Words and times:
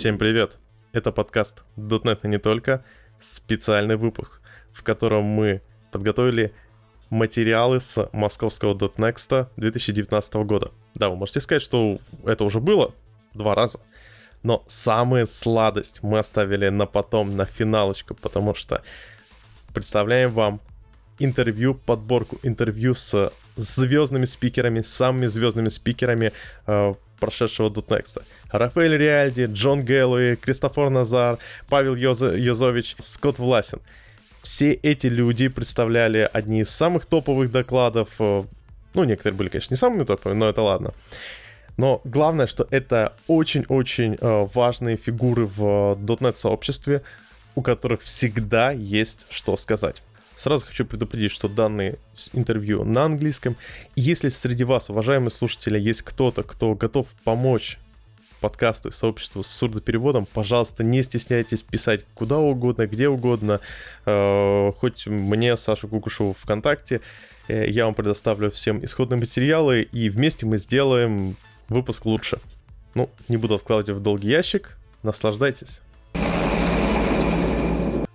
Всем 0.00 0.16
привет! 0.16 0.56
Это 0.92 1.12
подкаст 1.12 1.62
.NET 1.76 2.26
не 2.26 2.38
только, 2.38 2.82
специальный 3.20 3.96
выпуск, 3.96 4.40
в 4.72 4.82
котором 4.82 5.24
мы 5.24 5.60
подготовили 5.92 6.54
материалы 7.10 7.80
с 7.80 8.08
московского 8.14 8.72
.next 8.72 9.48
2019 9.58 10.34
года. 10.46 10.70
Да, 10.94 11.10
вы 11.10 11.16
можете 11.16 11.42
сказать, 11.42 11.60
что 11.60 11.98
это 12.24 12.44
уже 12.44 12.60
было 12.60 12.94
два 13.34 13.54
раза, 13.54 13.78
но 14.42 14.64
самую 14.68 15.26
сладость 15.26 16.02
мы 16.02 16.18
оставили 16.18 16.70
на 16.70 16.86
потом, 16.86 17.36
на 17.36 17.44
финалочку, 17.44 18.14
потому 18.14 18.54
что 18.54 18.82
представляем 19.74 20.30
вам 20.30 20.62
интервью, 21.18 21.74
подборку 21.74 22.38
интервью 22.42 22.94
с 22.94 23.34
звездными 23.56 24.24
спикерами, 24.24 24.80
самыми 24.80 25.26
звездными 25.26 25.68
спикерами 25.68 26.32
э, 26.66 26.94
прошедшего 27.20 27.68
Дутнекста. 27.68 28.24
Рафаэль 28.52 28.96
Риальди, 28.96 29.46
Джон 29.50 29.82
Гэллоуи, 29.82 30.36
Кристофор 30.36 30.90
Назар, 30.90 31.38
Павел 31.68 31.94
Йозо, 31.94 32.36
Йозович, 32.36 32.96
Скотт 32.98 33.38
Власин. 33.38 33.80
Все 34.42 34.72
эти 34.72 35.06
люди 35.06 35.48
представляли 35.48 36.28
одни 36.32 36.60
из 36.60 36.70
самых 36.70 37.06
топовых 37.06 37.50
докладов. 37.50 38.08
Э, 38.18 38.44
ну, 38.94 39.04
некоторые 39.04 39.36
были, 39.36 39.48
конечно, 39.48 39.74
не 39.74 39.78
самыми 39.78 40.04
топовыми, 40.04 40.38
но 40.38 40.48
это 40.48 40.62
ладно. 40.62 40.92
Но 41.76 42.00
главное, 42.04 42.46
что 42.46 42.66
это 42.70 43.14
очень-очень 43.26 44.16
э, 44.20 44.48
важные 44.54 44.96
фигуры 44.96 45.46
в 45.46 45.96
.NET 45.98 46.36
сообществе, 46.36 47.02
у 47.54 47.62
которых 47.62 48.02
всегда 48.02 48.70
есть 48.70 49.26
что 49.30 49.56
сказать. 49.56 50.02
Сразу 50.36 50.64
хочу 50.64 50.86
предупредить, 50.86 51.32
что 51.32 51.48
данные 51.48 51.98
интервью 52.32 52.82
на 52.84 53.04
английском. 53.04 53.56
Если 53.94 54.30
среди 54.30 54.64
вас, 54.64 54.88
уважаемые 54.88 55.30
слушатели, 55.30 55.78
есть 55.78 56.00
кто-то, 56.00 56.42
кто 56.42 56.74
готов 56.74 57.08
помочь 57.24 57.78
подкасту 58.40 58.88
и 58.88 58.92
сообществу 58.92 59.42
с 59.42 59.48
сурдопереводом, 59.48 60.26
пожалуйста, 60.26 60.82
не 60.82 61.02
стесняйтесь 61.02 61.62
писать 61.62 62.04
куда 62.14 62.38
угодно, 62.38 62.86
где 62.86 63.08
угодно, 63.08 63.60
э, 64.06 64.72
хоть 64.76 65.06
мне, 65.06 65.56
Сашу 65.56 65.88
Кукушеву 65.88 66.34
ВКонтакте, 66.34 67.00
э, 67.48 67.68
я 67.68 67.84
вам 67.84 67.94
предоставлю 67.94 68.50
всем 68.50 68.84
исходные 68.84 69.18
материалы, 69.18 69.82
и 69.82 70.08
вместе 70.08 70.46
мы 70.46 70.58
сделаем 70.58 71.36
выпуск 71.68 72.06
лучше. 72.06 72.38
Ну, 72.94 73.08
не 73.28 73.36
буду 73.36 73.54
откладывать 73.54 74.00
в 74.00 74.02
долгий 74.02 74.28
ящик, 74.28 74.76
наслаждайтесь. 75.02 75.80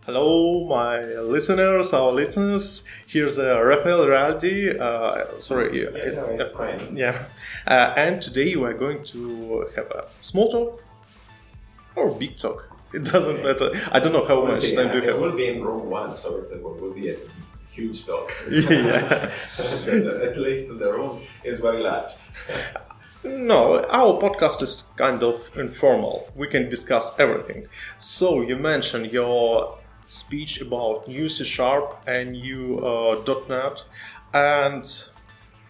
Hello, 0.06 0.64
my 0.68 1.00
listeners, 1.02 1.92
our 1.92 2.12
listeners. 2.12 2.84
Here's 3.08 3.40
uh, 3.40 3.60
Raffaele 3.60 4.06
Rialdi. 4.06 4.80
Uh, 4.80 5.40
sorry, 5.42 5.82
yeah, 5.82 6.22
uh. 6.22 6.80
Yeah, 6.94 7.26
uh, 7.66 7.94
and 7.98 8.22
today 8.22 8.56
we 8.56 8.66
are 8.66 8.76
going 8.76 9.04
to 9.06 9.68
have 9.76 9.90
a 9.90 10.06
small 10.22 10.52
talk 10.52 10.84
or 11.96 12.12
big 12.12 12.38
talk. 12.38 12.70
It 12.94 13.04
doesn't 13.06 13.42
matter. 13.42 13.72
I 13.92 14.00
don't 14.00 14.14
know 14.14 14.28
how 14.28 14.36
we'll 14.36 14.50
much 14.50 14.60
see. 14.60 14.76
time 14.76 14.92
do 14.92 14.98
you 15.00 15.06
have. 15.06 15.16
It 15.16 15.20
will 15.20 15.36
be 15.36 15.48
in 15.48 15.64
room 15.64 15.90
one, 15.90 16.16
so 16.16 16.38
it's 16.38 16.52
a, 16.52 16.58
it 16.58 16.64
will 16.64 16.94
be 16.94 17.10
a 17.10 17.18
huge 17.72 18.06
talk. 18.06 18.32
yeah. 18.52 19.32
At 19.58 20.38
least 20.38 20.68
the 20.68 20.94
room 20.94 21.20
is 21.44 21.60
very 21.60 21.82
large. 21.82 22.12
No, 23.24 23.84
our 23.86 24.22
podcast 24.22 24.62
is 24.62 24.84
kind 24.98 25.24
of 25.24 25.50
informal. 25.58 26.30
We 26.36 26.48
can 26.48 26.70
discuss 26.70 27.12
everything. 27.18 27.66
So 27.98 28.42
you 28.42 28.56
mentioned 28.56 29.12
your 29.12 29.80
speech 30.08 30.62
about 30.62 31.08
new 31.08 31.30
C 31.30 31.44
Sharp 31.44 32.04
and 32.08 32.34
new 32.34 32.80
uh, 32.80 33.24
.NET. 33.50 33.84
And 34.34 34.86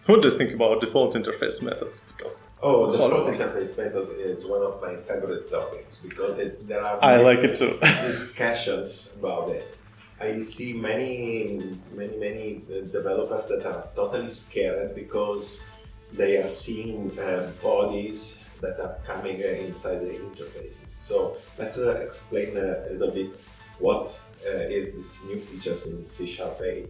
what 0.06 0.22
do 0.22 0.28
you 0.28 0.38
think 0.38 0.54
about 0.54 0.80
default 0.80 1.14
interface 1.14 1.62
methods? 1.62 2.00
Because 2.16 2.44
oh, 2.62 2.92
default 2.92 3.26
interface 3.26 3.76
methods 3.76 4.10
is 4.10 4.46
one 4.46 4.62
of 4.62 4.80
my 4.80 4.96
favorite 4.96 5.50
topics 5.50 6.04
because 6.04 6.38
it, 6.38 6.66
there 6.68 6.82
are 6.82 6.98
I 7.02 7.16
like 7.16 7.40
it 7.40 7.56
too. 7.56 7.78
discussions 7.80 9.16
about 9.18 9.48
it. 9.50 9.78
I 10.20 10.40
see 10.40 10.72
many, 10.72 11.78
many, 11.92 12.16
many 12.16 12.62
developers 12.90 13.48
that 13.48 13.66
are 13.66 13.86
totally 13.94 14.28
scared 14.28 14.94
because 14.94 15.62
they 16.12 16.38
are 16.38 16.48
seeing 16.48 17.18
uh, 17.18 17.50
bodies 17.62 18.40
that 18.60 18.80
are 18.80 18.96
coming 19.04 19.42
uh, 19.42 19.48
inside 19.48 19.98
the 19.98 20.12
interfaces. 20.12 20.88
So 20.88 21.36
let's 21.58 21.76
uh, 21.78 21.96
explain 21.96 22.56
a 22.56 22.86
little 22.92 23.10
bit 23.10 23.38
what 23.78 24.06
uh, 24.08 24.25
is 24.46 24.94
this 24.94 25.22
new 25.24 25.38
features 25.38 25.86
in 25.86 26.06
C 26.08 26.26
Sharp 26.26 26.60
8. 26.60 26.88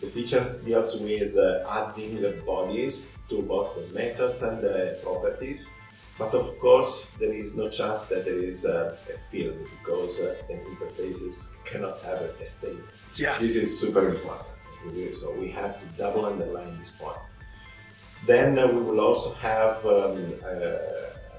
The 0.00 0.08
features 0.08 0.62
deals 0.62 0.96
with 0.96 1.36
uh, 1.36 1.64
adding 1.68 2.20
the 2.20 2.30
bodies 2.44 3.12
to 3.28 3.42
both 3.42 3.74
the 3.76 3.94
methods 3.94 4.42
and 4.42 4.60
the 4.60 4.98
properties. 5.02 5.70
But 6.18 6.34
of 6.34 6.58
course, 6.58 7.10
there 7.18 7.32
is 7.32 7.56
no 7.56 7.68
chance 7.68 8.02
that 8.02 8.24
there 8.24 8.38
is 8.38 8.64
a, 8.64 8.96
a 9.12 9.18
field 9.30 9.56
because 9.78 10.20
uh, 10.20 10.34
the 10.48 10.54
interfaces 10.54 11.52
cannot 11.64 12.00
have 12.02 12.20
a 12.20 12.44
state. 12.44 12.88
Yes. 13.16 13.40
This 13.40 13.56
is 13.56 13.80
super 13.80 14.08
important. 14.08 14.48
So 15.14 15.32
we 15.38 15.48
have 15.50 15.80
to 15.80 15.86
double 15.96 16.26
underline 16.26 16.76
this 16.78 16.90
point. 16.90 17.16
Then 18.26 18.58
uh, 18.58 18.66
we 18.66 18.82
will 18.82 19.00
also 19.00 19.34
have 19.34 19.84
um, 19.86 20.32
uh, 20.44 20.76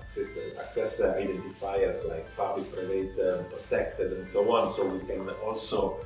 access, 0.03 0.38
access 0.59 1.02
identifiers 1.02 2.09
like 2.09 2.25
public, 2.36 2.72
private, 2.72 3.16
um, 3.28 3.46
protected, 3.46 4.14
and 4.14 4.28
so 4.28 4.40
on. 4.56 4.74
So 4.74 4.88
we 4.88 5.00
can 5.00 5.30
also 5.46 6.00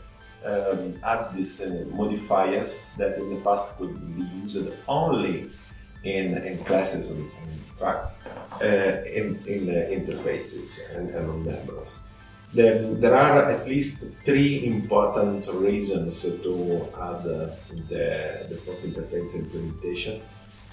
um, 0.45 0.93
add 1.03 1.33
these 1.35 1.61
uh, 1.61 1.85
modifiers 1.91 2.87
that 2.97 3.17
in 3.17 3.29
the 3.29 3.41
past 3.41 3.77
could 3.77 3.95
be 4.15 4.23
used 4.41 4.67
only 4.87 5.49
in, 6.03 6.37
in 6.37 6.63
classes 6.63 7.11
and, 7.11 7.29
and 7.41 7.61
structs, 7.61 8.15
uh, 8.61 9.03
in, 9.19 9.35
in 9.45 9.69
uh, 9.69 9.89
interfaces 9.97 10.79
and, 10.95 11.09
and 11.09 11.45
members. 11.45 11.99
Then 12.53 13.01
there 13.01 13.13
are 13.13 13.49
at 13.49 13.67
least 13.67 14.05
three 14.23 14.65
important 14.65 15.47
reasons 15.53 16.21
to 16.21 16.87
add 16.95 17.25
uh, 17.25 17.49
the, 17.89 18.47
the 18.49 18.57
force 18.63 18.85
interface 18.85 19.35
implementation. 19.35 20.21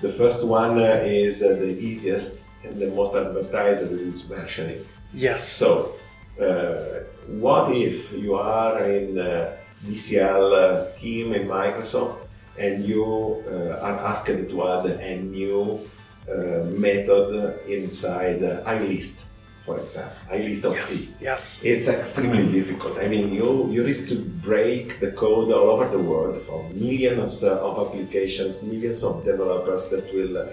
The 0.01 0.09
first 0.09 0.47
one 0.47 0.79
uh, 0.79 1.03
is 1.05 1.43
uh, 1.43 1.49
the 1.49 1.77
easiest 1.79 2.45
and 2.65 2.81
the 2.81 2.89
most 2.89 3.15
advertised 3.15 3.91
is 3.93 4.23
versioning. 4.25 4.85
Yes. 5.13 5.47
So, 5.49 5.95
uh, 6.41 7.05
what 7.29 7.71
if 7.73 8.13
you 8.13 8.35
are 8.35 8.83
in 8.85 9.19
uh, 9.19 9.57
BCL 9.87 10.53
uh, 10.53 10.97
team 10.97 11.33
in 11.35 11.47
Microsoft 11.47 12.27
and 12.59 12.85
you 12.85 13.45
uh, 13.47 13.79
are 13.87 13.99
asked 14.11 14.27
to 14.27 14.69
add 14.69 14.87
a 14.87 15.21
new 15.21 15.81
uh, 16.29 16.65
method 16.77 17.61
inside 17.69 18.41
iList, 18.41 19.27
for 19.65 19.79
example, 19.81 20.17
iList 20.33 20.65
of 20.65 20.75
yes. 20.75 21.19
T. 21.19 21.25
Yes. 21.25 21.65
It's 21.65 21.89
extremely 21.89 22.51
difficult. 22.51 22.99
I 22.99 23.09
mean, 23.09 23.33
you, 23.33 23.71
you 23.71 23.85
risk 23.85 24.09
to 24.09 24.17
break 24.17 25.01
the 25.01 25.13
code 25.13 25.53
all 25.53 25.69
over 25.71 25.89
the 25.89 25.99
world 25.99 26.41
for 26.43 26.69
millions 26.71 27.43
of 27.45 27.87
applications, 27.87 28.63
millions 28.63 29.03
of 29.03 29.25
developers 29.25 29.89
that 29.91 30.13
will 30.15 30.49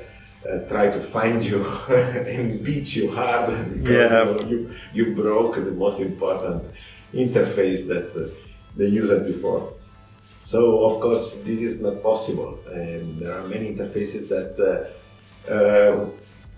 uh, 0.49 0.59
try 0.67 0.89
to 0.89 0.99
find 0.99 1.43
you 1.43 1.65
and 1.89 2.63
beat 2.63 2.95
you 2.95 3.11
hard 3.11 3.47
because 3.73 4.11
yeah. 4.11 4.25
you, 4.25 4.33
know, 4.33 4.49
you, 4.49 4.75
you 4.93 5.15
broke 5.15 5.55
the 5.55 5.71
most 5.71 6.01
important 6.01 6.63
interface 7.13 7.87
that 7.87 8.09
uh, 8.15 8.29
they 8.75 8.87
used 8.87 9.25
before. 9.25 9.73
So 10.41 10.83
of 10.83 10.99
course 11.01 11.41
this 11.41 11.59
is 11.61 11.81
not 11.81 12.01
possible, 12.01 12.59
and 12.71 13.19
there 13.19 13.37
are 13.37 13.47
many 13.47 13.75
interfaces 13.75 14.27
that 14.29 14.57
uh, 14.59 15.51
uh 15.51 16.09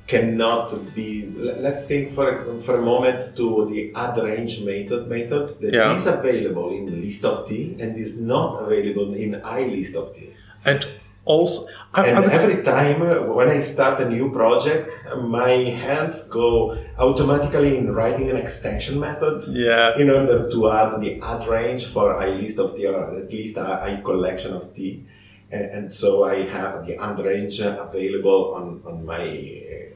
cannot 0.08 0.96
be. 0.96 1.32
Let's 1.38 1.86
think 1.86 2.12
for 2.12 2.28
a, 2.30 2.62
for 2.62 2.80
a 2.80 2.82
moment 2.82 3.36
to 3.38 3.70
the 3.70 3.94
add 3.96 4.18
range 4.18 4.64
method 4.64 5.08
method 5.08 5.60
that 5.62 5.74
yeah. 5.74 5.96
is 5.96 6.08
available 6.08 6.72
in 6.72 7.02
list 7.02 7.24
of 7.26 7.48
t 7.48 7.76
and 7.80 7.98
is 7.98 8.20
not 8.20 8.62
available 8.64 9.14
in 9.14 9.42
i 9.44 9.62
list 9.64 9.96
of 9.96 10.14
t. 10.14 10.34
And 10.66 10.86
also 11.26 11.68
I, 11.94 12.08
and 12.08 12.26
I 12.26 12.34
every 12.34 12.64
time 12.64 13.02
uh, 13.04 13.34
when 13.34 13.50
I 13.50 13.60
start 13.60 14.00
a 14.02 14.10
new 14.10 14.32
project, 14.32 14.92
my 15.22 15.52
hands 15.52 16.28
go 16.28 16.76
automatically 16.98 17.78
in 17.78 17.94
writing 17.94 18.30
an 18.32 18.36
extension 18.36 19.00
method. 19.00 19.44
Yeah. 19.48 19.96
In 19.98 20.10
order 20.10 20.50
to 20.50 20.72
add 20.72 21.00
the 21.02 21.22
add 21.22 21.48
range 21.48 21.86
for 21.86 22.22
a 22.22 22.28
list 22.30 22.58
of 22.58 22.76
t 22.76 22.88
or 22.88 23.16
at 23.20 23.32
least 23.32 23.58
a, 23.58 23.86
a 23.86 24.02
collection 24.02 24.54
of 24.54 24.74
t, 24.74 25.06
and, 25.52 25.66
and, 25.66 25.94
so 25.94 26.24
I 26.24 26.48
have 26.50 26.88
the 26.88 26.98
add 26.98 27.20
range 27.20 27.60
available 27.60 28.56
on 28.56 28.82
on 28.86 29.06
my 29.06 29.26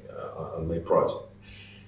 uh, 0.08 0.58
on 0.58 0.68
my 0.68 0.78
project. 0.78 1.24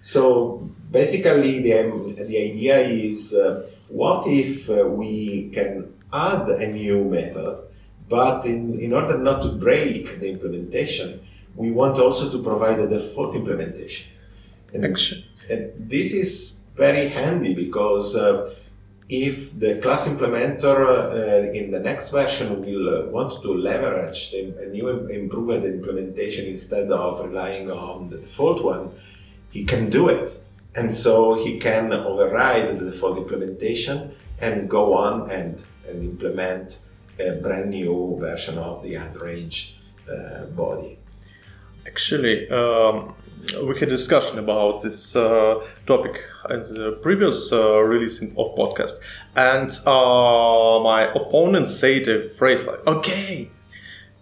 So 0.02 0.68
basically, 0.92 1.62
the 1.62 2.26
the 2.28 2.38
idea 2.50 2.80
is, 2.80 3.36
uh, 3.36 3.70
what 3.90 4.26
if 4.26 4.70
uh, 4.72 4.88
we 4.88 5.52
can 5.54 5.94
add 6.12 6.50
a 6.50 6.68
new 6.72 7.04
method 7.04 7.69
but 8.10 8.46
in, 8.46 8.80
in 8.80 8.92
order 8.92 9.18
not 9.18 9.44
to 9.44 9.50
break 9.50 10.20
the 10.20 10.30
implementation, 10.30 11.22
we 11.56 11.72
want 11.72 12.00
also 12.00 12.32
to 12.32 12.44
provide 12.44 12.80
a 12.80 12.88
default 12.88 13.36
implementation. 13.36 14.12
And, 14.74 14.84
and 14.84 15.74
this 15.78 16.14
is 16.14 16.62
very 16.76 17.10
handy 17.10 17.54
because 17.54 18.16
uh, 18.16 18.54
if 19.10 19.60
the 19.60 19.80
class 19.80 20.08
implementer 20.08 20.78
uh, 20.86 21.52
in 21.52 21.72
the 21.72 21.80
next 21.80 22.12
version 22.12 22.62
will 22.62 22.88
uh, 22.90 23.10
want 23.10 23.42
to 23.42 23.54
leverage 23.54 24.32
the, 24.32 24.56
a 24.64 24.70
new 24.70 24.88
improved 25.08 25.66
implementation 25.66 26.46
instead 26.46 26.92
of 26.92 27.26
relying 27.26 27.72
on 27.72 28.10
the 28.10 28.18
default 28.18 28.64
one, 28.64 28.92
he 29.50 29.64
can 29.64 29.90
do 29.90 30.10
it. 30.10 30.40
And 30.76 30.94
so 30.94 31.44
he 31.44 31.60
can 31.60 31.92
override 31.92 32.80
the 32.80 32.92
default 32.92 33.18
implementation 33.18 34.16
and 34.40 34.70
go 34.70 34.94
on 34.94 35.32
and, 35.32 35.62
and 35.88 36.04
implement 36.04 36.78
a 37.20 37.32
brand 37.32 37.70
new 37.72 38.18
version 38.20 38.58
of 38.58 38.84
the 38.84 38.96
add 38.96 39.20
range 39.20 39.78
uh, 40.12 40.46
body. 40.46 40.98
Actually, 41.86 42.50
um, 42.50 43.14
we 43.64 43.80
had 43.80 43.84
a 43.84 43.92
discussion 43.92 44.38
about 44.40 44.82
this 44.82 45.16
uh, 45.16 45.56
topic 45.88 46.22
in 46.50 46.62
the 46.62 46.98
previous 47.02 47.52
uh, 47.52 47.80
releasing 47.80 48.30
of 48.38 48.56
podcast, 48.56 48.94
and 49.36 49.70
uh, 49.86 50.80
my 50.84 51.12
opponent 51.16 51.68
said 51.68 52.08
a 52.08 52.30
phrase 52.32 52.66
like, 52.66 52.86
"Okay, 52.86 53.50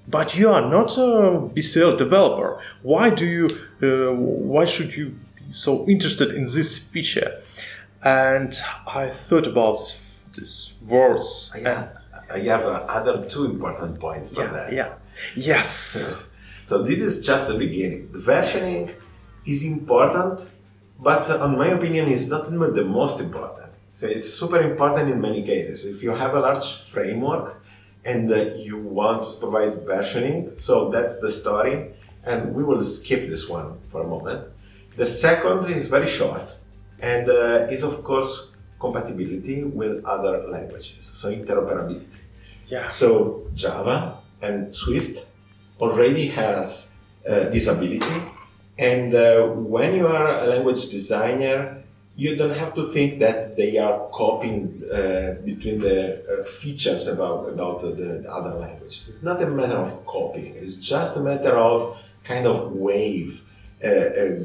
but 0.07 0.37
you 0.37 0.49
are 0.49 0.61
not 0.61 0.97
a 0.97 1.49
BCL 1.55 1.97
developer. 1.97 2.61
Why 2.83 3.09
do 3.09 3.25
you? 3.25 3.47
Uh, 3.81 4.13
why 4.15 4.65
should 4.65 4.95
you 4.95 5.09
be 5.35 5.51
so 5.51 5.87
interested 5.87 6.33
in 6.33 6.45
this 6.45 6.77
feature?" 6.77 7.37
And 8.03 8.55
I 8.85 9.09
thought 9.09 9.47
about 9.47 9.73
this, 9.73 10.21
this 10.35 10.73
words. 10.85 11.51
Have, 11.63 11.96
I 12.33 12.39
have 12.39 12.63
uh, 12.63 12.85
other 12.87 13.25
two 13.27 13.45
important 13.45 13.99
points 13.99 14.33
for 14.33 14.41
yeah, 14.41 14.51
that. 14.51 14.73
yeah, 14.73 14.93
yes. 15.35 16.25
So 16.65 16.83
this 16.83 16.99
is 16.99 17.25
just 17.25 17.47
the 17.47 17.57
beginning. 17.57 18.11
The 18.11 18.19
versioning 18.19 18.93
is 19.45 19.63
important, 19.63 20.51
but 20.99 21.29
uh, 21.29 21.41
on 21.41 21.57
my 21.57 21.67
opinion, 21.67 22.09
is 22.09 22.29
not 22.29 22.47
even 22.47 22.75
the 22.75 22.83
most 22.83 23.21
important. 23.21 23.71
So 23.93 24.05
it's 24.05 24.33
super 24.33 24.59
important 24.59 25.09
in 25.09 25.21
many 25.21 25.43
cases. 25.43 25.85
If 25.85 26.03
you 26.03 26.11
have 26.11 26.33
a 26.33 26.41
large 26.41 26.73
framework 26.91 27.63
and 28.03 28.29
uh, 28.29 28.55
you 28.55 28.77
want 28.79 29.29
to 29.29 29.39
provide 29.39 29.85
versioning, 29.85 30.59
so 30.59 30.89
that's 30.89 31.21
the 31.21 31.31
story, 31.31 31.93
and 32.25 32.53
we 32.53 32.65
will 32.65 32.83
skip 32.83 33.29
this 33.29 33.47
one 33.47 33.79
for 33.83 34.03
a 34.03 34.07
moment. 34.07 34.49
The 34.97 35.05
second 35.05 35.71
is 35.71 35.87
very 35.87 36.07
short 36.07 36.59
and 36.99 37.29
uh, 37.29 37.67
is 37.69 37.83
of 37.83 38.03
course 38.03 38.46
compatibility 38.79 39.63
with 39.63 40.03
other 40.05 40.47
languages, 40.47 41.03
so 41.03 41.29
interoperability. 41.31 42.05
Yeah. 42.67 42.87
So 42.89 43.49
Java 43.55 44.17
and 44.41 44.73
Swift 44.75 45.25
already 45.79 46.27
has 46.27 46.91
uh, 47.27 47.49
this 47.49 47.67
ability, 47.67 48.17
and 48.77 49.13
uh, 49.13 49.47
when 49.47 49.95
you 49.95 50.07
are 50.07 50.43
a 50.43 50.47
language 50.47 50.89
designer, 50.89 51.83
you 52.15 52.35
don't 52.35 52.57
have 52.57 52.73
to 52.73 52.83
think 52.83 53.19
that 53.19 53.55
they 53.55 53.77
are 53.77 54.09
copying 54.09 54.83
uh, 54.91 55.35
between 55.45 55.79
the 55.81 56.41
uh, 56.41 56.43
features 56.43 57.07
about 57.07 57.49
about 57.49 57.81
the, 57.81 57.91
the 57.91 58.31
other 58.31 58.55
languages. 58.57 59.07
It's 59.07 59.23
not 59.23 59.41
a 59.41 59.47
matter 59.47 59.77
of 59.77 60.05
copying. 60.05 60.55
It's 60.55 60.75
just 60.75 61.17
a 61.17 61.21
matter 61.21 61.55
of 61.55 61.97
kind 62.23 62.45
of 62.47 62.73
wave 62.73 63.41
uh, 63.83 63.87
uh, 63.87 63.91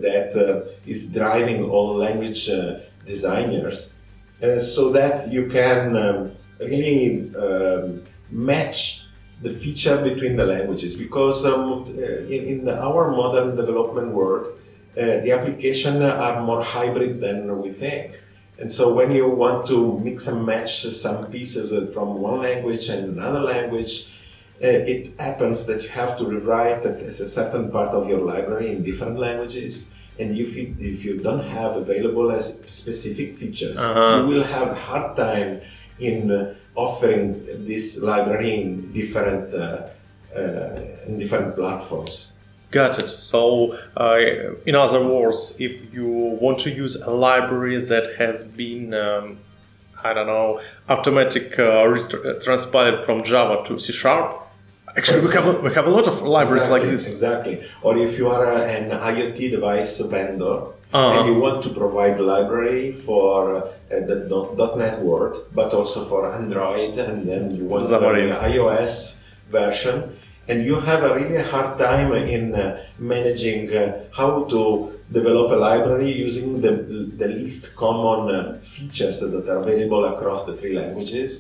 that 0.05 0.75
is 0.87 1.11
driving 1.13 1.65
all 1.65 1.97
language 1.97 2.51
designers, 3.07 3.95
so 4.59 4.91
that 4.93 5.31
you 5.31 5.49
can 5.49 5.97
um, 5.97 6.33
really 6.59 7.33
um, 7.37 8.03
match 8.31 9.07
the 9.41 9.51
feature 9.51 10.03
between 10.03 10.37
the 10.37 10.45
languages. 10.45 10.95
Because 10.95 11.45
um, 11.47 11.83
uh, 11.83 12.03
in, 12.27 12.61
in 12.61 12.69
our 12.69 13.11
modern 13.11 13.57
development 13.57 14.13
world, 14.13 14.47
uh, 14.97 15.21
the 15.25 15.33
application 15.33 16.03
are 16.03 16.43
more 16.43 16.63
hybrid 16.63 17.21
than 17.21 17.61
we 17.61 17.71
think. 17.71 18.19
And 18.59 18.71
so 18.71 18.93
when 18.93 19.11
you 19.11 19.29
want 19.29 19.67
to 19.69 19.99
mix 20.01 20.27
and 20.27 20.45
match 20.45 20.83
some 20.83 21.27
pieces 21.27 21.73
from 21.95 22.21
one 22.21 22.43
language 22.43 22.89
and 22.89 23.17
another 23.17 23.41
language, 23.41 24.13
uh, 24.63 24.67
it 24.67 25.19
happens 25.19 25.67
that 25.67 25.83
you 25.83 25.89
have 25.89 26.17
to 26.19 26.25
rewrite 26.25 26.85
a 26.85 27.11
certain 27.11 27.71
part 27.71 27.89
of 27.91 28.09
your 28.09 28.21
library 28.21 28.71
in 28.71 28.83
different 28.83 29.19
languages. 29.19 29.92
And 30.19 30.37
if 30.37 30.55
you, 30.57 30.75
if 30.79 31.05
you 31.05 31.19
don't 31.21 31.45
have 31.45 31.77
available 31.77 32.31
as 32.31 32.61
specific 32.67 33.37
features, 33.37 33.79
Uh-huh. 33.79 34.19
you 34.19 34.35
will 34.35 34.45
have 34.45 34.69
a 34.69 34.75
hard 34.75 35.17
time 35.17 35.61
in 35.99 36.31
uh, 36.31 36.55
offering 36.75 37.45
this 37.67 38.01
library 38.03 38.61
in 38.61 38.93
different 38.93 39.53
uh, 39.55 39.89
uh, 40.37 41.07
in 41.07 41.19
different 41.19 41.55
platforms. 41.57 42.33
Got 42.71 42.99
it. 42.99 43.09
So, 43.11 43.77
uh, 43.97 44.17
in 44.65 44.75
other 44.75 45.07
words, 45.07 45.55
if 45.59 45.73
you 45.93 46.09
want 46.41 46.59
to 46.61 46.71
use 46.71 46.97
a 46.97 47.11
library 47.11 47.79
that 47.93 48.17
has 48.19 48.45
been, 48.45 48.95
um, 48.95 49.37
I 50.03 50.15
don't 50.15 50.27
know, 50.27 50.61
automatic 50.89 51.59
uh, 51.59 51.85
transpiled 52.41 53.05
from 53.05 53.23
Java 53.25 53.63
to 53.69 53.79
C 53.79 53.93
Sharp, 53.93 54.42
actually 54.97 55.21
we 55.27 55.31
have 55.39 55.47
a, 55.47 55.53
we 55.67 55.73
have 55.75 55.87
a 55.87 55.91
lot 55.99 56.07
of 56.13 56.17
libraries 56.23 56.69
like 56.69 56.83
this. 56.83 57.11
Exactly. 57.11 57.63
Or 57.83 57.97
if 57.97 58.19
you 58.19 58.29
are 58.29 58.47
an 58.77 58.91
IoT 58.91 59.39
device 59.57 60.01
vendor 60.15 60.59
Uh-huh. 60.93 61.13
and 61.17 61.21
you 61.29 61.35
want 61.47 61.59
to 61.67 61.71
provide 61.83 62.17
a 62.21 62.27
library 62.35 62.93
for 63.07 63.37
uh, 63.57 63.63
the 64.09 64.17
.NET 64.81 65.01
World, 65.09 65.35
but 65.59 65.73
also 65.79 66.05
for 66.11 66.21
Android, 66.41 66.95
and 67.07 67.17
then 67.29 67.43
you 67.57 67.65
want 67.73 67.85
Xamarin. 67.89 68.29
an 68.29 68.37
iOS 68.53 68.93
version, 69.49 69.97
and 70.49 70.57
you 70.69 70.77
have 70.91 71.03
a 71.11 71.13
really 71.19 71.43
hard 71.53 71.79
time 71.79 72.13
in 72.37 72.45
uh, 72.55 72.65
managing 72.99 73.73
uh, 73.75 74.05
how 74.19 74.45
to 74.53 74.61
develop 75.19 75.51
a 75.57 75.57
library 75.69 76.13
using 76.13 76.61
the, 76.61 76.73
the 77.17 77.29
least 77.39 77.63
common 77.85 78.21
uh, 78.35 78.59
features 78.61 79.21
that 79.21 79.49
are 79.49 79.61
available 79.65 80.05
across 80.05 80.45
the 80.45 80.55
three 80.61 80.75
languages 80.83 81.31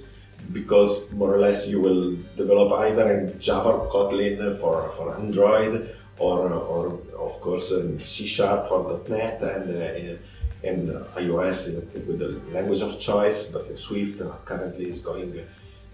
because 0.52 1.10
more 1.12 1.34
or 1.34 1.38
less 1.38 1.68
you 1.68 1.80
will 1.80 2.16
develop 2.36 2.72
either 2.80 3.10
in 3.18 3.38
Java 3.40 3.70
or 3.70 3.90
Kotlin 3.90 4.54
for, 4.60 4.88
for 4.96 5.14
Android 5.16 5.94
or, 6.18 6.52
or 6.52 6.86
of 7.18 7.40
course 7.40 7.72
in 7.72 7.98
C 8.00 8.26
Sharp 8.26 8.68
for 8.68 9.00
.NET 9.08 9.42
and, 9.42 9.76
uh, 9.76 10.68
and 10.68 10.88
iOS 11.16 11.74
with 12.06 12.18
the 12.18 12.40
language 12.52 12.82
of 12.82 13.00
choice, 13.00 13.44
but 13.44 13.76
Swift 13.76 14.22
currently 14.44 14.88
is 14.88 15.00
going 15.00 15.40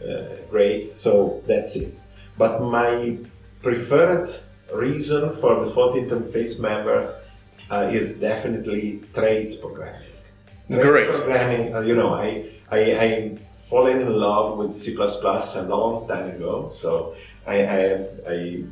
uh, 0.03 0.25
great. 0.51 0.85
So 0.85 1.43
that's 1.47 1.77
it. 1.77 1.99
But 2.37 2.61
my 2.63 3.19
preferred 3.63 4.29
reason 4.73 5.31
for 5.31 5.65
default 5.65 5.95
interface 5.97 6.61
members 6.61 7.15
uh, 7.71 7.91
is 7.93 8.19
definitely 8.21 9.03
traits 9.15 9.57
programming. 9.57 10.03
Traits 10.71 10.87
Great. 10.87 11.11
programming, 11.15 11.75
uh, 11.75 11.81
you 11.81 11.97
know, 11.97 12.15
I, 12.15 12.45
I, 12.71 12.79
I 12.79 13.39
fallen 13.69 14.01
in 14.01 14.13
love 14.13 14.57
with 14.57 14.73
C++ 14.73 14.97
a 14.97 15.63
long 15.63 16.09
time 16.09 16.31
ago, 16.31 16.69
so 16.69 17.15
I, 17.47 17.65
I, 17.65 18.07
I, 18.27 18.65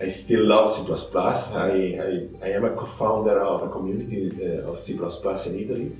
I 0.00 0.08
still 0.08 0.44
love 0.44 0.70
C++. 0.70 0.82
I, 1.14 1.68
I, 2.06 2.46
I 2.46 2.48
am 2.50 2.64
a 2.64 2.70
co-founder 2.70 3.38
of 3.38 3.62
a 3.62 3.68
community 3.68 4.30
uh, 4.42 4.70
of 4.70 4.78
C++ 4.78 4.94
in 4.94 5.58
Italy. 5.58 5.96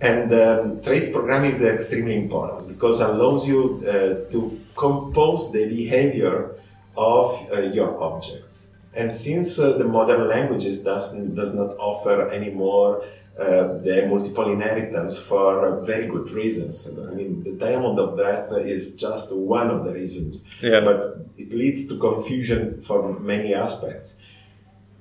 And 0.00 0.32
um, 0.34 0.82
traits 0.82 1.10
programming 1.10 1.52
is 1.52 1.62
extremely 1.62 2.16
important 2.16 2.68
because 2.68 3.00
it 3.00 3.08
allows 3.08 3.46
you 3.46 3.84
uh, 3.86 4.30
to 4.32 4.60
compose 4.76 5.52
the 5.52 5.68
behavior 5.68 6.56
of 6.96 7.48
uh, 7.52 7.60
your 7.60 8.02
objects. 8.02 8.72
And 8.94 9.10
since 9.12 9.58
uh, 9.58 9.78
the 9.78 9.84
modern 9.84 10.28
languages 10.28 10.82
does, 10.82 11.14
does 11.14 11.54
not 11.54 11.76
offer 11.78 12.28
any 12.30 12.48
anymore 12.48 13.04
uh, 13.38 13.78
the 13.78 14.06
multiple 14.08 14.50
inheritance 14.52 15.18
for 15.18 15.80
very 15.82 16.06
good 16.06 16.30
reasons. 16.30 16.90
I 17.10 17.14
mean, 17.14 17.42
the 17.42 17.52
diamond 17.52 17.98
of 17.98 18.16
death 18.18 18.52
is 18.52 18.94
just 18.94 19.34
one 19.34 19.68
of 19.70 19.84
the 19.86 19.92
reasons, 19.92 20.44
Yeah. 20.60 20.80
but 20.84 21.26
it 21.38 21.50
leads 21.52 21.88
to 21.88 21.98
confusion 21.98 22.80
for 22.82 23.18
many 23.18 23.54
aspects. 23.54 24.18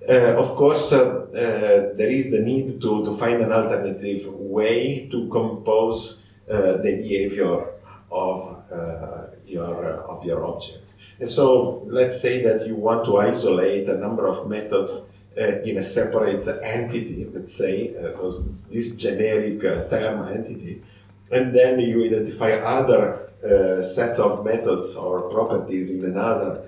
Uh, 0.08 0.34
of 0.44 0.56
course, 0.56 0.94
uh, 0.94 0.98
uh, 1.00 1.96
there 1.98 2.10
is 2.10 2.32
the 2.32 2.40
need 2.40 2.82
to, 2.82 3.04
to 3.06 3.16
find 3.16 3.40
an 3.42 3.52
alternative 3.52 4.26
way 4.34 5.08
to 5.12 5.28
compose 5.30 6.24
uh, 6.50 6.78
the 6.78 6.96
behavior 7.04 7.66
of 8.10 8.64
uh, 8.72 9.28
your 9.46 9.86
of 10.10 10.26
your 10.26 10.46
object. 10.46 10.86
And 11.20 11.30
so, 11.30 11.84
let's 11.86 12.20
say 12.20 12.42
that 12.42 12.66
you 12.66 12.76
want 12.76 13.06
to 13.06 13.18
isolate 13.18 13.88
a 13.90 13.98
number 13.98 14.26
of 14.26 14.50
methods 14.50 15.10
uh, 15.38 15.62
in 15.62 15.78
a 15.78 15.84
separate 15.84 16.48
entity. 16.64 17.28
Let's 17.34 17.54
say 17.54 17.96
uh, 17.96 18.12
so 18.12 18.46
this 18.70 18.96
generic 18.96 19.64
uh, 19.64 19.88
term 19.88 20.28
entity, 20.28 20.84
and 21.32 21.56
then 21.56 21.80
you 21.80 22.04
identify 22.04 22.52
other 22.52 23.30
uh, 23.44 23.82
sets 23.82 24.20
of 24.20 24.46
methods 24.46 24.96
or 24.96 25.30
properties 25.30 25.92
in 25.96 26.06
another 26.06 26.64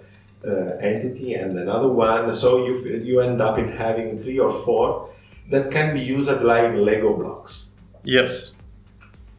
uh, 0.45 0.77
entity 0.79 1.33
and 1.33 1.57
another 1.57 1.89
one. 1.89 2.33
So 2.33 2.65
you 2.65 2.73
you 3.03 3.19
end 3.19 3.41
up 3.41 3.57
in 3.57 3.69
having 3.69 4.19
three 4.19 4.39
or 4.39 4.51
four 4.51 5.09
that 5.49 5.71
can 5.71 5.93
be 5.93 6.01
used 6.01 6.41
like 6.41 6.73
Lego 6.73 7.15
blocks. 7.15 7.75
Yes. 8.03 8.57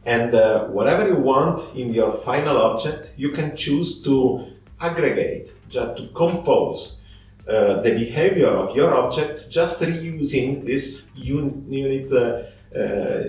And 0.05 0.35
uh, 0.35 0.65
whatever 0.67 1.07
you 1.07 1.15
want 1.15 1.75
in 1.75 1.93
your 1.93 2.11
final 2.11 2.57
object, 2.57 3.11
you 3.17 3.31
can 3.31 3.55
choose 3.55 4.03
to 4.03 4.45
aggregate, 4.79 5.55
just 5.67 5.97
to 5.97 6.07
compose 6.09 7.01
uh, 7.47 7.81
the 7.81 7.91
behavior 7.91 8.47
of 8.47 8.75
your 8.75 8.93
object, 8.93 9.49
just 9.49 9.79
reusing 9.81 10.65
this 10.65 11.09
un- 11.17 11.65
unit, 11.69 12.11
uh, 12.11 12.43
uh, 12.75 13.23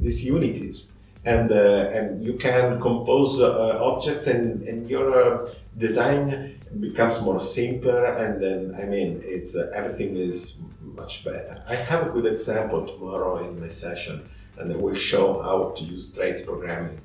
these 0.00 0.24
unities. 0.24 0.92
And, 1.24 1.50
and 1.50 2.24
you 2.24 2.34
can 2.34 2.80
compose 2.80 3.40
objects 3.40 4.28
and, 4.28 4.62
and 4.62 4.88
your 4.88 5.48
design 5.76 6.58
becomes 6.80 7.20
more 7.22 7.40
simpler 7.40 8.04
and 8.04 8.42
then 8.42 8.74
I 8.80 8.84
mean 8.84 9.20
it's 9.24 9.56
uh, 9.56 9.70
everything 9.74 10.16
is 10.16 10.62
much 10.94 11.24
better. 11.24 11.62
I 11.66 11.74
have 11.74 12.06
a 12.06 12.10
good 12.10 12.26
example 12.26 12.86
tomorrow 12.86 13.48
in 13.48 13.60
my 13.60 13.68
session, 13.68 14.28
and 14.58 14.72
I 14.72 14.76
will 14.76 14.94
show 14.94 15.42
how 15.42 15.74
to 15.76 15.82
use 15.82 16.12
traits 16.12 16.42
programming. 16.42 17.00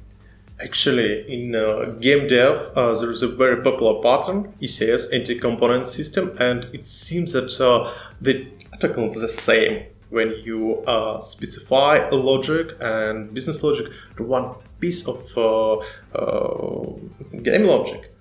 Actually, 0.62 1.25
in 1.33 1.55
uh, 1.55 1.86
game 2.00 2.27
dev, 2.27 2.72
uh, 2.77 2.93
there 2.95 3.10
is 3.10 3.24
a 3.24 3.27
very 3.27 3.62
popular 3.63 4.01
pattern, 4.01 4.53
ECS, 4.62 5.12
entity-component 5.12 5.88
system, 5.88 6.38
and 6.39 6.65
it 6.74 6.86
seems 6.86 7.33
that 7.33 7.60
uh, 7.60 7.91
the 8.22 8.45
protocol 8.69 9.05
is 9.05 9.19
the 9.19 9.27
same 9.27 9.83
when 10.10 10.29
you 10.43 10.83
uh, 10.86 11.19
specify 11.19 11.98
a 11.98 12.13
logic 12.15 12.77
and 12.79 13.33
business 13.33 13.63
logic 13.63 13.88
to 14.15 14.24
one 14.24 14.53
piece 14.79 15.07
of 15.07 15.19
uh, 15.36 15.77
uh, 16.15 16.93
game 17.41 17.65
logic 17.65 18.13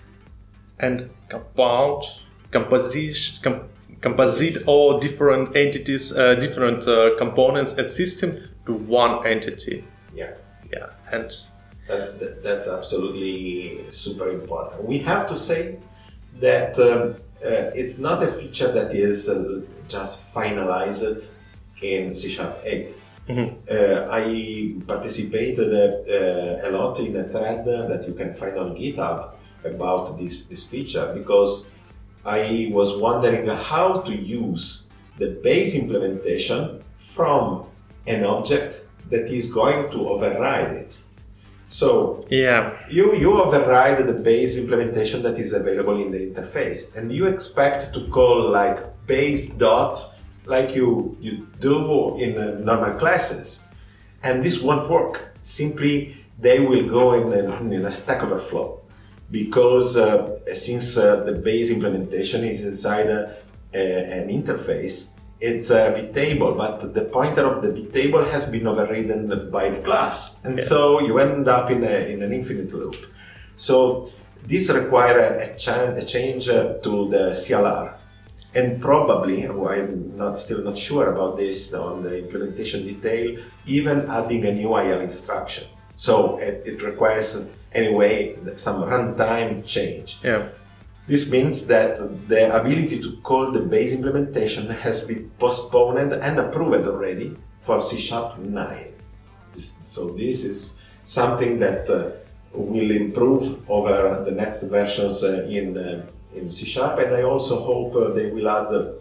and 0.80 1.10
compound, 1.28 2.02
composition, 2.50 3.42
com- 3.42 3.68
composite 4.00 4.62
all 4.66 4.98
different 4.98 5.54
entities, 5.54 6.12
different 6.40 6.82
components 7.18 7.74
and 7.74 7.88
system 7.88 8.42
to 8.64 8.72
one 8.72 9.26
entity. 9.26 9.84
Yeah. 10.14 10.32
Yeah, 10.72 10.86
and 11.10 11.30
that, 11.88 12.18
that, 12.20 12.42
that's 12.42 12.68
absolutely 12.68 13.90
super 13.90 14.30
important. 14.30 14.84
We 14.84 14.98
have 14.98 15.28
to 15.28 15.36
say 15.36 15.78
that 16.40 16.78
um, 16.78 17.16
uh, 17.44 17.70
it's 17.74 17.98
not 17.98 18.22
a 18.22 18.30
feature 18.30 18.70
that 18.72 18.94
is 18.94 19.28
uh, 19.28 19.62
just 19.88 20.32
finalized 20.32 21.28
in 21.82 22.14
C 22.14 22.30
Sharp 22.30 22.60
8. 22.64 22.98
Mm-hmm. 23.28 23.54
Uh, 23.70 24.08
I 24.10 24.82
participated 24.86 25.72
uh, 25.72 26.68
a 26.68 26.70
lot 26.70 26.98
in 26.98 27.16
a 27.16 27.24
thread 27.24 27.64
that 27.64 28.04
you 28.06 28.14
can 28.14 28.34
find 28.34 28.58
on 28.58 28.74
GitHub 28.76 29.34
about 29.64 30.18
this, 30.18 30.46
this 30.46 30.66
feature 30.66 31.12
because 31.14 31.68
I 32.24 32.70
was 32.72 32.96
wondering 32.96 33.46
how 33.48 34.00
to 34.00 34.12
use 34.12 34.86
the 35.18 35.38
base 35.42 35.74
implementation 35.74 36.82
from 36.94 37.66
an 38.06 38.24
object 38.24 38.84
that 39.10 39.26
is 39.28 39.52
going 39.52 39.90
to 39.90 40.08
override 40.08 40.72
it. 40.76 41.02
So 41.72 42.22
yeah, 42.28 42.76
you 42.90 43.14
you 43.16 43.32
override 43.40 44.06
the 44.06 44.12
base 44.12 44.58
implementation 44.58 45.22
that 45.22 45.38
is 45.38 45.54
available 45.54 45.98
in 45.98 46.10
the 46.10 46.20
interface, 46.28 46.94
and 46.94 47.10
you 47.10 47.24
expect 47.26 47.94
to 47.94 48.00
call 48.08 48.50
like 48.50 48.78
base 49.06 49.54
dot 49.56 49.96
like 50.44 50.76
you 50.76 51.16
you 51.18 51.48
do 51.60 52.14
in 52.18 52.36
uh, 52.36 52.60
normal 52.60 52.98
classes, 52.98 53.66
and 54.22 54.44
this 54.44 54.60
won't 54.60 54.90
work. 54.90 55.32
Simply, 55.40 56.14
they 56.38 56.60
will 56.60 56.90
go 56.90 57.14
in 57.14 57.32
a, 57.32 57.56
in 57.76 57.86
a 57.86 57.90
Stack 57.90 58.22
Overflow. 58.22 58.80
Because 59.30 59.96
uh, 59.96 60.44
since 60.52 60.98
uh, 60.98 61.24
the 61.24 61.32
base 61.32 61.70
implementation 61.70 62.44
is 62.44 62.66
inside 62.66 63.08
a, 63.08 63.34
a, 63.72 64.20
an 64.20 64.28
interface, 64.28 65.08
it's 65.42 65.70
a 65.70 65.92
vtable, 65.92 66.56
but 66.56 66.94
the 66.94 67.02
pointer 67.02 67.44
of 67.44 67.62
the 67.62 67.70
vtable 67.70 68.24
has 68.30 68.44
been 68.48 68.64
overridden 68.64 69.50
by 69.50 69.70
the 69.70 69.82
class, 69.82 70.38
and 70.44 70.56
yeah. 70.56 70.62
so 70.64 71.00
you 71.00 71.18
end 71.18 71.48
up 71.48 71.68
in, 71.68 71.82
a, 71.82 72.12
in 72.12 72.22
an 72.22 72.32
infinite 72.32 72.72
loop. 72.72 72.94
So 73.56 74.08
this 74.46 74.70
requires 74.70 75.66
a, 75.66 75.96
a 75.96 76.04
change 76.04 76.48
uh, 76.48 76.74
to 76.84 77.10
the 77.10 77.24
CLR, 77.42 77.92
and 78.54 78.80
probably 78.80 79.44
I'm 79.44 80.16
not 80.16 80.38
still 80.38 80.62
not 80.62 80.78
sure 80.78 81.12
about 81.12 81.38
this 81.38 81.74
on 81.74 82.04
the 82.04 82.22
implementation 82.22 82.84
detail, 82.84 83.42
even 83.66 84.08
adding 84.08 84.46
a 84.46 84.52
new 84.52 84.78
IL 84.78 85.00
instruction. 85.00 85.64
So 85.96 86.38
it, 86.38 86.62
it 86.64 86.82
requires 86.82 87.46
anyway 87.74 88.36
some 88.54 88.82
runtime 88.82 89.66
change. 89.66 90.20
Yeah. 90.22 90.50
This 91.06 91.28
means 91.30 91.66
that 91.66 91.96
the 92.28 92.54
ability 92.54 93.00
to 93.00 93.16
call 93.22 93.50
the 93.50 93.60
base 93.60 93.92
implementation 93.92 94.68
has 94.70 95.00
been 95.00 95.30
postponed 95.38 96.12
and 96.12 96.38
approved 96.38 96.86
already 96.86 97.36
for 97.58 97.80
C 97.80 97.96
Sharp 97.96 98.38
9. 98.38 98.94
This, 99.52 99.80
so 99.84 100.10
this 100.10 100.44
is 100.44 100.80
something 101.02 101.58
that 101.58 101.90
uh, 101.90 102.10
will 102.52 102.90
improve 102.92 103.68
over 103.68 104.22
the 104.24 104.30
next 104.30 104.62
versions 104.64 105.24
uh, 105.24 105.42
in, 105.48 105.76
uh, 105.76 106.06
in 106.34 106.48
C 106.50 106.64
Sharp 106.64 107.00
and 107.00 107.14
I 107.16 107.22
also 107.22 107.64
hope 107.64 107.96
uh, 107.96 108.12
they 108.14 108.30
will 108.30 108.48
add 108.48 108.72
a 108.72 108.94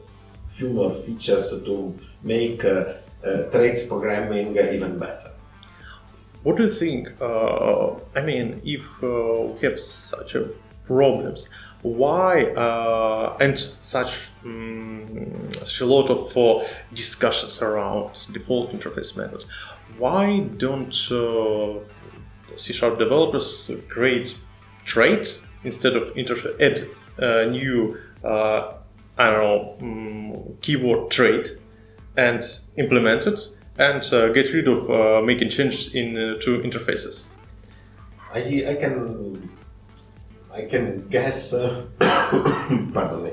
few 0.43 0.71
more 0.71 0.91
features 0.91 1.61
to 1.63 1.97
make 2.23 2.65
uh, 2.65 2.93
uh, 3.23 3.43
programming 3.87 4.57
even 4.57 4.97
better. 4.97 5.29
What 6.41 6.57
do 6.57 6.63
you 6.63 6.73
think? 6.73 7.09
I 7.21 8.21
mean, 8.23 8.59
if 8.65 8.81
we 9.03 9.67
have 9.67 9.79
such 9.79 10.35
problems, 10.85 11.47
why 11.83 12.45
uh, 12.45 13.37
and 13.39 13.57
such 13.57 14.19
um, 14.45 15.49
such 15.51 15.81
a 15.81 15.85
lot 15.85 16.09
of 16.09 16.37
uh, 16.37 16.65
discussions 16.93 17.61
around 17.61 18.27
default 18.31 18.71
interface 18.71 19.17
method. 19.17 19.43
Why 19.97 20.39
don't 20.57 20.95
uh, 21.11 21.79
C 22.55 22.73
sharp 22.73 22.97
developers 22.97 23.71
create 23.89 24.37
trait 24.85 25.41
instead 25.63 25.95
of 25.95 26.13
interface 26.15 26.59
add 26.59 26.87
a 27.17 27.49
new 27.49 27.97
uh, 28.23 28.73
I 29.17 29.29
don't 29.29 29.41
know 29.41 29.77
um, 29.81 30.57
keyword 30.61 31.11
trait 31.11 31.57
and 32.17 32.43
implement 32.77 33.27
it 33.27 33.39
and 33.77 34.03
uh, 34.13 34.29
get 34.29 34.53
rid 34.53 34.67
of 34.67 34.89
uh, 34.89 35.21
making 35.21 35.49
changes 35.49 35.95
in 35.95 36.13
to 36.13 36.59
interfaces? 36.59 37.27
I, 38.33 38.65
I 38.69 38.75
can 38.75 39.40
I 40.53 40.63
can 40.65 41.07
guess. 41.07 41.53
Uh, 41.53 41.85
pardon 42.93 43.23
me. 43.23 43.31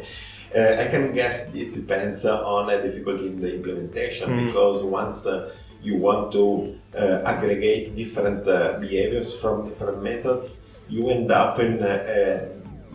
Uh, 0.55 0.77
I 0.81 0.87
can 0.87 1.13
guess 1.13 1.53
it 1.55 1.75
depends 1.75 2.25
uh, 2.25 2.43
on 2.43 2.71
a 2.71 2.83
difficulty 2.83 3.27
in 3.27 3.41
the 3.41 3.55
implementation 3.55 4.31
mm. 4.31 4.47
because 4.47 4.83
once 4.83 5.27
uh, 5.27 5.53
you 5.83 5.97
want 5.97 6.33
to 6.33 6.79
uh, 6.97 7.23
aggregate 7.27 7.95
different 7.95 8.49
uh, 8.49 8.79
behaviors 8.81 9.39
from 9.39 9.69
different 9.69 10.03
methods, 10.03 10.67
you 10.89 11.09
end 11.11 11.31
up 11.31 11.59
in 11.59 11.79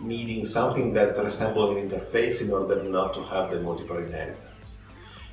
needing 0.02 0.44
something 0.44 0.92
that 0.92 1.16
resembles 1.16 1.76
an 1.76 1.88
interface 1.88 2.42
in 2.42 2.52
order 2.52 2.82
not 2.82 3.14
to 3.14 3.22
have 3.22 3.50
the 3.50 3.60
multiple 3.60 3.98
inheritance. 3.98 4.82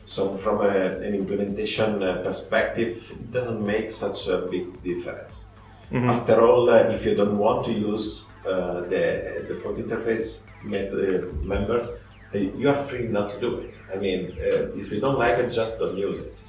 So, 0.05 0.37
from 0.37 0.61
a, 0.61 0.97
an 0.99 1.15
implementation 1.15 1.99
perspective, 2.23 3.11
it 3.11 3.31
doesn't 3.31 3.65
make 3.65 3.89
such 3.91 4.27
a 4.27 4.47
big 4.49 4.81
difference. 4.83 5.47
Mm-hmm. 5.91 6.09
After 6.09 6.41
all, 6.41 6.69
if 6.69 7.03
you 7.05 7.15
don't 7.15 7.37
want 7.37 7.65
to 7.65 7.71
use 7.73 8.27
uh, 8.45 8.81
the 8.81 9.45
default 9.47 9.77
interface 9.77 10.45
uh, 10.65 11.45
members, 11.45 12.03
uh, 12.33 12.37
you 12.37 12.69
are 12.69 12.75
free 12.75 13.07
not 13.07 13.29
to 13.31 13.39
do 13.39 13.57
it. 13.57 13.73
I 13.93 13.97
mean, 13.97 14.33
if 14.37 14.91
you 14.91 14.99
don't 14.99 15.19
like 15.19 15.37
it, 15.37 15.51
just 15.51 15.79
don't 15.79 15.97
use 15.97 16.19
it. 16.19 16.43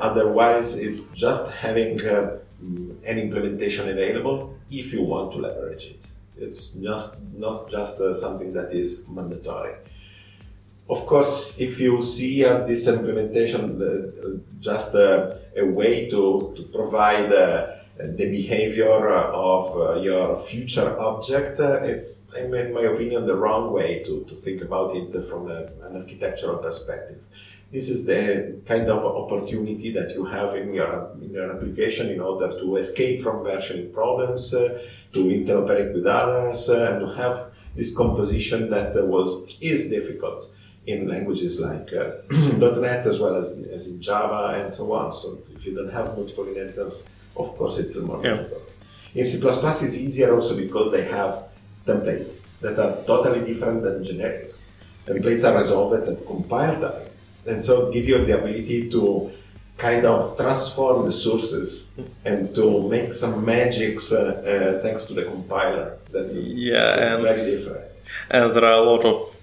otherwise, 0.00 0.78
it's 0.78 1.08
just 1.10 1.50
having 1.52 2.00
an 2.00 3.18
implementation 3.18 3.88
available 3.88 4.54
if 4.70 4.92
you 4.92 5.02
want 5.02 5.32
to 5.32 5.38
leverage 5.38 5.86
it. 5.86 6.12
It's 6.38 6.70
just 6.70 7.22
not 7.34 7.70
just 7.70 8.00
uh, 8.00 8.12
something 8.12 8.52
that 8.52 8.72
is 8.72 9.08
mandatory. 9.08 9.74
Of 10.88 11.06
course, 11.06 11.56
if 11.58 11.80
you 11.80 12.02
see 12.02 12.44
uh, 12.44 12.58
this 12.66 12.86
implementation 12.86 13.82
uh, 13.82 14.38
just 14.60 14.94
a 14.94 15.40
way 15.56 16.08
to, 16.10 16.52
to 16.56 16.62
provide 16.64 17.32
the 17.98 18.30
behavior 18.30 19.08
of 19.08 19.76
uh, 19.76 20.00
your 20.00 20.36
future 20.36 20.98
object, 21.00 21.58
uh, 21.60 21.80
it's, 21.82 22.28
in 22.36 22.50
my 22.50 22.82
opinion, 22.82 23.26
the 23.26 23.34
wrong 23.34 23.72
way 23.72 24.02
to, 24.04 24.24
to 24.24 24.34
think 24.34 24.60
about 24.60 24.94
it 24.94 25.12
from 25.24 25.50
a, 25.50 25.66
an 25.82 25.96
architectural 25.96 26.58
perspective. 26.58 27.22
This 27.72 27.88
is 27.88 28.04
the 28.04 28.60
kind 28.66 28.88
of 28.88 29.04
opportunity 29.04 29.90
that 29.92 30.10
you 30.14 30.26
have 30.26 30.54
in 30.54 30.74
your, 30.74 31.10
in 31.20 31.32
your 31.32 31.50
application 31.52 32.10
in 32.10 32.20
order 32.20 32.48
to 32.60 32.76
escape 32.76 33.22
from 33.22 33.44
versioning 33.44 33.92
problems, 33.92 34.52
uh, 34.52 34.82
to 35.12 35.24
interoperate 35.24 35.94
with 35.94 36.06
others, 36.06 36.68
and 36.68 37.00
to 37.00 37.14
have 37.14 37.50
this 37.74 37.96
composition 37.96 38.70
that 38.70 38.94
was 39.06 39.58
is 39.60 39.88
difficult 39.90 40.50
in 40.86 41.08
languages 41.08 41.60
like 41.60 41.92
uh, 41.92 42.12
.NET 42.80 43.06
as 43.06 43.18
well 43.18 43.34
as, 43.36 43.50
as 43.72 43.86
in 43.86 44.00
Java 44.00 44.60
and 44.60 44.72
so 44.72 44.92
on. 44.92 45.12
So 45.12 45.42
if 45.52 45.66
you 45.66 45.74
don't 45.74 45.92
have 45.92 46.16
multiple 46.16 46.46
inheritance 46.46 47.04
of 47.38 47.56
course 47.56 47.78
it's 47.78 47.98
more 48.00 48.24
yeah. 48.24 48.36
difficult. 48.36 48.62
In 49.14 49.24
C++ 49.24 49.38
it's 49.38 49.96
easier 49.96 50.34
also 50.34 50.56
because 50.56 50.92
they 50.92 51.04
have 51.04 51.44
templates 51.86 52.46
that 52.60 52.78
are 52.78 53.04
totally 53.04 53.44
different 53.44 53.82
than 53.82 54.02
generics. 54.02 54.74
Templates 55.06 55.48
are 55.48 55.56
resolved 55.56 56.08
at 56.08 56.26
compile 56.26 56.80
time 56.80 57.08
and 57.46 57.62
so 57.62 57.90
give 57.90 58.06
you 58.06 58.24
the 58.24 58.38
ability 58.38 58.90
to 58.90 59.30
kind 59.76 60.04
of 60.06 60.36
transform 60.36 61.04
the 61.04 61.12
sources 61.12 61.94
and 62.24 62.54
to 62.54 62.88
make 62.88 63.12
some 63.12 63.44
magics 63.44 64.10
uh, 64.10 64.18
uh, 64.18 64.82
thanks 64.82 65.04
to 65.04 65.14
the 65.14 65.24
compiler. 65.24 65.98
That's 66.10 66.36
yeah, 66.36 67.14
and, 67.14 67.22
very 67.22 67.36
different. 67.36 67.84
And 68.30 68.52
there 68.54 68.64
are 68.64 68.80
a 68.82 68.82
lot 68.82 69.04
of 69.04 69.35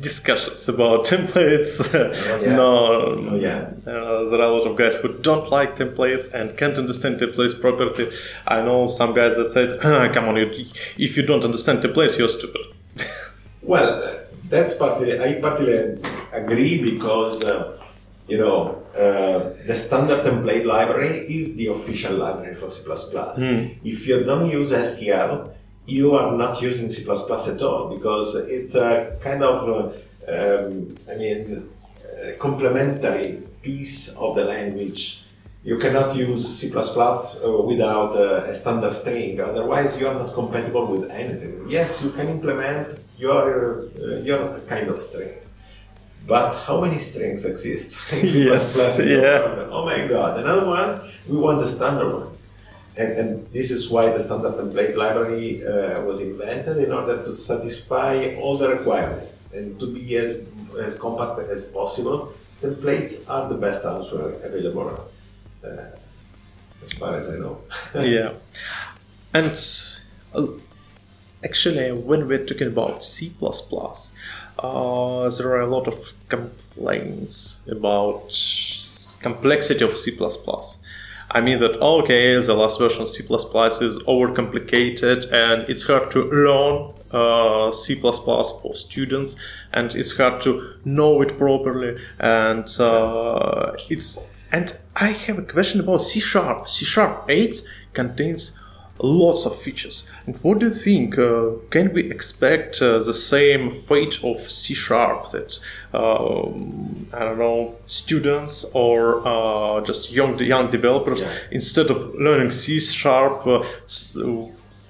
discussions 0.00 0.68
about 0.68 1.06
templates. 1.06 1.80
Oh, 1.94 2.40
yeah. 2.40 2.56
no, 2.60 3.28
oh, 3.30 3.34
yeah. 3.36 3.70
Uh, 3.86 4.28
there 4.28 4.40
are 4.40 4.50
a 4.50 4.54
lot 4.54 4.66
of 4.66 4.76
guys 4.76 4.96
who 4.96 5.12
don't 5.18 5.50
like 5.50 5.76
templates 5.76 6.32
and 6.32 6.56
can't 6.56 6.76
understand 6.76 7.20
templates 7.20 7.58
properly. 7.60 8.10
I 8.46 8.62
know 8.62 8.88
some 8.88 9.14
guys 9.14 9.36
that 9.36 9.46
said, 9.46 9.78
ah, 9.82 10.08
"Come 10.12 10.28
on, 10.28 10.36
you, 10.36 10.66
if 10.98 11.16
you 11.16 11.24
don't 11.24 11.44
understand 11.44 11.82
templates, 11.82 12.18
you're 12.18 12.28
stupid." 12.28 12.62
well, 13.62 14.02
uh, 14.02 14.14
that's 14.48 14.74
partly 14.74 15.18
I 15.20 15.40
partly 15.40 15.98
agree 16.32 16.82
because 16.82 17.42
uh, 17.42 17.78
you 18.28 18.38
know 18.38 18.82
uh, 18.94 19.54
the 19.66 19.74
standard 19.74 20.24
template 20.24 20.64
library 20.64 21.26
is 21.26 21.56
the 21.56 21.68
official 21.68 22.14
library 22.14 22.54
for 22.54 22.68
C++. 22.68 22.82
Hmm. 22.84 23.78
If 23.84 24.06
you 24.06 24.24
don't 24.24 24.50
use 24.50 24.72
STL, 24.72 25.55
you 25.86 26.14
are 26.16 26.36
not 26.36 26.60
using 26.60 26.88
C++ 26.90 27.02
at 27.08 27.62
all 27.62 27.88
because 27.96 28.34
it's 28.34 28.74
a 28.74 29.16
kind 29.22 29.42
of 29.42 29.68
uh, 29.68 29.82
um, 30.28 30.96
I 31.10 31.14
mean 31.14 31.70
complementary 32.38 33.42
piece 33.62 34.08
of 34.16 34.36
the 34.36 34.44
language. 34.44 35.22
You 35.64 35.78
cannot 35.78 36.14
use 36.14 36.46
C++ 36.58 36.72
uh, 36.72 37.62
without 37.62 38.14
uh, 38.14 38.44
a 38.46 38.54
standard 38.54 38.92
string. 38.92 39.40
Otherwise, 39.40 40.00
you 40.00 40.06
are 40.06 40.14
not 40.14 40.32
compatible 40.32 40.86
with 40.86 41.10
anything. 41.10 41.66
Yes, 41.68 42.02
you 42.04 42.10
can 42.10 42.28
implement 42.28 42.98
your 43.18 43.86
uh, 44.00 44.20
your 44.28 44.60
kind 44.68 44.88
of 44.88 45.02
string, 45.02 45.34
but 46.26 46.54
how 46.66 46.80
many 46.80 46.98
strings 46.98 47.44
exist 47.44 48.12
in 48.12 48.28
C++? 48.28 48.44
Yes, 48.44 49.00
yeah. 49.00 49.66
Oh 49.70 49.84
my 49.84 50.06
God! 50.06 50.38
Another 50.38 50.66
one. 50.66 51.00
We 51.28 51.36
want 51.36 51.58
the 51.58 51.66
standard 51.68 52.12
one. 52.12 52.35
And, 52.98 53.12
and 53.18 53.52
this 53.52 53.70
is 53.70 53.90
why 53.90 54.08
the 54.08 54.18
standard 54.18 54.54
template 54.54 54.96
library 54.96 55.66
uh, 55.66 56.00
was 56.02 56.20
invented 56.20 56.78
in 56.78 56.92
order 56.92 57.22
to 57.22 57.32
satisfy 57.32 58.34
all 58.40 58.56
the 58.56 58.70
requirements 58.70 59.50
and 59.52 59.78
to 59.78 59.92
be 59.92 60.16
as, 60.16 60.42
as 60.80 60.94
compact 60.98 61.50
as 61.50 61.66
possible. 61.66 62.32
Templates 62.62 63.22
are 63.28 63.50
the 63.50 63.54
best 63.54 63.84
answer 63.84 64.34
available, 64.42 65.10
uh, 65.62 65.68
as 66.82 66.92
far 66.94 67.16
as 67.16 67.28
I 67.28 67.36
know. 67.36 67.60
yeah. 68.00 68.32
And 69.34 69.52
uh, 70.34 70.46
actually, 71.44 71.92
when 71.92 72.26
we're 72.26 72.46
talking 72.46 72.68
about 72.68 73.04
C, 73.04 73.30
uh, 74.58 75.28
there 75.28 75.50
are 75.50 75.60
a 75.60 75.66
lot 75.66 75.86
of 75.86 76.14
complaints 76.30 77.60
about 77.68 78.32
complexity 79.20 79.84
of 79.84 79.98
C. 79.98 80.12
I 81.36 81.42
mean 81.42 81.58
that 81.60 81.78
okay, 81.82 82.40
the 82.40 82.54
last 82.54 82.78
version 82.78 83.04
C++ 83.04 83.22
is 83.22 83.98
overcomplicated 84.14 85.30
and 85.30 85.68
it's 85.68 85.84
hard 85.84 86.10
to 86.12 86.24
learn 86.30 86.94
uh, 87.10 87.72
C++ 87.72 87.94
for 88.00 88.72
students 88.72 89.36
and 89.74 89.94
it's 89.94 90.16
hard 90.16 90.40
to 90.44 90.72
know 90.86 91.20
it 91.20 91.36
properly 91.36 92.00
and 92.20 92.66
uh, 92.80 93.72
it's 93.90 94.18
and 94.50 94.78
I 94.94 95.08
have 95.08 95.36
a 95.36 95.42
question 95.42 95.80
about 95.80 95.98
C 95.98 96.20
sharp. 96.20 96.70
C 96.70 96.86
sharp 96.86 97.26
8 97.28 97.62
contains 97.92 98.58
lots 98.98 99.44
of 99.46 99.54
features. 99.60 100.08
And 100.26 100.36
what 100.42 100.58
do 100.58 100.66
you 100.66 100.74
think? 100.74 101.18
Uh, 101.18 101.50
can 101.70 101.92
we 101.92 102.10
expect 102.10 102.80
uh, 102.80 102.98
the 103.00 103.12
same 103.12 103.70
fate 103.88 104.18
of 104.24 104.40
C 104.40 104.74
sharp 104.74 105.30
that 105.32 105.58
um, 105.92 107.06
I 107.12 107.20
don't 107.20 107.38
know 107.38 107.76
students 107.86 108.64
or 108.74 109.26
uh, 109.26 109.80
just 109.82 110.12
young 110.12 110.38
young 110.38 110.70
developers 110.70 111.20
Yeah. 111.20 111.32
instead 111.50 111.90
of 111.90 112.14
learning 112.14 112.50
C 112.50 112.80
sharp, 112.80 113.46
uh, 113.46 113.60
s- 113.84 114.16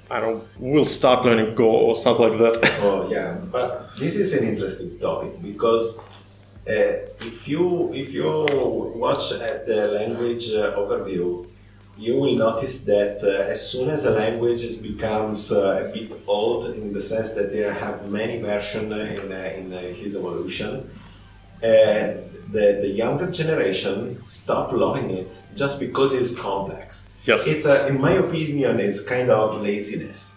I 0.08 0.20
don't 0.20 0.42
will 0.58 0.84
start 0.84 1.24
learning 1.24 1.54
Go 1.56 1.68
or 1.68 1.94
something 1.96 2.26
like 2.28 2.38
that. 2.38 2.56
oh 2.82 3.08
yeah, 3.10 3.38
but 3.50 3.90
this 3.98 4.14
is 4.16 4.32
an 4.34 4.44
interesting 4.46 4.98
topic 5.00 5.42
because 5.42 5.98
uh, 6.68 6.72
if 7.30 7.48
you 7.48 7.92
if 7.92 8.12
you 8.12 8.28
watch 9.04 9.32
at 9.32 9.66
the 9.66 9.88
language 9.98 10.50
uh, 10.50 10.76
overview, 10.80 11.46
you 11.96 12.16
will 12.16 12.34
notice 12.34 12.80
that 12.80 13.22
uh, 13.22 13.50
as 13.50 13.70
soon 13.70 13.88
as 13.88 14.04
a 14.04 14.10
language 14.10 14.82
becomes 14.82 15.50
uh, 15.50 15.88
a 15.88 15.92
bit 15.92 16.12
old 16.26 16.66
in 16.74 16.92
the 16.92 17.00
sense 17.00 17.30
that 17.30 17.50
they 17.50 17.60
have 17.60 18.10
many 18.10 18.40
versions 18.40 18.92
in, 18.92 19.32
uh, 19.32 19.36
in 19.56 19.72
uh, 19.72 19.80
his 19.94 20.16
evolution, 20.16 20.90
uh, 21.62 22.20
the, 22.52 22.78
the 22.82 22.88
younger 22.88 23.30
generation 23.30 24.24
stop 24.24 24.72
loving 24.72 25.10
it 25.10 25.42
just 25.54 25.80
because 25.80 26.12
it's 26.12 26.38
complex. 26.38 27.08
Yes. 27.24 27.46
It's 27.46 27.64
a, 27.64 27.86
in 27.88 28.00
my 28.00 28.12
opinion, 28.12 28.78
it's 28.78 29.02
kind 29.02 29.30
of 29.30 29.60
laziness 29.62 30.36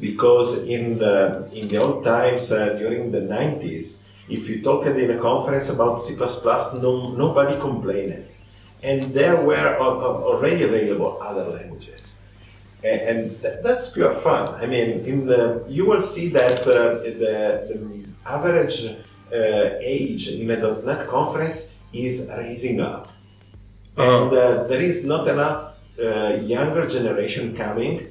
because 0.00 0.66
in 0.66 0.98
the 0.98 1.48
in 1.52 1.68
the 1.68 1.76
old 1.76 2.02
times 2.04 2.50
uh, 2.50 2.74
during 2.74 3.12
the 3.12 3.20
90s 3.20 4.04
if 4.28 4.48
you 4.48 4.62
talked 4.62 4.88
in 4.88 5.10
a 5.10 5.20
conference 5.20 5.68
about 5.68 5.98
c++ 6.00 6.16
no, 6.16 7.14
nobody 7.14 7.54
complained 7.60 8.34
and 8.84 9.02
there 9.18 9.36
were 9.48 9.68
al- 9.84 10.00
al- 10.06 10.22
already 10.30 10.62
available 10.62 11.18
other 11.20 11.46
languages. 11.58 12.20
And, 12.84 13.30
that's 13.66 13.88
pure 13.90 14.14
fun. 14.14 14.44
I 14.62 14.66
mean 14.66 15.26
the, 15.26 15.64
you 15.68 15.86
will 15.86 16.02
see 16.02 16.28
that 16.28 16.60
uh, 16.60 17.00
the, 17.02 17.20
the 17.22 18.04
average 18.26 18.84
uh, 19.32 19.78
age 19.80 20.28
in 20.28 20.50
a 20.50 20.82
.NET 20.82 21.08
conference 21.08 21.74
is 21.94 22.30
raising 22.36 22.80
up. 22.80 23.10
And 23.96 24.30
uh, 24.32 24.64
there 24.64 24.82
is 24.82 25.04
not 25.04 25.26
enough 25.28 25.80
uh, 25.98 26.38
younger 26.42 26.86
generation 26.86 27.56
coming. 27.56 28.08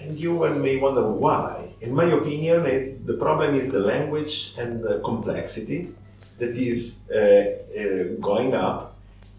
And 0.00 0.18
you 0.18 0.48
may 0.50 0.78
wonder 0.78 1.06
why. 1.06 1.68
In 1.80 1.94
my 1.94 2.04
opinion, 2.04 2.66
it's, 2.66 2.94
the 2.94 3.14
problem 3.14 3.54
is 3.54 3.70
the 3.70 3.80
language 3.80 4.54
and 4.58 4.82
the 4.82 5.00
complexity 5.04 5.94
that 6.38 6.56
is 6.56 7.04
uh, 7.10 7.16
uh, 7.16 8.20
going 8.20 8.54
up, 8.54 8.91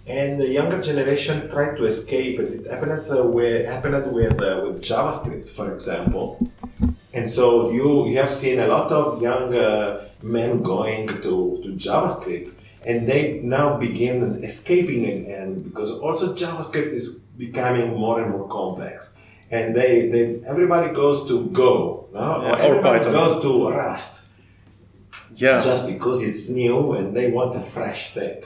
and 0.05 0.39
the 0.39 0.47
younger 0.47 0.81
generation 0.81 1.49
tried 1.49 1.77
to 1.77 1.85
escape 1.85 2.39
it. 2.39 2.53
It 2.53 2.71
happens 2.71 3.11
uh, 3.11 3.25
with, 3.25 3.67
happened 3.67 4.11
with, 4.11 4.41
uh, 4.41 4.61
with 4.65 4.81
JavaScript, 4.81 5.49
for 5.49 5.71
example. 5.71 6.49
And 7.13 7.27
so 7.27 7.71
you, 7.71 8.07
you 8.07 8.17
have 8.17 8.31
seen 8.31 8.59
a 8.59 8.67
lot 8.67 8.91
of 8.91 9.21
young 9.21 9.55
uh, 9.55 10.09
men 10.21 10.61
going 10.61 11.07
to, 11.07 11.59
to 11.63 11.75
JavaScript, 11.75 12.51
and 12.85 13.07
they 13.07 13.39
now 13.43 13.77
begin 13.77 14.43
escaping 14.43 15.05
again 15.05 15.61
because 15.61 15.91
also 15.91 16.33
JavaScript 16.33 16.87
is 16.87 17.19
becoming 17.37 17.97
more 17.97 18.21
and 18.21 18.31
more 18.31 18.47
complex. 18.47 19.13
And 19.51 19.75
they, 19.75 20.09
they 20.09 20.41
everybody 20.47 20.93
goes 20.93 21.27
to 21.27 21.45
Go, 21.51 22.09
no? 22.11 22.41
Yeah, 22.41 22.57
everybody 22.57 22.99
Python. 22.99 23.13
goes 23.13 23.41
to 23.43 23.69
Rust 23.69 24.29
yeah. 25.35 25.59
just 25.59 25.87
because 25.87 26.23
it's 26.23 26.49
new 26.49 26.93
and 26.93 27.15
they 27.15 27.31
want 27.31 27.55
a 27.55 27.61
fresh 27.61 28.13
thing. 28.13 28.43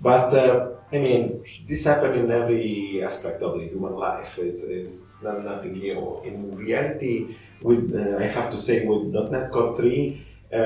But 0.00 0.32
uh, 0.32 0.70
I 0.90 0.98
mean, 0.98 1.44
this 1.66 1.84
happened 1.84 2.14
in 2.14 2.30
every 2.30 3.02
aspect 3.02 3.42
of 3.42 3.58
the 3.58 3.66
human 3.66 3.94
life. 3.94 4.38
It's, 4.38 4.64
it's 4.64 5.22
not 5.22 5.44
nothing 5.44 5.72
new. 5.72 6.20
In 6.24 6.56
reality, 6.56 7.36
with 7.60 7.94
uh, 7.94 8.16
I 8.18 8.22
have 8.24 8.50
to 8.50 8.58
say, 8.58 8.86
with 8.86 9.12
.NET 9.30 9.50
Core 9.52 9.76
3, 9.76 10.26
uh, 10.50 10.56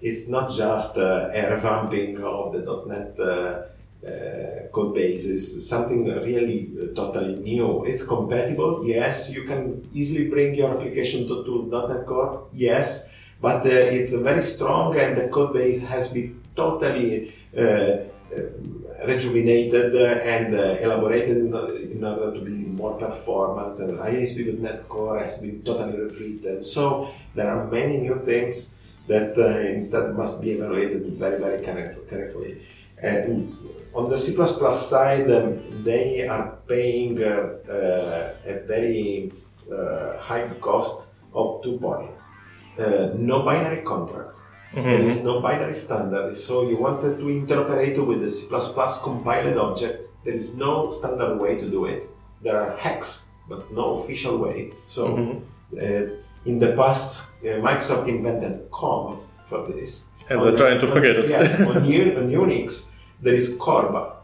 it's 0.00 0.28
not 0.28 0.50
just 0.50 0.96
uh, 0.96 1.30
a 1.32 1.42
revamping 1.42 2.20
of 2.22 2.52
the 2.52 2.62
.NET 2.88 3.20
uh, 3.20 4.04
uh, 4.04 4.66
code 4.72 4.96
base. 4.96 5.26
It's 5.28 5.68
something 5.68 6.06
really 6.06 6.70
uh, 6.76 6.94
totally 6.96 7.36
new. 7.36 7.84
It's 7.84 8.04
compatible, 8.04 8.84
yes. 8.84 9.30
You 9.30 9.44
can 9.44 9.88
easily 9.92 10.28
bring 10.28 10.56
your 10.56 10.70
application 10.76 11.28
to, 11.28 11.44
to 11.44 11.88
.NET 11.88 12.04
Core, 12.04 12.48
yes 12.52 13.10
but 13.40 13.66
uh, 13.66 13.70
it's 13.70 14.12
very 14.12 14.40
strong 14.40 14.96
and 14.96 15.18
the 15.18 15.26
code 15.26 15.52
base 15.52 15.82
has 15.82 16.06
been 16.08 16.40
totally 16.54 17.34
rejuvenated 19.06 19.94
uh, 19.94 20.20
and 20.22 20.54
uh, 20.54 20.76
elaborated 20.80 21.38
in, 21.38 21.54
order 22.04 22.32
to 22.32 22.40
be 22.40 22.66
more 22.66 22.94
performant. 22.98 23.78
And 23.78 24.00
ASP.NET 24.00 24.88
Core 24.88 25.18
has 25.18 25.38
been 25.38 25.62
totally 25.62 25.98
rewritten. 25.98 26.62
So 26.62 27.12
there 27.34 27.48
are 27.48 27.66
many 27.70 27.98
new 27.98 28.16
things 28.16 28.74
that 29.08 29.36
uh, 29.36 29.58
instead 29.60 30.14
must 30.14 30.40
be 30.40 30.52
evaluated 30.52 31.04
very, 31.14 31.38
very 31.38 31.64
carefully. 31.64 32.62
And 32.98 33.56
on 33.94 34.08
the 34.08 34.16
C++ 34.16 34.32
side, 34.34 35.30
um, 35.30 35.82
they 35.82 36.26
are 36.26 36.58
paying 36.68 37.22
uh, 37.22 37.56
uh, 37.68 38.34
a 38.44 38.66
very 38.66 39.32
uh, 39.70 40.18
high 40.18 40.48
cost 40.60 41.08
of 41.34 41.62
two 41.62 41.78
points. 41.78 42.28
No 42.78 43.42
binary 43.44 43.82
contract. 43.82 44.36
There 44.74 45.00
is 45.00 45.22
no 45.22 45.40
binary 45.40 45.74
standard. 45.74 46.38
So 46.38 46.68
you 46.68 46.76
wanted 46.76 47.18
to 47.18 47.24
interoperate 47.24 48.04
with 48.06 48.20
the 48.22 48.28
C++ 48.28 48.48
compiled 49.02 49.58
object. 49.58 50.08
There 50.24 50.34
is 50.34 50.56
no 50.56 50.88
standard 50.88 51.38
way 51.38 51.56
to 51.58 51.68
do 51.68 51.84
it. 51.86 52.08
There 52.42 52.56
are 52.56 52.76
hacks, 52.76 53.28
but 53.48 53.70
no 53.72 53.94
official 53.98 54.38
way. 54.38 54.72
So 54.86 55.42
uh, 55.76 55.84
in 56.44 56.58
the 56.58 56.72
past, 56.76 57.22
uh, 57.42 57.60
Microsoft 57.60 58.08
invented 58.08 58.70
COM 58.70 59.20
for 59.48 59.66
this. 59.66 60.08
And 60.30 60.38
On 60.40 60.46
they're 60.46 60.56
trying 60.56 60.80
to 60.80 60.86
on- 60.86 60.92
forget 60.92 61.16
it. 61.18 61.28
Yes, 61.28 61.60
on, 61.60 61.66
on 61.76 61.82
Unix, 61.84 62.92
there 63.20 63.34
is 63.34 63.56
CORBA, 63.58 64.14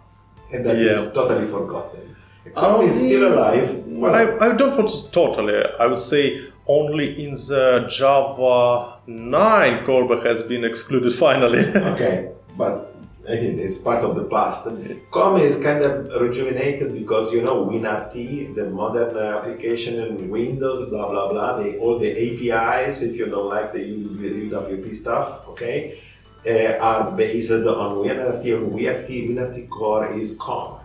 and 0.53 0.65
that 0.65 0.77
is 0.77 1.03
Yeah. 1.05 1.11
totally 1.11 1.47
forgotten. 1.47 2.17
COM 2.55 2.83
is 2.83 2.95
still 2.95 3.33
alive. 3.33 3.85
Well, 3.87 4.15
I, 4.15 4.47
I 4.47 4.57
don't 4.57 4.77
want 4.77 4.91
to 4.91 5.11
totally. 5.11 5.55
I 5.81 5.87
would 5.87 5.99
say 5.99 6.49
only 6.67 7.25
in 7.25 7.33
the 7.33 7.87
Java 7.89 8.99
9 9.07 9.85
CORBA 9.87 10.25
has 10.25 10.43
been 10.43 10.65
excluded 10.65 11.13
finally. 11.13 11.65
okay, 11.93 12.33
but 12.57 12.95
again, 13.27 13.59
it's 13.59 13.79
part 13.79 14.05
of 14.05 14.17
the 14.17 14.25
past. 14.25 14.69
COM 15.11 15.37
is 15.41 15.63
kind 15.63 15.83
of 15.83 16.21
rejuvenated 16.21 16.93
because 16.95 17.33
you 17.33 17.43
know 17.43 17.65
WinRT, 17.65 18.55
the 18.55 18.71
modern 18.71 19.17
uh, 19.17 19.39
application 19.39 20.01
in 20.01 20.29
Windows, 20.29 20.89
blah 20.89 21.09
blah 21.09 21.31
blah. 21.31 21.57
They 21.57 21.79
all 21.79 21.99
the 21.99 22.11
APIs. 22.13 23.03
If 23.03 23.17
you 23.17 23.27
don't 23.27 23.49
like 23.49 23.73
the 23.73 23.81
UWP 23.81 24.95
stuff, 24.95 25.47
okay, 25.49 25.99
uh, 26.47 26.79
are 26.81 27.13
based 27.13 27.51
on 27.51 27.63
WinRT 27.63 28.45
or 28.47 28.69
WinRT, 28.77 29.29
WinRT 29.29 29.69
core 29.69 30.09
is 30.13 30.37
COM. 30.37 30.78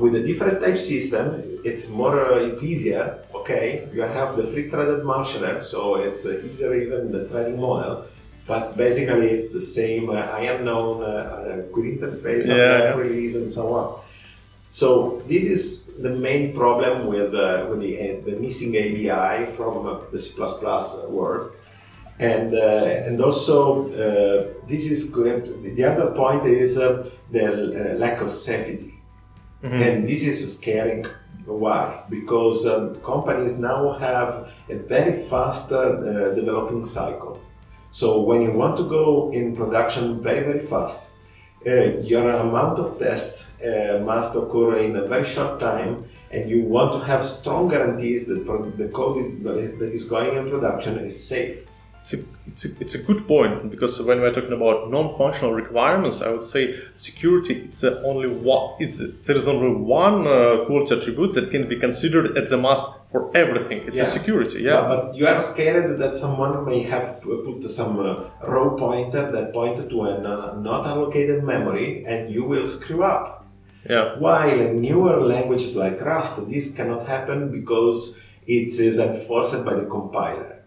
With 0.00 0.14
a 0.14 0.22
different 0.30 0.60
type 0.64 0.78
system, 0.78 1.24
it's 1.62 1.90
more, 1.90 2.18
uh, 2.18 2.38
it's 2.48 2.62
easier. 2.64 3.04
Okay, 3.34 3.86
you 3.92 4.00
have 4.00 4.36
the 4.38 4.44
free-threaded 4.44 5.00
marshaller, 5.04 5.62
so 5.62 5.96
it's 5.96 6.24
uh, 6.24 6.40
easier 6.48 6.74
even 6.74 7.12
the 7.12 7.28
threading 7.28 7.60
model. 7.60 8.06
But 8.46 8.76
basically, 8.76 9.28
it's 9.36 9.52
the 9.52 9.60
same 9.60 10.08
uh, 10.08 10.22
IUnknown 10.40 11.02
uh, 11.02 11.06
uh, 11.06 11.62
QueryInterface, 11.72 12.48
Yeah. 12.48 12.94
release, 12.96 13.34
and 13.36 13.48
so 13.50 13.74
on. 13.74 14.00
So 14.70 15.22
this 15.28 15.44
is 15.44 15.86
the 16.06 16.10
main 16.28 16.54
problem 16.54 17.06
with, 17.06 17.34
uh, 17.34 17.66
with 17.68 17.80
the, 17.80 17.92
uh, 18.00 18.24
the 18.24 18.36
missing 18.44 18.72
ABI 18.84 19.46
from 19.56 19.86
uh, 19.86 19.98
the 20.12 20.18
C++ 20.18 20.32
world. 21.08 21.52
And, 22.18 22.54
uh, 22.54 23.06
and 23.06 23.20
also, 23.20 23.88
uh, 23.92 24.66
this 24.66 24.90
is 24.90 25.10
good. 25.10 25.62
The 25.76 25.84
other 25.84 26.10
point 26.12 26.46
is 26.46 26.78
uh, 26.78 27.08
the 27.30 27.96
lack 27.98 28.20
of 28.20 28.30
safety. 28.30 28.89
And 29.62 30.06
this 30.06 30.22
is 30.24 30.56
scary. 30.56 31.04
Why? 31.44 32.04
Because 32.08 32.66
um, 32.66 32.96
companies 33.02 33.58
now 33.58 33.92
have 33.92 34.52
a 34.68 34.76
very 34.76 35.20
fast 35.20 35.72
uh, 35.72 35.76
uh, 35.76 36.34
developing 36.34 36.84
cycle. 36.84 37.40
So 37.90 38.22
when 38.22 38.42
you 38.42 38.52
want 38.52 38.76
to 38.76 38.84
go 38.84 39.30
in 39.32 39.56
production 39.56 40.22
very, 40.22 40.44
very 40.44 40.60
fast, 40.60 41.14
uh, 41.66 41.98
your 42.00 42.30
amount 42.30 42.78
of 42.78 42.98
tests 42.98 43.50
uh, 43.62 44.00
must 44.04 44.34
occur 44.34 44.78
in 44.78 44.96
a 44.96 45.06
very 45.06 45.24
short 45.24 45.60
time, 45.60 46.04
and 46.30 46.48
you 46.48 46.62
want 46.62 46.92
to 46.92 47.00
have 47.00 47.24
strong 47.24 47.68
guarantees 47.68 48.26
that 48.26 48.46
the 48.78 48.88
code 48.88 49.42
that 49.42 49.90
is 49.92 50.04
going 50.04 50.36
in 50.36 50.48
production 50.48 50.98
is 51.00 51.28
safe. 51.28 51.66
It's 52.02 52.14
a, 52.14 52.18
it's, 52.46 52.64
a, 52.64 52.68
it's 52.80 52.94
a 52.94 53.02
good 53.02 53.28
point 53.28 53.70
because 53.70 54.00
when 54.02 54.20
we're 54.20 54.32
talking 54.32 54.54
about 54.54 54.90
non-functional 54.90 55.52
requirements, 55.52 56.22
I 56.22 56.30
would 56.30 56.42
say 56.42 56.74
security. 56.96 57.54
It's 57.66 57.82
a 57.84 58.02
only 58.02 58.28
one. 58.28 58.76
It's 58.78 59.00
a, 59.00 59.08
there 59.08 59.36
is 59.36 59.46
only 59.46 59.70
one 59.74 60.26
uh, 60.26 60.64
quality 60.66 60.94
attribute 60.94 61.34
that 61.34 61.50
can 61.50 61.68
be 61.68 61.78
considered 61.78 62.38
as 62.38 62.52
a 62.52 62.56
must 62.56 62.86
for 63.12 63.30
everything. 63.36 63.82
It's 63.86 63.98
Yeah. 63.98 64.04
a 64.04 64.06
security. 64.06 64.62
Yeah. 64.62 64.80
But, 64.80 64.88
but 64.88 65.14
you 65.16 65.26
are 65.26 65.42
scared 65.42 65.98
that 65.98 66.14
someone 66.14 66.64
may 66.64 66.80
have 66.84 67.20
put 67.20 67.62
some 67.64 67.98
uh, 68.00 68.24
raw 68.48 68.70
pointer 68.76 69.30
that 69.30 69.52
pointed 69.52 69.90
to 69.90 70.02
a 70.04 70.20
not 70.68 70.86
allocated 70.86 71.44
memory, 71.44 72.04
and 72.06 72.30
you 72.34 72.44
will 72.44 72.64
screw 72.64 73.02
up. 73.04 73.44
yeah. 73.88 74.18
While 74.18 74.58
in 74.60 74.80
newer 74.80 75.20
languages 75.20 75.76
like 75.76 76.00
Rust, 76.00 76.48
this 76.48 76.74
cannot 76.74 77.02
happen 77.06 77.50
because 77.52 78.18
it 78.46 78.68
is 78.88 78.98
enforced 78.98 79.64
by 79.66 79.74
the 79.74 79.84
compiler. 79.84 80.59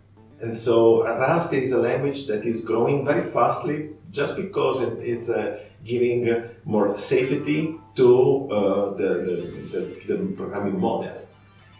And 0.43 0.53
so 0.53 1.03
Rust 1.03 1.53
is 1.53 1.71
a 1.71 1.79
language 1.79 2.27
that 2.27 2.43
is 2.43 2.65
growing 2.65 3.05
very 3.05 3.23
fastly 3.23 3.91
just 4.11 4.35
because 4.35 4.81
it, 4.81 4.99
it's 4.99 5.29
uh, 5.29 5.57
giving 5.85 6.21
more 6.65 6.95
safety 6.95 7.79
to 7.95 8.49
uh, 8.51 8.93
the, 8.99 9.09
the, 9.27 9.35
the, 9.71 9.81
the 10.07 10.35
programming 10.35 10.79
model. 10.79 11.15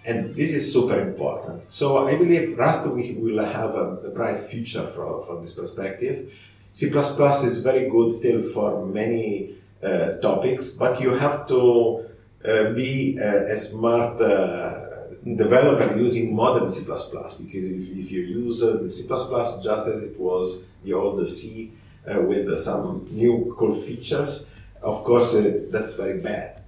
And 0.05 0.33
this 0.33 0.53
is 0.53 0.71
super 0.71 0.97
important. 0.99 1.71
So 1.71 2.07
I 2.07 2.15
believe 2.15 2.57
Rust 2.57 2.87
will 2.87 3.43
have 3.43 3.75
a, 3.75 3.87
a 4.07 4.11
bright 4.11 4.39
future 4.39 4.87
from, 4.87 5.25
from 5.25 5.41
this 5.41 5.53
perspective. 5.53 6.31
C++ 6.71 6.87
is 6.87 7.59
very 7.59 7.89
good 7.89 8.09
still 8.09 8.41
for 8.41 8.85
many 8.85 9.55
uh, 9.83 10.13
topics, 10.21 10.71
but 10.71 11.01
you 11.01 11.11
have 11.15 11.47
to 11.47 12.05
uh, 12.45 12.71
be 12.71 13.19
uh, 13.21 13.43
a 13.45 13.57
smart 13.57 14.19
uh, 14.21 14.82
developer 15.25 15.95
using 15.97 16.35
modern 16.35 16.67
C++ 16.69 16.83
because 16.85 17.39
if, 17.43 17.89
if 17.97 18.11
you 18.11 18.21
use 18.21 18.63
uh, 18.63 18.77
the 18.81 18.89
C++ 18.89 19.07
just 19.07 19.87
as 19.87 20.03
it 20.03 20.19
was 20.19 20.67
the 20.83 20.93
old 20.93 21.25
C 21.27 21.71
uh, 22.07 22.19
with 22.21 22.47
uh, 22.49 22.57
some 22.57 23.07
new 23.11 23.55
cool 23.57 23.73
features, 23.73 24.51
of 24.81 25.03
course 25.03 25.35
uh, 25.35 25.61
that's 25.71 25.93
very 25.95 26.19
bad. 26.19 26.59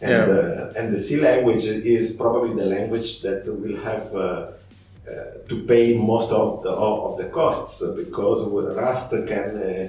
And, 0.00 0.10
Yeah. 0.10 0.34
uh, 0.34 0.72
and 0.76 0.92
the 0.92 0.98
C 0.98 1.20
language 1.20 1.64
is 1.64 2.12
probably 2.12 2.54
the 2.54 2.66
language 2.66 3.22
that 3.22 3.46
will 3.46 3.76
have 3.88 4.14
uh, 4.14 4.18
uh, 4.18 5.48
to 5.48 5.62
pay 5.66 5.96
most 5.96 6.30
of 6.32 6.62
the 6.62 6.70
of 6.70 7.18
the 7.18 7.26
costs 7.26 7.82
because 7.96 8.38
Rust 8.76 9.10
can 9.26 9.48
uh, 9.56 9.88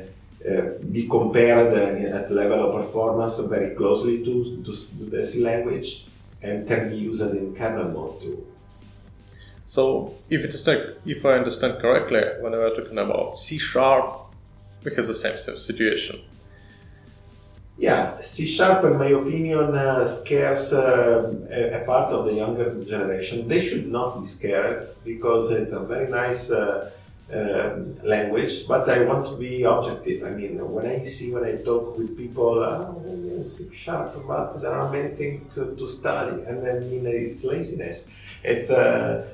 uh, 0.49 0.61
be 0.91 1.07
compared 1.07 1.71
uh, 1.73 2.17
at 2.17 2.31
level 2.31 2.59
of 2.67 2.75
performance 2.75 3.39
very 3.55 3.75
closely 3.75 4.23
to, 4.25 4.33
to 4.65 4.71
the 5.13 5.23
C 5.23 5.43
language 5.43 6.05
and 6.43 6.67
can 6.67 6.89
be 6.89 6.97
used 6.97 7.21
in 7.21 7.55
kernel 7.55 7.89
mode 7.91 8.21
too. 8.21 8.45
So 9.65 10.13
if 10.29 10.41
it 10.41 10.53
is 10.53 10.67
like, 10.67 10.83
if 11.05 11.25
I 11.25 11.33
understand 11.33 11.81
correctly, 11.81 12.21
when 12.41 12.51
we 12.51 12.57
are 12.57 12.69
talking 12.69 12.97
about 12.97 13.37
C 13.37 13.57
sharp, 13.57 14.05
we 14.83 14.93
have 14.95 15.07
the 15.07 15.13
same 15.13 15.37
same 15.37 15.57
situation. 15.57 16.19
Yeah, 17.77 18.17
C 18.17 18.45
sharp, 18.45 18.83
in 18.83 18.99
my 18.99 19.07
opinion, 19.07 19.73
uh, 19.73 20.05
scares 20.05 20.73
uh, 20.73 21.33
a, 21.49 21.81
a 21.81 21.85
part 21.85 22.11
of 22.11 22.25
the 22.25 22.33
younger 22.33 22.83
generation. 22.83 23.47
They 23.47 23.61
should 23.61 23.87
not 23.87 24.19
be 24.19 24.25
scared 24.25 24.89
because 25.03 25.49
it's 25.49 25.71
a 25.71 25.79
very 25.79 26.09
nice 26.09 26.51
uh, 26.51 26.91
um 27.33 27.97
language. 28.03 28.67
But 28.67 28.89
I 28.89 29.03
want 29.05 29.25
to 29.27 29.35
be 29.35 29.63
objective. 29.63 30.23
I 30.23 30.31
mean, 30.31 30.53
when 30.75 30.85
I 30.85 31.03
see, 31.03 31.33
when 31.33 31.45
I 31.45 31.55
talk 31.63 31.97
with 31.97 32.17
people, 32.17 32.59
oh, 32.59 33.43
C 33.43 33.69
sharp, 33.73 34.15
but 34.27 34.61
there 34.61 34.71
are 34.71 34.89
many 34.91 35.09
things 35.09 35.53
to, 35.55 35.75
to 35.75 35.85
study, 35.87 36.43
and 36.43 36.67
I 36.67 36.79
mean, 36.79 37.05
it's 37.05 37.43
laziness. 37.43 38.09
It's 38.43 38.69
uh, 38.69 39.27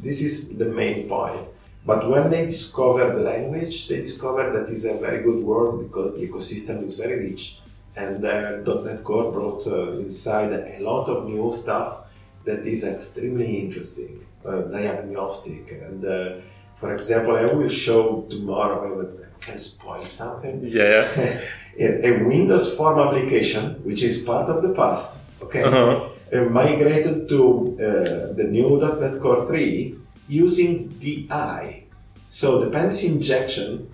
this 0.00 0.22
is 0.22 0.56
the 0.56 0.66
main 0.66 1.08
point. 1.08 1.48
But 1.84 2.08
when 2.08 2.30
they 2.30 2.46
discover 2.46 3.12
the 3.12 3.22
language, 3.22 3.88
they 3.88 4.00
discover 4.00 4.52
that 4.52 4.70
it's 4.70 4.84
a 4.84 4.94
very 4.94 5.22
good 5.22 5.42
world 5.42 5.82
because 5.82 6.14
the 6.14 6.26
ecosystem 6.26 6.84
is 6.84 6.94
very 6.94 7.18
rich. 7.30 7.58
And 7.96 8.24
uh, 8.24 8.58
.NET 8.84 9.04
Core 9.04 9.32
brought 9.32 9.66
uh, 9.66 9.98
inside 9.98 10.52
a 10.52 10.78
lot 10.80 11.08
of 11.08 11.26
new 11.26 11.52
stuff 11.52 12.06
that 12.44 12.60
is 12.60 12.84
extremely 12.84 13.56
interesting, 13.56 14.24
uh, 14.46 14.62
diagnostic. 14.62 15.72
And 15.72 16.04
uh, 16.04 16.36
for 16.74 16.94
example, 16.94 17.36
I 17.36 17.44
will 17.46 17.68
show 17.68 18.26
tomorrow, 18.30 18.78
I 19.02 19.44
can 19.44 19.56
spoil 19.56 20.04
something, 20.04 20.60
Yeah. 20.64 21.06
a, 21.78 22.06
a 22.08 22.24
Windows 22.24 22.76
Form 22.76 22.98
application, 22.98 23.64
which 23.84 24.02
is 24.02 24.22
part 24.22 24.48
of 24.48 24.62
the 24.62 24.70
past, 24.70 25.20
okay, 25.42 25.62
Uh-huh. 25.62 26.08
uh, 26.32 26.44
migrated 26.50 27.28
to 27.28 27.40
uh, 27.74 28.32
the 28.38 28.44
new 28.50 28.78
.NET 29.00 29.20
Core 29.20 29.44
3 29.46 29.94
using 30.28 30.88
DI. 31.00 31.84
So 32.28 32.64
dependency 32.64 33.08
injection 33.08 33.88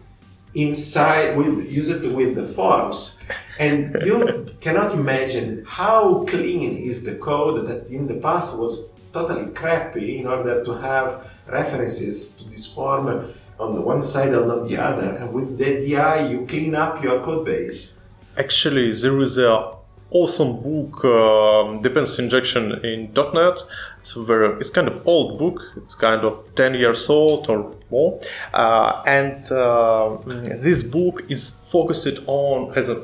inside 0.55 1.37
with 1.37 1.71
use 1.71 1.89
it 1.91 2.03
with 2.13 2.35
the 2.35 2.43
forms 2.43 3.19
and 3.59 3.95
you 4.07 4.47
cannot 4.61 4.93
imagine 4.95 5.65
how 5.67 6.25
clean 6.25 6.77
is 6.77 7.05
the 7.05 7.17
code 7.17 7.67
that 7.69 7.87
in 7.89 8.07
the 8.07 8.15
past 8.15 8.57
was 8.57 8.89
totally 9.13 9.47
crappy 9.53 10.19
in 10.21 10.27
order 10.27 10.65
to 10.65 10.73
have 10.75 11.09
references 11.49 12.31
to 12.37 12.45
this 12.45 12.67
form 12.67 13.33
on 13.59 13.75
the 13.75 13.81
one 13.81 14.03
side 14.03 14.33
and 14.33 14.51
on 14.51 14.69
the 14.69 14.77
other 14.77 15.17
and 15.17 15.33
with 15.33 15.59
the 15.59 15.71
DI 15.81 16.29
you 16.31 16.47
clean 16.47 16.75
up 16.75 17.03
your 17.03 17.21
code 17.25 17.45
base 17.45 17.99
Actually, 18.39 18.93
there 18.93 19.21
is 19.21 19.37
a 19.37 19.73
awesome 20.11 20.61
book, 20.63 21.05
um, 21.05 21.83
Dependency 21.83 22.23
Injection 22.23 22.85
in 22.85 23.13
.NET. 23.13 23.59
It's 23.99 24.13
very, 24.13 24.57
it's 24.61 24.71
kind 24.71 24.87
of 24.87 25.07
old 25.09 25.41
book. 25.41 25.61
It's 25.77 25.97
kind 25.97 26.25
of 26.25 26.49
10 26.55 26.75
years 26.75 27.11
old 27.11 27.51
or 27.51 27.75
more. 27.91 28.21
Uh, 28.55 29.03
and 29.07 29.51
uh, 29.51 30.19
this 30.25 30.85
book 30.85 31.25
is 31.29 31.59
focused 31.73 32.21
on, 32.27 32.73
has 32.75 32.89
a 32.89 33.03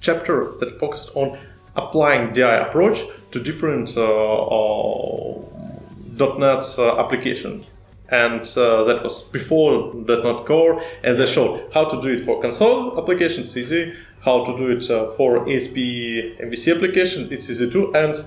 chapter 0.00 0.50
that 0.58 0.80
focused 0.80 1.10
on 1.14 1.38
applying 1.76 2.32
DI 2.32 2.56
approach 2.66 3.04
to 3.30 3.40
different 3.40 3.96
uh, 3.96 4.02
uh, 4.02 5.44
.NET 6.18 6.64
uh, 6.78 6.98
applications. 6.98 7.66
And 8.10 8.40
uh, 8.56 8.84
that 8.84 9.02
was 9.02 9.22
before 9.24 9.92
.NET 9.94 10.46
Core, 10.46 10.82
and 11.04 11.14
they 11.16 11.26
showed 11.26 11.70
how 11.74 11.84
to 11.84 12.00
do 12.00 12.08
it 12.08 12.24
for 12.24 12.40
console 12.40 12.98
applications, 12.98 13.54
easy, 13.56 13.92
how 14.24 14.44
to 14.46 14.56
do 14.56 14.70
it 14.70 14.90
uh, 14.90 15.10
for 15.16 15.48
ASP 15.48 15.76
MVC 15.76 16.74
application, 16.74 17.28
it's 17.30 17.50
easy 17.50 17.70
too, 17.70 17.92
and 17.94 18.24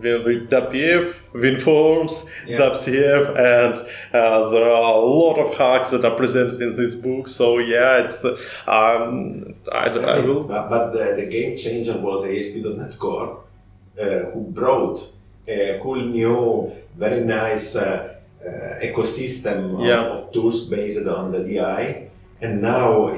with 0.00 0.48
WPF, 0.50 1.14
WinForms, 1.34 2.28
Yeah. 2.46 2.58
WCF, 2.58 3.28
and 3.36 3.74
uh, 4.14 4.48
there 4.50 4.70
are 4.70 4.94
a 4.94 5.04
lot 5.04 5.36
of 5.38 5.54
hacks 5.56 5.90
that 5.90 6.04
are 6.04 6.14
presented 6.16 6.60
in 6.62 6.70
this 6.76 6.94
book. 6.94 7.26
So 7.28 7.58
yeah, 7.58 8.04
it's 8.04 8.24
um, 8.24 9.54
I, 9.72 9.88
I 9.88 10.20
will 10.20 10.44
But, 10.44 10.70
but 10.70 10.92
the, 10.92 11.16
the 11.20 11.26
game 11.26 11.56
changer 11.56 11.98
was 12.00 12.24
ASP.NET 12.24 12.98
Core, 12.98 13.40
uh, 14.00 14.04
who 14.32 14.42
brought 14.50 14.98
a 15.48 15.80
cool 15.82 15.96
new, 16.04 16.72
very 16.96 17.24
nice 17.24 17.74
uh, 17.76 18.14
uh, 18.44 18.84
ecosystem 18.84 19.74
of, 19.80 19.86
Yeah. 19.86 20.04
of 20.12 20.30
tools 20.32 20.68
based 20.68 21.06
on 21.06 21.32
the 21.32 21.42
DI. 21.42 22.08
And 22.40 22.60
now, 22.62 23.08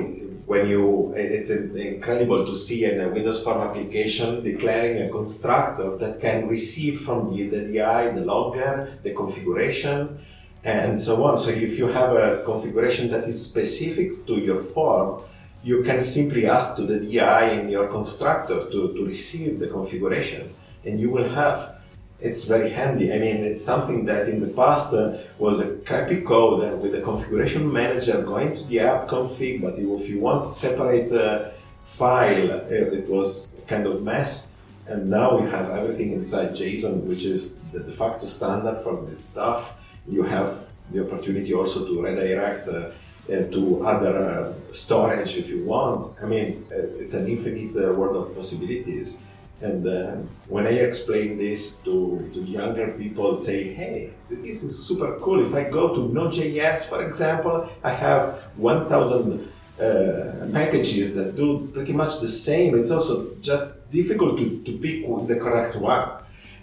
when 0.47 0.67
you, 0.67 1.13
it's 1.15 1.51
incredible 1.51 2.47
to 2.47 2.57
see 2.57 2.85
in 2.85 3.01
a 3.01 3.09
Windows 3.09 3.43
Form 3.43 3.61
application 3.69 4.43
declaring 4.43 5.03
a 5.03 5.09
constructor 5.11 5.97
that 5.99 6.21
can 6.21 6.49
receive 6.49 7.01
from 7.03 7.35
the, 7.35 7.49
the 7.49 7.61
DI 7.73 8.11
the 8.13 8.23
logger, 8.23 8.99
the 9.03 9.13
configuration, 9.13 10.19
and 10.65 10.99
so 10.99 11.25
on. 11.25 11.37
So 11.39 11.51
if 11.51 11.79
you 11.79 11.87
have 11.89 12.15
a 12.17 12.43
configuration 12.45 13.11
that 13.11 13.25
is 13.25 13.45
specific 13.45 14.27
to 14.27 14.35
your 14.35 14.61
form, 14.61 15.23
you 15.63 15.83
can 15.83 16.01
simply 16.01 16.47
ask 16.47 16.77
to 16.77 16.83
the 16.83 16.99
DI 17.01 17.51
in 17.61 17.69
your 17.69 17.87
constructor 17.89 18.65
to, 18.71 18.93
to 18.95 19.05
receive 19.05 19.59
the 19.59 19.69
configuration 19.69 20.55
and 20.85 20.99
you 20.99 21.11
will 21.11 21.29
have 21.29 21.77
it's 22.21 22.45
very 22.45 22.71
handy. 22.71 23.13
I 23.13 23.19
mean, 23.19 23.39
it's 23.45 23.65
something 23.65 24.05
that 24.07 24.29
in 24.29 24.41
the 24.41 24.49
past 24.49 24.93
uh, 24.93 25.19
was 25.39 25.61
a 25.61 25.77
crappy 25.79 26.21
code 26.23 26.63
and 26.63 26.81
with 26.83 26.93
the 26.93 27.01
configuration 27.01 27.73
manager 27.73 28.23
going 28.23 28.55
to 28.57 28.65
the 28.65 28.81
app 28.81 29.09
config, 29.09 29.63
but 29.63 29.79
if 29.79 30.09
you 30.09 30.21
want 30.21 30.45
to 30.45 30.51
separate 30.51 31.11
a 31.13 31.53
file, 31.85 32.53
uh, 32.53 32.65
it 32.69 33.09
was 33.09 33.55
kind 33.67 33.87
of 33.87 34.03
mess. 34.03 34.53
And 34.87 35.09
now 35.09 35.39
we 35.39 35.49
have 35.51 35.71
everything 35.71 36.13
inside 36.13 36.51
JSON, 36.51 37.05
which 37.05 37.25
is 37.25 37.59
the 37.73 37.81
de 37.81 37.93
facto 37.93 38.27
standard 38.27 38.83
for 38.83 39.05
this 39.07 39.25
stuff. 39.25 39.73
You 40.09 40.25
have 40.25 40.67
the 40.91 41.07
opportunity 41.07 41.55
also 41.55 41.87
to 41.87 42.03
redirect 42.03 42.69
uh, 42.69 42.91
to 43.29 43.83
other 43.85 44.17
uh, 44.17 44.73
storage 44.73 45.37
if 45.37 45.49
you 45.49 45.65
want. 45.65 46.21
I 46.21 46.27
mean, 46.27 46.67
uh, 46.73 47.03
it's 47.03 47.15
an 47.15 47.29
infinite 47.29 47.77
uh, 47.77 47.93
world 47.93 48.17
of 48.17 48.35
possibilities. 48.35 49.23
And 49.63 49.87
uh, 49.87 50.17
when 50.49 50.67
I 50.67 50.71
explain 50.71 51.37
this 51.37 51.79
to, 51.81 52.31
to 52.33 52.41
younger 52.41 52.93
people, 52.93 53.37
say, 53.37 53.75
hey, 53.75 54.11
this 54.31 54.63
is 54.63 54.87
super 54.87 55.19
cool. 55.21 55.45
If 55.45 55.55
I 55.55 55.69
go 55.69 55.95
to 55.95 56.09
Node.js, 56.13 56.89
for 56.89 57.05
example, 57.05 57.69
I 57.85 57.91
have 57.91 58.39
1,000 58.57 59.53
uh, 59.79 60.49
packages 60.53 61.15
that 61.15 61.37
do 61.37 61.69
pretty 61.75 61.93
much 61.93 62.21
the 62.21 62.29
same. 62.29 62.79
It's 62.79 62.91
also 62.91 63.35
just 63.41 63.91
difficult 63.91 64.39
to, 64.39 64.63
to 64.65 64.79
pick 64.79 65.07
the 65.29 65.37
correct 65.37 65.77
one. 65.77 66.09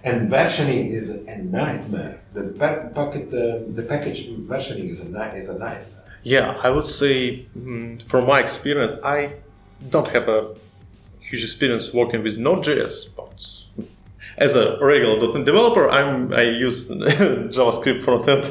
And 0.04 0.32
versioning 0.32 0.90
is 0.90 1.24
a 1.28 1.38
nightmare. 1.38 2.22
The 2.34 2.44
packet, 2.96 3.28
uh, 3.28 3.76
the 3.76 3.86
package 3.88 4.28
versioning 4.30 4.90
is 4.90 5.06
a, 5.06 5.36
is 5.36 5.50
a 5.50 5.60
nightmare. 5.60 5.86
Yeah, 6.24 6.60
I 6.64 6.70
would 6.70 6.84
say, 6.84 7.46
mm, 7.58 8.04
from 8.04 8.26
my 8.26 8.40
experience, 8.40 8.96
I 9.04 9.34
don't 9.90 10.08
have 10.10 10.28
a 10.28 10.56
huge 11.30 11.44
experience 11.44 11.94
working 11.94 12.24
with 12.24 12.38
Node.js, 12.38 13.16
but 13.16 13.38
as 14.38 14.56
a 14.56 14.78
regular 14.82 15.34
.NET 15.34 15.46
developer, 15.46 15.90
I'm 15.90 16.34
I 16.34 16.44
use 16.44 16.90
JavaScript 17.56 18.04
frontend. 18.04 18.46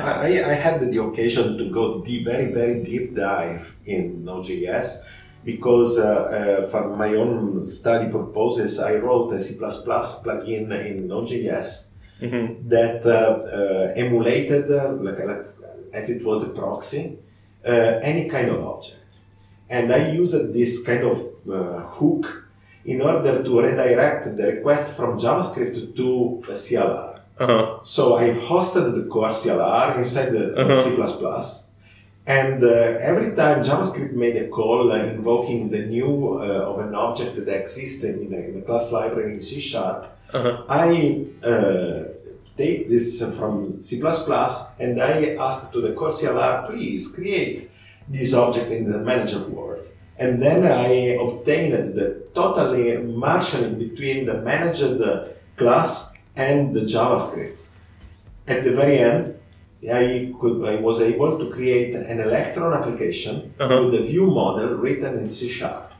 I, 0.00 0.50
I 0.50 0.54
had 0.54 0.80
the 0.92 1.02
occasion 1.02 1.56
to 1.58 1.70
go 1.70 2.02
deep, 2.02 2.24
very 2.24 2.52
very 2.52 2.82
deep 2.82 3.14
dive 3.14 3.74
in 3.86 4.24
Node.js 4.24 5.06
because 5.44 5.98
uh, 5.98 6.04
uh, 6.04 6.66
for 6.68 6.96
my 6.96 7.14
own 7.14 7.62
study 7.62 8.10
purposes, 8.10 8.78
I 8.80 8.96
wrote 8.96 9.32
a 9.32 9.40
C++ 9.40 9.58
plugin 9.58 10.70
in 10.86 11.06
Node.js 11.06 11.88
mm-hmm. 12.20 12.68
that 12.68 13.04
uh, 13.04 13.10
uh 13.10 13.92
emulated, 13.94 14.70
uh, 14.70 14.92
like, 14.92 15.18
like, 15.18 15.44
as 15.92 16.08
it 16.08 16.24
was 16.24 16.50
a 16.50 16.54
proxy, 16.54 17.18
uh, 17.66 18.00
any 18.02 18.28
kind 18.28 18.48
of 18.48 18.64
object. 18.64 19.20
And 19.68 19.92
I 19.92 20.12
used 20.12 20.54
this 20.54 20.82
kind 20.82 21.04
of 21.04 21.33
hook 21.46 22.44
in 22.84 23.00
order 23.00 23.42
to 23.42 23.60
redirect 23.60 24.36
the 24.36 24.44
request 24.44 24.96
from 24.96 25.18
JavaScript 25.18 25.96
to 25.96 26.42
CLR. 26.48 27.20
Uh-huh. 27.38 27.78
So 27.82 28.16
I 28.16 28.30
hosted 28.30 28.94
the 28.94 29.08
core 29.08 29.30
CLR 29.30 29.98
inside 29.98 30.30
the 30.30 30.54
uh-huh. 30.54 31.60
C++. 31.60 31.70
And 32.26 32.62
uh, 32.62 32.68
every 33.00 33.34
time 33.34 33.62
JavaScript 33.62 34.12
made 34.12 34.36
a 34.36 34.48
call 34.48 34.92
uh, 34.92 34.96
invoking 34.96 35.68
the 35.68 35.86
new 35.86 36.38
uh, 36.38 36.70
of 36.70 36.78
an 36.78 36.94
object 36.94 37.36
that 37.36 37.60
existed 37.60 38.18
in 38.18 38.32
a, 38.32 38.36
in 38.36 38.58
a 38.58 38.62
class 38.62 38.92
library 38.92 39.34
in 39.34 39.40
C 39.40 39.60
Sharp, 39.60 40.06
uh-huh. 40.32 40.64
I 40.68 41.26
uh, 41.44 42.04
take 42.56 42.88
this 42.88 43.22
from 43.36 43.82
C++ 43.82 44.00
and 44.80 45.02
I 45.02 45.34
ask 45.34 45.72
to 45.72 45.80
the 45.80 45.92
core 45.92 46.08
CLR, 46.08 46.66
please 46.68 47.14
create 47.14 47.70
this 48.08 48.32
object 48.32 48.70
in 48.70 48.90
the 48.90 48.98
manager 48.98 49.40
world. 49.48 49.84
And 50.18 50.40
then 50.40 50.64
I 50.64 51.18
obtained 51.20 51.94
the 51.94 52.26
totally 52.34 52.96
marshalling 52.98 53.78
between 53.78 54.26
the 54.26 54.34
managed 54.34 55.00
class 55.56 56.12
and 56.36 56.74
the 56.74 56.80
JavaScript. 56.80 57.62
At 58.46 58.64
the 58.64 58.74
very 58.74 58.98
end, 58.98 59.38
I 59.92 60.32
could 60.40 60.64
I 60.64 60.76
was 60.76 61.00
able 61.00 61.38
to 61.38 61.50
create 61.50 61.94
an 61.94 62.20
Electron 62.20 62.72
application 62.72 63.54
uh-huh. 63.58 63.84
with 63.84 64.00
a 64.00 64.02
view 64.02 64.26
model 64.26 64.74
written 64.74 65.18
in 65.18 65.28
C 65.28 65.48
sharp. 65.48 65.92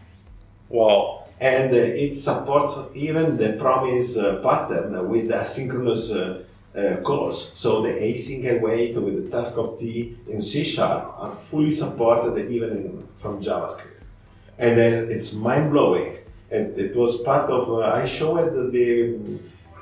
Wow! 0.68 1.28
And 1.40 1.74
it 1.74 2.14
supports 2.14 2.78
even 2.94 3.36
the 3.36 3.54
promise 3.54 4.16
uh, 4.16 4.40
pattern 4.42 5.08
with 5.08 5.28
asynchronous 5.28 6.04
uh, 6.14 6.78
uh, 6.78 6.96
calls. 7.02 7.52
So 7.58 7.82
the 7.82 7.90
async 7.90 8.58
await 8.58 8.96
with 8.96 9.24
the 9.24 9.36
task 9.36 9.58
of 9.58 9.78
T 9.78 10.16
in 10.28 10.40
C 10.40 10.64
sharp 10.64 11.14
are 11.18 11.32
fully 11.32 11.70
supported 11.70 12.50
even 12.50 12.70
in, 12.70 13.08
from 13.14 13.42
JavaScript. 13.42 13.93
And 14.58 14.78
then 14.78 15.10
it's 15.10 15.34
mind 15.34 15.70
blowing. 15.72 16.18
And 16.50 16.78
it 16.78 16.94
was 16.94 17.20
part 17.22 17.50
of, 17.50 17.68
uh, 17.68 17.80
I 17.80 18.04
showed 18.06 18.72
the, 18.72 19.18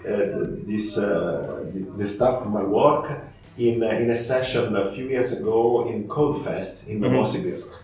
uh, 0.00 0.66
this, 0.66 0.96
uh, 0.96 1.64
the, 1.72 1.80
the, 1.96 2.06
stuff 2.06 2.46
my 2.46 2.62
work 2.62 3.20
in, 3.58 3.82
uh, 3.82 3.88
in 3.88 4.10
a 4.10 4.16
session 4.16 4.74
a 4.76 4.90
few 4.90 5.08
years 5.08 5.38
ago 5.38 5.86
in 5.86 6.08
CodeFest 6.08 6.88
in 6.88 7.00
mm-hmm. 7.00 7.14
Novosibirsk. 7.14 7.74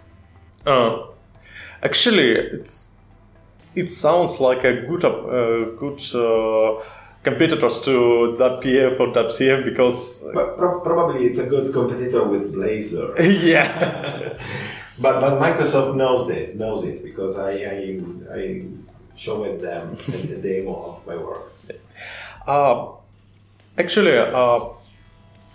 Uh, 0.64 1.06
actually, 1.82 2.30
it's, 2.30 2.88
it 3.74 3.90
sounds 3.90 4.40
like 4.40 4.64
a 4.64 4.86
good, 4.86 5.04
uh, 5.04 5.76
good 5.76 6.00
competitors 7.22 7.80
to 7.82 8.36
.pf 8.38 9.00
or 9.00 9.08
.cf 9.12 9.64
because 9.64 10.26
pro- 10.32 10.80
probably 10.80 11.24
it's 11.24 11.38
a 11.38 11.46
good 11.46 11.72
competitor 11.72 12.24
with 12.24 12.54
Blazor. 12.54 13.14
yeah. 13.44 14.38
but 15.00 15.20
but 15.20 15.40
Microsoft 15.40 15.96
knows 15.96 16.28
it 16.28 16.56
knows 16.56 16.84
it 16.84 17.02
because 17.02 17.38
I 17.38 17.52
I, 17.52 18.00
I 18.32 18.64
showed 19.14 19.60
them 19.60 19.96
the 19.96 20.38
demo 20.42 20.74
of 20.90 21.06
my 21.06 21.16
work. 21.16 21.52
Uh, 22.46 22.92
actually, 23.76 24.16
uh, 24.16 24.60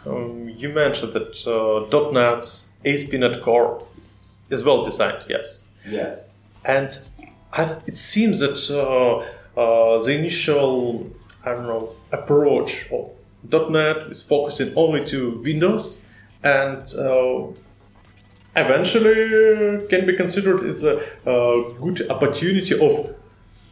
um, 0.06 0.48
you 0.48 0.70
mentioned 0.70 1.12
that 1.14 1.36
uh, 1.48 2.12
.NET 2.12 2.44
ASP.NET 2.86 3.42
Core 3.42 3.84
is 4.52 4.64
well 4.64 4.86
designed. 4.86 5.24
Yes. 5.28 5.68
Yes. 5.90 6.30
And, 6.66 6.96
and 7.58 7.82
it 7.88 7.98
seems 7.98 8.38
that 8.40 8.60
uh, 8.70 9.60
uh, 9.60 10.04
the 10.04 10.16
initial 10.16 11.10
I 11.46 11.54
don't 11.54 11.68
know, 11.68 11.94
approach 12.12 12.90
of 12.92 13.10
.NET 13.72 14.08
is 14.12 14.22
focusing 14.22 14.74
only 14.76 15.06
to 15.06 15.42
Windows 15.44 16.04
and 16.44 16.82
uh, 16.96 17.48
eventually 18.56 19.88
can 19.88 20.06
be 20.06 20.16
considered 20.16 20.64
as 20.64 20.84
a, 20.84 20.98
a, 21.26 21.74
good 21.80 22.10
opportunity 22.10 22.74
of 22.80 23.16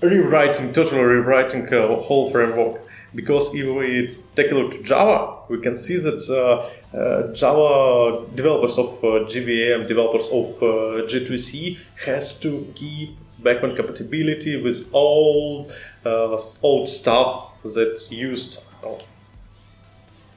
rewriting, 0.02 0.74
totally 0.74 1.02
rewriting 1.02 1.72
a 1.74 1.96
whole 1.96 2.32
framework. 2.32 2.82
Because 3.14 3.54
if 3.54 3.68
we 3.68 4.18
take 4.36 4.52
a 4.52 4.56
look 4.56 4.72
to 4.72 4.84
Java, 4.84 5.44
we 5.50 5.60
can 5.60 5.76
see 5.76 5.98
that 5.98 6.22
uh, 6.30 6.98
uh, 6.98 7.34
Java 7.34 8.26
developers 8.34 8.78
of 8.78 8.90
uh, 9.04 9.28
JVM, 9.28 9.88
developers 9.88 10.28
of 10.28 10.56
uh, 10.64 11.06
J2EE 11.10 11.78
has 12.06 12.40
to 12.40 12.72
keep 12.74 13.18
backbone 13.40 13.76
compatibility 13.76 14.62
with 14.62 14.90
all 14.94 15.70
uh, 16.06 16.38
old 16.64 16.88
stuff 16.88 17.50
that 17.64 18.08
used 18.10 18.64
oh, 18.84 19.00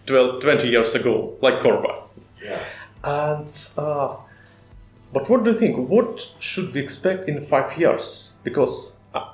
12, 0.07 0.43
20 0.43 0.69
years 0.69 0.95
ago, 0.95 1.37
like 1.41 1.61
CORBA. 1.63 2.03
Yeah. 2.43 2.65
And 3.05 3.69
uh, 3.79 4.17
but 5.15 5.29
what 5.31 5.45
do 5.45 5.51
you 5.51 5.57
think? 5.57 5.89
What 5.89 6.33
should 6.41 6.75
we 6.75 6.81
expect 6.81 7.29
in 7.29 7.47
five 7.47 7.79
years? 7.79 8.35
Because, 8.43 8.99
uh, 9.15 9.33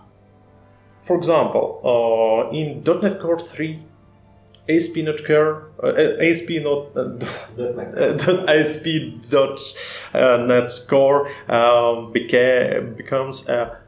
for 1.02 1.16
example, 1.16 1.66
uh, 1.82 2.54
in 2.54 2.84
.NET 2.84 3.18
Core 3.18 3.38
3, 3.38 3.82
ASP.NET 4.68 5.26
Core, 5.26 5.70
uh, 5.82 5.88
ASP 6.20 6.50
not 6.62 6.96
uh, 6.96 7.16
uh, 10.14 10.36
net 10.36 10.72
core 10.88 11.28
um, 11.50 12.12
became 12.12 12.94
becomes 12.94 13.48
a, 13.48 13.80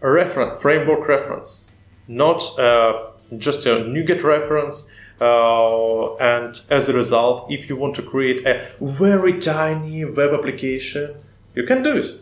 a 0.00 0.10
reference 0.10 0.62
framework 0.62 1.06
reference 1.08 1.72
not 2.08 2.58
uh, 2.58 3.10
just 3.36 3.66
a 3.66 3.76
NuGet 3.76 4.22
reference. 4.22 4.88
Uh, 5.20 6.14
and 6.16 6.60
as 6.70 6.88
a 6.88 6.92
result, 6.92 7.50
if 7.50 7.68
you 7.68 7.76
want 7.76 7.94
to 7.96 8.02
create 8.02 8.46
a 8.46 8.68
very 8.80 9.38
tiny 9.40 10.04
web 10.04 10.34
application, 10.34 11.14
you 11.54 11.64
can 11.64 11.82
do 11.82 11.96
it. 11.96 12.20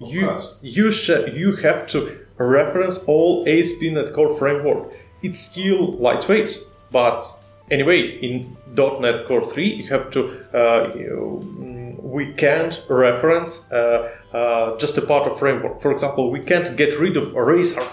Of 0.00 0.08
you 0.08 0.26
course. 0.26 0.56
you 0.62 0.90
sh- 0.90 1.28
you 1.34 1.56
have 1.56 1.86
to 1.88 2.18
reference 2.38 3.04
all 3.04 3.44
ASP.NET 3.46 4.14
Core 4.14 4.38
framework. 4.38 4.94
It's 5.22 5.38
still 5.38 5.92
lightweight, 5.98 6.58
but 6.90 7.22
anyway, 7.70 8.18
in 8.22 8.56
.NET 8.74 9.26
Core 9.26 9.44
3, 9.44 9.74
you 9.74 9.88
have 9.88 10.10
to 10.12 10.20
uh, 10.56 10.92
you, 10.96 11.96
we 12.02 12.32
can't 12.32 12.82
reference 12.88 13.70
uh, 13.70 14.10
uh, 14.32 14.78
just 14.78 14.96
a 14.96 15.02
part 15.02 15.30
of 15.30 15.38
framework. 15.38 15.82
For 15.82 15.92
example, 15.92 16.30
we 16.30 16.40
can't 16.40 16.74
get 16.76 16.98
rid 16.98 17.18
of 17.18 17.34
Razor 17.34 17.86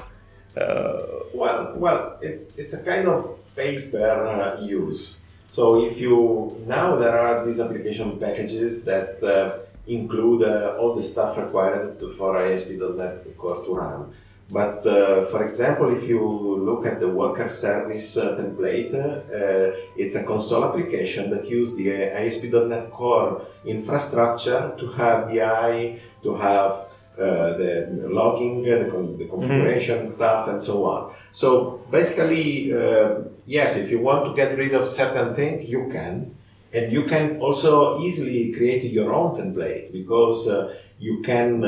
uh, 0.57 1.01
well, 1.33 1.73
well, 1.75 2.17
it's 2.21 2.49
it's 2.57 2.73
a 2.73 2.83
kind 2.83 3.07
of 3.07 3.37
pay 3.57 3.89
per 3.91 4.15
uh, 4.25 4.61
use. 4.61 5.19
So 5.51 5.83
if 5.83 5.99
you 5.99 6.63
now 6.67 6.95
there 6.95 7.17
are 7.17 7.45
these 7.45 7.59
application 7.59 8.19
packages 8.19 8.85
that 8.85 9.23
uh, 9.23 9.65
include 9.87 10.43
uh, 10.43 10.77
all 10.79 10.95
the 10.95 11.03
stuff 11.03 11.37
required 11.37 11.99
to, 11.99 12.09
for 12.09 12.37
ASP.NET 12.37 13.37
Core 13.37 13.63
to 13.65 13.73
run. 13.73 14.13
But 14.49 14.85
uh, 14.85 15.25
for 15.25 15.45
example, 15.45 15.91
if 15.91 16.07
you 16.07 16.21
look 16.21 16.85
at 16.85 17.01
the 17.01 17.09
worker 17.09 17.49
service 17.49 18.15
uh, 18.15 18.37
template, 18.37 18.93
uh, 18.93 19.75
it's 19.97 20.15
a 20.15 20.23
console 20.23 20.63
application 20.63 21.29
that 21.31 21.49
uses 21.49 21.75
the 21.75 21.91
ASP.NET 21.91 22.89
Core 22.91 23.41
infrastructure 23.65 24.73
to 24.77 24.87
have 24.91 25.27
the 25.29 25.39
DI, 25.39 25.99
to 26.23 26.35
have 26.35 26.71
uh, 27.19 27.57
the 27.57 28.07
logging, 28.09 28.63
the, 28.63 28.87
con- 28.89 29.17
the 29.17 29.25
configuration 29.25 29.97
mm-hmm. 29.99 30.07
stuff, 30.07 30.47
and 30.47 30.61
so 30.61 30.85
on. 30.85 31.13
So 31.31 31.81
basically, 31.91 32.73
uh, 32.73 33.21
yes, 33.47 33.75
if 33.75 33.89
you 33.89 33.99
want 33.99 34.25
to 34.25 34.35
get 34.35 34.55
rid 34.55 34.75
of 34.75 34.87
certain 34.87 35.33
things, 35.33 35.67
you 35.67 35.89
can. 35.91 36.35
And 36.71 36.91
you 36.91 37.05
can 37.05 37.39
also 37.39 37.99
easily 37.99 38.53
create 38.53 38.83
your 38.83 39.11
own 39.13 39.35
template 39.35 39.91
because 39.91 40.47
uh, 40.47 40.75
you 40.99 41.23
can 41.23 41.63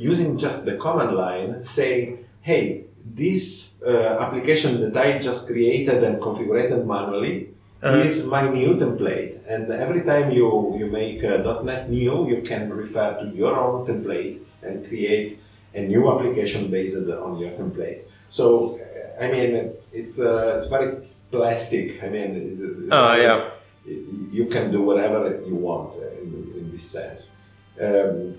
using 0.00 0.38
just 0.38 0.64
the 0.64 0.76
command 0.76 1.14
line, 1.14 1.62
say, 1.62 2.18
hey, 2.40 2.84
this 3.04 3.76
uh, 3.86 4.18
application 4.18 4.80
that 4.80 4.96
I 4.96 5.18
just 5.18 5.46
created 5.46 6.02
and 6.02 6.18
configured 6.20 6.70
manually 6.86 7.50
uh-huh. 7.82 7.98
is 7.98 8.26
my 8.26 8.48
new 8.48 8.74
template. 8.74 9.40
And 9.46 9.70
every 9.70 10.02
time 10.02 10.32
you, 10.32 10.76
you 10.78 10.86
make 10.86 11.22
a 11.22 11.62
.NET 11.64 11.90
new, 11.90 12.28
you 12.28 12.40
can 12.42 12.72
refer 12.72 13.18
to 13.20 13.26
your 13.36 13.54
own 13.56 13.86
template 13.86 14.40
and 14.62 14.86
create 14.86 15.38
a 15.74 15.82
new 15.82 16.10
application 16.12 16.70
based 16.70 16.96
on 16.96 17.38
your 17.38 17.50
template. 17.50 18.00
So, 18.28 18.80
I 19.20 19.30
mean, 19.30 19.72
it's, 19.92 20.20
uh, 20.20 20.54
it's 20.56 20.66
very 20.66 21.08
plastic. 21.30 22.02
I 22.02 22.08
mean, 22.08 22.30
it's, 22.36 22.60
it's 22.60 22.92
uh, 22.92 23.16
yeah. 23.18 23.50
you 24.32 24.46
can 24.46 24.70
do 24.70 24.82
whatever 24.82 25.42
you 25.46 25.56
want 25.56 25.94
in, 25.94 26.52
in 26.56 26.70
this 26.70 26.90
sense. 26.90 27.36
Um, 27.80 28.36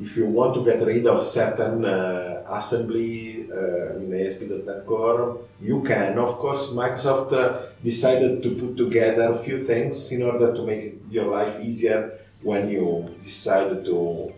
if 0.00 0.16
you 0.16 0.26
want 0.26 0.54
to 0.54 0.64
get 0.64 0.84
rid 0.84 1.06
of 1.06 1.22
certain 1.22 1.84
uh, 1.84 2.44
assembly 2.50 3.48
uh, 3.50 3.96
in 3.96 4.12
ASP.NET 4.12 4.86
Core, 4.86 5.38
you 5.60 5.82
can. 5.82 6.18
Of 6.18 6.36
course, 6.36 6.68
Microsoft 6.72 7.32
uh, 7.32 7.62
decided 7.82 8.42
to 8.42 8.50
put 8.56 8.76
together 8.76 9.32
a 9.32 9.38
few 9.38 9.58
things 9.58 10.12
in 10.12 10.22
order 10.22 10.54
to 10.54 10.62
make 10.64 11.00
your 11.10 11.26
life 11.26 11.60
easier 11.60 12.18
when 12.42 12.68
you 12.68 13.14
decide 13.24 13.84
to 13.84 14.32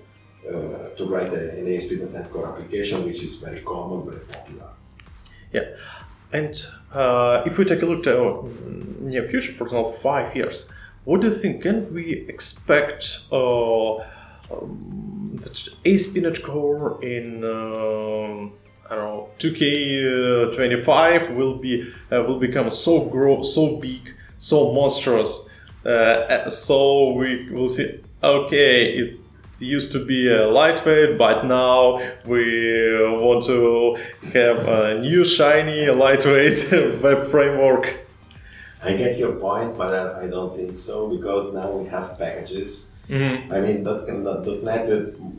uh, 0.49 0.89
to 0.97 1.05
write 1.07 1.33
a, 1.33 1.59
an 1.59 1.67
ASP.NET 1.75 2.31
Core 2.31 2.49
application, 2.49 3.05
which 3.05 3.23
is 3.23 3.37
very 3.37 3.61
common, 3.61 4.09
very 4.09 4.25
popular. 4.25 4.58
Yeah. 5.53 5.65
And 6.33 6.55
uh, 6.93 7.43
if 7.47 7.59
we 7.59 7.65
take 7.65 7.83
a 7.83 7.87
look 7.87 8.07
at 8.07 8.17
our 8.17 8.45
near 9.01 9.27
future, 9.29 9.53
for 9.53 9.65
example, 9.65 9.93
five 9.93 10.37
years, 10.37 10.71
what 11.05 11.21
do 11.23 11.29
you 11.29 11.35
think? 11.35 11.63
Can 11.63 11.93
we 11.95 12.27
expect 12.29 13.23
uh, 13.33 13.95
um, 13.97 15.41
the 15.43 15.71
ASP.NET 15.87 16.43
Core 16.43 17.03
in 17.03 17.43
uh, 17.45 18.51
I 18.91 18.95
don't 18.95 19.05
know 19.05 19.29
2K25 19.39 21.35
will 21.37 21.57
be 21.57 21.93
uh, 22.13 22.23
will 22.23 22.39
become 22.39 22.71
so 22.71 23.05
grow 23.07 23.43
so 23.43 23.77
big, 23.77 24.15
so 24.39 24.73
monstrous. 24.73 25.49
Uh, 25.85 26.51
so 26.51 27.13
we 27.13 27.51
will 27.51 27.69
see. 27.69 28.01
Okay, 28.23 28.99
it 28.99 29.21
used 29.59 29.93
to 29.93 30.05
be 30.05 30.33
a 30.33 30.49
lightweight, 30.49 31.19
but 31.19 31.45
now 31.45 32.01
we 32.25 32.43
want 33.21 33.45
to 33.45 33.97
have 34.33 34.67
a 34.69 34.99
new 35.01 35.25
shiny 35.25 35.87
lightweight 35.91 36.71
web 37.03 37.27
framework. 37.27 38.07
I 38.83 38.97
get 38.97 39.19
your 39.19 39.33
point, 39.33 39.77
but 39.77 39.93
I 40.23 40.29
don't 40.29 40.55
think 40.57 40.77
so 40.77 41.09
because 41.09 41.53
now 41.53 41.71
we 41.73 41.89
have 41.89 42.17
packages 42.19 42.93
Mm-hmm. 43.09 43.53
I 43.53 43.61
mean, 43.61 43.85
.NET 44.65 44.89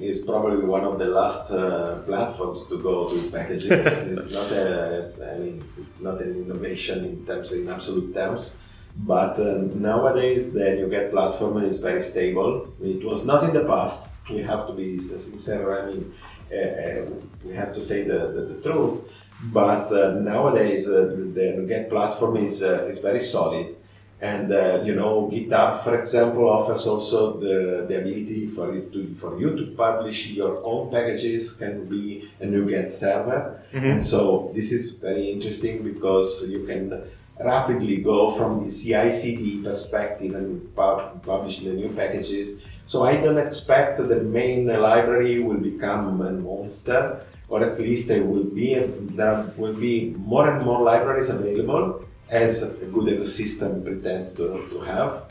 is 0.01 0.19
probably 0.25 0.65
one 0.65 0.83
of 0.83 0.97
the 0.97 1.05
last 1.05 1.51
uh, 1.51 1.99
platforms 1.99 2.67
to 2.67 2.81
go 2.81 3.07
to 3.07 3.31
packages. 3.31 3.69
it's 4.11 4.31
not 4.31 4.51
a, 4.51 5.13
I 5.35 5.37
mean, 5.37 5.63
it's 5.77 5.99
not 5.99 6.19
an 6.19 6.35
innovation 6.35 7.05
in 7.05 7.25
terms 7.25 7.53
in 7.53 7.69
absolute 7.69 8.13
terms. 8.13 8.57
But 8.95 9.39
uh, 9.39 9.61
nowadays, 9.75 10.53
the 10.53 10.59
NuGet 10.59 11.11
platform 11.11 11.57
is 11.57 11.79
very 11.79 12.01
stable. 12.01 12.73
It 12.81 13.03
was 13.03 13.25
not 13.25 13.43
in 13.43 13.53
the 13.53 13.63
past. 13.65 14.11
We 14.29 14.41
have 14.43 14.67
to 14.67 14.73
be 14.73 14.97
sincere. 14.97 15.81
I 15.81 15.85
mean, 15.87 16.13
uh, 16.51 16.55
uh, 16.55 17.05
we 17.43 17.53
have 17.53 17.73
to 17.73 17.81
say 17.81 18.03
the, 18.03 18.19
the, 18.33 18.41
the 18.53 18.61
truth. 18.61 19.09
But 19.41 19.91
uh, 19.91 20.19
nowadays, 20.19 20.87
uh, 20.89 21.15
the 21.33 21.55
NuGet 21.57 21.89
platform 21.89 22.37
is 22.37 22.61
is 22.61 22.99
very 22.99 23.21
solid 23.21 23.77
and 24.21 24.51
uh, 24.51 24.81
you 24.83 24.95
know, 24.95 25.29
GitHub, 25.31 25.81
for 25.81 25.97
example, 25.97 26.49
offers 26.49 26.85
also 26.85 27.39
the, 27.39 27.85
the 27.87 28.01
ability 28.01 28.47
for 28.47 28.73
you 28.73 28.89
to 28.91 29.13
for 29.15 29.39
you 29.39 29.55
to 29.55 29.71
publish 29.77 30.31
your 30.31 30.59
own 30.63 30.91
packages. 30.91 31.53
Can 31.53 31.85
be 31.85 32.29
a 32.41 32.45
NuGet 32.45 32.89
server, 32.89 33.61
mm-hmm. 33.71 33.85
and 33.85 34.03
so 34.03 34.51
this 34.53 34.73
is 34.73 34.97
very 34.97 35.31
interesting 35.31 35.83
because 35.83 36.49
you 36.49 36.65
can 36.65 37.01
rapidly 37.39 37.97
go 37.97 38.29
from 38.31 38.63
the 38.63 38.69
CI/CD 38.69 39.63
perspective 39.63 40.35
and 40.35 40.75
pub- 40.75 41.23
publish 41.23 41.59
the 41.59 41.73
new 41.73 41.89
packages. 41.89 42.61
So 42.85 43.03
I 43.03 43.15
don't 43.17 43.37
expect 43.37 43.97
the 43.97 44.21
main 44.21 44.67
library 44.67 45.39
will 45.39 45.57
become 45.59 46.21
a 46.21 46.31
monster, 46.31 47.21
or 47.47 47.63
at 47.63 47.79
least 47.79 48.07
there 48.07 48.23
will 48.23 48.43
be 48.43 48.75
there 48.75 49.53
will 49.57 49.73
be 49.73 50.15
more 50.17 50.49
and 50.49 50.65
more 50.65 50.81
libraries 50.81 51.29
available 51.29 52.03
as 52.29 52.63
a 52.63 52.85
good 52.85 53.07
ecosystem 53.07 53.83
pretends 53.83 54.33
to, 54.33 54.67
to 54.69 54.79
have. 54.81 55.23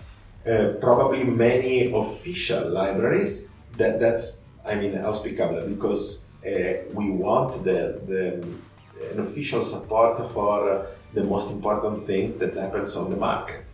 Uh, 0.47 0.73
probably 0.81 1.25
many 1.25 1.93
official 1.93 2.71
libraries 2.71 3.49
that 3.77 4.01
that's 4.01 4.45
I 4.65 4.77
mean 4.77 4.95
unspeakable 4.95 5.67
because 5.69 6.25
uh, 6.47 6.85
we 6.93 7.11
want 7.11 7.65
the, 7.65 8.01
the 8.07 8.47
an 9.13 9.21
official 9.21 9.63
support 9.63 10.19
for 10.31 10.87
the 11.15 11.25
most 11.25 11.51
important 11.53 12.05
thing 12.05 12.39
that 12.39 12.55
happens 12.57 12.97
on 12.97 13.11
the 13.11 13.17
market. 13.17 13.71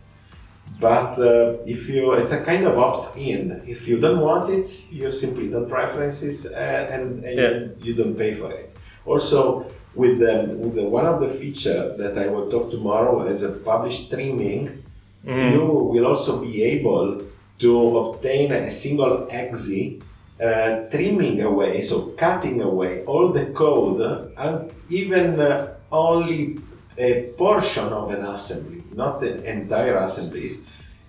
But 0.79 1.17
uh, 1.19 1.57
if 1.65 1.87
you, 1.87 2.13
it's 2.13 2.31
a 2.31 2.43
kind 2.43 2.65
of 2.65 2.77
opt-in. 2.77 3.61
If 3.65 3.87
you 3.87 3.99
don't 3.99 4.19
want 4.19 4.49
it, 4.49 4.91
you 4.91 5.09
simply 5.11 5.49
don't 5.49 5.69
preferences 5.69 6.47
uh, 6.47 6.55
and, 6.91 7.23
and 7.23 7.37
yeah. 7.37 7.49
you, 7.49 7.75
you 7.81 7.93
don't 7.93 8.17
pay 8.17 8.33
for 8.35 8.51
it. 8.51 8.75
Also, 9.05 9.71
with, 9.93 10.19
the, 10.19 10.55
with 10.57 10.75
the, 10.75 10.83
one 10.83 11.05
of 11.05 11.21
the 11.21 11.29
feature 11.29 11.95
that 11.97 12.17
I 12.17 12.27
will 12.27 12.49
talk 12.49 12.71
tomorrow 12.71 13.25
as 13.25 13.43
a 13.43 13.51
published 13.51 14.09
trimming, 14.09 14.83
mm. 15.25 15.51
you 15.53 15.65
will 15.65 16.07
also 16.07 16.41
be 16.41 16.63
able 16.63 17.21
to 17.59 17.97
obtain 17.97 18.51
a 18.51 18.69
single 18.69 19.27
exe 19.29 20.01
uh, 20.41 20.89
trimming 20.91 21.41
away, 21.41 21.81
so 21.81 22.07
cutting 22.17 22.61
away 22.61 23.05
all 23.05 23.29
the 23.29 23.45
code 23.47 24.33
and 24.37 24.71
even 24.89 25.39
uh, 25.39 25.73
only 25.89 26.59
a 26.97 27.33
portion 27.37 27.85
of 27.85 28.11
an 28.11 28.23
assembly, 28.25 28.83
not 28.93 29.19
the 29.19 29.43
entire 29.43 29.97
assemblies, 29.97 30.65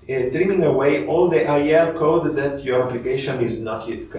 uh, 0.08 0.30
trimming 0.30 0.62
away 0.64 1.06
all 1.06 1.28
the 1.28 1.42
IL 1.42 1.92
code 1.92 2.36
that 2.36 2.64
your 2.64 2.86
application 2.86 3.40
is 3.40 3.60
not 3.60 3.88
yet 3.88 4.14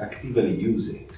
actively 0.00 0.54
using. 0.54 1.10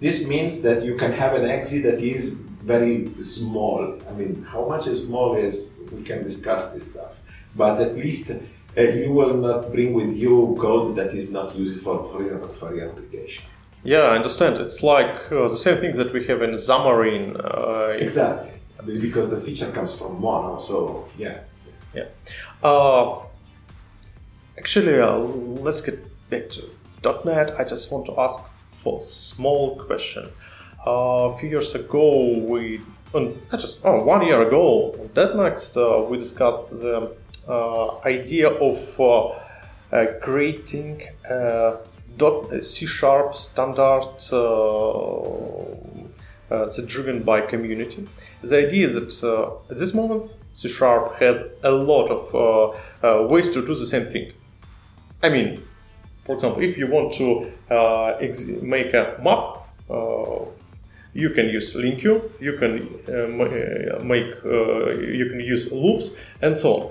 This 0.00 0.26
means 0.26 0.62
that 0.62 0.84
you 0.84 0.94
can 0.94 1.12
have 1.12 1.34
an 1.34 1.44
exe 1.44 1.82
that 1.82 2.00
is 2.00 2.34
very 2.62 3.10
small. 3.20 3.98
I 4.08 4.12
mean, 4.12 4.46
how 4.48 4.64
much 4.68 4.86
is 4.86 5.06
small 5.06 5.34
is 5.34 5.74
we 5.90 6.02
can 6.02 6.22
discuss 6.22 6.70
this 6.70 6.90
stuff, 6.92 7.14
but 7.56 7.80
at 7.80 7.96
least 7.96 8.30
uh, 8.30 8.80
you 8.80 9.12
will 9.12 9.34
not 9.34 9.72
bring 9.72 9.92
with 9.92 10.16
you 10.16 10.56
code 10.60 10.94
that 10.96 11.12
is 11.14 11.32
not 11.32 11.56
useful 11.56 12.04
for 12.10 12.22
your 12.22 12.38
for 12.60 12.74
your 12.76 12.90
application. 12.90 13.44
Yeah, 13.82 14.04
I 14.12 14.16
understand. 14.16 14.56
It's 14.56 14.82
like 14.82 15.32
uh, 15.32 15.48
the 15.48 15.56
same 15.56 15.78
thing 15.78 15.96
that 15.96 16.12
we 16.12 16.26
have 16.26 16.42
in 16.42 16.52
Xamarin. 16.52 17.24
Uh, 17.42 17.90
exactly, 18.06 18.52
because 19.00 19.30
the 19.30 19.40
feature 19.40 19.70
comes 19.70 19.94
from 19.94 20.20
Mono. 20.20 20.58
So 20.58 21.06
yeah. 21.18 21.40
Yeah. 21.94 22.06
Uh, 22.62 23.20
actually, 24.58 25.00
uh, 25.00 25.16
let's 25.16 25.80
get 25.80 25.98
back 26.30 26.50
to 26.50 26.62
.NET. 27.24 27.58
I 27.58 27.64
just 27.64 27.90
want 27.92 28.06
to 28.06 28.20
ask 28.20 28.44
for 28.82 28.98
a 28.98 29.00
small 29.00 29.76
question. 29.86 30.28
Uh, 30.86 31.30
a 31.30 31.38
few 31.38 31.48
years 31.48 31.74
ago, 31.74 32.38
we 32.38 32.80
not 33.14 33.60
just 33.60 33.78
oh, 33.84 34.04
one 34.04 34.26
year 34.26 34.46
ago, 34.46 34.94
that 35.14 35.34
next 35.34 35.76
uh, 35.76 36.04
we 36.08 36.18
discussed 36.18 36.70
the 36.70 37.14
uh, 37.48 37.98
idea 38.04 38.48
of 38.48 39.00
uh, 39.00 40.06
creating 40.20 41.02
a 41.24 41.78
C 42.62 42.86
sharp 42.86 43.34
standard 43.34 44.20
that's 46.48 46.82
driven 46.84 47.22
by 47.22 47.40
community. 47.40 48.08
The 48.42 48.58
idea 48.66 48.88
is 48.88 49.20
that 49.20 49.60
at 49.70 49.76
this 49.76 49.94
moment 49.94 50.34
C 50.52 50.68
sharp 50.68 51.16
has 51.20 51.54
a 51.62 51.70
lot 51.70 52.08
of 52.08 53.30
ways 53.30 53.50
to 53.50 53.66
do 53.66 53.74
the 53.74 53.86
same 53.86 54.04
thing. 54.04 54.32
I 55.22 55.28
mean, 55.28 55.62
for 56.22 56.34
example, 56.34 56.62
if 56.62 56.76
you 56.78 56.86
want 56.86 57.14
to 57.14 57.50
uh, 57.70 58.16
ex- 58.20 58.44
make 58.62 58.92
a 58.94 59.18
map, 59.22 59.66
uh, 59.90 60.44
you 61.14 61.30
can 61.30 61.46
use 61.46 61.74
LINQ, 61.74 62.40
you 62.40 62.52
can 62.58 62.72
uh, 63.08 64.02
make, 64.04 64.34
you 64.44 65.26
can 65.30 65.40
use 65.40 65.72
loops, 65.72 66.14
and 66.42 66.56
so 66.56 66.74
on. 66.74 66.90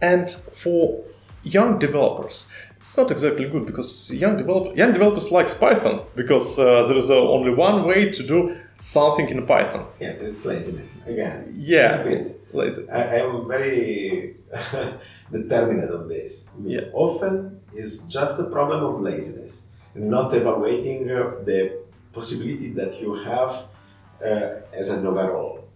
And 0.00 0.30
for 0.62 1.04
young 1.44 1.78
developers, 1.78 2.48
It's 2.80 2.96
not 2.96 3.10
exactly 3.10 3.48
good 3.48 3.66
because 3.66 4.12
young 4.14 4.36
developer, 4.36 4.74
young 4.74 4.92
developers 4.92 5.32
likes 5.32 5.52
Python 5.52 6.00
because 6.14 6.58
uh, 6.58 6.86
there 6.86 6.96
is 6.96 7.10
uh, 7.10 7.16
only 7.16 7.52
one 7.52 7.86
way 7.86 8.10
to 8.10 8.22
do 8.22 8.56
something 8.78 9.28
in 9.28 9.46
Python. 9.46 9.86
Yes, 10.00 10.22
it's 10.22 10.44
laziness 10.44 11.06
again. 11.06 11.54
Yeah, 11.58 12.00
A 12.00 12.04
bit. 12.04 12.54
lazy. 12.54 12.88
I, 12.90 13.20
I'm 13.20 13.46
very 13.48 14.36
determined 15.32 15.90
on 15.90 16.08
this. 16.08 16.48
Yeah. 16.64 16.82
Often 16.92 17.60
it's 17.74 18.02
just 18.04 18.40
a 18.40 18.44
problem 18.44 18.82
of 18.84 19.00
laziness, 19.00 19.66
not 19.94 20.32
evaluating 20.34 21.10
uh, 21.10 21.34
the 21.44 21.80
possibility 22.12 22.72
that 22.72 23.00
you 23.00 23.14
have 23.14 23.64
uh, 24.24 24.60
as 24.72 24.90
an 24.90 25.06
overall. 25.06 25.68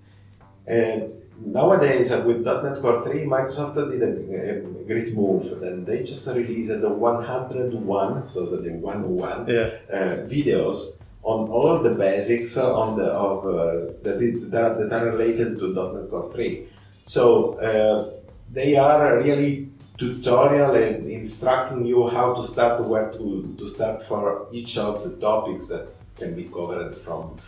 And 0.67 1.13
nowadays 1.45 2.13
uh, 2.13 2.23
with 2.27 2.45
.NET 2.45 2.81
Core 2.81 3.01
3, 3.03 3.25
Microsoft 3.25 3.75
did 3.91 4.03
a, 4.03 4.59
a 4.59 4.85
great 4.87 5.15
move. 5.15 5.61
Then 5.61 5.85
they 5.85 6.03
just 6.05 6.27
released 6.29 6.71
the 6.81 6.89
101, 6.89 8.27
so 8.27 8.47
the 8.47 8.73
101 8.73 9.49
Yeah. 9.49 9.71
uh, 9.93 9.97
videos 10.27 10.99
on 11.23 11.49
all 11.51 11.79
the 11.83 11.91
basics 11.91 12.57
uh, 12.57 12.75
on 12.75 12.97
the 12.99 13.05
of 13.07 13.47
uh, 13.47 13.93
that, 14.03 14.21
it, 14.21 14.51
that 14.51 14.79
that 14.79 14.93
are 14.93 15.07
related 15.13 15.59
to 15.59 15.73
.NET 15.73 16.11
Core 16.11 16.33
3. 16.33 16.67
So 17.05 17.55
uh, 17.59 18.11
they 18.51 18.77
are 18.77 19.19
really 19.23 19.69
tutorial 19.99 20.75
and 20.75 21.07
instructing 21.09 21.85
you 21.87 22.09
how 22.09 22.35
to 22.35 22.43
start 22.43 22.85
where 22.87 23.11
to, 23.13 23.55
to 23.59 23.67
start 23.67 24.03
for 24.03 24.47
each 24.53 24.77
of 24.79 25.05
the 25.05 25.11
topics 25.21 25.69
that 25.69 25.89
can 26.17 26.35
be 26.35 26.45
covered 26.45 26.97
from 26.99 27.39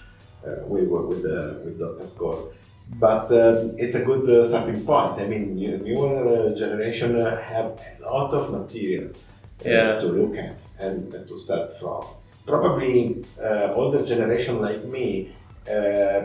uh, 0.47 0.65
with 0.67 0.89
with 0.89 1.23
the 1.23 1.61
with 1.65 1.81
.NET 1.81 2.17
Core. 2.19 2.53
But 3.01 3.33
um, 3.33 3.75
it's 3.79 3.95
a 3.95 4.05
good 4.05 4.29
uh, 4.29 4.45
starting 4.45 4.85
point. 4.85 5.19
I 5.19 5.27
mean, 5.27 5.55
new, 5.57 5.79
newer 5.79 6.51
uh, 6.51 6.55
generation 6.55 7.17
uh, 7.17 7.41
have 7.43 7.67
a 8.01 8.05
lot 8.13 8.33
of 8.35 8.51
material 8.51 9.11
uh, 9.65 9.69
Yeah. 9.71 9.99
to 9.99 10.07
look 10.09 10.37
at 10.37 10.67
and, 10.79 11.13
and 11.15 11.27
to 11.27 11.35
start 11.37 11.71
from. 11.81 12.05
Probably 12.47 13.25
uh, 13.43 13.73
older 13.75 14.05
generation 14.05 14.61
like 14.61 14.85
me, 14.85 15.35
uh, 15.69 16.23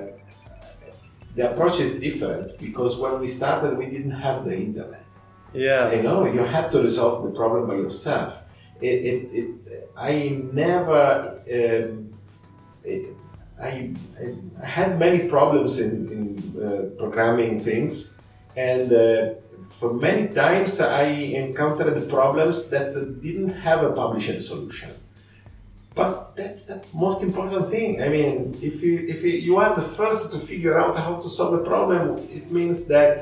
the 1.35 1.51
approach 1.51 1.79
is 1.79 1.99
different 1.99 2.57
because 2.59 2.97
when 2.97 3.19
we 3.19 3.27
started, 3.27 3.77
we 3.77 3.85
didn't 3.85 4.11
have 4.11 4.43
the 4.45 4.55
internet. 4.55 5.05
Yes. 5.53 5.95
You 5.95 6.03
know, 6.03 6.25
you 6.25 6.43
had 6.43 6.71
to 6.71 6.81
resolve 6.81 7.23
the 7.23 7.31
problem 7.31 7.67
by 7.67 7.75
yourself. 7.75 8.41
It, 8.81 9.05
it, 9.05 9.29
it, 9.33 9.91
I 9.97 10.41
never, 10.53 11.39
um, 11.41 12.13
it, 12.83 13.15
I, 13.61 13.93
I 14.61 14.65
had 14.65 14.99
many 14.99 15.27
problems 15.27 15.79
in, 15.79 16.07
in 16.15 16.63
uh, 16.63 16.97
programming 16.97 17.63
things, 17.63 18.17
and 18.55 18.91
uh, 18.91 19.33
for 19.67 19.93
many 19.93 20.27
times 20.27 20.79
I 20.79 21.03
encountered 21.03 22.09
problems 22.09 22.69
that 22.69 23.21
didn't 23.21 23.49
have 23.49 23.83
a 23.83 23.91
published 23.91 24.41
solution. 24.41 24.91
But 25.99 26.35
that's 26.39 26.61
the 26.71 26.77
most 27.05 27.19
important 27.29 27.63
thing. 27.73 27.89
I 28.05 28.07
mean, 28.17 28.35
if 28.69 28.75
you 28.85 28.93
if 29.13 29.19
you, 29.25 29.33
you 29.47 29.55
are 29.63 29.71
the 29.81 29.87
first 29.99 30.21
to 30.33 30.37
figure 30.51 30.75
out 30.83 30.95
how 31.05 31.13
to 31.23 31.29
solve 31.37 31.53
a 31.61 31.63
problem, 31.73 32.01
it 32.37 32.45
means 32.57 32.77
that 32.95 33.15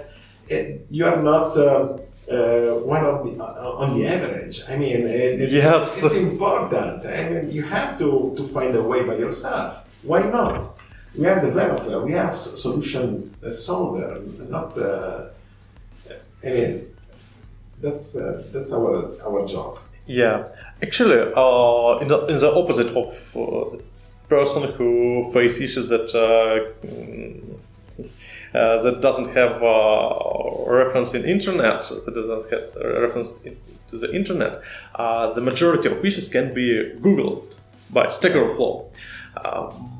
it, 0.55 0.65
you 0.97 1.03
are 1.11 1.21
not 1.31 1.49
uh, 1.57 1.65
uh, 1.65 2.95
one 2.95 3.03
of 3.11 3.17
the 3.25 3.33
uh, 3.43 3.81
on 3.83 3.89
the 3.97 4.03
average. 4.15 4.55
I 4.69 4.75
mean, 4.83 4.99
it, 5.07 5.41
it's, 5.43 5.53
Yes. 5.63 6.03
it's 6.03 6.15
important. 6.15 6.97
I 7.05 7.29
mean, 7.29 7.43
you 7.57 7.63
have 7.77 7.89
to 8.01 8.09
to 8.37 8.43
find 8.55 8.71
a 8.75 8.83
way 8.91 9.01
by 9.09 9.15
yourself. 9.23 9.69
Why 10.09 10.21
not? 10.37 10.59
We 11.19 11.25
are 11.31 11.39
developer. 11.49 12.05
We 12.09 12.13
are 12.23 12.31
s- 12.31 12.61
solution 12.65 13.05
uh, 13.43 13.51
solver, 13.51 14.09
not. 14.55 14.69
Uh, 14.77 15.29
I 16.45 16.49
mean, 16.49 16.71
that's 17.81 18.15
uh, 18.15 18.43
that's 18.53 18.71
our 18.73 18.95
our 19.25 19.45
job. 19.53 19.79
Yeah, 20.05 20.47
actually, 20.81 21.19
uh, 21.35 21.97
in 22.01 22.07
the 22.07 22.25
in 22.29 22.39
the 22.39 22.51
opposite 22.53 22.95
of 22.95 23.35
uh, 23.35 23.77
person 24.29 24.71
who 24.73 25.31
face 25.31 25.59
issues 25.59 25.89
that 25.89 26.09
uh, 26.13 26.85
mm, 26.85 27.59
uh, 28.53 28.81
that 28.83 29.01
doesn't 29.01 29.29
have 29.35 29.61
uh, 29.63 30.65
reference 30.67 31.13
in 31.13 31.25
internet, 31.25 31.83
that 31.87 32.13
doesn't 32.15 32.51
have 32.51 33.01
reference 33.01 33.33
to 33.89 33.97
the 33.97 34.13
internet, 34.13 34.61
uh, 34.95 35.31
the 35.33 35.41
majority 35.41 35.89
of 35.89 36.03
issues 36.05 36.29
can 36.29 36.53
be 36.53 36.93
googled 36.99 37.53
by 37.89 38.07
Stack 38.09 38.35
Overflow. 38.35 38.89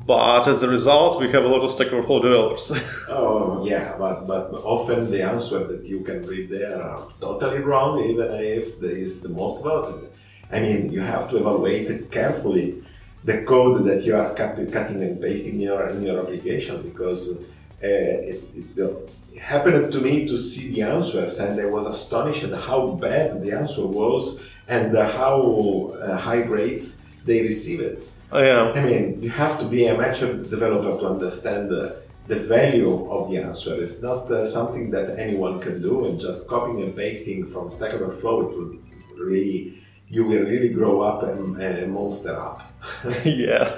But 0.06 0.48
as 0.48 0.62
a 0.62 0.68
result, 0.68 1.20
we 1.20 1.30
have 1.32 1.44
a 1.44 1.48
lot 1.48 1.62
of 1.62 1.70
Stack 1.70 1.92
Overflow 1.92 2.22
developers. 2.22 2.72
Oh 3.10 3.66
yeah, 3.66 3.96
but 3.98 4.26
but 4.26 4.52
often 4.64 5.10
the 5.10 5.22
answer 5.22 5.60
that 5.64 5.84
you 5.86 6.00
can 6.00 6.26
read 6.26 6.50
there 6.50 6.80
are 6.80 7.08
totally 7.20 7.58
wrong, 7.58 8.04
even 8.04 8.28
if 8.58 8.78
there 8.80 8.96
is 9.06 9.22
the 9.22 9.28
most 9.28 9.62
voted. 9.64 10.10
I 10.50 10.60
mean, 10.60 10.92
you 10.92 11.00
have 11.00 11.28
to 11.30 11.36
evaluate 11.36 12.10
carefully 12.10 12.82
the 13.24 13.42
code 13.42 13.84
that 13.84 14.04
you 14.04 14.16
are 14.16 14.34
cut, 14.34 14.56
cutting 14.72 15.02
and 15.02 15.20
pasting 15.20 15.54
in 15.54 15.60
your 15.60 15.88
in 15.88 16.02
your 16.02 16.18
application 16.20 16.82
because 16.82 17.36
uh, 17.36 17.40
it, 17.82 18.42
it, 18.54 18.78
it 18.78 19.38
happened 19.38 19.92
to 19.92 20.00
me 20.00 20.26
to 20.26 20.36
see 20.36 20.72
the 20.72 20.82
answers 20.82 21.38
and 21.38 21.60
I 21.60 21.66
was 21.66 21.86
astonished 21.86 22.44
at 22.44 22.54
how 22.62 22.88
bad 22.92 23.42
the 23.42 23.52
answer 23.52 23.86
was 23.86 24.42
and 24.66 24.96
how 24.96 25.92
uh, 26.00 26.16
high 26.16 26.42
grades 26.42 27.02
they 27.24 27.42
receive 27.42 27.80
it. 27.80 28.08
Oh, 28.30 28.42
yeah. 28.42 28.72
I 28.78 28.84
mean, 28.84 29.22
you 29.22 29.30
have 29.30 29.58
to 29.60 29.66
be 29.66 29.86
a 29.86 29.96
mature 29.96 30.34
developer 30.34 31.00
to 31.00 31.06
understand 31.06 31.72
uh, 31.72 31.92
the 32.26 32.36
value 32.36 33.10
of 33.10 33.30
the 33.30 33.38
answer. 33.38 33.74
It's 33.80 34.02
not 34.02 34.30
uh, 34.30 34.44
something 34.44 34.90
that 34.90 35.18
anyone 35.18 35.58
can 35.60 35.80
do, 35.80 36.04
and 36.06 36.20
just 36.20 36.46
copying 36.46 36.82
and 36.82 36.94
pasting 36.94 37.46
from 37.46 37.70
Stack 37.70 37.94
Overflow, 37.94 38.50
it 38.50 38.56
will 38.56 38.74
really, 39.16 39.82
you 40.10 40.24
will 40.24 40.44
really 40.44 40.70
grow 40.70 41.00
up 41.00 41.22
and 41.22 41.60
a 41.60 41.86
monster 41.86 42.34
up. 42.34 42.62
yeah. 43.24 43.74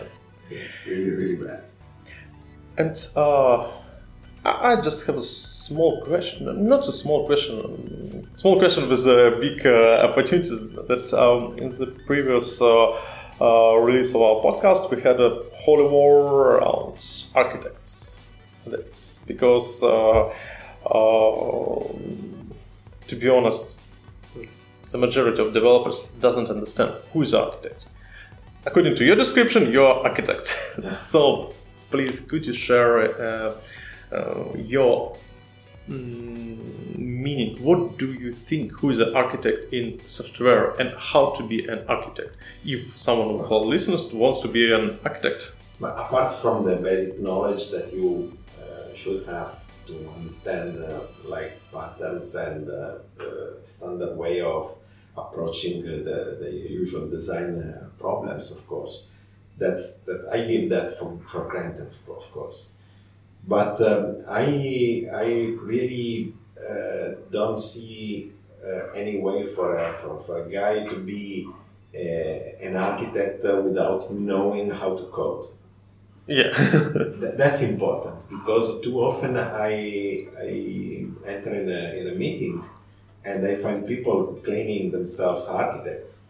really, 0.86 1.10
really 1.10 1.36
bad. 1.36 1.68
And 2.78 2.96
uh, 3.16 3.68
I 4.44 4.80
just 4.80 5.06
have 5.06 5.16
a 5.16 5.22
small 5.22 6.02
question, 6.02 6.68
not 6.68 6.88
a 6.88 6.92
small 6.92 7.26
question, 7.26 8.28
small 8.36 8.58
question 8.58 8.88
with 8.88 9.06
uh, 9.06 9.30
big 9.40 9.66
uh, 9.66 10.08
opportunities. 10.08 10.60
That 10.88 11.12
um, 11.12 11.58
in 11.58 11.70
the 11.76 11.86
previous 12.06 12.60
uh, 12.60 12.92
uh, 13.40 13.76
release 13.76 14.10
of 14.10 14.22
our 14.22 14.42
podcast, 14.42 14.90
we 14.90 15.02
had 15.02 15.20
a 15.20 15.42
holy 15.54 15.88
war 15.88 16.56
around 16.56 17.02
architects. 17.34 18.18
That's 18.66 19.18
because, 19.26 19.82
uh, 19.82 20.28
uh, 20.86 21.88
to 23.08 23.16
be 23.16 23.28
honest, 23.28 23.79
the 24.92 24.98
majority 24.98 25.40
of 25.40 25.52
developers 25.52 26.08
doesn't 26.20 26.48
understand 26.48 26.92
who 27.12 27.22
is 27.22 27.34
architect. 27.34 27.86
According 28.66 28.96
to 28.96 29.04
your 29.04 29.16
description, 29.16 29.70
you're 29.72 29.94
architect. 30.06 30.46
so 30.94 31.54
please 31.90 32.20
could 32.20 32.46
you 32.46 32.52
share 32.52 33.00
uh, 33.00 33.60
uh, 34.12 34.44
your 34.56 35.16
mm, 35.88 36.96
meaning 36.96 37.62
what 37.62 37.98
do 37.98 38.12
you 38.12 38.32
think 38.32 38.72
who 38.72 38.90
is 38.90 38.98
an 39.00 39.14
architect 39.14 39.72
in 39.72 40.00
software 40.06 40.74
and 40.80 40.92
how 40.96 41.30
to 41.30 41.42
be 41.42 41.66
an 41.66 41.84
architect 41.88 42.36
if 42.64 42.96
someone 42.96 43.40
of 43.40 43.52
our 43.52 43.60
listeners 43.60 44.12
wants 44.12 44.40
to 44.40 44.48
be 44.48 44.72
an 44.72 44.98
architect 45.04 45.52
But 45.80 45.98
apart 45.98 46.30
from 46.42 46.64
the 46.64 46.76
basic 46.76 47.18
knowledge 47.18 47.70
that 47.70 47.92
you 47.92 48.36
uh, 48.60 48.94
should 48.94 49.26
have 49.26 49.62
to 49.90 50.10
understand, 50.16 50.82
uh, 50.84 51.00
like 51.24 51.52
patterns 51.72 52.34
and 52.34 52.68
uh, 52.70 52.98
uh, 53.20 53.62
standard 53.62 54.16
way 54.16 54.40
of 54.40 54.76
approaching 55.16 55.82
the, 55.82 56.38
the 56.40 56.50
usual 56.50 57.08
design 57.08 57.52
problems, 57.98 58.50
of 58.50 58.66
course, 58.66 59.08
that's 59.58 59.98
that 60.06 60.28
I 60.32 60.42
give 60.46 60.70
that 60.70 60.98
for, 60.98 61.18
for 61.26 61.44
granted, 61.48 61.90
of 62.08 62.32
course. 62.32 62.70
But 63.46 63.80
um, 63.80 64.24
I 64.28 65.08
I 65.12 65.56
really 65.60 66.34
uh, 66.58 67.16
don't 67.30 67.58
see 67.58 68.32
uh, 68.64 68.90
any 68.94 69.18
way 69.18 69.46
for 69.54 69.76
a, 69.76 69.92
for, 70.00 70.20
for 70.20 70.44
a 70.44 70.50
guy 70.50 70.86
to 70.86 70.96
be 70.96 71.48
uh, 71.94 71.98
an 71.98 72.76
architect 72.76 73.42
without 73.42 74.10
knowing 74.12 74.70
how 74.70 74.96
to 74.96 75.04
code. 75.04 75.46
Yeah. 76.30 76.50
Th- 77.20 77.34
that's 77.36 77.60
important 77.62 78.28
because 78.28 78.80
too 78.80 79.00
often 79.00 79.36
I, 79.36 80.28
I 80.38 81.06
enter 81.26 81.54
in 81.60 81.68
a, 81.68 82.00
in 82.00 82.06
a 82.08 82.14
meeting 82.14 82.64
and 83.24 83.44
I 83.46 83.56
find 83.56 83.86
people 83.86 84.40
claiming 84.44 84.92
themselves 84.92 85.48
architects 85.48 86.22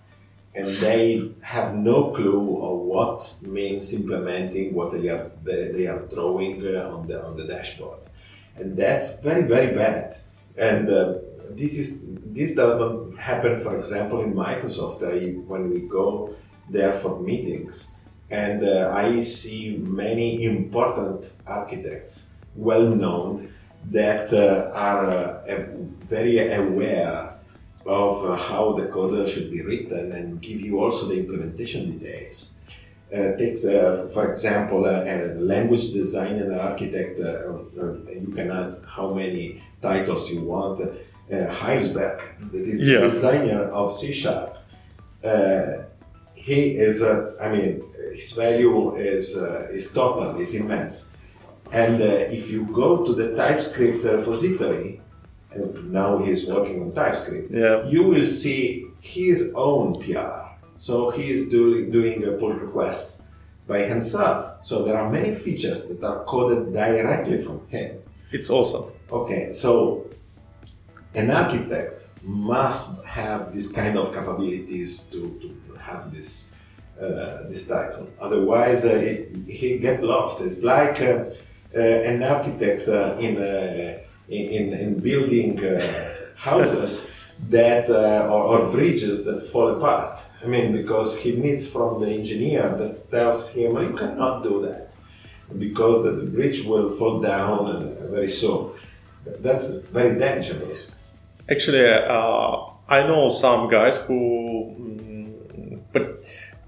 and 0.54 0.66
they 0.66 1.30
have 1.42 1.74
no 1.74 2.10
clue 2.10 2.62
of 2.62 2.78
what 2.78 3.36
means 3.42 3.92
implementing 3.92 4.74
what 4.74 4.90
they 4.90 5.08
are 5.08 5.30
they, 5.44 5.86
are 5.86 6.00
drawing 6.12 6.66
uh, 6.66 6.90
on 6.90 7.06
the 7.06 7.22
on 7.24 7.36
the 7.36 7.44
dashboard. 7.44 8.00
And 8.56 8.76
that's 8.76 9.18
very 9.18 9.42
very 9.42 9.74
bad. 9.74 10.16
And 10.56 10.88
uh, 10.88 11.18
this 11.50 11.78
is 11.78 12.04
this 12.06 12.54
doesn't 12.54 13.18
happen 13.18 13.60
for 13.60 13.76
example 13.76 14.22
in 14.22 14.32
Microsoft. 14.32 15.04
I, 15.04 15.34
when 15.46 15.70
we 15.70 15.80
go 15.82 16.34
there 16.68 16.92
for 16.92 17.20
meetings 17.20 17.96
and 18.30 18.62
uh, 18.64 18.92
I 18.94 19.20
see 19.20 19.76
many 19.78 20.44
important 20.44 21.32
architects, 21.46 22.30
well 22.54 22.88
known, 22.88 23.52
that 23.90 24.32
uh, 24.32 24.70
are 24.74 25.04
uh, 25.10 25.66
very 26.08 26.52
aware 26.52 27.34
of 27.86 28.24
uh, 28.30 28.36
how 28.36 28.72
the 28.74 28.86
code 28.86 29.28
should 29.28 29.50
be 29.50 29.62
written 29.62 30.12
and 30.12 30.40
give 30.40 30.60
you 30.60 30.80
also 30.80 31.06
the 31.06 31.18
implementation 31.18 31.98
details. 31.98 32.54
Uh, 33.12 33.36
takes, 33.36 33.64
uh, 33.64 34.08
for 34.14 34.30
example, 34.30 34.84
uh, 34.86 35.02
a 35.04 35.34
language 35.34 35.92
design 35.92 36.36
and 36.36 36.54
architect. 36.54 37.18
Uh, 37.18 37.54
uh, 37.82 37.94
you 38.12 38.32
can 38.36 38.50
add 38.52 38.72
how 38.86 39.12
many 39.12 39.60
titles 39.82 40.30
you 40.30 40.42
want. 40.42 40.80
Uh, 40.80 40.86
Hejlsberg, 41.30 42.20
that 42.52 42.60
is 42.60 42.82
Yeah. 42.82 43.00
the 43.00 43.08
designer 43.08 43.62
of 43.72 43.90
C 43.92 44.12
Sharp. 44.12 44.56
He 46.34 46.76
is, 46.76 47.02
uh, 47.02 47.32
I 47.40 47.50
mean, 47.50 47.82
his 48.10 48.32
value 48.32 48.96
is 48.96 49.36
uh, 49.36 49.68
is 49.72 49.92
total, 49.92 50.38
is 50.40 50.54
immense. 50.54 51.16
And 51.72 52.02
uh, 52.02 52.06
if 52.38 52.50
you 52.50 52.64
go 52.66 53.04
to 53.04 53.12
the 53.14 53.34
TypeScript 53.36 54.04
repository, 54.04 55.00
and 55.52 55.92
now 55.92 56.18
he's 56.18 56.46
working 56.46 56.82
on 56.82 56.92
TypeScript, 56.92 57.50
Yeah. 57.52 57.84
you 57.86 58.02
will 58.08 58.24
see 58.24 58.86
his 59.00 59.52
own 59.54 60.00
PR. 60.02 60.48
So 60.76 61.10
he 61.10 61.30
is 61.30 61.48
doing, 61.48 61.90
doing 61.90 62.24
a 62.24 62.32
pull 62.32 62.52
request 62.54 63.22
by 63.68 63.80
himself. 63.80 64.64
So 64.64 64.84
there 64.84 64.96
are 64.96 65.10
many 65.10 65.32
features 65.32 65.86
that 65.86 66.02
are 66.02 66.24
coded 66.24 66.72
directly 66.72 67.38
from 67.38 67.60
him. 67.68 67.98
It's 68.32 68.50
awesome. 68.50 68.86
Okay, 69.12 69.50
so 69.52 70.06
an 71.14 71.30
architect 71.30 72.08
must 72.22 73.04
have 73.04 73.52
this 73.54 73.70
kind 73.70 73.96
of 73.98 74.12
capabilities 74.14 75.02
to, 75.12 75.18
to 75.42 75.74
have 75.78 76.12
this 76.14 76.49
uh, 77.00 77.48
this 77.48 77.66
title. 77.66 78.08
Otherwise, 78.20 78.84
uh, 78.84 78.90
it, 78.90 79.34
he 79.48 79.78
get 79.78 80.02
lost. 80.02 80.40
It's 80.40 80.62
like 80.62 81.00
uh, 81.00 81.24
uh, 81.74 81.80
an 81.80 82.22
architect 82.22 82.88
uh, 82.88 83.16
in, 83.18 83.36
uh, 83.38 83.98
in 84.28 84.72
in 84.74 84.98
building 84.98 85.64
uh, 85.64 85.80
houses 86.36 87.10
that 87.48 87.88
uh, 87.88 88.28
or, 88.30 88.42
or 88.52 88.70
bridges 88.70 89.24
that 89.24 89.42
fall 89.42 89.68
apart. 89.76 90.18
I 90.44 90.46
mean, 90.46 90.72
because 90.72 91.20
he 91.22 91.36
needs 91.36 91.66
from 91.66 92.00
the 92.00 92.10
engineer 92.10 92.68
that 92.76 92.94
tells 93.10 93.52
him 93.54 93.76
you 93.78 93.94
cannot 93.94 94.42
do 94.42 94.62
that 94.62 94.94
because 95.58 96.04
the, 96.04 96.12
the 96.12 96.26
bridge 96.26 96.64
will 96.64 96.88
fall 96.88 97.20
down 97.20 97.96
very 98.10 98.28
soon. 98.28 98.70
That's 99.24 99.70
very 99.92 100.18
dangerous. 100.18 100.92
Actually, 101.50 101.86
uh, 101.90 102.56
I 102.88 103.02
know 103.06 103.30
some 103.30 103.68
guys 103.68 103.98
who 103.98 104.16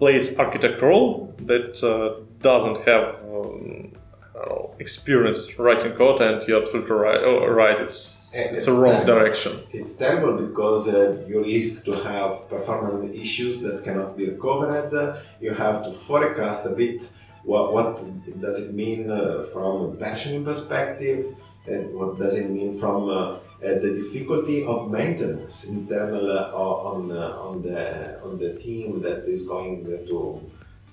but 0.03 0.13
plays 0.13 0.37
architect 0.39 0.83
role 0.83 1.35
that 1.47 1.83
uh, 1.83 2.23
doesn't 2.41 2.87
have 2.89 3.05
um, 3.25 3.93
know, 4.35 4.75
experience 4.79 5.59
writing 5.59 5.93
code, 5.93 6.21
and 6.21 6.47
you're 6.47 6.63
absolutely 6.63 6.93
right. 6.93 7.21
Oh, 7.23 7.47
right, 7.47 7.79
it's 7.81 8.35
And 8.35 8.57
it's 8.57 8.67
it's 8.67 8.77
a 8.77 8.81
wrong 8.81 9.07
direction. 9.07 9.53
It's 9.71 9.95
terrible 9.95 10.35
because 10.47 10.89
uh, 10.89 11.25
you 11.29 11.43
risk 11.43 11.85
to 11.85 11.93
have 11.93 12.49
performance 12.49 13.17
issues 13.17 13.61
that 13.61 13.85
cannot 13.85 14.17
be 14.17 14.25
recovered. 14.29 15.17
You 15.41 15.55
have 15.55 15.85
to 15.85 15.93
forecast 15.93 16.67
a 16.67 16.71
bit 16.71 17.11
what, 17.45 17.73
what 17.73 18.41
does 18.41 18.61
it 18.61 18.73
mean 18.73 19.11
uh, 19.11 19.43
from 19.53 19.73
a 19.83 19.89
versioning 20.03 20.45
perspective 20.45 21.35
and 21.67 21.93
what 21.93 22.19
does 22.19 22.37
it 22.37 22.49
mean 22.49 22.79
from 22.79 23.09
uh, 23.09 23.39
uh, 23.63 23.75
the 23.79 23.93
difficulty 23.95 24.65
of 24.65 24.91
maintenance 24.91 25.65
internal 25.69 26.33
uh, 26.33 26.51
on, 26.53 27.13
uh, 27.13 27.39
on, 27.41 27.63
the, 27.63 28.21
on 28.23 28.39
the 28.39 28.55
team 28.55 29.01
that 29.01 29.25
is 29.29 29.43
going 29.47 29.85
to, 29.85 29.99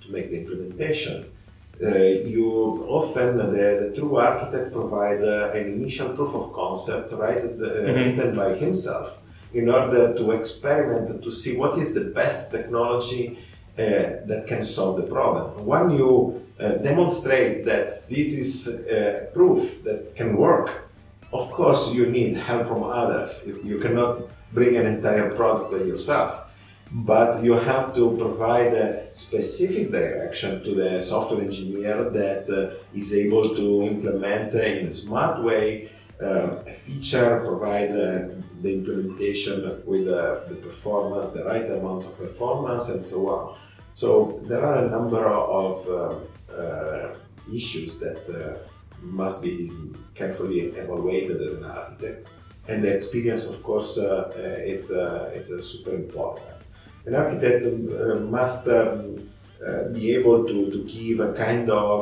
to 0.01 0.11
make 0.11 0.29
the 0.29 0.39
implementation. 0.41 1.25
You 1.81 2.85
often 2.89 3.37
the, 3.37 3.89
the 3.89 3.93
true 3.95 4.17
architect 4.17 4.73
provide 4.73 5.21
an 5.21 5.65
initial 5.67 6.09
proof 6.09 6.35
of 6.35 6.53
concept 6.53 7.13
right 7.13 7.43
uh, 7.43 7.93
written 7.93 8.35
by 8.35 8.53
himself 8.53 9.17
in 9.53 9.69
order 9.69 10.13
to 10.13 10.31
experiment 10.31 11.09
and 11.09 11.23
to 11.23 11.31
see 11.31 11.55
what 11.57 11.77
is 11.79 11.93
the 11.93 12.05
best 12.05 12.51
technology 12.51 13.39
uh, 13.77 13.81
that 14.25 14.45
can 14.45 14.63
solve 14.63 14.97
the 14.97 15.07
problem 15.07 15.65
when 15.65 15.89
you 15.89 16.45
uh, 16.59 16.73
demonstrate 16.73 17.65
that 17.65 18.07
this 18.09 18.37
is 18.37 18.67
uh, 18.67 19.27
proof 19.33 19.81
that 19.83 20.13
can 20.15 20.35
work 20.35 20.88
of 21.31 21.49
course 21.51 21.91
you 21.93 22.05
need 22.07 22.35
help 22.35 22.65
from 22.67 22.83
others 22.83 23.47
you, 23.63 23.79
cannot 23.79 24.21
bring 24.53 24.75
an 24.75 24.85
entire 24.85 25.33
product 25.35 25.71
by 25.71 25.77
yourself 25.77 26.45
but 26.91 27.43
you 27.43 27.53
have 27.53 27.93
to 27.93 28.17
provide 28.17 28.73
a 28.73 29.13
specific 29.13 29.91
direction 29.91 30.63
to 30.63 30.73
the 30.73 31.01
software 31.01 31.41
engineer 31.41 32.09
that 32.09 32.49
uh, 32.49 32.97
is 32.97 33.13
able 33.13 33.55
to 33.55 33.83
implement 33.83 34.53
in 34.55 34.87
a 34.87 34.93
smart 34.93 35.43
way 35.43 35.89
uh, 36.21 36.63
a 36.67 36.71
feature, 36.71 37.41
provide 37.45 37.91
uh, 37.91 38.27
the 38.61 38.73
implementation 38.73 39.81
with 39.85 40.07
uh, 40.07 40.39
the 40.49 40.55
performance, 40.55 41.29
the 41.29 41.45
right 41.45 41.65
amount 41.71 42.05
of 42.05 42.17
performance, 42.17 42.89
and 42.89 43.05
so 43.05 43.29
on. 43.29 43.57
So 43.93 44.41
there 44.43 44.65
are 44.65 44.83
a 44.83 44.89
number 44.89 45.25
of 45.25 45.87
uh, 45.87 46.53
uh, 46.53 47.15
issues 47.53 47.99
that 47.99 48.59
must 49.01 49.41
be 49.41 49.71
carefully 50.19 50.59
evaluated 50.81 51.37
as 51.47 51.53
an 51.59 51.65
architect, 51.79 52.21
and 52.69 52.77
the 52.83 52.91
experience, 52.99 53.43
of 53.51 53.57
course, 53.67 53.89
uh, 53.97 54.05
uh, 54.05 54.71
it's 54.73 54.87
uh, 54.91 55.35
it's 55.35 55.49
uh, 55.51 55.61
super 55.73 55.93
important 56.03 56.59
an 57.05 57.15
architect 57.15 57.65
uh, 57.65 58.15
must 58.37 58.67
um, 58.67 59.29
uh, 59.65 59.83
be 59.89 60.13
able 60.15 60.45
to, 60.45 60.71
to 60.71 60.83
give 60.85 61.19
a 61.19 61.33
kind 61.33 61.69
of 61.69 62.01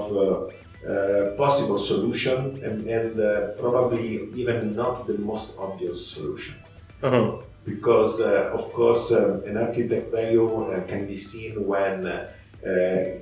possible 1.37 1.77
solution 1.77 2.63
and, 2.63 2.87
and 2.87 3.57
probably 3.57 4.29
even 4.35 4.75
not 4.75 5.05
the 5.07 5.17
most 5.17 5.57
obvious 5.57 6.07
solution. 6.07 6.55
Uh-huh. 7.03 7.37
Because, 7.65 8.21
of 8.21 8.71
course, 8.73 9.11
um, 9.11 9.43
an 9.43 9.57
architect 9.57 10.11
value 10.11 10.47
can 10.87 11.05
be 11.05 11.17
seen 11.17 11.67
when 11.67 12.05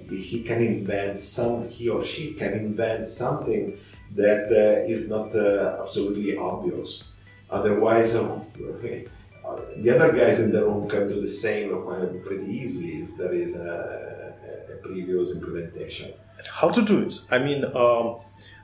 he 0.10 0.44
can 0.46 0.62
invent 0.62 1.20
some, 1.20 1.68
he 1.68 1.90
or 1.90 2.04
she 2.04 2.34
can 2.34 2.54
invent 2.54 3.08
something 3.08 3.78
that 4.16 4.46
uh, 4.52 4.92
is 4.92 5.10
not 5.10 5.36
uh, 5.36 5.78
absolutely 5.82 6.38
obvious. 6.38 7.12
Otherwise, 7.50 8.16
uh, 8.16 8.40
the 9.78 9.90
other 9.96 10.12
guys 10.14 10.40
in 10.40 10.52
the 10.52 10.64
room 10.64 10.88
can 10.90 11.08
do 11.08 11.22
the 11.22 11.28
same 11.28 11.74
uh, 11.88 12.06
pretty 12.26 12.46
easily 12.52 13.02
if 13.04 13.16
there 13.18 13.34
is 13.34 13.56
a, 13.56 13.62
a- 13.62 14.74
a 14.74 14.78
previous 14.78 15.34
implementation. 15.36 16.14
How 16.50 16.70
to 16.70 16.82
do 16.82 17.00
it? 17.08 17.20
I 17.32 17.40
mean, 17.40 17.66
um, 17.76 18.18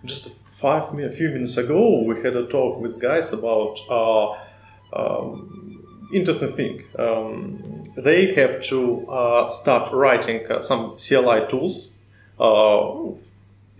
just 0.06 0.38
five 0.46 0.84
a 1.00 1.10
few 1.10 1.30
minutes 1.30 1.58
ago, 1.58 2.04
we 2.04 2.16
had 2.22 2.36
a 2.36 2.46
talk 2.48 2.80
with 2.80 3.00
guys 3.02 3.34
about 3.34 3.76
uh, 3.90 4.28
um, 4.94 5.84
interesting 6.14 6.50
thing. 6.50 6.84
Um, 7.00 7.84
they 7.98 8.34
have 8.36 8.62
to 8.66 9.08
uh, 9.10 9.50
start 9.50 9.92
writing 9.94 10.46
uh, 10.52 10.62
some 10.62 10.96
CLI 10.98 11.48
tools. 11.50 11.92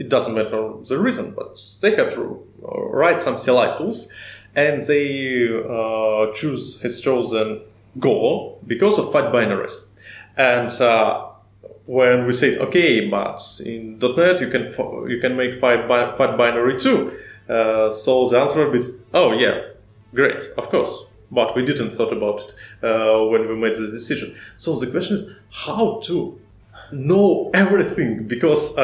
Uh, 0.02 0.06
it 0.06 0.10
doesn't 0.10 0.34
matter 0.34 0.74
the 0.88 0.98
reason, 0.98 1.32
but 1.32 1.60
they 1.82 1.96
have 1.96 2.14
to 2.14 2.44
uh, 2.64 2.82
write 2.90 3.20
some 3.20 3.38
CLI 3.38 3.78
tools, 3.78 4.10
and 4.56 4.82
they 4.82 5.48
uh, 5.48 6.34
choose 6.34 6.82
has 6.82 7.00
chosen 7.02 7.62
Go 8.00 8.58
because 8.68 9.00
of 9.00 9.12
fat 9.12 9.32
binaries, 9.34 9.86
and. 10.38 10.72
Uh, 10.82 11.28
when 11.88 12.26
we 12.26 12.32
said, 12.32 12.58
okay, 12.60 13.10
but 13.10 13.42
in 13.66 14.00
.NET 14.00 14.40
you 14.40 14.50
can 14.50 14.64
you 15.10 15.20
can 15.20 15.36
make 15.36 15.60
fat, 15.60 15.88
bi- 15.88 16.38
binary 16.38 16.80
too. 16.80 17.12
Uh, 17.50 17.92
so 17.92 18.28
the 18.30 18.40
answer 18.40 18.70
would 18.70 18.80
be, 18.80 18.88
oh 19.14 19.34
yeah, 19.34 19.62
great, 20.14 20.52
of 20.58 20.70
course. 20.70 21.06
But 21.32 21.56
we 21.56 21.66
didn't 21.66 21.90
thought 21.90 22.14
about 22.14 22.42
it 22.42 22.54
uh, 22.84 23.26
when 23.26 23.48
we 23.48 23.56
made 23.56 23.76
this 23.76 23.92
decision. 23.92 24.36
So 24.58 24.80
the 24.80 24.88
question 24.88 25.18
is 25.18 25.24
how 25.52 26.00
to 26.06 26.40
know 26.92 27.50
everything 27.54 28.28
because 28.28 28.78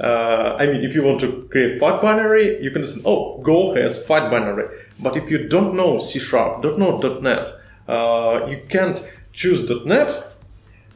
uh, 0.00 0.56
I 0.58 0.66
mean, 0.66 0.84
if 0.84 0.94
you 0.94 1.02
want 1.02 1.20
to 1.20 1.48
create 1.50 1.80
fat 1.80 2.02
binary, 2.02 2.62
you 2.62 2.70
can 2.70 2.82
just 2.82 2.98
oh 3.04 3.38
Go 3.42 3.74
has 3.74 4.04
fat 4.06 4.30
binary. 4.30 4.68
But 4.98 5.16
if 5.16 5.30
you 5.30 5.48
don't 5.48 5.74
know 5.76 5.98
C 5.98 6.18
sharp, 6.18 6.62
don't 6.62 6.78
know 6.78 6.98
.NET, 6.98 7.52
uh, 7.88 8.46
you 8.48 8.62
can't 8.68 8.98
choose 9.32 9.68
.NET 9.84 10.10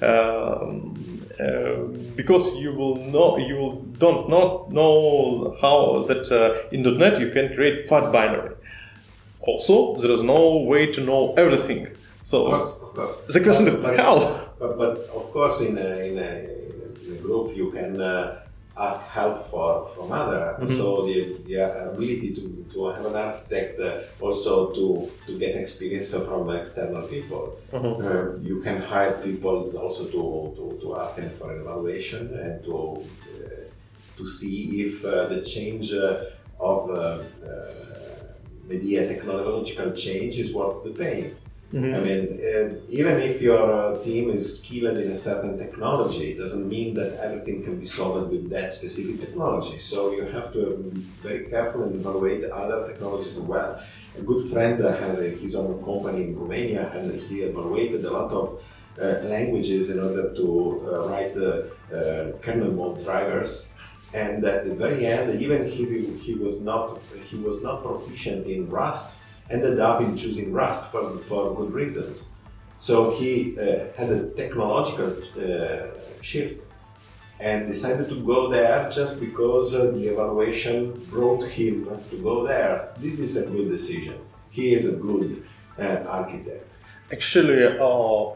um, 0.03 0.95
uh, 1.39 1.75
because 2.17 2.55
you 2.57 2.73
will 2.75 2.97
not 2.97 3.39
you 3.41 3.57
will 3.57 3.77
don't 3.99 4.29
not 4.29 4.71
know 4.73 5.57
how 5.61 6.05
that 6.09 6.31
uh, 6.33 6.69
in 6.75 6.83
.NET 6.83 7.21
you 7.21 7.31
can 7.31 7.55
create 7.55 7.89
fat 7.89 8.11
binary. 8.13 8.55
Also, 9.41 9.97
there 9.97 10.11
is 10.13 10.23
no 10.23 10.59
way 10.59 10.87
to 10.93 11.01
know 11.01 11.33
everything. 11.35 11.89
So 12.23 12.53
of 12.53 12.61
course. 12.95 13.17
the 13.33 13.41
question 13.41 13.65
But- 13.65 13.75
is 13.75 13.87
but- 13.87 13.97
how. 13.99 14.47
But, 14.59 14.77
but 14.79 14.99
of 15.15 15.23
course, 15.33 15.63
in 15.63 15.79
a, 15.79 15.91
in 16.09 16.19
a, 16.19 16.31
in 17.07 17.17
a 17.17 17.19
group, 17.23 17.57
you 17.57 17.71
can 17.73 17.99
uh, 17.99 18.43
ask 18.77 19.07
help 19.09 19.47
for 19.51 19.85
from 19.95 20.13
other. 20.13 20.57
So 20.67 21.07
the, 21.07 21.37
the 21.47 21.91
ability 21.93 22.35
to, 22.37 22.65
to 22.73 22.87
have 22.89 23.05
an 23.07 23.17
architect 23.17 23.81
uh, 23.81 24.01
also 24.21 24.71
to, 24.73 25.11
to 25.27 25.39
get 25.39 25.57
experience 25.57 26.15
from 26.15 26.49
external 26.51 27.03
people. 27.09 27.59
Uh, 27.73 28.37
you 28.41 28.61
can 28.63 28.81
hire 28.81 29.13
people 29.23 29.77
also 29.77 30.05
to, 30.07 30.55
to, 30.57 30.79
to 30.81 30.97
ask 31.01 31.17
them 31.17 31.31
for 31.31 31.53
an 31.53 31.61
evaluation 31.61 32.33
and 32.39 32.65
to 32.65 33.05
uh, 33.35 33.61
to 34.17 34.27
see 34.27 34.83
if 34.83 35.05
uh, 35.05 35.27
the 35.27 35.41
change 35.43 35.93
uh, 35.95 36.25
of 36.61 36.91
uh, 36.91 36.95
uh, 36.95 37.23
maybe 38.69 38.97
a 38.97 39.09
technological 39.09 39.93
change 39.93 40.39
is 40.39 40.55
worth 40.55 40.85
the 40.85 40.91
pain. 40.91 41.37
I 41.73 42.01
mean, 42.01 42.41
even 42.89 43.21
if 43.21 43.41
your 43.41 43.61
uh, 43.61 44.03
team 44.03 44.31
is 44.31 44.59
skilled 44.59 44.99
in 44.99 45.09
a 45.09 45.15
certain 45.15 45.57
technology, 45.57 46.33
it 46.33 46.39
doesn't 46.39 46.69
mean 46.69 46.95
that 46.95 47.21
everything 47.23 47.63
can 47.63 47.79
be 47.79 47.87
solved 47.87 48.31
with 48.31 48.51
that 48.51 48.73
specific 48.73 49.21
technology. 49.21 49.79
So 49.79 50.11
you 50.11 50.25
have 50.25 50.53
to 50.53 50.91
be 50.93 51.01
very 51.23 51.45
careful 51.47 51.85
and 51.85 51.95
evaluate 51.95 52.43
other 52.51 52.89
technologies 52.89 53.39
as 53.39 53.45
well. 53.45 53.81
A 54.19 54.23
good 54.23 54.51
friend 54.51 54.85
uh, 54.85 54.97
has 54.97 55.21
a, 55.21 55.29
his 55.29 55.55
own 55.55 55.81
company 55.85 56.25
in 56.25 56.37
Romania, 56.37 56.91
and 56.93 57.21
he 57.21 57.43
evaluated 57.43 58.05
a 58.05 58.11
lot 58.11 58.33
of 58.33 58.61
uh, 59.01 59.21
languages 59.23 59.91
in 59.91 60.01
order 60.03 60.35
to 60.35 60.47
uh, 60.93 61.09
write 61.09 61.37
uh, 61.37 61.95
uh, 61.95 62.33
kernel 62.43 62.73
mode 62.73 63.05
drivers. 63.05 63.69
And 64.13 64.45
at 64.45 64.65
the 64.65 64.75
very 64.75 65.07
end, 65.07 65.41
even 65.41 65.65
he, 65.65 65.85
he 66.17 66.35
was 66.35 66.61
not 66.63 66.99
he 67.29 67.37
was 67.37 67.63
not 67.63 67.85
proficient 67.85 68.49
in 68.49 68.69
Rust 68.69 69.20
ended 69.51 69.81
up 69.81 70.01
in 70.01 70.17
choosing 70.17 70.53
Rust 70.53 70.91
for, 70.91 71.19
for 71.19 71.55
good 71.55 71.73
reasons. 71.73 72.29
So 72.79 73.11
he 73.11 73.59
uh, 73.59 73.93
had 73.97 74.11
a 74.11 74.31
technological 74.31 75.17
uh, 75.37 75.89
shift 76.23 76.67
and 77.39 77.67
decided 77.67 78.09
to 78.09 78.21
go 78.23 78.49
there 78.49 78.89
just 78.91 79.19
because 79.21 79.75
uh, 79.75 79.91
the 79.93 80.09
evaluation 80.09 80.93
brought 81.11 81.43
him 81.45 81.89
to 82.11 82.17
go 82.23 82.47
there. 82.47 82.89
This 82.99 83.19
is 83.19 83.37
a 83.37 83.47
good 83.51 83.69
decision. 83.69 84.19
He 84.51 84.75
is 84.75 84.93
a 84.93 84.97
good 84.97 85.45
uh, 85.79 86.05
architect. 86.09 86.77
Actually, 87.13 87.65
uh, 87.79 88.35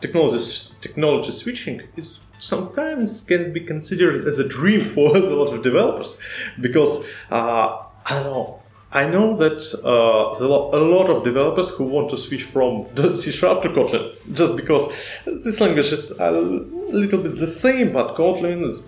technology 0.00 0.38
technology 0.80 1.32
switching 1.32 1.82
is 1.96 2.20
sometimes 2.38 3.20
can 3.20 3.52
be 3.52 3.60
considered 3.60 4.26
as 4.26 4.38
a 4.38 4.46
dream 4.46 4.84
for 4.94 5.16
a 5.16 5.20
lot 5.20 5.54
of 5.54 5.62
developers 5.62 6.18
because 6.60 7.04
uh, 7.30 7.78
I 8.04 8.10
don't 8.10 8.24
know. 8.24 8.61
I 8.94 9.08
know 9.08 9.36
that 9.38 9.58
uh, 9.84 10.28
there's 10.28 10.40
a 10.42 10.48
lot, 10.48 10.74
a 10.74 10.78
lot 10.78 11.08
of 11.08 11.24
developers 11.24 11.70
who 11.70 11.84
want 11.84 12.10
to 12.10 12.16
switch 12.16 12.44
from 12.44 12.86
C 13.16 13.32
Sharp 13.32 13.62
to 13.62 13.70
Kotlin 13.70 14.12
just 14.32 14.54
because 14.54 14.92
this 15.24 15.60
language 15.60 15.92
is 15.92 16.10
a 16.18 16.30
little 16.30 17.22
bit 17.22 17.36
the 17.36 17.46
same, 17.46 17.92
but 17.92 18.14
Kotlin 18.16 18.64
is, 18.64 18.86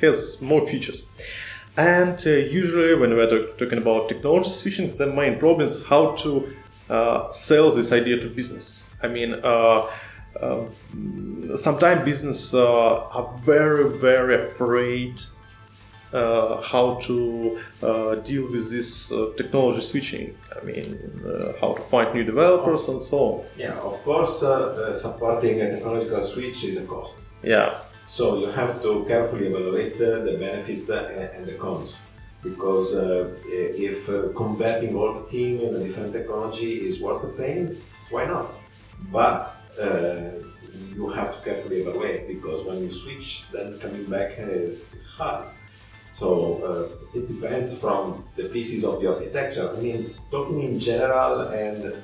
has 0.00 0.40
more 0.42 0.66
features. 0.66 1.06
And 1.76 2.22
uh, 2.26 2.30
usually, 2.30 2.94
when 2.94 3.10
we're 3.16 3.46
talking 3.56 3.78
about 3.78 4.10
technology 4.10 4.50
switching, 4.50 4.88
the 4.88 5.06
main 5.06 5.38
problem 5.38 5.66
is 5.66 5.82
how 5.86 6.12
to 6.16 6.54
uh, 6.90 7.32
sell 7.32 7.70
this 7.70 7.90
idea 7.90 8.20
to 8.20 8.28
business. 8.28 8.86
I 9.02 9.08
mean, 9.08 9.34
uh, 9.42 9.88
um, 10.42 11.56
sometimes 11.56 12.04
business 12.04 12.52
uh, 12.52 13.06
are 13.06 13.34
very, 13.38 13.88
very 13.98 14.50
afraid 14.50 15.22
how 16.12 16.98
to 17.02 17.58
uh, 17.82 18.14
deal 18.16 18.50
with 18.50 18.70
this 18.70 19.10
uh, 19.12 19.32
technology 19.36 19.80
switching. 19.80 20.34
I 20.56 20.64
mean, 20.64 20.86
uh, 21.26 21.52
how 21.60 21.74
to 21.74 21.82
find 21.82 22.14
new 22.14 22.24
developers 22.24 22.88
and 22.88 23.00
so 23.00 23.18
on. 23.18 23.44
Yeah, 23.56 23.74
of 23.80 23.94
course, 24.04 24.42
uh, 24.42 24.50
uh, 24.50 24.92
supporting 24.92 25.60
a 25.60 25.70
technological 25.70 26.20
switch 26.20 26.64
is 26.64 26.76
a 26.82 26.86
cost. 26.86 27.28
Yeah, 27.42 27.74
So 28.06 28.24
you 28.38 28.48
have 28.52 28.82
to 28.82 29.04
carefully 29.08 29.46
evaluate 29.46 29.94
uh, 29.94 30.20
the 30.26 30.36
benefit 30.38 30.88
uh, 30.90 31.16
and 31.18 31.28
and 31.36 31.46
the 31.46 31.54
cons. 31.64 32.00
Because 32.42 32.88
uh, 32.96 33.30
if 33.46 34.08
uh, 34.08 34.14
converting 34.34 34.96
all 34.96 35.12
the 35.14 35.26
team 35.34 35.60
in 35.60 35.70
a 35.76 35.78
different 35.78 36.12
technology 36.12 36.72
is 36.88 37.00
worth 37.00 37.22
the 37.22 37.32
pain, 37.42 37.62
why 38.10 38.24
not? 38.26 38.48
But 39.18 39.40
uh, 39.80 40.30
you 40.96 41.08
have 41.10 41.28
to 41.34 41.38
carefully 41.44 41.78
evaluate 41.82 42.26
because 42.34 42.66
when 42.66 42.78
you 42.84 42.90
switch, 42.90 43.44
then 43.52 43.78
coming 43.78 44.04
back 44.06 44.30
is, 44.38 44.92
is 44.94 45.06
hard. 45.08 45.44
So 46.12 46.26
uh, 46.68 47.18
it 47.18 47.26
depends 47.28 47.74
from 47.74 48.24
the 48.36 48.44
pieces 48.44 48.84
of 48.84 49.00
the 49.00 49.08
architecture. 49.14 49.70
I 49.76 49.80
mean, 49.80 50.14
talking 50.30 50.60
in 50.62 50.78
general 50.78 51.40
and 51.48 51.84
uh, 51.86 51.96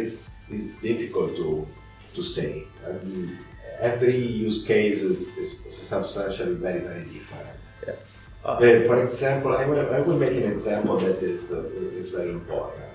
is 0.00 0.26
is 0.50 0.72
difficult 0.82 1.36
to 1.36 1.66
to 2.14 2.22
say. 2.22 2.64
Um, 2.88 3.38
every 3.80 4.16
use 4.16 4.64
case 4.64 5.02
is, 5.02 5.18
is 5.36 5.48
substantially 5.68 6.54
very 6.54 6.80
very 6.80 7.04
different. 7.16 7.48
Uh, 7.86 7.92
Uh, 8.46 8.86
for 8.88 8.98
example, 9.06 9.52
I 9.60 9.64
will, 9.68 9.80
I 9.98 10.00
will 10.06 10.18
make 10.24 10.36
an 10.42 10.48
example 10.56 10.96
that 11.06 11.18
is 11.32 11.42
uh, 11.52 11.98
is 12.00 12.08
very 12.18 12.30
important. 12.40 12.90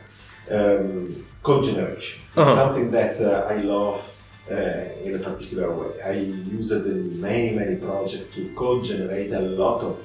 Um, 0.57 1.25
code 1.43 1.63
generation, 1.69 2.19
Uh-huh. 2.37 2.55
something 2.55 2.87
that 2.91 3.15
uh, 3.19 3.53
I 3.53 3.57
love 3.75 3.99
uh, 4.49 5.05
in 5.05 5.11
a 5.15 5.19
particular 5.29 5.69
way. 5.79 5.91
I 6.13 6.13
use 6.57 6.69
it 6.77 6.85
in 6.93 7.19
many 7.29 7.49
many 7.61 7.75
projects 7.87 8.27
to 8.35 8.41
code 8.61 8.81
generate 8.91 9.31
a 9.33 9.43
lot 9.63 9.79
of 9.89 9.95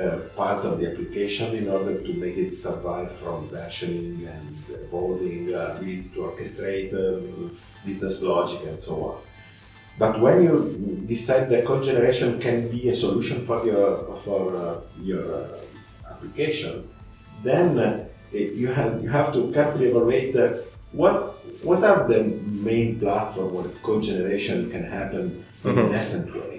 uh, 0.00 0.18
parts 0.36 0.64
of 0.64 0.78
the 0.80 0.90
application 0.90 1.54
in 1.54 1.68
order 1.68 1.94
to 2.00 2.12
make 2.14 2.36
it 2.36 2.50
survive 2.50 3.10
from 3.18 3.48
versioning 3.48 4.26
and 4.34 4.64
evolving, 4.86 5.54
uh, 5.54 5.76
ability 5.76 6.10
to 6.14 6.20
orchestrate 6.28 6.92
um, 6.94 7.56
business 7.84 8.22
logic 8.22 8.60
and 8.66 8.78
so 8.78 8.94
on. 9.08 9.16
But 9.98 10.20
when 10.20 10.42
you 10.42 10.54
decide 11.06 11.48
that 11.50 11.64
code 11.64 11.84
generation 11.84 12.40
can 12.40 12.68
be 12.68 12.88
a 12.88 12.94
solution 12.94 13.36
for 13.48 13.64
your 13.64 14.14
for 14.24 14.40
uh, 14.56 14.80
your 15.00 15.24
uh, 15.44 16.10
application, 16.12 16.88
then 17.42 17.78
uh, 17.78 18.04
it- 18.32 18.54
you 18.54 18.68
have 18.78 18.92
you 19.02 19.08
have 19.18 19.32
to 19.36 19.40
carefully 19.52 19.86
evaluate 19.92 20.34
uh, 20.34 20.48
what 20.92 21.16
what 21.68 21.80
are 21.84 22.00
the 22.08 22.20
main 22.68 22.98
platform 22.98 23.48
where 23.54 23.68
code 23.86 24.02
generation 24.02 24.58
can 24.70 24.84
happen 24.98 25.24
in 25.64 25.78
a 25.78 25.88
decent 25.94 26.26
way. 26.34 26.53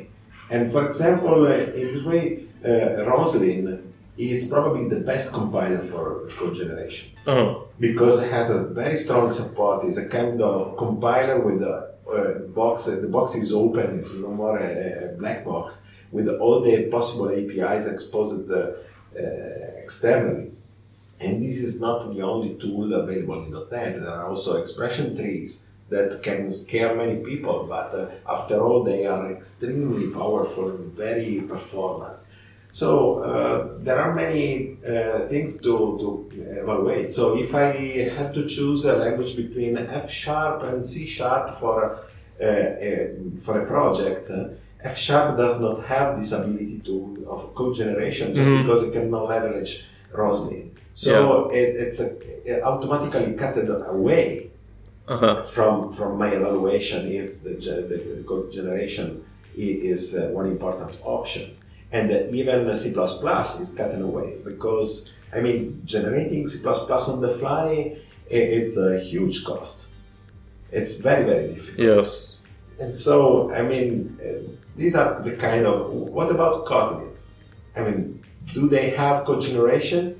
And 0.49 0.71
for 0.71 0.85
example, 0.85 1.47
uh, 1.47 1.51
in 1.51 1.93
this 1.93 2.03
way, 2.03 2.45
uh, 2.63 3.05
Roslyn 3.05 3.93
is 4.17 4.47
probably 4.47 4.87
the 4.87 5.01
best 5.01 5.33
compiler 5.33 5.79
for 5.79 6.27
code 6.29 6.55
generation 6.55 7.11
uh-huh. 7.27 7.55
because 7.79 8.23
it 8.23 8.31
has 8.31 8.49
a 8.49 8.67
very 8.67 8.95
strong 8.95 9.31
support. 9.31 9.85
It's 9.85 9.97
a 9.97 10.07
kind 10.07 10.41
of 10.41 10.77
compiler 10.77 11.41
with 11.41 11.61
a 11.61 11.95
uh, 12.11 12.39
box. 12.53 12.85
The 12.85 13.07
box 13.07 13.35
is 13.35 13.51
open. 13.51 13.95
It's 13.95 14.13
no 14.13 14.29
more 14.29 14.57
a, 14.57 15.13
a 15.13 15.17
black 15.17 15.43
box 15.43 15.81
with 16.11 16.29
all 16.29 16.61
the 16.61 16.87
possible 16.89 17.29
APIs 17.29 17.87
exposed 17.87 18.49
uh, 18.49 18.73
uh, 19.17 19.21
externally. 19.83 20.51
And 21.19 21.41
this 21.41 21.57
is 21.61 21.81
not 21.81 22.13
the 22.13 22.21
only 22.21 22.55
tool 22.55 22.93
available 22.93 23.43
in 23.45 23.51
.NET. 23.51 23.99
There 23.99 24.09
are 24.09 24.27
also 24.27 24.61
expression 24.61 25.15
trees 25.15 25.65
that 25.89 26.23
can 26.23 26.49
scare 26.51 26.95
many 26.95 27.23
people, 27.23 27.67
but 27.69 27.93
uh, 27.93 28.09
after 28.27 28.59
all, 28.59 28.83
they 28.83 29.05
are 29.05 29.31
extremely 29.31 30.07
powerful 30.11 30.69
and 30.69 30.91
very 30.93 31.41
performant. 31.47 32.17
So 32.71 33.19
uh, 33.19 33.77
there 33.79 33.97
are 33.97 34.13
many 34.13 34.77
uh, 34.85 35.19
things 35.27 35.61
to, 35.61 35.97
to 36.01 36.29
evaluate. 36.59 37.09
So 37.09 37.37
if 37.37 37.55
I 37.55 37.71
had 38.17 38.33
to 38.33 38.45
choose 38.45 38.83
a 38.83 38.97
language 38.97 39.37
between 39.37 39.77
F 39.77 40.09
sharp 40.09 40.63
and 40.63 40.83
C 40.83 41.05
sharp 41.05 41.55
for 41.57 41.99
a, 42.41 42.45
a, 42.45 43.15
for 43.39 43.61
a 43.61 43.65
project, 43.65 44.29
uh, 44.29 44.49
F 44.81 44.97
sharp 44.97 45.37
does 45.37 45.61
not 45.61 45.85
have 45.85 46.17
this 46.17 46.31
ability 46.33 46.81
to 46.85 47.25
of 47.29 47.55
code 47.55 47.75
generation 47.75 48.33
just 48.33 48.51
because 48.61 48.83
it 48.83 48.91
cannot 48.91 49.29
leverage 49.29 49.85
Roslyn. 50.11 50.71
So 50.93 51.49
it, 51.49 51.75
it's 51.75 51.99
a, 52.01 52.17
it 52.43 52.61
automatically 52.61 53.33
cut 53.35 53.57
it 53.57 53.69
away 53.69 54.44
Uh-huh. 55.07 55.43
from 55.43 55.91
from 55.91 56.17
my 56.17 56.29
evaluation 56.29 57.11
if 57.11 57.43
the, 57.43 57.51
the, 57.51 58.15
the 58.17 58.23
code 58.23 58.51
generation 58.51 59.23
is 59.55 60.15
uh, 60.17 60.29
one 60.29 60.47
important 60.47 60.97
option. 61.03 61.55
And 61.91 62.11
uh, 62.11 62.23
even 62.31 62.75
C++ 62.75 62.89
is 62.89 63.75
cutting 63.77 64.01
away 64.01 64.37
because 64.43 65.13
I 65.31 65.41
mean 65.41 65.81
generating 65.85 66.47
C++ 66.47 66.65
on 66.65 67.21
the 67.21 67.29
fly 67.29 67.97
it's 68.27 68.77
a 68.77 68.99
huge 68.99 69.45
cost. 69.45 69.89
It's 70.71 70.95
very 70.95 71.23
very 71.23 71.47
difficult. 71.49 71.79
Yes. 71.79 72.37
and 72.79 72.97
so 72.97 73.53
I 73.53 73.61
mean 73.61 74.17
uh, 74.19 74.51
these 74.75 74.95
are 74.95 75.21
the 75.21 75.33
kind 75.33 75.65
of 75.67 75.91
what 75.91 76.31
about 76.31 76.65
Kotlin? 76.65 77.11
I 77.75 77.83
mean 77.83 78.23
do 78.53 78.67
they 78.67 78.89
have 78.91 79.23
code 79.23 79.41
generation? 79.41 80.19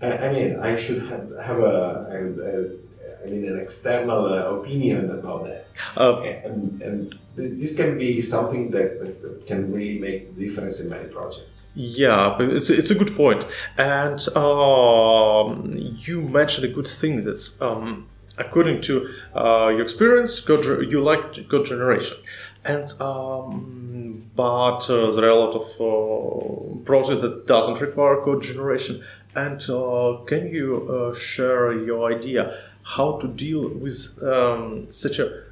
Uh, 0.00 0.16
I 0.20 0.32
mean 0.32 0.60
I 0.60 0.76
should 0.76 1.02
have, 1.10 1.28
have 1.42 1.58
a, 1.58 2.06
a, 2.16 2.60
a 2.60 2.89
I 3.22 3.28
mean 3.28 3.44
an 3.46 3.58
external 3.60 4.26
uh, 4.26 4.58
opinion 4.58 5.10
about 5.10 5.44
that 5.44 5.66
Uh, 5.96 6.20
and, 6.22 6.82
and 6.82 7.18
th- 7.36 7.52
this 7.60 7.74
can 7.76 7.98
be 7.98 8.20
something 8.20 8.70
that, 8.70 8.98
that 9.00 9.46
can 9.46 9.72
really 9.72 9.98
make 9.98 10.34
the 10.34 10.46
difference 10.46 10.80
in 10.80 10.88
many 10.90 11.08
projects. 11.08 11.64
Yeah, 11.74 12.34
but 12.36 12.48
it's, 12.50 12.70
it's 12.70 12.90
a 12.90 12.94
good 12.94 13.16
point. 13.16 13.44
And 13.78 14.20
um, 14.36 15.72
you 16.06 16.22
mentioned 16.22 16.64
a 16.70 16.72
good 16.74 16.86
thing 16.86 17.24
that's 17.24 17.60
um, 17.62 18.08
according 18.38 18.80
to 18.82 19.08
uh, 19.34 19.68
your 19.68 19.82
experience, 19.82 20.40
code, 20.40 20.64
you 20.90 21.02
like 21.02 21.48
code 21.48 21.66
generation. 21.66 22.16
And 22.64 22.84
um, 23.00 24.30
but 24.36 24.88
uh, 24.90 25.10
there 25.12 25.24
are 25.24 25.36
a 25.38 25.40
lot 25.46 25.54
of 25.54 25.66
uh, 25.80 26.84
projects 26.84 27.22
that 27.22 27.46
doesn't 27.46 27.80
require 27.80 28.22
code 28.22 28.42
generation. 28.42 29.02
And 29.34 29.60
uh, 29.70 30.18
can 30.26 30.48
you 30.48 30.88
uh, 30.90 31.18
share 31.18 31.72
your 31.72 32.12
idea 32.12 32.58
how 32.96 33.18
to 33.18 33.28
deal 33.28 33.68
with 33.68 34.18
um, 34.22 34.90
such 34.90 35.18
a 35.18 35.44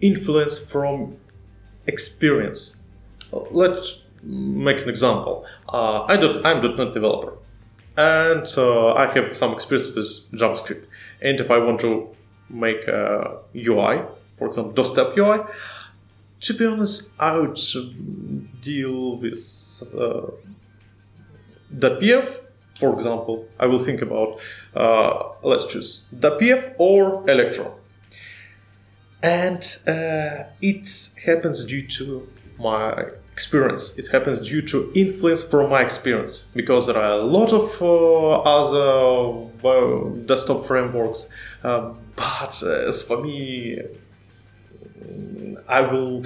influence 0.00 0.58
from 0.58 1.16
experience? 1.86 2.76
Let's 3.32 3.98
make 4.22 4.78
an 4.82 4.88
example. 4.88 5.44
Uh, 5.68 6.02
I 6.04 6.16
don't, 6.16 6.44
I'm 6.46 6.64
a 6.64 6.76
.NET 6.76 6.94
developer, 6.94 7.32
and 7.96 8.46
uh, 8.56 8.94
I 8.94 9.06
have 9.14 9.36
some 9.36 9.52
experience 9.52 9.94
with 9.94 10.08
JavaScript. 10.40 10.84
And 11.20 11.40
if 11.40 11.50
I 11.50 11.58
want 11.58 11.80
to 11.80 12.14
make 12.48 12.86
a 12.86 13.38
UI, 13.56 14.02
for 14.36 14.48
example, 14.48 14.72
desktop 14.72 15.16
UI. 15.16 15.40
To 16.40 16.54
be 16.54 16.66
honest, 16.66 17.10
I 17.18 17.38
would 17.38 17.58
deal 18.60 19.16
with 19.16 19.92
uh, 19.96 20.30
WPF. 21.74 22.40
For 22.78 22.92
example, 22.92 23.46
I 23.58 23.66
will 23.66 23.78
think 23.78 24.02
about 24.02 24.40
uh, 24.74 25.28
let's 25.42 25.66
choose 25.66 26.04
WPF 26.14 26.74
or 26.78 27.28
Electron, 27.30 27.72
and 29.22 29.62
uh, 29.86 30.44
it 30.60 30.88
happens 31.24 31.64
due 31.64 31.86
to 31.86 32.28
my 32.58 33.04
experience. 33.32 33.92
It 33.96 34.08
happens 34.08 34.40
due 34.48 34.62
to 34.62 34.90
influence 34.94 35.42
from 35.42 35.70
my 35.70 35.82
experience 35.82 36.44
because 36.54 36.86
there 36.86 36.98
are 36.98 37.18
a 37.20 37.22
lot 37.22 37.52
of 37.52 37.80
uh, 37.80 38.30
other 38.56 39.48
uh, 39.64 40.08
desktop 40.26 40.66
frameworks, 40.66 41.28
um, 41.62 41.98
but 42.16 42.62
as 42.62 43.02
for 43.02 43.22
me, 43.22 43.80
I 45.68 45.80
will. 45.80 46.24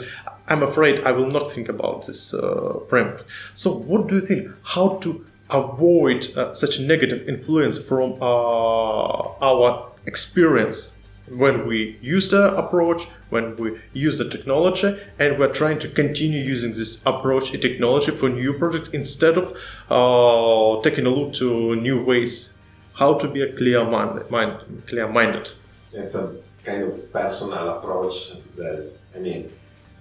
I'm 0.50 0.62
afraid 0.62 1.00
I 1.04 1.12
will 1.12 1.30
not 1.30 1.52
think 1.52 1.68
about 1.68 2.06
this 2.06 2.32
uh, 2.32 2.80
framework. 2.88 3.26
So, 3.54 3.70
what 3.72 4.06
do 4.08 4.14
you 4.14 4.26
think? 4.26 4.50
How 4.62 4.96
to 5.02 5.24
avoid 5.50 6.36
uh, 6.36 6.52
such 6.52 6.80
negative 6.80 7.28
influence 7.28 7.82
from 7.82 8.14
uh, 8.20 9.44
our 9.44 9.90
experience 10.06 10.92
when 11.30 11.66
we 11.66 11.98
use 12.00 12.30
the 12.30 12.56
approach, 12.56 13.04
when 13.30 13.56
we 13.56 13.78
use 13.92 14.18
the 14.18 14.28
technology, 14.28 14.98
and 15.18 15.38
we're 15.38 15.52
trying 15.52 15.78
to 15.78 15.88
continue 15.88 16.40
using 16.42 16.72
this 16.72 17.02
approach 17.04 17.52
and 17.52 17.60
technology 17.60 18.10
for 18.10 18.28
new 18.28 18.54
projects 18.54 18.88
instead 18.90 19.36
of 19.36 19.56
uh, 19.90 20.82
taking 20.82 21.06
a 21.06 21.10
look 21.10 21.34
to 21.34 21.76
new 21.76 22.04
ways. 22.04 22.54
How 22.94 23.14
to 23.14 23.28
be 23.28 23.42
a 23.42 23.52
clear 23.56 23.84
mind, 23.84 24.28
mind 24.30 24.82
clear 24.88 25.06
minded. 25.06 25.50
It's 25.92 26.14
a 26.14 26.36
kind 26.64 26.82
of 26.82 27.12
personal 27.12 27.78
approach 27.78 28.32
that 28.56 28.92
I 29.14 29.18
mean 29.20 29.52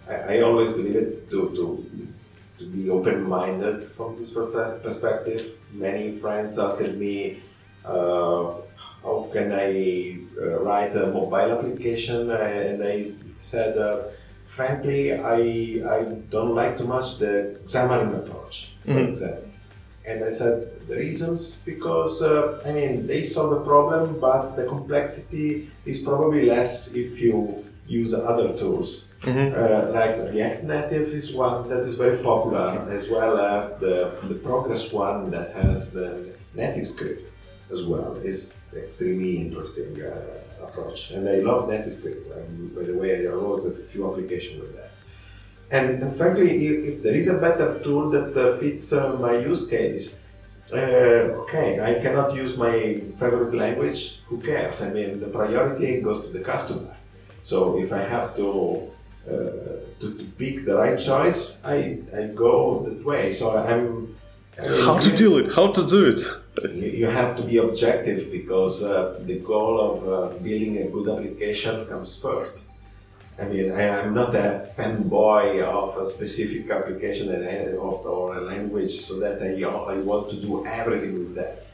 I, 0.09 0.15
I 0.15 0.41
always 0.41 0.71
believe 0.71 0.95
it 0.95 1.29
to, 1.29 1.49
to, 1.55 2.09
to 2.57 2.65
be 2.65 2.89
open-minded 2.89 3.91
from 3.91 4.17
this 4.17 4.31
perspective. 4.31 5.51
Many 5.73 6.17
friends 6.17 6.57
asked 6.57 6.91
me, 6.93 7.39
uh, 7.85 8.53
how 9.03 9.29
can 9.31 9.51
I 9.53 10.19
uh, 10.41 10.59
write 10.63 10.95
a 10.95 11.07
mobile 11.07 11.51
application? 11.57 12.29
And 12.31 12.83
I 12.83 13.11
said, 13.39 13.77
uh, 13.77 14.03
frankly, 14.45 15.13
I, 15.13 15.83
I 15.97 16.03
don't 16.29 16.55
like 16.55 16.77
too 16.77 16.87
much 16.87 17.17
the 17.19 17.59
Xamarin 17.63 18.17
approach, 18.17 18.75
for 18.83 18.91
mm-hmm. 18.91 19.09
example. 19.09 19.43
And 20.05 20.23
I 20.23 20.29
said 20.29 20.87
the 20.87 20.95
reasons 20.95 21.61
because 21.65 22.21
uh, 22.21 22.61
I 22.65 22.71
mean 22.71 23.07
they 23.07 23.23
solve 23.23 23.49
the 23.49 23.59
problem, 23.59 24.19
but 24.21 24.55
the 24.55 24.65
complexity 24.65 25.69
is 25.85 25.99
probably 25.99 26.45
less 26.45 26.93
if 26.93 27.19
you 27.19 27.65
use 27.85 28.13
other 28.13 28.57
tools. 28.57 29.06
Mm-hmm. 29.21 29.55
Uh, 29.57 29.91
like 29.91 30.31
React 30.31 30.63
Native 30.63 31.09
is 31.09 31.33
one 31.33 31.67
that 31.69 31.79
is 31.79 31.95
very 31.95 32.17
popular, 32.23 32.87
as 32.89 33.09
well 33.09 33.39
as 33.39 33.79
the, 33.79 34.19
the 34.23 34.35
Progress 34.35 34.93
one 34.93 35.31
that 35.31 35.55
has 35.55 35.91
the 35.91 36.33
NativeScript 36.55 37.29
as 37.71 37.83
well. 37.83 38.15
is 38.17 38.55
extremely 38.75 39.37
interesting 39.37 39.99
uh, 40.01 40.65
approach, 40.65 41.11
and 41.11 41.27
I 41.27 41.39
love 41.39 41.67
NativeScript. 41.67 42.25
Um, 42.37 42.71
by 42.75 42.83
the 42.83 42.95
way, 42.95 43.27
I 43.27 43.31
wrote 43.31 43.65
a 43.65 43.71
few 43.71 44.09
applications 44.09 44.61
with 44.61 44.75
that. 44.75 44.91
And, 45.69 46.01
and 46.01 46.15
frankly, 46.15 46.67
if, 46.67 46.85
if, 46.93 47.03
there 47.03 47.15
is 47.15 47.27
a 47.27 47.39
better 47.39 47.79
tool 47.83 48.09
that 48.11 48.37
uh, 48.37 48.55
fits 48.55 48.93
uh, 48.93 49.17
my 49.19 49.37
use 49.37 49.67
case, 49.67 50.21
uh, 50.73 51.41
okay, 51.43 51.79
I 51.81 52.01
cannot 52.01 52.33
use 52.35 52.55
my 52.55 53.01
favorite 53.19 53.53
language. 53.53 54.19
Who 54.27 54.39
cares? 54.39 54.81
I 54.81 54.91
mean, 54.91 55.19
the 55.19 55.27
priority 55.27 56.01
goes 56.01 56.21
to 56.25 56.29
the 56.29 56.39
customer. 56.39 56.95
So 57.41 57.79
if 57.79 57.91
I 57.91 57.99
have 57.99 58.35
to 58.35 58.91
to, 59.27 60.07
to, 60.17 60.23
pick 60.37 60.65
the 60.65 60.75
right 60.75 60.97
choice, 60.97 61.61
I, 61.63 61.99
I 62.15 62.27
go 62.27 62.85
that 62.87 63.03
way. 63.05 63.33
So 63.33 63.57
I'm. 63.57 64.15
I 64.59 64.67
mean, 64.67 64.85
how 64.85 64.97
to 64.99 65.15
do 65.15 65.37
it? 65.37 65.53
How 65.53 65.71
to 65.71 65.87
do 65.87 66.07
it? 66.07 66.21
you 66.73 67.07
have 67.07 67.37
to 67.37 67.43
be 67.43 67.57
objective 67.57 68.31
because 68.31 68.83
uh, 68.83 69.19
the 69.25 69.39
goal 69.39 69.79
of 69.79 70.07
uh, 70.07 70.37
building 70.39 70.77
a 70.77 70.87
good 70.87 71.09
application 71.09 71.85
comes 71.85 72.17
first. 72.19 72.65
I 73.39 73.45
mean, 73.45 73.71
I 73.71 73.83
am 73.83 74.15
not 74.15 74.33
a 74.33 74.65
fanboy 74.75 75.61
of 75.61 75.95
a 75.97 76.05
specific 76.07 76.71
application 76.71 77.31
and 77.31 77.77
of 77.77 78.03
or 78.05 78.37
a 78.37 78.41
language, 78.41 78.99
so 78.99 79.19
that 79.19 79.41
I, 79.43 79.61
I 79.93 79.97
want 79.99 80.29
to 80.31 80.37
do 80.37 80.65
everything 80.65 81.19
with 81.19 81.35
that. 81.35 81.66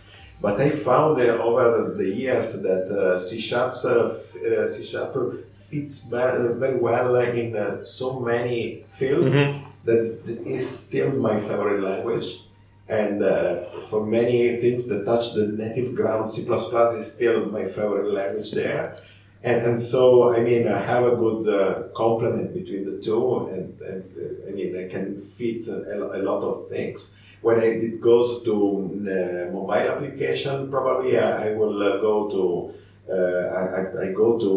But 0.44 0.60
I 0.60 0.72
found 0.72 1.22
uh, 1.22 1.42
over 1.42 1.94
the 1.98 2.10
years 2.24 2.62
that 2.64 2.86
uh, 2.92 3.18
C 3.18 3.40
Sharp 3.40 3.74
uh, 3.86 3.90
uh, 3.90 4.68
C 4.68 4.84
Sharp 4.84 5.14
fits 5.54 5.96
very 6.10 6.76
well 6.76 7.16
in 7.16 7.56
uh, 7.56 7.82
so 7.82 8.20
many 8.20 8.84
fields 8.90 9.36
mm-hmm. 9.36 9.66
that 9.86 10.04
is 10.46 10.66
still 10.86 11.12
my 11.14 11.40
favorite 11.40 11.82
language. 11.82 12.42
And 12.90 13.24
uh, 13.24 13.80
for 13.90 14.06
many 14.06 14.58
things 14.58 14.88
that 14.90 15.06
touch 15.06 15.34
the 15.34 15.48
native 15.48 15.96
ground, 15.96 16.28
C++ 16.28 16.42
is 16.42 17.14
still 17.14 17.46
my 17.46 17.64
favorite 17.64 18.12
language 18.12 18.52
there. 18.52 18.98
And, 19.42 19.62
and 19.66 19.82
so, 19.82 20.34
I 20.34 20.40
mean, 20.42 20.68
I 20.68 20.80
have 20.80 21.04
a 21.06 21.16
good 21.16 21.48
uh, 21.48 21.84
complement 21.96 22.54
between 22.54 22.86
the 22.86 23.02
two, 23.02 23.48
and, 23.48 23.80
and 23.82 24.04
uh, 24.18 24.50
I 24.50 24.52
mean, 24.52 24.78
I 24.78 24.88
can 24.90 25.18
fit 25.18 25.68
a, 25.68 26.18
a, 26.18 26.22
lot 26.30 26.44
of 26.44 26.70
things. 26.70 27.18
When 27.44 27.62
it 27.62 28.00
goes 28.00 28.42
to 28.44 28.54
uh, 28.54 29.54
mobile 29.54 29.88
application, 29.94 30.72
probably 30.72 31.20
I, 31.20 31.50
I 31.50 31.54
will 31.54 31.78
uh, 31.82 31.98
go 31.98 32.30
to 32.34 32.74
uh, 33.14 33.16
I, 33.16 34.08
I, 34.08 34.12
go 34.14 34.40
to 34.40 34.50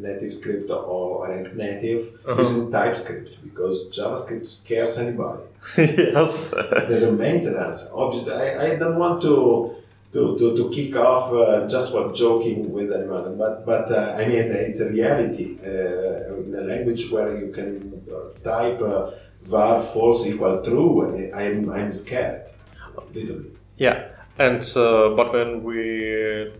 NativeScript 0.00 0.70
or 0.70 1.28
React 1.28 1.54
Native 1.56 2.18
uh-huh. 2.26 2.40
using 2.40 2.70
TypeScript 2.70 3.44
because 3.44 3.94
JavaScript 3.94 4.46
scares 4.46 4.96
anybody. 4.98 5.42
yes. 5.76 6.50
the, 6.50 6.98
the 7.00 7.12
maintenance, 7.12 7.90
obviously, 7.94 8.32
I, 8.32 8.72
I 8.72 8.76
don't 8.76 8.98
want 8.98 9.20
to 9.22 9.76
to, 10.12 10.38
to, 10.38 10.56
to 10.56 10.70
kick 10.70 10.96
off 10.96 11.32
uh, 11.32 11.68
just 11.68 11.90
for 11.90 12.12
joking 12.12 12.72
with 12.72 12.92
anyone, 12.92 13.36
but 13.36 13.66
but 13.66 13.90
uh, 13.90 14.16
I 14.16 14.26
mean 14.26 14.46
it's 14.50 14.80
a 14.80 14.88
reality 14.88 15.58
uh, 15.62 16.34
in 16.36 16.54
a 16.56 16.62
language 16.62 17.10
where 17.10 17.36
you 17.36 17.52
can 17.52 18.02
type 18.42 18.80
uh, 18.80 19.10
var 19.46 19.80
false 19.80 20.26
equal 20.26 20.62
true. 20.62 21.30
I'm 21.34 21.70
I'm 21.70 21.92
scared, 21.92 22.48
literally. 23.14 23.50
Yeah, 23.76 24.08
and 24.38 24.62
uh, 24.76 25.10
but 25.16 25.32
when 25.32 25.62
we 25.62 26.52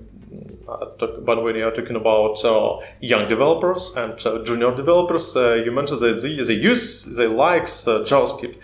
uh, 0.68 0.86
but 1.24 1.42
when 1.42 1.56
you're 1.56 1.74
talking 1.74 1.96
about 1.96 2.44
uh, 2.44 2.78
young 3.00 3.28
developers 3.28 3.94
and 3.96 4.14
uh, 4.26 4.42
junior 4.44 4.74
developers, 4.74 5.34
you 5.34 5.70
mentioned 5.72 6.00
that 6.00 6.20
they, 6.22 6.42
they 6.42 6.54
use, 6.54 7.04
they 7.04 7.26
likes 7.26 7.84
JavaScript. 7.84 8.56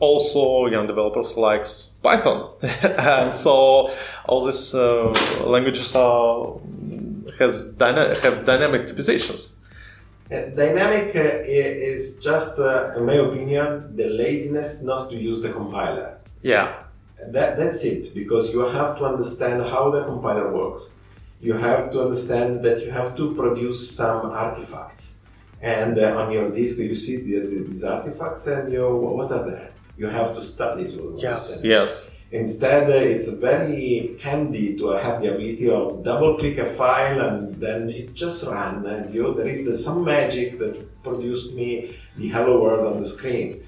Also, 0.00 0.66
young 0.66 0.86
developers 0.86 1.36
likes 1.36 1.92
Python, 2.02 2.50
and 2.62 3.32
so 3.32 3.90
all 4.26 4.44
these 4.44 4.74
languages 4.74 5.94
are 5.94 6.58
has 7.38 7.74
dyna- 7.74 8.18
have 8.20 8.44
dynamic 8.44 8.86
typizations. 8.86 9.56
Dynamic 10.28 11.14
uh, 11.14 11.42
is 11.44 12.18
just, 12.18 12.58
uh, 12.58 12.94
in 12.96 13.04
my 13.04 13.14
opinion, 13.14 13.94
the 13.96 14.08
laziness 14.08 14.82
not 14.82 15.10
to 15.10 15.16
use 15.16 15.42
the 15.42 15.52
compiler. 15.52 16.18
Yeah. 16.42 16.84
That, 17.28 17.56
that's 17.56 17.84
it, 17.84 18.14
because 18.14 18.52
you 18.52 18.60
have 18.60 18.98
to 18.98 19.04
understand 19.04 19.62
how 19.62 19.90
the 19.90 20.04
compiler 20.04 20.52
works 20.52 20.92
you 21.44 21.52
have 21.52 21.90
to 21.92 22.00
understand 22.00 22.64
that 22.64 22.82
you 22.82 22.90
have 22.90 23.14
to 23.16 23.34
produce 23.34 23.90
some 23.90 24.30
artifacts. 24.30 25.18
And 25.60 25.98
uh, 25.98 26.20
on 26.20 26.32
your 26.32 26.50
disk, 26.50 26.78
you 26.78 26.94
see 26.94 27.16
these, 27.22 27.50
these 27.50 27.84
artifacts, 27.84 28.46
and 28.46 28.72
you 28.72 28.96
what 28.96 29.30
are 29.30 29.44
they? 29.50 29.68
You 29.96 30.08
have 30.08 30.34
to 30.34 30.42
study 30.42 30.84
to 30.84 31.14
yes, 31.16 31.60
yes. 31.62 32.10
Instead, 32.30 32.90
uh, 32.90 32.94
it's 32.94 33.28
very 33.28 34.18
handy 34.20 34.76
to 34.76 34.88
have 34.88 35.22
the 35.22 35.28
ability 35.32 35.70
of 35.70 36.02
double 36.02 36.36
click 36.36 36.58
a 36.58 36.64
file 36.64 37.20
and 37.20 37.54
then 37.60 37.88
it 37.90 38.12
just 38.14 38.46
ran. 38.46 38.84
And 38.86 39.14
you, 39.14 39.34
there 39.34 39.46
is 39.46 39.64
the, 39.64 39.76
some 39.76 40.04
magic 40.04 40.58
that 40.58 41.02
produced 41.02 41.54
me 41.54 41.96
the 42.16 42.28
hello 42.28 42.60
world 42.60 42.94
on 42.94 43.00
the 43.00 43.06
screen. 43.06 43.66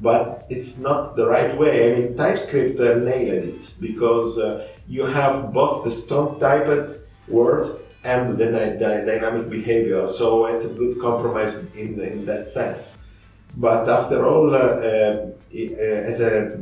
But 0.00 0.46
it's 0.48 0.78
not 0.78 1.16
the 1.16 1.28
right 1.28 1.56
way. 1.56 1.92
I 1.92 1.98
mean, 1.98 2.16
TypeScript 2.16 2.80
uh, 2.80 2.94
nailed 2.96 3.44
it 3.44 3.74
because 3.80 4.38
uh, 4.38 4.66
you 4.88 5.06
have 5.06 5.52
both 5.52 5.84
the 5.84 5.90
strong 5.90 6.40
typed 6.40 6.98
word 7.28 7.78
and 8.04 8.36
the, 8.36 8.46
the 8.46 9.04
dynamic 9.06 9.48
behavior. 9.48 10.08
So 10.08 10.46
it's 10.46 10.66
a 10.66 10.74
good 10.74 11.00
compromise 11.00 11.56
in, 11.76 12.00
in 12.00 12.26
that 12.26 12.46
sense. 12.46 12.98
But 13.56 13.88
after 13.88 14.26
all, 14.26 14.54
uh, 14.54 14.58
uh, 14.58 15.32
as 15.52 16.20
a, 16.20 16.58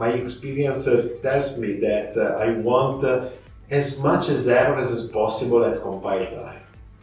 my 0.00 0.10
experience 0.24 0.88
uh, 0.88 0.96
tells 1.22 1.48
me 1.62 1.70
that 1.88 2.16
uh, 2.16 2.46
I 2.46 2.48
want 2.70 3.04
uh, 3.04 3.28
as 3.70 3.86
much 4.08 4.24
as 4.34 4.48
errors 4.48 4.90
as 4.90 5.04
possible 5.20 5.62
at 5.64 5.80
compile 5.88 6.26
time. 6.26 6.62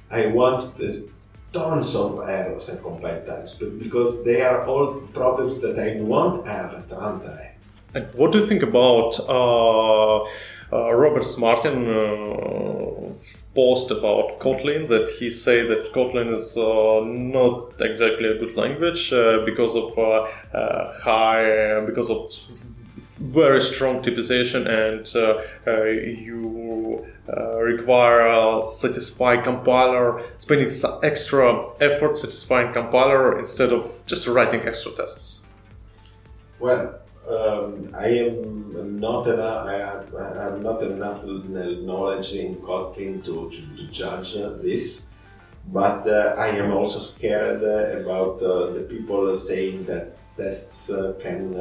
I 0.09 0.27
want 0.27 0.61
tons 1.53 1.95
of 1.95 2.09
errors 2.27 2.69
at 2.69 2.81
compile 2.81 3.21
times, 3.29 3.53
because 3.85 4.23
they 4.27 4.41
are 4.41 4.65
all 4.65 4.87
problems 5.19 5.61
that 5.61 5.75
I 5.87 6.01
won't 6.01 6.45
have 6.47 6.73
at 6.79 6.89
runtime. 6.89 7.51
And 7.93 8.05
what 8.15 8.31
do 8.31 8.39
you 8.39 8.47
think 8.51 8.63
about? 8.63 9.11
uh, 10.71 10.93
Robert 10.93 11.25
C. 11.25 11.39
Martin 11.39 11.87
uh, 11.87 13.13
post 13.55 13.91
about 13.91 14.39
Kotlin 14.39 14.87
that 14.87 15.07
he 15.17 15.29
say 15.29 15.65
that 15.65 15.93
Kotlin 15.93 16.33
is 16.33 16.57
uh, 16.57 17.01
not 17.05 17.73
exactly 17.79 18.27
a 18.29 18.37
good 18.37 18.55
language 18.55 19.13
uh, 19.13 19.45
because 19.45 19.75
of 19.75 19.97
uh, 19.97 20.27
uh, 20.53 20.93
high 21.01 21.79
because 21.85 22.09
of 22.09 22.31
very 23.19 23.61
strong 23.61 24.01
typization 24.01 24.67
and 24.67 25.15
uh, 25.15 25.41
uh, 25.65 25.83
you 25.85 27.05
uh, 27.35 27.57
require 27.57 28.27
a 28.27 28.61
satisfy 28.61 29.35
compiler 29.41 30.23
spending 30.37 30.69
some 30.69 30.99
extra 31.03 31.67
effort 31.81 32.15
satisfying 32.15 32.71
compiler 32.71 33.39
instead 33.39 33.73
of 33.73 33.91
just 34.05 34.27
writing 34.27 34.61
extra 34.67 34.91
tests 34.91 35.43
Well, 36.59 36.99
um, 37.29 37.93
I 37.93 38.07
am 38.07 38.99
not 38.99 39.27
enough. 39.27 39.67
I 39.67 39.77
I 40.17 40.43
have 40.43 40.61
not 40.61 40.81
enough 40.81 41.23
knowledge 41.25 42.33
in 42.33 42.55
Kotlin 42.55 43.23
to, 43.25 43.49
to, 43.49 43.61
to 43.77 43.83
judge 43.91 44.37
uh, 44.37 44.49
this, 44.61 45.07
but 45.67 46.07
uh, 46.07 46.35
I 46.37 46.47
am 46.47 46.71
also 46.71 46.99
scared 46.99 47.61
uh, 47.63 47.99
about 47.99 48.39
the 48.39 48.87
people 48.89 49.35
saying 49.35 49.85
that 49.85 50.17
tests 50.37 50.91
can 51.21 51.53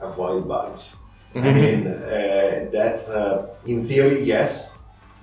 avoid 0.00 0.48
bugs. 0.48 0.98
I 1.34 1.52
mean, 1.52 1.86
uh, 1.86 2.68
that's 2.72 3.10
uh, 3.10 3.48
in 3.66 3.84
theory 3.84 4.22
yes. 4.22 4.76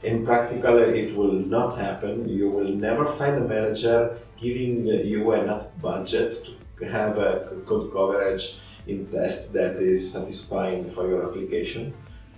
In 0.03 0.25
practical, 0.25 0.79
it 0.79 1.15
will 1.15 1.33
not 1.33 1.77
happen. 1.77 2.27
You 2.27 2.49
will 2.49 2.73
never 2.73 3.05
find 3.05 3.35
a 3.43 3.47
manager 3.47 4.17
giving 4.35 4.85
you 4.87 5.31
enough 5.33 5.67
budget 5.79 6.33
to 6.79 6.85
have 6.85 7.17
a 7.17 7.61
code 7.65 7.93
coverage 7.93 8.59
in 8.87 9.05
test 9.07 9.53
that 9.53 9.75
is 9.75 10.11
satisfying 10.11 10.89
for 10.89 11.07
your 11.07 11.23
application. 11.27 11.93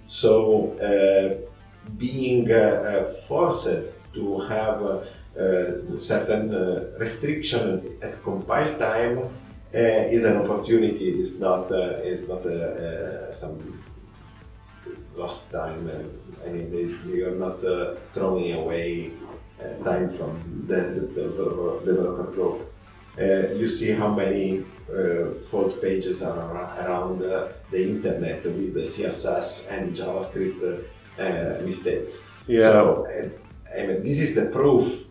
So, 0.06 0.74
uh, 0.80 1.50
being 1.98 2.52
uh, 2.52 2.56
uh, 2.56 3.04
forced 3.06 3.70
to 4.14 4.40
have 4.42 4.82
uh, 4.82 5.00
uh, 5.40 5.98
certain 5.98 6.54
uh, 6.54 6.92
restriction 7.00 7.98
at 8.02 8.22
compile 8.24 8.78
time 8.78 9.20
uh, 9.20 9.28
is 9.80 10.26
an 10.26 10.38
opportunity. 10.38 11.18
Is 11.18 11.40
not 11.40 11.72
uh, 11.72 12.02
is 12.04 12.28
not 12.28 12.46
uh, 12.46 12.50
uh, 12.50 13.34
some 13.34 13.84
lost 15.16 15.52
time. 15.52 15.90
And, 15.90 16.20
I 16.46 16.50
mean, 16.50 16.72
this, 16.72 17.04
you 17.06 17.28
are 17.28 17.36
not 17.36 17.64
uh, 17.64 17.96
throwing 18.14 18.54
away 18.54 19.12
uh, 19.60 19.84
time 19.84 20.10
from 20.10 20.66
the, 20.68 20.76
the 20.76 21.22
developer, 21.22 21.86
developer 21.86 22.32
group. 22.32 22.74
Uh, 23.18 23.54
you 23.54 23.68
see 23.68 23.92
how 23.92 24.10
many 24.14 24.66
uh, 24.92 25.34
fault 25.34 25.80
pages 25.82 26.24
are 26.24 26.38
ar- 26.38 26.86
around 26.86 27.22
uh, 27.22 27.48
the 27.72 27.84
internet 27.84 28.44
with 28.44 28.74
the 28.74 28.82
CSS 28.82 29.72
and 29.72 29.96
JavaScript 29.96 30.84
uh, 31.20 31.64
mistakes. 31.64 32.28
Yeah. 32.48 32.60
So, 32.60 33.06
uh, 33.06 33.80
I 33.80 33.86
mean, 33.86 34.04
this 34.04 34.20
is 34.20 34.36
the 34.36 34.50
proof 34.50 35.06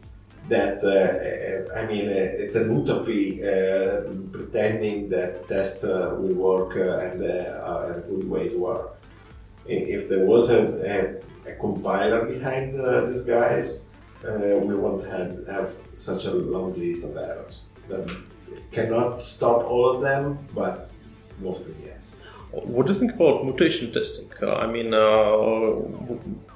that 0.52 0.78
uh, 0.84 0.90
uh, 0.90 1.80
I 1.80 1.86
mean, 1.86 2.06
uh, 2.08 2.42
it's 2.42 2.54
an 2.54 2.66
utopia 2.76 3.24
uh, 3.42 4.12
pretending 4.36 5.08
that 5.08 5.48
test 5.48 5.84
uh, 5.84 6.14
will 6.18 6.34
work 6.34 6.76
uh, 6.76 7.06
and 7.06 7.16
are 7.70 7.94
a 7.94 8.00
good 8.00 8.28
way 8.28 8.48
to 8.48 8.58
work. 8.58 8.88
If 9.66 10.08
there 10.10 10.24
was 10.26 10.50
a, 10.50 10.62
a, 10.94 11.50
a 11.50 11.54
compiler 11.66 12.26
behind 12.26 12.66
these 13.08 13.22
guys, 13.22 13.86
we 14.68 14.74
won't 14.74 15.04
have, 15.06 15.46
have 15.46 15.76
such 15.94 16.26
a 16.26 16.34
long 16.54 16.74
list 16.74 17.04
of 17.06 17.16
errors. 17.16 17.64
That 17.88 18.04
cannot 18.70 19.20
stop 19.20 19.64
all 19.64 19.86
of 19.94 20.02
them, 20.02 20.24
but 20.54 20.92
mostly 21.40 21.74
yes. 21.84 22.20
What 22.50 22.86
do 22.86 22.92
you 22.92 22.98
think 22.98 23.14
about 23.14 23.44
mutation 23.44 23.92
testing? 23.92 24.28
I 24.42 24.66
mean, 24.66 24.90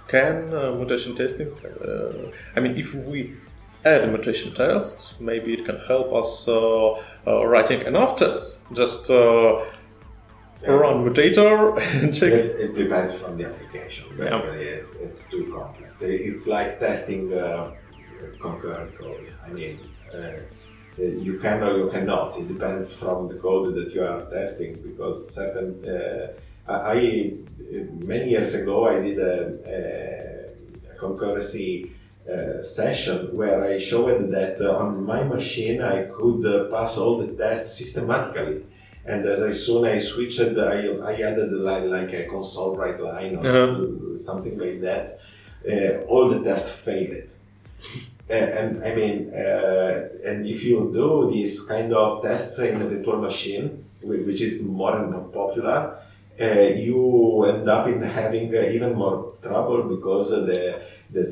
can 0.09 0.35
mutation 0.81 1.17
testing? 1.17 1.49
I 2.57 2.61
mean, 2.61 2.77
if 2.77 2.93
we 2.95 3.35
mutation 4.11 4.53
test, 4.55 5.21
maybe 5.21 5.53
it 5.55 5.65
can 5.65 5.79
help 5.87 6.13
us 6.13 6.49
uh, 6.49 6.91
uh, 7.27 7.47
writing 7.47 7.81
enough 7.83 8.17
tests. 8.17 8.63
Just 8.73 9.11
uh, 9.11 9.65
run 10.67 11.05
mutator 11.05 11.79
and 12.03 12.15
check. 12.15 12.33
It, 12.33 12.61
it 12.65 12.75
depends 12.75 13.13
from 13.15 13.37
the 13.39 13.47
application. 13.47 14.07
Basically, 14.17 14.65
it's, 14.79 14.95
it's 14.97 15.29
too 15.33 15.45
complex. 15.57 16.03
It- 16.03 16.21
It's 16.29 16.47
like 16.57 16.71
testing 16.81 17.33
uh, 17.33 17.73
concurrent 18.41 18.97
code. 18.99 19.33
I 19.47 19.51
mean, 19.51 19.79
uh, 20.15 20.41
you 20.99 21.39
can 21.43 21.63
or 21.63 21.73
you 21.83 21.89
cannot. 21.91 22.39
It 22.41 22.49
depends 22.49 22.93
from 23.01 23.29
the 23.29 23.35
code 23.47 23.75
that 23.79 23.89
you 23.95 24.03
are 24.03 24.23
testing 24.39 24.73
because 24.89 25.17
certain. 25.35 25.69
Uh, 25.85 26.33
I 26.69 27.35
many 28.15 28.31
years 28.31 28.55
ago 28.61 28.89
I 28.89 28.97
did 29.07 29.19
a, 29.21 29.35
a 30.91 30.99
concurrency 30.99 31.93
uh, 32.33 32.61
session 32.63 33.35
where 33.37 33.63
I 33.65 33.79
showed 33.79 34.31
that 34.33 34.61
uh, 34.61 34.77
on 34.79 35.05
my 35.05 35.23
machine 35.23 35.81
I 35.83 36.05
could 36.05 36.45
uh, 36.47 36.65
pass 36.75 36.99
all 36.99 37.19
the 37.19 37.29
tests 37.29 37.77
systematically. 37.79 38.65
And 39.05 39.25
as 39.25 39.41
I 39.41 39.53
soon 39.53 39.85
I 39.85 39.99
switched, 39.99 40.41
I, 40.41 40.89
I 41.11 41.13
added 41.15 41.53
like, 41.53 41.85
like 41.85 42.13
a 42.13 42.25
console 42.25 42.77
write 42.77 43.01
line 43.01 43.37
or 43.37 43.47
Uh-huh. 43.47 44.17
something 44.17 44.59
like 44.59 44.81
that. 44.81 45.21
Uh, 45.71 46.05
all 46.09 46.29
the 46.29 46.41
tests 46.43 46.71
failed. 46.85 47.31
and, 48.29 48.51
and 48.61 48.85
I 48.85 48.95
mean, 48.95 49.33
uh, 49.33 50.09
and 50.25 50.45
if 50.45 50.65
you 50.65 50.91
do 50.93 51.31
these 51.31 51.61
kind 51.63 51.93
of 51.95 52.23
tests 52.23 52.59
in 52.59 52.83
a 52.83 52.89
virtual 52.89 53.19
machine, 53.19 53.85
which 54.03 54.41
is 54.41 54.65
more 54.65 54.97
and 54.99 55.11
more 55.13 55.29
popular, 55.41 55.99
you 56.39 57.45
end 57.45 57.69
up 57.69 57.87
in 57.87 58.03
having 58.03 58.55
uh, 58.55 58.61
even 58.61 58.95
more 58.95 59.35
trouble 59.43 59.85
because 59.85 60.33
uh, 60.33 60.41
the, 60.41 60.83
the, 61.11 61.23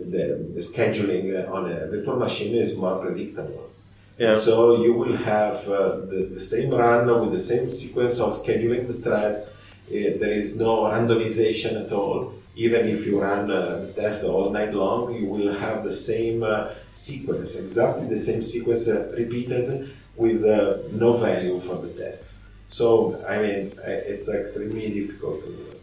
the, 0.55 0.61
scheduling 0.61 1.35
uh, 1.35 1.53
on 1.53 1.71
a 1.71 1.87
virtual 1.87 2.17
machine 2.17 2.55
is 2.55 2.77
more 2.77 2.99
predictable. 2.99 3.71
Yeah. 4.19 4.35
So 4.35 4.83
you 4.83 4.95
will 4.95 5.17
have 5.17 5.69
uh, 5.69 5.97
the, 5.97 6.31
the 6.33 6.41
same 6.41 6.71
run 6.71 7.07
with 7.21 7.33
the 7.33 7.39
same 7.39 7.69
sequence 7.69 8.21
of 8.21 8.33
scheduling 8.33 8.87
the 8.87 8.95
threads. 8.95 9.57
Uh, 9.89 10.17
there 10.21 10.33
is 10.33 10.57
no 10.57 10.83
randomization 10.85 11.85
at 11.85 11.93
all. 11.93 12.35
Even 12.57 12.87
if 12.87 13.05
you 13.05 13.21
run 13.21 13.51
uh, 13.51 13.79
the 13.79 13.93
test 14.01 14.25
all 14.25 14.51
night 14.51 14.73
long, 14.73 15.13
you 15.13 15.27
will 15.27 15.53
have 15.53 15.83
the 15.83 15.93
same 15.93 16.45
uh, 16.45 16.71
sequence, 16.93 17.59
exactly 17.59 18.07
the 18.07 18.17
same 18.17 18.43
sequence 18.43 18.87
uh, 18.89 19.13
repeated 19.17 19.91
with 20.17 20.45
uh, 20.45 20.79
no 20.93 21.17
value 21.17 21.59
for 21.59 21.77
the 21.79 21.89
tests. 21.89 22.44
So, 22.67 23.25
I 23.29 23.39
mean, 23.39 23.73
it's 23.85 24.29
extremely 24.29 24.91
difficult 24.91 25.43
to, 25.43 25.81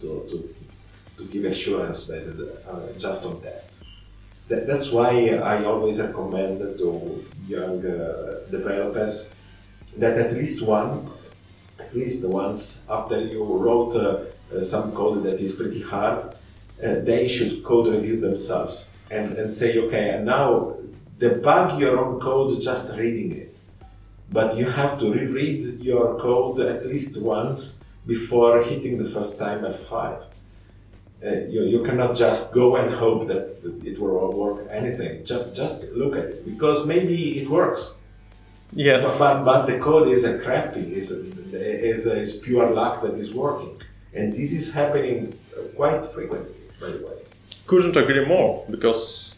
to, 0.00 0.26
to, 0.30 0.54
to 1.18 1.24
give 1.30 1.44
assurance 1.44 2.04
based 2.04 2.34
uh, 2.40 2.98
just 2.98 3.24
on 3.24 3.40
tests. 3.40 3.90
That, 4.48 4.66
that's 4.66 4.90
why 4.90 5.40
I 5.42 5.64
always 5.64 6.00
recommend 6.00 6.78
to 6.78 7.24
young 7.46 7.84
uh, 7.86 8.40
developers 8.50 9.34
that 9.96 10.18
at 10.18 10.32
least 10.32 10.62
one, 10.62 11.10
at 11.78 11.94
least 11.94 12.26
once 12.28 12.84
after 12.90 13.20
you 13.20 13.44
wrote 13.44 13.94
uh, 13.94 14.60
some 14.60 14.92
code 14.92 15.22
that 15.24 15.40
is 15.40 15.54
pretty 15.54 15.82
hard, 15.82 16.34
uh, 16.82 17.00
they 17.00 17.28
should 17.28 17.62
code 17.64 17.94
review 17.94 18.20
themselves 18.20 18.90
and, 19.10 19.34
and 19.34 19.52
say, 19.52 19.78
okay, 19.78 20.10
and 20.10 20.26
now 20.26 20.74
debug 21.18 21.78
your 21.78 21.98
own 21.98 22.20
code 22.20 22.60
just 22.60 22.98
reading 22.98 23.32
it. 23.32 23.53
But 24.38 24.48
you 24.60 24.66
have 24.80 24.92
to 25.00 25.06
reread 25.18 25.60
your 25.90 26.06
code 26.18 26.58
at 26.74 26.80
least 26.92 27.12
once 27.22 27.58
before 28.12 28.62
hitting 28.70 28.94
the 29.02 29.08
first 29.14 29.32
time 29.38 29.60
F5 29.60 30.24
uh, 31.24 31.46
you, 31.48 31.62
you 31.64 31.82
cannot 31.82 32.14
just 32.14 32.52
go 32.52 32.76
and 32.76 32.92
hope 32.92 33.26
that 33.28 33.56
it 33.82 33.98
will 33.98 34.32
work 34.32 34.66
anything. 34.70 35.24
Just, 35.24 35.54
just 35.54 35.92
look 35.92 36.16
at 36.16 36.24
it 36.24 36.44
because 36.44 36.86
maybe 36.86 37.38
it 37.40 37.48
works. 37.48 37.98
Yes. 38.72 39.18
But, 39.18 39.44
but 39.44 39.66
the 39.66 39.78
code 39.78 40.08
is 40.08 40.24
a 40.24 40.38
crappy, 40.38 40.92
is, 40.92 41.12
is, 41.12 42.06
is 42.06 42.38
pure 42.38 42.70
luck 42.70 43.02
that 43.02 43.14
is 43.14 43.32
working. 43.32 43.80
And 44.12 44.32
this 44.32 44.52
is 44.52 44.74
happening 44.74 45.38
quite 45.76 46.04
frequently, 46.04 46.54
by 46.80 46.88
the 46.90 47.06
way. 47.06 47.14
Couldn't 47.66 47.96
agree 47.96 48.26
more 48.26 48.66
because 48.70 49.36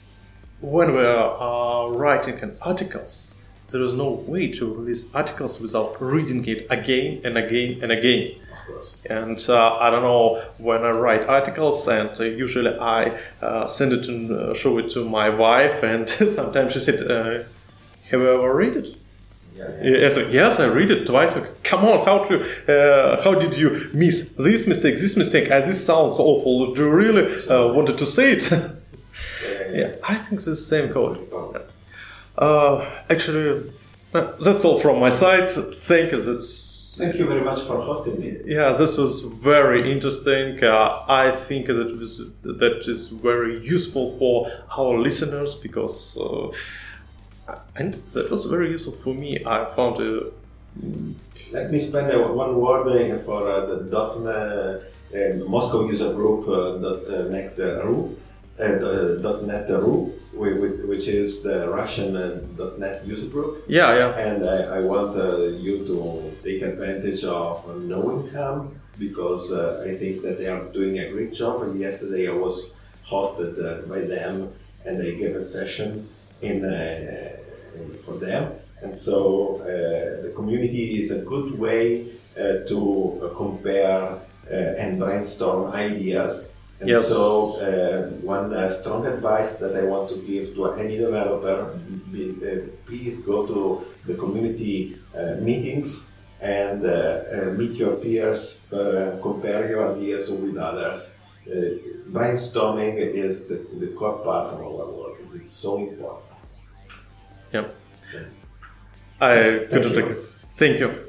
when 0.61 0.93
we 0.93 1.05
are 1.05 1.31
uh, 1.41 1.91
writing 1.91 2.41
an 2.41 2.57
articles, 2.63 3.35
there 3.71 3.83
is 3.83 3.95
no 3.95 4.11
way 4.11 4.49
to 4.53 4.73
release 4.75 5.09
articles 5.15 5.61
without 5.61 6.01
reading 6.01 6.45
it 6.47 6.67
again 6.71 7.21
and 7.25 7.37
again 7.37 7.81
and 7.83 7.91
again. 7.93 8.37
Of 8.53 8.67
course. 8.67 9.03
And 9.09 9.45
uh, 9.49 9.77
I 9.77 9.91
don't 9.91 10.03
know 10.03 10.43
when 10.59 10.85
I 10.85 10.91
write 10.91 11.25
articles, 11.29 11.87
and 11.89 12.11
uh, 12.19 12.25
usually 12.25 12.77
I 12.79 13.19
uh, 13.43 13.67
send 13.67 13.93
it 13.93 14.05
to 14.05 14.51
uh, 14.51 14.55
show 14.55 14.79
it 14.79 14.91
to 14.91 15.05
my 15.05 15.29
wife, 15.31 15.83
and 15.83 16.09
sometimes 16.39 16.73
she 16.73 16.81
said, 16.81 17.11
uh, 17.11 17.45
"Have 18.11 18.21
you 18.21 18.29
ever 18.29 18.55
read 18.55 18.77
it?" 18.77 18.97
Yeah, 19.57 19.69
yeah. 19.83 19.97
Yes, 19.99 20.17
yes, 20.31 20.61
I 20.61 20.67
read 20.67 20.91
it 20.91 21.07
twice. 21.07 21.35
Like, 21.35 21.63
Come 21.63 21.85
on, 21.87 22.05
how 22.05 22.25
to, 22.25 22.35
uh, 22.69 23.23
how 23.23 23.35
did 23.35 23.55
you 23.55 23.89
miss 23.95 24.33
this 24.33 24.67
mistake, 24.67 24.97
this 24.97 25.17
mistake? 25.17 25.51
Uh, 25.51 25.61
this 25.61 25.85
sounds 25.85 26.19
awful. 26.19 26.75
Do 26.75 26.85
you 26.85 26.91
really 26.91 27.49
uh, 27.49 27.69
wanted 27.73 27.99
to 27.99 28.07
say 28.07 28.33
it? 28.33 28.51
Yeah, 29.43 29.51
yeah. 29.71 29.79
yeah, 29.81 29.97
I 30.07 30.15
think 30.17 30.35
it's 30.35 30.45
the 30.45 30.57
same 30.57 30.91
code. 30.93 31.19
Uh, 32.39 32.85
actually, 33.09 33.71
uh, 34.15 34.33
that's 34.41 34.65
all 34.65 34.79
from 34.79 35.01
my 35.01 35.11
side. 35.11 35.51
Thank 35.51 36.13
you. 36.13 36.21
That's 36.21 36.77
Thank 36.97 37.17
you 37.17 37.27
very 37.27 37.43
much 37.43 37.61
for 37.61 37.79
hosting 37.83 38.19
me. 38.19 38.39
Yeah, 38.47 38.73
this 38.73 38.97
was 38.97 39.21
very 39.21 39.93
interesting. 39.93 40.65
Uh, 40.65 41.05
I 41.07 41.31
think 41.31 41.67
that 41.67 41.95
was 41.99 42.31
that 42.43 42.89
is 42.89 43.09
very 43.09 43.63
useful 43.63 44.17
for 44.19 44.51
our 44.79 44.97
listeners 44.97 45.57
because, 45.57 46.17
uh, 46.17 46.49
and 47.75 47.93
that 48.15 48.31
was 48.31 48.47
very 48.47 48.71
useful 48.71 48.95
for 48.95 49.13
me. 49.13 49.45
I 49.45 49.67
found 49.77 50.01
it. 50.01 50.33
Let 51.53 51.71
me 51.71 51.79
spend 51.79 52.11
uh, 52.13 52.29
one 52.29 52.57
word 52.59 52.87
uh, 52.89 53.19
for 53.19 53.47
uh, 53.47 53.67
the 53.67 53.77
dot, 53.91 54.17
uh, 54.27 54.81
Moscow 55.47 55.87
user 55.87 56.15
group 56.15 56.49
uh, 56.49 56.79
dot 56.79 57.07
uh, 57.07 57.29
next 57.29 57.59
uh, 57.61 57.85
RU, 57.85 58.17
uh, 58.59 59.41
net 59.43 59.69
RU, 59.71 60.13
which 60.33 61.09
is 61.09 61.43
the 61.43 61.69
Russian 61.69 62.17
uh, 62.17 62.41
net 62.79 63.07
user 63.07 63.29
group. 63.29 63.65
Yeah, 63.69 63.95
yeah. 63.97 64.11
And 64.19 64.49
I, 64.49 64.79
I 64.79 64.81
want 64.81 65.17
uh, 65.17 65.39
you 65.65 65.85
to 65.87 66.37
take 66.43 66.63
advantage 66.63 67.25
of 67.25 67.65
knowing 67.83 68.33
them 68.33 68.81
because 68.99 69.53
uh, 69.53 69.85
I 69.87 69.95
think 69.95 70.23
that 70.23 70.39
they 70.39 70.49
are 70.49 70.65
doing 70.73 70.99
a 70.99 71.11
great 71.11 71.33
job. 71.33 71.63
And 71.63 71.79
yesterday 71.79 72.29
I 72.29 72.33
was 72.33 72.75
hosted 73.07 73.63
uh, 73.63 73.87
by 73.87 74.01
them 74.01 74.53
and 74.85 75.01
they 75.01 75.17
gave 75.17 75.35
a 75.37 75.41
session 75.41 76.09
in, 76.41 76.65
uh, 76.65 77.37
in 77.75 77.99
for 77.99 78.15
them. 78.15 78.53
And 78.83 78.97
so 78.97 79.61
uh, 79.63 80.23
the 80.23 80.33
community 80.35 80.99
is 81.01 81.11
a 81.11 81.23
good 81.23 81.59
way 81.59 82.09
uh, 82.39 82.65
to 82.69 83.21
uh, 83.23 83.37
compare 83.37 84.21
uh, 84.51 84.55
and 84.55 84.99
brainstorm 84.99 85.73
ideas. 85.73 86.53
And 86.81 86.91
Yes. 86.91 87.09
so, 87.09 87.57
uh, 87.57 88.11
one 88.21 88.53
uh, 88.53 88.69
strong 88.69 89.07
advice 89.07 89.57
that 89.57 89.75
I 89.75 89.85
want 89.85 90.11
to 90.11 90.17
give 90.17 90.55
to 90.55 90.73
any 90.75 90.99
developer: 90.99 91.73
be, 92.13 92.37
uh, 92.43 92.69
please 92.85 93.21
go 93.21 93.47
to 93.47 93.87
the 94.07 94.15
community 94.15 94.97
uh, 95.17 95.37
meetings 95.41 96.11
and 96.41 96.85
uh, 96.85 96.91
uh, 96.91 97.45
meet 97.57 97.73
your 97.73 97.95
peers, 97.97 98.61
uh, 98.73 99.17
compare 99.23 99.69
your 99.71 99.95
ideas 99.97 100.31
with 100.31 100.57
others. 100.59 101.17
Brainstorming 102.11 102.97
is 102.97 103.47
the, 103.47 103.65
the 103.79 103.89
core 103.89 104.19
part 104.19 104.55
of 104.55 104.61
our 104.61 104.91
work. 104.91 105.17
It's 105.21 105.49
so 105.49 105.79
important. 105.79 106.25
Yeah. 107.53 107.67
I 109.21 109.67
couldn't 109.71 109.97
agree. 109.97 110.17
Thank 110.57 110.81
you. 110.81 111.06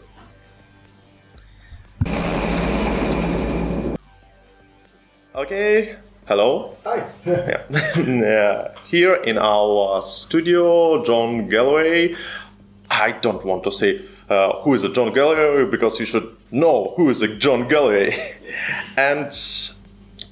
Okay. 5.37 5.95
Hello. 6.25 6.75
Hi. 6.83 7.05
Yeah. 8.07 8.69
Here 8.87 9.13
in 9.13 9.37
our 9.37 10.01
studio, 10.01 11.03
Jon 11.05 11.47
Galloway. 11.47 12.15
I 12.89 13.11
don't 13.11 13.45
want 13.45 13.63
to 13.65 13.71
say 13.71 14.01
uh, 14.29 14.53
who 14.61 14.73
is 14.73 14.83
a 14.83 14.89
Jon 14.89 15.13
Galloway 15.13 15.69
because 15.69 15.99
you 15.99 16.07
should 16.07 16.35
know 16.49 16.91
who 16.97 17.11
is 17.11 17.21
a 17.21 17.27
Jon 17.27 17.67
Galloway. 17.67 18.17
and 18.97 19.29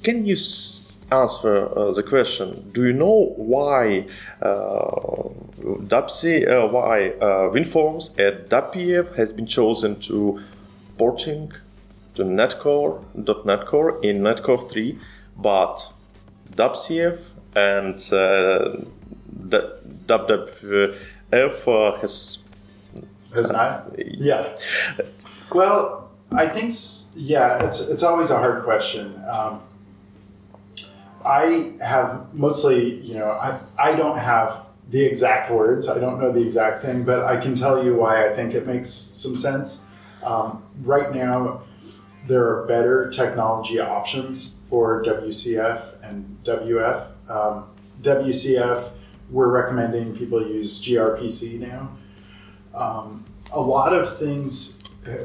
can 0.01 0.25
you 0.25 0.33
s- 0.33 0.97
answer 1.11 1.69
uh, 1.77 1.91
the 1.91 2.01
question? 2.01 2.71
Do 2.73 2.83
you 2.83 2.93
know 2.93 3.35
why 3.37 4.07
uh, 4.41 5.29
DAPC, 5.85 6.49
uh, 6.49 6.65
why 6.67 7.09
uh, 7.21 7.53
WinForms 7.53 8.09
at 8.17 8.49
WPF 8.49 9.13
has 9.17 9.31
been 9.31 9.45
chosen 9.45 9.99
to 10.09 10.41
porting 10.97 11.51
to 12.15 12.23
.NET 12.23 12.59
Core, 12.59 13.03
.NET 13.15 13.65
Core 13.65 14.03
in 14.03 14.23
.NET 14.23 14.43
Core 14.43 14.69
3, 14.69 14.99
but 15.37 15.91
WCF 16.51 17.19
and 17.55 17.95
uh, 18.11 18.77
DubDubF 20.07 20.93
uh, 21.67 21.99
has 21.99 22.39
Has 23.33 23.51
not? 23.51 23.91
Yeah. 23.97 24.55
Well, 25.53 26.11
I 26.31 26.47
think 26.47 26.71
yeah, 27.15 27.65
it's 27.65 27.87
it's 27.87 28.03
always 28.03 28.31
a 28.31 28.37
hard 28.37 28.63
question. 28.63 29.21
Um, 29.29 29.61
I 31.23 31.73
have 31.81 32.33
mostly, 32.33 32.95
you 33.01 33.15
know, 33.15 33.29
I 33.29 33.59
I 33.77 33.95
don't 33.95 34.17
have 34.17 34.65
the 34.89 35.03
exact 35.03 35.51
words. 35.51 35.87
I 35.89 35.99
don't 35.99 36.19
know 36.19 36.31
the 36.31 36.41
exact 36.41 36.83
thing, 36.83 37.03
but 37.03 37.23
I 37.23 37.37
can 37.37 37.55
tell 37.55 37.83
you 37.83 37.95
why 37.95 38.29
I 38.29 38.33
think 38.33 38.53
it 38.53 38.67
makes 38.67 38.89
some 38.89 39.35
sense. 39.35 39.81
Um, 40.23 40.63
right 40.81 41.13
now, 41.13 41.61
there 42.27 42.47
are 42.47 42.65
better 42.65 43.09
technology 43.09 43.79
options 43.79 44.55
for 44.69 45.03
WCF 45.03 46.03
and 46.03 46.37
WF. 46.43 47.07
Um, 47.29 47.67
WCF, 48.01 48.91
we're 49.29 49.49
recommending 49.49 50.15
people 50.15 50.45
use 50.45 50.81
gRPC 50.81 51.59
now. 51.59 51.91
Um, 52.73 53.25
a 53.51 53.61
lot 53.61 53.93
of 53.93 54.17
things, 54.17 54.77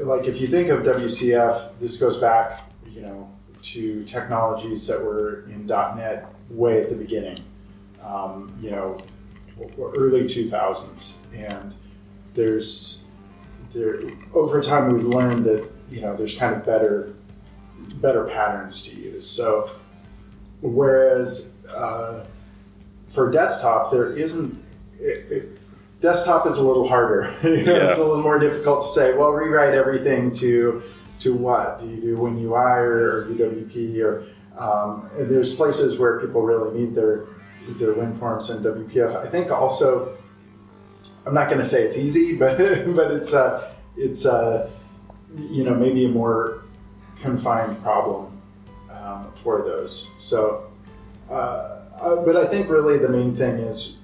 like 0.03 0.25
if 0.25 0.39
you 0.39 0.47
think 0.47 0.69
of 0.69 0.83
WCF, 0.83 1.79
this 1.79 1.97
goes 1.97 2.17
back, 2.17 2.71
you 2.89 3.01
know, 3.01 3.29
to 3.63 4.03
technologies 4.05 4.87
that 4.87 5.03
were 5.03 5.43
in 5.49 5.65
.NET 5.65 6.25
way 6.49 6.81
at 6.81 6.89
the 6.89 6.95
beginning, 6.95 7.43
um, 8.03 8.55
you 8.61 8.71
know, 8.71 8.97
early 9.79 10.23
2000s, 10.23 11.15
and 11.35 11.75
there's 12.33 13.03
there 13.73 14.01
over 14.33 14.61
time 14.61 14.91
we've 14.91 15.05
learned 15.05 15.45
that 15.45 15.69
you 15.91 16.01
know 16.01 16.15
there's 16.15 16.35
kind 16.35 16.55
of 16.55 16.65
better 16.65 17.13
better 17.95 18.23
patterns 18.25 18.81
to 18.83 18.95
use. 18.95 19.29
So 19.29 19.69
whereas 20.61 21.53
uh, 21.69 22.25
for 23.07 23.31
desktop 23.31 23.91
there 23.91 24.13
isn't 24.13 24.63
it, 24.99 25.31
it, 25.31 25.59
desktop 25.99 26.47
is 26.47 26.57
a 26.57 26.67
little 26.67 26.87
harder. 26.87 27.33
You 27.43 27.65
know, 27.65 27.89
It's 27.89 27.97
a 27.97 28.03
little 28.03 28.23
more 28.23 28.39
difficult 28.39 28.81
to 28.83 28.87
say. 28.87 29.13
Well, 29.13 29.31
rewrite 29.31 29.73
everything 29.73 30.31
to 30.33 30.83
to 31.19 31.33
what? 31.35 31.79
Do 31.79 31.87
you 31.87 32.01
do 32.01 32.17
WinUI 32.17 32.77
or, 32.77 33.21
or 33.21 33.25
UWP 33.25 33.99
or 34.01 34.25
um, 34.57 35.09
there's 35.17 35.53
places 35.55 35.97
where 35.97 36.19
people 36.19 36.41
really 36.41 36.79
need 36.79 36.95
their 36.95 37.25
their 37.77 37.93
WinForms 37.93 38.49
and 38.49 38.65
WPF. 38.65 39.15
I 39.15 39.29
think 39.29 39.51
also 39.51 40.17
I'm 41.25 41.33
not 41.33 41.47
going 41.47 41.59
to 41.59 41.65
say 41.65 41.83
it's 41.83 41.97
easy, 41.97 42.35
but 42.37 42.57
but 42.95 43.11
it's 43.11 43.33
uh, 43.33 43.73
it's 43.95 44.25
uh, 44.25 44.69
you 45.37 45.63
know 45.63 45.73
maybe 45.73 46.05
a 46.05 46.09
more 46.09 46.63
confined 47.19 47.81
problem 47.81 48.41
um, 48.91 49.31
for 49.35 49.61
those. 49.61 50.09
So, 50.17 50.71
uh, 51.29 51.33
uh, 51.33 52.15
but 52.25 52.35
I 52.35 52.45
think 52.47 52.69
really 52.69 52.97
the 52.97 53.09
main 53.09 53.35
thing 53.35 53.55
is 53.55 53.95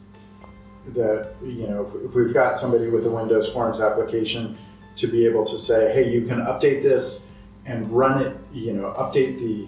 that 0.88 1.32
you 1.44 1.68
know 1.68 1.86
if, 1.86 2.10
if 2.10 2.16
we've 2.16 2.34
got 2.34 2.58
somebody 2.58 2.90
with 2.90 3.06
a 3.06 3.12
Windows 3.12 3.50
Forms 3.50 3.82
application 3.82 4.58
to 4.98 5.08
be 5.08 5.26
able 5.26 5.46
to 5.46 5.58
say, 5.58 5.94
hey, 5.94 6.12
you 6.12 6.26
can 6.26 6.40
update 6.40 6.82
this 6.82 7.28
and 7.66 7.90
run 7.92 8.22
it, 8.22 8.36
you 8.52 8.74
know, 8.74 8.94
update 8.98 9.40
the 9.40 9.68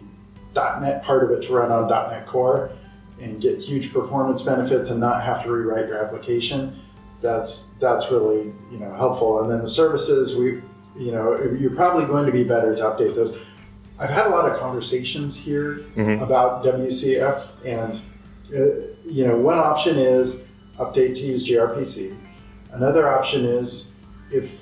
.NET 0.56 1.04
part 1.04 1.24
of 1.24 1.32
it 1.32 1.46
to 1.46 1.54
run 1.54 1.72
on 1.72 1.88
.NET 1.88 2.26
Core 2.26 2.72
and 3.22 3.42
get 3.42 3.60
huge 3.60 3.94
performance 3.94 4.42
benefits 4.42 4.90
and 4.90 5.00
not 5.00 5.22
have 5.24 5.44
to 5.44 5.52
rewrite 5.52 5.88
your 5.88 6.04
application. 6.04 6.80
That's 7.22 7.72
that's 7.80 8.10
really 8.12 8.54
you 8.72 8.80
know 8.80 8.94
helpful. 8.94 9.42
And 9.42 9.52
then 9.52 9.62
the 9.62 9.68
services 9.68 10.36
we 10.36 10.62
you 11.00 11.12
know 11.12 11.42
you're 11.60 11.72
probably 11.76 12.06
going 12.06 12.26
to 12.26 12.32
be 12.32 12.44
better 12.44 12.76
to 12.76 12.82
update 12.84 13.16
those. 13.16 13.38
I've 13.98 14.10
had 14.10 14.28
a 14.28 14.30
lot 14.30 14.50
of 14.50 14.58
conversations 14.60 15.36
here 15.38 15.86
about 16.22 16.64
WCF, 16.64 17.48
and 17.66 17.96
uh, 18.54 18.94
you 19.06 19.26
know 19.28 19.38
one 19.38 19.58
option 19.58 19.98
is 19.98 20.44
update 20.78 21.16
to 21.16 21.22
use 21.22 21.48
gRPC. 21.48 22.16
Another 22.72 23.10
option 23.10 23.46
is 23.46 23.92
if 24.32 24.62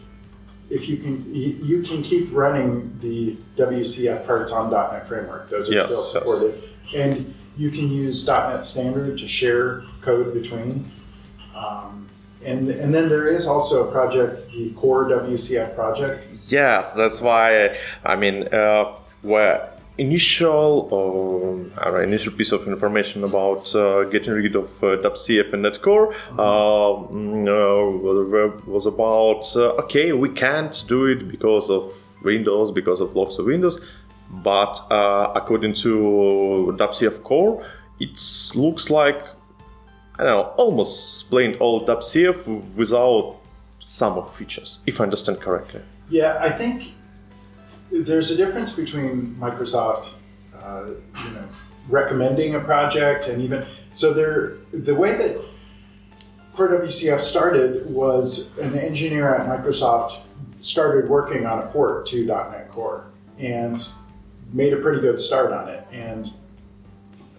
if 0.69 0.87
you 0.89 0.97
can 0.97 1.33
you, 1.33 1.49
you 1.63 1.81
can 1.81 2.01
keep 2.03 2.29
running 2.33 2.97
the 3.01 3.35
WCF 3.55 4.25
parts 4.25 4.51
on 4.51 4.69
.NET 4.71 5.07
Framework; 5.07 5.49
those 5.49 5.69
are 5.69 5.73
Yes, 5.73 5.85
still 5.85 5.99
yes. 5.99 6.11
supported, 6.11 6.63
and 6.95 7.33
you 7.57 7.69
can 7.71 7.89
use 7.91 8.25
.NET 8.27 8.63
Standard 8.63 9.17
to 9.17 9.27
share 9.27 9.83
code 10.01 10.33
between. 10.33 10.91
Um, 11.55 12.06
and 12.45 12.69
and 12.69 12.93
then 12.93 13.09
there 13.09 13.27
is 13.27 13.47
also 13.47 13.87
a 13.87 13.91
project, 13.91 14.51
the 14.51 14.69
Core 14.71 15.05
WCF 15.09 15.75
project. 15.75 16.27
Yes, 16.47 16.93
that's 16.93 17.21
why. 17.21 17.75
I 18.05 18.15
mean, 18.15 18.47
uh, 18.53 18.95
where 19.21 19.77
initial 19.97 20.87
um, 20.93 21.71
I 21.77 22.03
initial 22.03 22.31
piece 22.33 22.51
of 22.51 22.67
information 22.67 23.23
about 23.23 23.73
uh, 23.75 24.03
getting 24.05 24.33
rid 24.33 24.55
of 24.55 24.67
uh, 24.83 24.97
WCF 24.97 25.53
and 25.53 25.63
.NET 25.63 25.81
Core 25.81 26.13
uh, 26.13 26.37
mm, 26.37 27.47
uh, 27.47 28.61
was 28.65 28.85
about 28.85 29.55
uh, 29.55 29.83
okay, 29.83 30.13
we 30.13 30.29
can't 30.29 30.83
do 30.87 31.05
it 31.05 31.27
because 31.27 31.69
of 31.69 31.91
Windows, 32.23 32.71
because 32.71 32.99
of 32.99 33.15
lots 33.15 33.39
of 33.39 33.45
Windows, 33.45 33.81
but 34.29 34.79
uh, 34.91 35.31
according 35.35 35.73
to 35.73 36.75
WCF 36.77 37.23
Core, 37.23 37.65
it 37.99 38.19
looks 38.55 38.89
like 38.89 39.23
I 40.19 40.23
don't 40.23 40.37
know, 40.37 40.53
almost 40.57 41.21
explained 41.21 41.57
all 41.57 41.85
WCF 41.85 42.73
without 42.73 43.37
some 43.79 44.17
of 44.17 44.33
features, 44.35 44.79
if 44.87 44.99
I 44.99 45.03
understand 45.03 45.39
correctly. 45.39 45.81
Yeah, 46.09 46.37
I 46.41 46.49
think 46.49 46.93
there's 47.91 48.31
a 48.31 48.37
difference 48.37 48.71
between 48.71 49.35
Microsoft, 49.39 50.09
uh, 50.55 50.85
you 51.23 51.29
know, 51.31 51.47
recommending 51.87 52.55
a 52.55 52.59
project 52.59 53.27
and 53.27 53.41
even 53.41 53.65
so. 53.93 54.13
There, 54.13 54.57
the 54.73 54.95
way 54.95 55.15
that 55.15 55.39
Core 56.53 56.69
WCF 56.69 57.19
started 57.19 57.85
was 57.85 58.49
an 58.57 58.75
engineer 58.75 59.33
at 59.35 59.47
Microsoft 59.47 60.17
started 60.61 61.07
working 61.07 61.45
on 61.45 61.59
a 61.59 61.67
port 61.67 62.07
to 62.07 62.25
.NET 62.25 62.69
Core 62.69 63.05
and 63.37 63.87
made 64.51 64.73
a 64.73 64.77
pretty 64.77 64.99
good 64.99 65.19
start 65.19 65.51
on 65.51 65.69
it. 65.69 65.85
And 65.91 66.33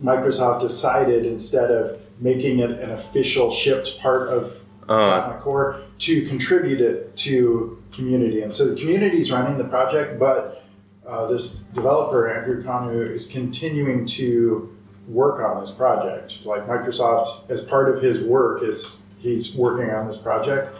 Microsoft 0.02 0.60
decided 0.60 1.26
instead 1.26 1.70
of 1.70 2.00
making 2.20 2.58
it 2.58 2.70
an 2.70 2.90
official 2.90 3.50
shipped 3.50 3.98
part 4.00 4.28
of 4.28 4.60
Uh. 4.88 5.38
Core 5.40 5.80
to 5.98 6.26
contribute 6.26 6.80
it 6.80 7.14
to 7.18 7.82
community. 7.92 8.40
And 8.42 8.54
so 8.54 8.70
the 8.72 8.76
community 8.80 9.18
is 9.20 9.30
running 9.30 9.58
the 9.58 9.64
project, 9.64 10.18
but 10.18 10.64
uh, 11.06 11.26
this 11.26 11.60
developer 11.74 12.28
Andrew 12.28 12.62
Kanu 12.62 13.10
is 13.10 13.26
continuing 13.26 14.06
to 14.06 14.74
work 15.06 15.40
on 15.42 15.60
this 15.60 15.70
project. 15.70 16.44
Like 16.46 16.66
Microsoft, 16.66 17.50
as 17.50 17.60
part 17.62 17.94
of 17.94 18.02
his 18.02 18.22
work, 18.22 18.62
is 18.62 19.02
he's 19.18 19.54
working 19.54 19.90
on 19.90 20.06
this 20.06 20.18
project, 20.18 20.76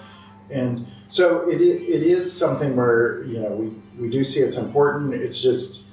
and 0.51 0.87
so 1.09 1.49
it, 1.49 1.61
it 1.61 2.03
is 2.03 2.31
something 2.33 2.77
where 2.77 3.23
you 3.25 3.41
know 3.41 3.51
we, 3.51 3.67
we 3.99 4.11
do 4.11 4.23
see 4.23 4.41
it's 4.41 4.57
important. 4.57 5.15
It's 5.15 5.41
just 5.41 5.87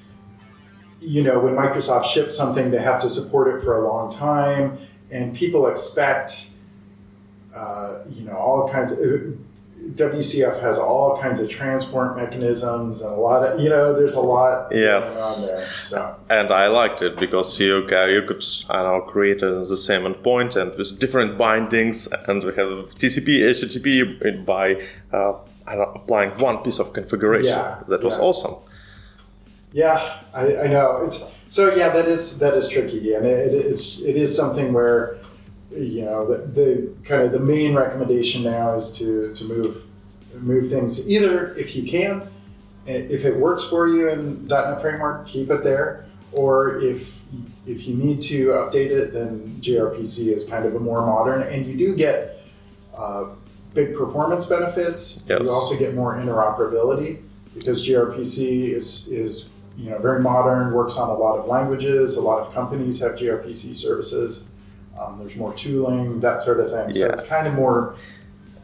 you 0.99 1.23
know 1.23 1.39
when 1.39 1.53
Microsoft 1.55 2.05
ships 2.05 2.35
something, 2.35 2.71
they 2.71 2.81
have 2.81 3.01
to 3.01 3.09
support 3.09 3.47
it 3.53 3.61
for 3.63 3.77
a 3.81 3.87
long 3.87 4.11
time, 4.11 4.77
and 5.11 5.35
people 5.35 5.67
expect 5.67 6.49
uh, 7.55 7.99
you 8.09 8.23
know 8.25 8.35
all 8.35 8.67
kinds 8.69 8.91
of. 8.91 8.99
WCF 9.93 10.59
has 10.61 10.79
all 10.79 11.15
kinds 11.15 11.39
of 11.39 11.47
transport 11.47 12.17
mechanisms 12.17 13.01
and 13.03 13.11
a 13.11 13.15
lot 13.15 13.43
of 13.45 13.59
you 13.59 13.69
know 13.69 13.93
there's 13.93 14.15
a 14.15 14.19
lot 14.21 14.71
Yes. 14.71 15.51
going 15.51 15.61
on 15.61 15.61
there. 15.61 15.69
So 15.77 16.15
and 16.29 16.51
I 16.51 16.67
liked 16.67 17.03
it 17.03 17.17
because 17.17 17.59
you 17.59 17.85
ca- 17.87 18.05
you 18.05 18.23
could 18.23 18.43
I 18.67 18.81
don't 18.81 18.99
know 18.99 19.01
create 19.01 19.41
the 19.41 19.77
same 19.77 20.01
endpoint 20.11 20.55
and 20.55 20.75
with 20.75 20.99
different 20.99 21.37
bindings, 21.37 22.07
and 22.27 22.43
we 22.43 22.55
have 22.55 22.95
TCP, 22.95 23.41
HTTP 23.53 24.43
by 24.43 24.81
uh, 25.13 25.33
I 25.67 25.75
don't 25.75 25.93
know, 25.93 26.01
applying 26.01 26.31
one 26.39 26.57
piece 26.63 26.79
of 26.79 26.91
configuration. 26.93 27.49
Yeah, 27.49 27.83
that 27.87 28.03
was 28.03 28.17
yeah. 28.17 28.23
awesome. 28.23 28.55
Yeah, 29.71 30.19
I, 30.33 30.57
I 30.63 30.67
know. 30.67 31.03
It's 31.05 31.23
so 31.55 31.73
yeah. 31.73 31.87
That 31.89 32.09
is 32.09 32.37
that 32.39 32.53
is 32.53 32.67
tricky, 32.67 33.13
and 33.13 33.25
it, 33.25 33.53
it's 33.53 34.01
it 34.01 34.17
is 34.17 34.35
something 34.35 34.73
where 34.73 35.15
you 35.71 36.03
know 36.03 36.27
the, 36.27 36.37
the 36.47 36.93
kind 37.05 37.21
of 37.21 37.31
the 37.31 37.39
main 37.39 37.73
recommendation 37.73 38.43
now 38.43 38.75
is 38.75 38.91
to 38.97 39.33
to 39.35 39.43
move 39.45 39.83
move 40.41 40.69
things 40.69 41.07
either 41.07 41.55
if 41.55 41.73
you 41.73 41.89
can, 41.89 42.27
if 42.85 43.23
it 43.23 43.37
works 43.37 43.63
for 43.63 43.87
you 43.87 44.09
in 44.09 44.45
.NET 44.47 44.81
Framework, 44.81 45.27
keep 45.27 45.49
it 45.49 45.63
there, 45.63 46.05
or 46.33 46.81
if 46.81 47.21
if 47.65 47.87
you 47.87 47.95
need 47.95 48.21
to 48.23 48.49
update 48.49 48.91
it, 48.91 49.13
then 49.13 49.57
gRPC 49.61 50.33
is 50.33 50.43
kind 50.43 50.65
of 50.65 50.75
a 50.75 50.79
more 50.79 51.05
modern, 51.05 51.41
and 51.41 51.65
you 51.65 51.77
do 51.77 51.95
get 51.95 52.41
uh, 52.97 53.29
big 53.73 53.95
performance 53.95 54.45
benefits. 54.45 55.23
Yes. 55.25 55.39
You 55.41 55.49
also 55.49 55.79
get 55.79 55.95
more 55.95 56.17
interoperability 56.17 57.23
because 57.53 57.87
gRPC 57.87 58.73
is 58.73 59.07
is 59.07 59.51
you 59.77 59.89
know 59.89 59.97
very 59.99 60.21
modern, 60.21 60.73
works 60.73 60.97
on 60.97 61.09
a 61.09 61.13
lot 61.13 61.37
of 61.39 61.45
languages. 61.47 62.17
A 62.17 62.21
lot 62.21 62.39
of 62.45 62.53
companies 62.53 62.99
have 63.01 63.13
gRPC 63.13 63.75
services. 63.75 64.43
Um, 64.99 65.19
there's 65.19 65.35
more 65.35 65.53
tooling, 65.53 66.21
that 66.21 66.41
sort 66.41 66.59
of 66.61 66.71
thing. 66.71 66.93
So 66.93 67.05
Yeah. 67.05 67.11
it's 67.13 67.25
kind 67.25 67.47
of 67.47 67.53
more, 67.53 67.95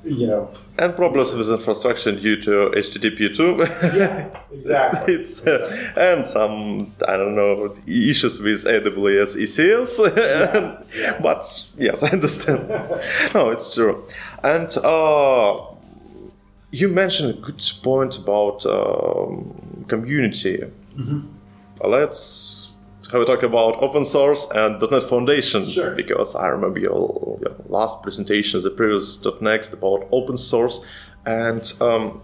you 0.06 0.28
know, 0.28 0.50
And 0.78 0.96
problems 0.96 1.36
with 1.36 1.50
infrastructure 1.52 2.14
due 2.14 2.38
to 2.42 2.52
HTTP/2. 2.74 3.68
yeah, 3.98 4.30
exactly. 4.54 5.14
it's 5.16 5.46
uh, 5.46 5.94
and 5.98 6.26
some 6.26 6.94
I 7.08 7.18
don't 7.18 7.36
know 7.36 7.74
issues 7.86 8.40
with 8.40 8.64
AWS 8.66 9.36
ECS, 9.44 9.92
yeah. 10.96 11.20
but 11.22 11.44
yes, 11.78 12.02
I 12.04 12.10
understand. 12.12 12.70
no, 13.36 13.50
it's 13.52 13.76
true. 13.76 14.02
And 14.44 14.70
uh, 14.86 15.60
you 16.72 16.88
mentioned 16.88 17.30
a 17.30 17.34
good 17.34 17.62
point 17.84 18.18
about 18.18 18.66
um, 18.66 19.86
community. 19.90 20.64
Let's 21.84 22.74
have 23.12 23.22
a 23.22 23.26
talk 23.26 23.44
about 23.44 23.82
open 23.82 24.06
source 24.06 24.48
and 24.54 24.82
.NET 24.90 25.04
Foundation 25.04 25.66
Sure. 25.68 25.92
because 25.96 26.36
I 26.36 26.48
remember 26.48 26.80
your, 26.80 27.40
your 27.42 27.56
last 27.68 28.02
presentation, 28.04 28.62
the 28.62 28.70
previous 28.70 29.18
DotNext 29.18 29.74
about 29.74 30.08
open 30.12 30.38
source, 30.38 30.80
and 31.26 31.62
um, 31.82 32.22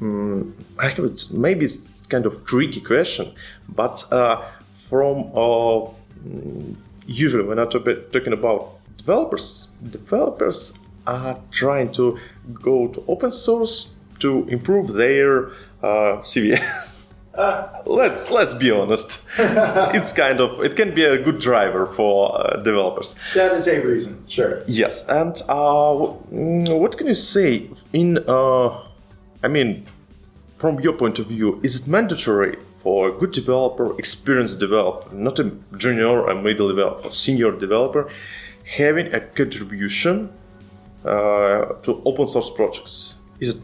mm, 0.00 0.52
I 0.78 0.88
have 0.88 1.04
it, 1.04 1.26
maybe 1.32 1.64
it's 1.64 2.02
kind 2.08 2.26
of 2.26 2.44
tricky 2.44 2.80
question, 2.80 3.32
but 3.68 4.04
uh, 4.12 4.42
from 4.88 5.16
uh, 5.34 5.90
mm, 6.24 6.76
usually 7.06 7.44
when 7.44 7.58
I'm 7.58 7.70
talk- 7.70 8.12
talking 8.12 8.32
about 8.32 8.70
developers, 8.98 9.68
developers 9.90 10.74
are 11.06 11.38
trying 11.50 11.92
to 11.92 12.18
go 12.52 12.88
to 12.88 13.02
open 13.08 13.30
source 13.30 13.96
to 14.20 14.44
improve 14.48 14.92
their 14.92 15.48
uh, 15.82 16.22
CVS. 16.22 17.00
let's 17.86 18.30
let's 18.30 18.54
be 18.54 18.70
honest. 18.70 19.22
it's 19.38 20.12
kind 20.12 20.40
of 20.40 20.62
it 20.64 20.76
can 20.76 20.94
be 20.94 21.04
a 21.04 21.18
good 21.18 21.40
driver 21.40 21.86
for 21.86 22.40
uh, 22.40 22.56
developers. 22.62 23.14
that 23.34 23.52
is 23.52 23.66
a 23.68 23.80
reason, 23.80 24.24
sure. 24.28 24.62
Yes, 24.66 25.06
and 25.08 25.40
uh, 25.48 25.94
what 25.94 26.96
can 26.98 27.06
you 27.06 27.14
say 27.14 27.68
in? 27.92 28.18
Uh, 28.26 28.80
I 29.42 29.48
mean, 29.48 29.86
from 30.56 30.80
your 30.80 30.94
point 30.94 31.18
of 31.18 31.26
view, 31.28 31.60
is 31.62 31.80
it 31.80 31.88
mandatory 31.88 32.56
for 32.82 33.08
a 33.08 33.12
good 33.12 33.32
developer, 33.32 33.98
experienced 33.98 34.60
developer, 34.60 35.14
not 35.14 35.38
a 35.38 35.50
junior 35.76 36.20
or 36.20 36.34
middle 36.34 36.68
developer, 36.68 37.10
senior 37.10 37.52
developer, 37.52 38.08
having 38.76 39.12
a 39.12 39.20
contribution 39.20 40.30
uh, 41.04 41.66
to 41.82 42.02
open 42.04 42.26
source 42.26 42.50
projects? 42.50 43.14
Is 43.40 43.56
it? 43.56 43.62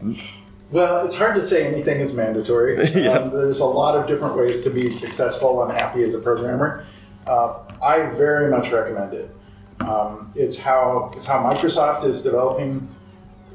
Well, 0.71 1.05
it's 1.05 1.15
hard 1.17 1.35
to 1.35 1.41
say 1.41 1.67
anything 1.67 1.99
is 1.99 2.15
mandatory. 2.15 2.75
Yeah. 2.95 3.11
um, 3.19 3.29
there's 3.31 3.59
a 3.59 3.65
lot 3.65 3.95
of 3.97 4.07
different 4.07 4.37
ways 4.37 4.61
to 4.63 4.69
be 4.69 4.89
successful 4.89 5.61
and 5.63 5.71
happy 5.71 6.03
as 6.03 6.13
a 6.13 6.19
programmer. 6.19 6.85
Uh, 7.27 7.55
I 7.81 8.03
very 8.11 8.49
much 8.49 8.71
recommend 8.71 9.13
it. 9.13 9.35
Um, 9.81 10.31
it's 10.35 10.57
how 10.59 11.11
it's 11.15 11.25
how 11.27 11.39
Microsoft 11.43 12.05
is 12.05 12.21
developing, 12.21 12.87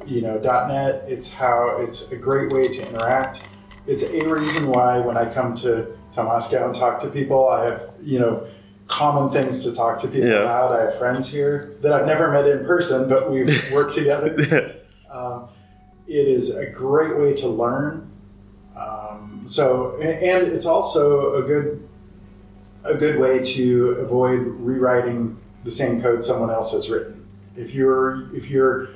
you 0.05 0.21
know, 0.23 0.39
.NET. 0.39 1.05
It's 1.09 1.33
how 1.33 1.79
it's 1.81 2.11
a 2.11 2.17
great 2.17 2.53
way 2.53 2.69
to 2.69 2.89
interact. 2.89 3.41
It's 3.87 4.03
a 4.05 4.25
reason 4.29 4.69
why 4.69 4.99
when 4.99 5.17
I 5.17 5.33
come 5.33 5.55
to, 5.57 5.87
to 6.13 6.23
Moscow 6.23 6.67
and 6.67 6.75
talk 6.75 6.99
to 7.01 7.09
people, 7.09 7.49
I 7.49 7.65
have 7.67 7.91
you 8.03 8.19
know 8.19 8.47
common 8.89 9.31
things 9.33 9.65
to 9.65 9.75
talk 9.75 9.99
to 9.99 10.09
people 10.09 10.29
Yeah. 10.29 10.43
about. 10.43 10.73
I 10.73 10.83
have 10.85 10.99
friends 10.99 11.29
here 11.33 11.75
that 11.83 11.93
I've 11.93 12.07
never 12.07 12.31
met 12.31 12.47
in 12.49 12.65
person, 12.67 13.09
but 13.09 13.31
we've 13.31 13.73
worked 13.73 13.95
together. 13.95 14.75
Um, 15.09 15.49
it 16.07 16.29
is 16.29 16.55
a 16.55 16.67
great 16.67 17.19
way 17.19 17.35
to 17.35 17.49
learn. 17.49 18.11
Um, 18.77 19.45
so, 19.47 19.97
and 20.01 20.47
it's 20.47 20.67
also 20.67 21.35
a 21.35 21.43
good 21.43 21.89
a 22.85 22.95
good 22.95 23.19
way 23.19 23.41
to 23.43 23.91
avoid 23.99 24.39
rewriting 24.41 25.39
the 25.65 25.71
same 25.71 26.01
code 26.01 26.23
someone 26.23 26.51
else 26.51 26.73
has 26.73 26.89
written. 26.89 27.27
If 27.57 27.75
you're 27.75 28.35
if 28.35 28.49
you're 28.51 28.89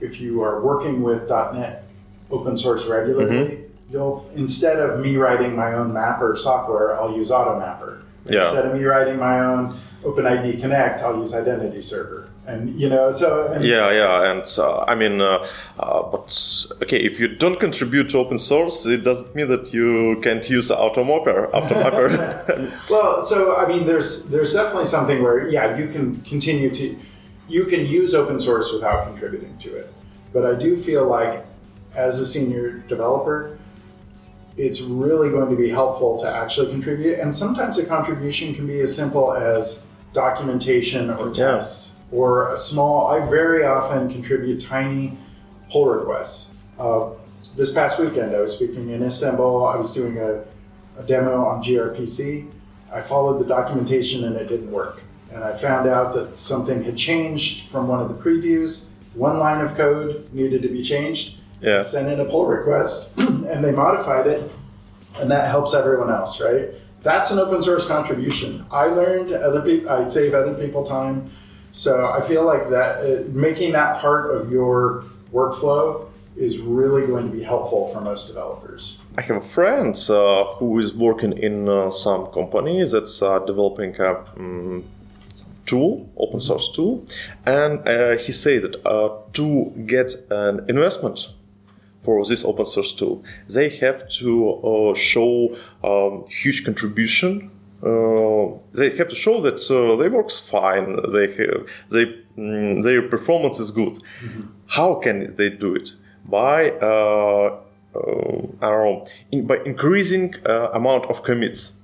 if 0.00 0.20
you 0.20 0.42
are 0.42 0.60
working 0.62 1.02
with 1.02 1.28
.NET 1.28 1.84
open 2.30 2.56
source 2.56 2.86
regularly, 2.86 3.64
you'll 3.90 4.30
instead 4.34 4.78
of 4.78 5.00
me 5.00 5.16
writing 5.16 5.54
my 5.54 5.74
own 5.74 5.92
mapper 5.92 6.36
software, 6.36 6.98
I'll 6.98 7.14
use 7.14 7.30
AutoMapper. 7.30 8.02
Yeah. 8.26 8.44
Instead 8.44 8.66
of 8.66 8.74
me 8.74 8.84
writing 8.84 9.18
my 9.18 9.40
own 9.40 9.78
OpenID 10.02 10.60
Connect, 10.60 11.00
I'll 11.00 11.18
use 11.18 11.34
Identity 11.34 11.82
Server. 11.82 12.29
And 12.50 12.80
you 12.80 12.88
know, 12.88 13.12
so 13.12 13.52
and 13.52 13.64
Yeah, 13.64 13.92
yeah, 13.92 14.30
and 14.30 14.44
uh, 14.58 14.84
I 14.88 14.96
mean, 14.96 15.20
uh, 15.20 15.46
uh, 15.78 16.02
but 16.02 16.66
okay, 16.82 16.98
if 16.98 17.20
you 17.20 17.28
don't 17.28 17.60
contribute 17.60 18.10
to 18.10 18.18
open 18.18 18.38
source, 18.38 18.86
it 18.86 19.04
doesn't 19.04 19.34
mean 19.36 19.48
that 19.48 19.72
you 19.72 20.20
can't 20.24 20.48
use 20.50 20.68
Automapper. 20.70 21.50
Automapper. 21.52 22.10
Well, 22.90 23.22
so 23.22 23.56
I 23.56 23.68
mean, 23.68 23.86
there's 23.86 24.24
there's 24.24 24.52
definitely 24.52 24.86
something 24.86 25.22
where 25.22 25.48
yeah, 25.48 25.76
you 25.78 25.86
can 25.86 26.22
continue 26.22 26.70
to 26.74 26.96
you 27.48 27.64
can 27.66 27.86
use 27.86 28.14
open 28.14 28.40
source 28.40 28.72
without 28.72 29.06
contributing 29.06 29.56
to 29.58 29.76
it, 29.76 29.92
but 30.32 30.44
I 30.44 30.54
do 30.54 30.76
feel 30.76 31.06
like 31.06 31.44
as 31.94 32.18
a 32.18 32.26
senior 32.26 32.78
developer, 32.88 33.58
it's 34.56 34.80
really 34.80 35.30
going 35.30 35.50
to 35.50 35.56
be 35.56 35.70
helpful 35.70 36.18
to 36.18 36.28
actually 36.28 36.70
contribute, 36.72 37.20
and 37.20 37.32
sometimes 37.32 37.78
a 37.78 37.86
contribution 37.86 38.54
can 38.54 38.66
be 38.66 38.80
as 38.80 38.94
simple 38.94 39.32
as 39.32 39.84
documentation 40.12 41.10
or 41.10 41.32
Yeah. 41.32 41.99
Or 42.12 42.52
a 42.52 42.56
small. 42.56 43.08
I 43.08 43.28
very 43.28 43.64
often 43.64 44.10
contribute 44.10 44.60
tiny 44.60 45.16
pull 45.70 45.86
requests. 45.86 46.54
Uh, 46.78 47.10
this 47.56 47.72
past 47.72 47.98
weekend, 47.98 48.34
I 48.34 48.40
was 48.40 48.54
speaking 48.54 48.90
in 48.90 49.02
Istanbul. 49.02 49.66
I 49.66 49.76
was 49.76 49.92
doing 49.92 50.18
a, 50.18 50.44
a 50.98 51.02
demo 51.06 51.44
on 51.44 51.62
gRPC. 51.62 52.50
I 52.92 53.00
followed 53.00 53.38
the 53.38 53.46
documentation 53.46 54.24
and 54.24 54.36
it 54.36 54.48
didn't 54.48 54.70
work. 54.70 55.02
And 55.32 55.44
I 55.44 55.56
found 55.56 55.88
out 55.88 56.14
that 56.14 56.36
something 56.36 56.82
had 56.82 56.96
changed 56.96 57.68
from 57.68 57.86
one 57.86 58.00
of 58.00 58.08
the 58.08 58.14
previews. 58.14 58.88
One 59.14 59.38
line 59.38 59.60
of 59.60 59.74
code 59.74 60.32
needed 60.32 60.62
to 60.62 60.68
be 60.68 60.82
changed. 60.82 61.36
Yeah. 61.60 61.80
Sent 61.80 62.08
in 62.08 62.20
a 62.20 62.24
pull 62.24 62.46
request 62.46 63.12
and 63.18 63.64
they 63.64 63.70
modified 63.70 64.26
it. 64.26 64.50
And 65.16 65.30
that 65.30 65.48
helps 65.48 65.74
everyone 65.74 66.10
else, 66.10 66.40
right? 66.40 66.70
That's 67.02 67.30
an 67.30 67.38
open 67.38 67.62
source 67.62 67.86
contribution. 67.86 68.66
I 68.70 68.86
learned 68.86 69.32
other 69.32 69.62
people, 69.62 69.90
I 69.90 70.06
save 70.06 70.34
other 70.34 70.54
people 70.54 70.84
time. 70.84 71.30
So 71.72 72.10
I 72.10 72.26
feel 72.26 72.44
like 72.44 72.70
that 72.70 72.90
uh, 72.98 73.24
making 73.28 73.72
that 73.72 74.00
part 74.00 74.34
of 74.34 74.50
your 74.50 75.04
workflow 75.32 76.06
is 76.36 76.58
really 76.58 77.06
going 77.06 77.30
to 77.30 77.36
be 77.36 77.42
helpful 77.42 77.88
for 77.92 78.00
most 78.00 78.28
developers. 78.28 78.98
I 79.18 79.22
have 79.22 79.36
a 79.36 79.40
friend 79.40 79.94
uh, 80.08 80.44
who 80.54 80.78
is 80.78 80.94
working 80.94 81.36
in 81.36 81.68
uh, 81.68 81.90
some 81.90 82.26
company 82.28 82.84
that's 82.84 83.20
uh, 83.20 83.40
developing 83.40 83.94
a 84.00 84.24
um, 84.36 84.84
tool, 85.66 86.08
open 86.16 86.40
source 86.40 86.72
tool, 86.72 87.04
and 87.46 87.86
uh, 87.86 88.16
he 88.16 88.32
said 88.32 88.62
that 88.62 88.86
uh, 88.86 89.10
to 89.34 89.72
get 89.86 90.14
an 90.30 90.64
investment 90.68 91.28
for 92.02 92.24
this 92.24 92.44
open 92.44 92.64
source 92.64 92.92
tool, 92.92 93.22
they 93.48 93.68
have 93.68 94.08
to 94.08 94.54
uh, 94.54 94.94
show 94.94 95.54
um, 95.84 96.24
huge 96.28 96.64
contribution. 96.64 97.50
They 97.82 98.96
have 98.96 99.08
to 99.08 99.14
show 99.14 99.40
that 99.40 99.58
they 99.98 100.08
works 100.08 100.40
fine. 100.40 100.98
They 101.12 101.28
have, 101.36 101.68
they 101.90 102.04
mm, 102.36 102.82
their 102.82 103.02
performance 103.02 103.58
is 103.58 103.70
good. 103.70 103.94
Mm-hmm. 103.94 104.42
How 104.66 104.94
can 104.94 105.34
they 105.36 105.50
do 105.50 105.74
it? 105.74 105.94
By 106.24 106.70
uh, 106.70 107.56
uh, 107.94 108.46
I 108.62 108.70
don't 108.70 108.84
know, 108.84 109.06
in, 109.32 109.46
by 109.46 109.58
increasing 109.64 110.34
uh, 110.46 110.70
amount 110.72 111.06
of 111.06 111.22
commits. 111.22 111.74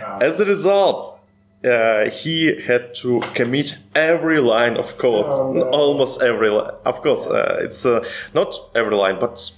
Wow. 0.00 0.18
As 0.20 0.40
a 0.40 0.44
result, 0.44 1.20
uh, 1.64 2.10
he 2.10 2.60
had 2.60 2.94
to 2.96 3.20
commit 3.34 3.78
every 3.94 4.40
line 4.40 4.76
of 4.76 4.98
code, 4.98 5.26
oh, 5.26 5.52
no. 5.52 5.62
almost 5.70 6.22
every 6.22 6.50
line. 6.50 6.72
Of 6.84 7.02
course, 7.02 7.26
uh, 7.26 7.60
it's 7.62 7.86
uh, 7.86 8.04
not 8.34 8.54
every 8.74 8.96
line, 8.96 9.20
but 9.20 9.52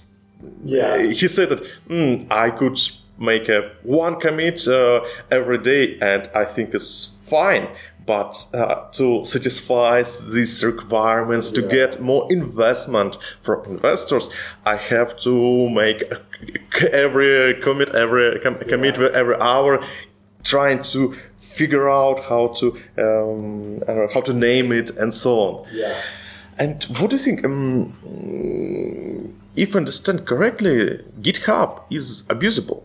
yeah. 0.63 0.97
he 0.97 1.27
said 1.27 1.49
that 1.49 1.63
mm, 1.87 2.27
I 2.29 2.49
could 2.49 2.77
make 3.17 3.49
a 3.49 3.71
one 3.83 4.19
commit 4.19 4.67
uh, 4.67 5.05
every 5.31 5.57
day, 5.57 5.97
and 6.01 6.29
I 6.35 6.45
think 6.45 6.73
it's 6.73 7.17
fine. 7.23 7.67
But 8.05 8.45
uh, 8.53 8.87
to 8.91 9.25
satisfy 9.25 10.03
these 10.31 10.63
requirements, 10.63 11.51
yeah. 11.51 11.61
to 11.61 11.67
get 11.67 12.01
more 12.01 12.31
investment 12.31 13.17
from 13.41 13.65
investors, 13.65 14.29
I 14.63 14.75
have 14.75 15.17
to 15.21 15.69
make 15.69 16.03
every 16.91 17.59
commit, 17.61 17.95
every 17.95 18.39
com- 18.41 18.59
commit 18.59 18.99
every 18.99 19.35
hour, 19.37 19.83
trying 20.43 20.83
to 20.83 21.15
figure 21.39 21.89
out 21.89 22.23
how 22.25 22.47
to 22.59 22.77
um, 22.97 23.79
know, 23.79 24.07
how 24.13 24.21
to 24.21 24.33
name 24.33 24.71
it 24.71 24.91
and 24.91 25.13
so 25.13 25.39
on. 25.39 25.67
Yeah. 25.71 25.99
And 26.59 26.83
what 26.99 27.09
do 27.09 27.15
you 27.15 27.21
think? 27.21 27.43
Um, 27.43 27.93
if 29.55 29.75
I 29.75 29.79
understand 29.79 30.25
correctly, 30.25 30.99
GitHub 31.21 31.81
is 31.89 32.23
abusable. 32.23 32.83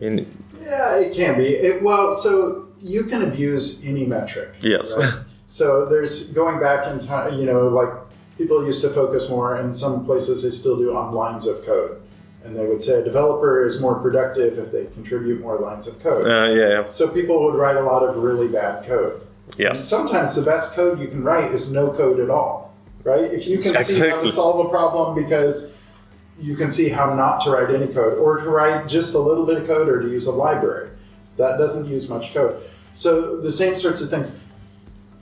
I 0.00 0.08
mean, 0.08 0.44
yeah, 0.62 0.96
it 0.96 1.14
can 1.14 1.38
be. 1.38 1.48
It, 1.48 1.82
well, 1.82 2.12
so 2.12 2.68
you 2.80 3.04
can 3.04 3.22
abuse 3.22 3.80
any 3.84 4.04
metric. 4.06 4.54
Yes. 4.60 4.96
Right? 4.96 5.20
so 5.46 5.86
there's 5.86 6.28
going 6.28 6.60
back 6.60 6.86
in 6.86 6.98
time. 6.98 7.38
You 7.38 7.46
know, 7.46 7.68
like 7.68 7.90
people 8.38 8.64
used 8.64 8.80
to 8.82 8.90
focus 8.90 9.28
more, 9.28 9.58
in 9.58 9.72
some 9.72 10.04
places 10.04 10.42
they 10.42 10.50
still 10.50 10.76
do 10.76 10.96
on 10.96 11.14
lines 11.14 11.46
of 11.46 11.64
code. 11.64 12.00
And 12.44 12.56
they 12.56 12.66
would 12.66 12.82
say 12.82 13.00
a 13.00 13.04
developer 13.04 13.64
is 13.64 13.80
more 13.80 13.94
productive 14.00 14.58
if 14.58 14.72
they 14.72 14.86
contribute 14.86 15.40
more 15.40 15.60
lines 15.60 15.86
of 15.86 16.00
code. 16.00 16.26
Uh, 16.26 16.52
yeah, 16.52 16.68
yeah. 16.70 16.86
So 16.86 17.08
people 17.08 17.44
would 17.44 17.54
write 17.54 17.76
a 17.76 17.82
lot 17.82 18.02
of 18.02 18.16
really 18.16 18.48
bad 18.48 18.84
code. 18.84 19.24
Yes. 19.56 19.78
And 19.78 19.78
sometimes 19.78 20.34
the 20.34 20.42
best 20.42 20.74
code 20.74 20.98
you 20.98 21.06
can 21.06 21.22
write 21.22 21.52
is 21.52 21.70
no 21.70 21.90
code 21.90 22.18
at 22.18 22.30
all, 22.30 22.74
right? 23.04 23.22
If 23.22 23.46
you 23.46 23.58
can 23.58 23.76
exactly. 23.76 23.94
see 23.94 24.08
how 24.08 24.20
to 24.22 24.32
solve 24.32 24.66
a 24.66 24.68
problem 24.70 25.14
because 25.14 25.72
you 26.40 26.56
can 26.56 26.70
see 26.70 26.88
how 26.88 27.14
not 27.14 27.40
to 27.42 27.50
write 27.50 27.74
any 27.74 27.92
code, 27.92 28.18
or 28.18 28.38
to 28.38 28.48
write 28.48 28.88
just 28.88 29.14
a 29.14 29.18
little 29.18 29.46
bit 29.46 29.58
of 29.58 29.66
code, 29.66 29.88
or 29.88 30.00
to 30.00 30.08
use 30.08 30.26
a 30.26 30.32
library 30.32 30.90
that 31.36 31.58
doesn't 31.58 31.90
use 31.90 32.08
much 32.08 32.32
code. 32.32 32.62
So 32.92 33.40
the 33.40 33.50
same 33.50 33.74
sorts 33.74 34.00
of 34.00 34.10
things. 34.10 34.38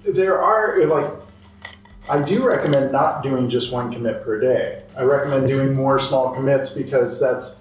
There 0.03 0.41
are 0.41 0.85
like 0.87 1.11
I 2.09 2.23
do 2.23 2.47
recommend 2.47 2.91
not 2.91 3.23
doing 3.23 3.49
just 3.49 3.73
one 3.73 3.93
commit 3.93 4.25
per 4.25 4.41
day. 4.41 4.83
I 4.97 5.03
recommend 5.03 5.49
doing 5.49 5.75
more 5.75 5.99
small 5.99 6.35
commits 6.35 6.71
because 6.71 7.21
that's 7.21 7.61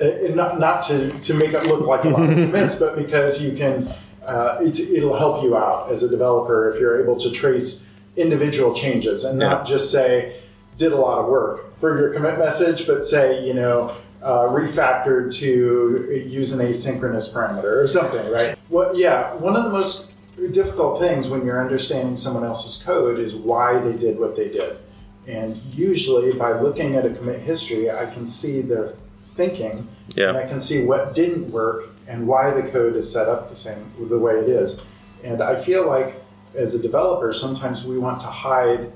uh, 0.00 0.28
not, 0.34 0.60
not 0.60 0.84
to, 0.84 1.10
to 1.20 1.34
make 1.34 1.52
it 1.52 1.64
look 1.64 1.86
like 1.86 2.04
a 2.04 2.08
lot 2.08 2.28
of 2.28 2.34
commits, 2.50 2.76
but 2.76 2.96
because 2.96 3.42
you 3.42 3.56
can, 3.56 3.92
uh, 4.24 4.58
it, 4.60 4.78
it'll 4.78 5.18
help 5.18 5.42
you 5.42 5.56
out 5.56 5.90
as 5.90 6.04
a 6.04 6.08
developer 6.08 6.72
if 6.72 6.80
you're 6.80 7.02
able 7.02 7.16
to 7.16 7.32
trace 7.32 7.84
individual 8.16 8.72
changes 8.72 9.24
and 9.24 9.38
not 9.38 9.66
yeah. 9.66 9.72
just 9.72 9.90
say, 9.90 10.40
did 10.78 10.92
a 10.92 10.96
lot 10.96 11.18
of 11.18 11.26
work 11.26 11.78
for 11.78 11.98
your 12.00 12.14
commit 12.14 12.38
message, 12.38 12.86
but 12.86 13.04
say, 13.04 13.44
you 13.44 13.52
know, 13.52 13.94
uh, 14.22 14.46
refactored 14.48 15.34
to 15.34 16.24
use 16.26 16.52
an 16.52 16.60
asynchronous 16.60 17.32
parameter 17.32 17.82
or 17.82 17.86
something, 17.86 18.32
right? 18.32 18.56
Well, 18.70 18.98
yeah, 18.98 19.34
one 19.34 19.56
of 19.56 19.64
the 19.64 19.70
most 19.70 20.10
difficult 20.52 21.00
things 21.00 21.28
when 21.28 21.44
you're 21.44 21.60
understanding 21.60 22.16
someone 22.16 22.44
else's 22.44 22.82
code 22.82 23.18
is 23.18 23.34
why 23.34 23.78
they 23.80 23.96
did 23.96 24.18
what 24.18 24.36
they 24.36 24.48
did. 24.48 24.78
And 25.26 25.56
usually, 25.56 26.32
by 26.32 26.58
looking 26.58 26.96
at 26.96 27.04
a 27.04 27.10
commit 27.10 27.40
history, 27.40 27.90
I 27.90 28.06
can 28.06 28.26
see 28.26 28.62
their 28.62 28.94
thinking, 29.34 29.86
yeah. 30.16 30.30
and 30.30 30.38
I 30.38 30.46
can 30.46 30.58
see 30.58 30.82
what 30.84 31.14
didn't 31.14 31.50
work 31.50 31.90
and 32.06 32.26
why 32.26 32.50
the 32.50 32.68
code 32.70 32.96
is 32.96 33.12
set 33.12 33.28
up 33.28 33.50
the 33.50 33.56
same 33.56 33.92
the 34.00 34.18
way 34.18 34.34
it 34.34 34.48
is. 34.48 34.82
And 35.22 35.42
I 35.42 35.56
feel 35.56 35.86
like 35.86 36.16
as 36.54 36.74
a 36.74 36.80
developer, 36.80 37.32
sometimes 37.32 37.84
we 37.84 37.98
want 37.98 38.20
to 38.20 38.26
hide 38.26 38.90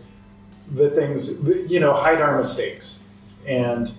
the 0.74 0.90
things, 0.90 1.40
you 1.70 1.80
know, 1.80 1.92
hide 1.92 2.20
our 2.20 2.36
mistakes. 2.36 3.04
And 3.46 3.92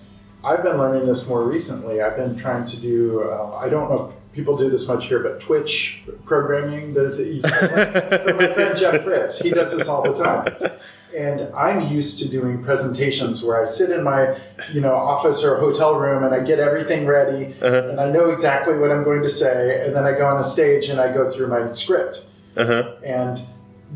I've 0.43 0.63
been 0.63 0.77
learning 0.77 1.07
this 1.07 1.27
more 1.27 1.43
recently. 1.43 2.01
I've 2.01 2.17
been 2.17 2.35
trying 2.35 2.65
to 2.65 2.79
do. 2.79 3.21
Uh, 3.21 3.55
I 3.55 3.69
don't 3.69 3.89
know 3.89 4.13
people 4.33 4.57
do 4.57 4.69
this 4.69 4.87
much 4.87 5.07
here, 5.07 5.19
but 5.19 5.39
Twitch 5.39 6.01
programming 6.25 6.93
does 6.93 7.19
it. 7.19 7.27
you 7.35 7.41
know 7.41 8.37
my 8.37 8.51
friend 8.53 8.77
Jeff 8.77 9.03
Fritz, 9.03 9.39
he 9.39 9.51
does 9.51 9.75
this 9.75 9.87
all 9.87 10.01
the 10.01 10.13
time. 10.13 10.71
And 11.15 11.53
I'm 11.55 11.93
used 11.93 12.17
to 12.19 12.29
doing 12.29 12.63
presentations 12.63 13.43
where 13.43 13.61
I 13.61 13.65
sit 13.65 13.91
in 13.91 14.03
my, 14.03 14.35
you 14.71 14.81
know, 14.81 14.95
office 14.95 15.43
or 15.43 15.59
hotel 15.59 15.99
room 15.99 16.23
and 16.23 16.33
I 16.33 16.39
get 16.39 16.57
everything 16.57 17.05
ready 17.05 17.53
uh-huh. 17.61 17.89
and 17.89 17.99
I 17.99 18.09
know 18.09 18.29
exactly 18.29 18.79
what 18.79 18.89
I'm 18.89 19.03
going 19.03 19.21
to 19.21 19.29
say, 19.29 19.85
and 19.85 19.95
then 19.95 20.05
I 20.05 20.13
go 20.13 20.25
on 20.25 20.41
a 20.41 20.43
stage 20.43 20.89
and 20.89 20.99
I 20.99 21.13
go 21.13 21.29
through 21.29 21.47
my 21.47 21.67
script. 21.67 22.25
Uh-huh. 22.57 22.95
And 23.03 23.39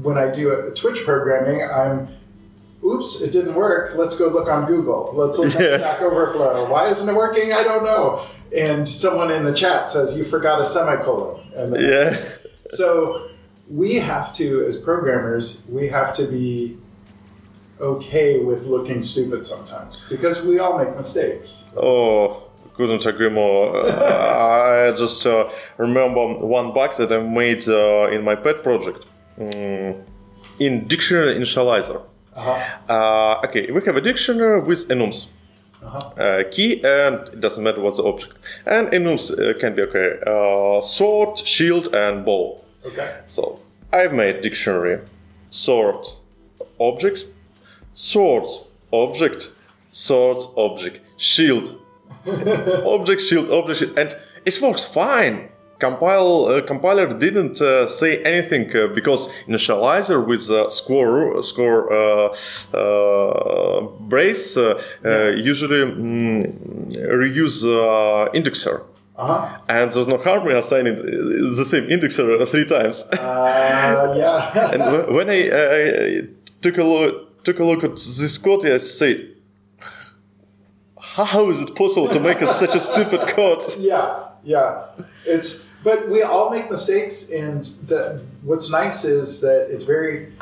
when 0.03 0.19
I 0.19 0.33
do 0.33 0.51
a 0.51 0.71
Twitch 0.71 1.03
programming, 1.05 1.63
I'm 1.63 2.07
oops, 2.83 3.21
it 3.21 3.31
didn't 3.31 3.55
work. 3.55 3.95
Let's 3.95 4.15
go 4.17 4.27
look 4.27 4.47
on 4.47 4.65
Google. 4.65 5.11
Let's 5.13 5.39
look 5.39 5.55
at 5.55 5.79
Stack 5.79 6.01
Overflow. 6.01 6.69
Why 6.69 6.87
isn't 6.89 7.07
it 7.07 7.15
working? 7.15 7.53
I 7.53 7.63
don't 7.63 7.83
know 7.83 8.27
and 8.55 8.87
someone 8.87 9.31
in 9.31 9.43
the 9.43 9.53
chat 9.53 9.89
says 9.89 10.17
you 10.17 10.23
forgot 10.23 10.61
a 10.61 10.65
semicolon. 10.65 11.41
Then, 11.53 11.75
yeah. 11.75 12.19
So 12.65 13.29
we 13.69 13.95
have 13.95 14.33
to, 14.33 14.65
as 14.65 14.77
programmers, 14.77 15.63
we 15.67 15.87
have 15.89 16.13
to 16.15 16.25
be 16.27 16.77
okay 17.79 18.39
with 18.39 18.65
looking 18.65 19.01
stupid 19.01 19.45
sometimes 19.45 20.07
because 20.09 20.43
we 20.43 20.59
all 20.59 20.77
make 20.77 20.95
mistakes. 20.95 21.65
Oh, 21.75 22.43
couldn't 22.73 23.05
agree 23.05 23.29
more. 23.29 23.89
I 23.91 24.91
just 24.91 25.25
uh, 25.25 25.49
remember 25.77 26.35
one 26.35 26.73
bug 26.73 26.95
that 26.97 27.11
I 27.11 27.19
made 27.19 27.67
uh, 27.67 28.09
in 28.09 28.23
my 28.23 28.35
pet 28.35 28.63
project 28.63 29.05
mm, 29.37 30.03
in 30.59 30.87
dictionary 30.87 31.35
initializer. 31.35 32.01
Uh-huh. 32.37 32.93
Uh, 32.93 33.47
okay, 33.47 33.71
we 33.71 33.81
have 33.83 33.97
a 33.97 34.01
dictionary 34.01 34.61
with 34.61 34.87
enums 34.89 35.27
uh-huh. 35.83 36.21
Uh, 36.21 36.43
key 36.51 36.83
and 36.83 37.15
it 37.33 37.41
doesn't 37.41 37.63
matter 37.63 37.81
what's 37.81 37.97
the 37.97 38.03
object. 38.03 38.33
And 38.65 38.87
enums 38.89 39.31
uh, 39.31 39.57
can 39.59 39.75
be 39.75 39.83
okay. 39.83 40.19
Uh, 40.25 40.81
sword, 40.81 41.37
shield, 41.37 41.93
and 41.93 42.25
bow. 42.25 42.63
Okay. 42.85 43.21
So 43.25 43.59
I've 43.93 44.13
made 44.13 44.41
dictionary. 44.41 45.01
Sword, 45.49 46.05
object, 46.79 47.25
sword, 47.93 48.45
object, 48.91 49.51
sword, 49.91 50.43
object, 50.57 50.99
shield, 51.17 51.79
object, 52.85 53.21
shield, 53.21 53.49
object, 53.49 53.97
and 53.97 54.15
it 54.45 54.61
works 54.61 54.85
fine 54.85 55.49
compile 55.79 56.45
uh, 56.45 56.61
compiler 56.61 57.13
didn't 57.13 57.61
uh, 57.61 57.87
say 57.87 58.21
anything 58.23 58.75
uh, 58.75 58.87
because 58.87 59.29
initializer 59.47 60.25
with 60.25 60.49
uh, 60.49 60.69
score 60.69 61.41
score 61.43 61.91
uh, 61.93 62.35
uh, 62.73 63.81
brace 63.99 64.57
yeah. 64.57 65.29
usually 65.29 65.81
mm, 65.85 66.91
reuse 67.11 67.63
indexer. 68.33 68.83
Uh-huh. 69.15 69.57
And 69.67 69.91
there's 69.91 70.07
no 70.07 70.17
harm 70.17 70.47
in 70.47 70.55
assigning 70.55 70.95
the 70.95 71.65
same 71.65 71.87
indexer 71.87 72.47
three 72.47 72.65
times. 72.65 73.07
yeah. 73.13 74.71
and 74.73 75.15
when 75.15 75.29
I, 75.29 75.49
I, 75.49 76.21
took 76.61 76.77
a 76.77 76.83
look 76.83 77.43
took 77.43 77.59
a 77.59 77.63
look 77.63 77.83
at 77.83 77.95
this 77.95 78.37
code, 78.37 78.65
I 78.65 78.77
say, 78.77 79.29
how 80.99 81.49
is 81.49 81.61
it 81.61 81.75
possible 81.75 82.09
to 82.09 82.19
make 82.19 82.41
a, 82.41 82.47
such 82.47 82.75
a 82.75 82.79
stupid 82.79 83.21
code? 83.21 83.63
Yeah, 83.79 84.25
yeah. 84.43 84.85
It's 85.25 85.63
but 85.83 86.09
we 86.09 86.21
all 86.21 86.49
make 86.49 86.69
mistakes, 86.69 87.29
and 87.29 87.63
the, 87.87 88.23
what's 88.41 88.69
nice 88.69 89.05
is 89.05 89.41
that 89.41 89.67
it's 89.69 89.83
very 89.83 90.33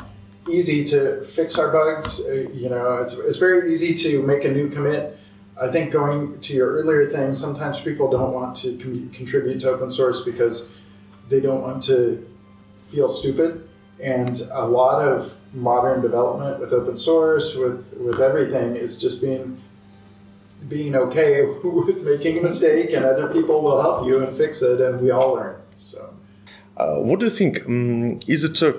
easy 0.48 0.84
to 0.84 1.22
fix 1.24 1.58
our 1.58 1.70
bugs. 1.70 2.20
Uh, 2.24 2.48
you 2.52 2.68
know, 2.68 2.96
it's, 2.96 3.14
it's 3.14 3.38
very 3.38 3.72
easy 3.72 3.94
to 3.94 4.22
make 4.22 4.44
a 4.44 4.50
new 4.50 4.68
commit. 4.68 5.18
I 5.60 5.68
think 5.68 5.92
going 5.92 6.40
to 6.40 6.54
your 6.54 6.72
earlier 6.72 7.08
thing, 7.08 7.32
sometimes 7.32 7.80
people 7.80 8.10
don't 8.10 8.32
want 8.32 8.56
to 8.58 8.76
com- 8.78 9.10
contribute 9.10 9.60
to 9.60 9.70
open 9.70 9.90
source 9.90 10.22
because 10.24 10.70
they 11.28 11.40
don't 11.40 11.62
want 11.62 11.82
to 11.84 12.28
feel 12.88 13.08
stupid. 13.08 13.68
And 13.98 14.40
a 14.52 14.66
lot 14.66 15.06
of 15.06 15.36
modern 15.54 16.02
development 16.02 16.60
with 16.60 16.72
open 16.72 16.96
source, 16.96 17.54
with 17.54 17.94
with 17.98 18.20
everything, 18.20 18.76
is 18.76 19.00
just 19.00 19.22
being 19.22 19.62
being 20.68 20.94
okay 20.96 21.44
with 21.64 22.04
making 22.04 22.38
a 22.38 22.42
mistake, 22.42 22.92
and 22.92 23.04
other 23.04 23.28
people 23.28 23.62
will 23.62 23.80
help 23.80 24.06
you 24.06 24.22
and 24.22 24.36
fix 24.36 24.62
it, 24.62 24.80
and 24.80 25.00
we 25.00 25.10
all 25.10 25.34
learn. 25.34 25.60
So. 25.76 26.16
Uh, 26.76 26.96
what 26.96 27.18
do 27.18 27.24
you 27.24 27.30
think? 27.30 27.64
Um, 27.66 28.18
is 28.28 28.44
it 28.44 28.62
uh, 28.62 28.70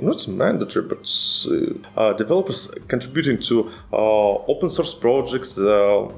not 0.00 0.28
mandatory, 0.28 0.86
but 0.86 1.04
uh, 1.96 2.12
developers 2.12 2.70
contributing 2.86 3.38
to 3.40 3.72
uh, 3.92 4.34
open 4.46 4.68
source 4.68 4.94
projects 4.94 5.58
uh, 5.58 6.08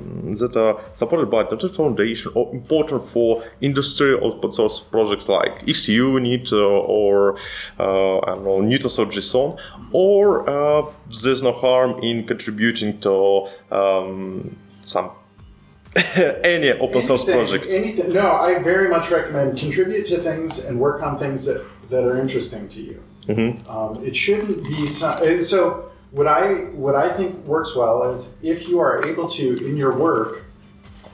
that 0.40 0.54
are 0.56 0.78
supported 0.92 1.30
by 1.30 1.42
.NET 1.44 1.70
Foundation 1.74 2.32
or 2.34 2.54
important 2.54 3.02
for 3.02 3.42
industry 3.62 4.12
open 4.12 4.50
source 4.52 4.80
projects 4.80 5.26
like 5.26 5.66
ECU, 5.66 6.18
uh, 6.18 6.56
or 6.56 7.38
I 7.78 8.34
don't 8.34 8.44
know, 8.44 8.60
Newtonsoft 8.60 9.12
JSON? 9.12 9.58
Or 9.92 10.92
there's 11.24 11.42
no 11.42 11.52
harm 11.52 11.98
in 12.02 12.26
contributing 12.26 13.00
to 13.00 13.48
um, 13.70 14.54
some 14.86 15.10
any 16.16 16.70
open 16.72 17.02
source 17.02 17.24
project. 17.24 17.66
Anything. 17.70 18.12
No, 18.12 18.32
I 18.32 18.62
very 18.62 18.88
much 18.88 19.10
recommend 19.10 19.58
contribute 19.58 20.04
to 20.06 20.18
things 20.18 20.64
and 20.64 20.78
work 20.78 21.02
on 21.02 21.18
things 21.18 21.44
that, 21.46 21.64
that 21.90 22.04
are 22.04 22.18
interesting 22.18 22.68
to 22.68 22.80
you. 22.82 23.02
Mm-hmm. 23.26 23.68
Um, 23.68 24.04
it 24.04 24.14
shouldn't 24.14 24.64
be 24.64 24.86
some, 24.86 25.22
uh, 25.22 25.40
so. 25.40 25.82
What 26.12 26.28
I 26.28 26.52
what 26.72 26.94
I 26.94 27.12
think 27.14 27.44
works 27.44 27.76
well 27.76 28.10
is 28.10 28.36
if 28.40 28.68
you 28.68 28.78
are 28.78 29.04
able 29.06 29.28
to 29.28 29.66
in 29.66 29.76
your 29.76 29.94
work, 29.94 30.44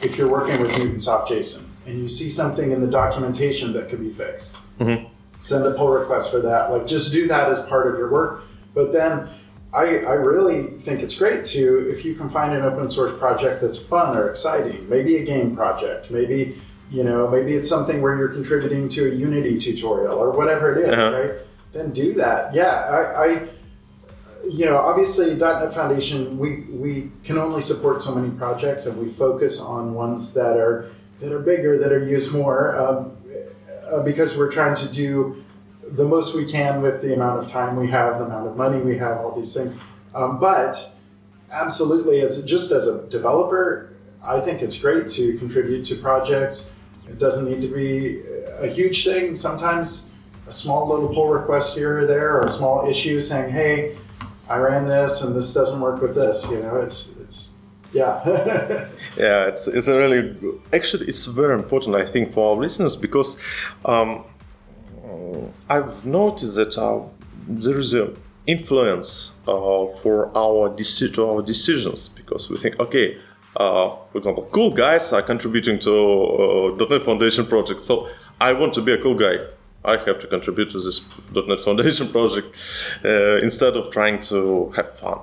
if 0.00 0.16
you're 0.16 0.28
working 0.28 0.60
with 0.60 0.70
Newtonsoft 0.72 1.28
JSON 1.28 1.64
and 1.86 1.98
you 1.98 2.08
see 2.08 2.28
something 2.28 2.70
in 2.70 2.80
the 2.82 2.86
documentation 2.86 3.72
that 3.72 3.88
could 3.88 4.00
be 4.00 4.10
fixed, 4.10 4.58
mm-hmm. 4.78 5.08
send 5.40 5.66
a 5.66 5.72
pull 5.72 5.88
request 5.88 6.30
for 6.30 6.40
that. 6.40 6.70
Like 6.70 6.86
just 6.86 7.10
do 7.10 7.26
that 7.26 7.48
as 7.48 7.60
part 7.62 7.90
of 7.90 7.98
your 7.98 8.10
work. 8.12 8.44
But 8.74 8.92
then 8.92 9.28
I, 9.74 10.00
I 10.00 10.12
really 10.14 10.64
think 10.64 11.00
it's 11.00 11.14
great 11.14 11.44
to 11.46 11.90
if 11.90 12.04
you 12.04 12.14
can 12.14 12.28
find 12.28 12.52
an 12.52 12.62
open 12.62 12.90
source 12.90 13.16
project 13.18 13.62
that's 13.62 13.78
fun 13.78 14.16
or 14.16 14.28
exciting, 14.28 14.88
maybe 14.88 15.16
a 15.16 15.24
game 15.24 15.56
project, 15.56 16.10
maybe 16.10 16.60
you 16.90 17.02
know 17.02 17.28
maybe 17.28 17.54
it's 17.54 17.68
something 17.68 18.02
where 18.02 18.16
you're 18.16 18.28
contributing 18.28 18.88
to 18.90 19.10
a 19.10 19.14
Unity 19.14 19.58
tutorial 19.58 20.18
or 20.18 20.30
whatever 20.30 20.74
it 20.74 20.84
is, 20.84 20.92
uh-huh. 20.92 21.18
right? 21.18 21.32
Then 21.72 21.90
do 21.90 22.12
that. 22.14 22.54
Yeah, 22.54 22.66
I, 22.66 23.24
I 23.24 23.48
you 24.46 24.66
know 24.66 24.76
obviously 24.76 25.34
.NET 25.34 25.72
Foundation 25.72 26.36
we 26.38 26.64
we 26.70 27.10
can 27.24 27.38
only 27.38 27.62
support 27.62 28.02
so 28.02 28.14
many 28.14 28.30
projects 28.30 28.86
and 28.86 28.98
we 28.98 29.08
focus 29.08 29.60
on 29.60 29.94
ones 29.94 30.34
that 30.34 30.56
are 30.56 30.90
that 31.20 31.32
are 31.32 31.38
bigger 31.38 31.78
that 31.78 31.92
are 31.92 32.04
used 32.04 32.32
more 32.32 32.76
um, 32.78 33.16
uh, 33.90 34.02
because 34.02 34.36
we're 34.36 34.50
trying 34.50 34.74
to 34.74 34.88
do 34.92 35.42
the 35.92 36.04
most 36.04 36.34
we 36.34 36.50
can 36.50 36.80
with 36.80 37.02
the 37.02 37.14
amount 37.14 37.42
of 37.42 37.48
time 37.48 37.76
we 37.76 37.88
have, 37.88 38.18
the 38.18 38.24
amount 38.24 38.46
of 38.46 38.56
money 38.56 38.80
we 38.80 38.98
have, 38.98 39.18
all 39.18 39.34
these 39.34 39.52
things. 39.54 39.78
Um, 40.14 40.38
but 40.38 40.92
absolutely, 41.52 42.20
as 42.20 42.42
just 42.44 42.72
as 42.72 42.86
a 42.86 43.02
developer, 43.08 43.94
I 44.24 44.40
think 44.40 44.62
it's 44.62 44.78
great 44.78 45.08
to 45.10 45.36
contribute 45.38 45.84
to 45.86 45.96
projects. 45.96 46.72
It 47.08 47.18
doesn't 47.18 47.44
need 47.44 47.60
to 47.60 47.68
be 47.68 48.22
a 48.58 48.68
huge 48.68 49.04
thing. 49.04 49.36
Sometimes 49.36 50.08
a 50.46 50.52
small 50.52 50.88
little 50.88 51.08
pull 51.08 51.28
request 51.28 51.76
here 51.76 52.00
or 52.00 52.06
there, 52.06 52.36
or 52.36 52.44
a 52.44 52.48
small 52.48 52.88
issue 52.88 53.20
saying, 53.20 53.52
"Hey, 53.52 53.96
I 54.48 54.56
ran 54.58 54.86
this 54.86 55.22
and 55.22 55.36
this 55.36 55.52
doesn't 55.52 55.80
work 55.80 56.00
with 56.00 56.14
this." 56.14 56.48
You 56.50 56.60
know, 56.60 56.76
it's 56.76 57.10
it's 57.20 57.52
yeah. 57.92 58.22
yeah, 59.16 59.46
it's 59.46 59.66
it's 59.68 59.88
a 59.88 59.98
really 59.98 60.34
actually 60.72 61.06
it's 61.06 61.26
very 61.26 61.54
important 61.54 61.96
I 61.96 62.06
think 62.06 62.32
for 62.32 62.52
our 62.52 62.56
listeners 62.56 62.96
because. 62.96 63.38
Um, 63.84 64.24
I've 65.68 66.04
noticed 66.04 66.56
that 66.56 66.76
uh, 66.78 67.00
there 67.48 67.78
is 67.78 67.92
an 67.94 68.16
influence 68.46 69.32
uh, 69.46 69.86
for 70.02 70.30
our 70.36 70.70
deci- 70.70 71.12
to 71.14 71.28
our 71.28 71.42
decisions 71.42 72.08
because 72.08 72.50
we 72.50 72.56
think, 72.56 72.78
okay, 72.80 73.18
uh, 73.56 73.96
for 74.10 74.18
example, 74.18 74.48
cool 74.52 74.70
guys 74.70 75.12
are 75.12 75.22
contributing 75.22 75.78
to 75.80 76.76
uh, 76.80 76.86
.NET 76.88 77.02
Foundation 77.02 77.46
project, 77.46 77.80
so 77.80 78.08
I 78.40 78.52
want 78.52 78.74
to 78.74 78.82
be 78.82 78.92
a 78.92 78.98
cool 78.98 79.14
guy. 79.14 79.36
I 79.84 79.96
have 79.96 80.20
to 80.20 80.26
contribute 80.26 80.70
to 80.70 80.80
this 80.80 81.00
.NET 81.34 81.60
Foundation 81.60 82.08
project 82.16 82.56
uh, 83.04 83.36
instead 83.38 83.76
of 83.76 83.90
trying 83.90 84.20
to 84.22 84.70
have 84.76 84.98
fun. 84.98 85.18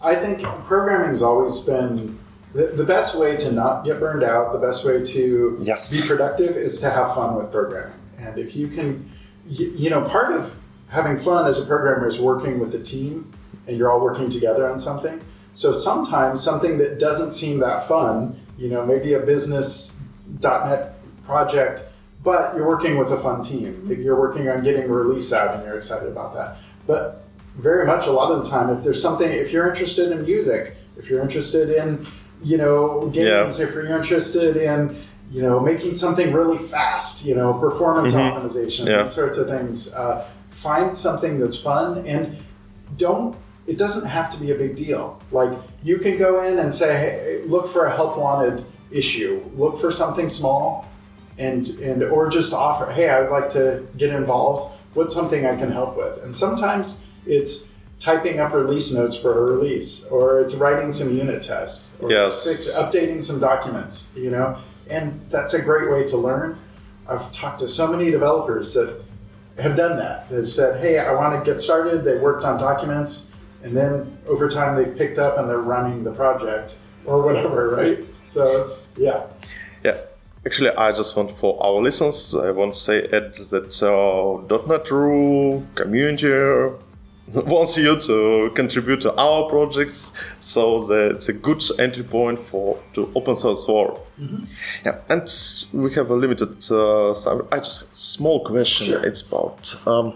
I 0.00 0.14
think 0.14 0.42
programming 0.66 1.08
has 1.08 1.22
always 1.22 1.60
been 1.60 2.18
the, 2.54 2.68
the 2.68 2.84
best 2.84 3.18
way 3.18 3.36
to 3.36 3.52
not 3.52 3.84
get 3.84 3.98
burned 3.98 4.22
out. 4.22 4.52
The 4.52 4.58
best 4.58 4.84
way 4.84 5.04
to 5.04 5.58
yes. 5.60 5.90
be 5.90 6.06
productive 6.06 6.56
is 6.56 6.80
to 6.80 6.90
have 6.90 7.14
fun 7.14 7.36
with 7.36 7.50
programming. 7.50 7.98
And 8.18 8.38
if 8.38 8.54
you 8.56 8.68
can 8.68 9.10
you, 9.48 9.72
you 9.76 9.90
know, 9.90 10.02
part 10.02 10.32
of 10.32 10.54
having 10.88 11.16
fun 11.16 11.48
as 11.48 11.58
a 11.58 11.66
programmer 11.66 12.06
is 12.06 12.20
working 12.20 12.58
with 12.58 12.74
a 12.74 12.82
team 12.82 13.32
and 13.66 13.76
you're 13.76 13.90
all 13.90 14.00
working 14.00 14.30
together 14.30 14.68
on 14.70 14.78
something. 14.78 15.20
So 15.52 15.72
sometimes 15.72 16.42
something 16.42 16.78
that 16.78 16.98
doesn't 16.98 17.32
seem 17.32 17.58
that 17.60 17.88
fun, 17.88 18.38
you 18.58 18.68
know, 18.68 18.84
maybe 18.84 19.14
a 19.14 19.20
business.net 19.20 20.94
project, 21.24 21.84
but 22.22 22.54
you're 22.54 22.66
working 22.66 22.98
with 22.98 23.10
a 23.10 23.20
fun 23.20 23.42
team. 23.42 23.88
Maybe 23.88 24.02
you're 24.02 24.18
working 24.18 24.48
on 24.48 24.62
getting 24.62 24.84
a 24.84 24.88
release 24.88 25.32
out 25.32 25.54
and 25.54 25.64
you're 25.64 25.76
excited 25.76 26.08
about 26.08 26.34
that. 26.34 26.58
But 26.86 27.24
very 27.56 27.86
much 27.86 28.06
a 28.06 28.12
lot 28.12 28.30
of 28.30 28.44
the 28.44 28.50
time, 28.50 28.70
if 28.70 28.84
there's 28.84 29.00
something, 29.00 29.30
if 29.30 29.50
you're 29.50 29.68
interested 29.68 30.12
in 30.12 30.24
music, 30.24 30.76
if 30.96 31.08
you're 31.08 31.22
interested 31.22 31.70
in, 31.70 32.06
you 32.42 32.58
know, 32.58 33.08
games, 33.12 33.58
yeah. 33.58 33.66
if 33.66 33.72
you're 33.72 33.86
interested 33.96 34.56
in, 34.56 35.02
you 35.30 35.42
know, 35.42 35.60
making 35.60 35.94
something 35.94 36.32
really 36.32 36.58
fast, 36.58 37.24
you 37.24 37.34
know, 37.34 37.52
performance 37.54 38.12
mm-hmm. 38.12 38.38
optimization, 38.38 38.86
yeah. 38.86 39.02
these 39.02 39.12
sorts 39.12 39.38
of 39.38 39.48
things. 39.48 39.92
Uh, 39.92 40.26
find 40.50 40.96
something 40.96 41.38
that's 41.38 41.56
fun 41.56 42.06
and 42.06 42.36
don't, 42.96 43.36
it 43.66 43.76
doesn't 43.76 44.06
have 44.06 44.30
to 44.32 44.38
be 44.38 44.50
a 44.52 44.54
big 44.54 44.76
deal. 44.76 45.20
Like 45.32 45.56
you 45.82 45.98
can 45.98 46.16
go 46.16 46.42
in 46.44 46.58
and 46.58 46.72
say, 46.72 46.96
hey, 46.96 47.42
look 47.44 47.68
for 47.68 47.86
a 47.86 47.94
help 47.94 48.16
wanted 48.16 48.64
issue, 48.90 49.44
look 49.56 49.78
for 49.78 49.90
something 49.90 50.28
small 50.28 50.88
and, 51.38 51.68
and, 51.80 52.02
or 52.02 52.30
just 52.30 52.52
offer, 52.52 52.90
hey, 52.90 53.08
I 53.08 53.20
would 53.20 53.30
like 53.30 53.50
to 53.50 53.86
get 53.96 54.10
involved. 54.10 54.74
What's 54.94 55.14
something 55.14 55.44
I 55.44 55.56
can 55.56 55.70
help 55.70 55.96
with? 55.96 56.22
And 56.24 56.34
sometimes 56.34 57.04
it's, 57.26 57.66
typing 57.98 58.40
up 58.40 58.52
release 58.52 58.92
notes 58.92 59.16
for 59.16 59.48
a 59.48 59.56
release, 59.56 60.04
or 60.04 60.40
it's 60.40 60.54
writing 60.54 60.92
some 60.92 61.16
unit 61.16 61.42
tests, 61.42 61.94
or 62.00 62.10
yes. 62.10 62.46
it's 62.46 62.66
fix, 62.66 62.76
updating 62.76 63.22
some 63.22 63.40
documents. 63.40 64.10
You 64.14 64.30
know, 64.30 64.58
and 64.88 65.20
that's 65.30 65.54
a 65.54 65.62
great 65.62 65.90
way 65.90 66.04
to 66.04 66.16
learn. 66.16 66.58
I've 67.08 67.32
talked 67.32 67.60
to 67.60 67.68
so 67.68 67.86
many 67.86 68.10
developers 68.10 68.74
that 68.74 69.02
have 69.58 69.76
done 69.76 69.96
that. 69.98 70.28
They've 70.28 70.50
said, 70.50 70.80
hey, 70.80 70.98
I 70.98 71.12
want 71.12 71.42
to 71.42 71.50
get 71.50 71.60
started. 71.60 72.04
They 72.04 72.18
worked 72.18 72.44
on 72.44 72.60
documents, 72.60 73.30
and 73.62 73.76
then 73.76 74.18
over 74.26 74.48
time 74.48 74.76
they've 74.76 74.96
picked 74.96 75.18
up 75.18 75.38
and 75.38 75.48
they're 75.48 75.58
running 75.58 76.04
the 76.04 76.12
project 76.12 76.78
or 77.04 77.22
whatever, 77.22 77.70
right? 77.76 77.98
So 78.30 78.60
it's, 78.60 78.86
yeah. 78.96 79.26
Yeah. 79.82 79.98
Actually, 80.44 80.70
I 80.70 80.92
just 80.92 81.16
want 81.16 81.32
for 81.36 81.60
our 81.60 81.82
listeners, 81.82 82.34
I 82.34 82.50
want 82.52 82.74
to 82.74 82.78
say 82.78 83.04
add 83.06 83.34
that 83.34 83.82
uh, 83.82 84.66
.NET 84.66 84.90
RU 84.90 85.66
community 85.74 86.28
wants 87.34 87.76
you 87.76 87.98
to 87.98 88.50
contribute 88.54 89.00
to 89.00 89.14
our 89.16 89.48
projects 89.48 90.12
so 90.38 90.78
that 90.86 91.12
it's 91.12 91.28
a 91.28 91.32
good 91.32 91.62
entry 91.78 92.04
point 92.04 92.38
for 92.38 92.78
to 92.94 93.10
open 93.14 93.34
source 93.34 93.66
world 93.66 93.98
mm-hmm. 94.20 94.44
yeah 94.84 94.98
and 95.08 95.28
we 95.72 95.92
have 95.94 96.10
a 96.10 96.14
limited 96.14 96.64
uh, 96.70 97.10
i 97.52 97.58
just 97.58 97.80
have 97.80 97.88
a 97.92 97.96
small 97.96 98.44
question 98.44 98.86
sure. 98.86 99.04
it's 99.04 99.20
about 99.22 99.74
um, 99.86 100.12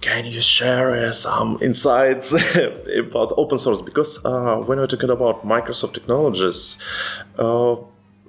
can 0.00 0.26
you 0.26 0.40
share 0.40 1.12
some 1.12 1.58
insights 1.60 2.32
about 2.98 3.32
open 3.36 3.58
source 3.58 3.80
because 3.80 4.24
uh, 4.24 4.56
when 4.58 4.78
we're 4.78 4.86
talking 4.86 5.10
about 5.10 5.44
microsoft 5.44 5.94
technologies 5.94 6.78
uh, 7.38 7.74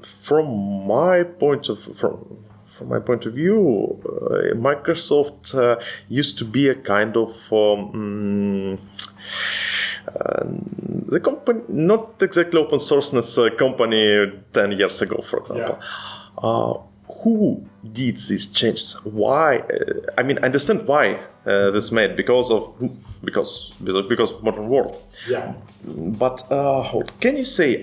from 0.02 0.88
my 0.88 1.24
point 1.24 1.70
of 1.70 1.80
from 1.96 2.45
from 2.78 2.90
my 2.90 3.00
point 3.00 3.26
of 3.26 3.34
view, 3.34 4.00
uh, 4.06 4.56
Microsoft 4.56 5.56
uh, 5.56 5.82
used 6.10 6.38
to 6.38 6.46
be 6.46 6.68
a 6.68 6.76
kind 6.76 7.16
of 7.16 7.32
um, 7.52 8.78
uh, 10.08 10.44
the 11.08 11.20
company, 11.20 11.62
not 11.70 12.22
exactly 12.22 12.60
open 12.60 12.80
sourceness 12.80 13.38
uh, 13.38 13.56
company 13.56 14.32
10 14.54 14.72
years 14.74 15.02
ago, 15.02 15.22
for 15.22 15.40
example. 15.40 15.80
Yeah. 15.80 16.50
Uh, 16.50 16.74
who 17.24 17.66
did 17.84 18.18
these 18.18 18.48
changes? 18.48 18.94
Why? 19.04 19.60
Uh, 19.60 20.12
I 20.18 20.24
mean, 20.24 20.38
I 20.40 20.46
understand 20.48 20.86
why 20.86 21.20
this 21.46 21.92
made 21.92 22.16
because 22.16 22.50
of 22.52 22.74
because 23.24 23.72
because 23.80 24.32
of 24.32 24.44
modern 24.44 24.68
world. 24.68 25.02
Yeah. 25.30 25.54
But 25.86 26.44
can 27.22 27.38
you 27.38 27.46
say? 27.46 27.82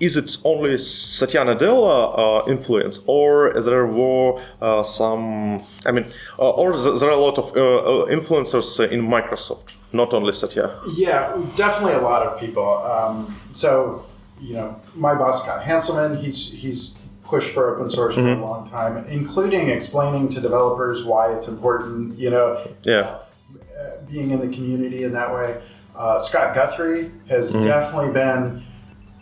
Is 0.00 0.16
it 0.16 0.36
only 0.44 0.76
Satya 0.78 1.40
Nadella 1.44 2.18
uh, 2.46 2.50
influence, 2.50 3.00
or 3.06 3.52
there 3.62 3.86
were 3.86 4.42
uh, 4.60 4.82
some? 4.82 5.62
I 5.86 5.92
mean, 5.92 6.06
uh, 6.38 6.50
or 6.50 6.76
there 6.76 7.08
are 7.08 7.12
a 7.12 7.16
lot 7.16 7.38
of 7.38 7.56
uh, 7.56 7.60
uh, 7.60 8.06
influencers 8.06 8.78
in 8.90 9.00
Microsoft, 9.06 9.70
not 9.92 10.12
only 10.12 10.32
Satya. 10.32 10.78
Yeah, 10.94 11.34
definitely 11.56 11.94
a 11.94 12.00
lot 12.02 12.26
of 12.26 12.38
people. 12.38 12.68
Um, 12.84 13.34
so, 13.52 14.04
you 14.40 14.54
know, 14.54 14.80
my 14.94 15.14
boss 15.14 15.42
Scott 15.42 15.64
Hanselman, 15.64 16.20
he's 16.22 16.52
he's 16.52 16.98
pushed 17.24 17.50
for 17.54 17.74
open 17.74 17.90
source 17.90 18.14
for 18.14 18.20
a 18.20 18.34
long 18.36 18.68
time, 18.70 19.04
including 19.08 19.68
explaining 19.70 20.28
to 20.28 20.40
developers 20.40 21.04
why 21.04 21.32
it's 21.34 21.48
important. 21.48 22.18
You 22.18 22.30
know, 22.30 22.68
Yeah. 22.82 23.18
being 24.10 24.30
in 24.30 24.40
the 24.40 24.48
community 24.54 25.04
in 25.04 25.12
that 25.12 25.32
way. 25.34 25.60
Uh, 25.96 26.18
Scott 26.18 26.54
Guthrie 26.54 27.10
has 27.28 27.52
definitely 27.52 28.12
been 28.12 28.62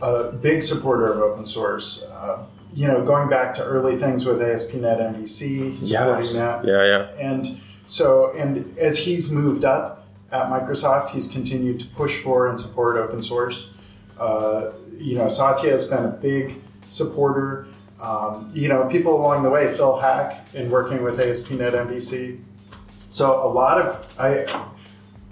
a 0.04 0.32
big 0.32 0.62
supporter 0.62 1.12
of 1.12 1.18
open 1.18 1.46
source. 1.46 2.02
Uh, 2.04 2.44
you 2.74 2.86
know, 2.86 3.04
going 3.04 3.28
back 3.28 3.54
to 3.54 3.64
early 3.64 3.96
things 3.96 4.26
with 4.26 4.42
ASP.NET 4.42 4.98
MVC, 4.98 5.78
supporting 5.78 6.40
that. 6.40 6.64
Yeah, 6.64 6.84
yeah. 6.84 7.28
And 7.30 7.60
so, 7.86 8.36
and 8.36 8.76
as 8.78 8.98
he's 8.98 9.30
moved 9.30 9.64
up 9.64 10.06
at 10.32 10.48
Microsoft, 10.48 11.10
he's 11.10 11.28
continued 11.28 11.80
to 11.80 11.86
push 11.86 12.20
for 12.20 12.48
and 12.48 12.60
support 12.60 12.96
open 12.96 13.22
source. 13.22 13.70
Uh, 14.18 14.72
you 14.98 15.16
know, 15.16 15.28
Satya 15.28 15.70
has 15.70 15.86
been 15.86 16.04
a 16.04 16.08
big 16.08 16.60
supporter. 16.88 17.68
Um, 18.00 18.50
you 18.52 18.68
know, 18.68 18.86
people 18.88 19.14
along 19.14 19.44
the 19.44 19.50
way, 19.50 19.72
Phil 19.74 19.98
Haack 20.00 20.52
in 20.54 20.70
working 20.70 21.02
with 21.02 21.20
ASP.NET 21.20 21.72
MVC. 21.72 22.40
So 23.10 23.46
a 23.46 23.48
lot 23.48 23.80
of 23.80 24.06
I, 24.18 24.44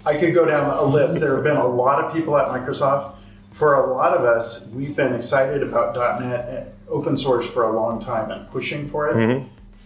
I 0.05 0.17
could 0.17 0.33
go 0.33 0.45
down 0.45 0.71
a 0.71 0.83
list. 0.83 1.19
There 1.19 1.35
have 1.35 1.43
been 1.43 1.57
a 1.57 1.67
lot 1.67 2.03
of 2.03 2.13
people 2.13 2.37
at 2.37 2.47
Microsoft. 2.47 3.12
For 3.53 3.75
a 3.75 3.93
lot 3.93 4.17
of 4.17 4.25
us, 4.25 4.65
we've 4.67 4.95
been 4.95 5.13
excited 5.13 5.61
about 5.61 5.95
.NET 6.19 6.73
open 6.89 7.15
source 7.15 7.45
for 7.45 7.63
a 7.63 7.71
long 7.71 7.99
time 7.99 8.31
and 8.31 8.49
pushing 8.49 8.87
for 8.89 9.09
it. 9.09 9.15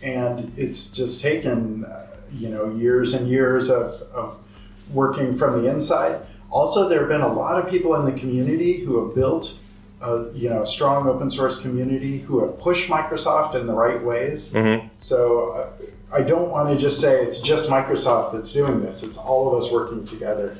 And 0.01 0.53
it's 0.57 0.89
just 0.91 1.21
taken, 1.21 1.83
uh, 1.85 2.07
you 2.33 2.49
know, 2.49 2.69
years 2.69 3.13
and 3.13 3.27
years 3.29 3.69
of, 3.69 4.01
of 4.13 4.45
working 4.93 5.37
from 5.37 5.61
the 5.61 5.69
inside. 5.69 6.21
Also, 6.49 6.87
there 6.87 7.01
have 7.01 7.09
been 7.09 7.21
a 7.21 7.33
lot 7.33 7.57
of 7.61 7.69
people 7.69 7.93
in 7.95 8.05
the 8.05 8.17
community 8.17 8.85
who 8.85 9.05
have 9.05 9.13
built, 9.13 9.59
a, 10.01 10.25
you 10.33 10.49
know, 10.49 10.61
a 10.61 10.65
strong 10.65 11.07
open 11.09 11.29
source 11.29 11.59
community 11.59 12.19
who 12.19 12.39
have 12.39 12.57
pushed 12.57 12.89
Microsoft 12.89 13.53
in 13.53 13.67
the 13.67 13.73
right 13.73 14.01
ways. 14.01 14.53
So 14.97 15.49
uh, 15.51 16.15
I 16.15 16.21
don't 16.21 16.49
want 16.51 16.69
to 16.69 16.77
just 16.77 17.01
say 17.01 17.21
it's 17.21 17.41
just 17.41 17.69
Microsoft 17.69 18.31
that's 18.31 18.53
doing 18.53 18.79
this. 18.81 19.03
It's 19.03 19.17
all 19.17 19.53
of 19.53 19.61
us 19.61 19.69
working 19.71 20.05
together. 20.05 20.55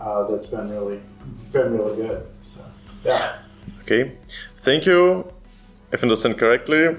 Uh, 0.00 0.24
that's 0.30 0.46
been 0.46 0.70
really, 0.70 1.00
been 1.52 1.76
really 1.76 1.96
good. 1.96 2.26
So 2.42 2.60
yeah. 3.04 3.38
Okay, 3.82 4.12
thank 4.56 4.86
you. 4.86 5.30
If 5.92 6.02
I 6.02 6.06
understand 6.06 6.38
correctly, 6.38 6.96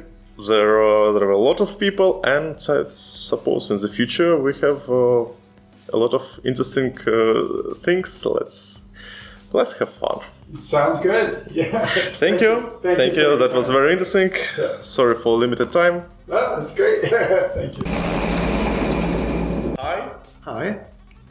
there 0.47 0.81
are, 0.81 1.13
there 1.13 1.27
are 1.27 1.31
a 1.31 1.37
lot 1.37 1.61
of 1.61 1.77
people, 1.77 2.23
and 2.23 2.55
I 2.55 2.83
suppose 2.89 3.69
in 3.69 3.77
the 3.81 3.89
future 3.89 4.37
we 4.37 4.53
have 4.53 4.89
uh, 4.89 5.25
a 5.93 5.97
lot 5.97 6.13
of 6.13 6.39
interesting 6.43 6.97
uh, 7.07 7.75
things. 7.83 8.25
Let's 8.25 8.83
let's 9.53 9.77
have 9.79 9.93
fun. 9.93 10.21
Sounds 10.61 10.99
good. 10.99 11.51
Yeah. 11.51 11.85
Thank, 11.85 12.41
you. 12.41 12.79
Thank, 12.81 12.99
you. 12.99 13.11
for 13.13 13.19
your 13.19 13.37
That 13.37 13.53
was 13.53 13.69
very 13.69 13.91
interesting. 13.91 14.31
Sorry 14.81 15.15
for 15.15 15.37
limited 15.37 15.71
time. 15.71 16.05
Oh, 16.29 16.59
that's 16.59 16.73
great. 16.73 17.01
Thank 17.53 17.77
you. 17.77 17.83
Hi. 19.77 20.09
Hi. 20.41 20.69
Uh, 20.69 20.83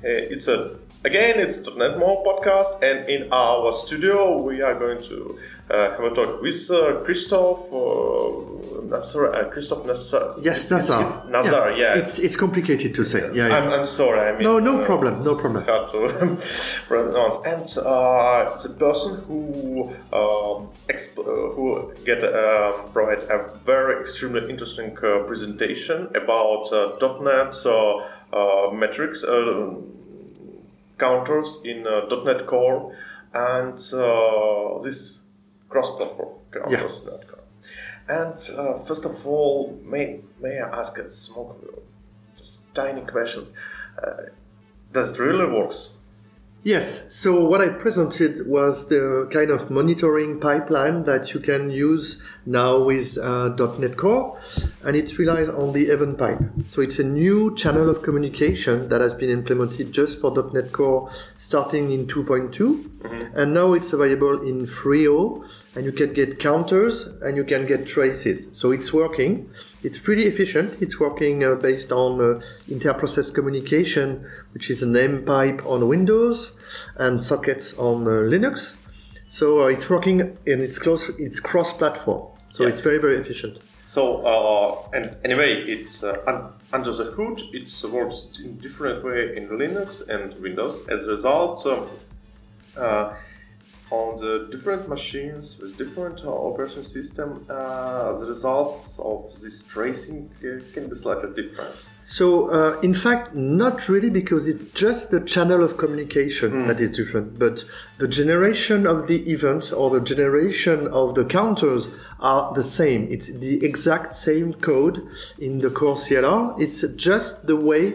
it's 0.03 0.49
a 0.49 0.77
again 1.05 1.39
it's 1.39 1.59
.NET 1.77 1.99
More 1.99 2.25
podcast, 2.25 2.83
and 2.83 3.09
in 3.09 3.29
our 3.33 3.73
studio 3.73 4.41
we 4.43 4.63
are 4.63 4.75
going 4.79 5.03
to 5.05 5.39
uh, 5.71 5.91
have 5.93 6.01
a 6.01 6.11
talk 6.15 6.43
with 6.43 6.71
uh, 6.71 7.01
Christophe. 7.05 7.73
Uh, 7.73 8.97
I'm 8.97 9.05
sorry, 9.05 9.37
uh, 9.39 9.51
Christophe 9.51 9.85
Nasarre. 9.87 10.43
Yes, 10.43 10.71
Nasarre. 10.73 11.29
Nasarre, 11.31 11.77
yeah. 11.77 11.95
It's 11.99 12.19
it's 12.19 12.37
complicated 12.37 12.95
to 12.95 13.05
say. 13.05 13.21
Yeah, 13.35 13.49
yeah. 13.49 13.57
I'm, 13.57 13.71
I'm 13.71 13.85
sorry. 13.85 14.21
I 14.21 14.33
mean, 14.33 14.43
No, 14.45 14.59
no 14.59 14.81
uh, 14.81 14.85
problem, 14.87 15.15
no 15.25 15.33
it's 15.33 15.41
problem. 15.43 15.65
hard 15.65 15.91
to 15.93 16.09
pronounce. 16.89 17.37
And 17.45 17.87
uh, 17.87 18.53
it's 18.55 18.65
a 18.65 18.75
person 18.75 19.21
who 19.27 19.91
um, 20.13 20.69
exp- 20.89 21.19
uh, 21.19 21.55
who 21.55 21.93
get 22.07 22.25
um, 22.25 22.89
provide 22.93 23.19
a 23.31 23.51
very 23.67 24.01
extremely 24.01 24.49
interesting 24.49 24.97
uh, 25.05 25.25
presentation 25.27 26.09
about 26.17 26.73
uh, 26.73 26.97
.NET 27.21 27.55
uh, 27.67 27.97
uh, 28.33 28.71
metrics. 28.73 29.23
Counters 30.99 31.63
in 31.65 31.87
uh, 31.87 32.07
.NET 32.25 32.47
Core 32.47 32.97
and 33.33 33.79
uh, 33.93 34.79
this 34.83 35.23
cross-platform 35.69 36.35
counters. 36.53 37.07
.NET 37.07 37.29
Core. 37.29 37.39
And 38.09 38.37
uh, 38.57 38.79
first 38.79 39.05
of 39.05 39.27
all, 39.27 39.79
may 39.85 40.21
may 40.41 40.61
I 40.61 40.79
ask 40.81 40.99
a 40.99 41.09
small, 41.09 41.57
just 42.37 42.75
tiny 42.75 43.03
questions? 43.03 43.55
Uh, 44.03 44.31
does 44.93 45.13
it 45.13 45.19
really 45.19 45.45
works? 45.45 45.98
Yes. 46.65 47.15
So 47.15 47.45
what 47.45 47.61
I 47.61 47.69
presented 47.69 48.47
was 48.47 48.89
the 48.89 49.29
kind 49.33 49.51
of 49.51 49.71
monitoring 49.71 50.41
pipeline 50.41 51.05
that 51.05 51.33
you 51.33 51.39
can 51.39 51.71
use 51.71 52.21
now 52.45 52.83
with 52.83 53.17
uh, 53.17 53.51
.NET 53.79 53.97
Core, 53.97 54.41
and 54.83 54.97
it 54.97 55.17
relies 55.19 55.49
on 55.49 55.73
the 55.73 55.85
event 55.85 56.19
pipe. 56.19 56.41
So 56.67 56.83
it's 56.83 56.99
a 56.99 57.05
new 57.05 57.55
channel 57.55 57.89
of 57.89 58.03
communication 58.03 58.89
that 58.89 59.01
has 59.01 59.15
been 59.15 59.31
implemented 59.31 59.93
just 59.93 60.21
for 60.21 60.33
.NET 60.53 60.73
Core, 60.73 61.11
starting 61.37 61.93
in 61.93 62.07
2.2, 62.07 63.35
and 63.37 63.55
now 63.55 63.73
it's 63.75 63.93
available 63.93 64.43
in 64.43 64.67
3.0, 64.67 65.49
and 65.77 65.85
you 65.85 65.93
can 65.93 66.13
get 66.13 66.41
counters 66.41 67.07
and 67.23 67.37
you 67.37 67.45
can 67.45 67.67
get 67.67 67.87
traces. 67.87 68.49
So 68.53 68.73
it's 68.73 68.93
working. 68.93 69.49
It's 69.83 69.99
pretty 69.99 70.25
efficient. 70.27 70.81
It's 70.83 70.99
working 70.99 71.45
uh, 71.45 71.55
based 71.55 71.93
on 71.93 72.21
uh, 72.21 72.41
inter-process 72.69 73.31
communication, 73.31 74.29
which 74.53 74.71
is 74.71 74.83
a 74.83 74.87
named 74.89 75.25
pipe 75.27 75.65
on 75.65 75.87
Windows 75.87 76.57
and 76.97 77.21
sockets 77.21 77.79
on 77.79 78.03
uh, 78.07 78.11
Linux. 78.29 78.77
So 79.29 79.63
uh, 79.63 79.67
it's 79.67 79.89
working 79.89 80.21
and 80.21 80.63
it's 80.63 80.79
close. 80.79 81.11
It's 81.19 81.39
cross-platform. 81.39 82.27
So 82.51 82.65
Yeah. 82.65 82.71
it's 82.71 82.81
very 82.81 82.99
very 82.99 83.19
efficient. 83.19 83.59
So, 83.87 84.03
uh, 84.27 84.97
and 84.97 85.17
anyway, 85.25 85.63
it's 85.67 86.03
uh, 86.03 86.19
un- 86.27 86.53
under 86.73 86.93
the 86.93 87.05
hood. 87.05 87.41
It 87.55 87.73
works 87.91 88.29
in 88.45 88.59
different 88.59 89.03
way 89.03 89.35
in 89.37 89.49
Linux 89.49 90.07
and 90.09 90.35
Windows. 90.43 90.87
As 90.89 91.05
a 91.05 91.11
result, 91.13 91.65
um, 91.67 91.87
on 93.91 94.17
the 94.17 94.49
different 94.51 94.89
machines 94.89 95.59
with 95.61 95.79
different 95.79 96.23
uh, 96.25 96.31
operation 96.31 96.85
system, 96.85 97.47
uh, 97.49 98.13
the 98.19 98.27
results 98.27 98.99
of 98.99 99.41
this 99.41 99.63
tracing 99.63 100.31
uh, 100.41 100.61
can 100.75 100.89
be 100.89 100.95
slightly 100.95 101.31
different. 101.35 101.87
So 102.05 102.51
uh, 102.51 102.81
in 102.81 102.95
fact, 102.95 103.35
not 103.35 103.89
really 103.89 104.11
because 104.11 104.47
it's 104.47 104.67
just 104.73 105.11
the 105.11 105.21
channel 105.21 105.63
of 105.63 105.77
communication 105.79 106.67
that 106.67 106.81
is 106.81 106.91
different, 106.91 107.39
but 107.39 107.65
the 107.99 108.09
generation 108.09 108.87
of 108.87 109.07
the 109.07 109.31
event 109.31 109.73
or 109.73 109.91
the 109.91 110.01
generation 110.01 110.87
of 110.89 111.15
the 111.15 111.25
counters 111.25 111.89
are 112.21 112.53
the 112.55 112.63
same. 112.63 113.07
It's 113.11 113.33
the 113.33 113.65
exact 113.65 114.15
same 114.15 114.55
code 114.55 115.07
in 115.39 115.61
the 115.61 115.71
core 115.71 115.97
CLR. 115.97 116.61
It's 116.61 116.83
just 116.97 117.47
the 117.47 117.57
way 117.57 117.95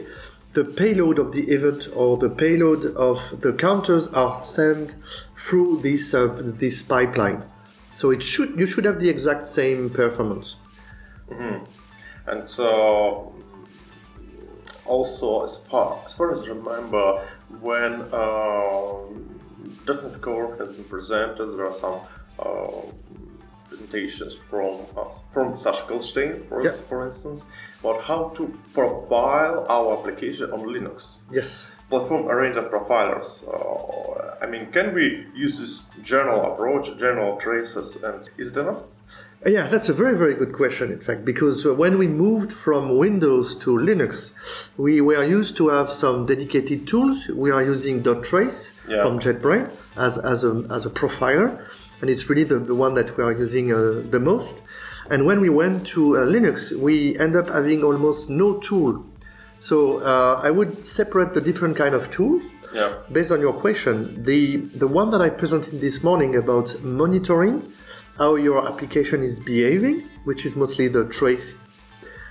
the 0.54 0.64
payload 0.64 1.18
of 1.18 1.32
the 1.32 1.52
event 1.52 1.88
or 1.96 2.18
the 2.18 2.30
payload 2.30 2.86
of 2.96 3.42
the 3.42 3.54
counters 3.54 4.08
are 4.10 4.44
sent 4.46 4.96
through 5.44 5.82
this 5.82 6.14
uh, 6.14 6.28
this 6.64 6.82
pipeline. 6.82 7.44
So 7.92 8.12
it 8.12 8.24
should 8.24 8.58
you 8.60 8.66
should 8.66 8.86
have 8.86 9.00
the 9.00 9.10
exact 9.10 9.48
same 9.48 9.90
performance. 9.90 10.56
And 12.26 12.48
so, 12.48 13.34
also, 14.86 15.44
as 15.44 15.58
far, 15.58 16.02
as 16.06 16.14
far 16.14 16.32
as 16.32 16.44
I 16.44 16.48
remember, 16.48 17.30
when 17.60 17.94
uh, 18.12 19.00
.NET 19.88 20.22
Core 20.22 20.56
has 20.58 20.70
been 20.76 20.86
presented, 20.86 21.46
there 21.48 21.66
are 21.66 21.74
some 21.74 22.00
uh, 22.40 22.82
presentations 23.68 24.36
from 24.50 24.86
uh, 24.96 25.10
from 25.34 25.58
Sasha 25.58 25.84
Goldshtein, 25.84 26.48
for, 26.48 26.64
for 26.88 27.06
instance, 27.06 27.50
about 27.82 28.02
how 28.04 28.30
to 28.36 28.58
profile 28.74 29.66
our 29.68 29.98
application 30.00 30.52
on 30.52 30.62
Linux. 30.62 31.24
Yes. 31.32 31.72
Platform-oriented 31.94 32.72
profilers. 32.72 33.30
Uh, 33.48 34.44
I 34.44 34.48
mean, 34.48 34.72
can 34.72 34.96
we 34.96 35.28
use 35.36 35.60
this 35.60 35.84
general 36.02 36.42
approach, 36.52 36.86
general 36.98 37.38
traces, 37.38 38.02
and 38.04 38.28
is 38.36 38.58
it 38.58 38.62
enough? 38.62 38.82
Yeah, 39.46 39.68
that's 39.68 39.90
a 39.90 39.94
very, 39.94 40.18
very 40.18 40.34
good 40.34 40.54
question, 40.54 40.92
in 40.92 41.02
fact, 41.02 41.24
because 41.24 41.68
uh, 41.68 41.74
when 41.76 42.00
we 42.00 42.08
moved 42.08 42.52
from 42.52 42.98
Windows 42.98 43.54
to 43.60 43.70
Linux, 43.78 44.32
we 44.76 45.02
were 45.02 45.24
used 45.24 45.56
to 45.58 45.70
have 45.70 45.92
some 45.92 46.26
dedicated 46.26 46.88
tools. 46.88 47.28
We 47.28 47.52
are 47.52 47.62
using 47.62 48.02
dotTrace 48.02 48.72
Yeah. 48.90 49.04
from 49.04 49.20
JetBrains 49.20 49.70
as, 49.96 50.18
as, 50.18 50.44
a, 50.44 50.66
as 50.72 50.88
a 50.88 50.90
profiler, 50.90 51.64
and 52.02 52.10
it's 52.10 52.28
really 52.28 52.44
the, 52.46 52.58
the 52.58 52.74
one 52.74 52.96
that 52.96 53.16
we 53.18 53.24
are 53.24 53.34
using 53.34 53.72
uh, 53.72 54.02
the 54.10 54.20
most. 54.20 54.62
And 55.12 55.28
when 55.28 55.42
we 55.42 55.50
went 55.50 55.86
to 55.88 56.18
uh, 56.18 56.20
Linux, 56.26 56.76
we 56.76 57.20
end 57.20 57.36
up 57.36 57.50
having 57.50 57.84
almost 57.84 58.32
no 58.32 58.58
tool. 58.58 59.06
So 59.70 60.00
uh, 60.00 60.42
I 60.48 60.52
would 60.52 60.86
separate 60.86 61.34
the 61.34 61.40
different 61.50 61.76
kind 61.84 61.96
of 62.00 62.04
tools 62.12 62.42
Yeah. 62.80 62.90
based 63.18 63.32
on 63.36 63.40
your 63.48 63.54
question, 63.66 63.96
the 64.30 64.40
the 64.84 64.90
one 65.00 65.08
that 65.14 65.22
I 65.28 65.30
presented 65.42 65.76
this 65.88 65.98
morning 66.08 66.32
about 66.44 66.68
monitoring 67.02 67.56
how 68.22 68.32
your 68.48 68.60
application 68.72 69.20
is 69.30 69.36
behaving, 69.54 69.98
which 70.28 70.42
is 70.48 70.54
mostly 70.64 70.88
the 70.98 71.04
trace. 71.18 71.48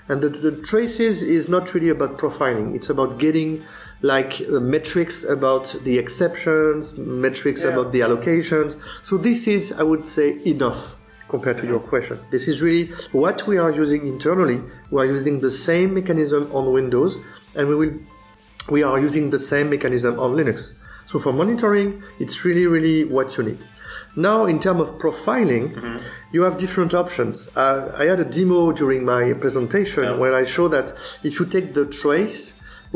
And 0.09 0.17
the, 0.25 0.29
the 0.47 0.55
traces 0.71 1.17
is 1.23 1.49
not 1.49 1.65
really 1.75 1.91
about 1.97 2.13
profiling. 2.23 2.75
It's 2.79 2.91
about 2.97 3.11
getting 3.27 3.51
like 4.13 4.33
uh, 4.41 4.61
metrics 4.75 5.17
about 5.37 5.65
the 5.87 5.95
exceptions, 6.05 6.83
metrics 6.99 7.61
Yeah. 7.63 7.73
about 7.73 7.89
the 7.95 8.01
allocations. 8.07 8.71
So 9.09 9.13
this 9.29 9.41
is, 9.57 9.63
I 9.83 9.85
would 9.91 10.07
say, 10.17 10.27
enough 10.45 10.81
compared 11.33 11.59
to 11.63 11.67
your 11.73 11.81
question. 11.93 12.17
This 12.31 12.45
is 12.53 12.57
really 12.67 12.85
what 13.23 13.39
we 13.51 13.57
are 13.65 13.73
using 13.85 14.03
internally. 14.15 14.59
We 14.93 14.97
are 15.03 15.11
using 15.17 15.37
the 15.41 15.51
same 15.69 15.91
mechanism 16.01 16.43
on 16.57 16.65
Windows, 16.79 17.13
and 17.57 17.65
we 17.71 17.75
will 17.81 17.95
we 18.77 18.81
are 18.91 18.99
using 19.09 19.25
the 19.37 19.43
same 19.53 19.67
mechanism 19.77 20.13
on 20.25 20.31
Linux. 20.39 20.59
So 21.11 21.15
for 21.25 21.33
monitoring, 21.43 21.89
it's 22.23 22.37
really 22.47 22.67
really 22.77 22.99
what 23.17 23.29
you 23.37 23.43
need. 23.51 23.61
Now, 24.29 24.39
in 24.53 24.59
terms 24.65 24.81
of 24.85 24.89
profiling, 25.05 25.65
you 26.35 26.41
have 26.47 26.55
different 26.65 26.93
options. 27.03 27.35
Uh, 27.57 27.95
I 28.03 28.05
had 28.13 28.21
a 28.27 28.29
demo 28.39 28.61
during 28.81 29.01
my 29.15 29.25
presentation 29.45 30.05
Yeah. 30.05 30.19
where 30.21 30.35
I 30.43 30.45
show 30.57 30.67
that 30.77 30.87
if 31.29 31.33
you 31.39 31.45
take 31.57 31.69
the 31.79 31.87
trace 32.01 32.43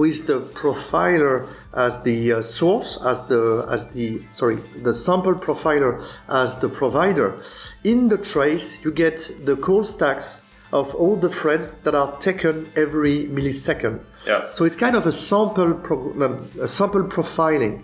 with 0.02 0.18
the 0.30 0.38
profiler 0.60 1.34
as 1.76 2.02
the 2.02 2.32
uh, 2.32 2.42
source, 2.42 2.98
as 3.04 3.20
the 3.28 3.66
as 3.70 3.90
the 3.90 4.22
sorry, 4.30 4.56
the 4.82 4.94
sample 4.94 5.34
profiler 5.34 6.04
as 6.28 6.58
the 6.58 6.68
provider, 6.68 7.40
in 7.84 8.08
the 8.08 8.18
trace 8.18 8.84
you 8.84 8.90
get 8.90 9.30
the 9.44 9.56
call 9.56 9.84
stacks 9.84 10.42
of 10.72 10.94
all 10.94 11.16
the 11.16 11.28
threads 11.28 11.76
that 11.78 11.94
are 11.94 12.16
taken 12.18 12.70
every 12.74 13.26
millisecond. 13.28 14.00
Yeah. 14.26 14.50
So 14.50 14.64
it's 14.64 14.76
kind 14.76 14.96
of 14.96 15.06
a 15.06 15.12
sample 15.12 15.74
pro- 15.74 16.12
um, 16.24 16.50
a 16.60 16.68
sample 16.68 17.04
profiling. 17.04 17.82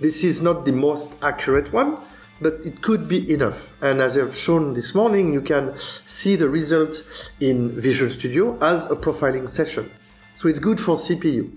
This 0.00 0.24
is 0.24 0.40
not 0.40 0.64
the 0.64 0.72
most 0.72 1.14
accurate 1.22 1.72
one, 1.72 1.98
but 2.40 2.54
it 2.64 2.82
could 2.82 3.08
be 3.08 3.32
enough. 3.32 3.70
And 3.82 4.00
as 4.00 4.16
I've 4.16 4.36
shown 4.36 4.74
this 4.74 4.94
morning, 4.94 5.32
you 5.32 5.40
can 5.40 5.74
see 6.06 6.36
the 6.36 6.48
result 6.48 7.04
in 7.40 7.80
Visual 7.80 8.10
Studio 8.10 8.58
as 8.60 8.90
a 8.90 8.96
profiling 8.96 9.48
session. 9.48 9.90
So 10.34 10.48
it's 10.48 10.58
good 10.58 10.80
for 10.80 10.96
CPU. 10.96 11.50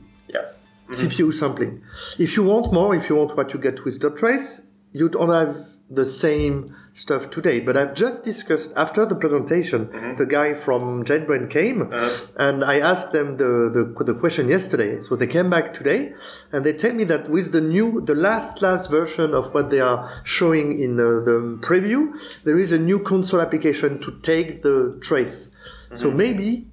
Mm-hmm. 0.89 1.05
Yeah. 1.05 1.17
CPU 1.17 1.33
sampling. 1.33 1.81
If 2.17 2.35
you 2.35 2.43
want 2.43 2.71
more, 2.71 2.95
if 2.95 3.09
you 3.09 3.15
want 3.15 3.35
what 3.35 3.53
you 3.53 3.59
get 3.59 3.83
with 3.83 3.99
dotTrace, 4.01 4.65
you 4.93 5.09
don't 5.09 5.29
have 5.29 5.67
the 5.89 6.05
same 6.05 6.75
stuff 6.93 7.29
today. 7.29 7.59
But 7.59 7.77
I've 7.77 7.93
just 7.93 8.23
discussed 8.23 8.73
after 8.75 9.05
the 9.05 9.15
presentation, 9.15 9.87
mm-hmm. 9.87 10.15
the 10.15 10.25
guy 10.25 10.53
from 10.53 11.05
JetBrain 11.05 11.49
came, 11.49 11.83
uh-huh. 11.83 12.09
and 12.37 12.63
I 12.63 12.79
asked 12.79 13.11
them 13.11 13.37
the, 13.37 13.69
the 13.95 14.03
the 14.03 14.13
question 14.13 14.49
yesterday. 14.49 14.99
So 15.01 15.15
they 15.15 15.27
came 15.27 15.49
back 15.49 15.73
today, 15.73 16.13
and 16.51 16.65
they 16.65 16.73
tell 16.73 16.93
me 16.93 17.03
that 17.05 17.29
with 17.29 17.51
the 17.51 17.61
new, 17.61 18.01
the 18.01 18.15
last 18.15 18.61
last 18.61 18.89
version 18.89 19.33
of 19.33 19.53
what 19.53 19.69
they 19.69 19.79
are 19.79 20.09
showing 20.23 20.79
in 20.81 20.99
uh, 20.99 21.23
the 21.23 21.59
preview, 21.61 22.13
there 22.43 22.59
is 22.59 22.71
a 22.71 22.79
new 22.79 22.99
console 22.99 23.41
application 23.41 23.99
to 24.01 24.19
take 24.21 24.63
the 24.63 24.97
trace. 25.01 25.51
So 25.93 26.07
mm-hmm. 26.07 26.17
maybe 26.17 26.67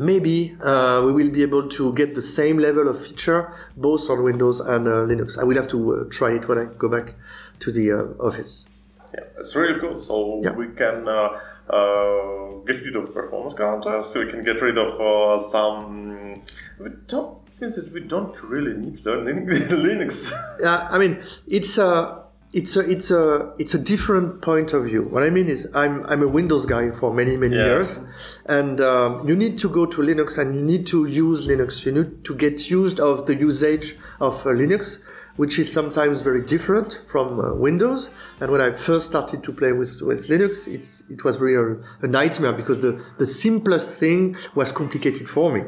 maybe 0.00 0.56
uh, 0.62 1.02
we 1.06 1.12
will 1.12 1.30
be 1.30 1.42
able 1.42 1.68
to 1.68 1.92
get 1.94 2.14
the 2.14 2.22
same 2.22 2.56
level 2.58 2.88
of 2.88 2.96
feature 3.06 3.52
both 3.76 4.08
on 4.10 4.22
Windows 4.24 4.60
and 4.60 4.88
uh, 4.88 4.92
Linux. 5.10 5.38
I 5.38 5.44
will 5.44 5.56
have 5.56 5.68
to 5.68 5.78
uh, 5.94 6.04
try 6.10 6.32
it 6.32 6.48
when 6.48 6.58
I 6.58 6.64
go 6.78 6.88
back 6.88 7.14
to 7.60 7.70
the 7.70 7.92
uh, 7.92 8.26
office. 8.28 8.66
Yeah, 9.14 9.24
it's 9.38 9.54
really 9.56 9.78
cool. 9.80 9.98
So 10.00 10.40
Yeah. 10.44 10.52
we 10.52 10.68
can 10.68 11.06
uh, 11.08 11.38
uh, 11.68 12.64
get 12.66 12.82
rid 12.84 12.96
of 12.96 13.12
performance 13.12 13.54
counters. 13.54 14.06
So 14.06 14.20
we 14.24 14.30
can 14.30 14.42
get 14.44 14.60
rid 14.62 14.78
of 14.78 15.00
uh, 15.00 15.38
some. 15.38 16.40
We 16.78 16.90
don't. 17.06 17.38
Means 17.60 17.76
that 17.76 17.92
we 17.92 18.00
don't 18.00 18.34
really 18.42 18.72
need 18.72 19.04
learning 19.04 19.46
Linux. 19.86 20.32
Uh, 20.64 20.88
I 20.90 20.96
mean, 20.96 21.22
it's 21.46 21.76
a 21.76 22.19
it's 22.52 22.74
a 22.76 22.80
it's 22.90 23.10
a 23.12 23.52
it's 23.58 23.74
a 23.74 23.78
different 23.78 24.42
point 24.42 24.72
of 24.72 24.84
view. 24.84 25.02
What 25.04 25.22
I 25.22 25.30
mean 25.30 25.48
is, 25.48 25.68
I'm 25.74 26.04
I'm 26.06 26.22
a 26.22 26.28
Windows 26.28 26.66
guy 26.66 26.90
for 26.90 27.14
many 27.14 27.36
many 27.36 27.56
Yeah. 27.56 27.66
years, 27.66 28.00
and 28.46 28.80
um, 28.80 29.26
you 29.28 29.36
need 29.36 29.58
to 29.60 29.68
go 29.68 29.86
to 29.86 30.02
Linux 30.02 30.36
and 30.38 30.54
you 30.56 30.62
need 30.62 30.86
to 30.88 31.06
use 31.06 31.46
Linux. 31.46 31.84
You 31.86 31.92
need 31.92 32.24
to 32.24 32.34
get 32.34 32.68
used 32.70 32.98
of 32.98 33.26
the 33.26 33.34
usage 33.36 33.96
of 34.20 34.34
uh, 34.46 34.50
Linux, 34.50 35.02
which 35.40 35.58
is 35.58 35.68
sometimes 35.72 36.16
very 36.20 36.42
different 36.54 37.00
from 37.12 37.26
uh, 37.40 37.54
Windows. 37.54 38.10
And 38.40 38.50
when 38.52 38.60
I 38.60 38.70
first 38.88 39.06
started 39.12 39.42
to 39.46 39.52
play 39.60 39.72
with, 39.72 39.92
with 40.02 40.28
Linux, 40.32 40.52
it's 40.76 40.90
it 41.14 41.24
was 41.24 41.34
really 41.42 41.58
a, 41.64 41.66
a 42.06 42.08
nightmare 42.18 42.54
because 42.62 42.80
the 42.86 42.92
the 43.22 43.26
simplest 43.26 43.88
thing 44.02 44.20
was 44.54 44.68
complicated 44.80 45.26
for 45.36 45.48
me. 45.56 45.62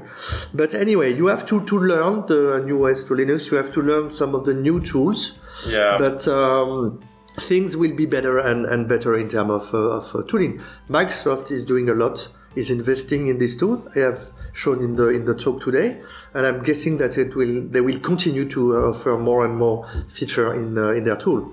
But 0.60 0.70
anyway, 0.84 1.08
you 1.20 1.26
have 1.34 1.44
to 1.50 1.56
to 1.70 1.76
learn 1.92 2.14
the 2.32 2.42
new 2.68 2.78
ways 2.84 3.00
to 3.04 3.14
Linux. 3.14 3.50
You 3.50 3.56
have 3.62 3.72
to 3.72 3.80
learn 3.90 4.10
some 4.10 4.34
of 4.34 4.42
the 4.48 4.54
new 4.66 4.78
tools 4.92 5.38
yeah. 5.66 5.96
but 5.98 6.26
um, 6.28 7.00
things 7.40 7.76
will 7.76 7.94
be 7.94 8.06
better 8.06 8.38
and, 8.38 8.66
and 8.66 8.88
better 8.88 9.16
in 9.16 9.28
terms 9.28 9.50
of, 9.50 9.74
uh, 9.74 9.98
of 9.98 10.14
uh, 10.14 10.22
tooling. 10.28 10.60
Microsoft 10.88 11.50
is 11.50 11.64
doing 11.64 11.88
a 11.88 11.94
lot, 11.94 12.28
is 12.56 12.70
investing 12.70 13.28
in 13.28 13.38
these 13.38 13.56
tools. 13.56 13.86
I 13.96 14.00
have 14.00 14.32
shown 14.52 14.80
in 14.80 14.96
the 14.96 15.08
in 15.08 15.24
the 15.24 15.34
talk 15.34 15.62
today, 15.62 16.02
and 16.34 16.46
I'm 16.46 16.62
guessing 16.62 16.98
that 16.98 17.18
it 17.18 17.34
will 17.36 17.62
they 17.68 17.80
will 17.80 18.00
continue 18.00 18.48
to 18.50 18.76
uh, 18.76 18.90
offer 18.90 19.18
more 19.18 19.44
and 19.44 19.56
more 19.56 19.88
feature 20.08 20.54
in 20.54 20.76
uh, 20.76 20.90
in 20.90 21.04
their 21.04 21.16
tool. 21.16 21.52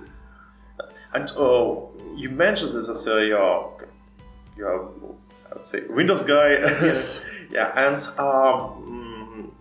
And 1.13 1.29
uh, 1.31 1.75
you 2.15 2.29
mentioned 2.29 2.73
this 2.73 2.87
as 2.87 3.07
a 3.07 3.25
your, 3.25 3.87
your 4.57 4.91
I 5.51 5.55
would 5.55 5.65
say 5.65 5.83
Windows 5.89 6.23
guy. 6.23 6.49
Yes. 6.81 7.21
yeah, 7.51 7.71
and 7.75 8.03
um, 8.19 9.51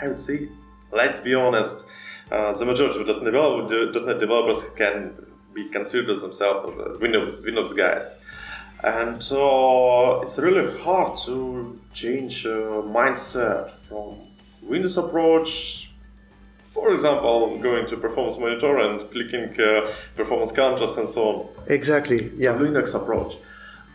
I 0.00 0.08
would 0.08 0.18
say, 0.18 0.48
let's 0.92 1.20
be 1.20 1.34
honest, 1.34 1.84
uh, 2.30 2.52
the 2.52 2.64
majority 2.64 3.00
of 3.00 3.06
.NET, 3.06 3.24
develop, 3.24 3.70
.NET 3.70 4.18
developers 4.18 4.64
can 4.76 5.14
be 5.54 5.68
considered 5.68 6.20
themselves 6.20 6.74
as 6.74 6.78
a 6.78 6.98
Windows, 6.98 7.42
Windows 7.42 7.72
guys. 7.72 8.20
And 8.86 9.20
uh, 9.32 10.20
it's 10.22 10.38
really 10.38 10.78
hard 10.80 11.18
to 11.26 11.78
change 11.92 12.46
uh, 12.46 12.82
mindset 12.98 13.72
from 13.88 14.16
Windows 14.62 14.96
approach 14.96 15.86
for 16.76 16.92
example, 16.92 17.58
going 17.58 17.86
to 17.86 17.96
performance 17.96 18.38
monitor 18.38 18.76
and 18.78 19.10
clicking 19.10 19.48
uh, 19.58 19.90
performance 20.14 20.52
counters 20.52 20.96
and 20.98 21.08
so 21.08 21.22
on. 21.28 21.48
Exactly. 21.68 22.30
Yeah. 22.36 22.54
Linux 22.56 22.94
approach. 22.94 23.32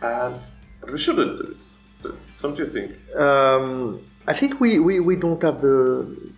And 0.00 0.34
but 0.80 0.90
we 0.90 0.98
shouldn't 0.98 1.38
do 1.38 1.46
it. 1.54 2.14
Don't 2.42 2.58
you 2.58 2.66
think? 2.66 2.90
Um, 3.16 4.00
I 4.26 4.32
think 4.32 4.60
we, 4.60 4.80
we, 4.80 4.98
we 4.98 5.14
don't 5.14 5.40
have 5.42 5.60
the 5.60 5.78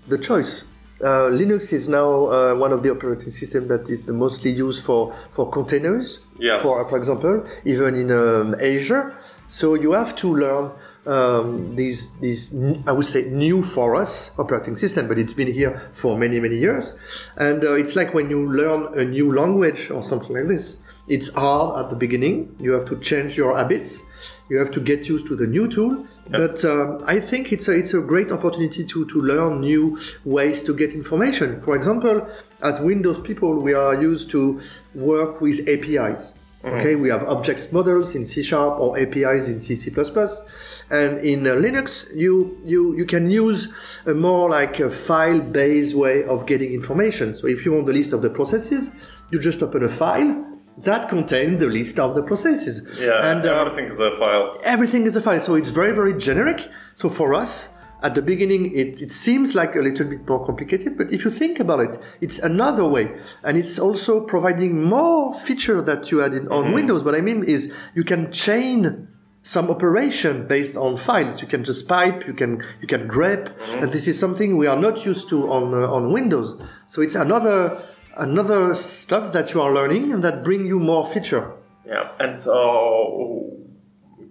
the 0.09 0.19
choice. 0.19 0.65
Uh, 1.05 1.29
Linux 1.29 1.71
is 1.71 1.87
now 1.87 2.31
uh, 2.31 2.55
one 2.55 2.73
of 2.73 2.83
the 2.83 2.91
operating 2.91 3.29
systems 3.29 3.69
that 3.69 3.91
is 3.91 4.05
the 4.05 4.13
mostly 4.15 4.51
used 4.51 4.83
for, 4.83 5.15
for 5.33 5.51
containers. 5.51 6.21
Yes. 6.39 6.63
For 6.63 6.89
for 6.89 6.97
example, 6.97 7.45
even 7.67 7.95
in 7.95 8.11
um, 8.11 8.55
Azure. 8.55 9.15
So 9.47 9.75
you 9.75 9.93
have 9.93 10.17
to 10.17 10.35
learn 10.35 10.73
um, 11.07 11.77
these 11.77 12.11
these 12.21 12.55
I 12.87 12.93
would 12.93 13.05
say 13.05 13.25
new 13.25 13.63
for 13.63 13.97
us 13.97 14.33
operating 14.39 14.77
system, 14.77 15.07
but 15.07 15.19
it's 15.19 15.35
been 15.35 15.53
here 15.53 15.91
for 15.93 16.17
many 16.17 16.41
many 16.41 16.57
years. 16.57 16.95
And 17.37 17.63
uh, 17.63 17.75
it's 17.75 17.95
like 17.95 18.15
when 18.15 18.31
you 18.31 18.51
learn 18.51 18.99
a 18.99 19.05
new 19.05 19.31
language 19.31 19.91
or 19.91 20.03
something 20.03 20.35
like 20.35 20.49
this. 20.49 20.81
It's 21.07 21.35
hard 21.35 21.85
at 21.85 21.91
the 21.91 21.97
beginning. 21.97 22.57
You 22.59 22.73
have 22.73 22.87
to 22.87 22.97
change 22.99 23.37
your 23.37 23.55
habits. 23.55 24.01
You 24.51 24.59
have 24.59 24.71
to 24.73 24.81
get 24.81 25.09
used 25.09 25.27
to 25.29 25.37
the 25.37 25.47
new 25.47 25.69
tool. 25.69 26.07
But 26.31 26.65
um, 26.65 27.03
I 27.07 27.21
think 27.21 27.53
it's 27.53 27.69
a, 27.69 27.73
it's 27.73 27.95
a 27.95 28.01
great 28.01 28.31
opportunity 28.31 28.85
to, 28.85 29.07
to 29.07 29.21
learn 29.21 29.61
new 29.61 29.99
ways 30.25 30.63
to 30.65 30.75
get 30.75 30.95
information. 30.95 31.61
For 31.63 31.75
example, 31.77 32.27
as 32.63 32.81
Windows 32.81 33.21
people, 33.21 33.61
we 33.61 33.75
are 33.75 34.01
used 34.01 34.31
to 34.33 34.61
work 34.95 35.41
with 35.41 35.67
APIs. 35.69 36.35
Okay, 36.65 36.95
we 36.95 37.11
have 37.11 37.25
objects 37.25 37.71
models 37.73 38.15
in 38.15 38.25
C 38.25 38.43
Sharp 38.43 38.81
or 38.81 38.99
APIs 38.99 39.49
in 39.49 39.61
C, 39.61 39.77
C++. 39.77 39.91
And 39.91 41.19
in 41.19 41.47
uh, 41.47 41.51
Linux, 41.51 42.15
you, 42.17 42.59
you, 42.65 42.97
you 42.97 43.05
can 43.05 43.31
use 43.31 43.75
a 44.07 44.15
more 44.15 44.49
like 44.49 44.81
a 44.81 44.89
file-based 44.89 45.95
way 45.95 46.25
of 46.25 46.47
getting 46.47 46.73
information. 46.73 47.37
So 47.37 47.49
if 47.49 47.67
you 47.67 47.73
want 47.73 47.85
the 47.87 47.93
list 47.93 48.15
of 48.15 48.23
the 48.23 48.31
processes, 48.31 48.97
you 49.31 49.41
just 49.41 49.63
open 49.63 49.85
a 49.85 49.91
file 49.91 50.54
that 50.79 51.09
contains 51.09 51.61
the 51.61 51.67
list 51.67 51.99
of 51.99 52.15
the 52.15 52.23
processes. 52.23 52.99
Yeah, 53.01 53.31
and 53.31 53.45
uh, 53.45 53.61
everything 53.61 53.87
is 53.87 54.01
a 54.01 54.17
file. 54.19 54.59
everything 54.65 55.05
is 55.07 55.17
a 55.17 55.21
file. 55.21 55.41
So 55.41 55.55
it's 55.55 55.71
very, 55.71 55.93
very 55.93 56.19
generic. 56.19 56.69
So 56.95 57.09
for 57.09 57.35
us, 57.35 57.75
at 58.03 58.15
the 58.15 58.23
beginning, 58.23 58.75
it, 58.75 59.01
it 59.01 59.13
seems 59.13 59.55
like 59.55 59.75
a 59.77 59.81
little 59.81 60.07
bit 60.07 60.29
more 60.29 60.45
complicated, 60.45 60.99
but 60.99 61.11
if 61.11 61.25
you 61.25 61.31
think 61.31 61.59
about 61.59 61.81
it, 61.81 61.99
it's 62.21 62.39
another 62.39 62.85
way. 62.85 63.17
And 63.43 63.57
it's 63.57 63.79
also 63.79 64.21
providing 64.21 64.83
more 64.83 65.33
feature 65.33 65.81
that 65.81 66.11
you 66.11 66.19
had 66.19 66.35
in, 66.35 66.47
on 66.49 66.73
Windows. 66.73 67.03
What 67.03 67.15
I 67.15 67.23
mean 67.23 67.45
is 67.45 67.73
you 67.95 68.05
can 68.05 68.31
chain 68.31 69.09
some 69.41 69.71
operation 69.71 70.47
based 70.47 70.77
on 70.77 70.97
files. 70.97 71.41
You 71.41 71.49
can 71.49 71.65
just 71.65 71.89
pipe, 71.89 72.27
you 72.27 72.35
can, 72.35 72.63
you 72.81 72.87
can 72.87 73.09
grep. 73.09 73.55
And 73.81 73.91
this 73.91 74.07
is 74.07 74.19
something 74.19 74.57
we 74.57 74.67
are 74.67 74.77
not 74.77 75.07
used 75.07 75.31
to 75.31 75.51
on, 75.51 75.73
uh, 75.73 75.87
on 75.91 76.13
Windows. 76.13 76.61
So 76.87 77.01
it's 77.01 77.15
another, 77.15 77.83
another 78.17 78.75
stuff 78.75 79.33
that 79.33 79.55
you 79.55 79.61
are 79.61 79.73
learning 79.73 80.13
and 80.13 80.23
that 80.25 80.45
bring 80.45 80.67
you 80.67 80.79
more 80.79 81.07
feature. 81.07 81.53
Yeah, 81.87 82.11
and 82.19 82.41
uh, 82.47 83.05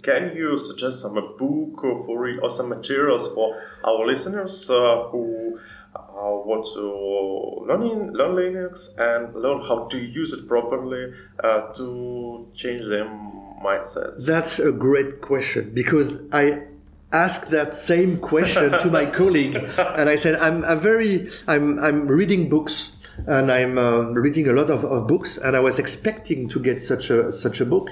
can 0.02 0.36
you 0.36 0.58
suggest 0.58 1.02
some 1.02 1.18
a 1.18 1.22
book 1.22 1.82
for 2.06 2.30
or 2.42 2.50
some 2.50 2.70
materials 2.70 3.28
for 3.34 3.56
our 3.84 4.06
listeners 4.06 4.70
uh, 4.70 5.04
who 5.12 5.60
uh, 5.96 6.00
want 6.50 6.66
to 6.74 7.66
learn 7.68 7.84
in, 7.84 8.14
learn 8.14 8.36
Linux 8.36 8.90
and 8.98 9.34
learn 9.36 9.62
how 9.62 9.86
to 9.86 9.98
use 9.98 10.34
it 10.34 10.48
properly 10.48 11.14
uh, 11.44 11.72
to 11.74 12.48
change 12.54 12.82
their 12.82 13.06
mindset? 13.06 14.26
That's 14.26 14.60
a 14.60 14.72
great 14.72 15.22
question 15.22 15.72
because 15.74 16.22
I 16.32 16.64
asked 17.12 17.52
that 17.52 17.74
same 17.74 18.18
question 18.18 18.72
to 18.72 18.90
my 18.90 19.06
colleague, 19.20 19.56
and 19.78 20.10
I 20.10 20.16
said, 20.16 20.36
"I'm, 20.36 20.66
I'm 20.66 20.80
very, 20.80 21.30
I'm, 21.48 21.80
I'm 21.80 22.08
reading 22.08 22.50
books." 22.50 22.92
And 23.27 23.52
I'm 23.52 23.77
uh, 23.77 24.02
reading 24.11 24.48
a 24.49 24.53
lot 24.53 24.69
of, 24.69 24.84
of 24.84 25.07
books, 25.07 25.38
and 25.38 25.56
I 25.56 25.60
was 25.60 25.77
expecting 25.80 26.49
to 26.49 26.60
get 26.60 26.81
such 26.81 27.10
a 27.10 27.31
such 27.31 27.61
a 27.61 27.65
book, 27.65 27.90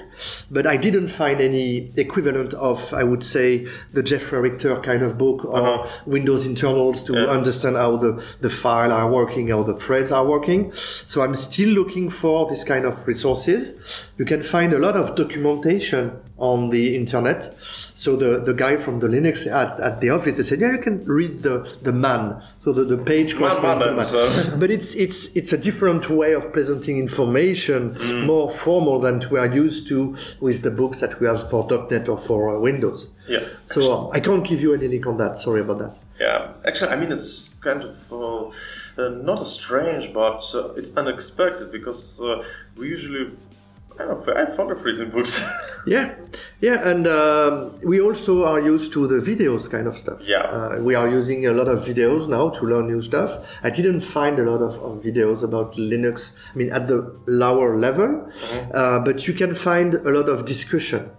but 0.50 0.66
I 0.66 0.76
didn't 0.76 1.08
find 1.08 1.40
any 1.40 1.92
equivalent 1.96 2.54
of, 2.54 2.92
I 2.92 3.04
would 3.04 3.22
say, 3.22 3.66
the 3.92 4.02
Jeffrey 4.02 4.40
Richter 4.40 4.76
kind 4.80 5.02
of 5.02 5.16
book 5.18 5.44
or 5.44 5.56
Uh-huh. 5.56 5.88
Windows 6.06 6.44
internals 6.44 7.02
to 7.04 7.12
Yeah. 7.14 7.26
understand 7.26 7.76
how 7.76 7.96
the, 7.96 8.22
the 8.40 8.50
file 8.50 8.90
are 8.92 9.08
working, 9.10 9.48
how 9.48 9.62
the 9.62 9.74
threads 9.74 10.10
are 10.10 10.26
working. 10.26 10.72
So 11.06 11.22
I'm 11.22 11.36
still 11.36 11.68
looking 11.70 12.10
for 12.10 12.48
this 12.50 12.64
kind 12.64 12.84
of 12.84 13.06
resources. 13.06 13.74
You 14.18 14.24
can 14.24 14.42
find 14.42 14.72
a 14.72 14.78
lot 14.78 14.96
of 14.96 15.14
documentation 15.16 16.12
on 16.42 16.70
the 16.70 16.96
internet. 16.96 17.54
So 17.94 18.16
the, 18.16 18.40
the 18.40 18.52
guy 18.52 18.76
from 18.76 18.98
the 18.98 19.06
Linux 19.06 19.46
at, 19.46 19.78
at 19.78 20.00
the 20.00 20.10
office, 20.10 20.36
they 20.38 20.42
said, 20.42 20.58
yeah, 20.60 20.72
you 20.72 20.78
can 20.78 21.04
read 21.04 21.42
the, 21.44 21.56
the 21.82 21.92
man. 21.92 22.42
So 22.64 22.72
the, 22.72 22.82
the 22.84 22.96
page 22.98 23.36
corresponds 23.36 23.84
to 23.84 23.90
man, 23.92 23.96
man. 23.98 24.06
so- 24.06 24.56
But 24.62 24.70
it's, 24.72 24.94
it's, 24.96 25.34
it's 25.36 25.52
a 25.52 25.58
different 25.58 26.10
way 26.10 26.32
of 26.34 26.52
presenting 26.52 26.98
information, 26.98 27.94
Mm. 27.94 28.26
more 28.26 28.50
formal 28.50 28.98
than 28.98 29.22
we 29.30 29.38
are 29.38 29.46
used 29.64 29.86
to 29.88 30.16
with 30.40 30.62
the 30.62 30.70
books 30.70 30.98
that 31.00 31.20
we 31.20 31.26
have 31.28 31.48
for 31.48 31.60
.NET 31.90 32.08
or 32.08 32.18
for 32.18 32.56
uh, 32.56 32.58
Windows. 32.58 33.12
Yeah. 33.28 33.44
So 33.66 34.10
I 34.12 34.18
can't 34.18 34.44
give 34.44 34.60
you 34.60 34.74
any 34.74 34.88
link 34.88 35.06
on 35.06 35.16
that. 35.18 35.38
Sorry 35.38 35.60
about 35.60 35.78
that. 35.78 35.92
Yeah, 36.20 36.52
actually, 36.66 36.90
I 36.90 36.96
mean, 36.96 37.12
it's 37.12 37.54
kind 37.60 37.82
of 37.84 38.12
uh, 38.12 38.46
uh, 39.00 39.08
not 39.10 39.40
a 39.40 39.44
strange, 39.44 40.12
but 40.12 40.42
uh, 40.54 40.70
it's 40.74 40.90
unexpected 40.96 41.70
because 41.70 42.20
uh, 42.20 42.42
we 42.76 42.88
usually, 42.88 43.30
I 44.02 44.06
don't 44.06 44.26
know, 44.26 44.34
I 44.34 44.46
fond 44.46 44.70
of 44.70 44.84
reading 44.84 45.10
books. 45.10 45.44
Yeah, 45.84 46.14
yeah, 46.60 46.88
and 46.88 47.08
um, 47.08 47.80
we 47.82 48.00
also 48.00 48.44
are 48.44 48.60
used 48.60 48.92
to 48.92 49.08
the 49.08 49.16
videos 49.16 49.68
kind 49.68 49.88
of 49.88 49.98
stuff. 49.98 50.20
Yeah. 50.22 50.42
uh, 50.42 50.78
we 50.80 50.94
are 50.94 51.08
using 51.08 51.44
a 51.46 51.50
lot 51.50 51.66
of 51.66 51.80
videos 51.80 52.28
now 52.28 52.50
to 52.50 52.64
learn 52.64 52.86
new 52.86 53.02
stuff. 53.02 53.32
I 53.64 53.70
didn't 53.70 54.02
find 54.02 54.38
a 54.38 54.44
lot 54.48 54.62
of, 54.62 54.74
of 54.80 55.02
videos 55.02 55.42
about 55.42 55.72
Linux. 55.72 56.36
I 56.54 56.58
mean, 56.58 56.70
at 56.72 56.86
the 56.86 57.18
lower 57.26 57.76
level, 57.76 58.30
uh, 58.72 59.00
but 59.00 59.26
you 59.26 59.34
can 59.34 59.56
find 59.56 59.94
a 59.94 60.10
lot 60.10 60.28
of 60.28 60.44
discussion. 60.44 61.10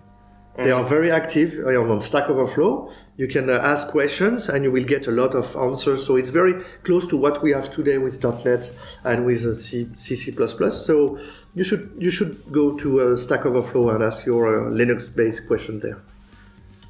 They 0.55 0.69
are 0.69 0.84
very 0.84 1.10
active 1.10 1.60
uh, 1.65 1.81
on 1.81 1.99
Stack 1.99 2.30
Overflow. 2.30 2.91
You 3.18 3.27
can 3.27 3.49
uh, 3.49 3.53
ask 3.53 3.88
questions 3.88 4.49
and 4.49 4.64
you 4.64 4.72
will 4.72 4.84
get 4.84 5.07
a 5.07 5.11
lot 5.11 5.34
of 5.34 5.55
answers. 5.55 6.05
So 6.05 6.15
it's 6.15 6.30
very 6.30 6.53
close 6.84 7.07
to 7.07 7.18
what 7.18 7.41
we 7.41 7.51
have 7.51 7.73
today 7.73 7.97
with 7.97 8.23
.NET 8.23 8.72
and 9.03 9.26
with 9.26 9.45
uh, 9.45 9.55
C, 9.55 9.89
C++. 9.95 10.15
So 10.72 11.19
you 11.55 11.63
should 11.63 11.91
you 11.99 12.11
should 12.11 12.35
go 12.51 12.77
to 12.77 12.88
uh, 13.01 13.15
Stack 13.17 13.45
Overflow 13.45 13.89
and 13.91 14.03
ask 14.03 14.25
your 14.25 14.43
uh, 14.47 14.69
Linux-based 14.71 15.47
question 15.47 15.80
there. 15.80 15.99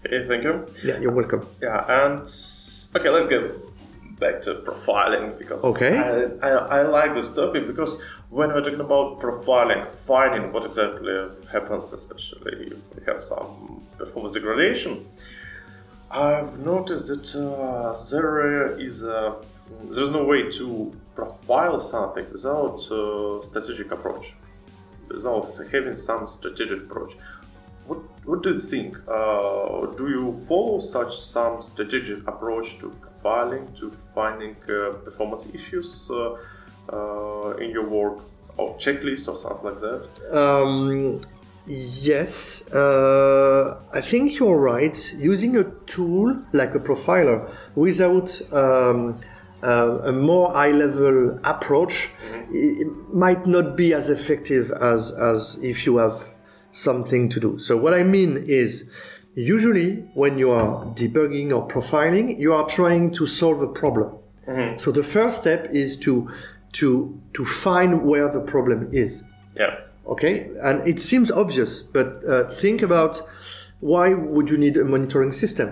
okay, 0.05 0.23
thank 0.27 0.43
you. 0.43 0.53
Yeah, 0.83 0.99
you're 0.99 1.11
welcome. 1.11 1.45
Yeah, 1.61 1.85
and 2.03 2.19
okay, 2.97 3.09
let's 3.09 3.27
get 3.27 3.43
back 4.19 4.41
to 4.43 4.55
profiling 4.67 5.37
because 5.37 5.65
Okay. 5.65 5.97
I, 5.97 6.47
I, 6.49 6.51
I 6.79 6.81
like 6.83 7.13
this 7.13 7.33
topic 7.33 7.67
because 7.67 8.01
when 8.29 8.49
we're 8.53 8.61
talking 8.63 8.79
about 8.79 9.19
profiling, 9.19 9.85
finding 10.11 10.51
what 10.53 10.65
exactly 10.65 11.13
happens, 11.51 11.91
especially 11.93 12.67
if 12.67 12.79
we 12.95 13.03
have 13.05 13.23
some 13.23 13.81
performance 13.97 14.33
degradation, 14.33 15.05
I've 16.11 16.59
noticed 16.65 17.07
that 17.07 17.27
uh, 17.35 17.93
there 18.11 18.79
is 18.79 19.03
a 19.03 19.35
there's 19.95 20.09
no 20.09 20.23
way 20.25 20.49
to 20.59 20.93
profile 21.15 21.79
something 21.79 22.25
without 22.31 22.79
uh, 22.91 23.41
strategic 23.43 23.91
approach, 23.91 24.35
without 25.13 25.47
having 25.71 25.95
some 25.95 26.27
strategic 26.27 26.79
approach. 26.83 27.13
What, 27.87 27.99
what 28.25 28.43
do 28.43 28.53
you 28.53 28.59
think? 28.59 28.97
Uh, 29.07 29.87
do 29.97 30.09
you 30.09 30.41
follow 30.47 30.79
such 30.79 31.17
some 31.19 31.61
strategic 31.61 32.27
approach 32.27 32.79
to 32.79 32.93
profiling, 33.03 33.77
to 33.79 33.91
finding 34.15 34.55
uh, 34.69 34.93
performance 35.03 35.47
issues 35.53 36.09
uh, 36.09 36.37
uh, 36.91 37.57
in 37.57 37.69
your 37.71 37.87
work, 37.87 38.19
or 38.57 38.75
checklist 38.77 39.27
or 39.27 39.35
something 39.35 39.65
like 39.65 39.79
that? 39.81 40.07
Um, 40.31 41.21
yes, 41.65 42.71
uh, 42.71 43.79
I 43.91 44.01
think 44.01 44.39
you're 44.39 44.57
right. 44.57 45.13
Using 45.17 45.57
a 45.57 45.65
tool 45.85 46.37
like 46.53 46.75
a 46.75 46.79
profiler 46.79 47.51
without 47.75 48.41
um, 48.53 49.19
uh, 49.63 49.99
a 50.03 50.11
more 50.11 50.51
high-level 50.51 51.39
approach 51.43 52.09
it 52.51 52.87
might 53.13 53.47
not 53.47 53.75
be 53.75 53.93
as 53.93 54.09
effective 54.09 54.71
as 54.71 55.13
as 55.13 55.59
if 55.63 55.85
you 55.85 55.97
have 55.97 56.17
something 56.71 57.29
to 57.29 57.39
do. 57.39 57.59
So 57.59 57.77
what 57.77 57.93
I 57.93 58.03
mean 58.03 58.43
is. 58.47 58.89
Usually, 59.35 59.95
when 60.13 60.37
you 60.37 60.51
are 60.51 60.85
debugging 60.93 61.49
or 61.55 61.67
profiling, 61.67 62.37
you 62.37 62.53
are 62.53 62.67
trying 62.67 63.09
to 63.13 63.25
solve 63.25 63.63
a 63.63 63.67
problem. 63.67 64.09
So 64.77 64.91
the 64.91 65.03
first 65.03 65.41
step 65.41 65.69
is 65.71 65.97
to 66.05 66.29
to 66.73 67.19
to 67.33 67.43
find 67.43 68.03
where 68.03 68.29
the 68.29 68.41
problem 68.41 68.89
is. 68.91 69.23
Yeah. 69.57 69.79
Okay, 70.05 70.51
and 70.61 70.87
it 70.87 70.99
seems 70.99 71.31
obvious, 71.31 71.81
but 71.81 72.23
uh, 72.25 72.43
think 72.61 72.83
about 72.83 73.21
why 73.79 74.13
would 74.13 74.51
you 74.51 74.57
need 74.57 74.77
a 74.77 74.83
monitoring 74.85 75.31
system? 75.31 75.67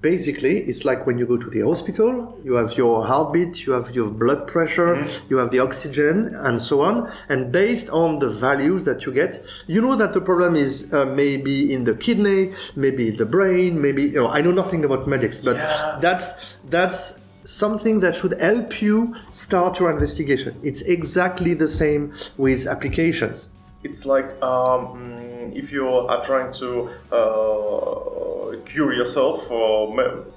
Basically, 0.00 0.60
it's 0.60 0.84
like 0.84 1.06
when 1.06 1.18
you 1.18 1.26
go 1.26 1.36
to 1.36 1.50
the 1.50 1.60
hospital, 1.60 2.38
you 2.44 2.54
have 2.54 2.76
your 2.76 3.04
heartbeat, 3.04 3.66
you 3.66 3.72
have 3.72 3.94
your 3.94 4.10
blood 4.10 4.46
pressure, 4.46 5.04
you 5.28 5.38
have 5.38 5.50
the 5.50 5.58
oxygen, 5.58 6.34
and 6.36 6.60
so 6.60 6.82
on. 6.82 7.10
And 7.28 7.50
based 7.50 7.90
on 7.90 8.20
the 8.20 8.30
values 8.30 8.84
that 8.84 9.06
you 9.06 9.12
get, 9.12 9.44
you 9.66 9.80
know 9.80 9.96
that 9.96 10.12
the 10.12 10.20
problem 10.20 10.54
is 10.54 10.92
uh, 10.94 11.04
maybe 11.04 11.72
in 11.72 11.84
the 11.84 11.94
kidney, 11.94 12.52
maybe 12.76 13.08
in 13.08 13.16
the 13.16 13.26
brain, 13.26 13.80
maybe 13.82 14.04
you 14.04 14.20
know. 14.20 14.28
I 14.28 14.40
know 14.40 14.52
nothing 14.52 14.84
about 14.84 15.08
medics, 15.08 15.38
but 15.38 15.56
that's 16.00 16.56
that's 16.66 17.24
something 17.42 18.00
that 18.00 18.14
should 18.14 18.38
help 18.40 18.80
you 18.80 19.16
start 19.30 19.80
your 19.80 19.90
investigation. 19.90 20.54
It's 20.62 20.82
exactly 20.82 21.54
the 21.54 21.68
same 21.68 22.14
with 22.36 22.66
applications. 22.66 23.48
It's 23.84 24.04
like 24.06 24.26
um, 24.42 24.80
mm, 24.98 25.56
if 25.56 25.70
you 25.72 25.88
are 25.88 26.22
trying 26.24 26.52
to 26.54 26.90
uh, 27.12 28.56
cure 28.64 28.92
yourself, 28.92 29.48
or 29.50 29.92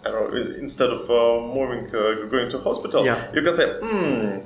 I 0.05 0.11
don't 0.11 0.33
know, 0.33 0.55
instead 0.59 0.89
of 0.89 1.09
uh, 1.09 1.41
moving, 1.55 1.85
uh, 1.87 2.27
going 2.29 2.49
to 2.51 2.59
hospital, 2.59 3.03
Yeah. 3.05 3.17
you 3.33 3.41
can 3.41 3.53
say, 3.53 3.67
"Hmm, 3.81 4.39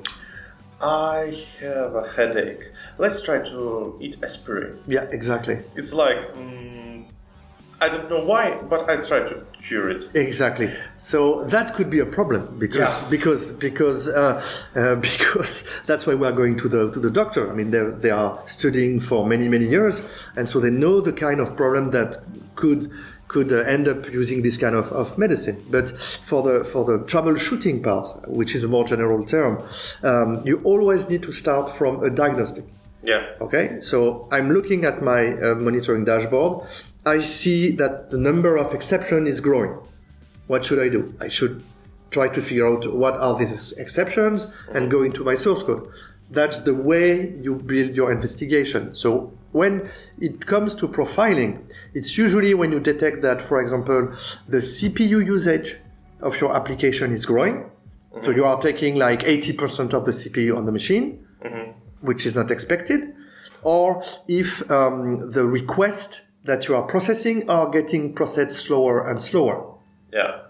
I 0.81 1.33
have 1.61 1.95
a 1.95 2.05
headache. 2.15 2.63
Let's 2.97 3.21
try 3.21 3.39
to 3.39 3.97
eat 3.99 4.15
aspirin." 4.23 4.79
Yeah, 4.87 5.05
exactly. 5.11 5.57
It's 5.75 5.93
like 5.93 6.19
mm, 6.33 6.94
I 7.81 7.89
don't 7.89 8.09
know 8.09 8.23
why, 8.23 8.57
but 8.69 8.89
I 8.89 8.95
try 8.95 9.19
to 9.19 9.43
cure 9.61 9.89
it. 9.89 10.09
Exactly. 10.15 10.71
So 10.97 11.43
that 11.45 11.73
could 11.73 11.89
be 11.89 11.99
a 11.99 12.05
problem 12.05 12.57
because 12.57 12.79
Yes. 12.79 13.11
because 13.11 13.51
because 13.51 14.07
uh, 14.07 14.41
uh, 14.75 14.95
because 15.09 15.63
that's 15.85 16.07
why 16.07 16.15
we 16.15 16.25
are 16.25 16.31
going 16.31 16.57
to 16.57 16.69
the 16.69 16.91
to 16.91 16.99
the 16.99 17.11
doctor. 17.11 17.51
I 17.51 17.53
mean, 17.53 17.71
they 17.71 17.83
they 17.99 18.11
are 18.11 18.39
studying 18.45 18.99
for 19.01 19.25
many 19.25 19.47
many 19.49 19.65
years, 19.65 20.01
and 20.37 20.47
so 20.47 20.59
they 20.59 20.71
know 20.71 21.01
the 21.01 21.11
kind 21.13 21.39
of 21.41 21.55
problem 21.57 21.91
that 21.91 22.17
could 22.55 22.91
could 23.27 23.51
uh, 23.51 23.57
end 23.75 23.87
up 23.87 24.09
using 24.11 24.43
this 24.43 24.55
kind 24.55 24.75
of, 24.75 24.91
of 24.91 25.17
medicine. 25.17 25.57
But 25.69 25.89
for 25.89 26.43
the 26.43 26.63
for 26.63 26.85
the 26.85 26.99
troubleshooting 26.99 27.83
part, 27.83 28.07
which 28.29 28.55
is 28.55 28.63
a 28.63 28.67
more 28.67 28.85
general 28.87 29.25
term, 29.25 29.61
um, 30.03 30.41
you 30.45 30.61
always 30.63 31.09
need 31.09 31.23
to 31.23 31.31
start 31.31 31.75
from 31.75 32.03
a 32.03 32.09
diagnostic. 32.09 32.63
Yeah. 33.03 33.35
Okay, 33.41 33.79
so 33.81 34.27
I'm 34.31 34.49
looking 34.51 34.85
at 34.85 35.01
my 35.01 35.33
uh, 35.33 35.55
monitoring 35.55 36.05
dashboard. 36.05 36.67
I 37.05 37.21
see 37.21 37.71
that 37.71 38.09
the 38.09 38.17
number 38.17 38.57
of 38.57 38.73
exception 38.73 39.27
is 39.27 39.39
growing. 39.39 39.77
What 40.47 40.65
should 40.65 40.79
I 40.79 40.89
do? 40.89 41.13
I 41.19 41.27
should 41.27 41.63
try 42.11 42.27
to 42.29 42.41
figure 42.41 42.67
out 42.67 42.93
what 42.93 43.15
are 43.15 43.37
these 43.37 43.73
exceptions 43.73 44.53
and 44.71 44.89
go 44.89 45.03
into 45.03 45.23
my 45.23 45.35
source 45.35 45.63
code. 45.63 45.87
That's 46.31 46.61
the 46.61 46.73
way 46.73 47.35
you 47.41 47.55
build 47.55 47.95
your 47.95 48.11
investigation. 48.11 48.95
So 48.95 49.31
when 49.51 49.89
it 50.19 50.45
comes 50.45 50.73
to 50.75 50.87
profiling, 50.87 51.63
it's 51.93 52.17
usually 52.17 52.53
when 52.53 52.71
you 52.71 52.79
detect 52.79 53.21
that, 53.21 53.41
for 53.41 53.59
example, 53.59 54.13
the 54.47 54.57
CPU 54.57 55.25
usage 55.25 55.75
of 56.21 56.39
your 56.41 56.55
application 56.55 57.11
is 57.11 57.25
growing. 57.25 57.69
So 58.21 58.31
you 58.31 58.45
are 58.45 58.59
taking 58.59 58.95
like 58.95 59.21
80% 59.21 59.93
of 59.93 60.05
the 60.05 60.11
CPU 60.11 60.57
on 60.57 60.65
the 60.65 60.71
machine 60.71 61.25
which 62.05 62.25
is 62.25 62.35
not 62.35 62.51
expected, 62.51 63.13
or 63.63 64.03
if 64.27 64.69
um, 64.71 65.31
the 65.31 65.45
request 65.45 66.21
that 66.45 66.67
you 66.67 66.75
are 66.75 66.83
processing 66.83 67.49
are 67.49 67.69
getting 67.69 68.13
processed 68.13 68.57
slower 68.65 69.09
and 69.09 69.21
slower. 69.21 69.73
Yeah. 70.13 70.41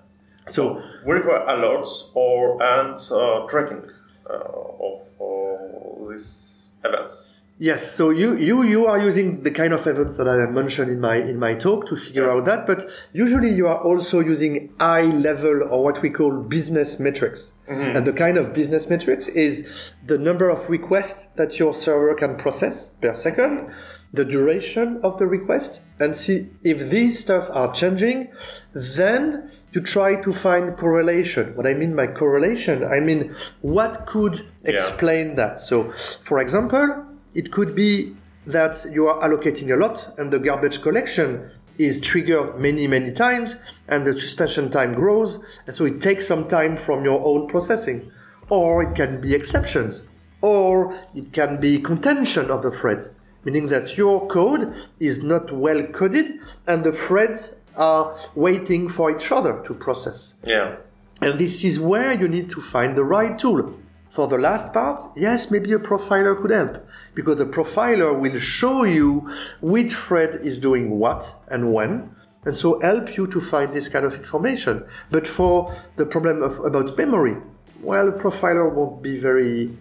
So 0.48 0.82
We 1.06 1.14
require 1.14 1.46
alerts 1.48 2.16
or 2.16 2.62
and 2.62 2.98
uh, 3.12 3.48
tracking 3.48 3.90
uh, 4.30 4.34
of 4.34 5.02
all 5.20 6.08
these 6.10 6.70
events. 6.84 7.32
Yes, 7.58 7.90
so 7.90 8.10
you, 8.10 8.36
you 8.36 8.64
you 8.64 8.86
are 8.86 9.00
using 9.00 9.44
the 9.44 9.50
kind 9.50 9.72
of 9.72 9.88
events 9.88 10.16
that 10.18 10.28
I 10.28 10.46
mentioned 10.52 10.92
in 10.92 11.00
my 11.00 11.16
in 11.16 11.40
my 11.40 11.54
talk 11.56 11.88
to 11.88 11.96
figure 11.96 12.30
out 12.30 12.44
that, 12.46 12.68
but 12.68 12.90
usually 13.14 13.50
you 13.50 13.68
are 13.68 13.82
also 13.82 14.20
using 14.20 14.74
high 14.78 15.04
level 15.04 15.64
or 15.64 15.82
what 15.82 16.02
we 16.02 16.10
call 16.10 16.32
business 16.42 17.00
metrics. 17.00 17.54
And 17.96 18.06
the 18.06 18.12
kind 18.12 18.38
of 18.38 18.54
business 18.54 18.90
metrics 18.90 19.30
is 19.30 19.66
the 20.06 20.18
number 20.18 20.50
of 20.50 20.70
requests 20.70 21.28
that 21.38 21.58
your 21.58 21.74
server 21.74 22.14
can 22.14 22.36
process 22.36 22.88
per 23.02 23.16
second, 23.16 23.72
the 24.16 24.26
duration 24.26 25.00
of 25.04 25.18
the 25.20 25.28
request, 25.28 25.82
and 26.00 26.16
see 26.16 26.50
if 26.64 26.90
these 26.90 27.20
stuff 27.20 27.50
are 27.52 27.74
changing. 27.74 28.28
Then 28.74 29.50
you 29.72 29.82
try 29.82 30.22
to 30.22 30.34
find 30.34 30.76
correlation. 30.76 31.56
What 31.56 31.68
I 31.68 31.74
mean 31.74 31.96
by 31.96 32.08
correlation, 32.08 32.84
I 32.84 33.00
mean 33.00 33.36
what 33.62 34.06
could 34.06 34.46
explain 34.64 35.36
that. 35.36 35.60
So, 35.60 35.92
for 36.24 36.40
example, 36.40 37.06
it 37.34 37.52
could 37.52 37.76
be 37.76 38.16
that 38.48 38.86
you 38.92 39.08
are 39.08 39.20
allocating 39.28 39.74
a 39.74 39.76
lot 39.76 40.14
and 40.18 40.32
the 40.32 40.40
garbage 40.40 40.82
collection 40.82 41.50
is 41.78 42.00
triggered 42.00 42.60
many, 42.60 42.88
many 42.88 43.12
times 43.12 43.62
and 43.88 44.06
the 44.06 44.18
suspension 44.18 44.70
time 44.70 44.94
grows. 44.94 45.40
And 45.68 45.76
so 45.76 45.86
it 45.86 46.02
takes 46.02 46.28
some 46.28 46.48
time 46.48 46.78
from 46.78 47.04
your 47.04 47.26
own 47.26 47.48
processing. 47.48 48.12
Or 48.50 48.84
it 48.84 48.96
can 48.96 49.20
be 49.20 49.34
exceptions. 49.34 50.08
Or 50.42 50.94
it 51.16 51.34
can 51.34 51.60
be 51.60 51.80
contention 51.80 52.52
of 52.52 52.62
the 52.62 52.70
threads, 52.70 53.10
meaning 53.46 53.68
that 53.68 53.98
your 53.98 54.28
code 54.28 54.74
is 55.00 55.24
not 55.24 55.52
well 55.52 55.84
coded 55.84 56.40
and 56.68 56.84
the 56.84 56.92
threads 56.92 57.60
are 57.78 58.16
waiting 58.36 58.90
for 58.90 59.12
each 59.16 59.32
other 59.32 59.64
to 59.66 59.74
process. 59.74 60.36
Yeah. 60.44 60.76
And 61.22 61.40
this 61.40 61.64
is 61.64 61.80
where 61.80 62.12
you 62.12 62.28
need 62.28 62.50
to 62.50 62.62
find 62.62 62.96
the 62.98 63.04
right 63.06 63.38
tool. 63.40 63.80
For 64.10 64.28
the 64.28 64.38
last 64.38 64.74
part, 64.74 65.00
yes, 65.16 65.52
maybe 65.52 65.74
a 65.74 65.80
profiler 65.80 66.42
could 66.42 66.52
help 66.52 66.86
because 67.14 67.38
the 67.38 67.46
profiler 67.46 68.18
will 68.18 68.40
show 68.40 68.84
you 68.84 69.30
which 69.62 69.94
thread 69.94 70.40
is 70.42 70.60
doing 70.60 70.90
what 71.00 71.36
and 71.50 71.74
when, 71.74 72.16
and 72.46 72.56
so 72.56 72.80
help 72.82 73.18
you 73.18 73.28
to 73.28 73.42
find 73.42 73.74
this 73.74 73.90
kind 73.90 74.06
of 74.06 74.14
information. 74.16 74.86
But 75.12 75.28
for 75.28 75.74
the 75.98 76.06
problem 76.06 76.44
of, 76.44 76.60
about 76.60 76.98
memory, 76.98 77.36
well, 77.82 78.08
a 78.08 78.12
profiler 78.14 78.72
won't 78.74 79.02
be 79.02 79.18
very 79.20 79.72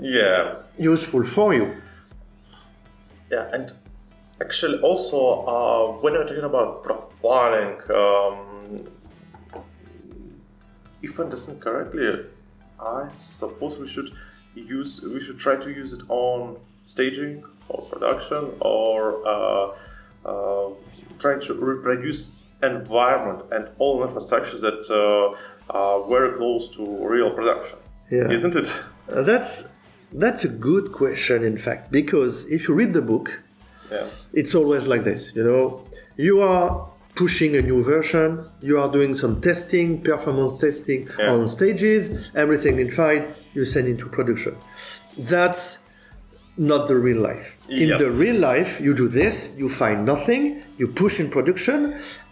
Yeah. 0.00 0.56
useful 0.78 1.24
for 1.24 1.52
you. 1.52 1.74
Yeah, 3.30 3.48
and 3.52 3.72
actually, 4.40 4.78
also 4.80 5.18
uh, 5.46 6.00
when 6.00 6.14
we're 6.14 6.26
talking 6.26 6.44
about 6.44 6.84
profiling, 6.84 7.78
um, 7.90 8.86
if 11.02 11.18
I 11.20 11.24
understand 11.24 11.60
correctly, 11.60 12.26
I 12.80 13.08
suppose 13.18 13.78
we 13.78 13.86
should 13.86 14.10
use 14.54 15.02
we 15.02 15.20
should 15.20 15.38
try 15.38 15.56
to 15.56 15.70
use 15.70 15.92
it 15.92 16.02
on 16.08 16.56
staging 16.86 17.44
or 17.68 17.82
production 17.86 18.50
or 18.60 19.26
uh, 19.26 19.74
uh, 20.24 20.70
trying 21.18 21.40
to 21.40 21.54
reproduce 21.54 22.36
environment 22.62 23.44
and 23.52 23.68
all 23.78 24.06
infrastructures 24.06 24.60
that 24.60 24.80
uh, 24.90 25.36
are 25.70 26.08
very 26.08 26.36
close 26.36 26.68
to 26.76 27.06
real 27.06 27.30
production. 27.30 27.78
Yeah. 28.10 28.30
Isn't 28.30 28.56
it? 28.56 28.84
Uh, 29.12 29.22
that's 29.22 29.72
that's 30.12 30.44
a 30.44 30.48
good 30.48 30.92
question, 30.92 31.42
in 31.44 31.58
fact, 31.58 31.90
because 31.90 32.50
if 32.50 32.68
you 32.68 32.74
read 32.74 32.92
the 32.94 33.02
book, 33.02 33.40
Yeah. 33.90 34.04
it's 34.34 34.54
always 34.54 34.86
like 34.86 35.04
this 35.04 35.32
you 35.34 35.42
know 35.42 35.64
you 36.18 36.42
are 36.42 36.68
pushing 37.14 37.56
a 37.56 37.62
new 37.62 37.82
version 37.82 38.44
you 38.60 38.74
are 38.82 38.90
doing 38.92 39.14
some 39.22 39.40
testing 39.40 39.88
performance 40.02 40.58
testing 40.58 41.00
Yeah. 41.18 41.32
on 41.32 41.48
stages 41.48 42.02
everything 42.34 42.74
is 42.84 42.90
fine 42.94 43.22
you 43.54 43.64
send 43.64 43.88
into 43.88 44.04
production 44.18 44.54
that's 45.32 45.62
not 46.58 46.82
the 46.88 46.96
real 46.96 47.20
life 47.30 47.56
in 47.82 47.88
Yes. 47.88 47.98
the 48.02 48.10
real 48.22 48.36
life 48.50 48.70
you 48.86 48.92
do 48.94 49.08
this 49.08 49.34
you 49.56 49.68
find 49.82 50.04
nothing 50.04 50.42
you 50.80 50.86
push 51.02 51.14
in 51.22 51.30
production 51.30 51.78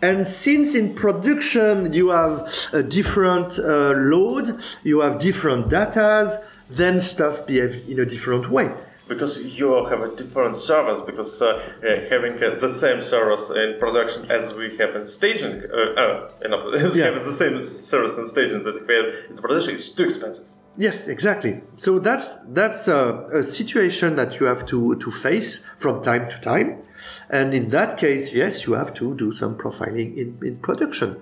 and 0.03 0.27
since 0.27 0.69
in 0.81 0.87
production 0.95 1.93
you 2.01 2.07
have 2.11 2.35
a 2.81 2.83
different 2.83 3.51
uh, 3.59 3.93
load 4.13 4.47
you 4.91 4.97
have 5.01 5.15
different 5.29 5.63
datas 5.77 6.29
then 6.69 7.01
stuff 7.01 7.47
behaves 7.47 7.89
in 7.89 7.99
a 8.01 8.07
different 8.07 8.51
way 8.51 8.71
because 9.09 9.59
you 9.59 9.85
have 9.85 10.01
a 10.03 10.15
different 10.17 10.57
service 10.57 11.01
because 11.01 11.41
uh, 11.41 11.47
uh, 11.47 12.01
having 12.11 12.35
uh, 12.43 12.51
the 12.51 12.69
same 12.69 13.01
service 13.01 13.51
in 13.51 13.79
production 13.79 14.29
as 14.31 14.53
we 14.55 14.77
have 14.77 14.97
in 14.97 15.05
staging 15.05 15.63
uh, 15.73 15.77
uh, 16.03 16.31
in, 16.45 16.51
Yeah. 16.95 17.05
having 17.07 17.23
the 17.23 17.33
same 17.33 17.61
service 17.61 18.19
in 18.19 18.27
staging 18.27 18.63
that 18.65 18.87
we 18.87 18.95
have 18.95 19.31
in 19.31 19.37
production 19.37 19.75
is 19.75 19.95
too 19.95 20.05
expensive 20.05 20.47
Yes, 20.79 21.09
exactly. 21.09 21.63
So 21.75 21.99
that's 21.99 22.37
that's 22.49 22.87
a, 22.87 23.25
a 23.33 23.43
situation 23.43 24.15
that 24.17 24.39
you 24.39 24.45
have 24.47 24.67
to 24.67 24.97
to 24.97 25.11
face 25.11 25.65
from 25.79 26.03
time 26.03 26.29
to 26.29 26.39
time, 26.41 26.83
and 27.31 27.55
in 27.55 27.71
that 27.71 27.97
case, 27.97 28.35
yes, 28.35 28.67
you 28.67 28.75
have 28.75 28.93
to 29.01 29.15
do 29.15 29.33
some 29.33 29.57
profiling 29.57 30.15
in 30.19 30.39
in 30.47 30.57
production. 30.59 31.17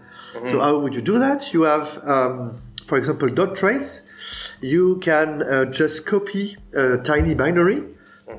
So 0.50 0.58
how 0.60 0.80
would 0.80 0.96
you 0.96 1.02
do 1.02 1.20
that? 1.20 1.54
You 1.54 1.62
have, 1.62 1.88
um, 2.04 2.60
for 2.88 2.98
example, 2.98 3.28
dotTrace. 3.28 4.08
You 4.60 4.97
can 5.01 5.43
uh, 5.43 5.64
just 5.66 6.06
copy 6.06 6.56
a 6.74 6.98
tiny 6.98 7.35
binary 7.35 7.82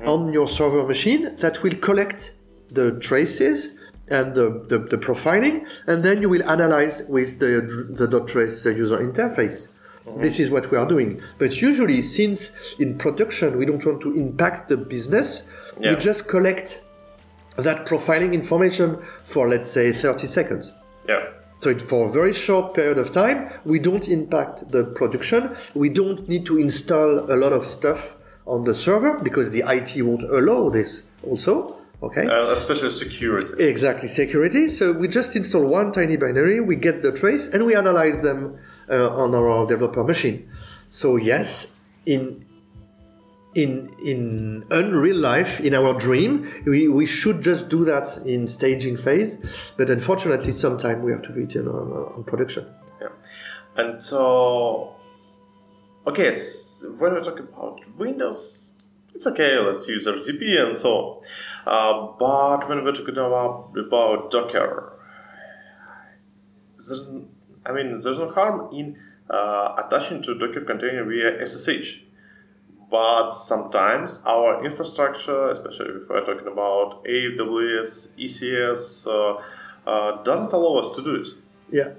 on 0.04 0.32
your 0.32 0.48
server 0.48 0.84
machine 0.86 1.36
that 1.36 1.62
will 1.62 1.74
collect 1.74 2.34
the 2.70 2.98
traces 3.00 3.78
and 4.08 4.34
the, 4.34 4.64
the, 4.68 4.78
the 4.78 4.96
profiling, 4.98 5.66
and 5.86 6.04
then 6.04 6.22
you 6.22 6.28
will 6.28 6.48
analyze 6.48 7.02
with 7.08 7.38
the, 7.40 7.62
the 7.90 8.06
dotTrace 8.06 8.64
user 8.76 8.98
interface. 8.98 9.68
This 10.18 10.38
is 10.38 10.50
what 10.50 10.70
we 10.70 10.78
are 10.78 10.86
doing. 10.86 11.20
But 11.38 11.60
usually, 11.60 12.00
since 12.02 12.54
in 12.78 12.96
production 12.96 13.58
we 13.58 13.66
don't 13.66 13.84
want 13.84 14.00
to 14.02 14.14
impact 14.16 14.68
the 14.68 14.76
business, 14.76 15.50
Yeah. 15.80 15.90
we 15.90 15.96
just 15.96 16.28
collect 16.28 16.80
that 17.56 17.86
profiling 17.86 18.32
information 18.32 18.98
for 19.24 19.48
let's 19.48 19.68
say 19.70 19.92
30 19.92 20.26
seconds. 20.26 20.74
yeah 21.08 21.24
So 21.58 21.70
it, 21.70 21.80
for 21.82 22.08
a 22.08 22.12
very 22.12 22.32
short 22.32 22.74
period 22.74 22.98
of 22.98 23.12
time, 23.12 23.50
we 23.64 23.78
don't 23.78 24.08
impact 24.08 24.70
the 24.70 24.84
production. 24.84 25.56
We 25.74 25.88
don't 25.88 26.28
need 26.28 26.46
to 26.46 26.58
install 26.58 27.30
a 27.32 27.36
lot 27.36 27.52
of 27.52 27.66
stuff 27.66 28.14
on 28.46 28.64
the 28.64 28.74
server 28.74 29.18
because 29.18 29.50
the 29.50 29.64
IT 29.66 30.02
won't 30.02 30.22
allow 30.22 30.68
this 30.70 31.06
also. 31.22 31.76
Okay. 32.02 32.26
uh, 32.26 32.50
especially 32.50 32.90
security 32.90 33.52
Exactly, 33.64 34.08
security. 34.08 34.68
So 34.68 34.92
we 34.92 35.08
just 35.08 35.34
install 35.34 35.64
one 35.64 35.92
tiny 35.92 36.16
binary, 36.16 36.60
we 36.60 36.76
get 36.76 37.02
the 37.02 37.10
trace, 37.10 37.46
and 37.46 37.64
we 37.64 37.74
analyze 37.74 38.20
them 38.20 38.58
uh, 38.90 39.16
on 39.16 39.34
our 39.34 39.66
developer 39.66 40.04
machine. 40.04 40.48
So 40.90 41.16
yes, 41.16 41.76
in 42.04 42.44
in 43.62 43.88
in 44.04 44.64
unreal 44.70 45.16
life, 45.16 45.60
in 45.60 45.72
our 45.74 45.92
dream, 45.98 46.32
we, 46.66 46.88
we 46.88 47.06
should 47.06 47.40
just 47.42 47.68
do 47.70 47.84
that 47.86 48.06
in 48.26 48.48
staging 48.48 48.96
phase, 48.98 49.38
but 49.78 49.88
unfortunately, 49.88 50.52
sometimes 50.52 51.02
we 51.02 51.10
have 51.12 51.22
to 51.22 51.32
do 51.32 51.40
it 51.40 51.56
in, 51.56 51.66
on, 51.66 51.88
on 52.16 52.24
production. 52.24 52.64
yeah. 53.00 53.08
And 53.76 54.02
so 54.02 54.94
okay 56.06 56.28
s- 56.28 56.84
when 56.98 57.14
we 57.14 57.20
talk 57.28 57.40
about 57.40 57.80
windows 57.98 58.78
it's 59.14 59.26
okay 59.26 59.58
let's 59.58 59.88
use 59.88 60.06
RDP 60.06 60.42
and 60.64 60.76
so 60.76 60.90
on. 60.94 61.20
Uh, 61.74 62.12
but 62.18 62.68
when 62.68 62.84
we're 62.84 62.92
talking 63.00 63.16
about, 63.16 63.72
about 63.86 64.30
docker 64.30 64.92
there's 66.76 67.10
I 67.68 67.72
mean 67.72 67.88
there's 68.02 68.18
no 68.18 68.30
harm 68.30 68.72
in 68.72 68.96
uh, 69.28 69.74
attaching 69.84 70.22
to 70.22 70.38
Docker 70.38 70.60
container 70.60 71.04
via 71.04 71.44
SSH 71.44 72.05
but 72.90 73.28
sometimes 73.30 74.22
our 74.26 74.64
infrastructure 74.64 75.48
especially 75.48 75.90
if 76.02 76.08
we're 76.08 76.24
talking 76.24 76.46
about 76.48 77.04
AWS 77.04 78.08
ECS 78.18 79.06
uh, 79.06 79.42
uh, 79.90 80.22
doesn't 80.22 80.52
allow 80.52 80.74
us 80.82 80.94
to 80.96 81.02
do 81.02 81.14
it 81.22 81.28
Yeah. 81.70 81.90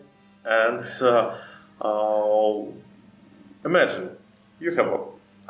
and 0.46 0.84
uh, 1.02 1.36
uh, 1.82 2.64
imagine 3.66 4.10
you 4.60 4.72
have 4.76 4.88
uh, 4.88 4.98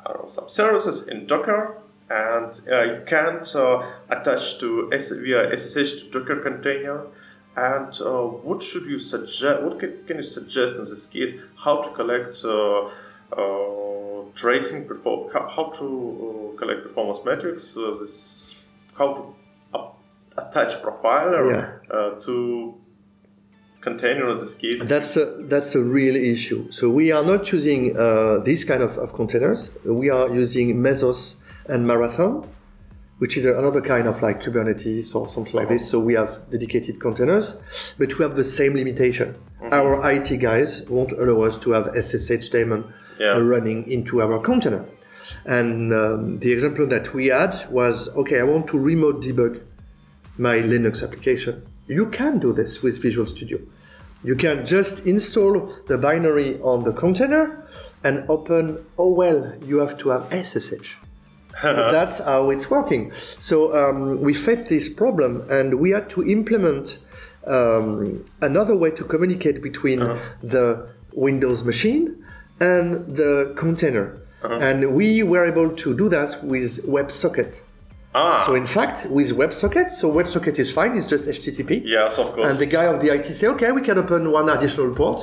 don't 0.05 0.21
know, 0.21 0.27
some 0.27 0.49
services 0.49 1.07
in 1.07 1.25
Docker, 1.27 1.77
and 2.09 2.51
uh, 2.71 2.83
you 2.83 3.03
can't 3.05 3.47
uh, 3.55 3.83
attach 4.09 4.59
to 4.59 4.89
S- 4.93 5.11
via 5.11 5.55
SSH 5.55 5.91
to 6.03 6.09
Docker 6.11 6.37
container. 6.37 7.05
And 7.55 7.91
uh, 8.01 8.21
what 8.47 8.61
should 8.61 8.85
you 8.85 8.99
suggest? 8.99 9.63
What 9.63 9.79
can, 9.79 10.03
can 10.05 10.17
you 10.17 10.23
suggest 10.23 10.75
in 10.75 10.83
this 10.83 11.05
case? 11.07 11.33
How 11.57 11.81
to 11.81 11.89
collect 11.91 12.35
uh, 12.45 12.81
uh, 13.35 13.86
tracing 14.33 14.87
perform? 14.87 15.29
How, 15.33 15.71
to 15.79 16.53
uh, 16.53 16.57
collect 16.57 16.83
performance 16.83 17.19
metrics? 17.25 17.75
Uh, 17.77 17.95
this 17.99 18.55
how 18.97 19.13
to 19.13 19.35
attach 20.37 20.81
profiler 20.81 21.79
uh, 21.91 22.19
to 22.19 22.75
container 23.81 24.29
in 24.29 24.37
this 24.37 24.55
case. 24.55 24.83
That's 24.85 25.17
a 25.17 25.25
that's 25.53 25.75
a 25.75 25.83
real 25.83 26.15
issue. 26.15 26.71
So 26.71 26.89
we 26.89 27.11
are 27.11 27.23
not 27.23 27.51
using 27.51 27.97
uh, 27.97 28.39
these 28.39 28.63
kind 28.63 28.83
of, 28.83 28.97
of 28.97 29.13
containers. 29.13 29.71
We 29.85 30.09
are 30.09 30.29
using 30.33 30.75
Mesos 30.77 31.35
and 31.67 31.85
Marathon, 31.87 32.47
which 33.19 33.37
is 33.37 33.45
another 33.45 33.81
kind 33.81 34.07
of 34.07 34.21
like 34.21 34.41
Kubernetes 34.41 35.15
or 35.15 35.27
something 35.27 35.55
like 35.55 35.69
this. 35.69 35.89
So 35.89 35.99
we 35.99 36.13
have 36.15 36.49
dedicated 36.49 36.99
containers, 36.99 37.59
but 37.97 38.17
we 38.17 38.23
have 38.23 38.35
the 38.35 38.43
same 38.43 38.73
limitation. 38.73 39.35
Our 39.71 40.11
IT 40.11 40.37
guys 40.37 40.87
won't 40.89 41.11
allow 41.11 41.41
us 41.41 41.57
to 41.59 41.71
have 41.71 41.85
SSH 41.95 42.49
daemon 42.49 42.93
Yeah. 43.19 43.37
running 43.37 43.89
into 43.89 44.21
our 44.21 44.39
container. 44.39 44.85
And 45.45 45.93
um, 45.93 46.39
the 46.39 46.51
example 46.51 46.87
that 46.87 47.13
we 47.13 47.27
had 47.27 47.55
was 47.69 48.15
okay, 48.15 48.39
I 48.39 48.43
want 48.43 48.67
to 48.67 48.79
remote 48.79 49.21
debug 49.21 49.61
my 50.37 50.57
Linux 50.57 51.03
application. 51.03 51.65
You 51.87 52.07
can 52.07 52.39
do 52.39 52.53
this 52.53 52.83
with 52.83 53.01
Visual 53.01 53.25
Studio. 53.25 53.59
You 54.23 54.35
can 54.35 54.65
just 54.65 55.05
install 55.05 55.73
the 55.87 55.97
binary 55.97 56.59
on 56.61 56.83
the 56.83 56.91
container 56.91 57.67
and 58.03 58.29
open. 58.29 58.85
Oh 58.97 59.09
well, 59.09 59.53
you 59.63 59.77
have 59.79 59.97
to 59.99 60.09
have 60.09 60.31
SSH. 60.31 60.95
That's 61.63 62.19
how 62.19 62.51
it's 62.51 62.69
working. 62.69 63.11
So 63.39 63.75
um, 63.75 64.21
we 64.21 64.33
faced 64.33 64.67
this 64.67 64.89
problem, 64.89 65.45
and 65.49 65.79
we 65.79 65.91
had 65.91 66.09
to 66.11 66.23
implement 66.23 66.99
um, 67.45 68.25
another 68.41 68.75
way 68.75 68.91
to 68.91 69.03
communicate 69.03 69.61
between 69.61 69.99
the 70.43 70.89
Windows 71.13 71.63
machine 71.63 72.23
and 72.59 73.15
the 73.15 73.53
container. 73.55 74.17
And 74.43 74.95
we 74.95 75.23
were 75.23 75.45
able 75.45 75.69
to 75.75 75.97
do 75.97 76.07
that 76.09 76.41
with 76.43 76.85
WebSocket. 76.87 77.59
Ah, 78.15 78.43
So 78.45 78.55
in 78.55 78.65
fact, 78.65 79.05
with 79.09 79.31
WebSocket, 79.37 79.91
so 79.91 80.09
WebSocket 80.11 80.57
is 80.57 80.71
fine; 80.71 80.95
it's 80.97 81.05
just 81.07 81.27
HTTP. 81.27 81.81
yes, 81.83 82.17
of 82.17 82.33
course. 82.33 82.47
And 82.49 82.57
the 82.57 82.65
guy 82.65 82.85
of 82.85 83.01
the 83.01 83.09
IT 83.13 83.25
say, 83.25 83.47
okay, 83.47 83.71
we 83.71 83.81
can 83.81 83.97
open 83.97 84.31
one 84.31 84.47
additional 84.49 84.93
port. 84.95 85.21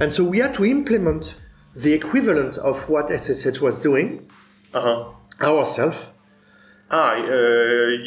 And 0.00 0.12
so 0.12 0.24
we 0.24 0.38
had 0.38 0.54
to 0.54 0.64
implement 0.64 1.34
the 1.74 1.92
equivalent 1.92 2.56
of 2.58 2.88
what 2.88 3.10
SSH 3.10 3.60
was 3.60 3.80
doing 3.82 4.30
uh-huh. 4.72 5.04
ourselves. 5.42 5.98
Ah, 6.90 7.12
uh, 7.12 7.18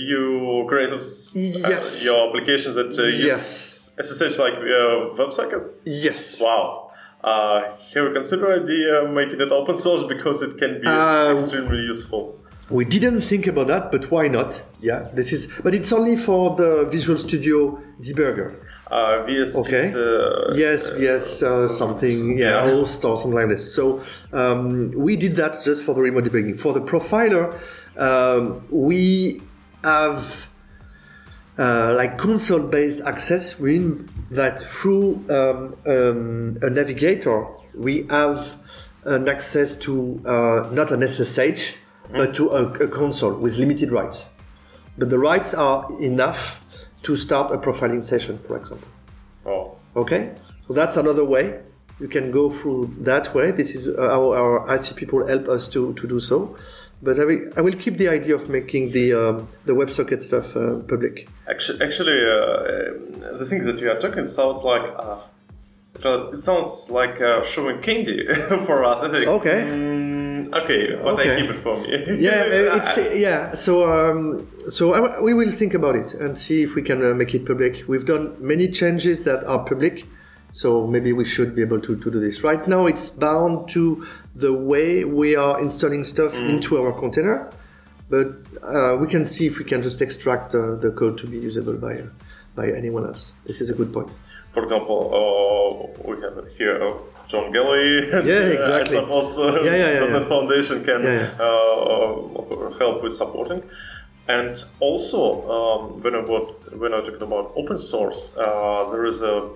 you 0.09 0.65
created 0.67 0.95
uh, 0.99 1.69
Yes. 1.69 2.03
your 2.03 2.27
applications 2.29 2.75
that 2.75 2.97
uh, 2.97 3.03
use 3.03 3.25
Yes. 3.25 3.91
SSH 4.01 4.39
like 4.39 4.55
uh, 4.55 5.13
WebSocket. 5.19 5.73
Yes. 5.85 6.39
Wow. 6.39 6.88
Uh, 7.23 7.61
have 7.93 8.03
you 8.05 8.13
considered 8.13 8.65
the 8.65 9.01
uh, 9.03 9.11
making 9.11 9.41
it 9.41 9.51
open 9.51 9.77
source 9.77 10.03
because 10.03 10.41
it 10.41 10.57
can 10.57 10.79
be 10.81 10.87
Uh, 10.87 11.33
extremely 11.33 11.77
useful? 11.77 12.35
We 12.69 12.85
didn't 12.85 13.21
think 13.21 13.47
about 13.47 13.67
that, 13.67 13.91
but 13.91 14.11
why 14.11 14.27
not? 14.27 14.61
Yeah, 14.79 15.07
this 15.15 15.33
is, 15.33 15.47
but 15.63 15.73
it's 15.73 15.91
only 15.91 16.15
for 16.15 16.55
the 16.55 16.85
Visual 16.85 17.17
Studio 17.17 17.79
debugger. 17.99 18.53
Uh, 18.91 19.23
Okay. 19.57 19.91
uh, 19.93 20.53
Yes, 20.55 20.91
yes, 20.97 21.43
uh, 21.43 21.67
something, 21.67 22.37
yeah, 22.37 22.49
yeah. 22.49 22.61
host 22.69 23.03
or 23.05 23.17
something 23.17 23.39
like 23.39 23.49
this. 23.49 23.73
So 23.73 24.01
um, 24.33 24.91
we 24.95 25.15
did 25.15 25.35
that 25.35 25.57
just 25.65 25.83
for 25.83 25.93
the 25.93 26.01
remote 26.01 26.23
debugging. 26.25 26.59
For 26.59 26.73
the 26.73 26.81
profiler, 26.81 27.59
um, 27.97 28.61
we 28.71 29.41
have 29.83 30.47
uh, 31.59 31.93
like 31.95 32.17
console-based 32.17 33.01
access. 33.01 33.59
Mean 33.59 34.09
that 34.31 34.61
through 34.61 35.25
um, 35.29 35.75
um, 35.85 36.57
a 36.61 36.69
navigator, 36.69 37.47
we 37.75 38.07
have 38.09 38.55
an 39.03 39.27
access 39.27 39.75
to 39.75 40.21
uh, 40.25 40.69
not 40.71 40.91
an 40.91 41.05
SSH, 41.05 41.75
but 42.11 42.33
to 42.35 42.49
a, 42.49 42.63
a 42.85 42.87
console 42.87 43.33
with 43.33 43.57
limited 43.57 43.91
rights. 43.91 44.29
But 44.97 45.09
the 45.09 45.19
rights 45.19 45.53
are 45.53 45.87
enough 46.01 46.61
to 47.03 47.15
start 47.15 47.51
a 47.51 47.57
profiling 47.57 48.03
session, 48.03 48.39
for 48.47 48.57
example. 48.57 48.87
Oh. 49.45 49.75
Okay, 49.95 50.35
so 50.67 50.73
that's 50.73 50.97
another 50.97 51.25
way. 51.25 51.61
You 51.99 52.07
can 52.07 52.31
go 52.31 52.49
through 52.49 52.95
that 52.99 53.33
way. 53.33 53.51
This 53.51 53.75
is 53.75 53.93
how 53.97 54.33
our 54.33 54.73
IT 54.73 54.93
people 54.95 55.27
help 55.27 55.49
us 55.49 55.67
to, 55.69 55.93
to 55.93 56.07
do 56.07 56.19
so. 56.19 56.55
But 57.01 57.17
I 57.19 57.25
will, 57.25 57.41
I 57.55 57.61
will 57.61 57.73
keep 57.75 57.95
the 57.97 58.09
idea 58.09 58.35
of 58.35 58.49
making 58.49 58.91
the 58.91 59.13
um, 59.13 59.47
the 59.65 59.73
WebSocket 59.73 60.21
stuff 60.21 60.55
uh, 60.55 60.75
public. 60.87 61.29
Actually, 61.47 61.81
actually 61.85 62.19
uh, 62.19 63.37
the 63.37 63.45
thing 63.49 63.63
that 63.63 63.79
you 63.79 63.89
are 63.89 63.99
talking 63.99 64.25
sounds 64.25 64.63
like 64.65 64.83
uh, 64.99 65.17
it- 65.95 66.43
sounds 66.43 66.89
like 66.91 67.21
uh, 67.21 67.41
showing 67.43 67.79
candy 67.81 68.25
for 68.65 68.83
us. 68.83 69.01
I 69.01 69.09
think. 69.11 69.27
Okay. 69.27 69.61
Mm, 69.63 70.53
okay, 70.53 70.95
but 71.01 71.19
I 71.19 71.23
Okay. 71.23 71.41
keep 71.41 71.49
it 71.51 71.59
for 71.63 71.77
me. 71.79 71.89
Yeah, 72.19 72.41
uh, 72.73 72.77
it's 72.77 72.97
yeah. 73.15 73.55
So 73.55 73.87
um, 73.87 74.47
so 74.67 74.93
I, 74.93 75.21
we 75.21 75.33
will 75.33 75.51
think 75.51 75.73
about 75.73 75.95
it 75.95 76.13
and 76.15 76.37
see 76.37 76.63
if 76.63 76.75
we 76.75 76.81
can 76.81 77.01
uh, 77.03 77.13
make 77.13 77.33
it 77.33 77.45
public. 77.45 77.83
We've 77.87 78.05
done 78.05 78.35
many 78.39 78.67
changes 78.67 79.23
that 79.23 79.43
are 79.45 79.63
public, 79.63 80.05
so 80.51 80.85
maybe 80.85 81.13
we 81.13 81.23
should 81.23 81.55
be 81.55 81.61
able 81.61 81.79
to, 81.79 81.95
to 81.95 82.11
do 82.11 82.19
this. 82.19 82.43
Right 82.43 82.67
now, 82.67 82.87
it's 82.87 83.09
bound 83.09 83.69
to 83.69 84.05
the 84.39 84.53
way 84.53 85.03
we 85.03 85.35
are 85.35 85.59
installing 85.61 86.03
stuff 86.03 86.33
into 86.33 86.77
our 86.81 86.91
container, 86.93 87.49
but 88.09 88.27
uh, 88.63 88.97
we 88.99 89.07
can 89.07 89.25
see 89.25 89.45
if 89.47 89.57
we 89.59 89.65
can 89.65 89.81
just 89.83 90.01
extract 90.01 90.53
uh, 90.55 90.75
the 90.75 90.91
code 90.91 91.17
to 91.19 91.27
be 91.27 91.37
usable 91.37 91.73
by 91.73 91.93
uh, 91.95 92.07
by 92.55 92.67
anyone 92.71 93.05
else. 93.05 93.33
This 93.45 93.61
is 93.61 93.69
a 93.69 93.73
good 93.73 93.91
point. 93.93 94.09
For 94.53 94.63
example, 94.63 94.99
uh, 95.19 96.07
we 96.09 96.15
have 96.21 96.35
here 96.57 96.81
uh, 96.83 96.93
Jon 97.27 97.51
Galloway. 97.53 98.09
and, 98.11 98.27
Yeah, 98.27 98.39
exactly. 98.57 98.97
I 98.97 99.01
suppose 99.01 99.37
uh, 99.37 99.61
Yeah, 99.63 99.75
yeah, 99.75 99.91
yeah, 99.93 100.05
the 100.17 100.19
yeah. 100.21 100.29
foundation 100.33 100.83
can 100.83 101.01
Uh, 101.05 102.77
help 102.79 103.03
with 103.03 103.13
supporting. 103.15 103.61
And 104.29 104.63
also, 104.79 105.21
um, 105.55 106.01
when 106.03 106.13
I 106.13 106.19
about, 106.19 106.77
when 106.77 106.93
I'm 106.93 107.03
talking 107.03 107.23
about 107.23 107.51
open 107.55 107.79
source, 107.79 108.37
uh, 108.37 108.87
there 108.91 109.05
is 109.05 109.23
a 109.23 109.49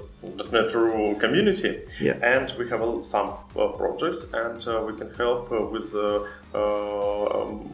.NET 0.51 0.73
Ru 0.73 1.15
community, 1.19 1.81
Yeah. 2.01 2.17
and 2.23 2.51
we 2.57 2.67
have 2.69 2.81
uh, 2.81 2.99
some 3.01 3.29
uh, 3.55 3.67
projects, 3.67 4.31
and 4.33 4.67
uh, 4.67 4.83
we 4.87 4.93
can 4.97 5.13
help 5.13 5.51
uh, 5.51 5.61
with 5.73 5.93
uh, 5.93 6.23
um, 6.55 7.69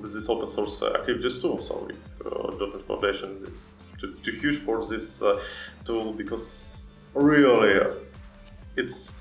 with 0.00 0.14
this 0.14 0.26
open 0.30 0.48
source 0.48 0.82
activities 0.82 1.36
too. 1.42 1.58
So, 1.60 1.86
uh, 2.24 2.66
.NET 2.66 2.82
Foundation 2.86 3.44
is 3.46 3.66
too, 4.00 4.14
too 4.24 4.32
huge 4.40 4.56
for 4.56 4.82
this 4.86 5.20
uh, 5.20 5.38
tool 5.84 6.14
because 6.14 6.86
really 7.12 7.74
it's 8.76 9.20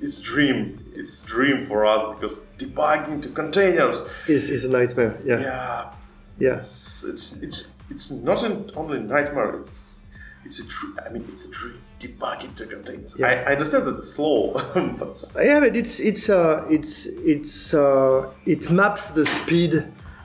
it's 0.00 0.20
dream 0.20 0.78
it's 0.94 1.20
dream 1.20 1.64
for 1.64 1.86
us 1.86 2.02
because 2.14 2.40
debugging 2.58 3.22
to 3.22 3.28
containers 3.30 3.98
Is 4.28 4.50
is 4.50 4.64
a 4.64 4.68
nightmare. 4.68 5.16
Yeah, 5.24 5.40
yeah 5.40 5.92
yeah. 6.38 6.54
it's 6.54 7.04
it's 7.04 7.76
it's, 7.90 8.10
not 8.10 8.42
an 8.44 8.70
only 8.76 9.00
nightmare 9.00 9.56
it's 9.56 10.00
it's 10.44 10.58
a 10.60 10.66
dream 10.66 10.98
i 11.04 11.08
mean 11.08 11.24
it's 11.28 11.44
a 11.44 11.50
dream 11.50 11.80
debugging 11.98 12.54
to 12.54 12.66
containers 12.66 13.14
Yeah. 13.18 13.26
I, 13.26 13.32
I 13.32 13.52
understand 13.52 13.84
that 13.84 13.90
it's 13.90 14.12
slow 14.12 14.52
but 14.98 15.16
Yeah, 15.42 15.60
but 15.60 15.74
it's 15.74 15.98
it's 16.00 16.28
uh, 16.28 16.66
it's 16.70 17.06
it's 17.06 17.72
uh, 17.74 18.30
it 18.44 18.70
maps 18.70 19.08
the 19.10 19.24
speed 19.24 19.72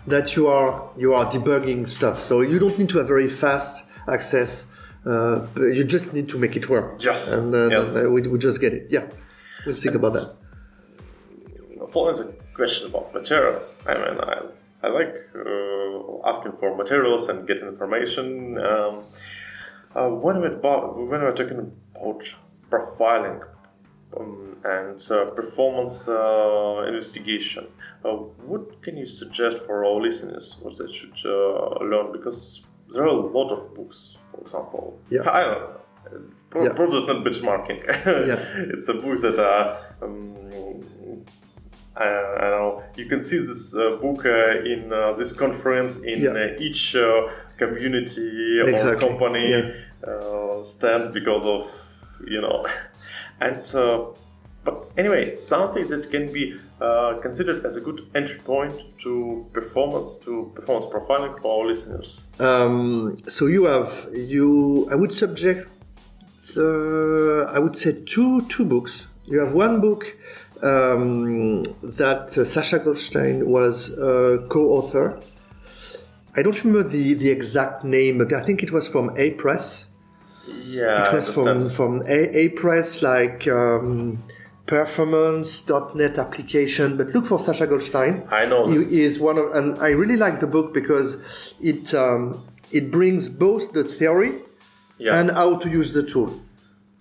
that 0.07 0.35
you 0.35 0.47
are 0.47 0.89
you 0.97 1.13
are 1.13 1.25
debugging 1.25 1.87
stuff. 1.87 2.19
So 2.21 2.41
you 2.41 2.59
don't 2.59 2.77
need 2.77 2.89
to 2.89 2.97
have 2.97 3.07
very 3.07 3.29
fast 3.29 3.87
access. 4.07 4.67
Uh, 5.05 5.47
you 5.55 5.83
just 5.85 6.13
need 6.13 6.27
to 6.29 6.37
make 6.37 6.55
it 6.57 6.69
work. 6.69 7.01
Yes, 7.03 7.33
and 7.33 7.55
uh, 7.55 7.69
yes. 7.69 7.95
uh, 7.95 8.11
we, 8.11 8.21
we 8.21 8.37
just 8.37 8.59
get 8.59 8.73
it. 8.73 8.87
Yeah, 8.89 9.07
we'll 9.65 9.75
think 9.75 9.95
about 9.95 10.13
that. 10.13 10.35
following 11.91 12.15
the 12.15 12.33
question 12.53 12.87
about 12.87 13.13
materials 13.13 13.81
i 13.87 13.93
mean 13.93 14.19
i, 14.21 14.41
I 14.83 14.87
like 14.87 15.15
uh, 15.35 16.27
asking 16.27 16.53
for 16.53 16.75
materials 16.75 17.29
and 17.29 17.47
getting 17.47 17.67
information 17.67 18.57
um, 18.57 19.03
uh, 19.95 20.07
when 20.09 20.39
we're 20.41 20.55
about, 20.55 20.97
when 20.97 21.21
we're 21.21 21.35
talking 21.35 21.71
about 21.95 22.23
profiling 22.69 23.41
um, 24.17 24.57
and 24.63 24.99
uh, 25.11 25.25
performance 25.31 26.07
uh, 26.09 26.85
investigation 26.87 27.67
uh, 28.05 28.09
what 28.09 28.81
can 28.81 28.97
you 28.97 29.05
suggest 29.05 29.57
for 29.65 29.85
our 29.85 30.01
listeners 30.01 30.57
what 30.61 30.77
they 30.77 30.91
should 30.91 31.17
uh, 31.25 31.83
learn 31.83 32.11
because 32.11 32.65
there 32.89 33.03
are 33.03 33.07
a 33.07 33.13
lot 33.37 33.51
of 33.51 33.73
books 33.75 34.17
for 34.31 34.41
example 34.41 34.99
Yeah. 35.09 35.29
I 35.29 35.41
don't 35.43 35.59
know 35.61 35.77
Pro- 36.49 36.63
Yeah. 36.65 36.73
Pro 36.73 36.87
.NET 36.89 37.23
Benchmarking. 37.23 37.79
Yeah. 38.27 38.73
It's 38.73 38.89
a 38.89 38.93
book 38.95 39.17
that 39.21 39.39
uh, 39.39 39.73
um, 40.03 40.50
I, 42.03 42.05
I 42.43 42.49
don't 42.51 42.61
know. 42.65 42.83
You 42.99 43.05
can 43.11 43.21
see 43.21 43.37
this 43.49 43.63
uh, 43.75 43.97
book 44.03 44.25
uh, 44.25 44.71
in 44.73 44.81
uh, 44.93 45.13
this 45.19 45.31
conference 45.43 45.93
in 46.11 46.17
Yeah. 46.21 46.31
uh, 46.41 46.65
each 46.65 46.83
uh, 46.95 47.27
community 47.57 48.29
Exactly, 48.65 48.91
or 48.91 49.09
company 49.09 49.45
yeah. 49.51 50.09
uh, 50.11 50.63
stand 50.63 51.03
because 51.13 51.43
of 51.55 51.61
you 52.33 52.41
know, 52.45 52.65
and 53.45 53.63
uh, 53.75 54.05
but 54.63 54.79
anyway, 54.97 55.23
something 55.35 55.85
that 55.87 56.03
can 56.11 56.31
be 56.31 56.43
uh, 56.79 57.17
considered 57.25 57.65
as 57.65 57.77
a 57.77 57.81
good 57.81 57.99
entry 58.13 58.39
point 58.53 58.75
to 59.03 59.45
performance 59.53 60.17
to 60.25 60.51
performance 60.55 60.85
profiling 60.93 61.33
for 61.41 61.49
our 61.61 61.67
listeners. 61.67 62.09
Um, 62.39 63.15
so 63.27 63.47
you 63.47 63.63
have 63.65 63.91
you. 64.13 64.87
I 64.91 64.95
would 64.95 65.11
subject. 65.13 65.67
Uh, 66.57 67.43
I 67.55 67.59
would 67.59 67.75
say 67.75 67.91
two 68.05 68.41
two 68.53 68.65
books. 68.65 69.07
You 69.25 69.39
have 69.39 69.53
one 69.53 69.79
book 69.81 70.03
um, 70.63 71.63
that 71.83 72.37
uh, 72.37 72.45
Sasha 72.45 72.79
Goldshtein 72.79 73.45
was 73.45 73.97
a 73.97 74.45
co-author. 74.49 75.19
I 76.35 76.41
don't 76.43 76.63
remember 76.63 76.87
the, 76.89 77.13
the 77.15 77.29
exact 77.29 77.83
name, 77.83 78.19
but 78.19 78.31
I 78.33 78.41
think 78.43 78.63
it 78.63 78.71
was 78.71 78.87
from 78.87 79.09
Apress. 79.17 79.87
Yeah, 80.47 81.07
It 81.07 81.13
was 81.13 81.29
from 81.29 81.69
from 81.69 82.01
A, 82.07 82.27
Apress, 82.49 83.01
like 83.01 83.47
um, 83.47 84.23
performance.net 84.65 86.17
application. 86.17 86.97
But 86.97 87.07
look 87.09 87.25
for 87.27 87.39
Sasha 87.39 87.67
Goldshtein. 87.67 88.31
I 88.31 88.45
know 88.45 88.67
He 88.67 88.77
this. 88.77 88.91
is 88.91 89.19
one 89.19 89.37
of, 89.37 89.53
and 89.55 89.79
I 89.81 89.89
really 89.89 90.17
like 90.17 90.39
the 90.39 90.47
book 90.47 90.73
because 90.73 91.53
it 91.61 91.93
um, 91.93 92.43
it 92.71 92.91
brings 92.91 93.29
both 93.29 93.73
the 93.73 93.83
theory 93.83 94.39
Yeah. 94.97 95.19
and 95.19 95.31
how 95.31 95.57
to 95.57 95.69
use 95.69 95.93
the 95.93 96.03
tool. 96.03 96.39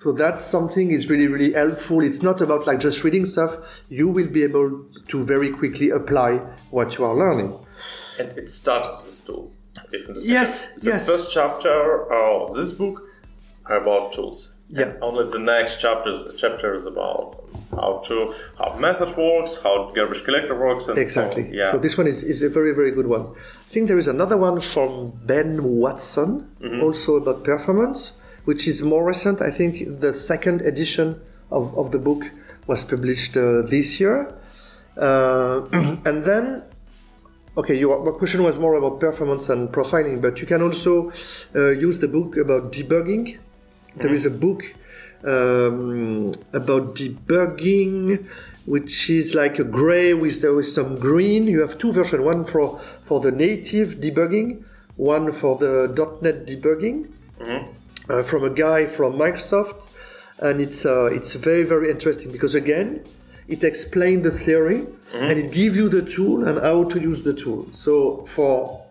So 0.02 0.12
that's 0.12 0.40
something 0.40 0.90
is 0.92 1.10
really 1.10 1.26
really 1.34 1.52
helpful. 1.52 2.00
It's 2.00 2.22
not 2.22 2.40
about 2.40 2.66
like 2.66 2.80
just 2.80 3.04
reading 3.04 3.26
stuff. 3.26 3.52
You 3.90 4.08
will 4.08 4.28
be 4.38 4.42
able 4.42 4.68
to 5.08 5.16
very 5.24 5.50
quickly 5.60 5.90
apply 5.90 6.30
what 6.70 6.96
you 6.96 7.04
are 7.04 7.14
learning. 7.14 7.50
And 8.18 8.28
it 8.38 8.48
starts 8.50 9.02
with 9.06 9.24
tool. 9.26 9.52
if 9.92 10.08
you. 10.08 10.14
Yes, 10.36 10.68
The 10.82 10.90
yes. 10.92 11.06
first 11.06 11.26
chapter 11.32 11.76
of 12.12 12.54
this 12.54 12.72
book 12.72 12.96
are 13.66 13.76
about 13.84 14.12
tools. 14.14 14.54
Yeah. 14.70 14.82
And 14.82 15.02
only 15.02 15.24
the 15.36 15.38
next 15.54 15.80
chapters 15.84 16.16
chapter 16.42 16.74
is 16.80 16.86
about 16.86 17.44
how 17.72 18.02
to 18.08 18.34
how 18.58 18.68
method 18.78 19.10
works, 19.16 19.52
how 19.62 19.74
garbage 19.94 20.22
collector 20.24 20.56
works, 20.66 20.88
and 20.88 20.96
Exactly. 20.98 21.44
So, 21.50 21.54
yeah. 21.60 21.70
So 21.72 21.78
this 21.78 21.98
one 21.98 22.06
is, 22.06 22.22
is 22.22 22.42
a 22.42 22.48
very, 22.48 22.72
very 22.74 22.92
good 22.98 23.06
one. 23.06 23.24
I 23.66 23.72
think 23.72 23.88
there 23.88 23.98
is 23.98 24.08
another 24.08 24.36
one 24.38 24.60
from 24.60 25.12
Ben 25.26 25.62
Watson, 25.62 26.30
Mm-hmm. 26.60 26.82
also 26.84 27.16
about 27.16 27.42
performance, 27.44 28.19
which 28.44 28.66
is 28.66 28.82
more 28.82 29.04
recent. 29.04 29.40
I 29.40 29.50
think 29.50 30.00
the 30.00 30.14
second 30.14 30.62
edition 30.62 31.20
of, 31.50 31.76
of 31.76 31.90
the 31.90 31.98
book 31.98 32.30
was 32.66 32.84
published 32.84 33.36
uh, 33.36 33.62
this 33.62 34.00
year. 34.00 34.32
Uh, 34.96 35.66
and 36.04 36.24
then, 36.24 36.62
okay, 37.56 37.78
your, 37.78 38.12
question 38.12 38.42
was 38.42 38.58
more 38.58 38.74
about 38.74 39.00
performance 39.00 39.48
and 39.48 39.68
profiling, 39.70 40.20
but 40.20 40.40
you 40.40 40.46
can 40.46 40.62
also 40.62 41.12
uh, 41.54 41.70
use 41.70 41.98
the 41.98 42.08
book 42.08 42.36
about 42.36 42.72
debugging. 42.72 43.38
There 43.96 44.14
is 44.14 44.24
a 44.24 44.30
book 44.30 44.62
um, 45.24 46.30
about 46.52 46.94
debugging, 46.94 48.26
which 48.66 49.10
is 49.10 49.34
like 49.34 49.58
a 49.58 49.64
gray 49.64 50.14
with, 50.14 50.42
there 50.42 50.58
is 50.60 50.72
some 50.72 50.98
green. 50.98 51.46
You 51.46 51.60
have 51.60 51.76
two 51.78 51.92
versions: 51.92 52.22
one 52.22 52.44
for 52.44 52.80
for 53.04 53.20
the 53.20 53.32
native 53.32 53.96
debugging, 53.96 54.62
one 54.96 55.32
for 55.32 55.58
the 55.58 55.88
.NET 56.22 56.46
debugging, 56.46 57.08
uh, 58.10 58.22
from 58.22 58.44
a 58.44 58.50
guy 58.50 58.86
from 58.86 59.12
Microsoft, 59.14 59.88
and 60.38 60.60
it's 60.60 60.84
uh, 60.86 61.04
it's 61.06 61.34
very 61.34 61.64
very 61.64 61.90
interesting 61.90 62.32
because 62.32 62.54
again, 62.54 63.04
it 63.48 63.64
explains 63.64 64.22
the 64.22 64.30
theory 64.30 64.86
and 65.14 65.38
it 65.38 65.50
gives 65.52 65.76
you 65.76 65.88
the 65.88 66.02
tool 66.02 66.46
and 66.48 66.58
how 66.58 66.84
to 66.84 67.00
use 67.00 67.22
the 67.22 67.34
tool. 67.34 67.66
So 67.72 68.24
for 68.26 68.82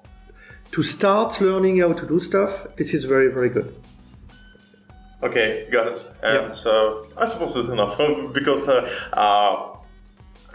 to 0.71 0.83
start 0.83 1.41
learning 1.41 1.79
how 1.79 1.93
to 1.93 2.05
do 2.07 2.19
stuff, 2.19 2.51
this 2.77 2.93
is 2.93 3.03
very 3.05 3.27
very 3.33 3.49
good. 3.49 3.73
Okay, 5.21 5.67
got 5.71 5.87
it. 5.87 6.05
And 6.23 6.45
Yeah. 6.45 6.51
so 6.51 7.05
I 7.17 7.25
suppose 7.25 7.55
it's 7.57 7.69
enough 7.69 7.97
because 8.33 8.69
uh, 8.69 8.89
uh, 9.13 9.68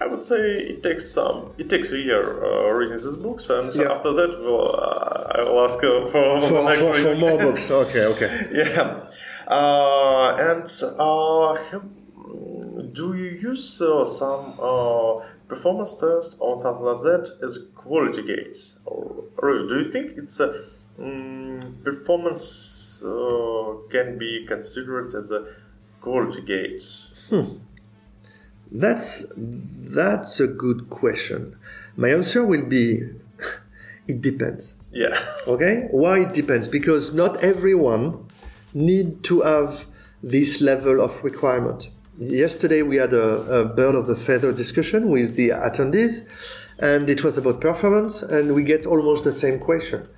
I 0.01 0.07
would 0.07 0.21
say 0.21 0.59
it 0.73 0.83
takes 0.83 1.09
some. 1.09 1.53
It 1.57 1.69
takes 1.71 1.93
a 1.93 1.99
year 1.99 2.45
uh, 2.45 2.71
reading 2.73 2.97
these 2.99 3.17
books, 3.17 3.49
and 3.51 3.73
Yeah. 3.75 3.93
after 3.93 4.13
that, 4.13 4.31
well, 4.43 4.75
uh, 4.75 5.39
I 5.39 5.43
will 5.45 5.61
ask 5.65 5.79
uh, 5.85 6.07
for, 6.07 6.41
for, 6.41 6.49
For, 6.49 6.77
for, 6.77 6.95
for 6.95 7.15
more 7.17 7.39
books, 7.47 7.71
okay, 7.71 8.05
okay. 8.07 8.49
yeah. 8.53 9.07
Uh, 9.47 10.37
and 10.51 10.67
uh, 10.99 11.55
do 12.93 13.15
you 13.17 13.31
use 13.51 13.81
uh, 13.83 14.05
some 14.05 14.59
uh, 14.61 15.21
performance 15.49 15.97
test 15.97 16.37
or 16.41 16.57
something 16.57 16.85
like 16.85 17.03
that 17.03 17.31
as 17.43 17.57
a 17.59 17.63
quality 17.75 18.23
gauge, 18.23 18.59
or, 18.87 19.25
or 19.39 19.59
do 19.69 19.75
you 19.79 19.85
think 19.85 20.13
it's 20.17 20.41
a 20.41 20.53
mm, 20.99 21.85
performance 21.85 23.03
uh, 23.05 23.75
can 23.91 24.19
be 24.19 24.45
considered 24.49 25.15
as 25.15 25.31
a 25.31 25.47
quality 26.01 26.41
gauge? 26.43 26.87
That's 28.71 29.27
that's 29.95 30.41
a 30.41 30.47
good 30.47 30.91
question. 30.91 31.57
My 31.97 32.11
answer 32.11 32.45
will 32.45 32.65
be 32.65 33.03
it 34.09 34.21
depends. 34.21 34.75
Yeah. 34.93 35.21
Okay? 35.47 35.89
Why 35.91 36.21
it 36.21 36.33
depends? 36.33 36.69
Because 36.69 37.13
not 37.13 37.45
everyone 37.45 38.27
need 38.73 39.23
to 39.25 39.43
have 39.43 39.85
this 40.23 40.63
level 40.63 41.03
of 41.03 41.23
requirement. 41.23 41.91
Yesterday 42.19 42.81
we 42.81 42.97
had 42.97 43.13
a, 43.13 43.61
a 43.61 43.65
bird 43.67 43.95
of 43.95 44.07
the 44.07 44.17
feather 44.17 44.53
discussion 44.53 45.11
with 45.11 45.37
the 45.37 45.51
attendees 45.51 46.27
and 46.79 47.11
it 47.11 47.23
was 47.23 47.37
about 47.37 47.61
performance 47.61 48.23
and 48.23 48.55
we 48.55 48.63
get 48.63 48.87
almost 48.87 49.25
the 49.25 49.33
same 49.33 49.59
question. 49.59 50.09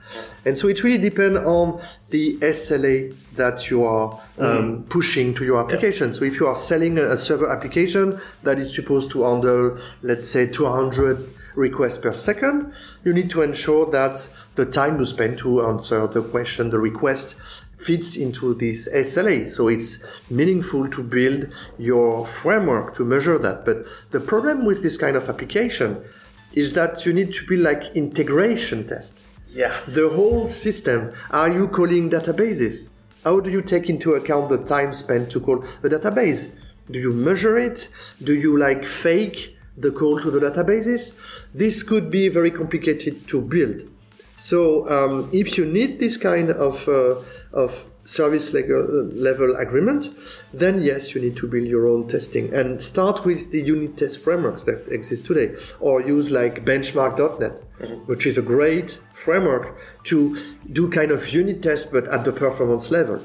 And 0.47 0.57
so 0.57 0.69
it 0.69 0.85
really 0.85 0.99
depends 0.99 1.39
on 1.39 1.81
the 2.11 2.39
SLA 2.39 3.13
that 3.35 3.69
you 3.69 3.85
are 3.85 4.23
um, 4.39 4.87
pushing 4.89 5.35
to 5.35 5.45
your 5.45 5.59
application. 5.59 6.15
So 6.15 6.25
if 6.25 6.39
you 6.39 6.47
are 6.47 6.55
selling 6.55 6.99
a, 6.99 7.11
a 7.11 7.17
server 7.17 7.51
application 7.51 8.21
that 8.45 8.61
is 8.61 8.73
supposed 8.73 9.11
to 9.11 9.25
handle, 9.25 9.77
let's 10.03 10.31
say, 10.31 10.47
200 10.47 11.29
requests 11.57 11.99
per 11.99 12.13
second, 12.13 12.73
you 13.05 13.13
need 13.13 13.29
to 13.31 13.43
ensure 13.43 13.91
that 13.91 14.33
the 14.55 14.65
time 14.65 15.01
you 15.01 15.07
spend 15.07 15.39
to 15.39 15.67
answer 15.67 16.07
the 16.07 16.23
question, 16.23 16.71
the 16.71 16.79
request, 16.79 17.35
fits 17.79 18.17
into 18.17 18.55
this 18.55 18.89
SLA. 18.89 19.51
So 19.51 19.67
it's 19.67 20.05
meaningful 20.31 20.89
to 20.91 21.03
build 21.03 21.49
your 21.77 22.25
framework 22.25 22.95
to 22.95 23.05
measure 23.05 23.39
that. 23.39 23.65
But 23.65 23.85
the 24.13 24.21
problem 24.21 24.65
with 24.65 24.85
this 24.85 24.97
kind 24.97 25.17
of 25.17 25.29
application 25.29 26.05
is 26.53 26.75
that 26.75 27.05
you 27.05 27.13
need 27.13 27.33
to 27.35 27.47
build 27.49 27.63
like 27.63 27.97
integration 27.97 28.87
test. 28.87 29.26
Yes. 29.57 29.95
The 29.95 30.11
whole 30.11 30.49
system. 30.49 31.13
Are 31.31 31.49
you 31.49 31.69
calling 31.69 32.11
databases? 32.11 32.91
How 33.25 33.41
do 33.41 33.51
you 33.51 33.63
take 33.63 33.89
into 33.89 34.13
account 34.13 34.51
the 34.51 34.59
time 34.59 34.93
spent 34.93 35.31
to 35.31 35.41
call 35.41 35.65
a 35.83 35.89
database? 35.89 36.53
Do 36.91 36.99
you 36.99 37.13
measure 37.13 37.57
it? 37.57 37.89
Do 38.23 38.35
you 38.35 38.59
like 38.59 38.85
fake 38.85 39.57
the 39.79 39.91
call 39.91 40.21
to 40.21 40.31
the 40.31 40.41
databases? 40.41 41.19
This 41.55 41.83
could 41.83 42.11
be 42.11 42.29
very 42.29 42.51
complicated 42.51 43.27
to 43.29 43.41
build. 43.41 43.89
So 44.37 44.89
um, 44.91 45.31
if 45.33 45.57
you 45.57 45.65
need 45.65 46.01
this 46.01 46.19
kind 46.19 46.51
of 46.51 46.87
uh, 46.87 47.15
of 47.55 47.87
service 48.07 48.53
level, 48.55 49.11
level 49.13 49.57
agreement, 49.57 50.17
then 50.55 50.83
yes, 50.83 51.15
you 51.15 51.21
need 51.21 51.37
to 51.37 51.47
build 51.47 51.67
your 51.67 51.87
own 51.89 52.09
testing 52.09 52.55
and 52.55 52.83
start 52.83 53.25
with 53.25 53.51
the 53.51 53.61
unit 53.61 53.97
test 53.97 54.23
frameworks 54.23 54.65
that 54.65 54.87
exist 54.89 55.27
today, 55.27 55.55
or 55.81 56.01
use 56.01 56.31
like 56.31 56.65
BenchmarkDotNet, 56.65 58.07
which 58.07 58.27
is 58.27 58.39
a 58.39 58.43
great 58.43 59.01
framework 59.13 59.77
to 60.05 60.39
do 60.73 60.89
kind 60.89 61.11
of 61.11 61.29
unit 61.29 61.63
test 61.63 61.93
but 61.93 62.07
at 62.09 62.25
the 62.25 62.33
performance 62.33 62.91
level. 62.91 63.21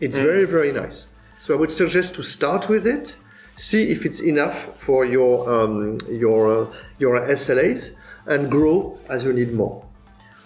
It's 0.00 0.18
very 0.18 0.44
very 0.44 0.72
nice. 0.72 1.06
So 1.38 1.54
I 1.54 1.56
would 1.58 1.70
suggest 1.70 2.14
to 2.16 2.22
start 2.22 2.68
with 2.68 2.86
it, 2.86 3.14
see 3.56 3.90
if 3.90 4.04
it's 4.04 4.20
enough 4.20 4.58
for 4.78 5.04
your 5.04 5.48
um, 5.48 5.98
your 6.10 6.62
uh, 6.62 6.66
your 6.98 7.20
SLAs, 7.28 7.96
and 8.26 8.50
grow 8.50 8.98
as 9.08 9.24
you 9.24 9.32
need 9.32 9.52
more. 9.54 9.84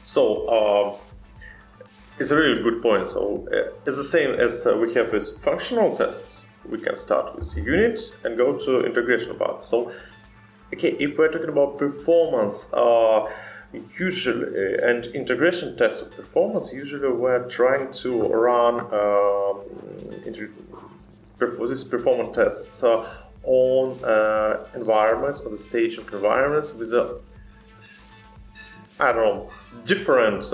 So 0.03 0.47
uh, 0.47 1.00
it's 2.21 2.31
a 2.31 2.37
really 2.37 2.63
good 2.63 2.83
point. 2.83 3.09
So 3.09 3.49
uh, 3.51 3.73
it's 3.87 3.97
the 3.97 4.05
same 4.05 4.39
as 4.39 4.67
uh, 4.67 4.77
we 4.77 4.93
have 4.95 5.13
with 5.13 5.39
functional 5.39 5.97
tests. 5.97 6.45
We 6.69 6.79
can 6.79 6.95
start 6.95 7.37
with 7.37 7.57
unit 7.57 7.99
and 8.23 8.37
go 8.37 8.55
to 8.55 8.85
integration 8.85 9.37
part. 9.37 9.63
So 9.63 9.91
okay, 10.75 10.91
if 11.01 11.19
we're 11.19 11.33
talking 11.33 11.49
about 11.49 11.79
performance, 11.79 12.73
uh, 12.75 13.27
usually 13.99 14.77
and 14.83 15.07
integration 15.07 15.77
tests 15.79 16.03
of 16.03 16.11
performance, 16.15 16.73
usually 16.73 17.11
we're 17.11 17.49
trying 17.49 17.91
to 18.03 18.11
run 18.29 18.81
um, 18.81 19.65
perf- 21.39 21.69
this 21.69 21.85
performance 21.85 22.37
tests 22.37 22.85
uh, 22.85 23.09
on 23.45 24.05
uh, 24.05 24.67
environments, 24.75 25.41
on 25.41 25.53
the 25.53 25.59
staging 25.59 26.05
environments 26.13 26.75
with 26.75 26.93
a 26.93 27.19
I 29.01 29.13
don't 29.13 29.25
know, 29.25 29.51
different, 29.87 30.45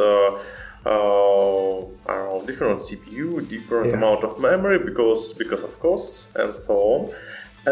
uh, 0.86 1.78
uh, 2.12 2.38
different 2.48 2.78
CPU, 2.86 3.26
different 3.56 3.86
Yeah. 3.88 3.96
amount 3.98 4.20
of 4.28 4.32
memory 4.48 4.78
because 4.90 5.22
because 5.42 5.62
of 5.68 5.72
costs 5.86 6.18
and 6.40 6.50
so 6.66 6.74
on. 6.94 7.00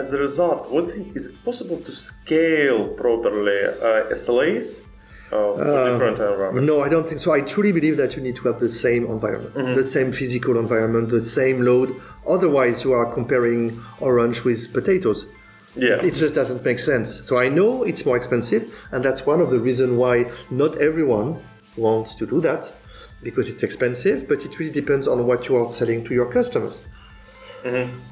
As 0.00 0.12
a 0.12 0.18
result, 0.28 0.60
what 0.72 0.90
think, 0.90 1.14
is 1.18 1.24
it 1.30 1.36
possible 1.44 1.76
to 1.88 1.92
scale 1.92 2.80
properly 3.02 3.60
uh, 3.88 4.10
SLAs 4.22 4.66
uh, 5.32 5.36
environments? 6.10 6.66
No, 6.66 6.80
I 6.80 6.88
don't 6.88 7.08
think 7.08 7.20
so. 7.20 7.30
I 7.38 7.42
truly 7.52 7.70
believe 7.78 7.96
that 8.02 8.10
you 8.16 8.22
need 8.26 8.36
to 8.40 8.44
have 8.48 8.58
the 8.58 8.72
same 8.86 9.02
environment, 9.16 9.54
the 9.82 9.86
same 9.86 10.10
physical 10.20 10.54
environment, 10.58 11.10
the 11.10 11.22
same 11.40 11.56
load. 11.64 11.88
Otherwise, 12.26 12.76
you 12.84 12.92
are 12.92 13.06
comparing 13.18 13.80
orange 14.00 14.42
with 14.48 14.60
potatoes. 14.72 15.26
Yeah. 15.76 16.02
It 16.08 16.14
just 16.14 16.34
doesn't 16.34 16.64
make 16.64 16.80
sense. 16.80 17.08
So 17.28 17.38
I 17.38 17.48
know 17.48 17.70
it's 17.84 18.04
more 18.04 18.16
expensive, 18.16 18.62
and 18.92 19.04
that's 19.04 19.22
one 19.32 19.40
of 19.40 19.50
the 19.50 19.60
reasons 19.68 19.92
why 20.02 20.16
not 20.50 20.72
everyone 20.88 21.36
wants 21.76 22.14
to 22.16 22.26
do 22.26 22.40
that 22.40 22.72
because 23.24 23.48
it's 23.48 23.62
expensive, 23.62 24.28
but 24.28 24.44
it 24.44 24.58
really 24.58 24.72
depends 24.72 25.08
on 25.08 25.26
what 25.26 25.48
you 25.48 25.56
are 25.56 25.68
selling 25.68 26.04
to 26.04 26.14
your 26.14 26.30
customers. 26.30 26.78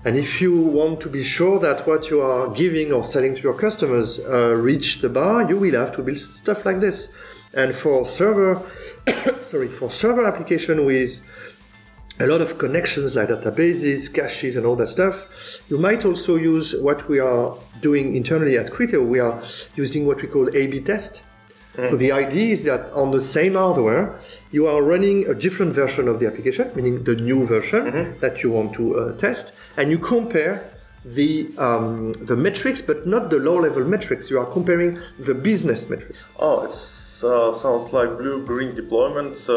And 0.04 0.16
if 0.16 0.40
you 0.40 0.56
want 0.56 1.02
to 1.02 1.10
be 1.10 1.22
sure 1.22 1.58
that 1.60 1.86
what 1.86 2.08
you 2.08 2.22
are 2.22 2.48
giving 2.48 2.90
or 2.90 3.04
selling 3.04 3.34
to 3.34 3.42
your 3.42 3.54
customers 3.54 4.18
uh, 4.20 4.54
reach 4.54 5.02
the 5.02 5.10
bar, 5.10 5.46
you 5.46 5.58
will 5.58 5.74
have 5.74 5.94
to 5.96 6.02
build 6.02 6.18
stuff 6.18 6.64
like 6.64 6.80
this. 6.80 7.14
And 7.52 7.74
for 7.74 8.06
server, 8.06 8.62
sorry, 9.40 9.68
for 9.68 9.90
server 9.90 10.24
application 10.24 10.86
with 10.86 11.22
a 12.18 12.26
lot 12.26 12.40
of 12.40 12.56
connections 12.56 13.14
like 13.14 13.28
databases, 13.28 14.12
caches, 14.12 14.56
and 14.56 14.64
all 14.64 14.76
that 14.76 14.88
stuff, 14.88 15.60
you 15.68 15.76
might 15.76 16.06
also 16.06 16.36
use 16.36 16.74
what 16.80 17.06
we 17.06 17.18
are 17.20 17.54
doing 17.82 18.16
internally 18.16 18.56
at 18.56 18.70
Criteo. 18.70 19.06
We 19.06 19.20
are 19.20 19.42
using 19.76 20.06
what 20.06 20.22
we 20.22 20.28
call 20.28 20.48
A/B 20.56 20.80
test 20.80 21.24
So 21.74 21.96
the 21.96 22.12
idea 22.12 22.52
is 22.52 22.64
that 22.64 22.90
on 22.92 23.12
the 23.12 23.20
same 23.20 23.54
hardware, 23.54 24.18
you 24.50 24.66
are 24.66 24.82
running 24.82 25.26
a 25.26 25.34
different 25.34 25.74
version 25.74 26.06
of 26.06 26.20
the 26.20 26.26
application, 26.26 26.70
meaning 26.74 27.04
the 27.04 27.14
new 27.14 27.46
version 27.46 28.16
that 28.20 28.42
you 28.42 28.50
want 28.50 28.74
to 28.74 28.98
uh, 28.98 29.16
test, 29.16 29.54
and 29.78 29.90
you 29.90 29.98
compare 29.98 30.64
the 31.04 31.48
um, 31.58 32.12
the 32.12 32.36
metrics, 32.36 32.80
but 32.80 33.06
not 33.06 33.30
the 33.30 33.38
low-level 33.38 33.84
metrics. 33.84 34.30
You 34.30 34.38
are 34.38 34.46
comparing 34.46 34.98
the 35.18 35.34
business 35.34 35.88
metrics. 35.90 36.32
Oh, 36.38 36.60
it 36.60 36.70
uh, 37.24 37.52
sounds 37.52 37.92
like 37.92 38.18
blue-green 38.18 38.74
deployment 38.74 39.36
uh, 39.48 39.54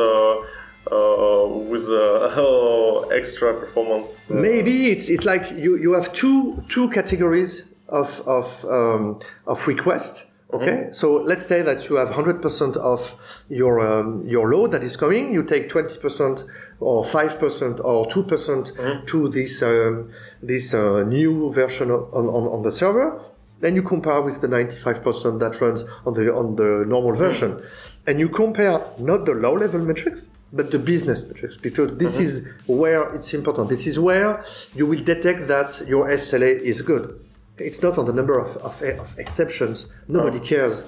uh, 0.91 1.47
with 1.47 1.87
uh, 1.89 3.01
extra 3.11 3.53
performance. 3.53 4.31
uh, 4.31 4.35
Maybe 4.35 4.91
it's 4.91 5.09
it's 5.09 5.25
like 5.25 5.51
you, 5.51 5.77
you 5.77 5.93
have 5.93 6.13
two 6.13 6.63
two 6.69 6.89
categories 6.89 7.65
of 7.89 8.21
of 8.25 8.65
um, 8.65 9.19
of 9.45 9.67
request. 9.67 10.25
Okay, 10.53 10.89
so 10.91 11.15
let's 11.15 11.45
say 11.45 11.61
that 11.63 11.89
you 11.89 11.95
have 11.95 12.11
hundred 12.11 12.41
percent 12.41 12.77
of 12.77 13.15
your 13.49 13.79
um, 13.79 14.25
your 14.27 14.49
load 14.49 14.71
that 14.71 14.83
is 14.83 14.95
coming. 14.95 15.33
You 15.33 15.43
take 15.43 15.69
twenty 15.69 15.97
percent 15.99 16.43
or 16.79 17.03
five 17.03 17.39
percent 17.39 17.79
or 17.83 18.05
two 18.11 18.23
percent 18.23 18.71
to 19.07 19.27
this 19.29 19.61
um, 19.63 20.11
this 20.43 20.73
uh, 20.73 21.03
new 21.03 21.51
version 21.51 21.89
of- 21.91 22.13
on, 22.13 22.27
on 22.27 22.47
on 22.47 22.61
the 22.61 22.71
server. 22.71 23.19
Then 23.59 23.75
you 23.75 23.81
compare 23.81 24.21
with 24.21 24.39
the 24.41 24.47
ninety 24.47 24.77
five 24.77 25.03
percent 25.03 25.39
that 25.39 25.59
runs 25.59 25.83
on 26.05 26.13
the 26.13 26.33
on 26.33 26.55
the 26.55 26.85
normal 26.87 27.15
version, 27.15 27.61
and 28.05 28.19
you 28.19 28.29
compare 28.29 28.81
not 28.99 29.25
the 29.25 29.33
low 29.33 29.53
level 29.53 29.79
metrics 29.79 30.29
but 30.53 30.71
the 30.71 30.79
business 30.79 31.27
metrics 31.27 31.57
because 31.57 31.97
this 31.97 32.17
is 32.19 32.47
where 32.67 33.13
it's 33.15 33.33
important. 33.33 33.67
This 33.67 33.87
is 33.87 33.99
where 33.99 34.45
you 34.75 34.85
will 34.85 35.03
detect 35.03 35.47
that 35.47 35.81
your 35.87 36.07
SLA 36.07 36.59
is 36.61 36.81
good. 36.81 37.19
It's 37.57 37.81
not 37.81 37.97
on 37.97 38.05
the 38.05 38.13
number 38.13 38.37
of, 38.37 38.57
of, 38.57 38.81
of 38.81 39.17
exceptions. 39.17 39.87
Nobody 40.07 40.39
cares. 40.39 40.83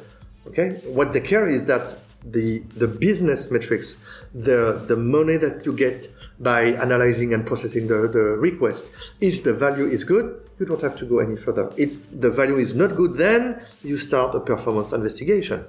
Okay, 0.47 0.79
what 0.85 1.13
they 1.13 1.19
care 1.19 1.47
is 1.47 1.65
that 1.65 1.95
the 2.23 2.59
the 2.75 2.87
business 2.87 3.51
metrics, 3.51 3.97
the 4.33 4.83
the 4.87 4.95
money 4.95 5.37
that 5.37 5.65
you 5.65 5.73
get 5.73 6.09
by 6.39 6.73
analyzing 6.73 7.33
and 7.33 7.45
processing 7.45 7.87
the, 7.87 8.07
the 8.07 8.19
request, 8.19 8.91
is 9.21 9.43
the 9.43 9.53
value 9.53 9.85
is 9.85 10.03
good. 10.03 10.41
You 10.59 10.65
don't 10.65 10.81
have 10.81 10.95
to 10.97 11.05
go 11.05 11.19
any 11.19 11.35
further. 11.35 11.71
It's 11.77 11.97
the 11.97 12.31
value 12.31 12.57
is 12.57 12.75
not 12.75 12.95
good. 12.95 13.15
Then 13.15 13.61
you 13.83 13.97
start 13.97 14.35
a 14.35 14.39
performance 14.39 14.91
investigation. 14.91 15.65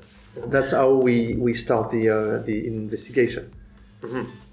That's 0.47 0.73
how 0.73 0.95
we, 0.95 1.35
we 1.37 1.55
start 1.55 1.91
the 1.91 2.09
uh, 2.09 2.39
the 2.39 2.67
investigation. 2.67 3.53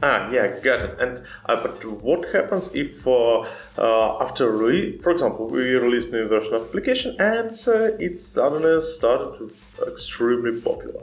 Ah, 0.02 0.30
yeah, 0.32 0.60
got 0.60 0.82
it. 0.82 1.00
And 1.00 1.22
uh, 1.46 1.62
but 1.62 1.84
what 1.86 2.26
happens 2.34 2.74
if, 2.74 3.08
uh, 3.08 3.42
uh, 3.78 4.18
after 4.20 4.52
re- 4.52 4.98
for 5.00 5.12
example, 5.12 5.48
we 5.48 5.62
release 5.76 6.12
new 6.12 6.28
version 6.28 6.56
of 6.56 6.64
application 6.64 7.16
and 7.20 7.52
uh, 7.68 7.96
it 8.00 8.18
suddenly 8.18 8.82
started 8.82 9.38
to 9.38 9.52
extremely 9.88 10.60
popular, 10.62 11.02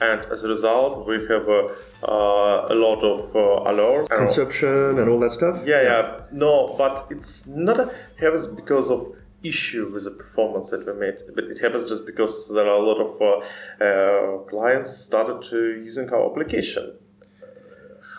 and 0.00 0.20
as 0.30 0.44
a 0.44 0.48
result, 0.48 1.06
we 1.06 1.16
have 1.26 1.48
uh, 1.48 1.68
uh, 2.06 2.66
a 2.68 2.74
lot 2.74 3.02
of 3.02 3.34
uh, 3.34 3.70
alerts. 3.70 4.08
consumption 4.10 4.98
and 4.98 5.08
all 5.08 5.20
that 5.20 5.32
stuff. 5.32 5.62
Yeah, 5.66 5.82
yeah. 5.82 6.20
No, 6.32 6.74
but 6.76 7.06
it's 7.10 7.46
not 7.46 7.80
a, 7.80 7.90
happens 8.20 8.46
because 8.46 8.90
of 8.90 9.16
issue 9.42 9.90
with 9.92 10.04
the 10.04 10.10
performance 10.10 10.70
that 10.70 10.86
we 10.86 10.92
made, 11.00 11.16
but 11.34 11.44
it 11.44 11.58
happens 11.60 11.88
just 11.88 12.04
because 12.06 12.50
there 12.54 12.66
are 12.66 12.76
a 12.76 12.82
lot 12.82 12.98
of 13.00 13.10
uh, 13.22 13.84
uh, 13.84 14.38
clients 14.44 14.90
started 14.96 15.42
to 15.50 15.56
using 15.82 16.10
our 16.10 16.30
application. 16.30 16.92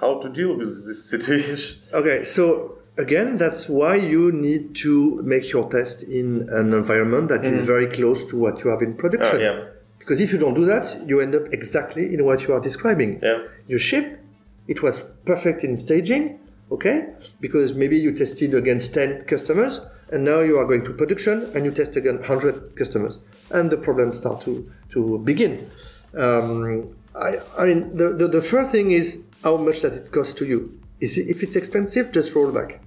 How 0.06 0.20
to 0.20 0.30
deal 0.30 0.56
with 0.56 0.70
this 0.88 1.10
situation? 1.14 1.82
Okay, 1.94 2.24
so 2.24 2.78
again, 2.98 3.38
that's 3.38 3.68
why 3.68 3.96
you 3.96 4.32
need 4.32 4.76
to 4.86 5.22
make 5.24 5.52
your 5.52 5.70
test 5.70 6.04
in 6.04 6.48
an 6.52 6.74
environment 6.74 7.30
that 7.30 7.44
is 7.44 7.62
very 7.62 7.88
close 7.88 8.26
to 8.30 8.38
what 8.38 8.64
you 8.64 8.70
have 8.70 8.82
in 8.82 8.96
production. 8.96 9.38
Ah, 9.38 9.48
yeah. 9.50 9.66
Because 10.00 10.22
if 10.22 10.32
you 10.32 10.38
don't 10.38 10.54
do 10.54 10.66
that, 10.66 10.86
you 11.08 11.20
end 11.20 11.34
up 11.34 11.52
exactly 11.52 12.14
in 12.14 12.24
what 12.24 12.44
you 12.44 12.54
are 12.54 12.62
describing. 12.62 13.20
Yeah. 13.24 13.40
You 13.68 13.80
ship, 13.80 14.20
it 14.68 14.84
was 14.84 15.04
perfect 15.26 15.64
in 15.64 15.76
staging, 15.78 16.40
okay? 16.72 17.08
Because 17.40 17.74
maybe 17.74 17.98
you 17.98 18.12
tested 18.14 18.54
against 18.54 18.94
10 18.94 19.26
customers, 19.26 19.82
and 20.12 20.24
now 20.24 20.42
you 20.42 20.60
are 20.60 20.66
going 20.66 20.86
to 20.86 20.94
production 20.94 21.50
and 21.56 21.66
you 21.66 21.72
test 21.72 21.96
against 21.96 22.30
100 22.30 22.76
customers. 22.76 23.18
And 23.50 23.72
the 23.72 23.78
problems 23.78 24.18
start 24.18 24.42
to, 24.42 24.72
to 24.90 25.18
begin. 25.20 25.72
Um, 26.16 26.96
I, 27.16 27.38
I 27.58 27.66
mean, 27.66 27.96
the, 27.98 28.10
the, 28.14 28.28
the 28.28 28.42
first 28.42 28.72
thing 28.72 28.92
is 28.92 29.24
how 29.46 29.56
much 29.58 29.82
does 29.84 29.96
it 30.02 30.12
cost 30.12 30.38
to 30.40 30.46
you? 30.46 30.60
Is 31.00 31.18
it, 31.20 31.28
if 31.34 31.44
it's 31.44 31.56
expensive, 31.56 32.12
just 32.12 32.34
roll 32.36 32.52
back. 32.52 32.82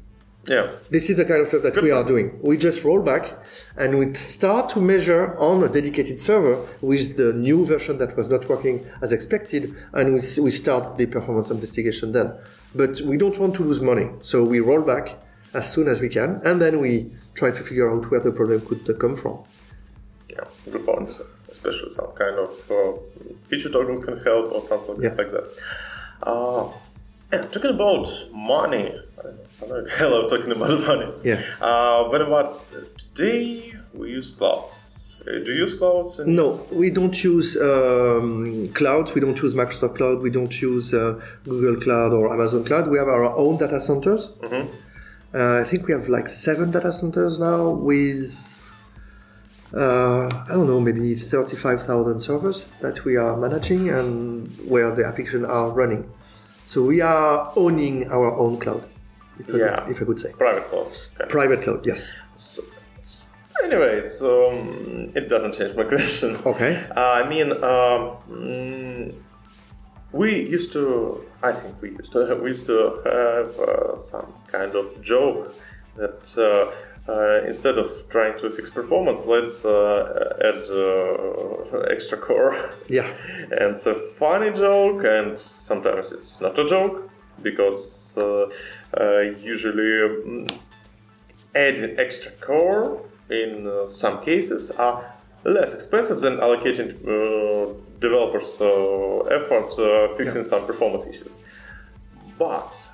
Yeah. 0.49 0.67
This 0.91 1.09
is 1.11 1.17
the 1.19 1.25
kind 1.25 1.41
of 1.43 1.49
stuff 1.49 1.63
that 1.63 1.81
we 1.83 1.91
are 1.93 2.03
doing. 2.03 2.27
We 2.43 2.57
just 2.57 2.83
roll 2.83 3.01
back 3.13 3.25
and 3.77 3.99
we 4.01 4.15
start 4.15 4.71
to 4.71 4.81
measure 4.81 5.37
on 5.39 5.63
a 5.63 5.69
dedicated 5.69 6.19
server 6.19 6.57
with 6.81 7.17
the 7.17 7.33
new 7.33 7.65
version 7.65 7.99
that 7.99 8.17
was 8.17 8.29
not 8.29 8.49
working 8.49 8.85
as 9.03 9.13
expected, 9.13 9.63
and 9.93 10.07
we, 10.15 10.21
we 10.43 10.51
start 10.51 10.97
the 10.97 11.07
performance 11.07 11.51
investigation 11.51 12.11
then. 12.13 12.33
But 12.75 13.01
we 13.03 13.17
don't 13.23 13.39
want 13.39 13.55
to 13.57 13.63
lose 13.63 13.81
money, 13.81 14.09
so 14.21 14.43
we 14.43 14.59
roll 14.61 14.83
back 14.83 15.17
as 15.55 15.71
soon 15.73 15.87
as 15.87 16.01
we 16.01 16.09
can, 16.09 16.41
and 16.45 16.61
then 16.61 16.81
we 16.81 17.13
try 17.35 17.51
to 17.53 17.63
figure 17.69 17.89
out 17.93 18.11
where 18.11 18.21
the 18.21 18.33
problem 18.33 18.61
could 18.69 18.83
come 18.99 19.17
from. 19.17 19.39
Yeah, 20.31 20.45
good 20.73 20.85
point. 20.85 21.11
Especially 21.51 21.91
some 21.91 22.11
kind 22.23 22.37
of 22.47 22.51
uh, 22.71 22.93
feature 23.49 23.71
toggles 23.71 24.05
can 24.05 24.17
help 24.29 24.51
or 24.53 24.61
something 24.63 24.97
Yeah. 25.01 25.15
like 25.21 25.31
that. 25.37 25.47
Uh, 26.23 26.69
yeah, 27.33 27.43
talking 27.47 27.71
about 27.75 28.09
money. 28.33 28.95
I 30.01 30.05
love 30.05 30.31
talking 30.31 30.53
about 30.53 30.81
money. 30.87 31.13
Yeah. 31.25 31.43
Uh, 31.61 32.05
what 32.09 32.23
about 32.23 32.65
today? 32.97 33.75
We 33.95 34.11
use 34.13 34.33
clouds. 34.33 35.17
Uh, 35.23 35.33
do 35.45 35.53
you 35.53 35.61
use 35.65 35.75
clouds? 35.75 36.19
in- 36.21 36.35
No, 36.37 36.67
we 36.71 36.91
don't 36.91 37.23
use 37.23 37.57
um, 37.61 38.69
clouds. 38.75 39.15
We 39.15 39.21
don't 39.21 39.41
use 39.43 39.55
Microsoft 39.55 39.97
Cloud. 39.97 40.21
We 40.23 40.31
don't 40.31 40.61
use 40.63 40.95
uh, 40.95 41.21
Google 41.45 41.81
Cloud 41.83 42.13
or 42.13 42.33
Amazon 42.33 42.65
Cloud. 42.65 42.89
We 42.89 42.99
have 42.99 43.09
our 43.09 43.25
own 43.37 43.59
data 43.59 43.81
centers. 43.81 44.31
Uh, 45.35 45.61
I 45.61 45.65
think 45.65 45.87
we 45.87 45.93
have 45.93 46.09
like 46.09 46.29
seven 46.29 46.71
data 46.71 46.91
centers 46.93 47.39
now 47.39 47.69
with, 47.69 48.58
uh, 49.75 50.27
I 50.27 50.53
don't 50.53 50.67
know, 50.67 50.81
maybe 50.81 51.15
35,000 51.15 52.21
servers 52.21 52.67
that 52.81 53.05
we 53.05 53.17
are 53.17 53.37
managing 53.37 53.91
and 53.91 54.49
where 54.69 54.91
the 54.95 55.05
applications 55.05 55.45
are 55.45 55.71
running. 55.71 56.11
So 56.65 56.83
we 56.83 57.01
are 57.01 57.53
owning 57.57 58.11
our 58.11 58.31
own 58.37 58.59
cloud, 58.61 58.85
if, 59.39 59.55
I, 59.55 59.59
Yeah. 59.59 59.81
could, 59.81 59.91
if 59.97 60.03
I 60.03 60.05
could 60.05 60.21
say. 60.21 60.33
Private 60.33 60.69
clouds. 60.71 61.13
Okay. 61.21 61.29
Private 61.29 61.63
cloud, 61.63 61.87
yes. 61.87 62.11
So, 62.37 62.63
anyway, 63.65 64.07
so 64.07 64.51
um, 64.51 65.13
it 65.15 65.29
doesn't 65.29 65.55
change 65.55 65.75
my 65.77 65.85
question. 65.95 66.37
Okay. 66.47 66.87
Uh, 66.97 67.23
I 67.25 67.29
mean, 67.29 67.53
um, 67.53 68.17
mm, 68.31 69.15
we 70.13 70.49
used 70.49 70.73
to, 70.73 71.25
I 71.43 71.53
think 71.53 71.81
we 71.83 71.91
used 71.91 72.13
to, 72.13 72.35
we 72.43 72.49
used 72.51 72.67
to 72.67 73.03
have 73.05 73.61
uh, 73.61 73.97
some 73.97 74.33
kind 74.51 74.75
of 74.75 75.01
joke 75.03 75.55
that 75.97 76.21
uh, 77.09 77.43
instead 77.47 77.79
of 77.79 77.91
trying 78.11 78.39
to 78.39 78.51
fix 78.51 78.71
performance, 78.71 79.27
let's 79.27 79.65
uh, 79.65 80.37
add 80.45 80.63
uh, 80.71 81.79
extra 81.91 82.19
core. 82.19 82.71
Yeah. 82.89 83.11
And 83.51 83.75
it's 83.75 83.87
a 83.87 83.95
funny 83.95 84.53
joke, 84.53 85.05
and 85.05 85.39
sometimes 85.39 86.13
it's 86.13 86.41
not 86.41 86.59
a 86.59 86.67
joke 86.67 87.11
because 87.43 88.19
uh, 88.19 88.51
uh, 89.01 89.21
usually 89.41 90.03
um, 90.03 90.47
adding 91.55 91.99
extra 91.99 92.33
core 92.33 93.01
in 93.31 93.67
uh, 93.67 93.87
some 93.87 94.23
cases 94.23 94.71
are 94.73 95.05
less 95.45 95.75
expensive 95.75 96.21
than 96.21 96.37
allocating 96.39 96.91
uh, 97.07 97.73
developers' 98.01 98.61
uh, 98.61 99.21
efforts 99.31 99.79
uh, 99.79 100.09
fixing 100.17 100.45
some 100.45 100.67
performance 100.67 101.07
issues. 101.07 101.39
But 102.39 102.91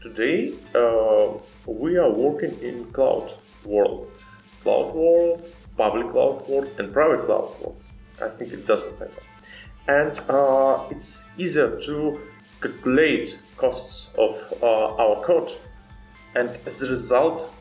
today 0.00 0.52
uh, 0.74 1.38
we 1.66 1.96
are 1.96 2.10
working 2.10 2.58
in 2.60 2.84
cloud 2.92 3.30
world, 3.64 4.10
cloud 4.62 4.94
world, 4.94 5.46
public 5.76 6.10
cloud 6.10 6.46
world, 6.48 6.68
and 6.78 6.92
private 6.92 7.24
cloud 7.24 7.54
world. 7.60 7.80
I 8.20 8.28
think 8.28 8.52
it 8.52 8.66
doesn't 8.66 8.98
matter, 9.00 9.22
and 9.88 10.20
uh, 10.28 10.84
it's 10.90 11.28
easier 11.38 11.80
to 11.80 12.20
calculate 12.60 13.38
costs 13.56 14.10
of 14.16 14.36
uh, 14.62 14.94
our 14.96 15.24
code, 15.24 15.50
and 16.34 16.58
as 16.66 16.82
a 16.82 16.88
result, 16.90 17.52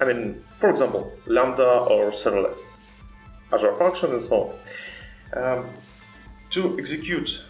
I 0.00 0.04
mean, 0.04 0.44
for 0.58 0.70
example, 0.70 1.12
Lambda 1.26 1.68
or 1.90 2.10
serverless, 2.10 2.76
Azure 3.52 3.74
Function, 3.76 4.12
and 4.12 4.22
so 4.22 4.54
on. 5.34 5.58
Um, 5.58 5.66
to 6.50 6.78
execute 6.78 7.42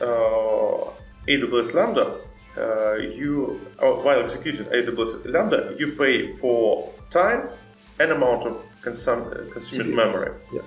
uh, 0.00 0.90
AWS 1.26 1.74
Lambda, 1.74 2.14
you 2.56 3.60
uh, 3.78 3.92
while 3.92 4.20
executing 4.20 4.66
AWS 4.66 5.30
Lambda, 5.32 5.74
you 5.78 5.92
pay 5.92 6.36
for 6.36 6.92
time 7.10 7.48
and 7.98 8.12
amount 8.12 8.46
of 8.46 8.62
consum- 8.82 9.30
uh, 9.32 9.52
consumed 9.52 9.92
CPU. 9.92 9.96
memory. 9.96 10.32
Yeah. 10.52 10.60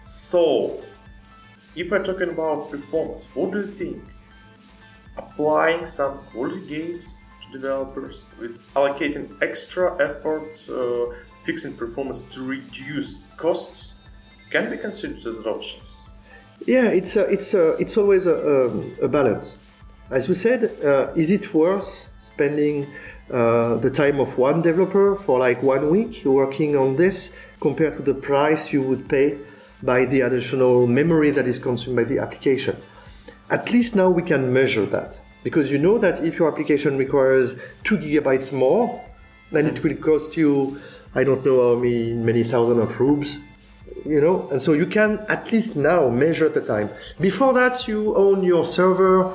So, 0.00 0.80
if 1.74 1.90
we're 1.90 2.04
talking 2.04 2.30
about 2.30 2.70
performance, 2.70 3.26
what 3.34 3.52
do 3.52 3.58
you 3.58 3.66
think? 3.66 4.02
Applying 5.16 5.84
some 5.86 6.18
quality 6.30 6.64
gates 6.66 7.22
to 7.42 7.52
developers 7.52 8.30
with 8.40 8.64
allocating 8.74 9.26
extra 9.42 9.94
effort, 10.00 10.48
uh, 10.70 11.14
fixing 11.44 11.74
performance 11.74 12.22
to 12.34 12.42
reduce 12.42 13.26
costs 13.36 13.96
can 14.50 14.70
be 14.70 14.76
considered 14.76 15.26
as 15.26 15.44
options. 15.44 16.02
Yeah, 16.66 16.88
it's 16.88 17.16
a, 17.16 17.24
it's 17.30 17.54
a, 17.54 17.70
it's 17.76 17.96
always 17.96 18.26
a, 18.26 18.34
a, 18.34 19.04
a 19.06 19.08
balance. 19.08 19.57
As 20.10 20.26
you 20.26 20.34
said, 20.34 20.70
uh, 20.82 21.12
is 21.14 21.30
it 21.30 21.52
worth 21.52 22.08
spending 22.18 22.86
uh, 23.30 23.74
the 23.76 23.90
time 23.90 24.20
of 24.20 24.38
one 24.38 24.62
developer 24.62 25.16
for 25.16 25.38
like 25.38 25.62
one 25.62 25.90
week 25.90 26.22
working 26.24 26.76
on 26.76 26.96
this 26.96 27.36
compared 27.60 27.94
to 27.96 28.02
the 28.02 28.14
price 28.14 28.72
you 28.72 28.80
would 28.80 29.06
pay 29.08 29.36
by 29.82 30.06
the 30.06 30.22
additional 30.22 30.86
memory 30.86 31.30
that 31.30 31.46
is 31.46 31.58
consumed 31.58 31.96
by 31.96 32.04
the 32.04 32.18
application? 32.18 32.74
At 33.50 33.70
least 33.70 33.94
now 33.94 34.08
we 34.08 34.22
can 34.22 34.50
measure 34.50 34.86
that. 34.86 35.20
Because 35.44 35.70
you 35.70 35.78
know 35.78 35.98
that 35.98 36.24
if 36.24 36.38
your 36.38 36.50
application 36.50 36.96
requires 36.96 37.56
two 37.84 37.98
gigabytes 37.98 38.50
more, 38.50 39.04
then 39.52 39.66
it 39.66 39.82
will 39.82 39.94
cost 39.96 40.38
you, 40.38 40.80
I 41.14 41.22
don't 41.24 41.44
know 41.44 41.74
how 41.74 41.80
many, 41.80 42.14
many 42.14 42.44
thousand 42.44 42.80
of 42.80 42.98
rubles 42.98 43.36
you 44.06 44.20
know? 44.20 44.48
And 44.50 44.62
so 44.62 44.72
you 44.72 44.86
can 44.86 45.18
at 45.28 45.52
least 45.52 45.76
now 45.76 46.08
measure 46.08 46.48
the 46.48 46.60
time. 46.60 46.88
Before 47.20 47.52
that 47.54 47.86
you 47.88 48.14
own 48.16 48.42
your 48.42 48.64
server 48.64 49.34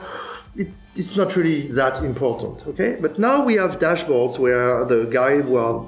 it's 0.95 1.15
not 1.15 1.35
really 1.35 1.67
that 1.67 2.03
important 2.03 2.67
okay? 2.67 2.97
But 2.99 3.17
now 3.17 3.45
we 3.45 3.55
have 3.55 3.79
dashboards 3.79 4.39
where 4.39 4.85
the 4.85 5.05
guy 5.05 5.41
who 5.41 5.57
are 5.57 5.85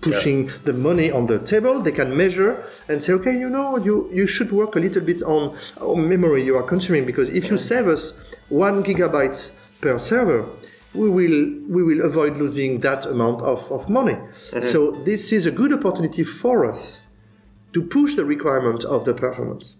pushing 0.00 0.50
the 0.64 0.72
money 0.72 1.10
on 1.10 1.26
the 1.26 1.38
table 1.38 1.80
they 1.80 1.92
can 1.92 2.16
measure 2.16 2.64
and 2.88 3.02
say 3.02 3.12
okay 3.12 3.36
you 3.36 3.50
know 3.50 3.76
you, 3.76 4.08
you 4.12 4.26
should 4.26 4.50
work 4.50 4.74
a 4.76 4.80
little 4.80 5.02
bit 5.02 5.22
on, 5.22 5.54
on 5.80 6.08
memory 6.08 6.42
you 6.42 6.56
are 6.56 6.62
consuming 6.62 7.04
because 7.04 7.28
if 7.28 7.50
you 7.50 7.58
save 7.58 7.86
us 7.86 8.18
one 8.48 8.82
gigabyte 8.82 9.52
per 9.82 9.98
server 9.98 10.46
we 10.94 11.08
will 11.08 11.52
we 11.68 11.82
will 11.82 12.04
avoid 12.04 12.36
losing 12.36 12.80
that 12.80 13.06
amount 13.06 13.42
of, 13.42 13.70
of 13.70 13.88
money. 13.88 14.14
Mm-hmm. 14.14 14.62
So 14.62 14.90
this 15.04 15.32
is 15.32 15.46
a 15.46 15.50
good 15.50 15.72
opportunity 15.72 16.24
for 16.24 16.64
us 16.66 17.02
to 17.72 17.82
push 17.82 18.14
the 18.16 18.24
requirement 18.24 18.84
of 18.84 19.04
the 19.04 19.14
performance. 19.14 19.76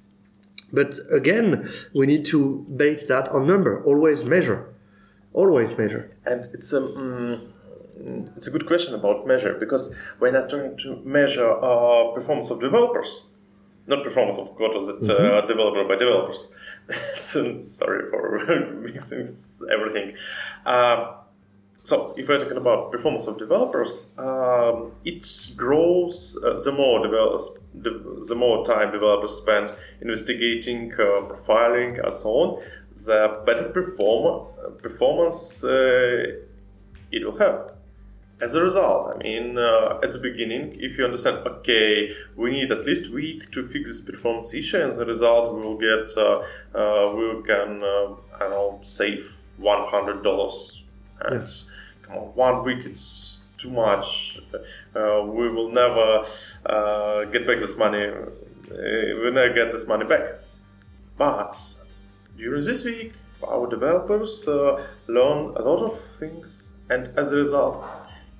But 0.73 0.99
again, 1.11 1.71
we 1.95 2.07
need 2.07 2.25
to 2.27 2.65
base 2.77 3.05
that 3.07 3.29
on 3.31 3.47
number. 3.47 3.83
Always 3.85 4.25
measure. 4.25 4.73
Always 5.33 5.77
measure. 5.77 6.11
And 6.25 6.47
it's 6.53 6.73
a 6.73 6.81
mm, 6.81 7.41
it's 8.37 8.47
a 8.47 8.51
good 8.51 8.67
question 8.67 8.95
about 8.95 9.27
measure 9.27 9.55
because 9.55 9.95
we're 10.19 10.31
not 10.31 10.51
trying 10.51 10.77
to 10.79 10.97
measure 11.05 11.51
uh, 11.51 12.13
performance 12.13 12.51
of 12.51 12.61
developers, 12.61 13.27
not 13.87 14.03
performance 14.03 14.39
of 14.39 14.57
code 14.57 14.87
that 14.87 15.19
uh, 15.19 15.47
developer 15.47 15.85
by 15.85 15.97
developers. 15.97 16.53
so, 17.15 17.59
sorry 17.59 18.11
for 18.11 18.39
mixing 18.83 19.29
everything. 19.73 20.17
Uh, 20.65 21.13
so, 21.83 22.15
if 22.17 22.29
we're 22.29 22.39
talking 22.39 22.59
about 22.59 22.93
performance 22.93 23.27
of 23.27 23.39
developers, 23.39 24.13
um, 24.19 24.93
it 25.05 25.25
grows 25.57 26.39
uh, 26.45 26.61
the 26.63 26.73
more 26.73 27.03
developers, 27.03 27.51
the, 27.75 28.25
the 28.29 28.35
more 28.35 28.65
time 28.65 28.93
developers 28.93 29.33
spend 29.33 29.73
investigating, 30.01 30.93
uh, 30.95 31.29
profiling, 31.29 32.03
and 32.03 32.13
so 32.13 32.31
on. 32.31 32.63
The 32.93 33.43
better 33.47 33.69
perform 33.69 34.49
performance 34.83 35.63
uh, 35.65 36.41
it 37.13 37.25
will 37.25 37.39
have. 37.39 37.73
As 38.41 38.55
a 38.55 38.63
result, 38.63 39.15
I 39.15 39.19
mean, 39.23 39.59
uh, 39.59 40.01
at 40.03 40.13
the 40.13 40.19
beginning, 40.19 40.75
if 40.81 40.97
you 40.97 41.05
understand, 41.05 41.47
okay, 41.47 42.11
we 42.37 42.51
need 42.51 42.71
at 42.71 42.87
least 42.87 43.11
a 43.11 43.13
week 43.13 43.53
to 43.53 43.69
fix 43.69 43.91
this 43.91 44.01
performance 44.01 44.55
issue, 44.55 44.79
and 44.79 44.95
the 44.95 45.05
result 45.05 45.55
we 45.55 45.61
will 45.61 45.77
get, 45.77 46.11
uh, 46.17 46.43
uh, 46.75 47.15
we 47.15 47.43
can, 47.47 47.83
uh, 47.83 48.15
I 48.35 48.39
don't 48.39 48.51
know, 48.51 48.81
save 48.83 49.37
one 49.59 49.89
hundred 49.89 50.23
dollars. 50.23 50.83
And 51.21 51.47
come 52.03 52.17
on, 52.17 52.25
one 52.35 52.65
week 52.65 52.87
it's 52.87 53.41
too 53.59 53.71
much. 53.71 54.30
Uh, 54.55 55.23
we 55.27 55.49
will 55.51 55.71
never 55.71 56.25
uh, 56.67 57.25
get 57.27 57.47
back 57.47 57.59
this 57.59 57.77
money. 57.77 58.07
Uh, 58.07 58.27
we'll 58.71 59.33
never 59.33 59.53
get 59.55 59.71
this 59.73 59.87
money 59.87 60.05
back. 60.05 60.41
But 61.17 61.57
during 62.37 62.65
this 62.65 62.85
week, 62.85 63.13
our 63.47 63.67
developers 63.69 64.47
learn 64.47 65.55
a 65.57 65.63
lot 65.63 65.83
of 65.83 65.99
things, 66.01 66.73
and 66.89 67.09
as 67.17 67.33
a 67.33 67.37
result, 67.37 67.85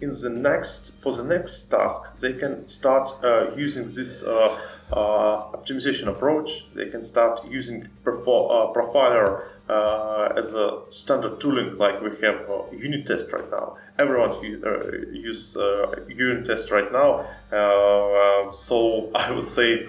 in 0.01 0.11
the 0.11 0.31
next 0.31 1.01
for 1.03 1.13
the 1.13 1.25
next 1.25 1.65
task, 1.65 2.17
they 2.21 2.33
can 2.33 2.67
start 2.69 3.13
uh, 3.23 3.55
using 3.55 3.85
this 3.85 4.23
uh, 4.23 4.59
uh, 4.93 5.51
optimization 5.53 6.09
approach. 6.09 6.67
They 6.75 6.89
can 6.89 7.03
start 7.03 7.41
using 7.49 7.89
Profiler 8.05 9.45
uh, 9.71 10.33
as 10.37 10.53
a 10.55 10.81
standard 10.89 11.41
tooling, 11.41 11.79
like 11.79 12.01
we 12.03 12.11
have 12.27 12.39
uh, 12.51 12.63
unit 12.73 13.07
test 13.07 13.33
right 13.33 13.51
now. 13.51 13.77
Everyone 13.99 14.31
uh, 14.33 14.91
use 15.13 15.57
uh, 15.57 15.95
unit 16.09 16.45
test 16.47 16.71
right 16.71 16.91
now. 16.93 17.25
Uh, 17.53 17.57
uh, 17.59 18.53
so 18.53 19.11
I 19.15 19.31
would 19.31 19.45
say 19.45 19.87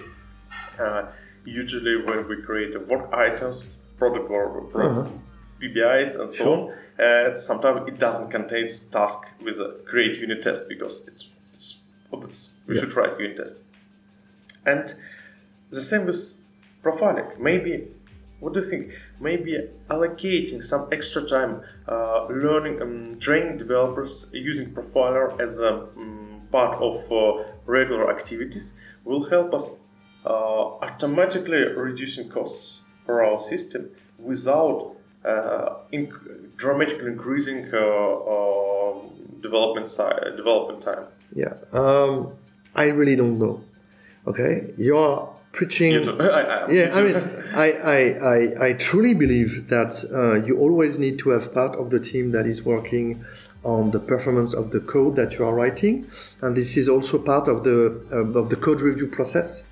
uh, 0.78 1.06
usually 1.44 1.96
when 2.04 2.28
we 2.28 2.36
create 2.42 2.74
a 2.76 2.80
work 2.80 3.12
items, 3.12 3.64
product 3.98 4.30
or 4.30 4.62
pro- 4.72 5.10
PBIs 5.60 6.18
and 6.20 6.30
so 6.30 6.52
on, 6.98 7.04
uh, 7.04 7.34
sometimes 7.34 7.88
it 7.88 7.98
doesn't 7.98 8.30
contain 8.30 8.66
task 8.90 9.18
with 9.42 9.58
a 9.58 9.78
create 9.84 10.18
unit 10.20 10.42
test 10.42 10.68
because 10.68 11.06
it's, 11.08 11.28
it's 11.52 11.82
obvious. 12.12 12.50
We 12.66 12.74
should 12.78 12.94
write 12.96 13.18
unit 13.18 13.36
test. 13.36 13.62
And 14.64 14.92
the 15.70 15.82
same 15.82 16.06
with 16.06 16.36
profiling. 16.82 17.38
Maybe, 17.38 17.88
what 18.40 18.52
do 18.54 18.60
you 18.60 18.66
think? 18.66 18.92
Maybe 19.22 19.56
allocating 19.88 20.62
some 20.62 20.88
extra 20.90 21.22
time 21.22 21.62
uh, 21.88 22.26
learning 22.26 22.82
and 22.82 23.20
training 23.22 23.58
developers 23.58 24.28
using 24.32 24.74
Profiler 24.74 25.40
as 25.40 25.58
a 25.60 25.86
mm, 25.96 26.50
part 26.50 26.82
of 26.82 27.10
uh, 27.12 27.44
regular 27.66 28.10
activities 28.10 28.74
will 29.04 29.24
help 29.30 29.54
us 29.54 29.70
uh, 30.26 30.28
automatically 30.86 31.62
reducing 31.86 32.28
costs 32.28 32.80
for 33.06 33.24
our 33.24 33.38
system 33.38 33.90
without 34.18 34.96
uh, 35.24 35.76
inc- 35.92 36.56
dramatically 36.56 37.12
increasing 37.12 37.70
uh, 37.72 37.78
uh, 37.78 38.94
development 39.40 39.86
si- 39.88 40.36
development 40.36 40.82
time. 40.82 41.06
Yeah. 41.34 41.54
Um, 41.72 42.32
I 42.74 42.86
really 42.88 43.16
don't 43.16 43.38
know. 43.38 43.62
Okay. 44.26 44.72
You're 44.76 45.31
preaching. 45.52 45.92
You 45.92 46.04
too. 46.04 46.18
I, 46.20 46.40
I, 46.40 46.70
Yeah, 46.70 46.90
I 46.94 47.02
mean, 47.02 47.16
I, 47.54 47.72
I, 47.72 47.98
I, 48.34 48.68
I 48.68 48.72
truly 48.74 49.14
believe 49.14 49.68
that 49.68 50.04
uh, 50.12 50.44
you 50.44 50.58
always 50.58 50.98
need 50.98 51.18
to 51.20 51.30
have 51.30 51.54
part 51.54 51.76
of 51.76 51.90
the 51.90 52.00
team 52.00 52.32
that 52.32 52.46
is 52.46 52.64
working 52.64 53.24
on 53.64 53.92
the 53.92 54.00
performance 54.00 54.54
of 54.54 54.70
the 54.70 54.80
code 54.80 55.14
that 55.16 55.38
you 55.38 55.44
are 55.44 55.54
writing, 55.54 56.10
and 56.40 56.56
this 56.56 56.76
is 56.76 56.88
also 56.88 57.18
part 57.18 57.46
of 57.46 57.62
the 57.62 58.02
uh, 58.10 58.38
of 58.40 58.50
the 58.50 58.56
code 58.56 58.80
review 58.80 59.06
process. 59.06 59.66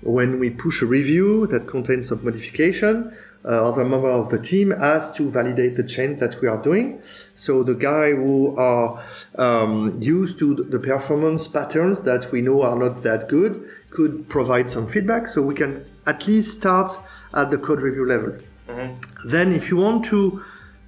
When 0.00 0.40
we 0.40 0.50
push 0.50 0.82
a 0.82 0.86
review 0.86 1.46
that 1.46 1.68
contains 1.68 2.08
some 2.08 2.24
modification, 2.24 3.16
uh, 3.44 3.68
other 3.68 3.84
member 3.84 4.10
of 4.10 4.30
the 4.30 4.38
team 4.38 4.70
has 4.70 5.12
to 5.12 5.30
validate 5.30 5.76
the 5.76 5.82
change 5.84 6.20
that 6.20 6.40
we 6.40 6.48
are 6.48 6.60
doing. 6.62 7.00
So 7.34 7.62
the 7.62 7.74
guy 7.74 8.10
who 8.10 8.56
are 8.56 9.04
um, 9.36 10.00
used 10.00 10.38
to 10.40 10.54
the 10.54 10.78
performance 10.78 11.46
patterns 11.48 12.00
that 12.00 12.30
we 12.32 12.40
know 12.40 12.62
are 12.62 12.76
not 12.76 13.02
that 13.02 13.28
good 13.28 13.68
could 13.94 14.28
provide 14.28 14.70
some 14.70 14.88
feedback. 14.88 15.28
So 15.28 15.42
we 15.42 15.54
can 15.54 15.84
at 16.06 16.26
least 16.26 16.58
start 16.58 16.90
at 17.34 17.50
the 17.50 17.58
code 17.58 17.80
review 17.80 18.06
level. 18.06 18.36
Then, 19.24 19.52
if 19.52 19.70
you 19.70 19.76
want 19.76 20.04
to 20.06 20.42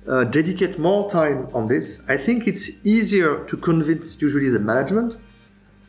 uh, 0.09 0.25
dedicate 0.25 0.79
more 0.79 1.11
time 1.11 1.49
on 1.53 1.69
this, 1.69 2.03
I 2.09 2.17
think 2.17 2.47
it's 2.47 2.71
easier 2.85 3.45
to 3.45 3.57
convince 3.57 4.21
usually 4.23 4.49
the 4.49 4.59
management 4.59 5.19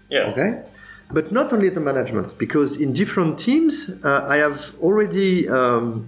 yeah. 0.09 0.31
okay 0.31 0.63
but 1.11 1.31
not 1.31 1.53
only 1.53 1.69
the 1.69 1.79
management 1.79 2.37
because 2.37 2.79
in 2.79 2.93
different 2.93 3.37
teams 3.37 3.91
uh, 4.03 4.25
i 4.27 4.37
have 4.37 4.73
already 4.81 5.47
um, 5.49 6.07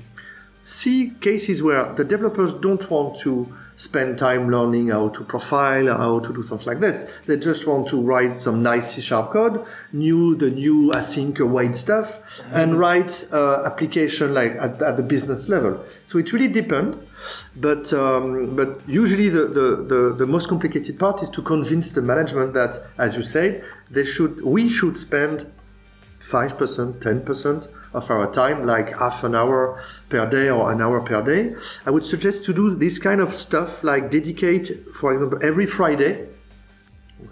see 0.61 1.13
cases 1.21 1.61
where 1.63 1.93
the 1.93 2.03
developers 2.03 2.53
don't 2.55 2.89
want 2.89 3.19
to 3.19 3.53
spend 3.77 4.17
time 4.17 4.51
learning 4.51 4.89
how 4.89 5.07
to 5.09 5.23
profile 5.23 5.87
how 5.97 6.19
to 6.19 6.33
do 6.33 6.43
something 6.43 6.67
like 6.67 6.81
this. 6.81 7.09
They 7.25 7.37
just 7.37 7.65
want 7.65 7.87
to 7.89 8.01
write 8.01 8.41
some 8.41 8.61
nice 8.61 8.95
c 8.95 9.01
sharp 9.01 9.31
code 9.31 9.65
new 9.93 10.35
the 10.35 10.49
new 10.49 10.91
async 10.91 11.39
await 11.39 11.75
stuff 11.75 12.21
and 12.53 12.77
write 12.77 13.27
uh, 13.31 13.63
application 13.65 14.33
like 14.33 14.53
at, 14.55 14.81
at 14.81 14.97
the 14.97 15.03
business 15.03 15.47
level. 15.47 15.85
So 16.05 16.17
it 16.17 16.33
really 16.33 16.49
depends 16.49 16.97
but 17.55 17.91
um, 17.93 18.55
but 18.55 18.87
usually 18.87 19.29
the, 19.29 19.45
the, 19.47 19.75
the, 19.87 20.15
the 20.17 20.27
most 20.27 20.47
complicated 20.47 20.99
part 20.99 21.21
is 21.21 21.29
to 21.31 21.41
convince 21.41 21.91
the 21.91 22.01
management 22.01 22.53
that, 22.53 22.79
as 22.97 23.15
you 23.15 23.23
said, 23.23 23.63
they 23.89 24.03
should 24.03 24.43
we 24.43 24.69
should 24.69 24.97
spend 24.97 25.51
five 26.19 26.57
percent, 26.57 27.01
ten 27.01 27.21
percent 27.21 27.67
of 27.97 28.09
our 28.11 28.31
time, 28.31 28.65
like 28.65 28.95
half 28.97 29.23
an 29.23 29.35
hour 29.35 29.83
per 30.09 30.29
day 30.29 30.49
or 30.49 30.71
an 30.71 30.81
hour 30.81 31.01
per 31.01 31.21
day. 31.21 31.55
I 31.85 31.89
would 31.91 32.05
suggest 32.05 32.45
to 32.45 32.53
do 32.53 32.73
this 32.75 32.99
kind 32.99 33.19
of 33.19 33.33
stuff, 33.33 33.83
like 33.83 34.11
dedicate, 34.11 34.71
for 34.95 35.13
example, 35.13 35.39
every 35.41 35.65
Friday. 35.65 36.27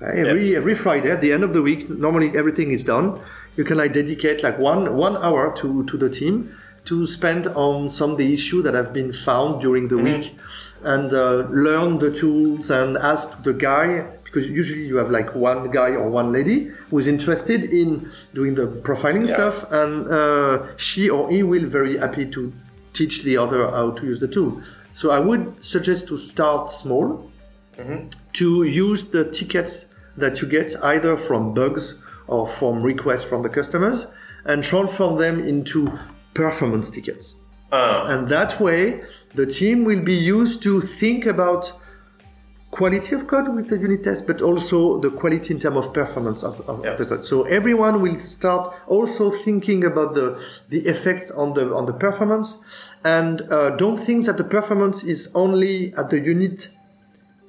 Okay, 0.01 0.27
every 0.27 0.55
every 0.55 0.75
Friday 0.75 1.11
at 1.11 1.21
the 1.21 1.31
end 1.31 1.43
of 1.43 1.53
the 1.53 1.61
week, 1.61 1.89
normally 1.89 2.35
everything 2.35 2.71
is 2.71 2.83
done. 2.83 3.21
You 3.55 3.63
can 3.63 3.77
like 3.77 3.93
dedicate 3.93 4.43
like 4.43 4.57
one 4.57 4.95
one 4.95 5.15
hour 5.17 5.55
to 5.57 5.85
to 5.85 5.97
the 5.97 6.09
team 6.09 6.57
to 6.85 7.05
spend 7.05 7.47
on 7.47 7.89
some 7.89 8.11
of 8.11 8.17
the 8.17 8.33
issue 8.33 8.61
that 8.61 8.73
have 8.73 8.93
been 8.93 9.11
found 9.11 9.61
during 9.61 9.87
the 9.87 9.97
week 9.97 10.37
and 10.83 11.11
uh, 11.13 11.47
learn 11.49 11.97
the 11.97 12.11
tools 12.11 12.69
and 12.69 12.95
ask 12.97 13.43
the 13.43 13.53
guy 13.53 14.05
because 14.35 14.49
usually 14.49 14.85
you 14.85 14.97
have 14.97 15.09
like 15.09 15.33
one 15.33 15.71
guy 15.71 15.91
or 15.91 16.09
one 16.09 16.31
lady 16.33 16.69
who 16.89 16.99
is 16.99 17.07
interested 17.07 17.63
in 17.63 18.11
doing 18.33 18.53
the 18.55 18.67
profiling 18.67 19.25
Yeah. 19.27 19.33
stuff, 19.37 19.71
and 19.71 20.07
uh, 20.11 20.63
she 20.75 21.09
or 21.09 21.29
he 21.31 21.41
will 21.43 21.65
very 21.65 21.97
happy 21.97 22.25
to 22.31 22.51
teach 22.93 23.23
the 23.23 23.37
other 23.37 23.67
how 23.71 23.91
to 23.91 24.05
use 24.05 24.19
the 24.19 24.27
tool. 24.27 24.61
So 24.93 25.11
I 25.11 25.19
would 25.19 25.63
suggest 25.63 26.07
to 26.09 26.17
start 26.17 26.69
small, 26.71 27.31
to 28.33 28.63
use 28.63 29.05
the 29.05 29.25
tickets 29.31 29.85
that 30.17 30.41
you 30.41 30.47
get 30.47 30.75
either 30.83 31.17
from 31.17 31.53
bugs 31.53 32.01
or 32.27 32.47
from 32.47 32.81
requests 32.81 33.25
from 33.25 33.41
the 33.43 33.49
customers 33.49 34.07
and 34.45 34.63
transform 34.63 35.17
them 35.17 35.39
into 35.45 35.79
performance 36.33 36.89
tickets. 36.89 37.35
Ah, 37.71 38.07
And 38.07 38.29
that 38.29 38.59
way, 38.61 39.01
the 39.33 39.45
team 39.45 39.83
will 39.83 40.01
be 40.01 40.13
used 40.15 40.63
to 40.63 40.79
think 40.81 41.25
about 41.25 41.73
quality 42.79 43.11
of 43.15 43.21
code 43.31 43.47
with 43.55 43.67
the 43.71 43.77
unit 43.87 44.03
test, 44.03 44.21
but 44.27 44.41
also 44.41 44.99
the 45.05 45.11
quality 45.21 45.49
in 45.55 45.59
terms 45.59 45.77
of 45.77 45.93
performance 46.01 46.43
of, 46.49 46.55
of 46.69 46.83
Yes. 46.83 46.97
the 46.99 47.05
code. 47.09 47.23
So 47.31 47.37
everyone 47.59 47.95
will 48.03 48.19
start 48.19 48.63
also 48.95 49.23
thinking 49.45 49.79
about 49.91 50.09
the 50.19 50.27
the 50.73 50.79
effects 50.93 51.27
on 51.41 51.47
the 51.57 51.65
on 51.79 51.83
the 51.91 51.93
performance, 52.05 52.49
and 53.17 53.35
uh, 53.57 53.69
don't 53.83 53.99
think 54.07 54.19
that 54.27 54.37
the 54.41 54.47
performance 54.57 54.97
is 55.13 55.21
only 55.43 55.75
at 55.99 56.07
the 56.13 56.19
unit 56.33 56.57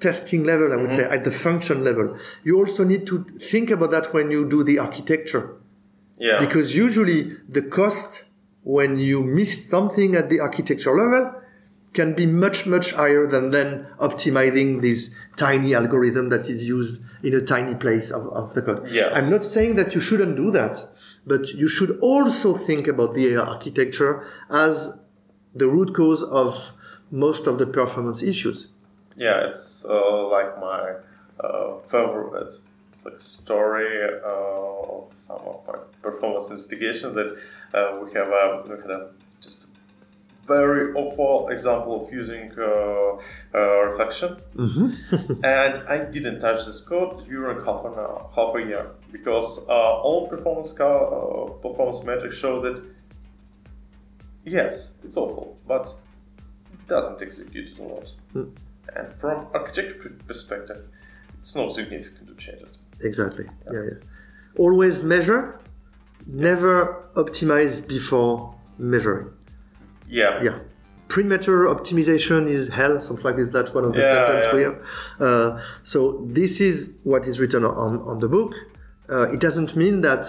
testing 0.06 0.42
level. 0.44 0.72
I 0.74 0.76
would 0.82 0.92
say 0.98 1.04
at 1.16 1.22
the 1.28 1.34
function 1.46 1.78
level. 1.88 2.06
You 2.46 2.54
also 2.62 2.82
need 2.92 3.02
to 3.10 3.24
think 3.52 3.66
about 3.76 3.90
that 3.96 4.06
when 4.14 4.26
you 4.30 4.40
do 4.48 4.62
the 4.70 4.78
architecture 4.78 5.44
yeah. 6.18 6.38
because 6.38 6.74
usually 6.76 7.32
the 7.48 7.62
cost 7.62 8.24
when 8.62 8.98
you 8.98 9.22
miss 9.22 9.68
something 9.68 10.14
at 10.20 10.28
the 10.28 10.40
architecture 10.40 10.94
level 11.02 11.24
can 11.98 12.14
be 12.20 12.26
much 12.44 12.58
much 12.74 12.86
higher 13.00 13.24
than 13.34 13.50
then 13.56 13.86
optimizing 14.08 14.68
this 14.86 15.00
tiny 15.36 15.74
algorithm 15.80 16.28
that 16.34 16.44
is 16.54 16.60
used 16.76 17.02
in 17.22 17.32
a 17.34 17.40
tiny 17.54 17.74
place 17.84 18.10
of, 18.18 18.22
of 18.40 18.46
the 18.54 18.62
code 18.66 18.82
Yes. 19.00 19.10
i'm 19.16 19.28
not 19.36 19.44
saying 19.54 19.72
that 19.80 19.94
you 19.94 20.00
shouldn't 20.08 20.36
do 20.44 20.50
that 20.60 20.74
but 21.32 21.42
you 21.62 21.68
should 21.76 21.92
also 22.12 22.56
think 22.68 22.84
about 22.94 23.14
the 23.18 23.36
architecture 23.54 24.12
as 24.50 25.00
the 25.60 25.68
root 25.74 25.90
cause 26.00 26.22
of 26.22 26.72
most 27.10 27.46
of 27.50 27.54
the 27.60 27.66
performance 27.80 28.20
issues 28.32 28.58
Yeah, 29.26 29.48
it's 29.48 29.64
uh, 29.88 30.28
like 30.36 30.50
my 30.70 30.82
uh, 31.46 31.70
favorite. 31.92 32.42
It's, 32.44 32.60
like 33.06 33.20
story 33.20 33.92
uh, 34.04 34.94
of 34.94 35.04
some 35.26 35.40
of 35.52 35.58
my 35.68 35.78
performance 36.06 36.46
investigations 36.50 37.12
that 37.18 37.30
uh, 37.78 38.00
we 38.00 38.06
have. 38.18 38.30
Um, 38.42 38.52
we 38.68 38.74
had 38.84 38.92
a 38.98 39.02
very 40.46 40.92
awful 40.94 41.48
example 41.48 42.04
of 42.04 42.12
using 42.12 42.52
uh, 42.58 43.16
uh, 43.54 43.82
reflection, 43.88 44.36
and 45.44 45.74
I 45.88 46.06
didn't 46.10 46.40
touch 46.40 46.66
this 46.66 46.80
code 46.80 47.26
during 47.26 47.58
half 47.64 47.84
an 47.84 47.94
hour, 47.94 48.30
half 48.34 48.54
a 48.54 48.60
year 48.60 48.90
because 49.12 49.66
uh, 49.68 49.72
all 50.06 50.28
performance 50.28 50.78
uh, 50.80 51.48
performance 51.62 52.04
metrics 52.04 52.36
show 52.36 52.60
that 52.62 52.82
yes, 54.44 54.92
it's 55.02 55.16
awful, 55.16 55.58
but 55.66 55.94
it 56.72 56.86
doesn't 56.86 57.20
execute 57.22 57.70
it 57.70 57.78
a 57.78 57.82
lot. 57.82 58.12
And 58.34 59.12
from 59.20 59.48
architecture 59.52 60.16
perspective, 60.26 60.88
it's 61.38 61.54
not 61.56 61.72
significant 61.72 62.28
to 62.28 62.34
change 62.34 62.62
it. 62.62 62.76
exactly. 63.00 63.46
Yeah 63.72 63.82
yeah. 63.84 63.98
Always 64.58 65.02
measure 65.02 65.60
never 66.26 67.08
optimize 67.14 67.86
before 67.86 68.54
measuring 68.78 69.30
Yeah. 70.08 70.42
yeah. 70.42 70.58
Premature 71.08 71.66
optimization 71.66 72.48
is 72.48 72.68
hell 72.68 73.00
something 73.00 73.24
like 73.24 73.36
this. 73.36 73.48
That's 73.50 73.72
one 73.72 73.84
of 73.84 73.92
the 73.94 74.00
Yeah, 74.00 74.26
sentences 74.26 74.50
yeah. 74.50 74.56
we 74.56 74.62
have. 74.62 74.76
Uh, 75.20 75.62
so 75.84 76.24
this 76.26 76.60
is 76.60 76.94
what 77.04 77.26
is 77.26 77.38
written 77.38 77.64
on, 77.64 78.00
on 78.00 78.18
the 78.18 78.28
book. 78.28 78.54
Uh, 79.08 79.30
it 79.30 79.40
doesn't 79.40 79.76
mean 79.76 80.00
that 80.00 80.26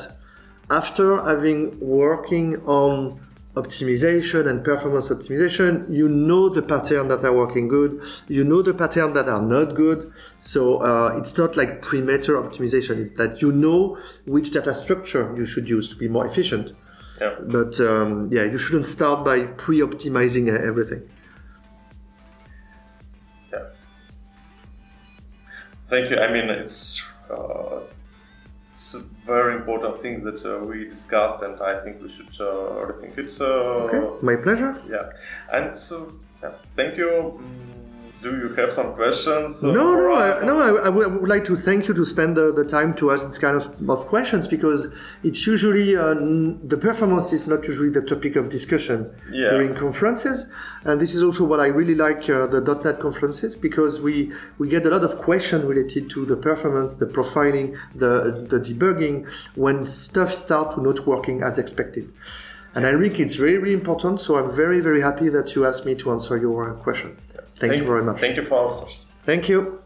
after 0.70 1.22
having 1.24 1.80
working 1.80 2.58
on 2.66 3.20
optimization 3.56 4.48
and 4.48 4.64
performance 4.64 5.10
optimization 5.10 5.92
you 5.92 6.08
know 6.08 6.48
the 6.48 6.62
pattern 6.62 7.08
that 7.08 7.26
are 7.26 7.34
working 7.34 7.68
good. 7.68 8.00
You 8.28 8.44
know 8.44 8.62
the 8.62 8.74
pattern 8.74 9.14
that 9.14 9.28
are 9.28 9.42
not 9.42 9.74
good. 9.74 10.12
So 10.40 10.78
uh, 10.78 11.18
it's 11.18 11.38
not 11.38 11.58
like 11.58 11.82
premature 11.82 12.42
optimization. 12.42 13.00
It's 13.00 13.18
that 13.18 13.42
you 13.42 13.52
know 13.52 13.98
which 14.26 14.52
data 14.52 14.76
structure 14.76 15.34
you 15.36 15.46
should 15.46 15.68
use 15.68 15.90
to 15.90 15.96
be 15.96 16.08
more 16.08 16.28
efficient 16.28 16.76
Yeah. 17.20 17.36
but 17.40 17.80
um, 17.80 18.30
yeah, 18.32 18.44
you 18.44 18.58
shouldn't 18.60 18.86
start 18.86 19.26
by 19.26 19.46
pre-optimizing 19.46 20.50
everything. 20.50 21.02
Yeah. 23.52 23.66
Thank 25.88 26.12
you. 26.12 26.18
I 26.18 26.32
mean, 26.32 26.50
it's 26.50 27.04
uh, 27.32 27.80
it's 28.72 28.94
a 28.94 29.00
very 29.26 29.56
important 29.56 29.96
thing 29.98 30.22
that 30.24 30.46
uh, 30.46 30.64
we 30.64 30.86
discussed, 30.88 31.42
and 31.42 31.60
I 31.60 31.80
think 31.84 32.02
we 32.02 32.10
should 32.10 32.30
uh, 32.40 32.86
rethink 32.86 33.18
it. 33.18 33.36
Uh, 33.42 33.46
Okay, 33.88 34.26
my 34.26 34.36
pleasure. 34.36 34.80
Yeah. 34.88 35.10
And 35.52 35.76
so, 35.76 36.14
yeah. 36.44 36.52
Thank 36.76 36.98
you. 36.98 37.40
Do 38.24 38.36
you 38.36 38.50
have 38.56 38.74
some 38.74 38.94
questions? 38.96 39.62
No, 39.62 39.94
no. 39.96 40.16
I, 40.16 40.44
no. 40.44 40.60
I, 40.60 40.86
I 40.88 40.90
would 40.90 41.30
like 41.30 41.46
to 41.46 41.56
thank 41.56 41.88
you 41.88 41.94
to 41.94 42.04
spend 42.04 42.36
the, 42.36 42.52
the 42.52 42.66
time 42.66 42.96
to 42.96 43.12
ask 43.12 43.28
this 43.28 43.38
kind 43.38 43.56
of, 43.56 43.90
of 43.90 44.08
questions 44.08 44.48
because 44.48 44.92
it's 45.24 45.46
usually 45.46 45.96
uh, 45.96 46.10
n- 46.12 46.60
the 46.68 46.78
performance 46.78 47.32
is 47.32 47.48
not 47.48 47.64
usually 47.68 47.90
the 47.90 48.02
topic 48.02 48.36
of 48.36 48.50
discussion 48.50 49.10
Yeah. 49.32 49.52
during 49.52 49.76
conferences, 49.76 50.50
and 50.84 51.00
this 51.00 51.14
is 51.14 51.22
also 51.22 51.44
what 51.46 51.60
I 51.60 51.68
really 51.68 51.94
like 51.96 52.28
uh, 52.28 52.48
the 52.48 52.60
.NET 52.84 53.00
conferences 53.00 53.56
because 53.56 54.02
we 54.02 54.32
we 54.58 54.68
get 54.68 54.86
a 54.88 54.90
lot 54.90 55.04
of 55.04 55.20
questions 55.20 55.64
related 55.64 56.10
to 56.10 56.26
the 56.26 56.36
performance, 56.36 56.96
the 56.96 57.06
profiling, 57.06 57.78
the 57.94 58.46
the 58.50 58.60
debugging 58.60 59.28
when 59.56 59.86
stuff 59.86 60.34
start 60.34 60.74
to 60.74 60.82
not 60.82 61.06
working 61.06 61.44
as 61.44 61.60
expected. 61.60 62.12
And 62.76 62.86
I 62.86 62.92
think 63.00 63.20
it's 63.20 63.38
very, 63.38 63.58
very 63.58 63.74
important. 63.74 64.20
So 64.20 64.38
I'm 64.38 64.52
very, 64.52 64.80
very 64.82 65.02
happy 65.02 65.30
that 65.30 65.56
you 65.56 65.66
asked 65.66 65.86
me 65.86 65.96
to 65.96 66.12
answer 66.12 66.38
your 66.38 66.74
question. 66.76 67.18
Thank, 67.60 67.74
you 67.76 67.86
very 67.86 68.04
much. 68.04 68.20
Thank 68.20 68.36
you 68.38 68.44
for 68.44 68.66
answers. 68.66 69.06
Thank 69.26 69.50
you. 69.50 69.82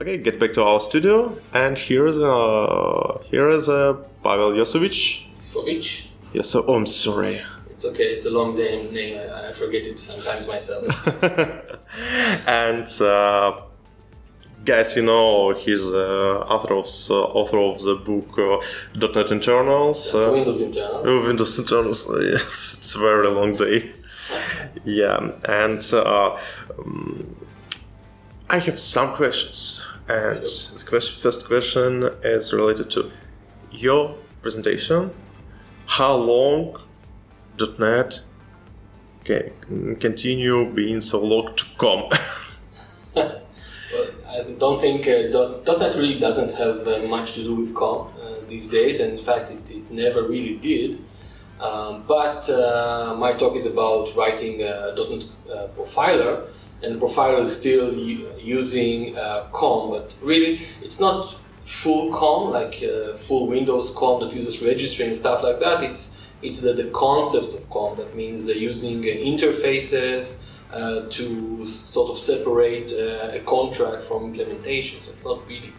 Okay, 0.00 0.18
get 0.18 0.40
back 0.40 0.52
to 0.54 0.62
our 0.62 0.80
studio, 0.80 1.36
and 1.52 1.78
here 1.78 2.06
is 2.06 2.18
uh, 2.18 3.18
here 3.30 3.48
is 3.50 3.68
uh, 3.68 3.94
Pavel 4.22 4.52
Yosovich. 4.52 5.30
Sifovich. 5.30 6.06
Yes, 6.32 6.50
so, 6.50 6.64
oh, 6.66 6.74
I'm 6.74 6.86
sorry. 6.86 7.42
It's 7.70 7.84
okay. 7.84 8.04
It's 8.04 8.26
a 8.26 8.30
long 8.30 8.56
name. 8.56 8.92
name. 8.92 9.18
I, 9.18 9.48
I 9.48 9.52
forget 9.52 9.86
it 9.86 9.98
sometimes 9.98 10.48
myself. 10.48 10.84
and 12.46 12.86
uh, 13.00 13.62
guys, 14.64 14.96
you 14.96 15.02
know 15.02 15.54
he's 15.54 15.86
uh, 15.86 16.44
author 16.48 16.74
of 16.74 16.86
uh, 17.10 17.14
author 17.40 17.58
of 17.58 17.82
the 17.82 17.96
book 17.96 18.38
uh, 18.38 19.06
.NET 19.14 19.30
Internals. 19.30 20.14
It's 20.14 20.24
uh, 20.24 20.32
Windows 20.32 20.60
internal. 20.60 21.02
Oh, 21.04 21.26
Windows 21.26 21.58
Internals. 21.58 22.08
Yes, 22.20 22.74
it's 22.78 22.94
a 22.94 22.98
very 22.98 23.28
long 23.28 23.56
day. 23.56 23.92
Yeah, 24.84 25.32
and 25.44 25.82
uh, 25.92 26.36
um, 26.78 27.36
I 28.50 28.58
have 28.58 28.78
some 28.78 29.14
questions. 29.14 29.86
And 30.08 30.42
the 30.42 30.84
quest- 30.86 31.20
first 31.20 31.46
question 31.46 32.02
is 32.22 32.52
related 32.52 32.90
to 32.92 33.10
your 33.70 34.14
presentation. 34.42 35.10
How 35.86 36.14
long 36.16 36.76
.NET 37.78 38.22
can 39.24 39.96
continue 40.00 40.70
being 40.72 41.00
so 41.00 41.20
long 41.20 41.54
to 41.56 41.64
come? 41.78 42.08
Well, 43.92 44.06
I 44.26 44.42
don't 44.58 44.80
think 44.80 45.06
uh, 45.06 45.76
.NET 45.78 45.94
really 45.96 46.18
doesn't 46.18 46.52
have 46.52 46.86
uh, 46.88 47.06
much 47.08 47.34
to 47.34 47.42
do 47.42 47.54
with 47.56 47.74
COM 47.74 48.06
uh, 48.06 48.48
these 48.48 48.66
days. 48.66 49.00
And 49.00 49.12
in 49.12 49.18
fact, 49.18 49.50
it, 49.50 49.70
it 49.70 49.90
never 49.90 50.22
really 50.22 50.56
did. 50.56 50.98
Um, 51.62 52.02
but 52.08 52.50
uh, 52.50 53.14
my 53.18 53.32
talk 53.32 53.54
is 53.54 53.66
about 53.66 54.14
writing 54.16 54.62
a 54.62 54.92
.NET 54.96 55.24
uh, 55.48 55.68
profiler, 55.76 56.48
and 56.82 56.96
the 56.96 57.06
profiler 57.06 57.40
is 57.40 57.54
still 57.56 57.94
using 57.94 59.16
uh, 59.16 59.46
COM, 59.52 59.90
but 59.90 60.16
really 60.20 60.60
it's 60.82 60.98
not 60.98 61.38
full 61.60 62.10
COM, 62.12 62.50
like 62.50 62.82
uh, 62.82 63.14
full 63.14 63.46
Windows 63.46 63.92
COM 63.92 64.20
that 64.20 64.34
uses 64.34 64.60
registry 64.60 65.06
and 65.06 65.14
stuff 65.14 65.44
like 65.44 65.60
that. 65.60 65.82
It's 65.84 66.18
it's 66.42 66.60
the, 66.60 66.72
the 66.72 66.90
concepts 66.90 67.54
of 67.54 67.70
COM 67.70 67.96
that 67.98 68.16
means 68.16 68.48
uh, 68.48 68.52
using 68.52 68.98
uh, 69.04 69.14
interfaces 69.32 70.48
to 71.10 71.66
sort 71.66 72.10
of 72.10 72.16
separate 72.16 72.92
a 72.92 73.40
contract 73.44 74.02
from 74.02 74.24
implementation. 74.24 75.00
So 75.00 75.12
it's 75.12 75.24
not 75.24 75.46
really, 75.46 75.72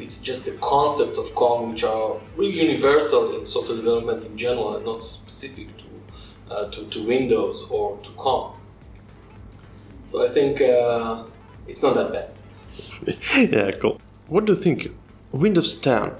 it's 0.00 0.18
just 0.18 0.44
the 0.44 0.52
concepts 0.52 1.18
of 1.18 1.34
COM 1.34 1.70
which 1.70 1.84
are 1.84 2.16
really 2.36 2.60
universal 2.60 3.36
in 3.36 3.44
software 3.44 3.76
development 3.76 4.24
in 4.24 4.36
general 4.36 4.76
and 4.76 4.84
not 4.84 5.02
specific 5.02 5.76
to, 5.76 5.86
uh, 6.50 6.70
to, 6.70 6.86
to 6.86 7.06
Windows 7.06 7.68
or 7.70 7.98
to 7.98 8.10
COM. 8.12 8.54
So 10.04 10.24
I 10.24 10.28
think 10.28 10.60
uh, 10.60 11.24
it's 11.68 11.82
not 11.82 11.94
that 11.94 12.12
bad. 12.12 12.30
yeah, 13.52 13.70
cool. 13.72 14.00
What 14.28 14.46
do 14.46 14.52
you 14.52 14.58
think? 14.58 14.92
Windows 15.32 15.76
10 15.76 16.12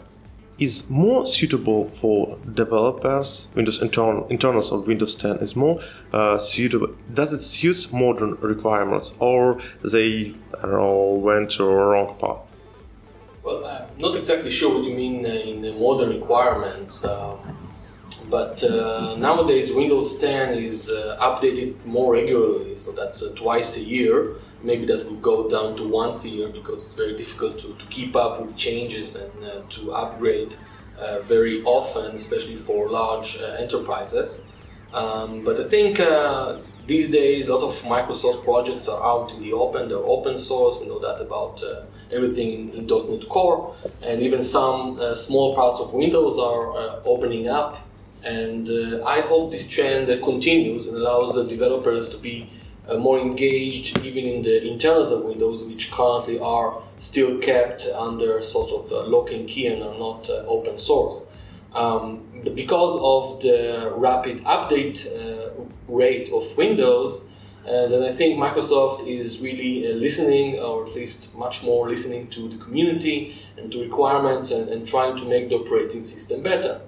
is 0.61 0.89
more 0.91 1.27
suitable 1.27 1.89
for 1.89 2.39
developers. 2.55 3.49
Windows 3.55 3.81
internal 3.81 4.29
internals 4.29 4.71
of 4.71 4.87
Windows 4.87 5.17
10 5.17 5.39
is 5.39 5.57
more 5.57 5.81
uh, 6.13 6.39
suitable. 6.39 6.95
Does 7.13 7.33
it 7.33 7.39
suit 7.39 7.93
modern 7.93 8.35
requirements, 8.37 9.15
or 9.19 9.61
they 9.83 10.35
I 10.59 10.63
don't 10.63 10.73
know 10.73 11.13
went 11.15 11.51
to 11.53 11.65
a 11.65 11.75
wrong 11.75 12.17
path? 12.21 12.50
Well, 13.43 13.65
I'm 13.65 13.99
not 13.99 14.17
exactly 14.17 14.51
sure 14.51 14.75
what 14.75 14.85
you 14.85 14.95
mean 14.95 15.25
uh, 15.25 15.29
in 15.29 15.63
the 15.63 15.73
modern 15.73 16.11
requirements, 16.11 17.03
um, 17.05 17.39
but 18.29 18.63
uh, 18.63 19.17
nowadays 19.17 19.73
Windows 19.73 20.19
10 20.19 20.51
is 20.53 20.91
uh, 20.91 21.17
updated 21.21 21.83
more 21.87 22.13
regularly, 22.13 22.77
so 22.77 22.93
that's 22.93 23.23
uh, 23.23 23.33
twice 23.35 23.79
a 23.79 23.81
year. 23.81 24.35
Maybe 24.63 24.85
that 24.87 25.07
will 25.07 25.21
go 25.21 25.49
down 25.49 25.75
to 25.77 25.89
once 25.89 26.25
a 26.27 26.29
year 26.29 26.51
because 26.51 26.85
it's 26.85 26.95
very 26.95 27.17
difficult 27.17 27.57
to, 27.61 27.75
to 27.75 27.87
keep 27.87 28.15
up 28.15 28.41
with 28.43 28.59
changes 28.59 29.17
and 29.17 29.33
uh, 29.43 29.63
to 29.71 29.93
upgrade 29.93 30.57
uh, 31.01 31.21
very 31.21 31.63
often, 31.63 32.15
especially 32.15 32.57
for 32.57 32.91
large 32.91 33.39
enterprises. 33.59 34.43
Um, 34.93 35.45
but 35.45 35.59
I 35.59 35.63
think 35.63 35.99
these 36.91 37.09
days 37.09 37.49
a 37.49 37.55
lot 37.55 37.63
of 37.63 37.73
Microsoft 37.97 38.43
projects 38.43 38.89
are 38.89 39.03
out 39.13 39.31
in 39.33 39.41
the 39.41 39.53
open, 39.53 39.89
they're 39.89 40.09
open 40.17 40.37
source, 40.37 40.75
we 40.81 40.89
know 40.89 40.99
that 40.99 41.21
about 41.21 41.63
everything 42.11 42.69
in, 42.69 42.87
.NET 42.87 43.29
Core, 43.29 43.75
and 44.03 44.21
even 44.21 44.43
some 44.43 44.99
uh, 44.99 45.15
small 45.15 45.55
parts 45.55 45.79
of 45.81 45.95
Windows 45.95 46.37
are 46.39 46.77
uh, 46.77 47.01
opening 47.05 47.49
up. 47.49 47.87
And 48.25 48.69
uh, 48.69 49.05
I 49.05 49.21
hope 49.21 49.53
this 49.53 49.69
trend 49.69 50.07
continues 50.23 50.87
and 50.89 50.97
allows 50.97 51.35
the 51.35 51.45
developers 51.45 52.09
to 52.11 52.19
be 52.19 52.51
uh, 52.89 52.97
more 52.97 53.19
engaged 53.21 53.99
even 54.05 54.25
in 54.25 54.43
the 54.43 54.57
internals 54.69 55.11
of 55.13 55.25
Windows, 55.25 55.63
which 55.63 55.93
currently 55.93 56.39
are 56.41 56.83
still 56.99 57.39
kept 57.39 57.87
under 57.97 58.43
sort 58.43 58.71
of 58.73 58.93
uh, 58.93 59.07
lock 59.07 59.31
and 59.31 59.49
key 59.49 59.69
and 59.69 59.83
are 59.83 59.99
not 59.99 60.29
uh, 60.29 60.45
open 60.47 60.77
source. 60.77 61.25
Um, 61.75 62.27
because 62.55 62.99
of 63.01 63.41
the 63.41 63.93
rapid 63.97 64.45
update 64.45 65.07
rate 65.89 66.31
of 66.33 66.57
Windows, 66.57 67.29
and 67.67 67.93
then 67.93 68.03
I 68.03 68.11
think 68.11 68.39
Microsoft 68.39 69.07
is 69.07 69.41
really 69.41 69.87
uh, 69.87 69.95
listening, 69.95 70.59
or 70.59 70.85
at 70.85 70.95
least 70.95 71.35
much 71.35 71.63
more 71.63 71.89
listening 71.89 72.29
to 72.29 72.49
the 72.49 72.57
community 72.57 73.37
and 73.59 73.71
to 73.73 73.83
requirements 73.83 74.51
and, 74.51 74.69
and 74.69 74.87
trying 74.87 75.17
to 75.17 75.27
make 75.27 75.51
the 75.51 75.57
operating 75.57 76.03
system 76.03 76.43
better. 76.43 76.81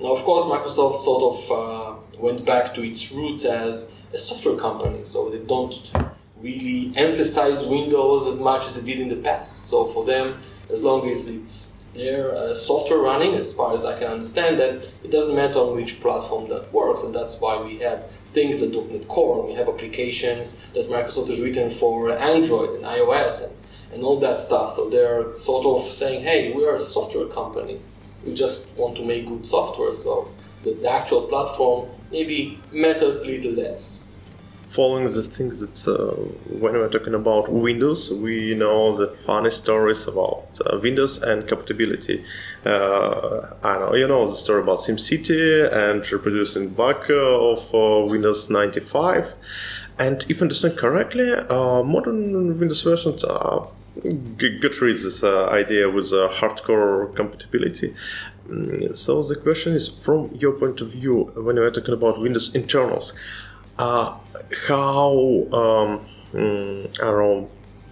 Now, 0.00 0.12
of 0.12 0.24
course, 0.24 0.44
Microsoft 0.44 0.96
sort 0.96 1.22
of 1.30 1.50
uh, 1.52 2.18
went 2.18 2.44
back 2.46 2.74
to 2.74 2.82
its 2.82 3.12
roots 3.12 3.44
as 3.44 3.90
a 4.12 4.18
software 4.18 4.56
company, 4.56 5.04
so 5.04 5.28
they 5.28 5.38
don't 5.38 5.92
really 6.40 6.92
emphasize 6.96 7.64
Windows 7.64 8.26
as 8.26 8.40
much 8.40 8.66
as 8.66 8.80
they 8.80 8.92
did 8.92 9.00
in 9.00 9.08
the 9.08 9.16
past. 9.16 9.58
So 9.58 9.84
for 9.84 10.04
them, 10.04 10.40
as 10.70 10.82
long 10.82 11.08
as 11.08 11.28
it's 11.28 11.73
their 11.94 12.34
uh, 12.34 12.54
software 12.54 12.98
running, 12.98 13.34
as 13.34 13.52
far 13.52 13.72
as 13.72 13.84
I 13.84 13.98
can 13.98 14.08
understand, 14.08 14.58
that 14.58 14.88
it 15.02 15.10
doesn't 15.10 15.34
matter 15.34 15.60
on 15.60 15.76
which 15.76 16.00
platform 16.00 16.48
that 16.48 16.72
works, 16.72 17.02
and 17.04 17.14
that's 17.14 17.40
why 17.40 17.60
we 17.60 17.78
have 17.78 18.10
things 18.32 18.60
like 18.60 18.70
.NET 18.90 19.08
Core. 19.08 19.40
and 19.40 19.48
We 19.48 19.54
have 19.54 19.68
applications 19.68 20.60
that 20.72 20.88
Microsoft 20.88 21.28
has 21.28 21.40
written 21.40 21.70
for 21.70 22.10
Android 22.16 22.76
and 22.76 22.84
iOS 22.84 23.44
and, 23.44 23.54
and 23.92 24.02
all 24.02 24.18
that 24.20 24.38
stuff. 24.38 24.72
So 24.72 24.90
they're 24.90 25.32
sort 25.34 25.64
of 25.66 25.82
saying, 25.82 26.22
hey, 26.22 26.52
we 26.52 26.66
are 26.66 26.74
a 26.74 26.80
software 26.80 27.26
company. 27.26 27.80
We 28.26 28.34
just 28.34 28.76
want 28.76 28.96
to 28.96 29.04
make 29.04 29.26
good 29.26 29.46
software. 29.46 29.92
So 29.92 30.28
the, 30.64 30.74
the 30.74 30.90
actual 30.90 31.22
platform 31.22 31.88
maybe 32.10 32.58
matters 32.72 33.18
a 33.18 33.24
little 33.24 33.52
less 33.52 34.03
following 34.74 35.04
the 35.04 35.22
things 35.22 35.60
that 35.60 35.78
uh, 35.88 36.14
when 36.58 36.72
we're 36.72 36.88
talking 36.88 37.14
about 37.14 37.48
Windows, 37.48 38.12
we 38.12 38.54
know 38.56 38.96
the 38.96 39.06
funny 39.06 39.50
stories 39.50 40.08
about 40.08 40.58
uh, 40.66 40.78
Windows 40.82 41.22
and 41.22 41.46
compatibility. 41.46 42.24
Uh, 42.66 43.54
I 43.62 43.78
know 43.78 43.94
you 43.94 44.08
know 44.08 44.26
the 44.26 44.34
story 44.34 44.62
about 44.62 44.78
SimCity 44.78 45.72
and 45.72 46.00
reproducing 46.10 46.70
bug 46.70 47.08
of 47.08 47.72
uh, 47.72 48.04
Windows 48.06 48.50
95. 48.50 49.34
And 50.00 50.26
if 50.28 50.40
I 50.40 50.42
understand 50.42 50.76
correctly, 50.76 51.30
uh, 51.32 51.84
modern 51.84 52.58
Windows 52.58 52.82
versions 52.82 53.22
are 53.22 53.68
get 54.38 54.80
rid 54.80 54.96
this 54.96 55.22
uh, 55.22 55.46
idea 55.50 55.88
with 55.88 56.10
hardcore 56.10 57.14
compatibility. 57.14 57.94
Mm, 58.48 58.96
so 58.96 59.22
the 59.22 59.36
question 59.36 59.72
is, 59.72 59.88
from 59.88 60.34
your 60.34 60.52
point 60.52 60.80
of 60.80 60.88
view, 60.90 61.30
when 61.36 61.56
we're 61.56 61.70
talking 61.70 61.94
about 61.94 62.20
Windows 62.20 62.52
internals, 62.56 63.14
uh, 63.78 64.16
how 64.68 65.12
um, 65.52 66.06
mm, 66.32 67.00
I 67.00 67.04
don't 67.04 67.18
know 67.18 67.50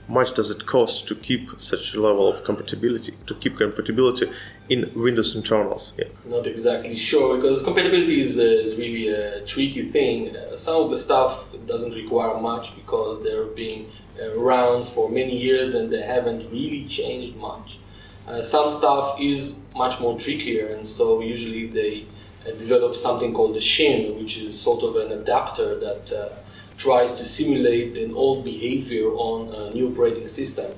much 0.08 0.34
does 0.34 0.50
it 0.50 0.66
cost 0.66 1.08
to 1.08 1.14
keep 1.14 1.48
such 1.58 1.94
a 1.94 2.00
level 2.00 2.28
of 2.28 2.44
compatibility 2.44 3.14
to 3.26 3.34
keep 3.34 3.56
compatibility 3.56 4.30
in 4.68 4.90
Windows 4.94 5.34
internals? 5.34 5.94
Yeah. 5.96 6.08
Not 6.26 6.46
exactly 6.46 6.94
sure 6.94 7.36
because 7.36 7.62
compatibility 7.62 8.20
is, 8.20 8.38
uh, 8.38 8.42
is 8.42 8.76
really 8.76 9.08
a 9.08 9.40
tricky 9.46 9.90
thing. 9.90 10.36
Uh, 10.36 10.56
some 10.56 10.82
of 10.82 10.90
the 10.90 10.98
stuff 10.98 11.54
doesn't 11.66 11.94
require 11.94 12.38
much 12.40 12.74
because 12.74 13.22
they're 13.22 13.46
being 13.46 13.90
around 14.36 14.84
for 14.84 15.08
many 15.08 15.36
years 15.36 15.74
and 15.74 15.90
they 15.90 16.02
haven't 16.02 16.50
really 16.50 16.84
changed 16.84 17.36
much. 17.36 17.78
Uh, 18.26 18.42
some 18.42 18.70
stuff 18.70 19.18
is 19.20 19.60
much 19.74 20.00
more 20.00 20.18
trickier 20.18 20.66
and 20.74 20.86
so 20.86 21.20
usually 21.20 21.66
they 21.66 22.04
developed 22.44 22.96
something 22.96 23.32
called 23.32 23.54
the 23.54 23.60
shim, 23.60 24.18
which 24.18 24.36
is 24.36 24.60
sort 24.60 24.82
of 24.82 24.96
an 24.96 25.12
adapter 25.12 25.78
that 25.78 26.12
uh, 26.12 26.28
tries 26.76 27.12
to 27.14 27.24
simulate 27.24 27.96
an 27.98 28.14
old 28.14 28.44
behavior 28.44 29.08
on 29.14 29.48
a 29.54 29.70
new 29.74 29.90
operating 29.90 30.28
system. 30.28 30.72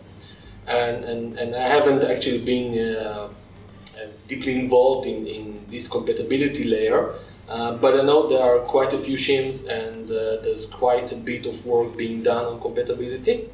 And, 0.67 1.05
and, 1.05 1.39
and 1.39 1.55
I 1.55 1.69
haven't 1.69 2.05
actually 2.05 2.45
been 2.45 2.97
uh, 2.97 3.29
uh 3.97 4.07
deeply 4.27 4.55
involved 4.55 5.07
in, 5.07 5.27
in 5.27 5.65
this 5.69 5.87
compatibility 5.89 6.65
layer, 6.65 7.15
uh, 7.49 7.77
but 7.77 7.99
I 8.01 8.03
know 8.03 8.27
there 8.27 8.43
are 8.43 8.61
quite 8.61 8.93
a 8.93 8.99
few 8.99 9.17
shims 9.17 9.69
and 9.69 10.11
uh, 10.11 10.43
there's 10.43 10.67
quite 10.67 11.13
a 11.13 11.17
bit 11.17 11.47
of 11.47 11.67
work 11.67 11.97
being 11.97 12.23
done 12.23 12.47
on 12.47 12.61
compatibility. 12.61 13.51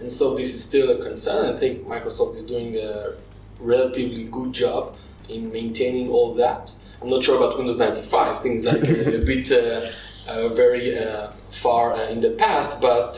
And 0.00 0.10
so 0.10 0.34
this 0.34 0.54
is 0.54 0.64
still 0.64 0.90
a 0.90 1.00
concern. 1.00 1.54
I 1.54 1.56
think 1.56 1.86
Microsoft 1.86 2.34
is 2.36 2.42
doing 2.42 2.76
a 2.76 3.12
relatively 3.60 4.24
good 4.24 4.52
job 4.52 4.96
in 5.28 5.52
maintaining 5.52 6.10
all 6.10 6.34
that. 6.34 6.74
I'm 7.04 7.10
not 7.10 7.22
sure 7.22 7.36
about 7.36 7.58
Windows 7.58 7.76
95. 7.76 8.38
Things 8.40 8.64
like 8.64 8.82
a, 8.84 9.18
a 9.18 9.24
bit 9.26 9.52
uh, 9.52 9.90
uh, 10.26 10.48
very 10.48 10.98
uh, 10.98 11.32
far 11.50 11.94
in 12.04 12.20
the 12.20 12.30
past, 12.30 12.80
but 12.80 13.16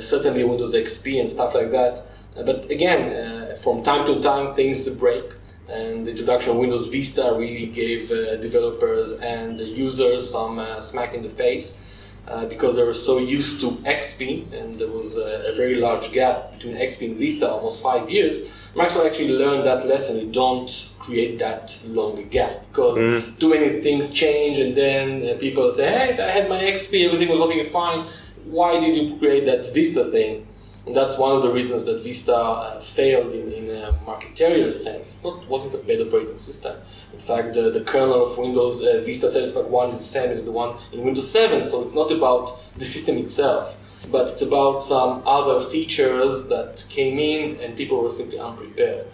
certainly 0.00 0.44
Windows 0.44 0.74
XP 0.74 1.18
and 1.18 1.30
stuff 1.30 1.54
like 1.54 1.70
that. 1.70 2.02
but 2.34 2.70
again, 2.70 3.56
from 3.56 3.80
time 3.80 4.06
to 4.06 4.20
time, 4.20 4.48
things 4.54 4.86
break 4.90 5.24
and 5.68 6.04
the 6.04 6.10
introduction 6.10 6.52
of 6.52 6.58
Windows 6.58 6.88
Vista 6.88 7.34
really 7.36 7.66
gave 7.66 8.10
uh, 8.10 8.36
developers 8.36 9.12
and 9.14 9.58
users 9.60 10.30
some 10.30 10.58
uh, 10.58 10.78
smack 10.78 11.14
in 11.14 11.22
the 11.22 11.28
face 11.28 11.78
uh, 12.26 12.46
because 12.46 12.76
they 12.76 12.82
were 12.82 12.94
so 12.94 13.18
used 13.18 13.60
to 13.60 13.72
XP 13.84 14.50
and 14.52 14.78
there 14.78 14.88
was 14.88 15.16
a, 15.16 15.50
a, 15.50 15.54
very 15.54 15.74
large 15.74 16.10
gap 16.12 16.52
between 16.52 16.74
XP 16.74 17.08
and 17.08 17.18
Vista, 17.18 17.50
almost 17.50 17.82
five 17.82 18.10
years. 18.10 18.38
Microsoft 18.74 19.06
actually 19.06 19.36
learned 19.36 19.64
that 19.66 19.86
lesson. 19.86 20.18
You 20.18 20.32
don't 20.32 20.92
create 20.98 21.38
that 21.38 21.78
long 21.86 22.26
gap 22.30 22.66
because 22.70 22.98
mm. 22.98 23.38
too 23.38 23.50
many 23.50 23.80
things 23.80 24.10
change 24.10 24.58
and 24.58 24.74
then 24.74 25.36
uh, 25.36 25.38
people 25.38 25.70
say, 25.70 25.86
hey, 25.90 26.22
I 26.22 26.30
had 26.30 26.48
my 26.48 26.60
XP, 26.60 27.04
everything 27.06 27.28
was 27.28 27.40
working 27.40 27.62
fine. 27.64 28.06
Why 28.44 28.80
did 28.80 28.96
you 28.96 29.16
create 29.18 29.44
that 29.44 29.72
Vista 29.74 30.04
thing? 30.06 30.46
And 30.86 30.94
that's 30.94 31.16
one 31.16 31.34
of 31.34 31.42
the 31.42 31.50
reasons 31.50 31.84
that 31.86 32.02
Vista 32.02 32.36
uh, 32.36 32.80
failed 32.80 33.32
in, 33.32 33.52
in 33.52 33.63
a 33.84 33.92
marketerial 34.04 34.68
sense. 34.68 35.18
It 35.24 35.48
wasn't 35.48 35.74
a 35.74 35.86
bad 35.86 36.00
operating 36.06 36.38
system. 36.38 36.76
In 37.12 37.18
fact, 37.18 37.54
the, 37.54 37.70
the 37.70 37.82
kernel 37.82 38.24
of 38.24 38.38
Windows 38.38 38.82
uh, 38.82 39.00
Vista 39.04 39.28
Service 39.30 39.52
Pack 39.52 39.68
1 39.68 39.88
is 39.88 39.98
the 39.98 40.04
same 40.04 40.30
as 40.30 40.44
the 40.44 40.52
one 40.52 40.76
in 40.92 41.04
Windows 41.04 41.30
7, 41.30 41.62
so 41.62 41.82
it's 41.82 41.94
not 41.94 42.10
about 42.10 42.50
the 42.76 42.84
system 42.84 43.16
itself, 43.18 43.76
but 44.10 44.30
it's 44.30 44.42
about 44.42 44.82
some 44.82 45.22
other 45.26 45.60
features 45.60 46.46
that 46.48 46.84
came 46.88 47.18
in 47.18 47.60
and 47.60 47.76
people 47.76 48.02
were 48.02 48.10
simply 48.10 48.38
unprepared. 48.38 49.06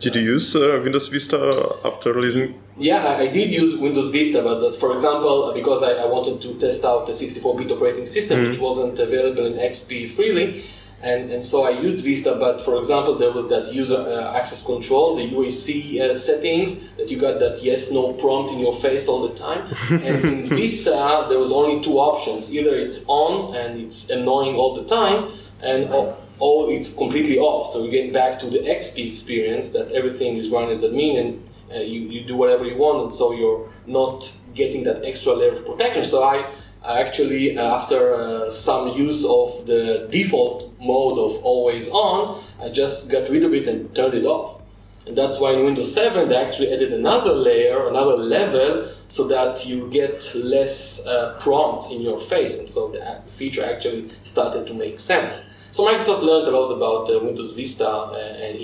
Did 0.00 0.16
you 0.16 0.22
use 0.22 0.56
uh, 0.56 0.80
Windows 0.82 1.08
Vista 1.08 1.76
after 1.84 2.14
releasing? 2.14 2.54
Yeah, 2.78 3.06
I 3.18 3.26
did 3.26 3.50
use 3.50 3.76
Windows 3.76 4.08
Vista, 4.08 4.40
but 4.40 4.62
uh, 4.62 4.72
for 4.72 4.94
example, 4.94 5.52
because 5.54 5.82
I, 5.82 5.92
I 5.92 6.06
wanted 6.06 6.40
to 6.40 6.54
test 6.58 6.86
out 6.86 7.04
the 7.06 7.12
64-bit 7.12 7.70
operating 7.70 8.06
system, 8.06 8.38
mm-hmm. 8.38 8.48
which 8.48 8.58
wasn't 8.58 8.98
available 8.98 9.44
in 9.44 9.54
XP 9.54 10.08
freely, 10.08 10.62
and, 11.02 11.30
and 11.30 11.42
so 11.42 11.64
I 11.64 11.70
used 11.70 12.04
Vista, 12.04 12.36
but 12.38 12.60
for 12.60 12.76
example, 12.76 13.14
there 13.14 13.32
was 13.32 13.48
that 13.48 13.72
user 13.72 13.96
uh, 13.96 14.36
access 14.36 14.62
control, 14.62 15.16
the 15.16 15.30
UAC 15.30 15.98
uh, 15.98 16.14
settings, 16.14 16.88
that 16.96 17.10
you 17.10 17.18
got 17.18 17.38
that 17.38 17.62
yes 17.62 17.90
no 17.90 18.12
prompt 18.12 18.52
in 18.52 18.58
your 18.58 18.74
face 18.74 19.08
all 19.08 19.26
the 19.26 19.34
time. 19.34 19.66
and 19.90 20.24
in 20.24 20.44
Vista, 20.44 21.26
there 21.30 21.38
was 21.38 21.52
only 21.52 21.80
two 21.80 21.98
options 21.98 22.54
either 22.54 22.74
it's 22.74 23.02
on 23.06 23.56
and 23.56 23.80
it's 23.80 24.10
annoying 24.10 24.56
all 24.56 24.74
the 24.74 24.84
time, 24.84 25.30
and 25.62 25.88
or, 25.90 26.14
or 26.38 26.70
it's 26.70 26.94
completely 26.94 27.38
off. 27.38 27.72
So 27.72 27.82
you 27.82 27.90
get 27.90 28.12
back 28.12 28.38
to 28.40 28.50
the 28.50 28.58
XP 28.58 29.08
experience 29.08 29.70
that 29.70 29.90
everything 29.92 30.36
is 30.36 30.50
run 30.50 30.68
as 30.68 30.84
admin 30.84 31.18
and 31.18 31.48
uh, 31.72 31.78
you, 31.78 32.00
you 32.00 32.26
do 32.26 32.36
whatever 32.36 32.66
you 32.66 32.76
want, 32.76 33.00
and 33.04 33.12
so 33.12 33.32
you're 33.32 33.72
not 33.86 34.30
getting 34.52 34.82
that 34.82 35.02
extra 35.04 35.32
layer 35.32 35.52
of 35.52 35.64
protection. 35.64 36.04
So 36.04 36.22
I 36.22 36.44
actually 36.84 37.58
after 37.58 38.12
uh, 38.12 38.50
some 38.50 38.88
use 38.88 39.24
of 39.24 39.66
the 39.66 40.06
default 40.10 40.69
mode 40.80 41.18
of 41.18 41.32
always 41.44 41.88
on 41.90 42.40
i 42.62 42.68
just 42.68 43.10
got 43.10 43.28
rid 43.28 43.44
of 43.44 43.52
it 43.52 43.66
and 43.68 43.94
turned 43.94 44.14
it 44.14 44.24
off 44.24 44.60
And 45.06 45.16
that's 45.16 45.40
why 45.40 45.52
in 45.52 45.64
Windows 45.64 45.92
7 45.94 46.28
they 46.28 46.36
actually 46.36 46.72
added 46.72 46.92
another 46.92 47.32
layer, 47.32 47.88
another 47.88 48.16
level, 48.16 48.86
so 49.08 49.26
that 49.28 49.66
you 49.66 49.88
get 49.90 50.32
less 50.34 51.04
uh, 51.06 51.36
prompt 51.40 51.90
in 51.90 52.00
your 52.00 52.18
face. 52.18 52.58
And 52.58 52.66
so 52.66 52.80
the 52.94 53.02
feature 53.26 53.64
actually 53.64 54.08
started 54.22 54.66
to 54.66 54.74
make 54.74 54.98
sense. 55.00 55.34
So 55.72 55.86
Microsoft 55.88 56.22
learned 56.22 56.46
a 56.48 56.50
lot 56.50 56.70
about 56.78 57.10
uh, 57.10 57.18
Windows 57.24 57.52
Vista 57.52 57.88
uh, 57.88 58.16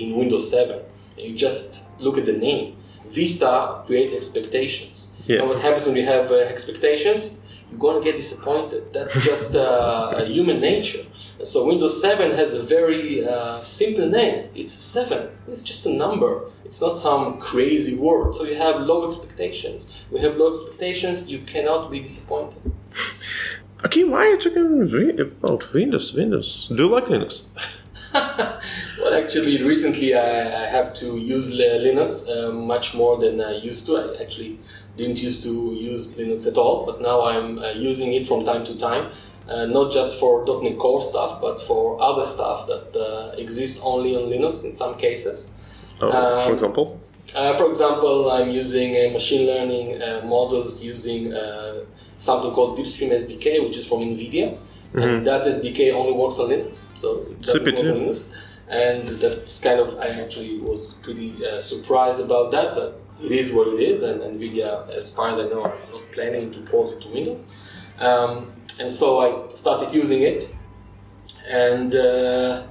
in 0.03 0.15
Windows 0.15 0.49
7. 0.49 0.79
You 1.17 1.35
just 1.35 1.83
look 1.99 2.17
at 2.17 2.25
the 2.25 2.33
name. 2.33 2.77
Vista 3.07 3.81
creates 3.85 4.13
expectations. 4.13 5.13
Yeah. 5.25 5.39
And 5.39 5.49
what 5.49 5.59
happens 5.59 5.85
when 5.87 5.95
you 5.95 6.05
have 6.05 6.31
uh, 6.31 6.35
expectations? 6.35 7.37
You're 7.69 7.79
going 7.79 8.01
to 8.01 8.05
get 8.05 8.15
disappointed. 8.15 8.93
That's 8.93 9.13
just 9.23 9.55
uh, 9.55 10.23
human 10.23 10.59
nature. 10.61 11.03
So 11.43 11.65
Windows 11.67 12.01
7 12.01 12.31
has 12.31 12.53
a 12.53 12.61
very 12.61 13.27
uh, 13.27 13.61
simple 13.61 14.07
name. 14.07 14.49
It's 14.55 14.73
7. 14.73 15.29
It's 15.47 15.63
just 15.63 15.85
a 15.85 15.91
number. 15.91 16.43
It's 16.63 16.79
not 16.79 16.97
some 16.97 17.39
crazy 17.39 17.95
word. 17.95 18.35
So 18.35 18.43
you 18.45 18.55
have 18.55 18.79
low 18.81 19.05
expectations. 19.05 20.05
We 20.11 20.21
have 20.21 20.37
low 20.37 20.49
expectations. 20.51 21.27
You 21.27 21.39
cannot 21.39 21.91
be 21.91 21.99
disappointed. 21.99 22.61
Okay, 23.85 24.03
why 24.05 24.19
are 24.19 24.29
you 24.31 24.37
talking 24.37 25.21
about 25.21 25.73
Windows? 25.73 26.13
Windows. 26.13 26.67
Do 26.67 26.83
you 26.83 26.89
like 26.89 27.05
Linux? 27.05 27.45
Well, 28.99 29.23
actually, 29.23 29.63
recently 29.63 30.13
I, 30.15 30.63
I 30.63 30.65
have 30.65 30.93
to 30.95 31.17
use 31.17 31.57
Linux 31.57 32.27
uh, 32.27 32.51
much 32.51 32.93
more 32.93 33.17
than 33.17 33.39
I 33.39 33.55
used 33.57 33.85
to. 33.85 33.95
I 33.95 34.21
actually 34.21 34.59
didn't 34.97 35.21
used 35.21 35.43
to 35.43 35.53
use 35.91 36.01
Linux 36.19 36.47
at 36.51 36.57
all, 36.57 36.85
but 36.85 37.01
now 37.01 37.17
I'm 37.23 37.59
uh, 37.59 37.69
using 37.89 38.13
it 38.13 38.25
from 38.25 38.43
time 38.43 38.63
to 38.65 38.75
time. 38.77 39.05
Uh, 39.49 39.65
not 39.65 39.93
just 39.93 40.19
for 40.19 40.43
.NET 40.61 40.77
Core 40.77 41.01
stuff, 41.01 41.39
but 41.39 41.57
for 41.61 41.81
other 42.01 42.25
stuff 42.25 42.67
that 42.67 42.87
uh, 42.99 43.35
exists 43.37 43.79
only 43.83 44.13
on 44.15 44.23
Linux 44.29 44.65
in 44.65 44.73
some 44.73 44.95
cases. 44.95 45.49
Oh, 46.01 46.11
for 46.11 46.47
Um, 46.49 46.53
example? 46.53 46.99
Uh, 47.35 47.53
for 47.53 47.67
example, 47.67 48.29
I'm 48.31 48.49
using 48.49 48.89
uh, 48.95 49.11
machine 49.13 49.47
learning 49.47 50.01
uh, 50.01 50.21
models 50.25 50.83
using 50.83 51.33
uh, 51.33 51.75
something 52.17 52.51
called 52.51 52.77
DeepStream 52.77 53.09
SDK, 53.11 53.63
which 53.65 53.77
is 53.77 53.87
from 53.87 53.99
NVIDIA. 53.99 54.57
And 54.93 55.23
that 55.25 55.43
SDK 55.45 55.93
only 55.93 56.13
works 56.13 56.39
on 56.39 56.49
Linux, 56.49 56.85
so 56.95 57.07
it 57.29 57.41
doesn't 57.41 57.63
work 57.65 57.79
on 57.79 57.85
Linux. 57.85 58.33
And 58.69 59.07
that's 59.21 59.59
kind 59.59 59.79
of, 59.79 59.97
I 59.99 60.07
actually 60.07 60.59
was 60.59 60.95
pretty 61.05 61.29
uh, 61.45 61.59
surprised 61.59 62.19
about 62.19 62.51
that, 62.51 62.75
but 62.75 62.99
it 63.21 63.31
is 63.31 63.51
what 63.51 63.67
it 63.67 63.79
is. 63.79 64.01
And 64.01 64.21
NVIDIA, 64.21 64.89
as 64.89 65.11
far 65.11 65.29
as 65.29 65.39
I 65.39 65.43
know, 65.43 65.63
are 65.63 65.77
not 65.91 66.11
planning 66.11 66.51
to 66.51 66.61
port 66.61 66.93
it 66.93 67.01
to 67.01 67.09
Windows. 67.09 67.45
Um, 67.99 68.53
and 68.79 68.91
so 68.91 69.19
I 69.19 69.53
started 69.55 69.93
using 69.93 70.21
it. 70.21 70.49
And 71.49 71.95
uh, 71.95 72.63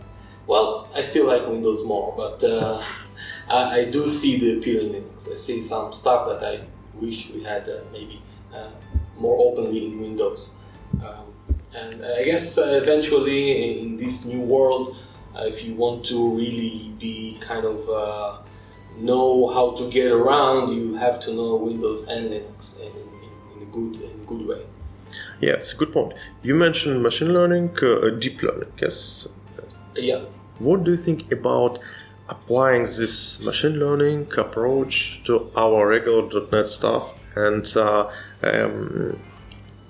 well, 0.46 0.88
I 0.94 1.02
still 1.02 1.26
like 1.26 1.46
Windows 1.46 1.84
more, 1.84 2.14
but 2.16 2.42
uh, 2.44 2.82
I, 3.48 3.80
I 3.80 3.84
do 3.90 4.06
see 4.06 4.38
the 4.38 4.58
appeal 4.58 4.86
in 4.86 4.92
Linux. 4.92 5.30
I 5.30 5.34
see 5.34 5.60
some 5.60 5.92
stuff 5.92 6.26
that 6.28 6.46
I 6.46 6.64
wish 6.94 7.30
we 7.30 7.42
had 7.42 7.62
uh, 7.68 7.80
maybe 7.92 8.22
uh, 8.54 8.70
more 9.18 9.36
openly 9.38 9.86
in 9.86 10.00
Windows. 10.00 10.54
Um, 10.94 11.34
and 11.74 12.04
I 12.04 12.24
guess 12.24 12.58
uh, 12.58 12.78
eventually 12.82 13.80
in 13.80 13.96
this 13.96 14.24
new 14.24 14.40
world, 14.40 14.96
uh, 15.36 15.44
if 15.44 15.64
you 15.64 15.74
want 15.74 16.04
to 16.06 16.36
really 16.36 16.92
be 16.98 17.38
kind 17.40 17.64
of 17.64 18.45
know 18.98 19.48
how 19.48 19.72
to 19.72 19.88
get 19.90 20.10
around, 20.10 20.68
you 20.72 20.96
have 20.96 21.20
to 21.20 21.32
know 21.32 21.56
Windows 21.56 22.02
and 22.04 22.30
Linux 22.30 22.80
in, 22.80 22.86
in, 22.86 23.56
in 23.56 23.62
a 23.62 23.70
good 23.70 23.96
in 23.96 24.20
a 24.20 24.24
good 24.24 24.46
way. 24.46 24.62
Yes, 25.40 25.72
good 25.72 25.92
point. 25.92 26.14
You 26.42 26.54
mentioned 26.54 27.02
machine 27.02 27.32
learning, 27.32 27.76
uh, 27.82 28.10
deep 28.10 28.42
learning, 28.42 28.72
yes? 28.80 29.28
Yeah. 29.94 30.24
What 30.58 30.84
do 30.84 30.90
you 30.92 30.96
think 30.96 31.30
about 31.30 31.78
applying 32.28 32.82
this 32.84 33.40
machine 33.40 33.78
learning 33.78 34.32
approach 34.36 35.22
to 35.24 35.50
our 35.56 35.86
regular 35.86 36.28
.NET 36.50 36.66
stuff 36.66 37.12
and 37.34 37.66
uh, 37.76 38.10
um, 38.42 39.20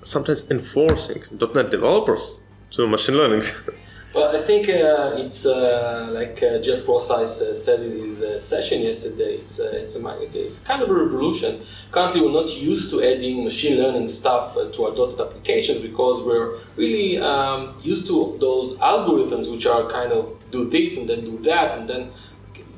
sometimes 0.03 0.49
enforcing 0.51 1.23
.NET 1.31 1.71
developers 1.71 2.41
to 2.71 2.87
machine 2.87 3.15
learning? 3.15 3.43
Well, 4.13 4.35
I 4.35 4.39
think 4.39 4.69
uh, 4.69 5.11
it's 5.15 5.45
uh, 5.45 6.09
like 6.11 6.41
uh, 6.41 6.59
Jeff 6.59 6.85
Prosise 6.85 7.41
uh, 7.41 7.53
said 7.53 7.81
in 7.81 7.91
his 7.91 8.21
uh, 8.21 8.39
session 8.39 8.81
yesterday. 8.81 9.35
It's 9.35 9.59
uh, 9.59 9.69
it's, 9.73 9.95
a, 9.97 10.21
it's 10.21 10.59
kind 10.61 10.81
of 10.81 10.89
a 10.89 10.93
revolution. 10.93 11.61
Currently, 11.91 12.21
we're 12.21 12.31
not 12.31 12.49
used 12.57 12.89
to 12.91 13.03
adding 13.03 13.43
machine 13.43 13.77
learning 13.77 14.07
stuff 14.07 14.55
uh, 14.55 14.71
to 14.71 14.85
our 14.85 14.91
.NET 14.95 15.19
applications 15.19 15.79
because 15.79 16.23
we're 16.23 16.57
really 16.77 17.19
um, 17.19 17.75
used 17.83 18.07
to 18.07 18.37
those 18.39 18.77
algorithms 18.77 19.51
which 19.51 19.65
are 19.67 19.89
kind 19.89 20.13
of 20.13 20.33
do 20.51 20.69
this 20.69 20.97
and 20.97 21.07
then 21.09 21.25
do 21.25 21.37
that 21.39 21.77
and 21.77 21.89
then 21.89 22.09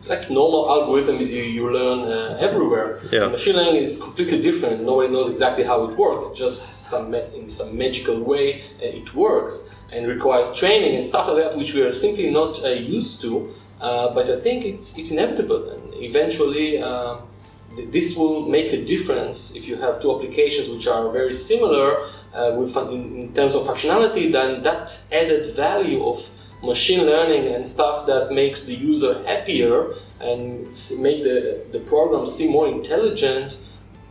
like 0.07 0.29
normal 0.31 0.65
algorithms 0.65 1.31
you, 1.31 1.43
you 1.43 1.71
learn 1.71 1.99
uh, 2.11 2.37
everywhere. 2.39 2.99
Yeah. 3.11 3.27
Machine 3.27 3.55
learning 3.55 3.83
is 3.83 3.97
completely 3.97 4.41
different. 4.41 4.81
Nobody 4.83 5.13
knows 5.13 5.29
exactly 5.29 5.63
how 5.63 5.83
it 5.83 5.95
works. 5.95 6.31
Just 6.37 6.73
some 6.73 7.11
ma- 7.11 7.29
in 7.35 7.47
some 7.49 7.77
magical 7.77 8.19
way 8.23 8.61
uh, 8.81 8.97
it 8.99 9.13
works 9.13 9.69
and 9.93 10.07
requires 10.07 10.51
training 10.53 10.95
and 10.95 11.05
stuff 11.05 11.27
like 11.27 11.37
that, 11.43 11.57
which 11.57 11.73
we 11.73 11.81
are 11.81 11.91
simply 11.91 12.29
not 12.29 12.63
uh, 12.63 12.69
used 12.69 13.21
to. 13.21 13.49
Uh, 13.81 14.13
but 14.13 14.29
I 14.29 14.37
think 14.45 14.65
it's 14.65 14.97
it's 14.97 15.11
inevitable, 15.11 15.61
and 15.73 15.83
eventually. 16.09 16.81
um 16.81 17.17
th- 17.75 17.89
this 17.97 18.15
will 18.19 18.39
make 18.57 18.69
a 18.79 18.81
difference 18.93 19.37
if 19.59 19.63
you 19.69 19.75
have 19.85 19.93
two 20.01 20.09
applications 20.15 20.65
which 20.73 20.87
are 20.87 21.03
very 21.19 21.35
similar 21.49 21.87
uh, 22.33 22.51
with 22.57 22.69
fun- 22.75 22.89
in, 22.95 23.01
in 23.23 23.33
terms 23.37 23.53
of 23.55 23.61
functionality. 23.71 24.23
Then 24.37 24.49
that 24.63 24.85
added 25.21 25.43
value 25.67 26.01
of 26.11 26.17
machine 26.63 27.01
learning 27.11 27.43
and 27.53 27.61
stuff 27.75 28.05
that 28.11 28.23
makes 28.41 28.59
the 28.69 28.75
user 28.91 29.13
happier 29.31 29.75
and 30.29 30.43
make 31.07 31.19
the, 31.29 31.65
the 31.75 31.79
program 31.93 32.25
seem 32.25 32.49
more 32.51 32.67
intelligent 32.67 33.49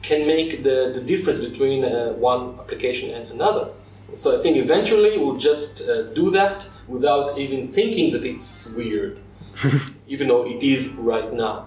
can 0.02 0.20
make 0.26 0.50
the, 0.62 0.78
the 0.94 1.02
difference 1.12 1.38
between 1.48 1.84
uh, 1.84 2.12
one 2.30 2.42
application 2.62 3.10
and 3.16 3.24
another. 3.30 3.64
So 4.12 4.36
I 4.36 4.40
think 4.40 4.56
eventually 4.56 5.18
we'll 5.18 5.36
just 5.36 5.88
uh, 5.88 6.02
do 6.14 6.30
that 6.30 6.68
without 6.86 7.38
even 7.38 7.68
thinking 7.72 8.12
that 8.12 8.24
it's 8.24 8.72
weird, 8.74 9.20
even 10.06 10.28
though 10.28 10.46
it 10.46 10.62
is 10.62 10.88
right 10.94 11.32
now. 11.32 11.66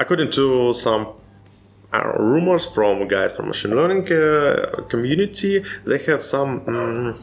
According 0.00 0.30
to 0.32 0.72
some 0.74 1.08
uh, 1.92 2.12
rumors 2.18 2.66
from 2.66 3.06
guys 3.08 3.32
from 3.32 3.48
machine 3.48 3.74
learning 3.74 4.12
uh, 4.12 4.82
community, 4.88 5.62
they 5.84 5.98
have 5.98 6.22
some 6.22 6.60
mm, 6.62 7.16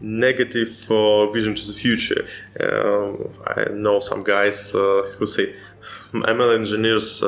negative 0.00 0.86
uh, 0.90 1.30
vision 1.32 1.54
to 1.54 1.66
the 1.66 1.72
future. 1.72 2.24
Um, 2.60 3.28
I 3.46 3.70
know 3.72 3.98
some 3.98 4.22
guys 4.22 4.74
uh, 4.74 5.02
who 5.18 5.26
say 5.26 5.54
ML 6.12 6.54
engineers 6.54 7.22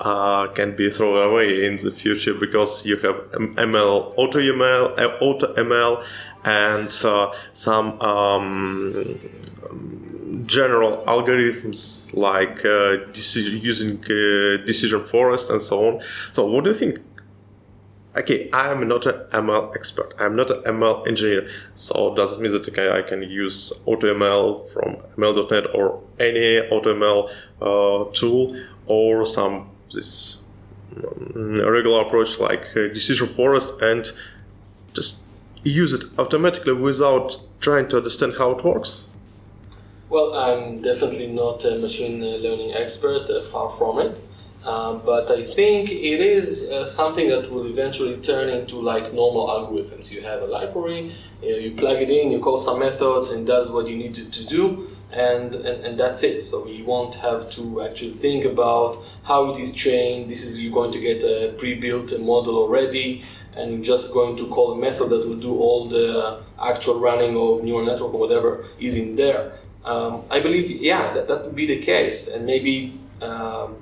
uh, 0.00 0.48
can 0.48 0.74
be 0.74 0.90
thrown 0.90 1.30
away 1.30 1.66
in 1.66 1.76
the 1.76 1.92
future 1.92 2.34
because 2.34 2.86
you 2.86 2.96
have 2.96 3.16
ML, 3.56 4.14
auto 4.16 4.38
ML, 4.38 4.98
uh, 4.98 5.16
auto 5.20 5.54
ML, 5.54 6.04
and 6.44 7.04
uh, 7.04 7.32
some 7.52 8.00
um, 8.00 9.18
general 10.46 11.04
algorithms 11.06 12.14
like 12.14 12.64
uh, 12.64 13.06
using 13.14 13.98
uh, 14.04 14.64
decision 14.64 15.04
forest 15.04 15.50
and 15.50 15.60
so 15.60 15.88
on. 15.88 16.00
So, 16.32 16.46
what 16.46 16.64
do 16.64 16.70
you 16.70 16.74
think? 16.74 16.98
Okay, 18.16 18.50
I 18.52 18.72
am 18.72 18.88
not 18.88 19.06
an 19.06 19.14
ML 19.30 19.76
expert. 19.76 20.14
I'm 20.18 20.34
not 20.34 20.50
an 20.50 20.62
ML 20.62 21.06
engineer. 21.06 21.48
So, 21.74 22.14
does 22.16 22.32
it 22.36 22.40
mean 22.40 22.52
that 22.52 22.68
okay, 22.68 22.90
I 22.90 23.02
can 23.02 23.22
use 23.22 23.72
AutoML 23.86 24.68
from 24.72 24.96
ML.NET 25.16 25.74
or 25.74 26.02
any 26.18 26.60
AutoML 26.68 27.30
uh, 27.60 28.10
tool 28.12 28.60
or 28.86 29.24
some 29.24 29.69
this 29.92 30.38
mm, 30.94 31.70
regular 31.70 32.02
approach 32.02 32.38
like 32.38 32.64
uh, 32.76 32.88
decision 32.88 33.28
forest 33.28 33.74
and 33.80 34.12
just 34.94 35.24
use 35.62 35.92
it 35.92 36.04
automatically 36.18 36.72
without 36.72 37.40
trying 37.60 37.88
to 37.88 37.96
understand 37.98 38.34
how 38.38 38.50
it 38.52 38.64
works? 38.64 39.06
Well, 40.08 40.34
I'm 40.34 40.82
definitely 40.82 41.28
not 41.28 41.64
a 41.64 41.78
machine 41.78 42.20
learning 42.20 42.72
expert, 42.72 43.30
uh, 43.30 43.42
far 43.42 43.68
from 43.68 44.00
it. 44.00 44.20
Uh, 44.64 44.94
but 44.94 45.30
I 45.30 45.42
think 45.42 45.90
it 45.90 46.20
is 46.20 46.68
uh, 46.68 46.84
something 46.84 47.28
that 47.28 47.50
will 47.50 47.66
eventually 47.66 48.16
turn 48.18 48.50
into 48.50 48.76
like 48.76 49.14
normal 49.14 49.48
algorithms. 49.48 50.12
You 50.12 50.20
have 50.22 50.42
a 50.42 50.46
library, 50.46 51.12
you, 51.42 51.54
you 51.54 51.70
plug 51.70 52.02
it 52.02 52.10
in, 52.10 52.30
you 52.30 52.40
call 52.40 52.58
some 52.58 52.80
methods, 52.80 53.30
and 53.30 53.42
it 53.42 53.50
does 53.50 53.70
what 53.70 53.88
you 53.88 53.96
need 53.96 54.18
it 54.18 54.32
to 54.32 54.44
do, 54.44 54.88
and, 55.12 55.54
and, 55.54 55.84
and 55.84 55.98
that's 55.98 56.22
it. 56.22 56.42
So 56.42 56.66
you 56.66 56.84
won't 56.84 57.16
have 57.16 57.50
to 57.52 57.82
actually 57.82 58.12
think 58.12 58.44
about 58.44 58.98
how 59.24 59.50
it 59.50 59.58
is 59.58 59.72
trained. 59.72 60.30
This 60.30 60.44
is 60.44 60.58
you're 60.60 60.72
going 60.72 60.92
to 60.92 61.00
get 61.00 61.22
a 61.22 61.54
pre-built 61.58 62.18
model 62.20 62.56
already, 62.56 63.22
and 63.56 63.72
you're 63.72 63.82
just 63.82 64.12
going 64.12 64.36
to 64.36 64.46
call 64.48 64.72
a 64.72 64.78
method 64.78 65.10
that 65.10 65.26
will 65.26 65.36
do 65.36 65.58
all 65.58 65.88
the 65.88 66.40
actual 66.62 67.00
running 67.00 67.36
of 67.36 67.64
neural 67.64 67.84
network 67.84 68.14
or 68.14 68.20
whatever 68.20 68.64
is 68.78 68.96
in 68.96 69.16
there. 69.16 69.52
Um, 69.84 70.24
I 70.30 70.40
believe, 70.40 70.70
yeah, 70.70 71.12
that, 71.14 71.26
that 71.28 71.44
would 71.44 71.56
be 71.56 71.66
the 71.66 71.78
case, 71.78 72.28
and 72.28 72.44
maybe 72.44 72.92
um, 73.22 73.76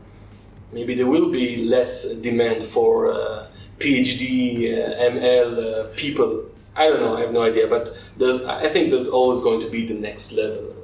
maybe 0.72 0.94
there 0.94 1.06
will 1.06 1.30
be 1.30 1.64
less 1.64 2.14
demand 2.14 2.62
for 2.62 3.10
uh, 3.10 3.46
PhD, 3.78 4.72
uh, 4.72 5.10
ML 5.10 5.50
uh, 5.58 5.88
people. 5.96 6.44
I 6.76 6.86
don't 6.86 7.00
know, 7.00 7.16
I 7.16 7.20
have 7.20 7.32
no 7.32 7.42
idea, 7.42 7.66
but 7.66 7.90
there's, 8.16 8.44
I 8.44 8.68
think 8.68 8.90
there's 8.90 9.08
always 9.08 9.40
going 9.40 9.60
to 9.60 9.68
be 9.68 9.84
the 9.84 9.94
next 9.94 10.32
level. 10.32 10.77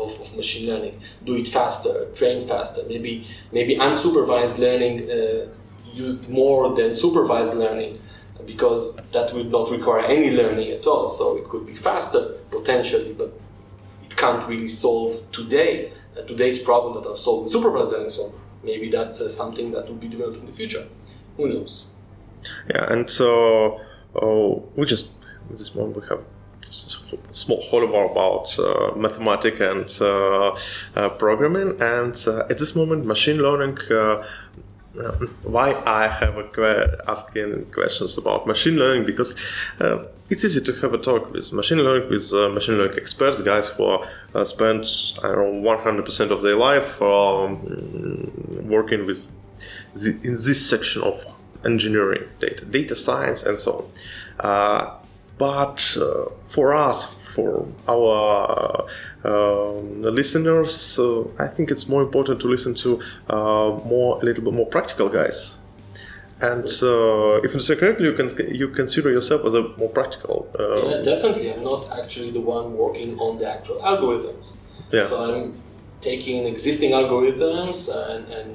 Of, 0.00 0.18
of 0.20 0.36
machine 0.36 0.68
learning. 0.70 0.98
Do 1.24 1.36
it 1.36 1.48
faster, 1.48 2.06
train 2.14 2.40
faster. 2.46 2.82
Maybe 2.88 3.26
maybe 3.52 3.76
unsupervised 3.76 4.58
learning 4.58 5.10
uh, 5.10 5.46
used 5.92 6.28
more 6.30 6.74
than 6.74 6.94
supervised 6.94 7.54
learning 7.54 7.98
because 8.46 8.96
that 9.12 9.32
would 9.34 9.50
not 9.50 9.70
require 9.70 10.04
any 10.04 10.30
learning 10.30 10.70
at 10.70 10.86
all. 10.86 11.08
So 11.08 11.36
it 11.36 11.44
could 11.48 11.66
be 11.66 11.74
faster 11.74 12.36
potentially, 12.50 13.12
but 13.12 13.32
it 14.04 14.16
can't 14.16 14.46
really 14.46 14.68
solve 14.68 15.30
today 15.32 15.92
uh, 16.16 16.22
today's 16.22 16.58
problem 16.58 17.02
that 17.02 17.08
are 17.08 17.16
solved 17.16 17.44
with 17.44 17.52
supervised 17.52 17.92
learning. 17.92 18.10
So 18.10 18.34
maybe 18.64 18.88
that's 18.90 19.20
uh, 19.20 19.28
something 19.28 19.70
that 19.72 19.88
will 19.88 19.96
be 19.96 20.08
developed 20.08 20.38
in 20.38 20.46
the 20.46 20.52
future. 20.52 20.86
Who 21.36 21.48
knows? 21.48 21.86
Yeah, 22.68 22.92
and 22.92 23.08
so 23.08 23.80
uh, 24.20 24.60
we 24.76 24.86
just 24.86 25.12
at 25.50 25.58
this 25.58 25.74
moment 25.74 25.96
we 25.96 26.08
have 26.08 26.22
small 26.70 27.62
holobar 27.70 28.10
about 28.10 28.58
uh, 28.58 28.96
mathematics 28.96 29.60
and 29.60 29.98
uh, 30.00 30.56
uh, 30.96 31.08
programming, 31.10 31.80
and 31.80 32.24
uh, 32.26 32.46
at 32.50 32.58
this 32.58 32.74
moment, 32.74 33.04
machine 33.04 33.38
learning. 33.38 33.78
Why 35.44 35.72
I 35.86 36.08
have 36.08 36.36
a 36.36 36.44
que- 36.44 36.96
asking 37.06 37.66
questions 37.72 38.18
about 38.18 38.46
machine 38.46 38.76
learning 38.76 39.06
because 39.06 39.36
it's 40.30 40.44
easy 40.44 40.60
to 40.60 40.72
have 40.80 40.94
a 40.94 40.98
talk 40.98 41.32
with 41.32 41.52
machine 41.52 41.78
learning 41.78 42.08
with 42.08 42.32
uh, 42.32 42.48
machine 42.48 42.76
learning 42.78 42.96
experts, 42.96 43.40
guys 43.42 43.68
who 43.68 43.84
uh, 43.84 44.44
spend 44.44 44.84
I 45.22 45.28
don't 45.28 45.62
know 45.62 45.76
100% 45.76 46.30
of 46.30 46.42
their 46.42 46.54
life 46.54 47.02
um, 47.02 48.68
working 48.68 49.06
with 49.06 49.30
the, 49.94 50.10
in 50.22 50.34
this 50.34 50.68
section 50.68 51.02
of 51.02 51.26
engineering, 51.64 52.28
data, 52.40 52.64
data 52.64 52.94
science, 52.94 53.42
and 53.42 53.58
so 53.58 53.90
on. 54.40 54.46
Uh, 54.48 54.94
but 55.40 55.96
uh, 55.96 56.26
for 56.46 56.74
us, 56.74 56.98
for 57.34 57.66
our 57.88 58.84
um, 59.24 60.02
listeners, 60.02 60.98
uh, 60.98 61.22
I 61.38 61.46
think 61.54 61.70
it's 61.70 61.88
more 61.88 62.02
important 62.02 62.40
to 62.42 62.46
listen 62.46 62.74
to 62.84 63.00
uh, 63.28 63.70
more 63.92 64.20
a 64.20 64.24
little 64.24 64.44
bit 64.44 64.52
more 64.52 64.66
practical 64.66 65.08
guys. 65.08 65.56
And 66.42 66.68
uh, 66.82 67.46
if 67.46 67.54
you 67.54 67.60
say 67.60 67.74
correctly, 67.76 68.06
you 68.10 68.14
can 68.20 68.28
you 68.60 68.68
consider 68.68 69.10
yourself 69.10 69.40
as 69.48 69.54
a 69.54 69.62
more 69.80 69.92
practical. 69.98 70.36
Uh, 70.58 70.88
Yeah, 70.88 71.02
definitely. 71.12 71.46
I'm 71.52 71.64
not 71.72 71.82
actually 72.00 72.30
the 72.38 72.44
one 72.56 72.66
working 72.76 73.18
on 73.18 73.32
the 73.40 73.46
actual 73.56 73.78
algorithms. 73.92 74.56
Yeah. 74.92 75.04
So 75.04 75.14
I'm 75.26 75.44
taking 76.00 76.46
existing 76.54 76.90
algorithms 77.00 77.78
and, 77.88 78.22
and 78.38 78.48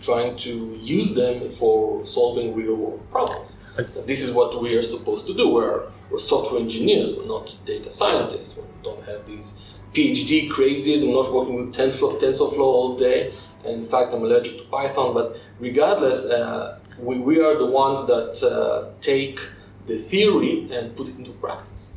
trying 0.00 0.36
to 0.46 0.52
use 0.98 1.14
them 1.14 1.36
for 1.48 2.04
solving 2.04 2.54
real 2.54 2.76
world 2.82 3.02
problems. 3.10 3.58
This 4.06 4.22
is 4.22 4.32
what 4.32 4.60
we 4.60 4.76
are 4.76 4.82
supposed 4.82 5.26
to 5.26 5.34
do. 5.34 5.52
We're, 5.52 5.86
we're 6.10 6.18
software 6.18 6.60
engineers, 6.60 7.14
we're 7.14 7.26
not 7.26 7.56
data 7.64 7.90
scientists. 7.90 8.56
We 8.56 8.62
don't 8.82 9.04
have 9.04 9.26
these 9.26 9.58
PhD 9.92 10.50
crazies. 10.50 11.02
I'm 11.02 11.12
not 11.12 11.32
working 11.32 11.54
with 11.54 11.74
TensorFlow, 11.74 12.58
all 12.58 12.96
day. 12.96 13.32
In 13.64 13.82
fact, 13.82 14.12
I'm 14.12 14.22
allergic 14.22 14.58
to 14.58 14.64
Python. 14.64 15.14
But 15.14 15.38
regardless, 15.58 16.26
uh, 16.26 16.80
we, 16.98 17.18
we 17.18 17.40
are 17.40 17.56
the 17.56 17.66
ones 17.66 18.06
that 18.06 18.42
uh, 18.42 18.92
take 19.00 19.40
the 19.86 19.98
theory 19.98 20.68
and 20.72 20.94
put 20.96 21.08
it 21.08 21.16
into 21.16 21.32
practice. 21.32 21.92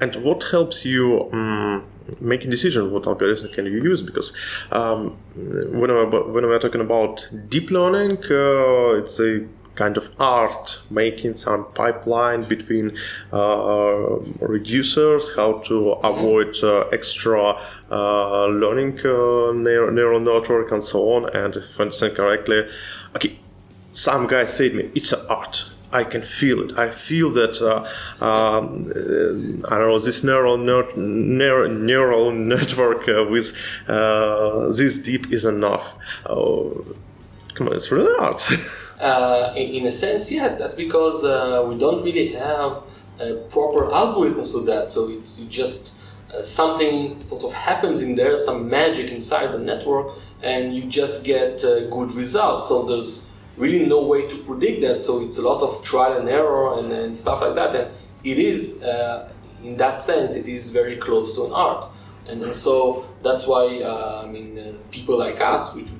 And 0.00 0.16
what 0.24 0.42
helps 0.50 0.84
you 0.84 1.30
um, 1.32 1.84
making 2.20 2.50
decision 2.50 2.90
what 2.90 3.06
algorithm 3.06 3.48
can 3.52 3.66
you 3.66 3.82
use? 3.82 4.02
Because 4.02 4.32
um, 4.72 5.16
when 5.36 5.90
I'm 5.90 6.10
when 6.10 6.44
we're 6.46 6.58
talking 6.58 6.80
about 6.80 7.28
deep 7.48 7.70
learning, 7.70 8.18
uh, 8.30 8.98
it's 9.00 9.20
a 9.20 9.46
kind 9.74 9.96
of 9.96 10.10
art 10.18 10.80
making 10.90 11.34
some 11.34 11.64
pipeline 11.74 12.42
between 12.42 12.96
uh, 13.32 14.18
reducers, 14.40 15.34
how 15.36 15.54
to 15.60 15.92
avoid 15.92 16.56
uh, 16.62 16.80
extra 16.88 17.58
uh, 17.90 18.46
learning 18.46 18.98
uh, 19.00 19.52
neural, 19.52 20.20
network 20.20 20.70
and 20.72 20.82
so 20.82 21.12
on. 21.12 21.34
And 21.34 21.56
if 21.56 21.78
I 21.78 21.84
understand 21.84 22.16
correctly, 22.16 22.66
okay, 23.16 23.38
some 23.92 24.26
guy 24.26 24.46
said 24.46 24.74
me 24.74 24.90
it's 24.94 25.12
an 25.12 25.24
art. 25.28 25.70
I 25.94 26.04
can 26.04 26.22
feel 26.22 26.62
it. 26.62 26.78
I 26.78 26.88
feel 26.90 27.28
that 27.30 27.60
uh, 27.60 27.84
um, 28.24 28.90
uh, 28.96 29.74
I 29.74 29.78
don't 29.78 29.88
know 29.88 29.98
this 29.98 30.24
neural 30.24 30.56
ner- 30.56 30.96
neural, 30.96 31.70
neural 31.70 32.30
network 32.54 33.06
uh, 33.08 33.26
with 33.28 33.54
uh, 33.88 34.72
this 34.72 34.96
deep 34.96 35.30
is 35.30 35.44
enough. 35.44 35.94
Oh, 36.24 36.86
come 37.54 37.68
on, 37.68 37.74
it's 37.74 37.92
really 37.92 38.14
art. 38.18 38.50
Uh, 39.02 39.52
in, 39.56 39.68
in 39.82 39.86
a 39.86 39.90
sense, 39.90 40.30
yes. 40.30 40.54
That's 40.54 40.76
because 40.76 41.24
uh, 41.24 41.64
we 41.68 41.76
don't 41.76 42.04
really 42.04 42.28
have 42.28 42.84
proper 43.50 43.90
algorithms 43.90 44.52
for 44.52 44.60
that. 44.60 44.90
So 44.92 45.10
it's 45.10 45.38
just 45.48 45.96
uh, 46.32 46.40
something 46.40 47.16
sort 47.16 47.42
of 47.44 47.52
happens 47.52 48.00
in 48.00 48.14
there, 48.14 48.36
some 48.36 48.70
magic 48.70 49.10
inside 49.10 49.52
the 49.52 49.58
network, 49.58 50.16
and 50.42 50.74
you 50.74 50.84
just 50.86 51.24
get 51.24 51.64
uh, 51.64 51.88
good 51.88 52.12
results. 52.12 52.68
So 52.68 52.84
there's 52.84 53.28
really 53.56 53.84
no 53.86 54.06
way 54.06 54.26
to 54.28 54.36
predict 54.38 54.80
that. 54.82 55.02
So 55.02 55.20
it's 55.20 55.38
a 55.38 55.42
lot 55.42 55.62
of 55.62 55.82
trial 55.82 56.18
and 56.18 56.28
error 56.28 56.78
and, 56.78 56.92
and 56.92 57.14
stuff 57.14 57.40
like 57.40 57.54
that. 57.56 57.74
And 57.74 57.90
it 58.24 58.38
is, 58.38 58.82
uh, 58.82 59.30
in 59.64 59.76
that 59.78 60.00
sense, 60.00 60.36
it 60.36 60.48
is 60.48 60.70
very 60.70 60.96
close 60.96 61.34
to 61.34 61.46
an 61.46 61.52
art. 61.52 61.84
And, 62.28 62.40
and 62.42 62.54
so 62.54 63.04
that's 63.22 63.48
why 63.48 63.64
I 64.24 64.26
mean, 64.26 64.78
people 64.92 65.18
like 65.18 65.40
us, 65.40 65.74
which 65.74 65.90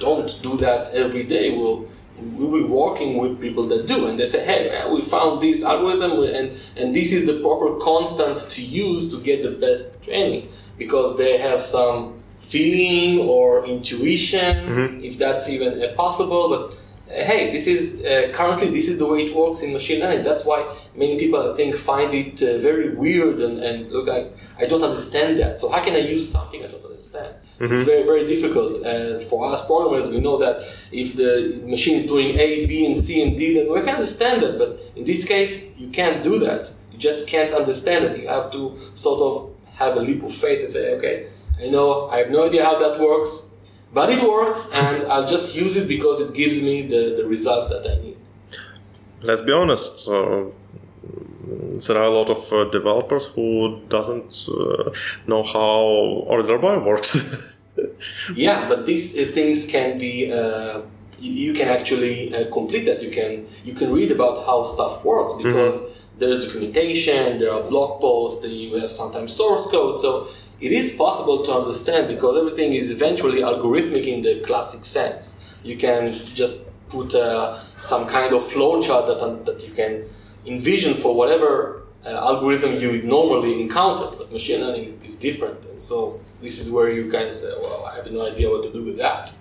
don't 0.00 0.36
do 0.42 0.56
that 0.56 0.92
every 0.92 1.22
day, 1.22 1.56
will 1.56 1.88
we'll 2.22 2.52
be 2.62 2.68
working 2.68 3.16
with 3.18 3.40
people 3.40 3.66
that 3.66 3.86
do 3.86 4.06
and 4.08 4.18
they 4.18 4.26
say 4.26 4.44
hey 4.44 4.90
we 4.92 5.02
found 5.02 5.40
this 5.40 5.62
algorithm 5.64 6.12
and, 6.24 6.52
and 6.76 6.94
this 6.94 7.12
is 7.12 7.26
the 7.26 7.40
proper 7.40 7.76
constants 7.78 8.44
to 8.54 8.62
use 8.62 9.10
to 9.12 9.20
get 9.22 9.42
the 9.42 9.50
best 9.50 10.02
training 10.02 10.48
because 10.78 11.16
they 11.18 11.38
have 11.38 11.60
some 11.60 12.14
feeling 12.38 13.26
or 13.28 13.64
intuition 13.66 14.56
Mm-hmm. 14.70 15.00
if 15.04 15.18
that's 15.18 15.48
even 15.48 15.72
possible 15.96 16.48
but 16.48 16.76
hey 17.10 17.50
this 17.50 17.66
is 17.66 18.04
uh, 18.04 18.30
currently 18.32 18.68
this 18.70 18.88
is 18.88 18.98
the 18.98 19.06
way 19.06 19.26
it 19.26 19.34
works 19.34 19.62
in 19.62 19.72
machine 19.72 20.00
learning. 20.00 20.22
That's 20.24 20.44
why 20.44 20.60
many 20.94 21.18
people 21.18 21.52
i 21.52 21.56
think 21.56 21.74
find 21.76 22.12
it 22.14 22.42
uh, 22.42 22.58
very 22.58 22.94
weird 22.94 23.40
and, 23.40 23.58
and 23.58 23.90
look 23.90 24.08
I, 24.08 24.28
I 24.58 24.66
don't 24.66 24.82
understand 24.82 25.38
that. 25.38 25.60
So 25.60 25.68
how 25.68 25.82
can 25.82 25.94
i 25.94 25.98
use 25.98 26.28
something 26.30 26.64
i 26.64 26.68
don't 26.68 26.84
understand? 26.84 27.34
It's 27.58 27.82
very 27.82 28.04
very 28.04 28.26
difficult 28.26 28.84
uh, 28.84 29.18
for 29.20 29.50
us 29.50 29.64
programmers. 29.66 30.08
We 30.08 30.20
know 30.20 30.38
that 30.38 30.56
if 30.92 31.16
the 31.16 31.62
machine 31.66 31.96
is 31.96 32.04
doing 32.04 32.36
a 32.38 32.66
b 32.66 32.86
and 32.86 32.96
c 32.96 33.22
and 33.22 33.36
d 33.36 33.54
then 33.54 33.72
we 33.72 33.80
can 33.80 33.96
understand 33.96 34.42
that. 34.42 34.58
But 34.58 34.70
in 34.96 35.04
this 35.04 35.24
case 35.24 35.62
you 35.76 35.88
can't 35.88 36.22
do 36.22 36.38
that. 36.46 36.72
You 36.92 36.98
just 36.98 37.28
can't 37.28 37.52
understand 37.52 38.04
it. 38.04 38.20
You 38.20 38.28
have 38.28 38.50
to 38.52 38.76
sort 38.94 39.20
of 39.20 39.50
have 39.80 39.96
a 39.96 40.00
leap 40.00 40.22
of 40.22 40.32
faith 40.32 40.60
and 40.62 40.70
say 40.70 40.94
okay 40.94 41.26
i 41.58 41.66
know 41.68 42.08
i 42.10 42.18
have 42.18 42.30
no 42.30 42.44
idea 42.46 42.62
how 42.62 42.78
that 42.78 42.98
works 43.00 43.49
but 43.92 44.10
it 44.10 44.22
works 44.22 44.70
and 44.74 45.04
i'll 45.12 45.26
just 45.26 45.56
use 45.56 45.76
it 45.76 45.86
because 45.88 46.20
it 46.20 46.32
gives 46.34 46.62
me 46.62 46.86
the, 46.86 47.14
the 47.16 47.24
results 47.26 47.68
that 47.68 47.86
i 47.86 48.00
need 48.02 48.16
Let's 49.22 49.42
be 49.42 49.52
honest. 49.52 50.08
Uh, 50.08 50.44
there 51.86 51.96
are 51.98 52.04
a 52.04 52.10
lot 52.10 52.30
of 52.30 52.52
uh, 52.52 52.64
developers 52.70 53.26
who 53.26 53.80
doesn't 53.88 54.46
uh, 54.48 54.90
know 55.26 55.42
how 55.42 55.78
order 56.26 56.58
by 56.58 56.76
works. 56.76 57.18
yeah 58.34 58.68
but 58.68 58.84
these 58.86 59.16
uh, 59.16 59.30
things 59.32 59.64
can 59.66 59.96
be 59.98 60.30
uh, 60.32 60.80
you, 61.18 61.32
you 61.32 61.52
can 61.52 61.68
actually 61.68 62.34
uh, 62.34 62.50
complete 62.50 62.84
that 62.84 63.02
you 63.02 63.10
can 63.10 63.46
you 63.64 63.72
can 63.72 63.92
read 63.92 64.10
about 64.10 64.44
how 64.44 64.62
stuff 64.64 65.04
works 65.04 65.32
because 65.34 65.99
there's 66.20 66.44
documentation 66.44 67.38
there 67.38 67.52
are 67.52 67.62
blog 67.68 68.00
posts 68.00 68.46
you 68.46 68.74
have 68.76 68.90
sometimes 68.90 69.32
source 69.32 69.66
code 69.68 70.00
so 70.00 70.28
it 70.60 70.72
is 70.72 70.92
possible 70.92 71.42
to 71.42 71.52
understand 71.52 72.06
because 72.06 72.36
everything 72.36 72.72
is 72.74 72.90
eventually 72.90 73.40
algorithmic 73.40 74.06
in 74.06 74.20
the 74.22 74.40
classic 74.40 74.84
sense 74.84 75.22
you 75.64 75.76
can 75.76 76.12
just 76.12 76.70
put 76.88 77.14
uh, 77.14 77.58
some 77.80 78.06
kind 78.06 78.34
of 78.34 78.42
flowchart 78.42 79.06
that, 79.06 79.46
that 79.46 79.66
you 79.66 79.72
can 79.72 80.04
envision 80.46 80.94
for 80.94 81.14
whatever 81.14 81.82
uh, 82.04 82.10
algorithm 82.10 82.74
you 82.76 82.90
would 82.92 83.04
normally 83.04 83.60
encounter. 83.60 84.06
But 84.16 84.32
machine 84.32 84.60
learning 84.60 84.84
is, 84.84 85.02
is 85.04 85.16
different, 85.16 85.64
and 85.66 85.80
so 85.80 86.20
this 86.40 86.58
is 86.58 86.70
where 86.70 86.90
you 86.90 87.10
kind 87.10 87.28
of 87.28 87.34
say, 87.34 87.52
"Well, 87.60 87.84
I 87.84 87.96
have 87.96 88.10
no 88.10 88.26
idea 88.26 88.48
what 88.50 88.62
to 88.64 88.72
do 88.72 88.82
with 88.82 88.98
that." 88.98 89.34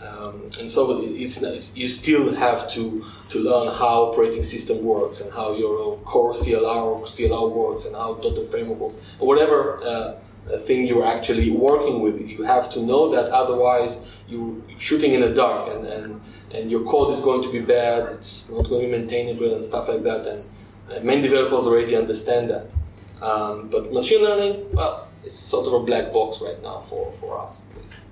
Um, 0.00 0.50
and 0.58 0.70
so 0.70 1.02
it's, 1.02 1.42
it's 1.42 1.76
you 1.76 1.88
still 1.88 2.34
have 2.34 2.68
to 2.70 3.04
to 3.30 3.38
learn 3.38 3.68
how 3.68 4.10
operating 4.10 4.42
system 4.42 4.84
works 4.84 5.20
and 5.20 5.32
how 5.32 5.54
your 5.54 5.78
own 5.78 5.98
core 6.04 6.32
CLR 6.32 6.82
or 6.84 7.04
CLR 7.04 7.50
works 7.50 7.86
and 7.86 7.96
how 7.96 8.14
Dotnet 8.14 8.50
framework 8.50 8.78
works 8.78 9.16
or 9.18 9.26
whatever 9.26 9.80
uh, 9.82 10.16
thing 10.58 10.86
you're 10.86 11.06
actually 11.06 11.50
working 11.50 12.00
with. 12.00 12.20
You 12.20 12.44
have 12.44 12.68
to 12.70 12.82
know 12.82 13.10
that, 13.10 13.32
otherwise 13.32 14.20
you're 14.28 14.56
shooting 14.78 15.12
in 15.12 15.20
the 15.20 15.32
dark 15.32 15.74
and, 15.74 15.86
and 15.86 16.20
and 16.52 16.70
your 16.70 16.84
code 16.84 17.12
is 17.12 17.20
going 17.20 17.42
to 17.42 17.50
be 17.50 17.60
bad. 17.60 18.08
It's 18.10 18.50
not 18.50 18.68
going 18.68 18.82
to 18.82 18.86
be 18.86 18.92
maintainable 18.98 19.54
and 19.54 19.64
stuff 19.64 19.88
like 19.88 20.02
that. 20.04 20.26
And 20.26 20.44
uh, 20.90 21.00
many 21.02 21.22
developers 21.22 21.66
already 21.66 21.96
understand 21.96 22.50
that. 22.50 22.74
Um, 23.20 23.68
but 23.68 23.92
machine 23.92 24.22
learning, 24.22 24.72
well, 24.72 25.08
it's 25.24 25.38
sort 25.38 25.66
of 25.66 25.72
a 25.72 25.80
black 25.80 26.12
box 26.12 26.40
right 26.40 26.62
now 26.62 26.78
for, 26.78 27.12
for 27.12 27.40
us 27.40 27.64
at 27.68 27.82
least. 27.82 28.05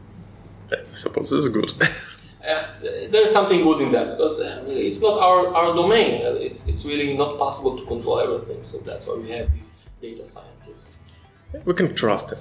I 0.73 0.95
suppose 0.95 1.31
this 1.31 1.45
is 1.45 1.49
good. 1.49 1.73
Uh, 2.47 2.63
there's 3.11 3.31
something 3.33 3.63
good 3.63 3.81
in 3.81 3.91
that 3.91 4.07
because 4.11 4.39
uh, 4.39 4.63
it's 4.69 5.01
not 5.01 5.19
our, 5.19 5.49
our 5.55 5.75
domain. 5.75 6.21
Uh, 6.27 6.35
It's, 6.35 6.67
it's 6.69 6.85
really 6.85 7.17
not 7.17 7.39
possible 7.39 7.75
to 7.75 7.87
control 7.87 8.21
everything. 8.21 8.63
So 8.63 8.77
that's 8.81 9.07
why 9.07 9.15
we 9.15 9.31
have 9.31 9.51
these 9.55 9.73
data 9.99 10.27
scientists. 10.27 10.99
we 11.65 11.73
can 11.73 11.95
trust 11.95 12.33
him. 12.33 12.39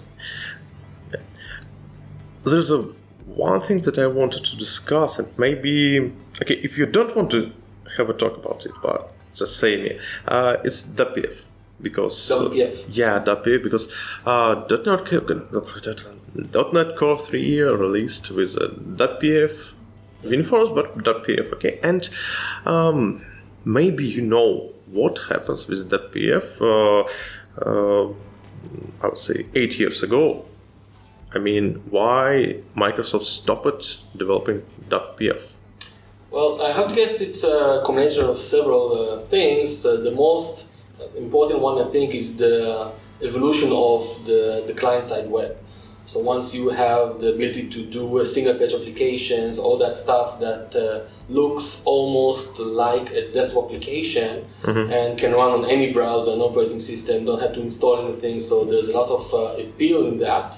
There's 2.43 2.69
a 2.69 2.79
one 3.25 3.61
thing 3.61 3.77
that 3.83 3.97
I 3.97 4.07
wanted 4.07 4.43
to 4.45 4.57
discuss, 4.57 5.17
and 5.19 5.27
maybe 5.37 6.11
okay, 6.41 6.55
if 6.55 6.77
you 6.77 6.85
don't 6.85 7.15
want 7.15 7.31
to 7.31 7.51
have 7.97 8.09
a 8.09 8.13
talk 8.13 8.35
about 8.37 8.65
it, 8.65 8.73
but 8.81 9.09
just 9.33 9.57
say 9.57 9.81
me, 9.81 9.99
uh, 10.27 10.57
it's 10.65 10.81
WPF 10.85 11.43
because 11.81 12.29
WPF. 12.29 12.85
yeah, 12.89 13.19
WPF 13.23 13.63
because 13.63 13.89
uh, 14.25 14.65
.NET, 14.69 15.05
.NET 16.35 16.95
Core 16.95 17.17
3 17.17 17.61
released 17.61 18.31
with 18.31 18.57
uh, 18.57 18.67
WPF 18.67 19.73
WinForms, 20.23 20.73
but 20.73 20.97
WPF 20.97 21.53
okay, 21.53 21.79
and 21.83 22.09
um, 22.65 23.25
maybe 23.65 24.05
you 24.05 24.21
know 24.21 24.71
what 24.87 25.19
happens 25.29 25.67
with 25.67 25.89
WPF. 25.89 26.61
Uh, 26.61 27.07
uh, 27.61 28.13
I 29.01 29.07
would 29.07 29.17
say 29.17 29.45
eight 29.53 29.77
years 29.79 30.01
ago. 30.03 30.45
I 31.35 31.39
mean, 31.39 31.81
why 31.89 32.59
Microsoft 32.75 33.23
stopped 33.23 33.99
developing 34.15 34.61
WPF? 34.89 35.41
Well, 36.29 36.61
I 36.61 36.71
have 36.71 36.89
to 36.89 36.95
guess 36.95 37.19
it's 37.21 37.43
a 37.43 37.81
combination 37.85 38.25
of 38.25 38.37
several 38.37 38.85
uh, 38.93 39.19
things. 39.19 39.85
Uh, 39.85 39.97
the 39.97 40.11
most 40.11 40.71
important 41.17 41.59
one, 41.59 41.81
I 41.81 41.85
think, 41.85 42.13
is 42.15 42.37
the 42.37 42.91
evolution 43.21 43.71
of 43.71 44.03
the, 44.25 44.63
the 44.65 44.73
client-side 44.73 45.29
web. 45.29 45.57
So 46.05 46.19
once 46.19 46.53
you 46.53 46.69
have 46.69 47.19
the 47.21 47.33
ability 47.33 47.69
to 47.69 47.85
do 47.85 48.19
uh, 48.19 48.25
single-page 48.25 48.73
applications, 48.73 49.57
all 49.57 49.77
that 49.77 49.95
stuff 49.95 50.39
that 50.41 50.75
uh, 50.75 51.09
looks 51.29 51.81
almost 51.85 52.59
like 52.59 53.09
a 53.11 53.31
desktop 53.31 53.65
application 53.65 54.45
and 54.91 55.17
can 55.17 55.31
run 55.31 55.51
on 55.51 55.69
any 55.69 55.93
browser 55.93 56.31
and 56.31 56.41
operating 56.41 56.79
system, 56.79 57.23
don't 57.23 57.41
have 57.41 57.53
to 57.53 57.61
install 57.61 58.05
anything. 58.05 58.41
So 58.41 58.65
there's 58.65 58.89
a 58.89 58.97
lot 58.97 59.09
of 59.09 59.33
uh, 59.33 59.61
appeal 59.61 60.05
in 60.05 60.17
that. 60.17 60.57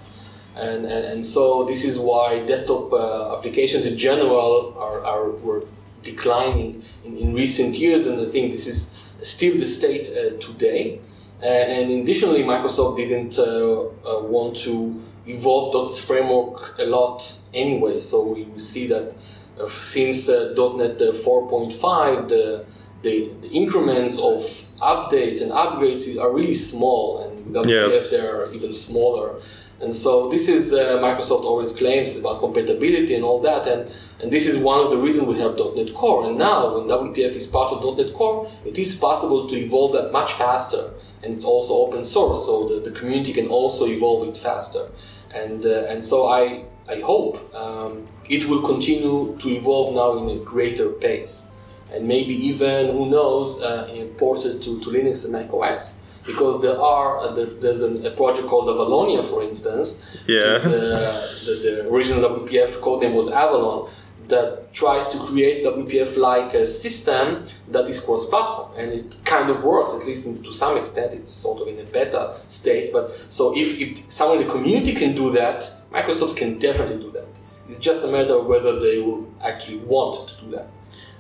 And, 0.56 0.86
and, 0.86 1.06
and 1.06 1.26
so 1.26 1.64
this 1.66 1.84
is 1.84 2.00
why 2.00 2.40
desktop 2.46 2.92
uh, 2.92 3.38
applications 3.38 3.86
in 3.86 3.98
general 3.98 4.74
are, 4.80 5.06
are 5.06 5.30
were 5.30 5.66
declining 6.02 6.82
in, 7.04 7.18
in 7.18 7.34
recent 7.34 7.78
years, 7.78 8.06
and 8.08 8.20
I 8.20 8.32
think 8.32 8.52
this 8.52 8.66
is 8.66 8.98
still 9.22 9.58
the 9.58 9.66
state 9.66 10.10
uh, 10.10 10.38
today. 10.40 11.00
Uh, 11.42 11.46
and 11.46 11.92
additionally, 11.92 12.42
Microsoft 12.44 12.96
didn't 12.96 13.38
uh, 13.38 14.22
want 14.24 14.56
to 14.58 15.02
evolve 15.28 15.92
.NET 15.92 15.98
framework 16.00 16.78
a 16.80 16.86
lot 16.86 17.34
anyway. 17.54 18.00
So 18.00 18.24
we, 18.34 18.44
we 18.44 18.60
see 18.60 18.88
that 18.88 19.16
uh, 19.60 19.68
since 19.68 20.30
uh, 20.30 20.54
.NET 20.78 21.02
uh, 21.02 21.12
4.5, 21.12 22.28
the, 22.28 22.66
the 23.02 23.32
the 23.42 23.50
increments 23.50 24.18
of 24.20 24.40
updates 24.82 25.42
and 25.42 25.52
upgrades 25.52 26.20
are 26.20 26.34
really 26.34 26.54
small, 26.54 27.24
and 27.24 27.46
with 27.46 27.56
WPF 27.56 27.92
Yes. 27.92 28.12
they're 28.12 28.52
even 28.54 28.74
smaller. 28.74 29.40
And 29.82 29.94
so 29.94 30.30
this 30.30 30.48
is 30.48 30.74
uh, 30.74 30.98
Microsoft 31.02 31.44
always 31.44 31.74
claims 31.74 32.18
about 32.18 32.40
compatibility 32.40 33.14
and 33.14 33.26
all 33.26 33.42
that, 33.42 33.68
and, 33.68 33.92
and 34.22 34.32
this 34.32 34.48
is 34.48 34.58
one 34.58 34.80
of 34.80 34.90
the 34.90 34.98
reasons 34.98 35.28
we 35.28 35.38
have 35.40 35.56
.NET 35.76 35.94
Core. 35.94 36.26
And 36.28 36.38
now, 36.38 36.76
when 36.78 36.88
WPF 36.88 37.36
is 37.36 37.46
part 37.46 37.74
of 37.74 37.98
.NET 37.98 38.14
Core, 38.14 38.48
it 38.66 38.80
is 38.80 38.96
possible 38.96 39.48
to 39.48 39.56
evolve 39.56 39.92
that 39.94 40.12
much 40.14 40.32
faster, 40.34 40.92
and 41.22 41.34
it's 41.34 41.46
also 41.46 41.74
open 41.74 42.04
source, 42.06 42.46
so 42.46 42.68
the, 42.70 42.90
the 42.90 42.92
community 42.98 43.34
can 43.34 43.48
also 43.48 43.86
evolve 43.86 44.28
it 44.30 44.38
faster. 44.38 44.88
And 45.36 45.66
uh, 45.66 45.92
and 45.92 46.04
so 46.04 46.28
I 46.28 46.64
I 46.90 47.02
hope 47.02 47.54
um, 47.54 48.08
it 48.30 48.46
will 48.46 48.62
continue 48.62 49.36
to 49.38 49.50
evolve 49.50 49.94
now 49.94 50.18
in 50.18 50.38
a 50.38 50.42
greater 50.44 50.90
pace, 50.90 51.48
and 51.92 52.08
maybe 52.08 52.34
even 52.34 52.96
who 52.96 53.10
knows 53.10 53.62
uh, 53.62 54.08
ported 54.18 54.62
to, 54.62 54.80
to 54.80 54.90
Linux 54.90 55.24
and 55.24 55.34
Mac 55.34 55.54
OS 55.54 55.96
because 56.26 56.62
there 56.62 56.80
are 56.80 57.20
uh, 57.20 57.32
there, 57.34 57.46
there's 57.46 57.82
an, 57.82 58.06
a 58.06 58.12
project 58.12 58.48
called 58.48 58.68
Avalonia, 58.68 59.24
for 59.24 59.44
instance. 59.44 60.18
Yeah. 60.28 60.56
is, 60.56 60.66
uh, 60.66 61.28
the, 61.46 61.54
the 61.64 61.90
original 61.90 62.22
WPF 62.30 62.82
code 62.82 63.04
name 63.04 63.14
was 63.14 63.30
Avalon. 63.30 63.90
That 64.28 64.74
tries 64.74 65.08
to 65.10 65.20
create 65.20 65.64
WPF-like 65.64 66.54
a 66.56 66.66
system 66.66 67.46
that 67.70 67.88
is 67.88 68.00
cross-platform, 68.00 68.72
and 68.78 68.92
it 68.92 69.18
kind 69.24 69.50
of 69.50 69.64
works 69.64 69.94
at 69.94 70.06
least 70.08 70.26
to 70.44 70.52
some 70.52 70.78
extent. 70.78 71.14
It's 71.14 71.30
sort 71.30 71.62
of 71.62 71.68
in 71.68 71.80
a 71.80 71.84
beta 71.84 72.34
state, 72.48 72.92
but 72.92 73.10
so 73.30 73.56
if, 73.56 73.80
if 73.80 74.12
someone 74.12 74.42
in 74.42 74.48
the 74.48 74.52
community 74.52 74.94
can 74.94 75.14
do 75.16 75.30
that, 75.32 75.70
Microsoft 75.92 76.38
can 76.38 76.58
definitely 76.58 76.98
do 76.98 77.12
that. 77.12 77.28
It's 77.70 77.78
just 77.78 78.04
a 78.04 78.08
matter 78.08 78.36
of 78.38 78.48
whether 78.48 78.80
they 78.80 79.00
will 79.00 79.32
actually 79.44 79.78
want 79.78 80.28
to 80.30 80.44
do 80.44 80.52
that, 80.52 80.68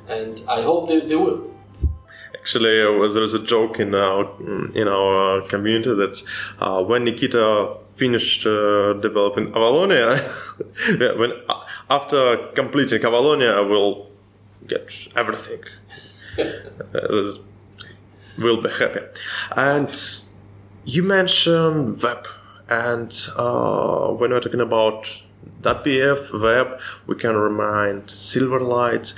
and 0.09 0.43
I 0.49 0.61
hope 0.63 0.87
they, 0.87 1.01
they 1.01 1.15
will. 1.15 1.54
Actually, 2.45 2.79
uh, 2.79 3.07
there 3.07 3.23
is 3.23 3.33
a 3.33 3.43
joke 3.43 3.79
in 3.79 3.95
our 3.95 4.23
in 4.75 4.87
our 4.87 5.41
community 5.47 5.95
that 5.95 6.21
uh, 6.59 6.79
when 6.83 7.03
Nikita 7.03 7.75
finished 7.95 8.45
uh, 8.45 8.93
developing 8.93 9.47
Avalonia, 9.53 10.19
when 11.17 11.31
uh, 11.49 11.65
after 11.89 12.37
completing 12.53 13.01
Avalonia, 13.01 13.55
I 13.55 13.61
will 13.61 14.11
get 14.67 15.07
everything. 15.15 15.63
uh, 16.37 17.31
will 18.37 18.61
be 18.61 18.69
happy. 18.69 18.99
And 19.57 19.89
you 20.85 21.01
mentioned 21.01 22.03
web, 22.03 22.27
and 22.69 23.11
uh, 23.35 24.09
when 24.09 24.29
we're 24.29 24.39
talking 24.39 24.61
about 24.61 25.07
WPF 25.63 26.39
web, 26.39 26.79
we 27.07 27.15
can 27.15 27.35
remind 27.35 28.05
Silverlight, 28.05 29.15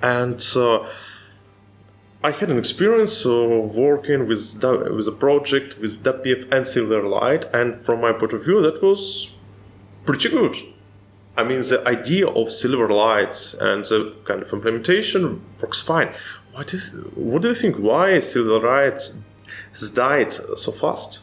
and 0.00 0.40
uh, 0.56 0.88
I 2.22 2.32
had 2.32 2.50
an 2.50 2.58
experience 2.58 3.24
uh, 3.24 3.32
working 3.32 4.26
with 4.28 4.60
da- 4.60 4.92
with 4.94 5.08
a 5.08 5.12
project 5.12 5.78
with 5.78 6.02
WPF 6.02 6.42
and 6.52 6.66
Silverlight, 6.66 7.52
and 7.54 7.82
from 7.82 8.02
my 8.02 8.12
point 8.12 8.34
of 8.34 8.44
view, 8.44 8.60
that 8.60 8.82
was 8.82 9.32
pretty 10.04 10.28
good. 10.28 10.54
I 11.38 11.44
mean, 11.44 11.62
the 11.62 11.82
idea 11.88 12.26
of 12.26 12.48
Silverlight 12.48 13.58
and 13.58 13.86
the 13.86 14.14
kind 14.24 14.42
of 14.42 14.52
implementation 14.52 15.40
works 15.62 15.80
fine. 15.80 16.10
What 16.52 16.74
is? 16.74 16.90
What 17.14 17.40
do 17.40 17.48
you 17.48 17.54
think? 17.54 17.76
Why 17.76 18.18
Silverlight 18.18 19.14
has 19.72 19.90
died 19.90 20.34
so 20.34 20.72
fast? 20.72 21.20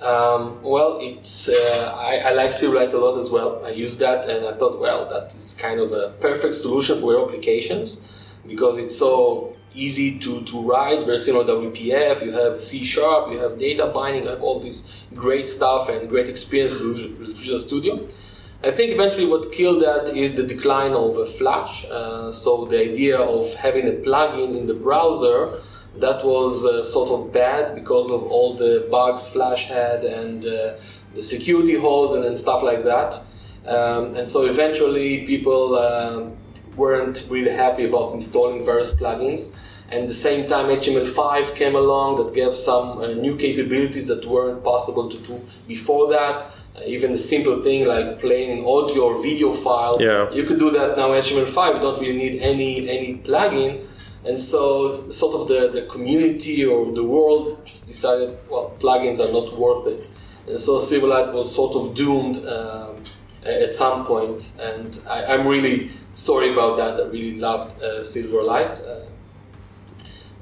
Um, 0.00 0.60
well, 0.62 0.98
it's 1.00 1.48
uh, 1.48 1.94
I, 1.96 2.30
I 2.30 2.32
like 2.32 2.50
Silverlight 2.50 2.92
a 2.92 2.98
lot 2.98 3.16
as 3.16 3.30
well. 3.30 3.64
I 3.64 3.70
use 3.70 3.96
that, 3.98 4.28
and 4.28 4.44
I 4.44 4.54
thought, 4.54 4.80
well, 4.80 5.08
that 5.08 5.32
is 5.36 5.54
kind 5.56 5.78
of 5.78 5.92
a 5.92 6.08
perfect 6.20 6.56
solution 6.56 6.98
for 7.00 7.12
your 7.12 7.28
applications 7.28 8.04
because 8.44 8.76
it's 8.78 8.98
so 8.98 9.54
easy 9.74 10.18
to, 10.18 10.42
to 10.42 10.68
write. 10.68 11.02
Very 11.04 11.18
similar 11.18 11.44
WPF. 11.44 12.24
You 12.24 12.32
have 12.32 12.60
C 12.60 12.84
sharp, 12.84 13.30
you 13.32 13.38
have 13.38 13.56
data 13.56 13.86
binding, 13.86 14.24
you 14.24 14.30
have 14.30 14.42
all 14.42 14.60
this 14.60 14.92
great 15.14 15.48
stuff 15.48 15.88
and 15.88 16.08
great 16.08 16.28
experience 16.28 16.74
with 16.74 17.36
Visual 17.38 17.58
Studio. 17.58 18.08
I 18.64 18.70
think 18.70 18.92
eventually 18.92 19.26
what 19.26 19.50
killed 19.50 19.82
that 19.82 20.16
is 20.16 20.34
the 20.34 20.44
decline 20.44 20.92
of 20.92 21.16
Flash. 21.36 21.84
Uh, 21.90 22.30
so 22.30 22.64
the 22.64 22.80
idea 22.80 23.18
of 23.18 23.52
having 23.54 23.88
a 23.88 23.92
plugin 23.92 24.56
in 24.56 24.66
the 24.66 24.74
browser 24.74 25.58
that 25.96 26.24
was 26.24 26.64
uh, 26.64 26.84
sort 26.84 27.10
of 27.10 27.32
bad 27.32 27.74
because 27.74 28.10
of 28.10 28.22
all 28.22 28.54
the 28.54 28.86
bugs 28.90 29.26
Flash 29.26 29.66
had 29.66 30.04
and 30.04 30.46
uh, 30.46 30.74
the 31.14 31.22
security 31.22 31.76
holes 31.76 32.14
and, 32.14 32.24
and 32.24 32.38
stuff 32.38 32.62
like 32.62 32.84
that. 32.84 33.20
Um, 33.66 34.14
and 34.16 34.26
so 34.26 34.44
eventually 34.46 35.24
people 35.24 35.78
um 35.78 36.36
weren't 36.76 37.26
really 37.30 37.50
happy 37.52 37.84
about 37.84 38.12
installing 38.14 38.64
various 38.64 38.92
plugins. 38.94 39.54
And 39.90 40.02
at 40.02 40.08
the 40.08 40.14
same 40.14 40.46
time, 40.48 40.66
HTML5 40.66 41.54
came 41.54 41.74
along 41.74 42.16
that 42.16 42.32
gave 42.34 42.54
some 42.54 42.98
uh, 42.98 43.08
new 43.08 43.36
capabilities 43.36 44.08
that 44.08 44.24
weren't 44.26 44.64
possible 44.64 45.08
to 45.10 45.18
do 45.18 45.40
before 45.68 46.08
that. 46.10 46.46
Uh, 46.74 46.80
even 46.86 47.12
a 47.12 47.16
simple 47.18 47.62
thing 47.62 47.86
like 47.86 48.18
playing 48.18 48.58
an 48.58 48.64
audio 48.64 49.02
or 49.02 49.22
video 49.22 49.52
file, 49.52 49.98
Yeah. 50.00 50.30
you 50.32 50.44
could 50.44 50.58
do 50.58 50.70
that 50.70 50.96
now 50.96 51.12
in 51.12 51.20
HTML5. 51.20 51.74
You 51.74 51.80
don't 51.80 52.00
really 52.00 52.16
need 52.16 52.40
any 52.40 52.88
any 52.88 53.14
plugin. 53.16 53.84
And 54.24 54.40
so, 54.40 55.10
sort 55.10 55.34
of 55.34 55.48
the, 55.48 55.68
the 55.68 55.82
community 55.82 56.64
or 56.64 56.92
the 56.94 57.02
world 57.02 57.60
just 57.66 57.86
decided, 57.88 58.38
well, 58.48 58.72
plugins 58.78 59.18
are 59.20 59.32
not 59.32 59.52
worth 59.58 59.88
it. 59.88 60.06
And 60.46 60.58
so 60.60 60.78
Silverlight 60.78 61.32
was 61.32 61.52
sort 61.54 61.74
of 61.74 61.94
doomed 61.94 62.36
um, 62.46 63.02
at 63.44 63.74
some 63.74 64.04
point. 64.06 64.52
And 64.60 64.98
I, 65.08 65.24
I'm 65.26 65.46
really 65.46 65.90
sorry 66.12 66.52
about 66.52 66.76
that. 66.76 67.00
I 67.00 67.08
really 67.08 67.38
loved 67.38 67.82
uh, 67.82 68.00
Silverlight. 68.00 68.80
Uh, 68.86 69.06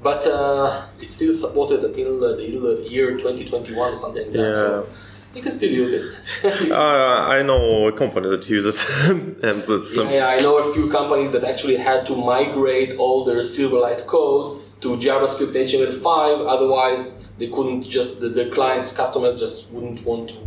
but 0.03 0.25
uh, 0.25 0.85
it's 0.99 1.15
still 1.15 1.33
supported 1.33 1.83
until 1.83 2.23
uh, 2.23 2.35
the 2.35 2.87
year 2.89 3.11
2021 3.11 3.93
or 3.93 3.95
something 3.95 4.23
like 4.25 4.33
that. 4.33 4.55
So 4.55 4.89
you 5.35 5.41
can 5.41 5.51
still 5.51 5.71
use 5.71 5.93
it. 5.93 6.71
Uh, 6.71 7.27
I 7.29 7.43
know 7.43 7.87
a 7.87 7.91
company 7.91 8.27
that 8.29 8.49
uses 8.49 8.83
and 9.09 9.37
it's 9.43 9.97
um, 9.97 10.09
Yeah, 10.09 10.27
I 10.27 10.39
know 10.39 10.57
a 10.57 10.73
few 10.73 10.89
companies 10.89 11.31
that 11.33 11.43
actually 11.43 11.77
had 11.77 12.05
to 12.07 12.15
migrate 12.15 12.95
all 12.97 13.23
their 13.23 13.41
Silverlight 13.41 14.07
code 14.07 14.59
to 14.81 14.97
JavaScript 14.97 15.53
HTML5. 15.53 16.47
Otherwise, 16.47 17.11
they 17.37 17.47
couldn't 17.47 17.83
just 17.83 18.19
the, 18.19 18.29
the 18.29 18.49
clients, 18.49 18.91
customers 18.91 19.39
just 19.39 19.71
wouldn't 19.71 20.03
want 20.03 20.29
to 20.29 20.37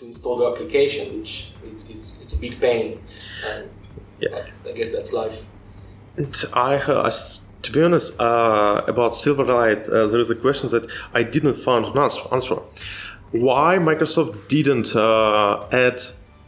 to 0.00 0.06
install 0.06 0.36
the 0.36 0.50
application, 0.50 1.20
which 1.20 1.52
it's, 1.64 1.84
it's, 1.88 2.20
it's 2.22 2.32
a 2.32 2.38
big 2.38 2.60
pain. 2.60 3.00
And 3.46 3.68
Yeah. 4.20 4.46
I 4.66 4.72
guess 4.72 4.90
that's 4.90 5.12
life. 5.12 5.46
And 6.16 6.34
I, 6.52 6.76
uh, 6.76 7.10
to 7.62 7.72
be 7.72 7.82
honest, 7.82 8.20
uh, 8.20 8.82
about 8.86 9.12
Silverlight, 9.12 9.88
uh, 9.88 10.06
there 10.06 10.20
is 10.20 10.30
a 10.30 10.34
question 10.34 10.68
that 10.70 10.90
I 11.14 11.22
didn't 11.22 11.54
find 11.54 11.84
an 11.86 11.98
answer. 11.98 12.58
why 13.32 13.78
Microsoft 13.78 14.48
didn't 14.48 14.94
uh, 14.96 15.66
add 15.72 16.02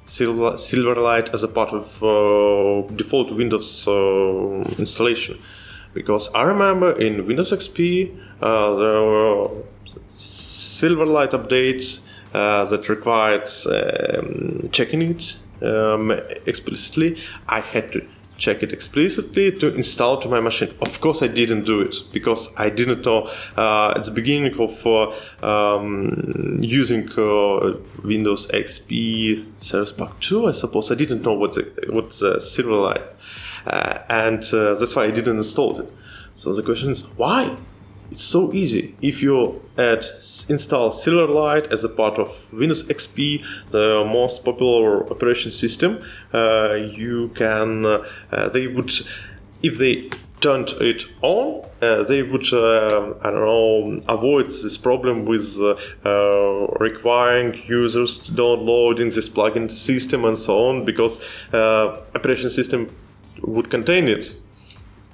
Silver, 0.06 0.52
Silverlight 0.52 1.32
as 1.32 1.42
a 1.42 1.48
part 1.48 1.72
of 1.72 2.02
uh, 2.02 2.86
default 2.94 3.32
Windows 3.32 3.86
uh, 3.86 4.62
installation. 4.78 5.38
Because 5.94 6.28
I 6.34 6.42
remember 6.42 6.92
in 6.92 7.26
Windows 7.26 7.52
XP 7.52 8.16
uh, 8.40 8.74
there 8.76 9.02
were 9.02 9.50
Silverlight 10.06 11.30
updates 11.30 12.00
uh, 12.34 12.64
that 12.64 12.88
required 12.88 13.48
um, 13.66 14.68
checking 14.72 15.02
it 15.02 15.38
um, 15.62 16.10
explicitly. 16.46 17.18
I 17.48 17.60
had 17.60 17.92
to 17.92 18.06
check 18.42 18.62
it 18.62 18.72
explicitly 18.72 19.52
to 19.52 19.72
install 19.74 20.18
to 20.18 20.28
my 20.28 20.40
machine. 20.40 20.74
Of 20.80 21.00
course, 21.00 21.22
I 21.22 21.28
didn't 21.28 21.64
do 21.64 21.80
it 21.80 21.94
because 22.12 22.48
I 22.56 22.70
didn't 22.70 23.04
know 23.04 23.30
uh, 23.56 23.94
at 23.96 24.04
the 24.04 24.10
beginning 24.10 24.54
of 24.58 24.86
uh, 24.86 25.12
um, 25.46 26.56
using 26.60 27.08
uh, 27.10 27.78
Windows 28.02 28.48
XP 28.48 29.46
Service 29.58 29.92
Pack 29.92 30.18
2. 30.20 30.48
I 30.48 30.52
suppose 30.52 30.90
I 30.90 30.96
didn't 30.96 31.22
know 31.22 31.34
what's 31.34 31.58
what's 31.88 32.20
Silverlight, 32.20 33.06
uh, 33.66 33.98
and 34.08 34.42
uh, 34.52 34.74
that's 34.74 34.96
why 34.96 35.04
I 35.04 35.10
didn't 35.10 35.36
install 35.36 35.80
it. 35.80 35.92
So 36.34 36.52
the 36.52 36.62
question 36.62 36.90
is 36.90 37.04
why? 37.16 37.56
It's 38.12 38.24
so 38.24 38.52
easy. 38.52 38.94
If 39.00 39.22
you 39.22 39.62
add 39.78 40.04
install 40.50 40.90
Silverlight 40.90 41.72
as 41.72 41.82
a 41.82 41.88
part 41.88 42.18
of 42.18 42.28
Windows 42.52 42.82
XP, 42.82 43.42
the 43.70 44.04
most 44.04 44.44
popular 44.44 45.10
operation 45.10 45.50
system, 45.50 45.98
uh, 46.34 46.74
you 46.74 47.30
can. 47.34 47.86
Uh, 47.86 48.48
they 48.52 48.66
would, 48.66 48.92
if 49.62 49.78
they 49.78 50.10
turned 50.42 50.72
it 50.82 51.04
on, 51.22 51.64
uh, 51.80 52.02
they 52.02 52.22
would, 52.22 52.52
uh, 52.52 53.14
I 53.22 53.30
don't 53.30 53.46
know, 53.46 53.98
avoid 54.08 54.48
this 54.48 54.76
problem 54.76 55.24
with 55.24 55.58
uh, 55.62 55.76
uh 56.04 56.66
requiring 56.88 57.62
users 57.66 58.18
to 58.24 58.32
download 58.32 59.00
in 59.00 59.08
this 59.08 59.30
plugin 59.30 59.70
system 59.70 60.26
and 60.26 60.36
so 60.36 60.66
on, 60.68 60.84
because 60.84 61.14
uh, 61.54 62.02
operation 62.14 62.50
system 62.50 62.94
would 63.40 63.70
contain 63.70 64.06
it. 64.06 64.36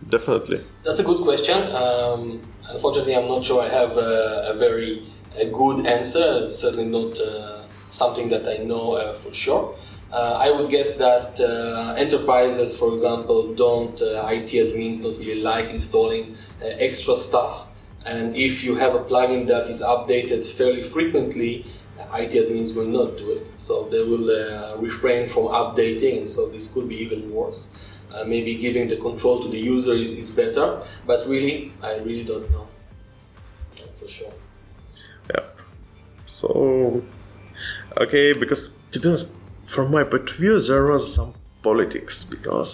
Definitely. 0.07 0.61
That's 0.85 1.01
a 1.01 1.05
good 1.05 1.23
question. 1.23 1.57
Um, 1.75 2.41
Unfortunately, 2.71 3.17
I'm 3.17 3.27
not 3.27 3.45
sure 3.45 3.63
I 3.63 3.69
have 3.69 3.97
a, 3.97 4.49
a 4.51 4.55
very 4.55 5.03
a 5.39 5.47
good 5.47 5.87
answer. 5.87 6.53
certainly 6.53 6.85
not 6.85 7.19
uh, 7.19 7.63
something 7.91 8.29
that 8.29 8.47
I 8.47 8.63
know 8.63 8.93
uh, 8.93 9.13
for 9.13 9.33
sure. 9.33 9.75
Uh, 10.13 10.37
I 10.39 10.51
would 10.51 10.71
guess 10.71 10.95
that 10.95 11.41
uh, 11.41 11.95
enterprises, 11.97 12.77
for 12.77 12.93
example, 12.93 13.55
don't 13.55 14.01
uh, 14.03 14.27
IT 14.31 14.49
admins 14.51 15.03
don't 15.03 15.19
really 15.19 15.41
like 15.41 15.71
installing 15.71 16.37
uh, 16.63 16.67
extra 16.67 17.17
stuff. 17.17 17.69
And 18.05 18.37
if 18.37 18.63
you 18.65 18.77
have 18.77 18.95
a 18.95 19.01
plugin 19.01 19.47
that 19.49 19.69
is 19.69 19.83
updated 19.83 20.47
fairly 20.47 20.83
frequently, 20.83 21.65
IT 22.15 22.33
admins 22.33 22.75
will 22.77 22.87
not 22.87 23.17
do 23.17 23.31
it. 23.31 23.47
So 23.57 23.89
they 23.89 24.01
will 24.01 24.79
refrain 24.79 25.27
from 25.27 25.45
updating, 25.45 26.19
and 26.19 26.29
so 26.29 26.49
this 26.49 26.73
could 26.73 26.89
be 26.89 26.97
even 26.97 27.33
worse. 27.33 27.69
Uh, 28.13 28.25
maybe 28.25 28.55
giving 28.55 28.89
the 28.89 28.97
control 28.97 29.43
to 29.43 29.49
the 29.49 29.59
user 29.59 29.93
is, 29.93 30.13
is 30.13 30.31
better, 30.31 30.81
but 31.07 31.27
really, 31.29 31.73
I 31.83 31.99
really 31.99 32.25
don't 32.25 32.51
know 32.51 32.67
yeah, 33.77 33.85
for 33.93 34.09
sure. 34.09 34.33
Yeah. 35.35 35.45
So, 36.27 37.03
okay, 37.99 38.33
because 38.33 38.71
to 38.93 39.01
be 39.01 39.09
honest, 39.09 39.31
from 39.67 39.91
my 39.91 40.05
point 40.05 40.31
of 40.31 40.37
view, 40.37 40.59
there 40.61 40.87
was 40.87 41.15
some 41.15 41.35
politics 41.69 42.25
because 42.25 42.73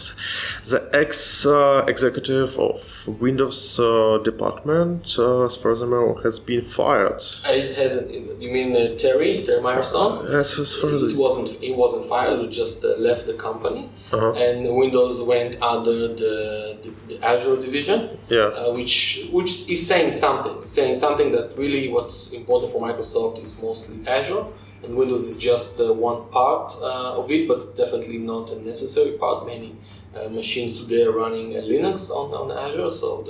the 0.73 0.81
ex 1.03 1.47
uh, 1.47 1.85
executive 1.93 2.51
of 2.59 2.81
Windows 3.27 3.61
uh, 3.79 4.19
department, 4.31 5.01
uh, 5.19 5.45
as 5.49 5.55
far 5.61 5.71
as 5.77 5.81
I 5.87 5.89
know, 5.95 6.09
has 6.27 6.37
been 6.51 6.63
fired. 6.79 7.21
Uh, 7.47 7.63
it 7.63 7.71
hasn't. 7.83 8.07
You 8.43 8.51
mean 8.57 8.71
uh, 8.77 8.83
Terry 9.03 9.33
Terry 9.47 9.63
Myerson? 9.69 10.11
Yes, 10.37 10.59
as 10.65 10.71
far 10.79 10.91
as 10.97 11.03
it 11.03 11.17
wasn't. 11.25 11.49
He 11.69 11.73
wasn't 11.85 12.05
fired. 12.13 12.39
He 12.45 12.49
just 12.63 12.79
uh, 12.85 12.91
left 13.09 13.25
the 13.31 13.37
company, 13.49 13.83
uh-huh. 14.13 14.45
and 14.45 14.59
Windows 14.83 15.17
went 15.33 15.53
under 15.75 15.95
the, 16.21 16.79
the, 16.83 16.91
the 17.09 17.17
Azure 17.33 17.59
division. 17.67 18.01
Yeah. 18.29 18.49
which 18.79 18.97
which 19.37 19.53
is 19.75 19.81
saying 19.91 20.13
something. 20.25 20.57
saying 20.79 20.95
something 21.05 21.29
that 21.37 21.47
really 21.63 21.85
what's 21.95 22.19
important 22.41 22.69
for 22.73 22.81
Microsoft 22.89 23.37
is 23.47 23.53
mostly 23.67 23.97
Azure 24.19 24.45
and 24.85 24.97
Windows 24.97 25.25
is 25.25 25.37
just 25.37 25.81
uh, 25.81 25.93
one 25.93 26.29
part 26.31 26.75
uh, 26.81 27.19
of 27.19 27.31
it, 27.31 27.49
but 27.49 27.75
definitely 27.75 28.19
not 28.19 28.51
a 28.51 28.61
necessary 28.61 29.13
part. 29.13 29.47
Many 29.47 29.77
uh, 30.15 30.29
machines 30.29 30.81
today 30.81 31.03
are 31.05 31.13
running 31.13 31.53
Linux 31.53 32.11
on, 32.11 32.33
on 32.35 32.51
Azure, 32.57 32.91
so 32.91 33.25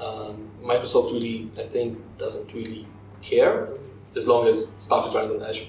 um, 0.00 0.50
Microsoft 0.62 1.12
really, 1.12 1.50
I 1.58 1.62
think, 1.62 1.98
doesn't 2.16 2.54
really 2.54 2.86
care 3.20 3.68
as 4.16 4.26
long 4.26 4.46
as 4.46 4.72
stuff 4.78 5.08
is 5.08 5.14
running 5.14 5.40
on 5.40 5.48
Azure. 5.48 5.66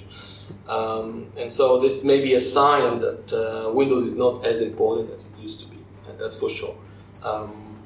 Um, 0.68 1.32
and 1.38 1.52
so 1.52 1.80
this 1.80 2.04
may 2.04 2.22
be 2.22 2.34
a 2.34 2.42
sign 2.42 3.00
that 3.00 3.34
uh, 3.34 3.72
Windows 3.72 4.08
is 4.08 4.16
not 4.16 4.46
as 4.46 4.62
important 4.62 5.12
as 5.12 5.26
it 5.26 5.38
used 5.38 5.60
to 5.62 5.68
be, 5.68 5.78
and 6.08 6.18
that's 6.20 6.36
for 6.36 6.50
sure. 6.50 6.76
Um, 7.24 7.80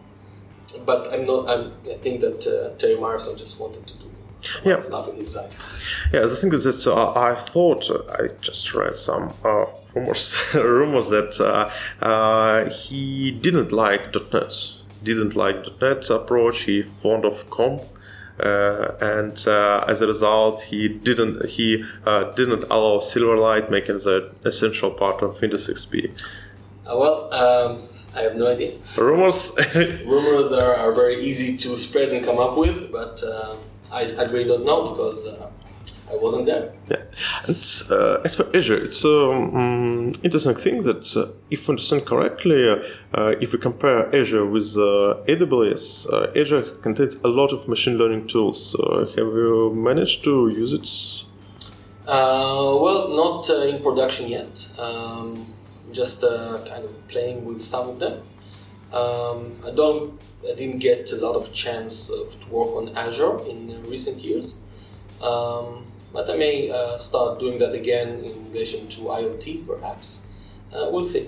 but 0.85 1.11
I'm 1.13 1.23
not. 1.23 1.47
I'm, 1.49 1.71
i 1.89 1.95
think 1.95 2.21
that 2.21 2.45
uh, 2.47 2.77
Terry 2.77 2.95
Myerson 2.95 3.37
just 3.37 3.59
wanted 3.59 3.87
to 3.87 3.97
do 3.97 4.05
yeah. 4.64 4.82
stuff 4.82 5.09
in 5.09 5.15
his 5.15 5.35
life. 5.35 6.09
Yeah, 6.14 6.22
the 6.22 6.35
thing 6.35 6.53
is 6.53 6.64
that 6.64 6.88
uh, 6.88 7.14
I 7.14 7.35
thought 7.35 7.90
uh, 7.90 8.03
I 8.11 8.27
just 8.41 8.74
read 8.74 8.95
some 8.95 9.33
uh, 9.43 9.65
rumors 9.93 10.43
rumors 10.53 11.09
that 11.09 11.40
uh, 11.40 12.06
uh, 12.06 12.69
he 12.69 13.32
didn't 13.32 13.72
like 13.72 14.14
.NET, 14.33 14.53
didn't 15.03 15.35
like 15.35 15.82
.NET 15.82 16.09
approach. 16.09 16.64
He 16.64 16.83
fond 16.83 17.25
of 17.25 17.49
COM. 17.49 17.82
Uh, 18.38 18.91
and 18.99 19.32
as 19.48 20.01
a 20.01 20.07
result, 20.07 20.64
he 20.64 20.90
didn't 20.90 21.45
he 21.45 21.85
didn't 22.35 22.65
allow 22.65 22.99
Silverlight 22.99 23.69
making 23.69 23.95
the 23.95 24.30
essential 24.43 24.91
part 24.91 25.22
of 25.24 25.40
Windows 25.41 25.69
XP. 25.69 26.22
well, 26.85 27.33
um, 27.33 27.82
I 28.14 28.24
have 28.24 28.35
no 28.35 28.48
idea. 28.48 28.74
Rumors. 28.98 29.56
Rumors 29.75 30.51
are, 30.51 30.75
are 30.75 30.91
very 30.91 31.24
easy 31.24 31.56
to 31.56 31.77
spread 31.77 32.09
and 32.09 32.25
come 32.25 32.38
up 32.38 32.57
with, 32.57 32.91
but 32.91 33.24
I, 33.91 34.01
I 34.17 34.23
really 34.23 34.45
don't 34.45 34.65
know 34.65 34.89
because 34.89 35.25
uh, 35.25 35.49
I 36.09 36.15
wasn't 36.15 36.45
there. 36.45 36.73
Yeah, 36.89 37.01
and 37.47 37.55
uh, 37.89 38.22
as 38.23 38.35
for 38.35 38.55
Azure, 38.55 38.77
it's 38.77 39.03
an 39.03 39.55
um, 39.55 40.14
interesting 40.22 40.55
thing 40.55 40.83
that, 40.83 41.17
uh, 41.17 41.31
if 41.49 41.67
I 41.67 41.72
understand 41.72 42.05
correctly, 42.05 42.69
uh, 42.69 42.77
uh, 43.14 43.35
if 43.41 43.53
we 43.53 43.59
compare 43.59 44.15
Azure 44.15 44.45
with 44.45 44.77
uh, 44.77 45.23
AWS, 45.27 46.38
Azure 46.39 46.61
contains 46.81 47.15
a 47.23 47.27
lot 47.27 47.53
of 47.53 47.67
machine 47.67 47.97
learning 47.97 48.27
tools. 48.27 48.75
have 49.15 49.17
you 49.17 49.73
managed 49.73 50.23
to 50.25 50.49
use 50.49 50.73
it? 50.73 51.25
well, 52.07 53.09
not 53.09 53.49
in 53.49 53.81
production 53.81 54.27
yet. 54.30 54.69
Um, 54.77 55.47
just 55.91 56.22
kind 56.22 56.83
of 56.83 57.07
playing 57.07 57.45
with 57.45 57.61
some 57.61 57.89
of 57.89 57.99
them. 57.99 58.22
Um, 58.93 59.57
I 59.65 59.72
don't 59.72 60.19
I 60.49 60.56
didn't 60.56 60.80
get 60.80 61.11
a 61.11 61.15
lot 61.17 61.35
of 61.35 61.53
chance 61.53 62.09
of, 62.09 62.40
to 62.41 62.49
work 62.49 62.75
on 62.75 62.95
Azure 62.98 63.40
in 63.49 63.83
recent 63.90 64.24
years. 64.24 64.57
Um, 65.22 65.85
but 66.14 66.30
I 66.30 66.38
may 66.38 66.72
uh, 66.72 66.98
start 66.98 67.40
doing 67.40 67.59
that 67.59 67.74
again 67.74 68.24
in 68.24 68.51
relation 68.51 68.88
to 68.88 69.01
IoT, 69.01 69.67
perhaps. 69.67 70.22
Uh, 70.74 70.88
we'll 70.91 71.03
see. 71.03 71.27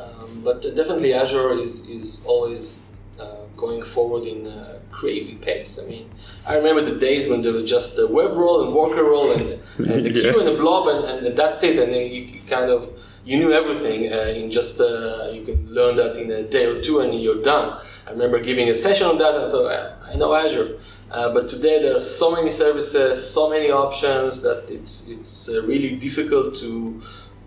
Um, 0.00 0.40
but 0.42 0.62
definitely, 0.62 1.12
Azure 1.12 1.52
is, 1.52 1.86
is 1.86 2.24
always 2.24 2.80
uh, 3.18 3.44
going 3.56 3.82
forward 3.82 4.24
in 4.24 4.46
a 4.46 4.80
crazy 4.90 5.36
pace. 5.36 5.78
I 5.82 5.86
mean, 5.86 6.08
I 6.48 6.56
remember 6.56 6.82
the 6.82 6.98
days 6.98 7.28
when 7.28 7.42
there 7.42 7.52
was 7.52 7.68
just 7.68 7.98
a 7.98 8.06
web 8.06 8.32
role 8.32 8.64
and 8.64 8.74
worker 8.74 9.02
role 9.02 9.32
and, 9.32 9.42
and 9.78 10.04
the 10.04 10.12
queue 10.20 10.38
and 10.38 10.48
the 10.48 10.54
blob, 10.54 10.88
and, 10.88 11.26
and 11.26 11.36
that's 11.36 11.62
it. 11.62 11.78
And 11.78 11.92
then 11.92 12.10
you 12.10 12.40
kind 12.46 12.70
of 12.70 12.90
you 13.24 13.38
knew 13.38 13.52
everything 13.52 14.12
uh, 14.12 14.16
in 14.34 14.50
just 14.50 14.80
uh, 14.80 15.28
you 15.32 15.42
can 15.44 15.72
learn 15.72 15.96
that 15.96 16.16
in 16.16 16.30
a 16.30 16.42
day 16.42 16.64
or 16.64 16.80
two 16.80 17.00
and 17.00 17.14
you're 17.20 17.42
done. 17.42 17.78
I 18.06 18.12
remember 18.12 18.40
giving 18.40 18.68
a 18.68 18.74
session 18.74 19.06
on 19.06 19.18
that 19.18 19.34
and 19.34 19.44
I 19.44 19.50
thought 19.50 19.92
I 20.10 20.16
know 20.16 20.34
Azure, 20.34 20.78
uh, 21.10 21.32
but 21.32 21.46
today 21.46 21.80
there 21.82 21.94
are 21.96 22.00
so 22.00 22.30
many 22.30 22.50
services, 22.50 23.30
so 23.30 23.50
many 23.50 23.70
options 23.70 24.40
that 24.42 24.70
it's 24.70 25.08
it's 25.08 25.48
uh, 25.48 25.62
really 25.64 25.96
difficult 25.96 26.54
to 26.56 27.02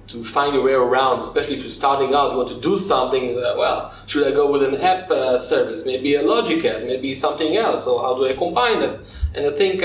to 0.06 0.24
find 0.24 0.54
your 0.54 0.64
way 0.64 0.74
around, 0.74 1.20
especially 1.20 1.56
if 1.56 1.62
you're 1.62 1.72
starting 1.72 2.14
out, 2.14 2.32
you 2.32 2.38
want 2.38 2.50
to 2.50 2.60
do 2.60 2.78
something. 2.78 3.36
Uh, 3.36 3.56
well, 3.58 3.92
should 4.06 4.28
I 4.28 4.32
go 4.32 4.52
with 4.52 4.62
an 4.62 4.76
app 4.76 5.10
uh, 5.10 5.38
service, 5.40 5.86
maybe 5.86 6.16
a 6.16 6.22
logic 6.22 6.64
app, 6.66 6.84
maybe 6.84 7.16
something 7.16 7.56
else, 7.56 7.88
or 7.88 8.00
how 8.02 8.14
do 8.16 8.28
I 8.28 8.34
combine 8.34 8.80
them? 8.80 9.04
And 9.34 9.48
I 9.48 9.52
think 9.52 9.80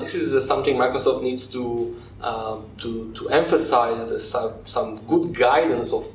this 0.00 0.14
is 0.16 0.44
something 0.44 0.74
Microsoft 0.76 1.22
needs 1.22 1.46
to 1.48 2.01
um, 2.22 2.70
to, 2.78 3.12
to 3.14 3.28
emphasize 3.30 4.10
the, 4.10 4.20
some, 4.20 4.54
some 4.64 4.96
good 5.06 5.34
guidance 5.34 5.92
of 5.92 6.06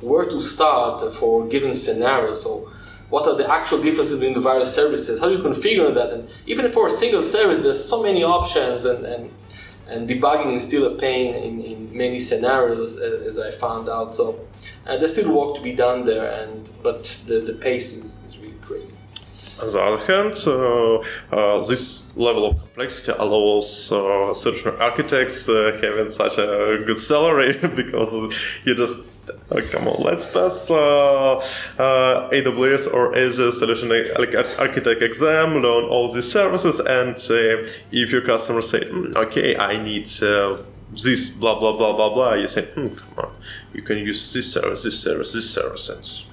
where 0.00 0.24
to 0.24 0.40
start 0.40 1.14
for 1.14 1.46
given 1.46 1.72
scenarios. 1.72 2.42
So, 2.42 2.70
what 3.08 3.26
are 3.26 3.36
the 3.36 3.50
actual 3.50 3.80
differences 3.80 4.18
between 4.18 4.34
the 4.34 4.40
various 4.40 4.74
services? 4.74 5.20
How 5.20 5.28
do 5.28 5.34
you 5.34 5.42
configure 5.42 5.92
that? 5.94 6.12
And 6.12 6.28
even 6.46 6.70
for 6.70 6.86
a 6.86 6.90
single 6.90 7.22
service, 7.22 7.60
there's 7.60 7.84
so 7.84 8.02
many 8.02 8.24
options, 8.24 8.86
and, 8.86 9.04
and, 9.04 9.30
and 9.86 10.08
debugging 10.08 10.54
is 10.54 10.64
still 10.64 10.86
a 10.94 10.98
pain 10.98 11.34
in, 11.34 11.60
in 11.60 11.96
many 11.96 12.18
scenarios, 12.18 12.98
as 12.98 13.38
I 13.38 13.50
found 13.50 13.88
out. 13.88 14.16
So, 14.16 14.40
uh, 14.86 14.96
there's 14.96 15.12
still 15.12 15.32
work 15.32 15.56
to 15.56 15.62
be 15.62 15.72
done 15.72 16.04
there, 16.04 16.30
and 16.42 16.70
but 16.82 17.04
the, 17.26 17.40
the 17.40 17.52
pace 17.52 17.92
is. 17.92 18.18
On 19.62 19.68
the 19.68 19.80
other 19.80 20.04
hand, 20.06 20.34
this 21.68 22.10
level 22.16 22.46
of 22.46 22.58
complexity 22.58 23.12
allows 23.16 23.92
uh, 23.92 24.34
certain 24.34 24.74
architects 24.80 25.48
uh, 25.48 25.78
having 25.80 26.10
such 26.10 26.36
a 26.38 26.82
good 26.84 26.98
salary 26.98 27.56
because 27.76 28.12
you 28.64 28.74
just 28.74 29.12
uh, 29.52 29.60
come 29.70 29.86
on, 29.86 30.02
let's 30.02 30.26
pass 30.26 30.68
AWS 30.68 32.92
or 32.92 33.16
Azure 33.16 33.52
Solution 33.52 33.92
Architect 34.58 35.00
exam, 35.00 35.54
learn 35.54 35.84
all 35.84 36.12
these 36.12 36.32
services, 36.32 36.80
and 36.80 37.16
if 37.92 38.12
your 38.12 38.22
customer 38.22 38.62
say, 38.62 38.84
"Hmm, 38.88 39.12
"Okay, 39.14 39.56
I 39.56 39.80
need." 39.80 40.08
This 40.92 41.30
blah 41.30 41.58
blah 41.58 41.72
blah 41.78 41.94
blah 41.94 42.12
blah. 42.12 42.34
You 42.34 42.48
say, 42.48 42.66
hmm, 42.66 42.88
come 42.88 43.14
on, 43.16 43.30
you 43.72 43.80
can 43.80 43.96
use 43.96 44.30
this 44.34 44.52
service, 44.52 44.82
this 44.82 45.00
service, 45.00 45.32
this 45.32 45.48
service, 45.48 46.26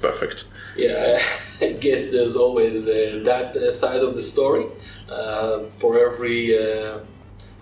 perfect. 0.00 0.46
Yeah, 0.76 1.18
I 1.60 1.72
guess 1.80 2.10
there's 2.10 2.36
always 2.36 2.86
uh, 2.86 3.20
that 3.24 3.56
uh, 3.56 3.70
side 3.70 4.02
of 4.02 4.14
the 4.14 4.22
story. 4.22 4.66
Uh, 5.08 5.60
for 5.80 5.98
every 5.98 6.58
uh, 6.58 6.98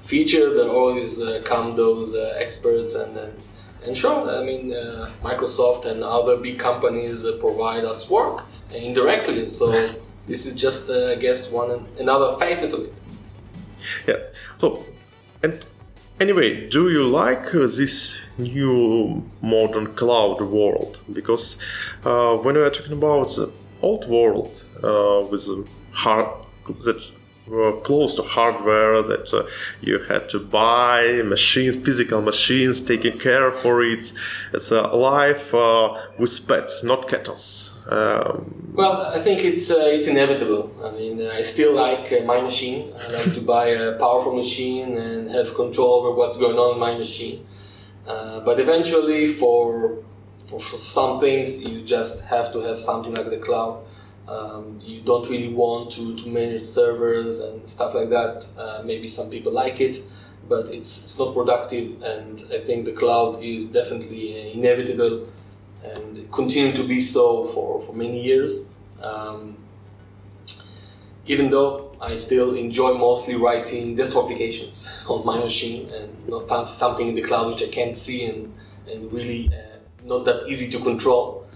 feature, 0.01 0.53
there 0.55 0.69
always 0.69 1.21
uh, 1.21 1.43
come 1.45 1.77
those 1.77 2.15
uh, 2.15 2.35
experts, 2.39 2.95
and 2.95 3.17
and, 3.17 3.43
and 3.85 3.97
sure, 3.97 4.31
I 4.31 4.43
mean, 4.43 4.73
uh, 4.73 5.11
Microsoft 5.23 5.85
and 5.85 6.03
other 6.03 6.37
big 6.37 6.59
companies 6.59 7.25
uh, 7.25 7.37
provide 7.39 7.85
us 7.85 8.09
work 8.09 8.45
indirectly, 8.73 9.47
so 9.47 9.71
this 10.27 10.47
is 10.47 10.55
just, 10.55 10.91
uh, 10.91 11.13
I 11.13 11.17
guess, 11.17 11.51
one 11.51 11.87
another 11.99 12.37
facet 12.39 12.73
of 12.73 12.81
it. 12.81 12.95
Yeah. 14.07 14.17
So, 14.59 14.85
and 15.43 15.65
anyway, 16.21 16.69
do 16.69 16.91
you 16.91 17.07
like 17.09 17.55
uh, 17.55 17.67
this 17.67 18.21
new 18.39 19.25
modern 19.43 19.95
cloud 19.95 20.41
world? 20.41 21.01
Because 21.13 21.59
uh, 22.05 22.37
when 22.37 22.55
we 22.55 22.63
are 22.63 22.71
talking 22.71 22.93
about 22.93 23.29
the 23.29 23.53
old 23.83 24.09
world 24.09 24.65
uh, 24.83 25.27
with 25.31 25.47
the 25.47 25.67
hard 25.93 26.27
that 26.67 27.03
were 27.47 27.73
close 27.81 28.15
to 28.17 28.23
hardware 28.23 29.03
that 29.03 29.33
uh, 29.35 29.47
you 29.83 29.99
had 29.99 30.29
to 30.31 30.39
buy 30.39 31.21
machines, 31.23 31.77
physical 31.77 32.23
machines, 32.23 32.81
taking 32.81 33.19
care 33.19 33.51
for 33.51 33.83
it. 33.83 34.13
It's 34.53 34.71
a 34.71 34.83
life 34.83 35.55
uh, 35.55 35.95
with 36.19 36.49
pets, 36.49 36.83
not 36.83 37.09
kettles. 37.09 37.74
Um, 37.89 38.73
Well, 38.75 39.03
I 39.15 39.19
think 39.19 39.45
it's 39.45 39.71
uh, 39.71 39.77
it's 39.97 40.09
inevitable. 40.09 40.73
I 40.83 40.91
mean, 40.91 41.21
I 41.39 41.43
still 41.43 41.73
like 41.75 42.11
uh, 42.13 42.25
my 42.25 42.41
machine. 42.41 42.93
I 42.93 43.13
like 43.13 43.33
to 43.35 43.41
buy 43.41 43.67
a 43.69 43.93
powerful 43.99 44.35
machine 44.35 44.97
and 44.97 45.31
have 45.31 45.55
control 45.55 45.93
over 46.01 46.11
what's 46.13 46.39
going 46.39 46.59
on 46.59 46.75
in 46.75 46.81
my 46.81 46.95
machine. 46.99 47.47
Uh, 48.07 48.41
but 48.41 48.59
eventually, 48.59 49.27
for, 49.29 49.99
for 50.45 50.59
for 50.59 50.79
some 50.79 51.21
things, 51.21 51.63
you 51.69 51.83
just 51.83 52.25
have 52.25 52.53
to 52.53 52.61
have 52.61 52.79
something 52.81 53.15
like 53.15 53.31
the 53.31 53.39
cloud. 53.39 53.85
Um, 54.27 54.81
you 54.83 55.03
don't 55.03 55.29
really 55.29 55.53
want 55.53 55.91
to, 55.93 56.17
to 56.17 56.29
manage 56.29 56.63
servers 56.63 57.41
and 57.41 57.69
stuff 57.69 57.95
like 57.95 58.09
that. 58.11 58.49
Uh, 58.59 58.83
maybe 58.85 59.07
some 59.07 59.29
people 59.31 59.53
like 59.53 59.81
it, 59.81 60.03
but 60.49 60.69
it's 60.69 60.99
it's 61.03 61.19
not 61.19 61.35
productive. 61.35 62.03
And 62.03 62.43
I 62.53 62.59
think 62.59 62.87
the 62.87 62.93
cloud 62.93 63.43
is 63.43 63.67
definitely 63.67 64.25
uh, 64.35 64.55
inevitable 64.59 65.29
and 65.85 66.31
continue 66.33 66.73
to 66.73 66.85
be 66.85 67.01
so 67.01 67.45
for, 67.45 67.81
for 67.81 67.93
many 67.93 68.23
years. 68.23 68.69
Um, 69.03 69.57
even 71.27 71.51
though 71.51 71.97
I 72.01 72.17
still 72.17 72.55
enjoy 72.55 72.95
mostly 72.95 73.35
writing 73.35 73.95
desktop 73.95 74.25
applications 74.25 74.93
on 75.09 75.25
my 75.25 75.39
machine 75.39 75.89
and 75.95 76.29
not 76.29 76.69
something 76.69 77.09
in 77.09 77.15
the 77.15 77.23
cloud 77.23 77.47
which 77.49 77.63
I 77.63 77.69
can't 77.69 77.97
see 77.97 78.27
and, 78.27 78.53
and 78.91 79.13
really 79.13 79.49
uh, 79.49 79.79
not 80.05 80.25
that 80.27 80.47
easy 80.49 80.69
to 80.71 80.79
control. 80.79 81.47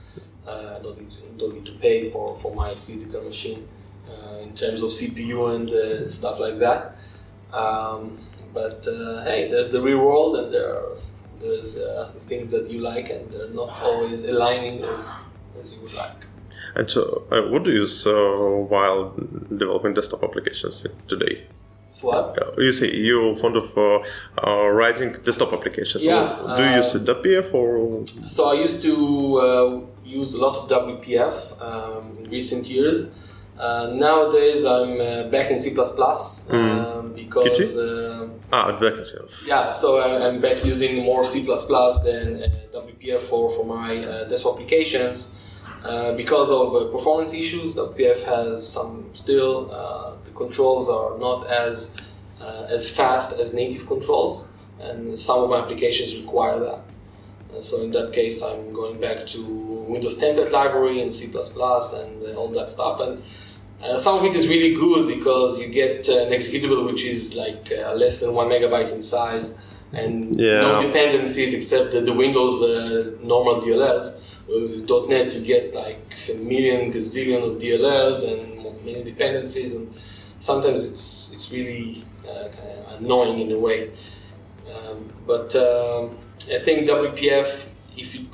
Uh, 0.46 0.78
don't 0.78 0.98
need, 0.98 1.08
to, 1.08 1.20
don't 1.36 1.54
need 1.54 1.66
to 1.66 1.72
pay 1.72 2.08
for, 2.08 2.34
for 2.34 2.54
my 2.54 2.74
physical 2.74 3.22
machine 3.22 3.68
uh, 4.10 4.38
in 4.38 4.54
terms 4.54 4.82
of 4.82 4.88
CPU 4.88 5.54
and 5.54 5.68
uh, 5.68 6.08
stuff 6.08 6.40
like 6.40 6.58
that. 6.58 6.96
Um, 7.52 8.18
but 8.54 8.86
uh, 8.88 9.22
hey, 9.24 9.48
there's 9.50 9.70
the 9.70 9.82
real 9.82 9.98
world 9.98 10.36
and 10.36 10.52
there 10.52 10.74
are 10.74 10.96
there's 11.40 11.76
uh, 11.76 12.12
things 12.18 12.52
that 12.52 12.70
you 12.70 12.80
like 12.80 13.08
and 13.10 13.30
they're 13.32 13.50
not 13.50 13.70
always 13.82 14.24
aligning 14.24 14.82
as, 14.82 15.26
as 15.58 15.74
you 15.74 15.82
would 15.82 15.94
like. 15.94 16.26
and 16.76 16.90
so, 16.90 17.24
uh, 17.30 17.42
what 17.50 17.64
do 17.64 17.70
you 17.72 17.80
use 17.80 18.06
uh, 18.06 18.12
while 18.12 19.14
developing 19.56 19.94
desktop 19.94 20.22
applications 20.22 20.86
today? 21.08 21.46
So 21.92 22.08
what? 22.08 22.38
Uh, 22.40 22.52
you 22.60 22.72
see, 22.72 22.94
you're 22.96 23.34
fond 23.36 23.56
of 23.56 23.76
uh, 23.76 23.98
uh, 24.46 24.68
writing 24.68 25.16
desktop 25.24 25.52
applications. 25.52 26.04
Yeah, 26.04 26.36
do 26.56 26.62
you 26.62 26.68
uh, 26.68 26.76
use 26.76 26.92
WPF 26.92 27.52
or 27.54 28.06
So 28.06 28.44
I 28.48 28.54
used 28.54 28.82
to 28.82 28.94
uh, 29.42 29.80
use 30.04 30.34
a 30.34 30.40
lot 30.40 30.56
of 30.56 30.68
WPF 30.68 31.60
um, 31.60 32.18
in 32.18 32.30
recent 32.30 32.68
years. 32.68 33.08
Uh, 33.58 33.90
nowadays 33.92 34.64
I'm 34.64 35.00
uh, 35.00 35.24
back 35.30 35.50
in 35.50 35.58
C++ 35.58 35.70
um, 35.76 37.12
because 37.14 37.76
uh, 37.76 38.28
ah 38.52 38.66
WPF? 38.78 39.46
yeah, 39.46 39.72
so 39.72 39.98
I- 39.98 40.28
I'm 40.28 40.40
back 40.40 40.64
using 40.64 41.02
more 41.04 41.24
C++ 41.24 41.40
than 41.42 42.42
uh, 42.42 42.48
WPF 42.72 43.20
for, 43.20 43.50
for 43.50 43.64
my 43.66 43.96
uh, 44.04 44.28
desktop 44.28 44.54
applications. 44.54 45.34
Uh, 45.84 46.12
because 46.16 46.50
of 46.50 46.74
uh, 46.74 46.90
performance 46.90 47.32
issues, 47.34 47.74
WPF 47.74 48.22
has 48.24 48.66
some 48.68 49.08
still, 49.12 49.70
uh, 49.72 50.12
the 50.24 50.30
controls 50.32 50.88
are 50.88 51.18
not 51.18 51.46
as, 51.48 51.96
uh, 52.40 52.66
as 52.70 52.88
fast 52.90 53.38
as 53.40 53.54
native 53.54 53.86
controls, 53.86 54.48
and 54.80 55.18
some 55.18 55.42
of 55.42 55.50
my 55.50 55.58
applications 55.58 56.16
require 56.16 56.58
that. 56.60 56.80
So 57.60 57.82
in 57.82 57.90
that 57.92 58.12
case, 58.12 58.40
I'm 58.42 58.72
going 58.72 59.00
back 59.00 59.26
to 59.28 59.42
Windows 59.88 60.16
template 60.16 60.52
library 60.52 61.00
and 61.00 61.12
C++ 61.12 61.26
and 61.26 62.36
all 62.36 62.48
that 62.50 62.68
stuff. 62.70 63.00
And 63.00 63.22
uh, 63.82 63.96
some 63.96 64.18
of 64.18 64.24
it 64.24 64.34
is 64.34 64.48
really 64.48 64.74
good 64.74 65.06
because 65.08 65.60
you 65.60 65.68
get 65.68 66.08
uh, 66.08 66.18
an 66.26 66.30
executable 66.32 66.84
which 66.84 67.04
is 67.04 67.34
like 67.36 67.70
uh, 67.72 67.92
less 67.94 68.18
than 68.20 68.32
one 68.34 68.48
megabyte 68.48 68.92
in 68.92 69.02
size 69.02 69.54
and 69.92 70.34
Yeah. 70.38 70.60
no 70.60 70.82
dependencies 70.82 71.54
except 71.54 71.92
the, 71.92 72.00
the 72.00 72.12
Windows 72.12 72.62
uh, 72.62 73.12
normal 73.22 73.56
DLLs. 73.56 74.14
With 74.48 74.88
.NET, 75.10 75.34
you 75.34 75.40
get 75.42 75.74
like 75.74 76.00
a 76.30 76.34
million 76.34 76.90
gazillion 76.90 77.42
of 77.46 77.58
DLLs 77.62 78.18
and 78.30 78.84
many 78.84 79.04
dependencies, 79.04 79.74
and 79.74 79.92
sometimes 80.40 80.90
it's 80.90 81.30
it's 81.34 81.52
really 81.52 82.02
uh, 82.26 82.48
annoying 82.98 83.38
in 83.40 83.52
a 83.52 83.58
way. 83.58 83.90
Um, 84.74 85.12
but 85.26 85.54
um, 85.56 86.16
I 86.50 86.58
think 86.60 86.88
WPF, 86.88 87.66
if 87.96 88.14
it 88.14 88.26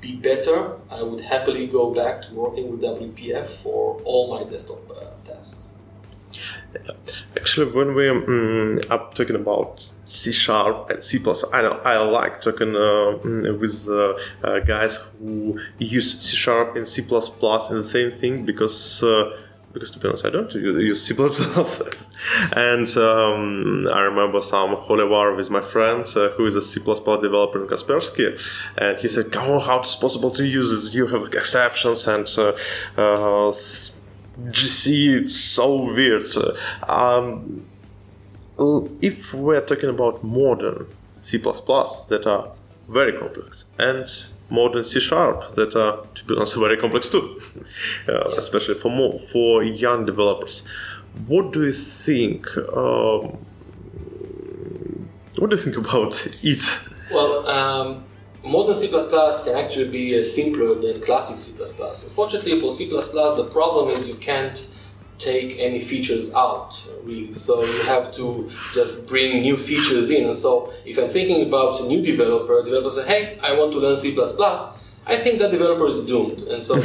be 0.00 0.16
better, 0.16 0.76
I 0.90 1.02
would 1.02 1.20
happily 1.20 1.66
go 1.66 1.92
back 1.92 2.22
to 2.22 2.34
working 2.34 2.70
with 2.70 2.80
WPF 2.82 3.46
for 3.46 4.00
all 4.04 4.34
my 4.34 4.48
desktop 4.48 4.90
uh, 4.90 5.06
tasks. 5.24 5.72
Actually, 7.36 7.72
when 7.72 7.94
we 7.94 8.08
um, 8.08 8.78
are 8.90 9.10
talking 9.14 9.36
about 9.36 9.90
C 10.04 10.30
sharp 10.32 10.90
and 10.90 11.02
C++, 11.02 11.18
plus 11.18 11.44
I 11.52 11.62
know 11.62 11.80
I 11.84 11.96
like 11.98 12.42
talking 12.42 12.76
uh, 12.76 13.18
mm, 13.24 13.58
with 13.58 13.88
uh, 13.88 14.46
uh, 14.46 14.60
guys 14.60 14.98
who 15.18 15.58
use 15.78 16.20
C 16.20 16.36
sharp 16.36 16.76
and 16.76 16.86
C++ 16.86 17.02
and 17.02 17.10
the 17.10 17.82
same 17.82 18.10
thing 18.10 18.44
because. 18.44 19.02
Uh, 19.02 19.36
because 19.70 19.90
to 19.90 19.98
be 19.98 20.08
honest, 20.08 20.24
I 20.24 20.30
don't 20.30 20.52
use 20.54 21.04
C++, 21.04 21.14
and 22.52 22.88
um, 22.96 23.88
I 23.92 24.00
remember 24.00 24.40
some 24.40 24.74
holy 24.74 25.04
war 25.06 25.34
with 25.34 25.50
my 25.50 25.60
friend 25.60 26.06
uh, 26.16 26.30
who 26.30 26.46
is 26.46 26.56
a 26.56 26.62
C++ 26.62 26.80
developer 26.80 27.62
in 27.62 27.68
Kaspersky, 27.68 28.40
and 28.76 28.98
he 28.98 29.08
said, 29.08 29.32
"Come 29.32 29.50
on, 29.50 29.60
how 29.60 29.80
it's 29.80 29.96
possible 29.96 30.30
to 30.32 30.46
use 30.46 30.70
this? 30.70 30.94
You 30.94 31.06
have 31.08 31.32
exceptions 31.32 32.06
and 32.06 32.28
uh, 32.38 32.48
uh, 32.96 33.52
GC, 34.50 35.22
it's 35.22 35.36
so 35.36 35.84
weird." 35.84 36.26
Um, 36.88 37.64
if 39.00 39.32
we're 39.34 39.60
talking 39.60 39.90
about 39.90 40.24
modern 40.24 40.86
C++ 41.20 41.38
that 41.38 42.24
are 42.26 42.50
very 42.88 43.12
complex 43.12 43.66
and 43.78 44.08
modern 44.50 44.82
C 44.82 44.98
sharp 44.98 45.54
that 45.54 45.76
are, 45.76 46.04
to 46.14 46.24
be 46.24 46.34
honest, 46.34 46.56
very 46.66 46.76
complex 46.76 47.10
too, 47.10 47.40
uh, 48.08 48.30
especially 48.36 48.74
for 48.74 48.90
more 48.90 49.18
for 49.18 49.62
young 49.62 50.06
developers, 50.06 50.64
what 51.26 51.52
do 51.52 51.64
you 51.64 51.72
think? 51.72 52.46
Um, 52.56 53.38
what 55.38 55.50
do 55.50 55.56
you 55.56 55.62
think 55.62 55.76
about 55.76 56.26
it? 56.42 56.80
Well, 57.10 57.46
um, 57.48 58.04
modern 58.44 58.74
C++ 58.74 58.88
can 58.88 59.56
actually 59.56 59.88
be 59.88 60.20
uh, 60.20 60.24
simpler 60.24 60.74
than 60.74 61.00
classic 61.00 61.38
C++. 61.38 61.52
Unfortunately, 61.52 62.56
for 62.56 62.70
C++, 62.70 62.88
the 62.88 63.48
problem 63.50 63.90
is 63.90 64.08
you 64.08 64.14
can't 64.14 64.66
take 65.18 65.58
any 65.58 65.78
features 65.78 66.32
out, 66.34 66.86
really. 67.02 67.34
So 67.34 67.62
you 67.62 67.82
have 67.84 68.10
to 68.12 68.48
just 68.72 69.08
bring 69.08 69.40
new 69.40 69.56
features 69.56 70.10
in. 70.10 70.26
And 70.26 70.34
so 70.34 70.72
if 70.84 70.98
I'm 70.98 71.08
thinking 71.08 71.46
about 71.46 71.80
a 71.80 71.84
new 71.84 72.02
developer, 72.02 72.62
developer 72.62 72.90
say, 72.90 73.06
hey, 73.06 73.38
I 73.42 73.54
want 73.54 73.72
to 73.72 73.78
learn 73.78 73.96
C++, 73.96 74.16
I 75.10 75.16
think 75.16 75.38
that 75.38 75.50
developer 75.50 75.86
is 75.86 76.02
doomed, 76.02 76.42
and 76.42 76.62
so 76.62 76.74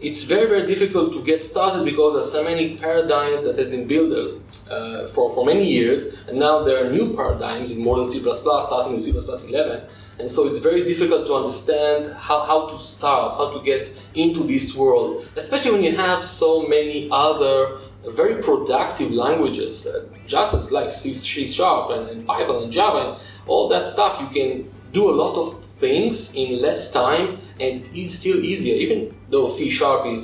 it's 0.00 0.24
very 0.24 0.46
very 0.48 0.66
difficult 0.66 1.12
to 1.12 1.22
get 1.22 1.42
started 1.42 1.84
because 1.84 2.14
there's 2.14 2.32
so 2.32 2.42
many 2.42 2.78
paradigms 2.78 3.42
that 3.42 3.58
have 3.58 3.70
been 3.70 3.86
built 3.86 4.40
uh, 4.70 5.06
for 5.06 5.28
for 5.28 5.44
many 5.44 5.70
years, 5.70 6.26
and 6.26 6.38
now 6.38 6.62
there 6.62 6.82
are 6.82 6.90
new 6.90 7.14
paradigms 7.14 7.70
in 7.70 7.84
modern 7.84 8.06
C++, 8.06 8.18
starting 8.18 8.94
with 8.94 9.02
C++ 9.02 9.12
11, 9.12 9.82
and 10.18 10.30
so 10.30 10.46
it's 10.46 10.58
very 10.58 10.84
difficult 10.84 11.26
to 11.26 11.34
understand 11.34 12.06
how, 12.18 12.40
how 12.44 12.66
to 12.68 12.78
start, 12.78 13.34
how 13.34 13.50
to 13.50 13.60
get 13.62 13.92
into 14.14 14.44
this 14.44 14.74
world, 14.74 15.26
especially 15.36 15.72
when 15.72 15.82
you 15.82 15.94
have 15.94 16.24
so 16.24 16.66
many 16.66 17.08
other 17.10 17.78
very 18.08 18.42
productive 18.42 19.10
languages, 19.10 19.86
uh, 19.86 20.06
just 20.26 20.54
as 20.54 20.72
like 20.72 20.90
C, 20.92 21.12
C 21.12 21.46
Sharp 21.46 21.90
and, 21.90 22.08
and 22.08 22.26
Python 22.26 22.62
and 22.62 22.72
Java, 22.72 23.10
and 23.10 23.22
all 23.46 23.68
that 23.68 23.86
stuff 23.86 24.18
you 24.18 24.28
can 24.28 24.72
do 24.92 25.10
a 25.10 25.14
lot 25.14 25.36
of 25.36 25.64
things 25.84 26.14
in 26.42 26.48
less 26.66 26.82
time 27.02 27.26
and 27.64 27.72
it 27.86 27.86
is 28.02 28.10
still 28.20 28.38
easier 28.50 28.76
even 28.84 28.98
though 29.32 29.46
c 29.56 29.58
sharp 29.78 30.02
is 30.16 30.22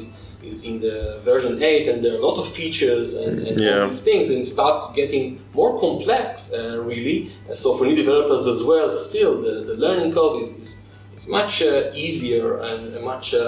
is 0.48 0.56
in 0.70 0.76
the 0.86 0.96
version 1.30 1.54
8 1.60 1.88
and 1.90 1.96
there 2.02 2.12
are 2.14 2.20
a 2.22 2.26
lot 2.28 2.38
of 2.42 2.46
features 2.60 3.08
and, 3.24 3.34
and 3.48 3.56
Yeah. 3.60 3.80
all 3.82 3.88
these 3.92 4.04
things 4.10 4.24
and 4.30 4.38
it 4.44 4.48
starts 4.56 4.84
getting 5.00 5.24
more 5.60 5.72
complex 5.86 6.28
uh, 6.52 6.58
really 6.90 7.18
Uh, 7.50 7.54
so 7.62 7.68
for 7.76 7.84
new 7.90 7.96
developers 8.04 8.44
as 8.54 8.60
well 8.70 8.88
still 9.10 9.32
the, 9.46 9.54
the 9.70 9.76
learning 9.84 10.10
curve 10.16 10.34
is, 10.44 10.50
is, 10.62 10.70
is 11.16 11.24
much 11.38 11.54
uh, 11.62 12.04
easier 12.04 12.46
and 12.70 12.82
uh, 12.96 13.00
much 13.12 13.26
uh, 13.34 13.44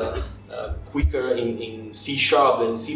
uh, 0.55 0.73
quicker 0.93 1.27
in, 1.43 1.49
in 1.67 1.75
c 2.03 2.05
sharp 2.29 2.55
than 2.63 2.73
c++ 2.85 2.87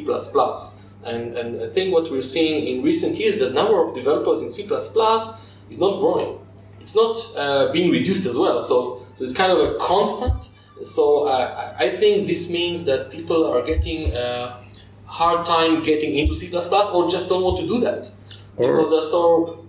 and, 1.12 1.36
and 1.36 1.62
I 1.62 1.68
think 1.68 1.92
what 1.96 2.10
we're 2.10 2.22
seeing 2.36 2.64
in 2.70 2.82
recent 2.82 3.16
years, 3.18 3.38
the 3.38 3.50
number 3.50 3.76
of 3.84 3.94
developers 3.94 4.40
in 4.40 4.48
C++ 4.48 4.62
is 4.62 5.78
not 5.84 6.00
growing. 6.00 6.38
It's 6.80 6.96
not 6.96 7.16
uh, 7.36 7.72
being 7.72 7.90
reduced 7.90 8.26
as 8.26 8.36
well. 8.38 8.62
So, 8.62 9.03
so 9.14 9.24
it's 9.24 9.32
kind 9.32 9.52
of 9.52 9.58
a 9.58 9.76
constant. 9.78 10.50
So 10.82 11.28
uh, 11.28 11.74
I 11.78 11.84
I 11.84 11.88
think 11.88 12.26
this 12.26 12.50
means 12.50 12.84
that 12.84 13.10
people 13.10 13.46
are 13.46 13.62
getting 13.62 14.12
a 14.14 14.64
hard 15.06 15.44
time 15.46 15.80
getting 15.80 16.14
into 16.16 16.34
C++ 16.34 16.50
or 16.52 17.08
just 17.08 17.28
don't 17.28 17.42
want 17.42 17.58
to 17.60 17.66
do 17.66 17.80
that. 17.80 18.10
Because 18.58 18.90
there's 18.90 19.10
so 19.10 19.64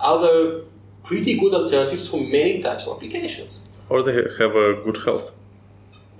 other 0.00 0.62
pretty 1.02 1.38
good 1.38 1.54
alternatives 1.54 2.08
for 2.08 2.20
many 2.20 2.60
types 2.60 2.86
of 2.86 2.96
applications. 2.96 3.70
Or 3.88 4.02
they 4.02 4.14
have 4.14 4.54
a 4.54 4.74
good 4.84 4.98
health. 5.04 5.32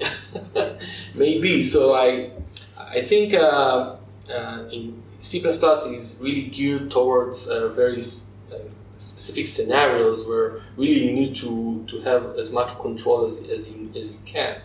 Maybe. 1.14 1.62
So 1.62 1.94
I, 1.94 2.30
I 2.78 3.02
think 3.02 3.34
uh, 3.34 3.96
uh, 4.32 4.64
in 4.72 5.02
C++ 5.20 5.38
is 5.38 6.16
really 6.20 6.44
geared 6.44 6.90
towards 6.90 7.48
uh, 7.48 7.68
very 7.68 8.00
uh, 8.00 8.27
specific 8.98 9.46
scenarios 9.46 10.26
where 10.28 10.60
really 10.76 11.04
you 11.06 11.12
need 11.12 11.34
to, 11.36 11.84
to 11.86 12.00
have 12.02 12.34
as 12.36 12.52
much 12.52 12.76
control 12.78 13.24
as, 13.24 13.40
as, 13.48 13.70
you, 13.70 13.90
as 13.96 14.10
you 14.10 14.18
can. 14.24 14.60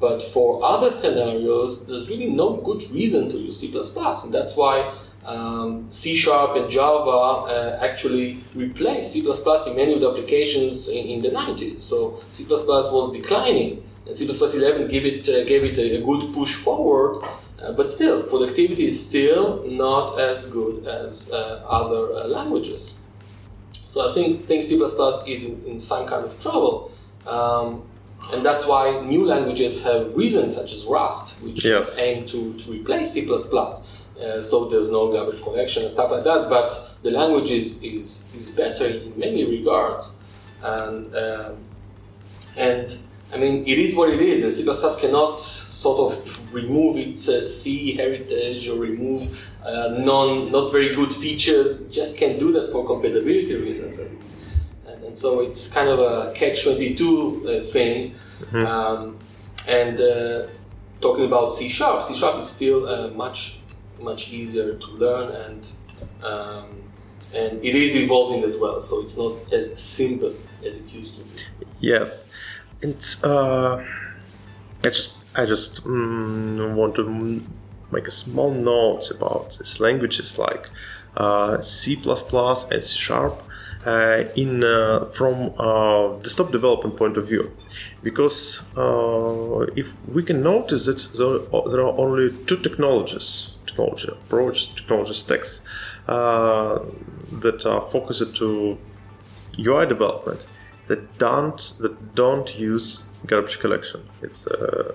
But 0.00 0.22
for 0.22 0.62
other 0.64 0.90
scenarios, 0.90 1.86
there's 1.86 2.08
really 2.08 2.26
no 2.26 2.56
good 2.56 2.82
reason 2.90 3.28
to 3.30 3.38
use 3.38 3.60
C++, 3.60 3.72
and 3.72 4.34
that's 4.34 4.56
why 4.56 4.92
um, 5.24 5.90
C 5.90 6.14
Sharp 6.14 6.54
and 6.56 6.70
Java 6.70 7.10
uh, 7.10 7.78
actually 7.82 8.44
replaced 8.54 9.12
C++ 9.12 9.20
in 9.20 9.76
many 9.76 9.94
of 9.94 10.00
the 10.00 10.10
applications 10.10 10.88
in, 10.88 11.06
in 11.06 11.20
the 11.20 11.30
90s. 11.30 11.80
So 11.80 12.20
C++ 12.30 12.44
was 12.48 13.16
declining, 13.16 13.82
and 14.06 14.16
C++ 14.16 14.26
11 14.26 14.88
gave 14.88 15.04
it 15.04 15.28
uh, 15.28 15.44
gave 15.44 15.64
it 15.64 15.78
a, 15.78 15.98
a 15.98 16.02
good 16.02 16.32
push 16.32 16.54
forward. 16.54 17.24
Uh, 17.60 17.72
but 17.72 17.88
still, 17.88 18.22
productivity 18.22 18.86
is 18.86 19.08
still 19.08 19.64
not 19.66 20.20
as 20.20 20.44
good 20.46 20.86
as 20.86 21.30
uh, 21.30 21.64
other 21.66 22.12
uh, 22.12 22.26
languages. 22.28 22.98
So 23.88 24.06
I 24.08 24.12
think, 24.12 24.46
think 24.46 24.62
C++ 24.64 24.74
is 24.74 25.44
in, 25.44 25.64
in 25.64 25.78
some 25.78 26.06
kind 26.06 26.24
of 26.24 26.38
trouble. 26.40 26.90
Um, 27.26 27.82
and 28.32 28.44
that's 28.44 28.66
why 28.66 29.00
new 29.00 29.24
languages 29.24 29.82
have 29.84 30.14
reasons 30.16 30.56
such 30.56 30.72
as 30.72 30.84
Rust, 30.84 31.40
which 31.42 31.64
Yes. 31.64 31.98
aim 31.98 32.24
to, 32.26 32.52
to 32.54 32.70
replace 32.72 33.12
C++. 33.12 33.28
Uh, 33.30 34.40
so 34.40 34.64
there's 34.64 34.90
no 34.90 35.10
garbage 35.12 35.42
collection 35.42 35.82
and 35.82 35.90
stuff 35.90 36.10
like 36.10 36.24
that. 36.24 36.48
But 36.48 36.96
the 37.02 37.10
language 37.10 37.50
is, 37.50 37.82
is, 37.82 38.28
is 38.34 38.50
better 38.50 38.86
in 38.86 39.16
many 39.18 39.44
regards. 39.44 40.16
And, 40.62 41.14
um, 41.14 41.56
and 42.56 42.98
I 43.32 43.36
mean, 43.36 43.64
it 43.66 43.78
is 43.78 43.94
what 43.94 44.08
it 44.08 44.20
is, 44.20 44.42
and 44.42 44.52
C++ 44.52 44.64
cannot 45.00 45.38
sort 45.40 45.98
of 46.00 46.54
remove 46.54 46.96
its 46.96 47.28
uh, 47.28 47.42
C 47.42 47.92
heritage 47.92 48.68
or 48.68 48.78
remove 48.78 49.52
uh, 49.66 49.96
non 49.98 50.52
not 50.52 50.70
very 50.70 50.94
good 50.94 51.12
features. 51.12 51.88
Just 51.88 52.16
can't 52.16 52.38
do 52.38 52.52
that 52.52 52.70
for 52.70 52.86
compatibility 52.86 53.56
reasons, 53.56 53.98
and, 53.98 54.16
and, 54.86 55.18
so 55.18 55.40
it's 55.40 55.68
kind 55.68 55.88
of 55.88 55.98
a 55.98 56.32
catch 56.32 56.62
twenty 56.62 56.94
two 56.94 57.44
uh, 57.48 57.60
thing. 57.60 58.14
Um, 58.52 59.18
and 59.66 60.00
uh, 60.00 60.46
talking 61.00 61.24
about 61.24 61.52
C 61.52 61.68
sharp, 61.68 62.02
C 62.02 62.14
sharp 62.14 62.38
is 62.38 62.48
still 62.48 62.86
uh, 62.86 63.08
much 63.08 63.58
much 64.00 64.30
easier 64.32 64.74
to 64.74 64.90
learn, 64.92 65.34
and 65.34 65.72
um, 66.22 66.82
and 67.34 67.64
it 67.64 67.74
is 67.74 67.96
evolving 67.96 68.44
as 68.44 68.56
well. 68.56 68.80
So 68.80 69.02
it's 69.02 69.16
not 69.16 69.52
as 69.52 69.80
simple 69.80 70.34
as 70.64 70.78
it 70.78 70.94
used 70.94 71.16
to 71.16 71.24
be. 71.24 71.42
Yes, 71.80 72.26
and 72.82 73.16
uh, 73.24 73.84
I 74.84 74.88
just 74.88 75.24
I 75.34 75.44
just 75.44 75.84
mm, 75.84 76.74
want 76.74 76.94
to 76.96 77.42
make 77.90 78.06
a 78.06 78.10
small 78.10 78.50
note 78.50 79.10
about 79.10 79.58
these 79.58 79.80
languages 79.80 80.38
like 80.38 80.68
uh, 81.16 81.60
C++ 81.62 81.96
and 82.04 82.82
C 82.82 82.96
Sharp. 82.96 83.42
Uh, 83.84 84.24
in 84.34 84.64
uh, 84.64 85.04
from 85.12 85.52
uh, 85.60 86.08
desktop 86.20 86.50
development 86.50 86.96
point 86.96 87.16
of 87.16 87.28
view, 87.28 87.52
because 88.02 88.64
uh, 88.76 89.60
if 89.76 89.92
we 90.12 90.24
can 90.24 90.42
notice 90.42 90.86
that 90.86 90.98
there, 91.70 91.80
are 91.80 91.96
only 91.96 92.32
two 92.46 92.56
technologies, 92.56 93.54
technology 93.64 94.08
approach, 94.08 94.74
technology 94.74 95.14
stacks 95.14 95.60
uh, 96.08 96.80
that 97.30 97.64
are 97.64 97.80
focused 97.82 98.34
to 98.34 98.76
UI 99.56 99.86
development 99.86 100.46
that 100.88 101.18
don't 101.18 101.72
that 101.78 102.14
don't 102.14 102.58
use 102.58 103.02
garbage 103.26 103.58
collection. 103.58 104.00
It's 104.22 104.46
uh, 104.46 104.94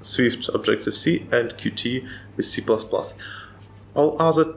Swift 0.00 0.48
Objective 0.52 0.96
C 0.96 1.26
and 1.32 1.50
Qt 1.56 2.06
with 2.36 2.46
C++. 2.46 2.62
All 3.94 4.16
other 4.20 4.54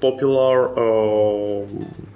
popular 0.00 0.56
um, 0.78 2.10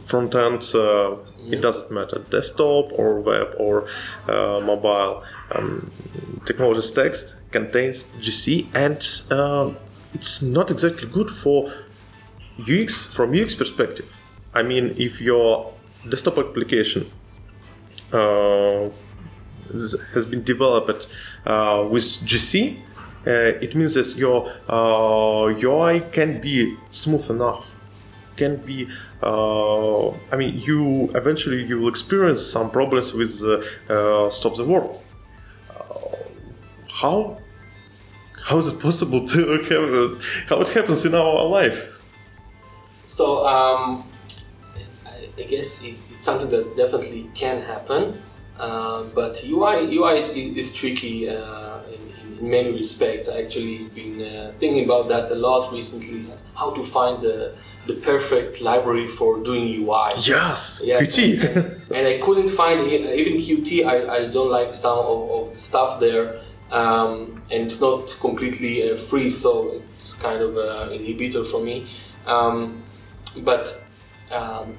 front 0.00 0.34
ends, 0.34 0.74
uh, 0.74 1.16
it 1.48 1.60
doesn't 1.60 1.90
matter, 1.90 2.18
desktop 2.30 2.92
or 2.92 3.20
web 3.20 3.54
or 3.58 3.86
uh, 4.28 4.60
mobile. 4.64 5.22
Um, 5.52 5.90
technology 6.46 6.82
stacks 6.82 7.36
contains 7.50 8.04
GC 8.20 8.74
and 8.74 8.98
uh, 9.30 9.70
it's 10.12 10.42
not 10.42 10.70
exactly 10.70 11.08
good 11.08 11.30
for 11.30 11.72
UX 12.58 13.06
from 13.06 13.32
UX 13.34 13.54
perspective. 13.54 14.16
I 14.54 14.62
mean, 14.62 14.94
if 14.98 15.20
your 15.20 15.72
desktop 16.08 16.38
application 16.38 17.10
uh, 18.12 18.88
has 20.12 20.26
been 20.26 20.42
developed 20.42 21.08
uh, 21.46 21.86
with 21.88 22.02
GC, 22.02 22.76
uh, 22.76 22.80
it 23.24 23.74
means 23.74 23.94
that 23.94 24.16
your 24.16 24.52
uh, 24.68 25.52
UI 25.62 26.00
can 26.12 26.40
be 26.40 26.76
smooth 26.90 27.30
enough. 27.30 27.70
Can 28.36 28.56
be, 28.56 28.88
uh, 29.22 30.08
I 30.10 30.36
mean, 30.36 30.58
you 30.58 31.10
eventually 31.14 31.62
you 31.64 31.80
will 31.80 31.88
experience 31.88 32.44
some 32.44 32.70
problems 32.70 33.12
with 33.12 33.42
uh, 33.42 33.62
uh, 33.92 34.30
stop 34.30 34.56
the 34.56 34.64
world. 34.64 35.02
Uh, 35.70 36.16
how 37.00 37.38
how 38.48 38.58
is 38.58 38.66
it 38.66 38.80
possible 38.80 39.26
to 39.28 39.58
have 39.70 40.24
how 40.48 40.60
it 40.60 40.68
happens 40.70 41.04
in 41.04 41.14
our 41.14 41.44
life? 41.44 42.00
So 43.06 43.46
um, 43.46 44.04
I, 45.38 45.42
guess 45.42 45.82
it, 45.82 45.94
it's 46.10 46.24
something 46.24 46.48
that 46.50 46.76
definitely 46.76 47.28
can 47.34 47.60
happen, 47.60 48.20
uh, 48.58 49.04
but 49.14 49.42
UI 49.44 49.94
UI 49.96 50.18
is, 50.18 50.28
is 50.56 50.72
tricky 50.72 51.28
uh, 51.28 51.61
many 52.42 52.72
respects. 52.72 53.28
I 53.28 53.42
actually 53.42 53.84
been 53.94 54.20
uh, 54.22 54.52
thinking 54.58 54.84
about 54.84 55.08
that 55.08 55.30
a 55.30 55.34
lot 55.34 55.72
recently. 55.72 56.24
How 56.54 56.70
to 56.72 56.82
find 56.82 57.20
the 57.22 57.54
the 57.86 57.94
perfect 57.94 58.60
library 58.60 59.08
for 59.08 59.38
doing 59.42 59.66
UI. 59.82 60.10
Yes, 60.18 60.80
Yes, 60.84 61.16
Qt. 61.16 61.40
and, 61.56 61.92
and 61.96 62.06
I 62.06 62.18
couldn't 62.18 62.48
find 62.48 62.80
e- 62.86 63.12
even 63.20 63.34
Qt. 63.38 63.84
I, 63.86 64.16
I 64.18 64.26
don't 64.30 64.50
like 64.50 64.72
some 64.74 64.98
of, 64.98 65.30
of 65.30 65.52
the 65.52 65.58
stuff 65.58 65.98
there, 65.98 66.36
um, 66.70 67.42
and 67.50 67.64
it's 67.64 67.80
not 67.80 68.14
completely 68.20 68.88
uh, 68.90 68.94
free, 68.96 69.30
so 69.30 69.80
it's 69.96 70.14
kind 70.14 70.40
of 70.42 70.56
an 70.56 70.90
inhibitor 70.98 71.44
for 71.44 71.60
me. 71.62 71.86
Um, 72.26 72.82
but 73.42 73.82
um, 74.30 74.76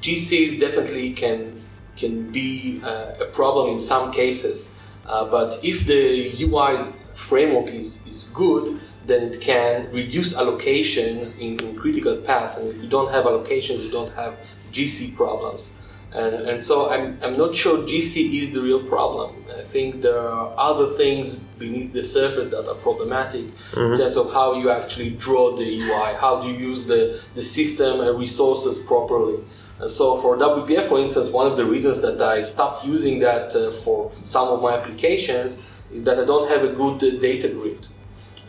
GCs 0.00 0.58
definitely 0.60 1.10
can 1.12 1.60
can 1.96 2.30
be 2.30 2.80
uh, 2.84 3.12
a 3.20 3.24
problem 3.26 3.70
in 3.72 3.80
some 3.80 4.10
cases. 4.12 4.70
Uh, 5.04 5.24
but 5.24 5.58
if 5.62 5.84
the 5.86 6.32
UI 6.44 6.78
framework 7.18 7.68
is, 7.74 8.06
is 8.06 8.30
good, 8.32 8.80
then 9.06 9.22
it 9.22 9.40
can 9.40 9.90
reduce 9.90 10.34
allocations 10.34 11.38
in, 11.40 11.58
in 11.64 11.76
critical 11.76 12.16
path. 12.16 12.56
And 12.56 12.68
if 12.68 12.80
you 12.82 12.88
don't 12.88 13.10
have 13.10 13.24
allocations, 13.24 13.82
you 13.82 13.90
don't 13.90 14.12
have 14.12 14.38
GC 14.72 15.16
problems. 15.16 15.72
And, 16.12 16.34
and 16.48 16.64
so 16.64 16.90
I'm, 16.90 17.18
I'm 17.22 17.36
not 17.36 17.54
sure 17.54 17.78
GC 17.78 18.32
is 18.32 18.52
the 18.52 18.62
real 18.62 18.82
problem. 18.82 19.34
I 19.58 19.62
think 19.62 20.00
there 20.00 20.18
are 20.18 20.54
other 20.56 20.86
things 20.96 21.34
beneath 21.34 21.92
the 21.92 22.04
surface 22.04 22.48
that 22.48 22.66
are 22.66 22.76
problematic 22.76 23.46
in 23.76 23.98
terms 23.98 24.16
of 24.16 24.32
how 24.32 24.54
you 24.54 24.70
actually 24.70 25.10
draw 25.10 25.54
the 25.56 25.80
UI, 25.80 26.14
how 26.14 26.40
do 26.40 26.48
you 26.48 26.56
use 26.56 26.86
the, 26.86 27.20
the 27.34 27.42
system 27.42 28.00
and 28.00 28.18
resources 28.18 28.78
properly. 28.78 29.38
And 29.80 29.90
so 29.90 30.16
for 30.16 30.36
WPF, 30.36 30.84
for 30.84 30.98
instance, 30.98 31.30
one 31.30 31.46
of 31.46 31.56
the 31.56 31.64
reasons 31.64 32.00
that 32.00 32.20
I 32.22 32.42
stopped 32.42 32.84
using 32.84 33.18
that 33.20 33.54
uh, 33.54 33.70
for 33.70 34.10
some 34.22 34.48
of 34.48 34.62
my 34.62 34.74
applications 34.74 35.62
is 35.92 36.04
that 36.04 36.18
I 36.18 36.24
don't 36.24 36.48
have 36.50 36.64
a 36.64 36.72
good 36.72 37.02
uh, 37.02 37.18
data 37.18 37.48
grid. 37.48 37.86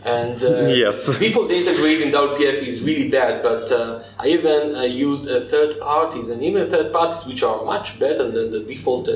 And 0.04 0.42
uh, 0.42 0.66
Yes. 0.84 1.06
default 1.18 1.48
data 1.48 1.74
grid 1.74 2.00
in 2.00 2.10
WPF 2.10 2.62
is 2.62 2.82
really 2.82 3.10
bad, 3.10 3.42
but 3.42 3.70
uh, 3.70 4.02
I 4.18 4.28
even 4.28 4.74
uh, 4.74 4.82
use 4.82 5.28
uh, 5.28 5.46
third 5.50 5.78
parties, 5.80 6.30
and 6.30 6.42
even 6.42 6.68
third 6.70 6.92
parties 6.92 7.24
which 7.26 7.42
are 7.42 7.64
much 7.64 7.98
better 7.98 8.30
than 8.30 8.50
the 8.50 8.60
default 8.60 9.08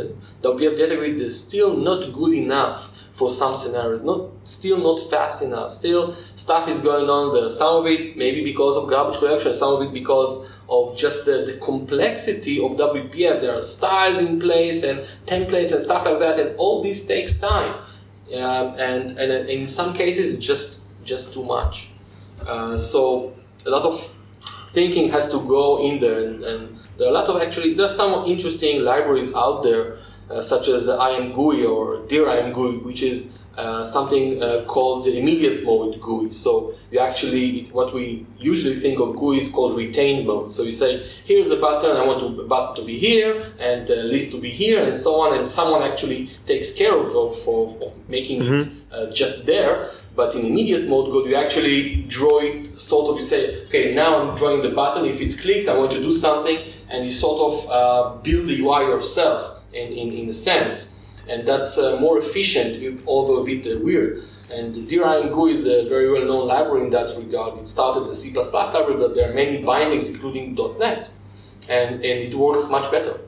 WPF 0.43 0.77
data 0.77 0.97
grid 0.97 1.21
is 1.21 1.39
still 1.41 1.77
not 1.77 2.13
good 2.13 2.35
enough 2.35 2.91
for 3.13 3.31
some 3.31 3.55
scenarios. 3.55 4.03
Not 4.03 4.29
still 4.45 4.79
not 4.79 4.99
fast 5.11 5.43
enough. 5.43 5.73
Still 5.73 6.13
stuff 6.13 6.69
is 6.69 6.81
going 6.81 7.09
on 7.09 7.33
there. 7.35 7.49
Some 7.49 7.77
of 7.77 7.87
it 7.87 8.17
maybe 8.17 8.45
because 8.45 8.77
of 8.77 8.91
garbage 8.91 9.19
collection, 9.19 9.55
some 9.55 9.75
of 9.75 9.83
it 9.83 9.93
because 9.93 10.51
of 10.69 10.97
just 10.97 11.25
the, 11.27 11.45
the 11.47 11.57
complexity 11.59 12.59
of 12.59 12.73
WPF. 12.73 13.41
There 13.41 13.55
are 13.55 13.61
styles 13.61 14.19
in 14.19 14.41
place 14.41 14.83
and 14.83 15.01
templates 15.27 15.73
and 15.73 15.81
stuff 15.81 16.05
like 16.05 16.19
that, 16.19 16.39
and 16.39 16.57
all 16.57 16.83
this 16.83 17.07
takes 17.07 17.39
time. 17.39 17.83
Um, 18.33 18.75
and 18.79 19.11
and 19.19 19.49
in 19.51 19.67
some 19.67 19.93
cases 19.93 20.39
just 20.39 20.81
just 21.05 21.35
too 21.35 21.45
much. 21.45 21.91
Uh, 22.47 22.79
so 22.79 23.35
a 23.67 23.71
lot 23.71 23.85
of 23.85 23.95
thinking 24.69 25.11
has 25.11 25.31
to 25.31 25.41
go 25.41 25.85
in 25.85 25.99
there, 25.99 26.25
and, 26.25 26.43
and 26.43 26.79
there 26.97 27.09
are 27.09 27.11
a 27.11 27.15
lot 27.15 27.29
of 27.29 27.41
actually 27.43 27.75
there 27.75 27.87
are 27.87 27.97
some 28.03 28.25
interesting 28.25 28.83
libraries 28.83 29.35
out 29.35 29.63
there, 29.63 29.99
uh, 30.31 30.41
such 30.41 30.69
as 30.69 30.89
IMGUI 30.89 31.69
or 31.69 32.07
Dear 32.07 32.27
IMGUI, 32.27 32.83
which 32.83 33.03
is 33.03 33.34
uh, 33.57 33.85
something 33.85 34.43
uh, 34.43 34.65
called 34.67 35.05
the 35.05 35.19
immediate 35.19 35.65
mode 35.65 36.01
GUI. 36.01 36.31
So 36.31 36.75
you 36.91 36.99
actually, 36.99 37.65
what 37.67 37.95
we 37.95 38.27
usually 38.39 38.75
think 38.75 38.99
of 38.99 39.15
GUI 39.15 39.39
is 39.39 39.49
called 39.49 39.77
retained 39.77 40.27
mode. 40.27 40.53
So 40.53 40.63
you 40.63 40.73
say, 40.73 41.07
here's 41.25 41.51
a 41.51 41.57
button, 41.57 41.97
I 41.97 42.05
want 42.05 42.21
to, 42.21 42.41
a 42.41 42.47
button 42.47 42.77
to 42.77 42.85
be 42.85 42.99
here, 42.99 43.53
and 43.59 43.89
a 43.89 44.03
list 44.03 44.33
to 44.33 44.41
be 44.41 44.51
here, 44.51 44.83
and 44.83 44.97
so 44.99 45.21
on, 45.21 45.39
and 45.39 45.49
someone 45.49 45.83
actually 45.83 46.29
takes 46.47 46.73
care 46.73 46.99
of, 46.99 47.09
of, 47.15 47.49
of, 47.49 47.83
of 47.83 48.09
making 48.09 48.43
it 48.43 48.69
uh, 48.91 49.07
just 49.11 49.47
there. 49.47 49.91
But 50.17 50.35
in 50.35 50.45
immediate 50.45 50.89
mode 50.89 51.11
GUI, 51.13 51.31
you 51.31 51.37
actually 51.37 52.03
draw 52.09 52.41
it, 52.41 52.79
sort 52.79 53.11
of, 53.11 53.17
you 53.17 53.23
say, 53.23 53.65
okay, 53.65 53.95
now 53.95 54.17
I'm 54.17 54.37
drawing 54.37 54.63
the 54.63 54.71
button, 54.71 55.05
if 55.05 55.21
it's 55.21 55.41
clicked, 55.41 55.69
I 55.69 55.77
want 55.77 55.93
to 55.93 56.03
do 56.03 56.13
something, 56.13 56.59
and 56.91 57.05
you 57.05 57.11
sort 57.11 57.41
of 57.41 57.71
uh, 57.71 58.17
build 58.23 58.47
the 58.49 58.61
UI 58.61 58.87
yourself 58.87 59.63
in, 59.73 59.93
in, 59.93 60.13
in 60.13 60.29
a 60.29 60.33
sense 60.33 60.94
and 61.29 61.47
that's 61.47 61.79
uh, 61.79 61.97
more 62.01 62.19
efficient, 62.19 63.03
although 63.07 63.43
a 63.43 63.45
bit 63.45 63.67
uh, 63.67 63.79
weird. 63.81 64.23
And 64.51 64.89
Dear 64.89 65.05
IMGUI 65.05 65.51
is 65.51 65.67
a 65.67 65.89
very 65.89 66.11
well 66.11 66.25
known 66.25 66.47
library 66.47 66.85
in 66.85 66.91
that 66.91 67.17
regard. 67.17 67.59
It 67.59 67.67
started 67.67 68.07
as 68.09 68.23
C 68.23 68.33
library, 68.33 68.97
but 68.97 69.15
there 69.15 69.31
are 69.31 69.35
many 69.35 69.63
bindings, 69.63 70.09
including 70.09 70.55
.NET, 70.79 71.11
and, 71.69 71.95
and 71.95 72.05
it 72.05 72.35
works 72.35 72.69
much 72.69 72.91
better. 72.91 73.21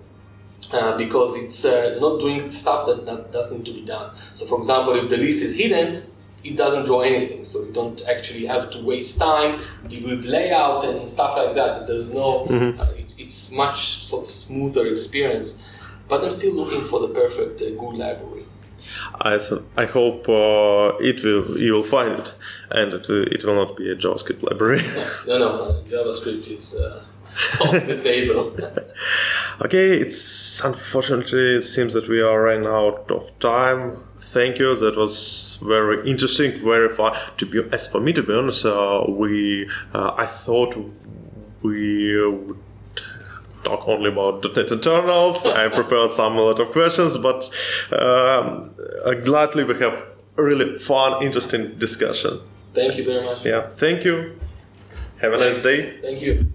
Uh, 0.73 0.97
because 0.97 1.37
it's 1.37 1.65
uh, 1.65 1.97
not 2.01 2.19
doing 2.19 2.51
stuff 2.51 2.87
that, 2.87 3.07
that 3.07 3.31
doesn't 3.31 3.59
need 3.59 3.65
to 3.67 3.73
be 3.73 3.85
done. 3.85 4.11
So, 4.33 4.47
for 4.47 4.59
example, 4.59 4.95
if 4.95 5.09
the 5.09 5.17
list 5.17 5.41
is 5.43 5.55
hidden, 5.55 6.03
it 6.43 6.57
doesn't 6.57 6.87
draw 6.87 7.01
anything. 7.01 7.45
So 7.45 7.65
you 7.65 7.73
don't 7.73 8.03
actually 8.09 8.47
have 8.47 8.71
to 8.71 8.83
waste 8.83 9.19
time 9.19 9.61
with 9.85 10.25
layout 10.25 10.85
and 10.85 11.09
stuff 11.09 11.37
like 11.37 11.55
that. 11.55 11.87
There's 11.87 12.13
no, 12.13 12.47
uh, 12.47 12.93
it's, 12.97 13.17
it's 13.19 13.53
much 13.53 14.05
sort 14.05 14.25
of 14.25 14.31
smoother 14.31 14.87
experience. 14.87 15.63
But 16.09 16.23
I'm 16.25 16.31
still 16.31 16.55
looking 16.55 16.85
for 16.85 17.01
the 17.01 17.09
perfect 17.09 17.63
uh, 17.63 17.71
GUI 17.71 17.97
library. 17.97 18.47
I 19.21 19.87
hope 19.87 20.29
uh, 20.29 20.97
it 21.01 21.23
will 21.25 21.59
you 21.59 21.73
will 21.73 21.83
find 21.83 22.19
it, 22.19 22.35
and 22.71 22.93
it 22.95 23.09
will, 23.09 23.25
it 23.25 23.45
will 23.45 23.55
not 23.55 23.77
be 23.77 23.91
a 23.91 23.97
JavaScript 23.97 24.43
library. 24.43 24.83
No, 25.27 25.39
no, 25.39 25.49
uh, 25.59 25.83
JavaScript 25.83 26.47
is 26.49 26.75
uh, 26.75 27.05
off 27.61 27.87
the 27.87 27.99
table. 28.01 28.57
okay, 29.65 29.99
it's 29.99 30.63
unfortunately 30.65 31.57
it 31.57 31.63
seems 31.63 31.95
that 31.95 32.09
we 32.09 32.23
are 32.23 32.43
running 32.43 32.67
out 32.67 33.11
of 33.11 33.37
time. 33.39 33.97
Thank 34.19 34.59
you. 34.59 34.77
That 34.77 34.97
was 34.97 35.59
very 35.63 36.09
interesting, 36.09 36.63
very 36.63 36.95
fun. 36.95 37.15
To 37.39 37.47
be 37.47 37.63
as 37.73 37.87
for 37.87 38.01
me, 38.01 38.13
to 38.13 38.23
be 38.23 38.35
honest, 38.35 38.65
uh, 38.65 39.05
we 39.09 39.69
uh, 39.95 40.15
I 40.17 40.27
thought 40.27 40.77
we 41.63 42.27
would 42.27 42.59
talk 43.67 43.89
only 43.89 44.11
about 44.11 44.45
.NET 44.55 44.71
internals. 44.71 45.47
I 45.47 45.69
prepared 45.69 46.11
some 46.11 46.37
a 46.37 46.43
lot 46.43 46.61
of 46.61 46.71
questions, 46.71 47.19
but 47.19 47.51
um, 47.93 48.75
uh, 49.05 49.15
gladly 49.25 49.65
we 49.65 49.75
have 49.79 50.05
a 50.37 50.43
really 50.43 50.79
fun, 50.79 51.23
interesting 51.23 51.77
discussion. 51.79 52.41
Thank 52.75 52.97
you 52.99 53.05
very 53.05 53.25
much. 53.25 53.45
Yeah, 53.45 53.63
thank 53.63 54.05
you. 54.05 54.39
Have 55.21 55.33
a 55.33 55.39
nice 55.39 55.63
day. 55.63 55.99
Thank 56.01 56.21
you. 56.21 56.53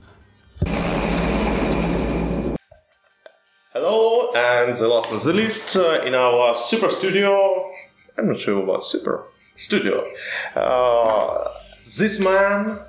Hello, 3.74 4.32
and 4.36 4.76
the 4.76 4.88
last 4.88 5.10
but 5.10 5.16
not 5.18 5.24
the 5.24 5.34
least, 5.34 5.76
uh, 5.76 6.02
in 6.06 6.14
our 6.14 6.56
super 6.56 6.90
studio, 6.90 7.72
I'm 8.18 8.28
not 8.28 8.40
sure 8.40 8.64
about 8.64 8.86
super 8.86 9.26
studio, 9.58 10.06
uh, 10.56 11.50
this 11.98 12.20
man, 12.20 12.80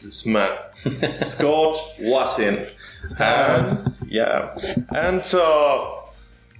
this 0.00 0.24
man, 0.24 0.56
Scott 1.14 1.76
Wlaschin, 2.00 2.68
and 3.18 3.94
yeah, 4.06 4.54
and 4.94 5.22
uh, 5.34 6.00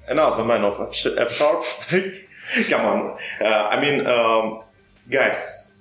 another 0.08 0.44
man 0.44 0.64
of 0.64 0.80
F, 0.80 1.32
sharp. 1.32 1.64
Come 2.68 2.80
on, 2.80 3.18
uh, 3.42 3.68
I 3.70 3.80
mean, 3.80 4.06
um, 4.06 4.62
guys, 5.10 5.72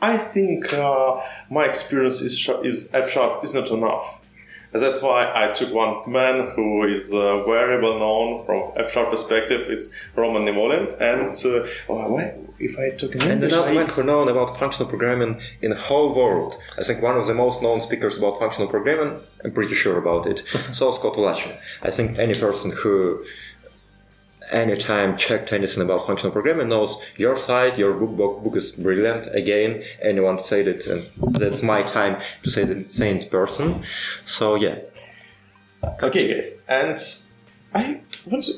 I 0.00 0.18
think 0.18 0.72
uh, 0.72 1.22
my 1.50 1.64
experience 1.64 2.20
is, 2.20 2.38
sh- 2.38 2.50
is 2.64 2.90
F 2.92 3.10
sharp 3.10 3.42
is 3.44 3.54
not 3.54 3.70
enough. 3.70 4.20
That's 4.72 5.00
why 5.00 5.32
I 5.34 5.52
took 5.54 5.72
one 5.72 6.10
man 6.10 6.52
who 6.54 6.84
is 6.84 7.12
uh, 7.12 7.44
very 7.44 7.80
well 7.80 7.98
known 7.98 8.44
from 8.44 8.72
F 8.76 8.92
sharp 8.92 9.10
perspective. 9.10 9.70
It's 9.70 9.90
Roman 10.14 10.44
Nivolin, 10.44 11.00
and 11.00 11.32
uh, 11.46 11.66
why, 11.86 12.34
if 12.58 12.78
I 12.78 12.90
talk 12.96 13.14
in 13.14 13.22
And 13.22 13.32
English, 13.32 13.52
another 13.52 13.70
I- 13.70 13.74
man 13.74 13.88
who 13.88 14.02
known 14.02 14.28
about 14.28 14.58
functional 14.58 14.88
programming 14.88 15.40
in 15.62 15.70
the 15.70 15.76
whole 15.76 16.14
world. 16.14 16.56
I 16.78 16.82
think 16.82 17.02
one 17.02 17.16
of 17.16 17.26
the 17.26 17.34
most 17.34 17.62
known 17.62 17.80
speakers 17.80 18.16
about 18.18 18.38
functional 18.38 18.68
programming. 18.68 19.20
I'm 19.44 19.52
pretty 19.52 19.74
sure 19.74 19.98
about 19.98 20.26
it. 20.26 20.42
so 20.72 20.90
Scott 20.92 21.14
Wlaschin. 21.14 21.56
I 21.82 21.90
think 21.90 22.18
any 22.18 22.34
person 22.34 22.70
who 22.72 23.24
anytime 24.52 25.16
checked 25.16 25.52
anything 25.52 25.82
about 25.82 26.06
functional 26.06 26.32
programming 26.32 26.68
knows 26.68 26.98
your 27.16 27.36
site, 27.36 27.76
your 27.78 27.92
book, 27.94 28.16
book, 28.16 28.44
book 28.44 28.56
is 28.56 28.72
brilliant. 28.72 29.26
Again, 29.34 29.82
anyone 30.00 30.38
said 30.40 30.68
it, 30.68 30.86
and 30.86 31.02
that's 31.34 31.62
my 31.62 31.82
time 31.82 32.20
to 32.44 32.50
say 32.50 32.64
the 32.64 32.84
same 32.90 33.28
person. 33.28 33.82
So 34.24 34.54
yeah, 34.54 34.76
Okay, 36.02 36.32
guys, 36.34 36.58
and 36.68 36.98
I 37.74 38.00
want 38.26 38.44
to 38.44 38.54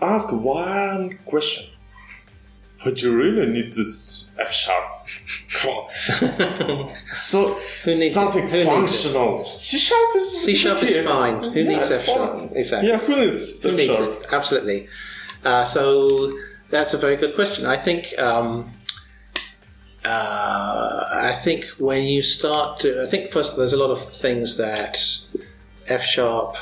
ask 0.00 0.30
one 0.32 1.18
question. 1.26 1.71
But 2.84 3.00
you 3.02 3.16
really 3.16 3.46
need 3.46 3.72
this 3.72 4.24
F 4.38 4.52
sharp? 4.52 4.84
So 7.14 7.54
Who 7.84 7.94
needs 7.96 8.14
something? 8.14 8.48
Who 8.48 8.56
needs 8.56 8.66
functional. 8.66 9.46
C 9.46 9.78
sharp 9.78 10.16
is 10.16 10.44
C 10.44 10.54
sharp 10.56 10.82
is 10.82 11.04
fine. 11.06 11.42
Who 11.52 11.60
Yeah, 11.60 11.68
needs 11.68 11.90
F 11.92 12.04
sharp? 12.04 12.50
Exactly. 12.54 12.88
Yeah, 12.90 12.98
who 12.98 13.16
needs 13.16 13.62
Who 13.62 13.70
F 13.70 13.76
needs 13.76 13.96
sharp? 13.96 14.20
it? 14.22 14.26
Absolutely. 14.32 14.88
Uh, 15.44 15.64
so 15.64 16.36
that's 16.70 16.94
a 16.94 16.98
very 16.98 17.16
good 17.16 17.34
question. 17.34 17.66
I 17.66 17.76
think. 17.76 18.18
Um, 18.18 18.70
uh, 20.04 21.08
I 21.12 21.32
think 21.32 21.64
when 21.78 22.02
you 22.04 22.22
start 22.22 22.80
to, 22.80 23.02
I 23.02 23.06
think 23.06 23.30
first 23.30 23.56
there's 23.56 23.72
a 23.72 23.76
lot 23.78 23.90
of 23.90 24.00
things 24.00 24.56
that 24.56 24.98
F 25.86 26.02
sharp. 26.02 26.56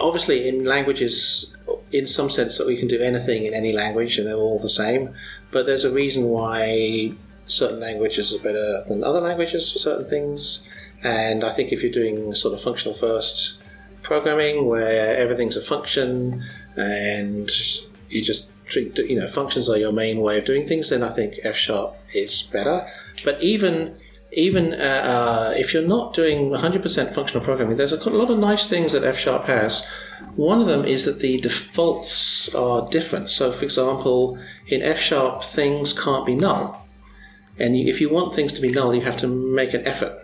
Obviously, 0.00 0.48
in 0.48 0.64
languages, 0.64 1.51
in 1.90 2.06
some 2.06 2.30
sense, 2.30 2.58
that 2.58 2.66
we 2.66 2.76
can 2.76 2.88
do 2.88 3.00
anything 3.00 3.44
in 3.44 3.54
any 3.54 3.72
language, 3.72 4.18
and 4.18 4.26
they're 4.26 4.36
all 4.36 4.58
the 4.58 4.68
same. 4.68 5.14
But 5.50 5.66
there's 5.66 5.84
a 5.84 5.92
reason 5.92 6.24
why 6.24 7.12
certain 7.46 7.80
languages 7.80 8.34
are 8.34 8.42
better 8.42 8.84
than 8.88 9.04
other 9.04 9.20
languages 9.20 9.70
for 9.70 9.78
certain 9.78 10.08
things. 10.08 10.66
And 11.02 11.44
I 11.44 11.52
think 11.52 11.72
if 11.72 11.82
you're 11.82 11.92
doing 11.92 12.34
sort 12.34 12.54
of 12.54 12.60
functional 12.60 12.96
first 12.96 13.58
programming, 14.02 14.66
where 14.66 15.16
everything's 15.16 15.56
a 15.56 15.62
function 15.62 16.44
and 16.76 17.50
you 18.08 18.22
just 18.22 18.48
treat 18.66 18.96
you 18.98 19.18
know 19.18 19.26
functions 19.26 19.68
are 19.68 19.76
your 19.76 19.92
main 19.92 20.20
way 20.20 20.38
of 20.38 20.44
doing 20.44 20.66
things, 20.66 20.90
then 20.90 21.02
I 21.02 21.10
think 21.10 21.34
F 21.42 21.56
sharp 21.56 21.96
is 22.14 22.42
better. 22.42 22.86
But 23.24 23.42
even 23.42 23.96
even 24.32 24.72
uh, 24.72 24.76
uh, 24.76 25.54
if 25.56 25.74
you're 25.74 25.86
not 25.86 26.14
doing 26.14 26.50
100% 26.50 27.14
functional 27.14 27.44
programming, 27.44 27.76
there's 27.76 27.92
a 27.92 28.10
lot 28.10 28.30
of 28.30 28.38
nice 28.38 28.66
things 28.66 28.92
that 28.92 29.04
F 29.04 29.18
sharp 29.18 29.44
has. 29.44 29.86
One 30.36 30.60
of 30.60 30.66
them 30.66 30.84
is 30.84 31.04
that 31.04 31.20
the 31.20 31.40
defaults 31.40 32.54
are 32.54 32.88
different. 32.88 33.30
So, 33.30 33.52
for 33.52 33.64
example, 33.64 34.38
in 34.66 34.82
F 34.82 34.98
sharp, 34.98 35.42
things 35.42 35.92
can't 35.92 36.24
be 36.24 36.34
null. 36.34 36.86
And 37.58 37.76
if 37.76 38.00
you 38.00 38.08
want 38.08 38.34
things 38.34 38.52
to 38.54 38.60
be 38.60 38.70
null, 38.70 38.94
you 38.94 39.02
have 39.02 39.18
to 39.18 39.26
make 39.26 39.74
an 39.74 39.86
effort. 39.86 40.18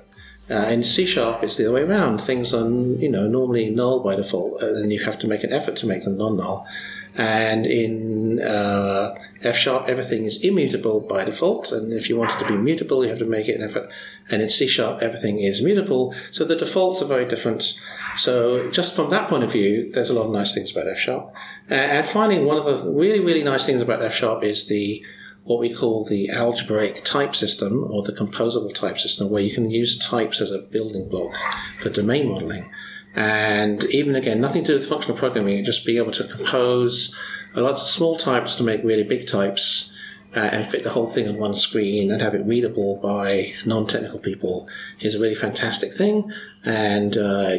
Uh, 0.50 0.66
in 0.70 0.82
C 0.82 1.04
sharp, 1.04 1.42
it's 1.42 1.58
the 1.58 1.66
other 1.66 1.74
way 1.74 1.82
around. 1.82 2.22
Things 2.22 2.54
are, 2.54 2.66
you 2.66 3.10
know, 3.10 3.28
normally 3.28 3.68
null 3.68 4.00
by 4.00 4.14
default, 4.16 4.62
and 4.62 4.90
you 4.90 5.04
have 5.04 5.18
to 5.18 5.28
make 5.28 5.44
an 5.44 5.52
effort 5.52 5.76
to 5.76 5.86
make 5.86 6.04
them 6.04 6.16
non-null. 6.16 6.66
And 7.14 7.66
in 7.66 8.40
uh, 8.40 9.14
F 9.42 9.56
sharp, 9.56 9.88
everything 9.88 10.24
is 10.24 10.42
immutable 10.42 11.00
by 11.00 11.24
default. 11.24 11.72
And 11.72 11.92
if 11.92 12.08
you 12.08 12.16
want 12.16 12.30
it 12.30 12.38
to 12.38 12.46
be 12.46 12.56
mutable, 12.56 13.02
you 13.02 13.10
have 13.10 13.18
to 13.18 13.24
make 13.24 13.48
it 13.48 13.56
an 13.56 13.62
effort. 13.62 13.90
And 14.30 14.40
in 14.40 14.48
C 14.48 14.68
sharp, 14.68 15.02
everything 15.02 15.40
is 15.40 15.60
mutable. 15.60 16.14
So 16.30 16.44
the 16.44 16.56
defaults 16.56 17.02
are 17.02 17.06
very 17.06 17.26
different. 17.26 17.78
So 18.16 18.70
just 18.70 18.94
from 18.96 19.10
that 19.10 19.28
point 19.28 19.44
of 19.44 19.52
view, 19.52 19.90
there's 19.92 20.10
a 20.10 20.14
lot 20.14 20.26
of 20.26 20.32
nice 20.32 20.54
things 20.54 20.72
about 20.72 20.88
F 20.88 20.98
sharp. 20.98 21.34
Uh, 21.70 21.74
and 21.74 22.06
finally, 22.06 22.42
one 22.42 22.56
of 22.56 22.64
the 22.64 22.90
really, 22.90 23.20
really 23.20 23.42
nice 23.42 23.66
things 23.66 23.80
about 23.80 24.02
F 24.02 24.14
sharp 24.14 24.42
is 24.44 24.68
the 24.68 25.04
what 25.44 25.60
we 25.60 25.72
call 25.74 26.04
the 26.04 26.28
algebraic 26.28 27.02
type 27.04 27.34
system 27.34 27.84
or 27.90 28.02
the 28.02 28.12
composable 28.12 28.74
type 28.74 28.98
system, 28.98 29.30
where 29.30 29.42
you 29.42 29.54
can 29.54 29.70
use 29.70 29.98
types 29.98 30.40
as 30.40 30.52
a 30.52 30.58
building 30.58 31.08
block 31.08 31.34
for 31.78 31.88
domain 31.88 32.28
modeling. 32.28 32.70
And 33.14 33.84
even 33.84 34.14
again, 34.14 34.40
nothing 34.40 34.62
to 34.64 34.72
do 34.72 34.74
with 34.74 34.88
functional 34.88 35.16
programming, 35.16 35.64
just 35.64 35.86
be 35.86 35.96
able 35.96 36.12
to 36.12 36.24
compose 36.24 37.16
a 37.54 37.62
lot 37.62 37.72
of 37.72 37.78
small 37.80 38.18
types 38.18 38.54
to 38.56 38.62
make 38.62 38.84
really 38.84 39.04
big 39.04 39.26
types 39.26 39.92
uh, 40.38 40.50
and 40.52 40.64
fit 40.64 40.84
the 40.84 40.90
whole 40.90 41.06
thing 41.06 41.26
on 41.28 41.36
one 41.36 41.54
screen 41.54 42.12
and 42.12 42.22
have 42.22 42.32
it 42.32 42.46
readable 42.46 42.94
by 43.02 43.52
non-technical 43.66 44.20
people 44.20 44.68
is 45.00 45.16
a 45.16 45.18
really 45.18 45.34
fantastic 45.34 45.92
thing. 45.92 46.30
And 46.64 47.16
uh, 47.16 47.56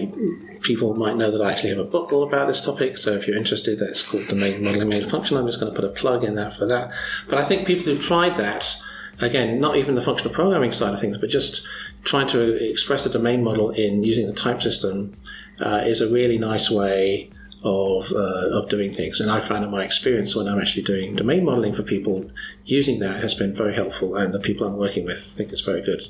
people 0.61 0.95
might 0.95 1.17
know 1.17 1.29
that 1.29 1.41
I 1.41 1.51
actually 1.51 1.71
have 1.71 1.79
a 1.79 1.83
book 1.83 2.13
all 2.13 2.23
about 2.23 2.47
this 2.47 2.61
topic. 2.61 2.97
So 2.97 3.11
if 3.15 3.27
you're 3.27 3.35
interested, 3.35 3.79
that's 3.79 4.01
called 4.01 4.29
Domain 4.29 4.63
Modeling 4.63 4.87
Made 4.87 5.09
Functional. 5.09 5.41
I'm 5.41 5.49
just 5.49 5.59
going 5.59 5.73
to 5.73 5.75
put 5.75 5.89
a 5.89 5.93
plug 5.93 6.23
in 6.23 6.35
there 6.35 6.51
for 6.51 6.65
that. 6.67 6.93
But 7.27 7.37
I 7.37 7.43
think 7.43 7.67
people 7.67 7.83
who've 7.83 8.01
tried 8.01 8.37
that, 8.37 8.77
again, 9.19 9.59
not 9.59 9.75
even 9.75 9.95
the 9.95 10.01
functional 10.01 10.33
programming 10.33 10.71
side 10.71 10.93
of 10.93 11.01
things, 11.01 11.17
but 11.17 11.29
just 11.29 11.67
trying 12.05 12.27
to 12.27 12.69
express 12.69 13.05
a 13.05 13.09
domain 13.09 13.43
model 13.43 13.71
in 13.71 14.05
using 14.05 14.25
the 14.25 14.33
type 14.33 14.61
system 14.61 15.17
uh, 15.59 15.81
is 15.83 15.99
a 15.99 16.09
really 16.09 16.37
nice 16.37 16.71
way 16.71 17.29
of, 17.63 18.11
uh, 18.13 18.57
of 18.57 18.69
doing 18.69 18.93
things. 18.93 19.19
And 19.19 19.29
I 19.29 19.39
find 19.39 19.63
in 19.63 19.71
my 19.71 19.83
experience 19.83 20.35
when 20.35 20.47
I'm 20.47 20.59
actually 20.59 20.83
doing 20.83 21.15
domain 21.15 21.45
modeling 21.45 21.73
for 21.73 21.83
people, 21.83 22.31
using 22.65 22.99
that 22.99 23.21
has 23.21 23.33
been 23.35 23.53
very 23.53 23.73
helpful, 23.73 24.15
and 24.15 24.33
the 24.33 24.39
people 24.39 24.65
I'm 24.67 24.77
working 24.77 25.05
with 25.05 25.19
think 25.19 25.51
it's 25.51 25.61
very 25.61 25.81
good. 25.81 26.03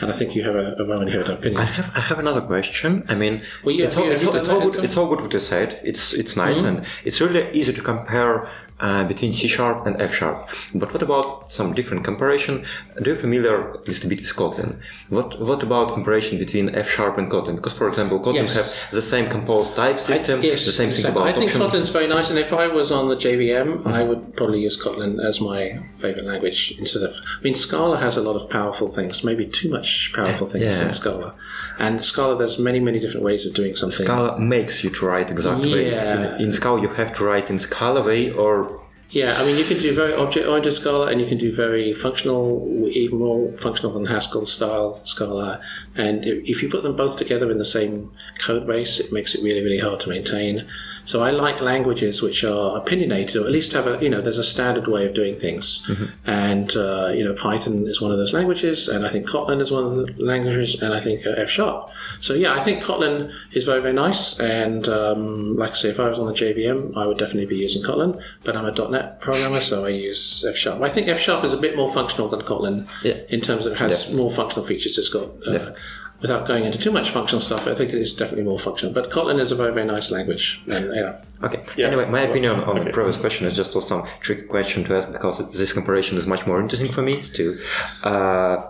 And 0.00 0.10
I 0.10 0.14
think 0.14 0.34
you 0.34 0.42
have 0.42 0.56
a, 0.56 0.72
a 0.72 1.00
inherited 1.00 1.32
opinion. 1.38 1.60
I 1.60 1.64
have 1.64 1.96
I 1.96 2.00
have 2.00 2.18
another 2.18 2.40
question. 2.40 3.04
I 3.08 3.14
mean, 3.14 3.42
Well, 3.62 3.74
yeah, 3.74 3.86
it's, 3.86 3.96
all, 3.96 4.06
yeah, 4.06 4.12
it's, 4.14 4.26
all, 4.26 4.36
it's, 4.36 4.48
all 4.48 4.70
good, 4.70 4.84
it's 4.84 4.96
all 4.96 5.08
good 5.08 5.20
what 5.20 5.32
you 5.32 5.38
said. 5.40 5.80
It's 5.84 6.12
it's 6.12 6.34
nice 6.36 6.58
Mm-hmm. 6.58 6.78
and 6.78 6.86
it's 7.04 7.20
really 7.20 7.50
easy 7.52 7.72
to 7.72 7.82
compare 7.82 8.48
uh, 8.80 9.04
between 9.04 9.32
C 9.32 9.48
sharp 9.48 9.86
and 9.86 10.00
F 10.02 10.12
sharp. 10.14 10.48
But 10.74 10.92
what 10.92 11.02
about 11.02 11.50
some 11.50 11.72
different 11.74 12.04
comparison? 12.04 12.64
Do 13.02 13.10
you 13.10 13.16
familiar 13.16 13.74
at 13.74 13.88
least 13.88 14.04
a 14.04 14.08
bit 14.08 14.20
with 14.20 14.34
Kotlin? 14.36 14.76
What 15.08 15.40
what 15.40 15.62
about 15.62 15.94
comparison 15.94 16.38
between 16.38 16.74
F 16.74 16.88
sharp 16.88 17.16
and 17.18 17.30
Kotlin? 17.30 17.56
Because 17.56 17.76
for 17.76 17.88
example, 17.88 18.20
Kotlin 18.20 18.34
Yes. 18.48 18.56
have 18.76 18.90
the 18.92 19.02
same 19.02 19.28
composed 19.28 19.74
type 19.76 19.98
system, 20.00 20.40
I, 20.40 20.42
yes, 20.44 20.66
the 20.66 20.72
same 20.72 20.90
thing 20.90 20.98
exactly. 20.98 21.22
about 21.22 21.28
I 21.30 21.32
think 21.38 21.50
options. 21.54 21.72
Kotlin's 21.72 21.90
very 21.90 22.06
nice, 22.06 22.28
and 22.30 22.38
if 22.38 22.52
I 22.52 22.66
was 22.68 22.92
on 22.92 23.08
the 23.08 23.16
JVM, 23.16 23.66
Mm-hmm. 23.66 23.88
I 23.88 24.02
would 24.02 24.36
probably 24.36 24.60
use 24.60 24.76
Kotlin 24.82 25.18
as 25.24 25.40
my 25.40 25.80
favorite 25.98 26.24
language 26.26 26.74
instead 26.78 27.02
of. 27.02 27.12
I 27.38 27.42
mean, 27.42 27.54
Scala 27.54 27.96
has 27.98 28.16
a 28.16 28.22
lot 28.22 28.36
of 28.36 28.48
powerful 28.50 28.88
things, 28.90 29.24
maybe 29.24 29.46
too 29.46 29.70
much 29.70 30.12
powerful 30.14 30.46
things 30.46 30.64
Yeah. 30.78 30.84
in 30.86 30.92
Scala, 30.92 31.34
and 31.78 32.04
Scala 32.04 32.36
there's 32.36 32.58
many 32.58 32.80
many 32.80 32.98
different 33.00 33.24
ways 33.24 33.46
of 33.46 33.54
doing 33.54 33.74
something. 33.76 34.04
Scala 34.06 34.38
makes 34.38 34.84
you 34.84 34.90
to 34.90 35.06
write 35.06 35.30
exactly. 35.30 35.90
Yeah. 35.90 36.36
In, 36.36 36.44
in 36.46 36.52
Scala, 36.52 36.80
you 36.82 36.88
have 36.88 37.12
to 37.14 37.24
write 37.24 37.48
in 37.50 37.58
Scala 37.58 38.02
way 38.02 38.30
or 38.30 38.65
Yeah, 39.10 39.40
I 39.40 39.44
mean, 39.44 39.56
you 39.56 39.64
can 39.64 39.78
do 39.78 39.94
very 39.94 40.12
object-oriented 40.12 40.72
Scala, 40.74 41.06
and 41.06 41.20
you 41.20 41.28
can 41.28 41.38
do 41.38 41.54
very 41.54 41.94
functional, 41.94 42.88
even 42.90 43.18
more 43.18 43.52
functional 43.56 43.92
than 43.92 44.06
Haskell 44.06 44.46
style 44.46 45.00
Scala. 45.04 45.60
And 45.94 46.24
if 46.24 46.56
if 46.56 46.62
you 46.62 46.68
put 46.68 46.82
them 46.82 46.96
both 46.96 47.16
together 47.16 47.50
in 47.50 47.58
the 47.58 47.64
same 47.64 48.10
code 48.40 48.66
base, 48.66 48.98
it 48.98 49.12
makes 49.12 49.34
it 49.34 49.42
really, 49.42 49.62
really 49.62 49.78
hard 49.78 50.00
to 50.00 50.08
maintain. 50.08 50.66
So 51.06 51.22
I 51.22 51.30
like 51.30 51.60
languages 51.60 52.20
which 52.20 52.44
are 52.44 52.76
opinionated, 52.76 53.36
or 53.36 53.46
at 53.46 53.52
least 53.52 53.72
have 53.72 53.86
a, 53.86 53.98
you 54.02 54.10
know, 54.10 54.20
there's 54.20 54.36
a 54.38 54.44
standard 54.44 54.86
way 54.88 55.06
of 55.06 55.14
doing 55.14 55.36
things. 55.36 55.88
And 56.26 56.76
uh, 56.76 57.08
you 57.14 57.24
know, 57.24 57.32
Python 57.34 57.86
is 57.86 58.00
one 58.00 58.10
of 58.12 58.18
those 58.18 58.32
languages, 58.32 58.88
and 58.88 59.06
I 59.06 59.08
think 59.08 59.26
Kotlin 59.28 59.60
is 59.60 59.70
one 59.70 59.84
of 59.84 59.92
the 59.94 60.12
languages, 60.18 60.82
and 60.82 60.92
I 60.92 61.00
think 61.00 61.24
uh, 61.24 61.30
F 61.30 61.48
sharp. 61.48 61.88
So 62.20 62.34
yeah, 62.34 62.52
I 62.54 62.60
think 62.60 62.82
Kotlin 62.82 63.32
is 63.52 63.64
very, 63.64 63.80
very 63.80 63.94
nice. 63.94 64.38
And 64.40 64.88
um, 64.88 65.56
like 65.56 65.70
I 65.70 65.74
say, 65.74 65.88
if 65.90 66.00
I 66.00 66.08
was 66.08 66.18
on 66.18 66.26
the 66.26 66.32
JVM, 66.32 66.96
I 66.96 67.06
would 67.06 67.18
definitely 67.18 67.46
be 67.46 67.56
using 67.56 67.82
Kotlin. 67.82 68.20
But 68.44 68.56
I'm 68.56 68.66
a 68.66 68.72
.NET 68.90 69.20
programmer, 69.20 69.60
so 69.60 69.84
I 69.86 69.90
use 69.90 70.44
F 70.48 70.56
sharp. 70.56 70.82
I 70.82 70.88
think 70.88 71.08
F 71.08 71.20
sharp 71.20 71.44
is 71.44 71.52
a 71.52 71.56
bit 71.56 71.76
more 71.76 71.92
functional 71.92 72.28
than 72.28 72.40
Kotlin 72.42 72.86
Yeah. 73.04 73.18
in 73.28 73.40
terms 73.40 73.64
of 73.66 73.72
it 73.72 73.78
has 73.78 74.12
more 74.12 74.30
functional 74.30 74.66
features. 74.66 74.98
It's 74.98 75.08
got. 75.08 75.28
Uh, 75.46 75.72
Without 76.20 76.46
going 76.46 76.64
into 76.64 76.78
too 76.78 76.90
much 76.90 77.10
functional 77.10 77.40
stuff, 77.40 77.66
I 77.66 77.74
think 77.74 77.92
it 77.92 78.00
is 78.00 78.14
definitely 78.14 78.44
more 78.44 78.58
functional. 78.58 78.94
But 78.94 79.10
Kotlin 79.10 79.38
is 79.38 79.52
a 79.52 79.54
very, 79.54 79.72
very 79.72 79.86
nice 79.86 80.10
language. 80.10 80.62
And, 80.66 80.94
yeah. 80.94 81.20
Okay. 81.42 81.62
Yeah. 81.76 81.88
Anyway, 81.88 82.08
my 82.08 82.22
opinion 82.22 82.60
on 82.60 82.84
the 82.84 82.90
previous 82.90 83.18
question 83.18 83.46
is 83.46 83.54
just 83.54 83.74
was 83.74 83.86
some 83.86 84.06
tricky 84.20 84.42
question 84.42 84.82
to 84.84 84.96
ask 84.96 85.12
because 85.12 85.50
this 85.52 85.72
comparison 85.72 86.16
is 86.16 86.26
much 86.26 86.46
more 86.46 86.60
interesting 86.60 86.90
for 86.90 87.02
me 87.02 87.22
still. 87.22 87.56
Uh, 88.02 88.66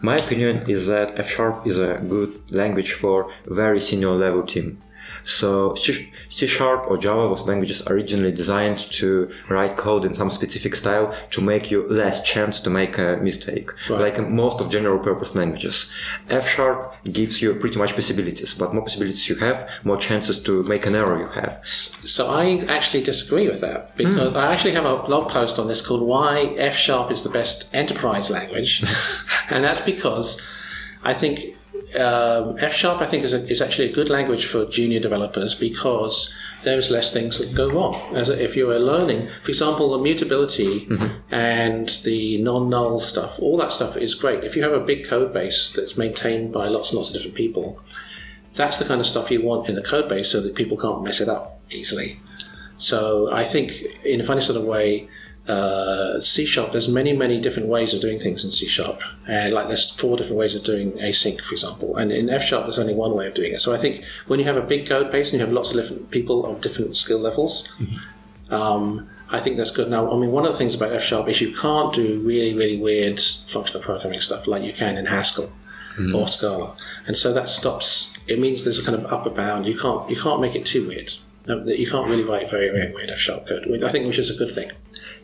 my 0.00 0.16
opinion 0.16 0.68
is 0.68 0.88
that 0.88 1.18
F 1.18 1.30
sharp 1.30 1.66
is 1.66 1.78
a 1.78 1.98
good 2.08 2.52
language 2.52 2.92
for 2.92 3.32
very 3.46 3.80
senior 3.80 4.10
level 4.10 4.42
team. 4.42 4.78
So 5.24 5.74
C 5.74 6.46
sharp 6.46 6.90
or 6.90 6.98
Java 6.98 7.28
was 7.28 7.46
languages 7.46 7.86
originally 7.86 8.32
designed 8.32 8.78
to 8.92 9.30
write 9.48 9.76
code 9.76 10.04
in 10.04 10.14
some 10.14 10.30
specific 10.30 10.74
style 10.74 11.14
to 11.30 11.40
make 11.40 11.70
you 11.70 11.86
less 11.88 12.22
chance 12.22 12.60
to 12.60 12.70
make 12.70 12.98
a 12.98 13.18
mistake, 13.22 13.70
like 13.88 14.18
most 14.28 14.60
of 14.60 14.70
general 14.70 14.98
purpose 14.98 15.34
languages. 15.34 15.88
F 16.28 16.48
sharp 16.48 16.94
gives 17.04 17.40
you 17.42 17.54
pretty 17.54 17.78
much 17.78 17.94
possibilities, 17.94 18.54
but 18.54 18.74
more 18.74 18.82
possibilities 18.82 19.28
you 19.28 19.36
have, 19.36 19.68
more 19.84 19.96
chances 19.96 20.40
to 20.42 20.62
make 20.64 20.86
an 20.86 20.94
error 20.94 21.18
you 21.18 21.28
have. 21.28 21.60
So 21.64 22.28
I 22.28 22.64
actually 22.68 23.02
disagree 23.02 23.48
with 23.48 23.60
that 23.60 23.96
because 23.96 24.32
hmm. 24.32 24.36
I 24.36 24.52
actually 24.52 24.72
have 24.72 24.84
a 24.84 25.02
blog 25.02 25.30
post 25.30 25.58
on 25.58 25.68
this 25.68 25.82
called 25.84 26.02
"Why 26.02 26.54
F 26.56 26.76
Sharp 26.76 27.10
is 27.10 27.22
the 27.22 27.30
Best 27.30 27.68
Enterprise 27.72 28.30
Language," 28.30 28.84
and 29.50 29.64
that's 29.64 29.80
because 29.80 30.40
I 31.04 31.14
think 31.14 31.56
um, 31.96 32.56
F 32.58 32.72
Sharp 32.72 33.00
I 33.00 33.06
think 33.06 33.24
is, 33.24 33.32
a, 33.32 33.46
is 33.46 33.60
actually 33.60 33.90
a 33.90 33.92
good 33.92 34.08
language 34.08 34.46
for 34.46 34.64
junior 34.64 35.00
developers 35.00 35.54
because 35.54 36.34
there's 36.62 36.90
less 36.90 37.12
things 37.12 37.38
that 37.38 37.54
go 37.54 37.68
wrong. 37.68 37.94
As 38.14 38.28
if 38.28 38.56
you 38.56 38.70
are 38.70 38.78
learning, 38.78 39.28
for 39.42 39.50
example, 39.50 39.90
the 39.90 39.98
mutability 39.98 40.88
and 41.30 41.88
the 42.04 42.42
non-null 42.42 43.00
stuff, 43.00 43.38
all 43.40 43.56
that 43.58 43.72
stuff 43.72 43.96
is 43.96 44.14
great. 44.14 44.44
If 44.44 44.56
you 44.56 44.62
have 44.62 44.72
a 44.72 44.80
big 44.80 45.06
code 45.06 45.32
base 45.32 45.72
that's 45.74 45.96
maintained 45.96 46.52
by 46.52 46.68
lots 46.68 46.90
and 46.90 46.96
lots 46.96 47.10
of 47.10 47.14
different 47.14 47.36
people, 47.36 47.80
that's 48.54 48.78
the 48.78 48.84
kind 48.84 49.00
of 49.00 49.06
stuff 49.06 49.30
you 49.30 49.42
want 49.42 49.68
in 49.68 49.74
the 49.74 49.82
code 49.82 50.08
base 50.08 50.30
so 50.30 50.40
that 50.40 50.54
people 50.54 50.76
can't 50.76 51.02
mess 51.02 51.20
it 51.20 51.28
up 51.28 51.60
easily. 51.70 52.20
So 52.78 53.32
I 53.32 53.44
think 53.44 53.72
in 54.04 54.20
a 54.20 54.24
funny 54.24 54.40
sort 54.40 54.58
of 54.58 54.64
way, 54.64 55.08
uh, 55.48 56.20
C 56.20 56.46
sharp. 56.46 56.72
There's 56.72 56.88
many 56.88 57.12
many 57.12 57.40
different 57.40 57.68
ways 57.68 57.92
of 57.94 58.00
doing 58.00 58.18
things 58.18 58.44
in 58.44 58.50
C 58.50 58.68
sharp. 58.68 59.00
Uh, 59.28 59.48
like 59.50 59.68
there's 59.68 59.90
four 59.90 60.16
different 60.16 60.36
ways 60.38 60.54
of 60.54 60.62
doing 60.64 60.92
async, 60.92 61.40
for 61.40 61.54
example. 61.54 61.96
And 61.96 62.12
in 62.12 62.30
F 62.30 62.42
sharp, 62.44 62.64
there's 62.64 62.78
only 62.78 62.94
one 62.94 63.14
way 63.16 63.26
of 63.26 63.34
doing 63.34 63.52
it. 63.52 63.60
So 63.60 63.72
I 63.74 63.78
think 63.78 64.04
when 64.28 64.38
you 64.38 64.46
have 64.46 64.56
a 64.56 64.62
big 64.62 64.86
code 64.88 65.10
base 65.10 65.32
and 65.32 65.40
you 65.40 65.44
have 65.46 65.52
lots 65.52 65.70
of 65.70 65.76
different 65.76 66.10
people 66.10 66.46
of 66.46 66.60
different 66.60 66.96
skill 66.96 67.18
levels. 67.18 67.68
Um, 68.50 69.08
I 69.30 69.40
think 69.40 69.56
that's 69.56 69.70
good. 69.70 69.88
Now, 69.88 70.12
I 70.12 70.18
mean, 70.18 70.30
one 70.30 70.44
of 70.44 70.52
the 70.52 70.58
things 70.58 70.74
about 70.74 70.92
F 70.92 71.02
sharp 71.02 71.26
is 71.28 71.40
you 71.40 71.54
can't 71.56 71.92
do 71.94 72.20
really, 72.20 72.52
really 72.54 72.76
weird 72.78 73.18
functional 73.48 73.82
programming 73.82 74.20
stuff 74.20 74.46
like 74.46 74.62
you 74.62 74.74
can 74.74 74.98
in 74.98 75.06
Haskell 75.06 75.50
or 76.14 76.26
Scala, 76.28 76.74
and 77.06 77.16
so 77.16 77.32
that 77.34 77.48
stops. 77.48 78.12
It 78.26 78.38
means 78.38 78.64
there's 78.64 78.78
a 78.78 78.82
kind 78.84 78.94
of 78.94 79.10
upper 79.12 79.30
bound. 79.30 79.66
You 79.66 79.78
can't 79.78 80.08
you 80.08 80.16
can't 80.20 80.40
make 80.40 80.54
it 80.54 80.64
too 80.66 80.86
weird. 80.86 81.12
That 81.44 81.66
You 81.78 81.90
can't 81.90 82.08
really 82.08 82.24
write 82.24 82.48
very, 82.50 82.68
very 82.70 82.92
weird 82.92 83.10
F 83.10 83.18
sharp 83.18 83.46
code. 83.46 83.82
I 83.82 83.90
think 83.90 84.06
which 84.06 84.18
is 84.18 84.30
a 84.30 84.34
good 84.34 84.54
thing. 84.54 84.70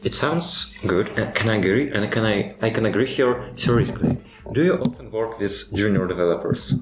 It 0.02 0.14
sounds 0.14 0.76
good. 0.86 1.08
and 1.18 1.34
Can 1.34 1.50
I 1.50 1.56
agree? 1.56 1.90
And 1.90 2.10
can 2.10 2.24
I? 2.24 2.54
I 2.60 2.70
can 2.70 2.86
agree 2.86 3.06
here 3.06 3.50
theoretically. 3.56 4.18
Do 4.52 4.64
you 4.64 4.74
often 4.78 5.10
work 5.10 5.38
with 5.38 5.74
junior 5.74 6.06
developers? 6.06 6.74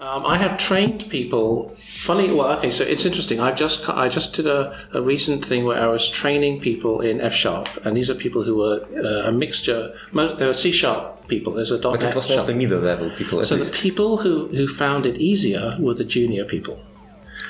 Um, 0.00 0.24
I 0.26 0.36
have 0.38 0.56
trained 0.58 1.08
people. 1.08 1.70
Funny, 1.78 2.30
well, 2.32 2.58
okay. 2.58 2.70
So 2.70 2.84
it's 2.84 3.04
interesting. 3.04 3.40
I 3.40 3.52
just 3.52 3.88
I 3.88 4.08
just 4.08 4.34
did 4.34 4.46
a, 4.46 4.78
a 4.92 5.00
recent 5.02 5.44
thing 5.44 5.64
where 5.64 5.80
I 5.80 5.86
was 5.86 6.08
training 6.08 6.60
people 6.60 7.00
in 7.00 7.20
F 7.20 7.32
sharp, 7.34 7.68
and 7.84 7.96
these 7.96 8.10
are 8.10 8.14
people 8.14 8.42
who 8.44 8.56
were 8.56 8.86
uh, 8.96 9.28
a 9.28 9.32
mixture. 9.32 9.94
Most 10.12 10.38
they 10.38 10.46
were 10.46 10.54
C 10.54 10.72
sharp 10.72 11.28
people. 11.28 11.54
There's 11.54 11.70
a 11.70 11.78
dot. 11.78 12.00
But 12.00 12.10
it 12.10 12.14
was 12.14 12.28
mostly 12.28 12.54
middle 12.54 12.80
level 12.80 13.10
people. 13.10 13.44
So 13.44 13.56
the 13.56 13.70
people 13.72 14.18
who, 14.18 14.48
who 14.48 14.68
found 14.68 15.06
it 15.06 15.16
easier 15.18 15.76
were 15.80 15.94
the 15.94 16.04
junior 16.04 16.44
people. 16.44 16.78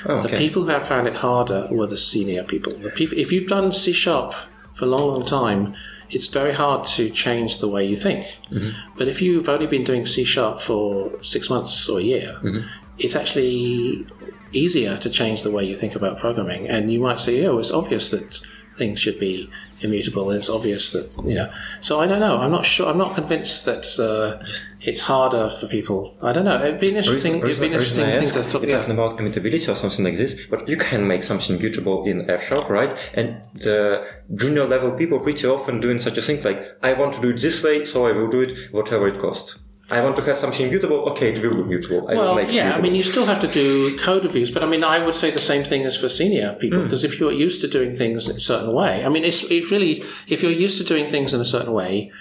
oh, 0.05 0.21
The 0.21 0.37
people 0.37 0.63
who 0.63 0.69
have 0.69 0.87
found 0.87 1.07
it 1.07 1.15
harder 1.15 1.67
were 1.71 1.87
the 1.87 1.97
senior 1.97 2.43
people. 2.43 2.73
The 2.73 2.89
people 2.89 3.17
if 3.17 3.31
you've 3.31 3.47
done 3.47 3.71
C 3.71 3.91
sharp 3.93 4.33
for 4.75 4.85
a 4.85 4.87
long, 4.87 5.07
long 5.07 5.25
time, 5.25 5.73
it's 6.09 6.27
very 6.27 6.53
hard 6.53 6.85
to 6.85 7.09
change 7.09 7.59
the 7.59 7.67
way 7.67 7.85
you 7.85 7.95
think. 7.95 8.25
Mm-hmm. 8.51 8.97
But 8.97 9.07
if 9.07 9.21
you've 9.21 9.49
only 9.49 9.67
been 9.67 9.83
doing 9.83 10.05
C 10.05 10.23
sharp 10.23 10.59
for 10.61 11.11
six 11.23 11.49
months 11.49 11.89
or 11.89 11.99
a 11.99 12.03
year, 12.03 12.37
mm-hmm. 12.43 12.67
it's 12.97 13.15
actually 13.15 14.05
easier 14.51 14.97
to 14.97 15.09
change 15.09 15.43
the 15.43 15.51
way 15.51 15.63
you 15.63 15.75
think 15.75 15.95
about 15.95 16.19
programming. 16.19 16.67
And 16.67 16.91
you 16.91 16.99
might 16.99 17.19
say, 17.19 17.45
oh, 17.45 17.57
it's 17.57 17.71
obvious 17.71 18.09
that 18.09 18.41
things 18.77 18.99
should 18.99 19.19
be 19.19 19.49
immutable. 19.81 20.31
It's 20.31 20.49
obvious 20.49 20.91
that 20.91 21.15
you 21.25 21.35
know. 21.35 21.49
So 21.79 21.99
I 21.99 22.07
don't 22.07 22.19
know. 22.19 22.37
I'm 22.37 22.51
not 22.51 22.65
sure. 22.65 22.87
I'm 22.87 22.97
not 22.97 23.15
convinced 23.15 23.65
that 23.65 23.85
uh, 23.99 24.45
it's 24.81 25.01
harder 25.01 25.49
for 25.49 25.67
people. 25.67 26.17
I 26.21 26.33
don't 26.33 26.45
know. 26.45 26.61
It'd 26.63 26.79
be 26.79 26.89
an 26.89 26.97
interesting. 26.97 27.37
It'd 27.37 27.59
be 27.59 27.67
an 27.67 27.73
interesting 27.73 28.05
thing 28.05 28.27
to 28.27 28.49
talk 28.49 28.61
We're 28.61 28.69
talking 28.69 28.91
about. 28.91 29.11
about 29.11 29.19
immutability 29.19 29.69
or 29.71 29.75
something 29.75 30.03
like 30.05 30.17
this, 30.17 30.45
but 30.49 30.67
you 30.67 30.77
can 30.77 31.07
make 31.07 31.23
something 31.23 31.57
mutable 31.57 32.05
in 32.05 32.29
F 32.29 32.47
sharp, 32.47 32.69
right? 32.69 32.95
And 33.13 33.41
the 33.53 34.05
junior 34.33 34.65
level 34.67 34.91
people 34.97 35.19
pretty 35.19 35.47
often 35.47 35.79
doing 35.79 35.99
such 35.99 36.17
a 36.17 36.21
thing 36.21 36.41
like, 36.43 36.77
I 36.83 36.93
want 36.93 37.13
to 37.13 37.21
do 37.21 37.29
it 37.29 37.41
this 37.41 37.63
way, 37.63 37.85
so 37.85 38.05
I 38.05 38.11
will 38.11 38.27
do 38.27 38.41
it 38.41 38.71
whatever 38.71 39.07
it 39.07 39.19
costs. 39.19 39.59
I 39.91 40.01
want 40.01 40.15
to 40.15 40.23
have 40.23 40.39
something 40.39 40.67
mutable, 40.69 40.97
okay, 41.11 41.33
it 41.33 41.41
will 41.43 41.57
be 41.63 41.69
mutable. 41.69 42.09
I 42.09 42.15
Well, 42.15 42.35
make 42.35 42.49
it 42.49 42.55
yeah, 42.55 42.75
I 42.75 42.81
mean, 42.81 42.95
you 42.95 43.03
still 43.03 43.25
have 43.27 43.39
to 43.41 43.47
do 43.47 43.95
code 43.99 44.23
reviews, 44.23 44.49
but 44.49 44.63
I 44.63 44.65
mean, 44.65 44.83
I 44.83 44.97
would 45.05 45.13
say 45.15 45.29
the 45.29 45.37
same 45.37 45.63
thing 45.63 45.83
as 45.85 45.95
for 45.95 46.09
senior 46.09 46.53
people, 46.53 46.81
because 46.81 47.03
if 47.03 47.19
you're 47.19 47.31
used 47.31 47.61
to 47.61 47.67
doing 47.67 47.93
things 47.95 48.27
a 48.27 48.39
certain 48.39 48.73
way, 48.73 49.05
I 49.05 49.09
mean, 49.09 49.23
it's 49.23 49.43
it 49.43 49.69
really, 49.69 50.03
if 50.27 50.41
you're 50.41 50.51
used 50.51 50.79
to 50.79 50.83
doing 50.83 51.07
things 51.07 51.33
in 51.35 51.39
a 51.41 51.45
certain 51.45 51.71
way, 51.73 52.11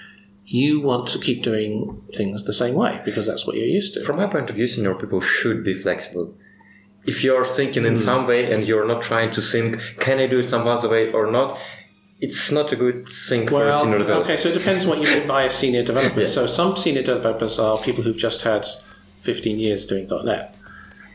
you 0.45 0.81
want 0.81 1.09
to 1.09 1.19
keep 1.19 1.43
doing 1.43 2.03
things 2.15 2.45
the 2.45 2.53
same 2.53 2.75
way 2.75 3.01
because 3.03 3.27
that's 3.27 3.47
what 3.47 3.57
you're 3.57 3.67
used 3.67 3.95
to. 3.95 4.03
From 4.03 4.17
my 4.17 4.27
point 4.27 4.51
of 4.51 4.57
view, 4.57 4.69
senior 4.69 4.95
people 4.95 5.23
should 5.23 5.65
be 5.65 5.73
flexible. 5.73 6.35
If 7.07 7.25
you're 7.25 7.47
thinking 7.47 7.85
Hmm. 7.85 7.93
in 7.93 7.99
some 7.99 8.27
way 8.27 8.53
and 8.53 8.65
you're 8.69 8.87
not 8.87 9.01
trying 9.03 9.31
to 9.31 9.41
think, 9.41 9.79
can 10.01 10.19
I 10.19 10.27
do 10.27 10.41
it 10.41 10.49
some 10.49 10.67
other 10.69 10.89
way 10.91 11.11
or 11.13 11.31
not, 11.31 11.59
it's 12.25 12.51
not 12.51 12.73
a 12.73 12.77
good 12.77 13.07
thing 13.07 13.47
for 13.47 13.69
a 13.69 13.79
senior 13.79 13.99
developer. 13.99 14.25
okay, 14.25 14.37
so 14.39 14.49
it 14.49 14.55
depends 14.55 14.87
what 14.87 14.99
you 14.99 15.05
mean 15.05 15.27
by 15.27 15.43
a 15.43 15.51
senior 15.51 15.83
developer. 15.83 16.27
So 16.27 16.47
some 16.47 16.75
senior 16.77 17.03
developers 17.03 17.59
are 17.59 17.77
people 17.79 18.03
who've 18.03 18.17
just 18.17 18.43
had 18.43 18.67
15 19.21 19.59
years 19.59 19.85
doing 19.87 20.09
.NET. 20.09 20.55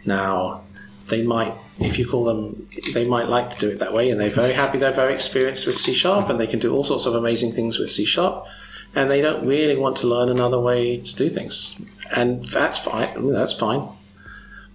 Now, 0.06 0.64
they 1.08 1.24
might, 1.24 1.54
if 1.80 1.98
you 1.98 2.08
call 2.08 2.26
them, 2.26 2.70
they 2.94 3.06
might 3.06 3.28
like 3.28 3.50
to 3.52 3.58
do 3.58 3.70
it 3.70 3.80
that 3.80 3.92
way, 3.92 4.12
and 4.12 4.20
they're 4.20 4.30
very 4.30 4.54
happy. 4.54 4.78
They're 4.78 4.92
very 4.92 5.14
experienced 5.14 5.66
with 5.66 5.76
C 5.76 5.94
Sharp, 5.94 6.30
and 6.30 6.40
they 6.40 6.48
can 6.48 6.60
do 6.60 6.74
all 6.74 6.84
sorts 6.84 7.06
of 7.06 7.16
amazing 7.16 7.54
things 7.54 7.80
with 7.80 7.90
C 7.90 8.06
Sharp, 8.06 8.46
and 8.94 9.10
they 9.10 9.22
don't 9.22 9.46
really 9.46 9.76
want 9.76 9.98
to 9.98 10.08
learn 10.08 10.30
another 10.30 10.60
way 10.60 10.98
to 10.98 11.16
do 11.16 11.28
things, 11.28 11.76
and 12.16 12.46
that's 12.46 12.78
fine. 12.78 13.32
That's 13.32 13.54
fine. 13.54 13.88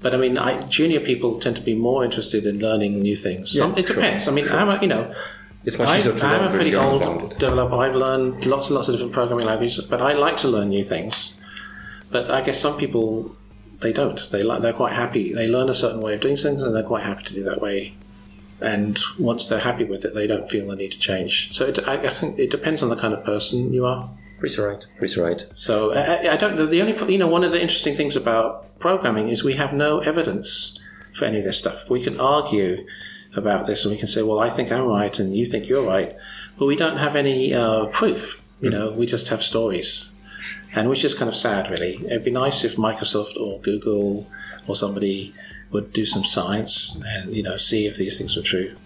But 0.00 0.14
I 0.14 0.18
mean, 0.18 0.36
I, 0.36 0.60
junior 0.62 1.00
people 1.00 1.38
tend 1.38 1.56
to 1.56 1.62
be 1.62 1.74
more 1.74 2.04
interested 2.04 2.44
in 2.44 2.58
learning 2.58 3.00
new 3.00 3.16
things. 3.16 3.56
Some, 3.56 3.78
it 3.78 3.86
depends. 3.86 4.28
I 4.28 4.32
mean, 4.32 4.48
I'm 4.48 4.82
you 4.82 4.88
know, 4.88 5.14
It's 5.64 5.78
much 5.78 5.88
I, 5.88 5.98
easier 5.98 6.14
to 6.14 6.26
I'm 6.26 6.44
a 6.44 6.54
pretty 6.54 6.74
old 6.74 7.38
developer. 7.38 7.76
I've 7.76 7.94
learned 7.94 8.44
lots 8.46 8.68
and 8.68 8.76
lots 8.76 8.88
of 8.88 8.94
different 8.94 9.12
programming 9.12 9.46
languages, 9.46 9.82
but 9.84 10.00
I 10.02 10.12
like 10.12 10.36
to 10.38 10.48
learn 10.48 10.68
new 10.68 10.84
things. 10.84 11.34
But 12.10 12.30
I 12.30 12.42
guess 12.42 12.60
some 12.60 12.76
people 12.76 13.34
they 13.80 13.92
don't. 13.92 14.20
They 14.30 14.42
like 14.42 14.60
they're 14.62 14.72
quite 14.72 14.92
happy. 14.92 15.32
They 15.32 15.48
learn 15.48 15.68
a 15.68 15.74
certain 15.74 16.00
way 16.00 16.14
of 16.14 16.20
doing 16.20 16.36
things, 16.36 16.62
and 16.62 16.74
they're 16.74 16.82
quite 16.82 17.02
happy 17.04 17.24
to 17.24 17.34
do 17.34 17.42
that 17.44 17.60
way. 17.60 17.94
And 18.60 18.98
once 19.18 19.46
they're 19.46 19.58
happy 19.60 19.84
with 19.84 20.04
it, 20.04 20.14
they 20.14 20.26
don't 20.26 20.48
feel 20.48 20.66
the 20.68 20.76
need 20.76 20.92
to 20.92 20.98
change. 20.98 21.52
So 21.54 21.66
it, 21.66 21.78
I, 21.88 21.94
I 21.94 22.08
think 22.08 22.38
it 22.38 22.50
depends 22.50 22.82
on 22.82 22.88
the 22.88 22.96
kind 22.96 23.12
of 23.12 23.24
person 23.24 23.72
you 23.72 23.84
are. 23.84 24.10
Pretty 24.38 24.60
right, 24.60 24.84
pretty 24.98 25.20
right. 25.20 25.44
So 25.52 25.92
I, 25.92 26.32
I- 26.32 26.36
don't. 26.36 26.56
The, 26.56 26.66
the 26.66 26.82
only 26.82 27.12
you 27.12 27.18
know 27.18 27.26
one 27.28 27.44
of 27.44 27.52
the 27.52 27.60
interesting 27.60 27.94
things 27.96 28.16
about 28.16 28.78
programming 28.78 29.28
is 29.28 29.42
we 29.42 29.54
have 29.54 29.72
no 29.72 30.00
evidence 30.00 30.78
for 31.14 31.24
any 31.24 31.38
of 31.38 31.44
this 31.44 31.58
stuff. 31.58 31.88
We 31.90 32.02
can 32.02 32.20
argue 32.20 32.86
about 33.36 33.66
this, 33.66 33.84
and 33.84 33.92
we 33.92 33.98
can 33.98 34.08
say, 34.08 34.22
"Well, 34.22 34.40
I 34.40 34.50
think 34.50 34.70
I'm 34.70 34.84
right, 34.84 35.18
and 35.18 35.36
you 35.36 35.46
think 35.46 35.68
you're 35.68 35.86
right," 35.86 36.16
but 36.58 36.66
we 36.66 36.76
don't 36.76 36.98
have 36.98 37.16
any 37.16 37.54
uh, 37.54 37.86
proof. 37.86 38.40
You 38.60 38.70
know, 38.70 38.92
we 38.92 39.06
just 39.06 39.28
have 39.28 39.42
stories, 39.42 40.12
and 40.74 40.88
which 40.88 41.04
is 41.04 41.14
kind 41.14 41.28
of 41.28 41.36
sad, 41.36 41.70
really. 41.70 41.96
It'd 42.06 42.24
be 42.24 42.30
nice 42.30 42.64
if 42.64 42.76
Microsoft 42.76 43.36
or 43.38 43.60
Google 43.60 44.28
or 44.66 44.76
somebody 44.76 45.34
would 45.70 45.92
do 45.92 46.06
some 46.06 46.24
science 46.24 46.96
and 47.06 47.34
you 47.34 47.42
know 47.42 47.56
see 47.56 47.86
if 47.86 47.96
these 47.96 48.16
things 48.16 48.36
were 48.36 48.42
true. 48.42 48.76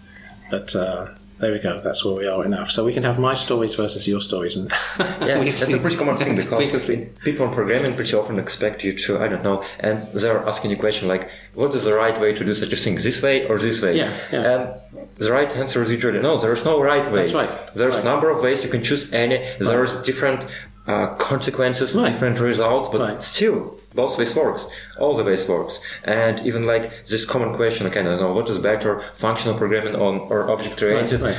But 0.49 0.75
uh, 0.75 1.13
there 1.39 1.51
we 1.51 1.59
go. 1.59 1.79
That's 1.81 2.03
where 2.03 2.15
we 2.15 2.27
are 2.27 2.39
right 2.41 2.49
now. 2.49 2.65
So 2.65 2.83
we 2.85 2.93
can 2.93 3.03
have 3.03 3.17
my 3.19 3.33
stories 3.33 3.75
versus 3.75 4.07
your 4.07 4.21
stories, 4.21 4.55
and 4.55 4.69
Yeah, 4.99 5.05
that's 5.43 5.57
see- 5.65 5.73
a 5.73 5.77
pretty 5.79 5.95
common 5.95 6.17
thing 6.17 6.35
because 6.43 6.59
we 6.59 6.69
can 6.69 6.81
see. 6.81 7.07
people 7.23 7.47
in 7.47 7.53
programming 7.53 7.95
pretty 7.95 8.15
often 8.15 8.39
expect 8.39 8.83
you 8.83 8.93
to, 8.93 9.19
I 9.19 9.27
don't 9.27 9.43
know, 9.43 9.63
and 9.79 10.01
they're 10.13 10.39
asking 10.47 10.71
you 10.71 10.77
a 10.77 10.79
question 10.79 11.07
like, 11.07 11.29
what 11.53 11.73
is 11.75 11.83
the 11.83 11.93
right 11.93 12.19
way 12.19 12.33
to 12.33 12.43
do 12.45 12.53
such 12.55 12.71
a 12.73 12.75
thing, 12.77 12.95
this 12.95 13.21
way 13.21 13.47
or 13.47 13.57
this 13.57 13.81
way? 13.81 13.97
Yeah, 13.97 14.15
yeah. 14.31 14.51
And 14.53 15.09
the 15.17 15.31
right 15.31 15.51
answer 15.55 15.81
is 15.83 15.91
usually 15.91 16.19
no, 16.19 16.37
there 16.37 16.53
is 16.53 16.63
no 16.65 16.81
right 16.81 17.05
way. 17.11 17.21
That's 17.21 17.33
right, 17.33 17.51
There's 17.75 17.95
right. 17.95 18.03
a 18.03 18.05
number 18.05 18.29
of 18.29 18.41
ways 18.41 18.63
you 18.63 18.69
can 18.69 18.83
choose 18.83 19.11
any, 19.13 19.37
there's 19.59 19.93
different 20.03 20.45
uh, 20.89 21.07
consequences, 21.31 21.89
Right. 21.95 22.07
different 22.11 22.39
results, 22.39 22.87
but 22.93 22.99
Right. 23.01 23.21
still, 23.33 23.59
both 24.01 24.13
ways 24.19 24.35
works. 24.35 24.63
All 25.01 25.13
the 25.19 25.23
ways 25.29 25.43
works. 25.47 25.79
And 26.03 26.35
even 26.49 26.61
like 26.73 26.83
this 27.11 27.23
common 27.33 27.51
question, 27.59 27.81
like, 27.87 27.97
I 27.99 28.01
don't 28.05 28.19
know, 28.23 28.33
what 28.33 28.49
is 28.49 28.57
better, 28.71 28.91
functional 29.25 29.55
programming 29.61 29.95
on 29.95 30.13
or 30.31 30.39
object 30.53 30.81
oriented? 30.81 31.21
Right, 31.21 31.35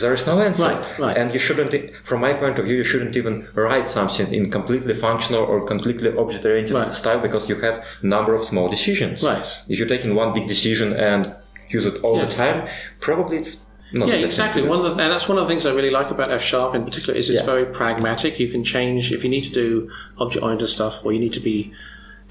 There 0.00 0.14
is 0.14 0.26
no 0.26 0.40
answer. 0.40 0.62
Right, 0.62 0.84
right. 0.98 1.16
And 1.18 1.34
you 1.34 1.38
shouldn't, 1.46 1.72
from 2.08 2.20
my 2.26 2.32
point 2.32 2.58
of 2.58 2.64
view, 2.64 2.76
you 2.76 2.84
shouldn't 2.90 3.14
even 3.20 3.34
write 3.54 3.88
something 3.90 4.32
in 4.32 4.50
completely 4.50 4.94
functional 4.94 5.42
or 5.44 5.66
completely 5.66 6.10
object-oriented 6.22 6.74
Right. 6.74 6.94
style 6.94 7.20
because 7.26 7.46
you 7.50 7.56
have 7.66 7.76
number 8.14 8.32
of 8.34 8.42
small 8.44 8.68
decisions. 8.76 9.22
Right. 9.22 9.44
If 9.68 9.78
you're 9.78 9.92
taking 9.96 10.14
one 10.14 10.32
big 10.32 10.46
decision 10.48 10.88
and 10.94 11.20
use 11.68 11.84
it 11.90 11.96
all 12.02 12.16
Yeah. 12.16 12.24
the 12.24 12.32
time, 12.42 12.58
probably 13.00 13.36
it's 13.42 13.58
not 13.92 14.08
Yeah, 14.08 14.16
the 14.16 14.22
best 14.22 14.36
thing 14.36 14.46
exactly. 14.46 14.62
One 14.62 14.78
of 14.78 14.84
the, 14.84 15.02
and 15.02 15.12
that's 15.12 15.28
one 15.28 15.38
of 15.38 15.44
the 15.44 15.48
things 15.48 15.66
I 15.66 15.72
really 15.72 15.90
like 15.90 16.10
about 16.10 16.30
F 16.30 16.42
Sharp 16.42 16.74
in 16.74 16.84
particular 16.84 17.14
is 17.18 17.28
it's 17.30 17.40
Yeah. 17.40 17.46
very 17.46 17.66
pragmatic. 17.66 18.38
You 18.40 18.48
can 18.48 18.64
change 18.64 19.12
if 19.12 19.22
you 19.24 19.30
need 19.30 19.44
to 19.44 19.52
do 19.52 19.90
object-oriented 20.18 20.68
stuff, 20.68 21.04
or 21.04 21.12
you 21.12 21.18
need 21.18 21.32
to 21.34 21.40
be, 21.40 21.72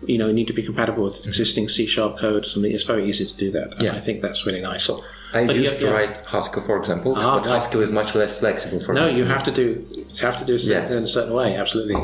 you 0.05 0.17
know, 0.17 0.27
you 0.27 0.33
need 0.33 0.47
to 0.47 0.53
be 0.53 0.63
compatible 0.63 1.03
with 1.03 1.15
mm-hmm. 1.19 1.29
existing 1.29 1.69
C 1.69 1.85
Sharp 1.85 2.17
code 2.17 2.45
something. 2.45 2.71
It's 2.71 2.83
very 2.83 3.07
easy 3.07 3.25
to 3.25 3.35
do 3.35 3.51
that. 3.51 3.73
And 3.73 3.81
Yeah. 3.83 3.95
I 3.95 3.99
think 3.99 4.21
that's 4.21 4.45
really 4.45 4.61
nice. 4.61 4.89
I 5.33 5.47
But 5.47 5.55
used 5.55 5.79
to 5.79 5.89
write 5.91 6.17
Haskell, 6.27 6.61
for 6.61 6.77
example, 6.77 7.13
Ah, 7.17 7.39
but. 7.39 7.49
Haskell 7.49 7.81
is 7.81 7.91
much 7.91 8.13
less 8.15 8.37
flexible 8.39 8.79
for 8.81 8.93
No, 8.93 9.07
me. 9.09 9.17
you 9.17 9.25
have 9.25 9.43
to 9.45 9.51
do 9.51 9.85
you 9.95 10.05
have 10.27 10.37
to 10.37 10.45
do 10.45 10.55
Yeah. 10.57 10.83
it 10.83 10.91
in 10.91 11.03
a 11.03 11.07
certain 11.07 11.33
way. 11.33 11.55
Absolutely. 11.55 11.95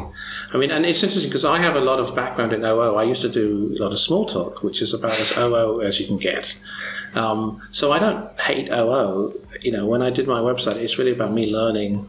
I 0.54 0.58
mean, 0.58 0.72
and 0.72 0.86
it's 0.86 1.04
interesting 1.04 1.30
because 1.30 1.44
I 1.44 1.58
have 1.60 1.76
a 1.76 1.82
lot 1.82 2.00
of 2.00 2.16
background 2.16 2.54
in 2.54 2.64
OO. 2.64 2.96
I 2.96 3.04
used 3.04 3.22
to 3.24 3.30
do 3.30 3.76
a 3.78 3.84
lot 3.84 3.92
of 3.92 4.00
Smalltalk, 4.00 4.64
which 4.64 4.82
is 4.82 4.94
about 4.94 5.20
as 5.20 5.32
OO 5.38 5.82
as 5.82 6.00
you 6.00 6.08
can 6.08 6.18
get. 6.18 6.56
Um, 7.16 7.62
so 7.72 7.92
I 7.92 8.00
don't 8.00 8.24
hate 8.40 8.70
OO. 8.72 9.34
You 9.62 9.72
know, 9.74 9.86
when 9.86 10.02
I 10.02 10.10
did 10.10 10.26
my 10.28 10.40
website, 10.40 10.76
it's 10.78 10.98
really 10.98 11.12
about 11.12 11.34
me 11.34 11.52
learning 11.52 12.08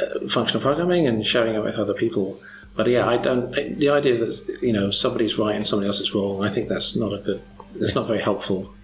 uh, 0.00 0.28
functional 0.28 0.62
programming 0.62 1.06
and 1.08 1.24
sharing 1.26 1.54
it 1.54 1.62
with 1.64 1.76
other 1.76 1.94
people. 1.94 2.38
But 2.76 2.86
yeah, 2.88 3.08
I 3.08 3.16
don't. 3.16 3.50
The 3.52 3.88
idea 3.88 4.16
that 4.18 4.58
you 4.62 4.72
know 4.72 4.90
somebody's 4.90 5.38
right 5.38 5.56
and 5.56 5.66
somebody 5.66 5.88
else 5.88 6.00
is 6.00 6.14
wrong, 6.14 6.44
I 6.44 6.50
think 6.50 6.68
that's 6.68 6.94
not 6.94 7.12
a 7.12 7.18
good. 7.18 7.40
It's 7.80 7.94
not 7.94 8.06
very 8.06 8.20
helpful 8.20 8.74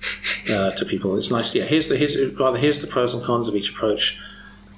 uh, 0.50 0.72
to 0.72 0.84
people. 0.84 1.16
It's 1.16 1.30
nice. 1.30 1.54
Yeah, 1.54 1.64
here's 1.64 1.88
the 1.88 1.96
here's 1.96 2.16
rather 2.38 2.58
here's 2.58 2.80
the 2.80 2.86
pros 2.86 3.14
and 3.14 3.22
cons 3.22 3.48
of 3.48 3.56
each 3.56 3.70
approach. 3.70 4.18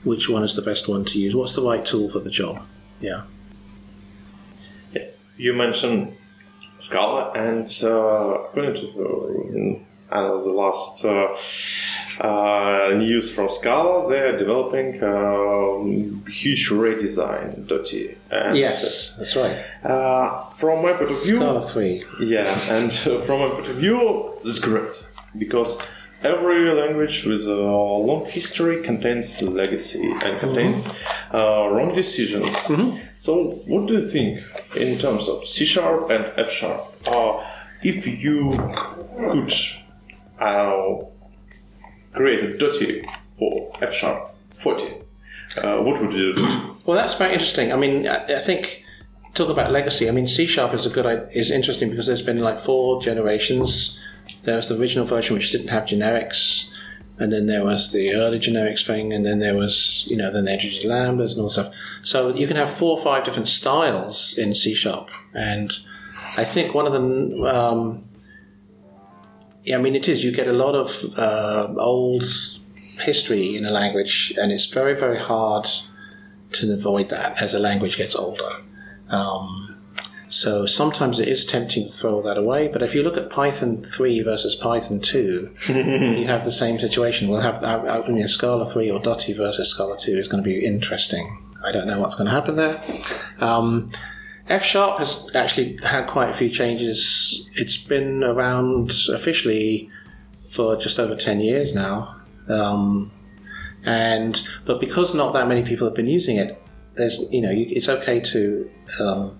Which 0.02 0.28
one 0.28 0.44
is 0.44 0.54
the 0.54 0.62
best 0.62 0.86
one 0.86 1.04
to 1.06 1.18
use? 1.18 1.34
What's 1.34 1.54
the 1.54 1.62
right 1.62 1.84
tool 1.84 2.10
for 2.10 2.20
the 2.20 2.30
job? 2.30 2.62
Yeah. 3.00 3.22
You 5.36 5.52
mentioned 5.52 6.16
Scala, 6.78 7.32
and 7.32 7.66
uh, 7.82 8.52
to 8.54 9.82
the, 10.12 10.50
last 10.52 11.04
uh, 11.04 11.34
news 12.22 13.32
from 13.32 13.48
Scala, 13.50 14.08
they 14.08 14.20
are 14.20 14.38
developing 14.38 15.02
um, 15.02 16.24
huge 16.28 16.70
redesign 16.70 17.66
Dotty. 17.66 18.16
And, 18.30 18.56
Yes, 18.56 19.14
that's 19.18 19.36
right. 19.36 19.56
Uh, 19.82 20.48
from 20.50 20.82
my 20.82 20.92
point 20.92 21.10
of 21.10 21.22
view, 21.24 21.36
Scala 21.36 21.60
three. 21.62 22.04
yeah, 22.20 22.46
and 22.70 22.90
uh, 22.90 23.20
from 23.26 23.40
my 23.40 23.48
point 23.50 23.66
of 23.68 23.76
view, 23.76 24.32
this 24.44 24.56
is 24.56 24.62
great 24.62 25.08
because 25.36 25.78
every 26.22 26.72
language 26.72 27.24
with 27.24 27.44
a 27.46 27.54
long 27.54 28.24
history 28.26 28.82
contains 28.82 29.42
legacy 29.42 30.06
and 30.24 30.38
contains 30.40 30.88
uh, 31.32 31.68
wrong 31.70 31.92
decisions. 31.94 32.54
So, 33.18 33.32
what 33.66 33.86
do 33.88 33.94
you 33.94 34.08
think 34.08 34.40
in 34.76 34.98
terms 34.98 35.28
of 35.28 35.46
C 35.46 35.64
sharp 35.64 36.10
and 36.10 36.24
F 36.36 36.50
sharp? 36.50 36.80
Uh, 37.06 37.42
if 37.82 38.06
you 38.06 38.50
could 38.74 39.52
uh, 40.40 40.96
create 42.14 42.42
a 42.42 42.56
Dotty 42.56 43.04
for 43.38 43.76
F 43.80 43.92
sharp 43.92 44.34
40, 44.54 44.86
uh, 45.58 45.78
what 45.78 46.00
would 46.00 46.12
you 46.12 46.34
do? 46.34 46.76
Well, 46.86 46.96
that's 46.96 47.14
very 47.14 47.32
interesting. 47.32 47.72
I 47.72 47.76
mean, 47.76 48.06
I, 48.06 48.24
I 48.24 48.40
think 48.40 48.84
talk 49.34 49.48
about 49.48 49.72
legacy. 49.72 50.08
I 50.08 50.12
mean, 50.12 50.28
C 50.28 50.46
sharp 50.46 50.72
is 50.74 50.86
a 50.86 50.90
good 50.90 51.28
is 51.32 51.50
interesting 51.50 51.90
because 51.90 52.06
there's 52.06 52.22
been 52.22 52.40
like 52.40 52.58
four 52.58 53.00
generations. 53.00 53.98
There 54.42 54.56
was 54.56 54.68
the 54.68 54.78
original 54.78 55.06
version 55.06 55.34
which 55.34 55.50
didn't 55.50 55.68
have 55.68 55.84
generics, 55.84 56.70
and 57.18 57.32
then 57.32 57.46
there 57.46 57.64
was 57.64 57.92
the 57.92 58.14
early 58.14 58.38
generics 58.38 58.86
thing, 58.86 59.12
and 59.12 59.24
then 59.24 59.38
there 59.38 59.54
was 59.54 60.06
you 60.08 60.16
know 60.16 60.32
then 60.32 60.44
they 60.44 60.54
introduced 60.54 60.84
lambdas 60.84 61.32
and 61.32 61.40
all 61.40 61.48
stuff. 61.48 61.74
So 62.02 62.34
you 62.34 62.46
can 62.46 62.56
have 62.56 62.70
four 62.70 62.96
or 62.96 63.02
five 63.02 63.24
different 63.24 63.48
styles 63.48 64.36
in 64.36 64.54
C 64.54 64.74
sharp, 64.74 65.10
and 65.32 65.72
I 66.36 66.44
think 66.44 66.74
one 66.74 66.86
of 66.86 66.92
the 66.92 67.00
Um, 67.48 68.04
yeah, 69.64 69.76
I 69.76 69.80
mean, 69.80 69.94
it 69.96 70.08
is. 70.08 70.22
You 70.22 70.32
get 70.32 70.46
a 70.46 70.52
lot 70.52 70.74
of 70.74 71.18
uh, 71.18 71.72
old 71.78 72.24
history 73.00 73.56
in 73.56 73.64
a 73.64 73.70
language, 73.70 74.32
and 74.40 74.52
it's 74.52 74.66
very, 74.66 74.94
very 74.94 75.18
hard 75.18 75.68
to 76.52 76.72
avoid 76.72 77.08
that 77.08 77.42
as 77.42 77.54
a 77.54 77.58
language 77.58 77.96
gets 77.96 78.14
older. 78.14 78.62
Um, 79.08 79.70
So 80.28 80.66
sometimes 80.66 81.20
it 81.20 81.28
is 81.28 81.44
tempting 81.44 81.86
to 81.86 81.92
throw 81.92 82.20
that 82.22 82.36
away. 82.36 82.66
But 82.66 82.82
if 82.82 82.92
you 82.94 83.04
look 83.04 83.16
at 83.16 83.30
Python 83.30 83.84
3 83.84 84.22
versus 84.22 84.56
Python 84.56 84.98
2, 84.98 85.50
you 85.68 86.26
have 86.26 86.44
the 86.44 86.50
same 86.50 86.78
situation. 86.80 87.28
We'll 87.28 87.40
have 87.40 87.62
I 87.62 87.74
I 88.00 88.08
mean, 88.08 88.26
Scala 88.26 88.66
3 88.66 88.90
or 88.90 88.98
Dotty 88.98 89.32
versus 89.32 89.68
Scala 89.70 89.96
2 89.96 90.18
is 90.18 90.26
going 90.26 90.42
to 90.42 90.48
be 90.48 90.64
interesting. 90.64 91.26
I 91.64 91.70
don't 91.70 91.86
know 91.86 92.00
what's 92.00 92.16
going 92.16 92.26
to 92.26 92.32
happen 92.32 92.56
there. 92.56 92.82
Um, 93.38 93.88
F 94.48 94.64
Sharp 94.64 94.98
has 94.98 95.28
actually 95.34 95.78
had 95.82 96.06
quite 96.06 96.28
a 96.28 96.34
few 96.34 96.50
changes. 96.50 97.48
It's 97.54 97.76
been 97.76 98.22
around 98.22 98.92
officially 99.10 99.90
for 100.50 100.76
just 100.76 100.98
over 100.98 101.16
10 101.16 101.40
years 101.40 101.74
now. 101.74 102.16
Um, 102.48 103.10
and 103.84 104.42
but 104.64 104.80
because 104.80 105.14
not 105.14 105.32
that 105.34 105.48
many 105.48 105.62
people 105.62 105.86
have 105.86 105.94
been 105.94 106.08
using 106.08 106.36
it, 106.36 106.60
there's 106.94 107.26
you 107.30 107.40
know 107.40 107.50
it's 107.52 107.88
okay 107.88 108.20
to 108.20 108.70
um, 109.00 109.38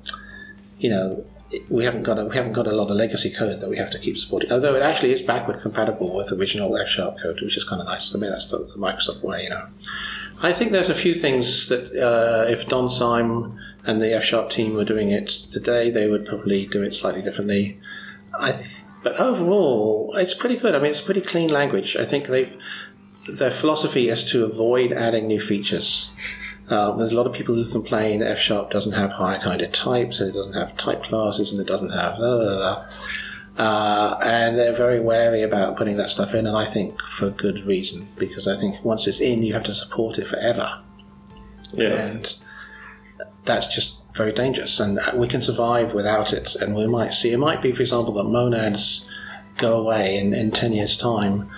you 0.79 0.91
know 0.91 1.25
we 1.71 1.85
haven't 1.85 2.03
got 2.03 2.19
a, 2.19 2.25
we 2.25 2.35
haven't 2.35 2.53
got 2.53 2.67
a 2.67 2.73
lot 2.73 2.91
of 2.91 2.97
legacy 2.97 3.31
code 3.31 3.61
that 3.61 3.71
we 3.71 3.77
have 3.77 3.91
to 3.91 3.99
keep 3.99 4.19
supporting. 4.19 4.51
Although 4.51 4.75
it 4.75 4.83
actually 4.83 5.13
is 5.13 5.23
backward 5.23 5.61
compatible 5.61 6.15
with 6.15 6.33
original 6.33 6.77
F 6.77 6.89
sharp 6.89 7.19
code, 7.23 7.41
which 7.41 7.57
is 7.57 7.65
kind 7.65 7.81
of 7.81 7.87
nice. 7.87 8.15
I 8.15 8.19
mean 8.19 8.31
that's 8.31 8.51
the, 8.51 8.59
the 8.59 8.77
Microsoft 8.77 9.23
way, 9.23 9.45
you 9.45 9.51
know. 9.51 9.67
I 10.43 10.53
think 10.53 10.73
there's 10.73 10.91
a 10.91 10.95
few 10.95 11.15
things 11.15 11.69
that 11.69 11.93
uh, 11.97 12.51
if 12.51 12.69
Don 12.69 12.89
Syme 12.89 13.59
and 13.85 14.01
the 14.01 14.13
F 14.15 14.25
sharp 14.25 14.51
team 14.51 14.75
were 14.75 14.85
doing 14.85 15.11
it 15.11 15.29
today, 15.29 15.91
they 15.91 16.09
would 16.09 16.25
probably 16.25 16.67
do 16.67 16.83
it 16.83 16.95
slightly 16.95 17.23
differently. 17.23 17.81
I 18.39 18.53
th- 18.53 18.85
but 19.03 19.21
overall, 19.21 20.15
it's 20.17 20.35
pretty 20.35 20.57
good. 20.57 20.75
I 20.75 20.79
mean, 20.79 20.91
it's 20.91 21.01
a 21.01 21.05
pretty 21.05 21.21
clean 21.21 21.51
language. 21.51 21.97
I 21.97 22.05
think 22.05 22.27
they've 22.27 22.57
their 23.39 23.51
philosophy 23.51 24.09
is 24.09 24.25
to 24.25 24.45
avoid 24.45 24.93
adding 24.93 25.27
new 25.27 25.41
features. 25.41 26.13
Uh, 26.69 26.93
there's 26.97 27.13
a 27.13 27.17
lot 27.17 27.27
of 27.27 27.33
people 27.33 27.55
who 27.55 27.71
complain 27.71 28.21
that 28.21 28.31
F 28.31 28.39
Sharp 28.39 28.71
doesn't 28.71 28.93
have 28.93 29.13
higher-kinded 29.13 29.73
types, 29.75 30.21
and 30.21 30.31
it 30.31 30.33
doesn't 30.33 30.55
have 30.55 30.77
type 30.77 31.03
classes, 31.03 31.53
and 31.53 31.61
it 31.61 31.67
doesn't 31.67 31.91
have 31.91 32.17
blah, 32.17 32.39
blah, 32.39 32.57
blah. 32.57 32.87
Uh, 33.57 34.19
and 34.23 34.59
they're 34.59 34.73
very 34.73 34.99
wary 34.99 35.43
about 35.43 35.77
putting 35.77 35.97
that 35.97 36.11
stuff 36.11 36.35
in, 36.35 36.47
and 36.47 36.57
I 36.57 36.65
think 36.65 37.01
for 37.03 37.31
good 37.31 37.61
reason, 37.67 38.09
because 38.17 38.49
I 38.49 38.57
think 38.57 38.83
once 38.85 39.07
it's 39.07 39.21
in, 39.21 39.43
you 39.43 39.53
have 39.53 39.65
to 39.65 39.73
support 39.73 40.19
it 40.19 40.27
forever. 40.27 40.81
Yes. 41.73 42.41
That's 43.45 43.67
just 43.67 44.15
very 44.15 44.33
dangerous, 44.33 44.81
and 44.81 44.99
we 45.15 45.29
can 45.29 45.43
survive 45.43 45.93
without 45.93 46.33
it. 46.33 46.55
And 46.55 46.75
we 46.75 46.87
might 46.87 47.13
see, 47.13 47.33
it 47.33 47.39
might 47.39 47.61
be, 47.61 47.73
for 47.73 47.83
example, 47.83 48.15
that 48.15 48.25
monads 48.25 49.07
go 49.57 49.81
away 49.81 50.17
in, 50.17 50.33
in 50.33 50.51
10 50.51 50.73
years' 50.73 50.97
time. 50.97 51.51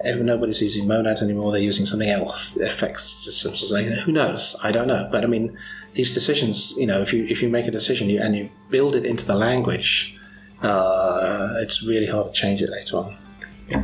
If 0.00 0.20
nobody's 0.20 0.60
using 0.60 0.86
monads 0.86 1.22
anymore, 1.22 1.52
they're 1.52 1.60
using 1.60 1.86
something 1.86 2.08
else, 2.08 2.56
effect 2.56 3.00
systems 3.00 3.62
or 3.62 3.66
something. 3.66 3.92
Who 3.92 4.12
knows? 4.12 4.56
I 4.62 4.70
don't 4.70 4.86
know. 4.86 5.08
But 5.10 5.24
I 5.24 5.26
mean, 5.26 5.56
these 5.94 6.12
decisions, 6.12 6.72
you 6.76 6.86
know, 6.86 7.00
if 7.00 7.12
you 7.12 7.24
if 7.24 7.42
you 7.42 7.48
make 7.48 7.66
a 7.66 7.70
decision 7.70 8.10
you, 8.10 8.20
and 8.20 8.36
you 8.36 8.50
build 8.68 8.96
it 8.96 9.06
into 9.06 9.24
the 9.24 9.36
language, 9.36 10.14
uh, 10.62 11.54
it's 11.58 11.82
really 11.86 12.06
hard 12.06 12.26
to 12.26 12.32
change 12.32 12.60
it 12.60 12.68
later 12.70 12.98
on. 12.98 13.16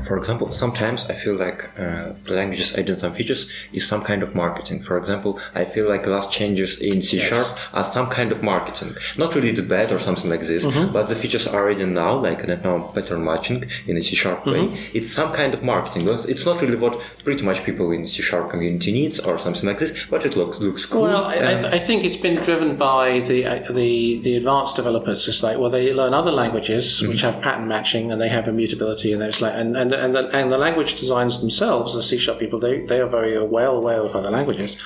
For 0.06 0.16
example, 0.18 0.52
sometimes 0.52 1.06
I 1.08 1.14
feel 1.14 1.36
like 1.36 1.70
uh, 1.78 2.12
languages 2.28 2.74
identity 2.76 3.06
and 3.06 3.16
features 3.16 3.50
is 3.72 3.86
some 3.88 4.02
kind 4.02 4.22
of 4.22 4.34
marketing. 4.34 4.82
For 4.82 4.98
example, 4.98 5.40
I 5.54 5.64
feel 5.64 5.88
like 5.88 6.06
last 6.06 6.30
changes 6.30 6.78
in 6.78 7.00
C 7.02 7.18
sharp 7.20 7.48
are 7.72 7.84
some 7.84 8.08
kind 8.08 8.30
of 8.30 8.42
marketing. 8.42 8.94
Not 9.16 9.34
really 9.34 9.52
the 9.52 9.62
bad 9.62 9.90
or 9.90 9.98
something 9.98 10.28
like 10.30 10.42
this, 10.42 10.64
but 10.92 11.08
the 11.08 11.16
features 11.16 11.46
are 11.46 11.56
already 11.62 11.86
now, 11.86 12.12
like 12.18 12.42
I 12.46 12.54
know, 12.56 12.90
pattern 12.94 13.24
matching 13.24 13.64
in 13.86 13.96
a 13.96 14.02
C 14.02 14.14
sharp 14.14 14.44
way. 14.44 14.64
It's 14.92 15.12
some 15.12 15.32
kind 15.32 15.54
of 15.54 15.62
marketing. 15.62 16.02
It's- 16.02 16.26
It's 16.26 16.44
not 16.44 16.60
really 16.60 16.76
what 16.76 16.94
pretty 17.24 17.42
much 17.42 17.64
people 17.64 17.90
in 17.90 18.06
C 18.06 18.22
sharp 18.22 18.50
community 18.50 18.92
needs 18.92 19.18
or 19.18 19.38
something 19.38 19.66
like 19.70 19.78
this, 19.78 19.92
but 20.10 20.26
it 20.26 20.36
looks 20.36 20.58
looks 20.58 20.84
cool. 20.86 21.02
Well, 21.02 21.24
I, 21.24 21.34
I, 21.52 21.54
th- 21.60 21.72
I 21.72 21.78
think 21.78 22.04
it's 22.04 22.16
been 22.26 22.36
driven 22.48 22.76
by 22.76 23.20
the 23.20 23.38
uh, 23.46 23.72
the 23.72 24.18
the 24.26 24.36
advanced 24.36 24.76
developers. 24.76 25.26
It's 25.26 25.42
like, 25.42 25.56
well, 25.58 25.70
they 25.70 25.92
learn 25.94 26.12
other 26.12 26.32
languages 26.32 27.00
which 27.08 27.22
have 27.22 27.40
pattern 27.40 27.66
matching 27.66 28.12
and 28.12 28.20
they 28.20 28.28
have 28.28 28.46
immutability, 28.46 29.12
and 29.12 29.20
there's 29.22 29.40
like, 29.40 29.54
and 29.60 29.69
and 29.76 29.92
and 29.92 30.14
the, 30.14 30.28
and 30.36 30.50
the 30.52 30.58
language 30.58 30.94
designs 31.00 31.40
themselves, 31.40 31.94
the 31.94 32.02
C 32.02 32.18
sharp 32.18 32.38
people, 32.38 32.58
they 32.58 32.80
they 32.80 33.00
are 33.00 33.06
very 33.06 33.42
well 33.44 33.76
aware 33.76 34.00
of 34.02 34.14
other 34.16 34.30
languages, 34.30 34.76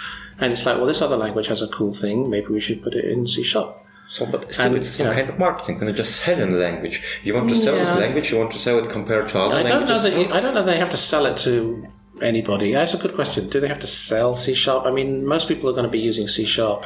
and 0.40 0.52
it's 0.52 0.64
like, 0.66 0.76
well, 0.76 0.86
this 0.86 1.02
other 1.02 1.16
language 1.16 1.48
has 1.48 1.62
a 1.62 1.68
cool 1.68 1.92
thing. 1.92 2.28
Maybe 2.30 2.48
we 2.48 2.60
should 2.60 2.82
put 2.82 2.94
it 2.94 3.04
in 3.04 3.26
C 3.28 3.42
sharp. 3.42 3.80
So, 4.08 4.26
but 4.26 4.52
still, 4.52 4.66
And, 4.66 4.76
it's 4.76 4.86
you 4.88 4.92
some 4.94 5.06
know- 5.06 5.14
kind 5.14 5.30
of 5.30 5.38
marketing. 5.38 5.82
You 5.82 5.92
just 5.92 6.16
sell 6.22 6.38
in 6.38 6.50
the 6.50 6.58
language, 6.58 7.02
you 7.24 7.34
want 7.34 7.48
to 7.48 7.56
sell 7.56 7.74
Yeah. 7.74 7.84
this 7.86 7.96
language, 7.98 8.30
you 8.30 8.38
want 8.38 8.52
to 8.52 8.58
sell 8.58 8.78
it 8.78 8.90
compared 8.90 9.28
to 9.30 9.40
other 9.40 9.56
I 9.56 9.62
don't 9.62 9.86
know 9.86 9.96
languages. 9.96 10.28
that 10.28 10.36
I 10.36 10.40
don't 10.40 10.54
know 10.54 10.62
they 10.62 10.76
have 10.76 10.90
to 10.90 10.96
sell 10.98 11.24
it 11.26 11.36
to 11.38 11.86
anybody. 12.22 12.72
That's 12.72 12.94
a 12.94 12.98
good 12.98 13.14
question. 13.14 13.48
Do 13.48 13.60
they 13.60 13.68
have 13.68 13.80
to 13.80 13.86
sell 13.86 14.36
C 14.36 14.54
sharp? 14.54 14.84
I 14.86 14.90
mean, 14.90 15.24
most 15.26 15.48
people 15.48 15.68
are 15.70 15.72
going 15.72 15.84
to 15.90 15.90
be 15.90 15.98
using 16.10 16.28
C 16.28 16.44
sharp. 16.44 16.84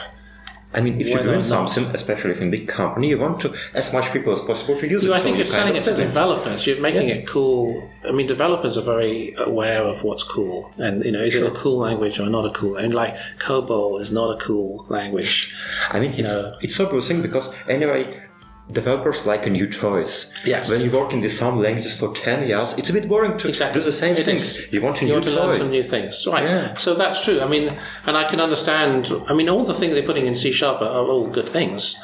I 0.75 0.83
mean, 0.83 1.01
if 1.01 1.09
you're 1.09 1.23
doing 1.23 1.49
not. 1.49 1.71
something, 1.71 1.87
especially 1.95 2.33
if 2.33 2.43
in 2.43 2.51
big 2.51 2.69
company, 2.69 3.09
you 3.09 3.19
want 3.19 3.41
to 3.41 3.55
as 3.73 3.91
much 3.91 4.13
people 4.13 4.35
as 4.35 4.41
possible 4.43 4.79
to 4.79 4.87
use 4.87 5.03
it. 5.03 5.07
You, 5.07 5.15
I 5.15 5.19
so 5.19 5.25
think 5.25 5.35
you 5.37 5.45
you're 5.45 5.47
selling 5.47 5.77
it 5.77 5.85
to 5.85 5.97
developers. 5.97 6.67
You're 6.67 6.81
making 6.81 7.09
it 7.09 7.27
cool. 7.27 7.91
I 8.07 8.13
mean, 8.13 8.27
developers 8.27 8.77
are 8.77 8.83
very 8.83 9.35
aware 9.39 9.83
of 9.83 10.05
what's 10.05 10.23
cool, 10.23 10.71
and 10.77 11.05
you 11.05 11.13
know, 11.13 11.23
is 11.23 11.35
it 11.35 11.47
a 11.47 11.51
cool 11.53 11.79
language 11.79 12.21
or 12.21 12.29
not 12.29 12.45
a 12.45 12.51
cool? 12.51 12.77
And 12.77 12.95
like 12.95 13.17
COBOL 13.39 14.01
is 14.01 14.13
not 14.13 14.31
a 14.31 14.37
cool 14.37 14.85
language. 14.91 15.55
I 15.91 16.01
mean, 16.01 16.13
it's, 16.13 16.31
know. 16.31 16.55
it's 16.61 16.77
so 16.77 17.01
thing 17.01 17.23
because 17.23 17.51
anyway, 17.67 18.28
developers 18.71 19.25
like 19.25 19.47
a 19.47 19.51
new 19.51 19.67
choice. 19.69 20.31
Yes. 20.45 20.69
When 20.71 20.81
you 20.83 20.91
work 20.91 21.13
in 21.13 21.21
the 21.21 21.31
some 21.31 21.57
languages 21.59 21.97
for 21.99 22.13
ten 22.15 22.47
years, 22.47 22.75
it's 22.77 22.91
a 22.91 22.93
bit 22.93 23.09
boring 23.09 23.39
to 23.39 23.49
Exactly. 23.49 23.81
do 23.81 23.85
the 23.85 23.93
same 23.93 24.15
It 24.17 24.25
things. 24.25 24.57
is. 24.57 24.73
You 24.73 24.83
want 24.83 24.99
a 25.01 25.05
You 25.05 25.09
new 25.09 25.13
want 25.15 25.25
to 25.25 25.31
learn 25.31 25.53
some 25.55 25.71
new 25.71 25.83
things, 25.83 26.27
right? 26.27 26.45
Yeah. 26.45 26.75
So 26.75 26.95
that's 26.95 27.25
true. 27.25 27.41
I 27.41 27.47
mean, 27.49 27.77
and 28.07 28.17
I 28.17 28.25
can 28.25 28.41
understand. 28.41 29.11
I 29.27 29.33
mean, 29.35 29.49
all 29.49 29.65
the 29.65 29.75
things 29.75 29.95
they're 29.95 30.03
putting 30.03 30.27
in 30.27 30.35
C 30.35 30.53
sharp 30.53 30.83
are, 30.83 30.85
are 30.99 31.07
all 31.07 31.29
good 31.29 31.49
things, 31.49 31.97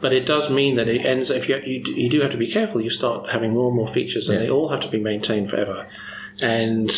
but 0.00 0.12
it 0.12 0.24
does 0.26 0.48
mean 0.50 0.76
that 0.76 0.88
it 0.88 1.04
ends. 1.04 1.30
If 1.30 1.48
you, 1.48 1.56
you 1.64 1.82
you 2.02 2.08
do 2.08 2.20
have 2.22 2.30
to 2.30 2.38
be 2.38 2.50
careful, 2.50 2.80
you 2.80 2.90
start 2.90 3.30
having 3.30 3.52
more 3.52 3.68
and 3.68 3.76
more 3.76 3.88
features, 3.88 4.28
and 4.28 4.38
Yeah. 4.40 4.46
they 4.46 4.50
all 4.50 4.68
have 4.70 4.80
to 4.80 4.88
be 4.88 4.98
maintained 4.98 5.50
forever. 5.50 5.86
And 6.40 6.90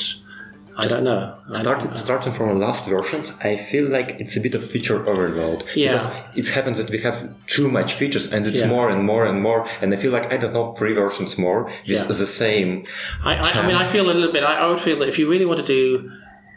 I 0.81 0.87
don't 0.87 1.05
know. 1.05 1.35
I- 1.53 1.61
Starting, 1.61 1.93
starting 1.95 2.33
from 2.33 2.47
the 2.49 2.55
last 2.67 2.87
versions, 2.89 3.33
I 3.43 3.57
feel 3.71 3.87
like 3.97 4.09
it's 4.23 4.37
a 4.37 4.41
bit 4.41 4.55
of 4.55 4.63
feature 4.75 4.99
overload. 5.13 5.65
Yeah. 5.75 5.93
Because 5.93 6.09
it 6.41 6.49
happens 6.55 6.77
that 6.79 6.91
we 6.91 6.99
have 7.09 7.19
too 7.47 7.69
much 7.79 7.95
features 7.95 8.33
and 8.33 8.47
it's 8.47 8.61
Yeah. 8.61 8.69
more 8.69 8.89
and 8.89 9.03
more 9.05 9.25
and 9.31 9.43
more. 9.43 9.67
And 9.81 9.93
I 9.95 9.97
feel 9.97 10.13
like, 10.13 10.33
I 10.33 10.37
don't 10.37 10.55
know, 10.55 10.67
three 10.79 10.95
versions 10.95 11.37
more 11.37 11.65
with 11.65 11.75
Yeah. 11.85 12.05
the 12.05 12.27
same. 12.27 12.85
I, 13.25 13.35
I, 13.37 13.51
I 13.61 13.67
mean, 13.67 13.77
I 13.77 13.85
feel 13.85 14.05
a 14.11 14.15
little 14.19 14.33
bit. 14.33 14.45
I, 14.45 14.55
I 14.65 14.67
would 14.71 14.81
feel 14.81 14.99
that 15.01 15.09
if 15.09 15.19
you 15.19 15.29
really 15.29 15.45
want 15.47 15.61
to 15.61 15.67
do 15.67 16.11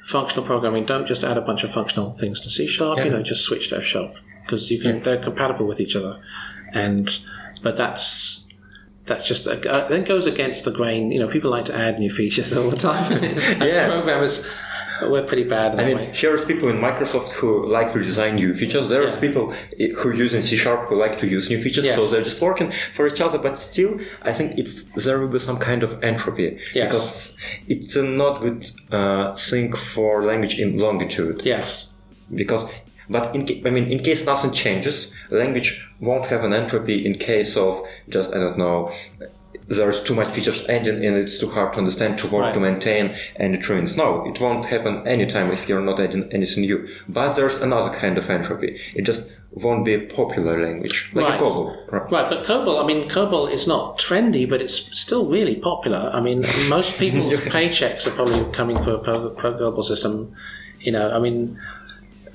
functional 0.06 0.46
programming, 0.46 0.86
don't 0.86 1.08
just 1.08 1.24
add 1.24 1.38
a 1.38 1.42
bunch 1.42 1.64
of 1.64 1.72
functional 1.72 2.12
things 2.12 2.40
to 2.42 2.50
C 2.50 2.68
sharp. 2.68 2.98
yeah. 2.98 3.06
You 3.06 3.12
know, 3.12 3.22
just 3.24 3.44
switch 3.46 3.70
to 3.70 3.78
F 3.78 3.84
sharp 3.84 4.14
because 4.44 4.70
you 4.72 4.80
can. 4.80 5.02
They're 5.02 5.18
compatible 5.22 5.66
with 5.68 5.80
each 5.80 5.96
other, 5.96 6.20
and 6.74 7.10
but 7.64 7.76
that's 7.78 8.41
that's 9.12 9.28
just 9.32 9.44
uh, 9.48 9.56
that 9.92 10.04
goes 10.14 10.26
against 10.34 10.62
the 10.68 10.72
grain. 10.80 11.02
You 11.14 11.20
know, 11.22 11.28
people 11.36 11.52
like 11.58 11.66
to 11.72 11.76
add 11.86 11.94
new 12.06 12.12
features 12.22 12.50
all 12.58 12.70
the 12.76 12.82
time. 12.92 13.12
As 13.66 13.74
Yeah. 13.74 13.88
programmers, 13.94 14.34
we're 15.12 15.28
pretty 15.32 15.48
bad 15.58 15.70
I 15.80 15.84
mean, 15.88 15.98
way. 15.98 16.08
there's 16.22 16.46
people 16.52 16.68
in 16.74 16.78
Microsoft 16.88 17.30
who 17.40 17.50
like 17.78 17.90
to 17.94 18.00
design 18.12 18.32
new 18.44 18.52
features. 18.62 18.86
There's 18.96 19.16
Yeah. 19.16 19.26
people 19.28 19.46
who 20.00 20.08
use 20.24 20.32
in 20.38 20.42
C 20.50 20.52
Sharp 20.64 20.82
who 20.90 20.96
like 21.06 21.16
to 21.24 21.28
use 21.38 21.46
new 21.54 21.60
features. 21.66 21.86
So 21.98 22.02
they're 22.12 22.28
just 22.32 22.42
working 22.50 22.70
for 22.96 23.04
each 23.12 23.22
other. 23.26 23.40
But 23.48 23.54
still, 23.70 23.92
I 24.30 24.32
think 24.38 24.48
it's 24.62 24.76
there 25.06 25.18
will 25.22 25.34
be 25.38 25.42
some 25.50 25.60
kind 25.70 25.82
of 25.88 25.92
entropy 26.12 26.48
Yes. 26.80 26.88
because 26.88 27.08
it's 27.74 27.96
a 28.02 28.04
not 28.22 28.34
good 28.46 28.60
uh, 28.98 29.36
thing 29.50 29.68
for 29.94 30.10
language 30.32 30.56
in 30.64 30.70
longitude. 30.86 31.38
Yes. 31.56 31.70
because 32.42 32.64
but 33.16 33.26
in 33.36 33.42
ca- 33.48 33.62
I 33.68 33.70
mean 33.76 33.86
in 33.96 34.00
case 34.10 34.22
nothing 34.32 34.52
changes, 34.64 35.12
language 35.30 35.70
won't 36.08 36.26
have 36.34 36.44
an 36.48 36.54
entropy 36.62 36.98
in 37.08 37.14
case 37.32 37.52
of 37.66 37.74
just 38.16 38.30
I 38.36 38.38
don't 38.44 38.58
know 38.66 38.78
there's 39.68 40.02
too 40.04 40.14
much 40.16 40.30
features 40.36 40.66
added 40.68 40.96
and 41.06 41.16
it's 41.16 41.38
too 41.40 41.50
hard 41.50 41.70
to 41.74 41.80
understand 41.80 42.18
to 42.20 42.28
work 42.28 42.44
Right. 42.46 42.54
to 42.54 42.60
maintain 42.60 43.06
and 43.42 43.50
it 43.56 43.70
ruins. 43.70 43.96
No, 43.96 44.26
it 44.30 44.42
won't 44.42 44.66
happen 44.66 45.08
anytime 45.08 45.48
if 45.52 45.62
you're 45.70 45.82
not 45.90 45.98
adding 46.00 46.24
anything 46.38 46.64
new. 46.64 46.80
But 47.08 47.34
there's 47.38 47.58
another 47.62 47.92
kind 48.04 48.18
of 48.18 48.30
entropy. 48.30 48.70
It 48.96 49.04
just 49.04 49.24
won't 49.64 49.86
be 49.86 49.94
a 49.94 50.00
popular 50.20 50.56
language 50.66 50.98
like 51.14 51.26
Right. 51.26 51.40
a 51.40 51.44
COBOL. 51.44 51.92
Right. 51.92 52.12
Right, 52.12 52.30
but 52.30 52.44
COBOL, 52.46 52.84
I 52.84 52.88
mean, 52.88 53.08
COBOL 53.08 53.50
is 53.52 53.66
not 53.68 53.98
trendy, 54.00 54.50
but 54.50 54.62
it's 54.62 54.78
still 55.00 55.26
really 55.38 55.56
popular. 55.56 56.10
I 56.14 56.20
mean, 56.28 56.40
most 56.68 56.98
people's 56.98 57.40
paychecks 57.56 58.06
are 58.08 58.12
probably 58.12 58.44
coming 58.52 58.78
through 58.78 58.96
a 58.96 59.04
COBOL 59.04 59.84
system. 59.86 60.34
You 60.82 60.92
know, 60.94 61.12
I 61.12 61.20
mean, 61.20 61.60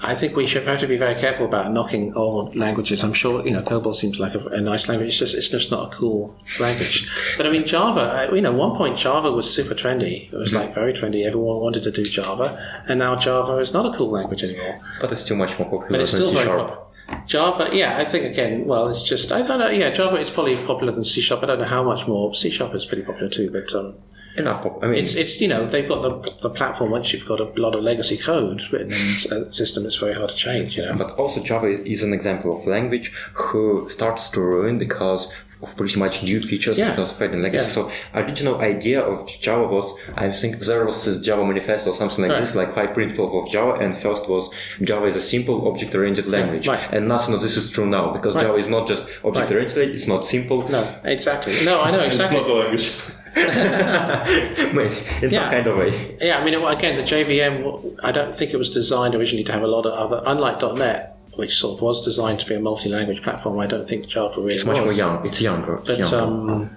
I 0.03 0.15
think 0.15 0.37
we 0.37 0.47
should 0.47 0.67
have 0.67 0.79
to 0.81 0.87
be 0.87 0.97
very 0.99 1.15
careful 1.19 1.47
about 1.47 1.73
knocking 1.73 2.13
old 2.15 2.55
languages. 2.55 3.03
I'm 3.03 3.15
sure, 3.15 3.43
you 3.47 3.51
know, 3.53 3.63
COBOL 3.63 3.95
seems 3.95 4.21
like 4.21 4.35
a, 4.35 4.41
a 4.49 4.61
nice 4.61 4.89
language. 4.89 5.09
It's 5.09 5.19
just, 5.19 5.35
it's 5.35 5.49
just 5.49 5.71
not 5.71 5.93
a 5.95 5.97
cool 5.97 6.37
language. 6.61 7.09
But 7.39 7.47
I 7.47 7.51
mean, 7.51 7.65
Java, 7.65 8.29
uh, 8.31 8.35
you 8.35 8.43
know, 8.43 8.53
one 8.53 8.77
point 8.77 8.99
Java 8.99 9.33
was 9.33 9.53
super 9.53 9.75
trendy. 9.75 10.31
It 10.33 10.37
was 10.37 10.53
like 10.53 10.75
very 10.75 10.93
trendy. 10.93 11.25
Everyone 11.25 11.61
wanted 11.61 11.83
to 11.85 11.91
do 11.91 12.05
Java. 12.05 12.59
And 12.89 12.99
now 12.99 13.17
Java 13.17 13.57
is 13.59 13.73
not 13.73 13.87
a 13.87 13.97
cool 13.97 14.11
language 14.11 14.45
anymore. 14.45 14.81
But 15.01 15.13
it's 15.13 15.23
still 15.23 15.37
much 15.39 15.59
more 15.59 15.67
popular 15.67 15.89
But 15.91 16.01
it's 16.01 16.13
than 16.13 16.21
still 16.21 16.29
C 16.33 16.35
very 16.35 16.47
Sharp. 16.47 16.69
popular. 16.69 16.83
Java, 17.27 17.69
yeah, 17.73 17.97
I 17.99 18.05
think 18.05 18.25
again, 18.25 18.67
well, 18.67 18.89
it's 18.89 19.03
just 19.03 19.31
I 19.33 19.41
don't 19.43 19.61
know. 19.61 19.71
Yeah, 19.71 19.91
Java 19.91 20.17
is 20.17 20.29
probably 20.29 20.57
popular 20.65 20.93
than 20.93 21.05
C 21.05 21.21
sharp. 21.21 21.43
I 21.43 21.47
don't 21.47 21.61
know 21.61 21.65
how 21.65 21.83
much 21.85 22.07
more. 22.07 22.35
C 22.35 22.51
sharp 22.51 22.75
is 22.75 22.85
pretty 22.85 23.03
popular 23.05 23.29
too, 23.29 23.51
but 23.51 23.73
um, 23.75 23.95
enough. 24.39 24.63
pop- 24.63 24.83
I 24.83 24.87
mean, 24.89 25.03
It's 25.03 25.15
it's 25.15 25.41
you 25.41 25.49
know 25.49 25.67
they've 25.67 25.89
got 25.89 26.03
the 26.03 26.13
the 26.41 26.51
platform. 26.51 26.91
Once 26.91 27.13
you've 27.13 27.27
got 27.27 27.41
a 27.41 27.49
lot 27.57 27.75
of 27.75 27.83
legacy 27.83 28.17
code 28.17 28.63
written 28.73 28.93
in 28.93 29.33
a 29.33 29.53
system, 29.53 29.87
it's 29.87 29.97
very 29.97 30.15
hard 30.15 30.31
to 30.31 30.37
change. 30.37 30.77
You 30.77 30.85
know. 30.87 30.95
But 30.97 31.11
also 31.23 31.41
Java 31.43 31.67
is 31.67 32.03
an 32.03 32.13
example 32.13 32.51
of 32.57 32.67
language 32.67 33.13
who 33.35 33.89
starts 33.91 34.29
to 34.31 34.41
ruin 34.41 34.79
because 34.79 35.29
of 35.63 35.75
pretty 35.75 35.99
much 35.99 36.23
new 36.23 36.39
features 36.43 36.77
Yeah. 36.77 36.91
because 36.91 37.13
of 37.13 37.23
adding 37.23 37.41
legacy. 37.41 37.65
Yeah. 37.67 37.73
So 37.73 37.91
original 38.15 38.57
idea 38.61 39.01
of 39.01 39.27
Java 39.41 39.67
was 39.67 39.95
I 40.15 40.31
think 40.31 40.59
there 40.59 40.85
was 40.85 41.03
this 41.07 41.19
Java 41.21 41.45
manifesto 41.47 41.91
or 41.93 41.95
something 41.95 42.21
like 42.25 42.33
Right. 42.33 42.41
this, 42.43 42.55
like 42.55 42.75
five 42.75 42.93
principles 42.93 43.31
of 43.39 43.51
Java, 43.51 43.73
and 43.83 43.97
first 43.97 44.29
was 44.29 44.51
Java 44.83 45.07
is 45.07 45.17
a 45.17 45.23
simple 45.23 45.67
object-oriented 45.69 46.27
language. 46.27 46.69
right. 46.69 46.87
And 46.93 47.09
nothing 47.09 47.33
of 47.35 47.41
this 47.41 47.57
is 47.57 47.71
true 47.71 47.87
now 47.87 48.13
because 48.13 48.35
Right. 48.35 48.45
Java 48.45 48.59
is 48.59 48.69
not 48.69 48.87
just 48.87 49.05
object-oriented, 49.25 49.89
it's 49.97 50.07
not 50.07 50.27
simple. 50.27 50.59
No, 50.69 50.87
exactly. 51.05 51.55
No, 51.65 51.81
I 51.81 51.91
know 51.91 52.01
It's 52.09 52.17
exactly. 52.17 52.41
not 52.41 52.51
a 52.51 52.53
language. 52.63 52.93
in 53.37 55.31
Yeah. 55.31 55.43
some 55.43 55.51
kind 55.51 55.67
of 55.67 55.77
way. 55.79 56.17
Yeah, 56.21 56.39
I 56.39 56.45
mean, 56.45 56.55
again, 56.55 56.97
the 56.97 57.03
JVM, 57.03 57.99
I 58.03 58.13
don't 58.13 58.35
think 58.35 58.53
it 58.53 58.57
was 58.57 58.71
designed 58.71 59.15
originally 59.15 59.45
to 59.45 59.53
have 59.53 59.63
a 59.63 59.67
lot 59.67 59.87
of 59.87 59.93
other, 59.93 60.23
unlike 60.27 60.63
.NET, 60.63 61.19
which 61.35 61.55
sort 61.57 61.75
of 61.79 61.83
was 61.83 62.01
designed 62.05 62.41
to 62.41 62.47
be 62.47 62.55
a 62.55 62.61
multi-language 62.61 63.23
platform. 63.23 63.59
I 63.59 63.67
don't 63.67 63.87
think 63.87 64.09
Java 64.09 64.41
really 64.41 64.55
It's 64.57 64.65
much 64.65 64.77
was. 64.77 64.85
more 64.85 64.93
young. 64.95 65.27
It's 65.27 65.41
younger. 65.41 65.77
It's 65.77 65.87
But, 65.87 65.99
younger. 65.99 66.17
um, 66.19 66.71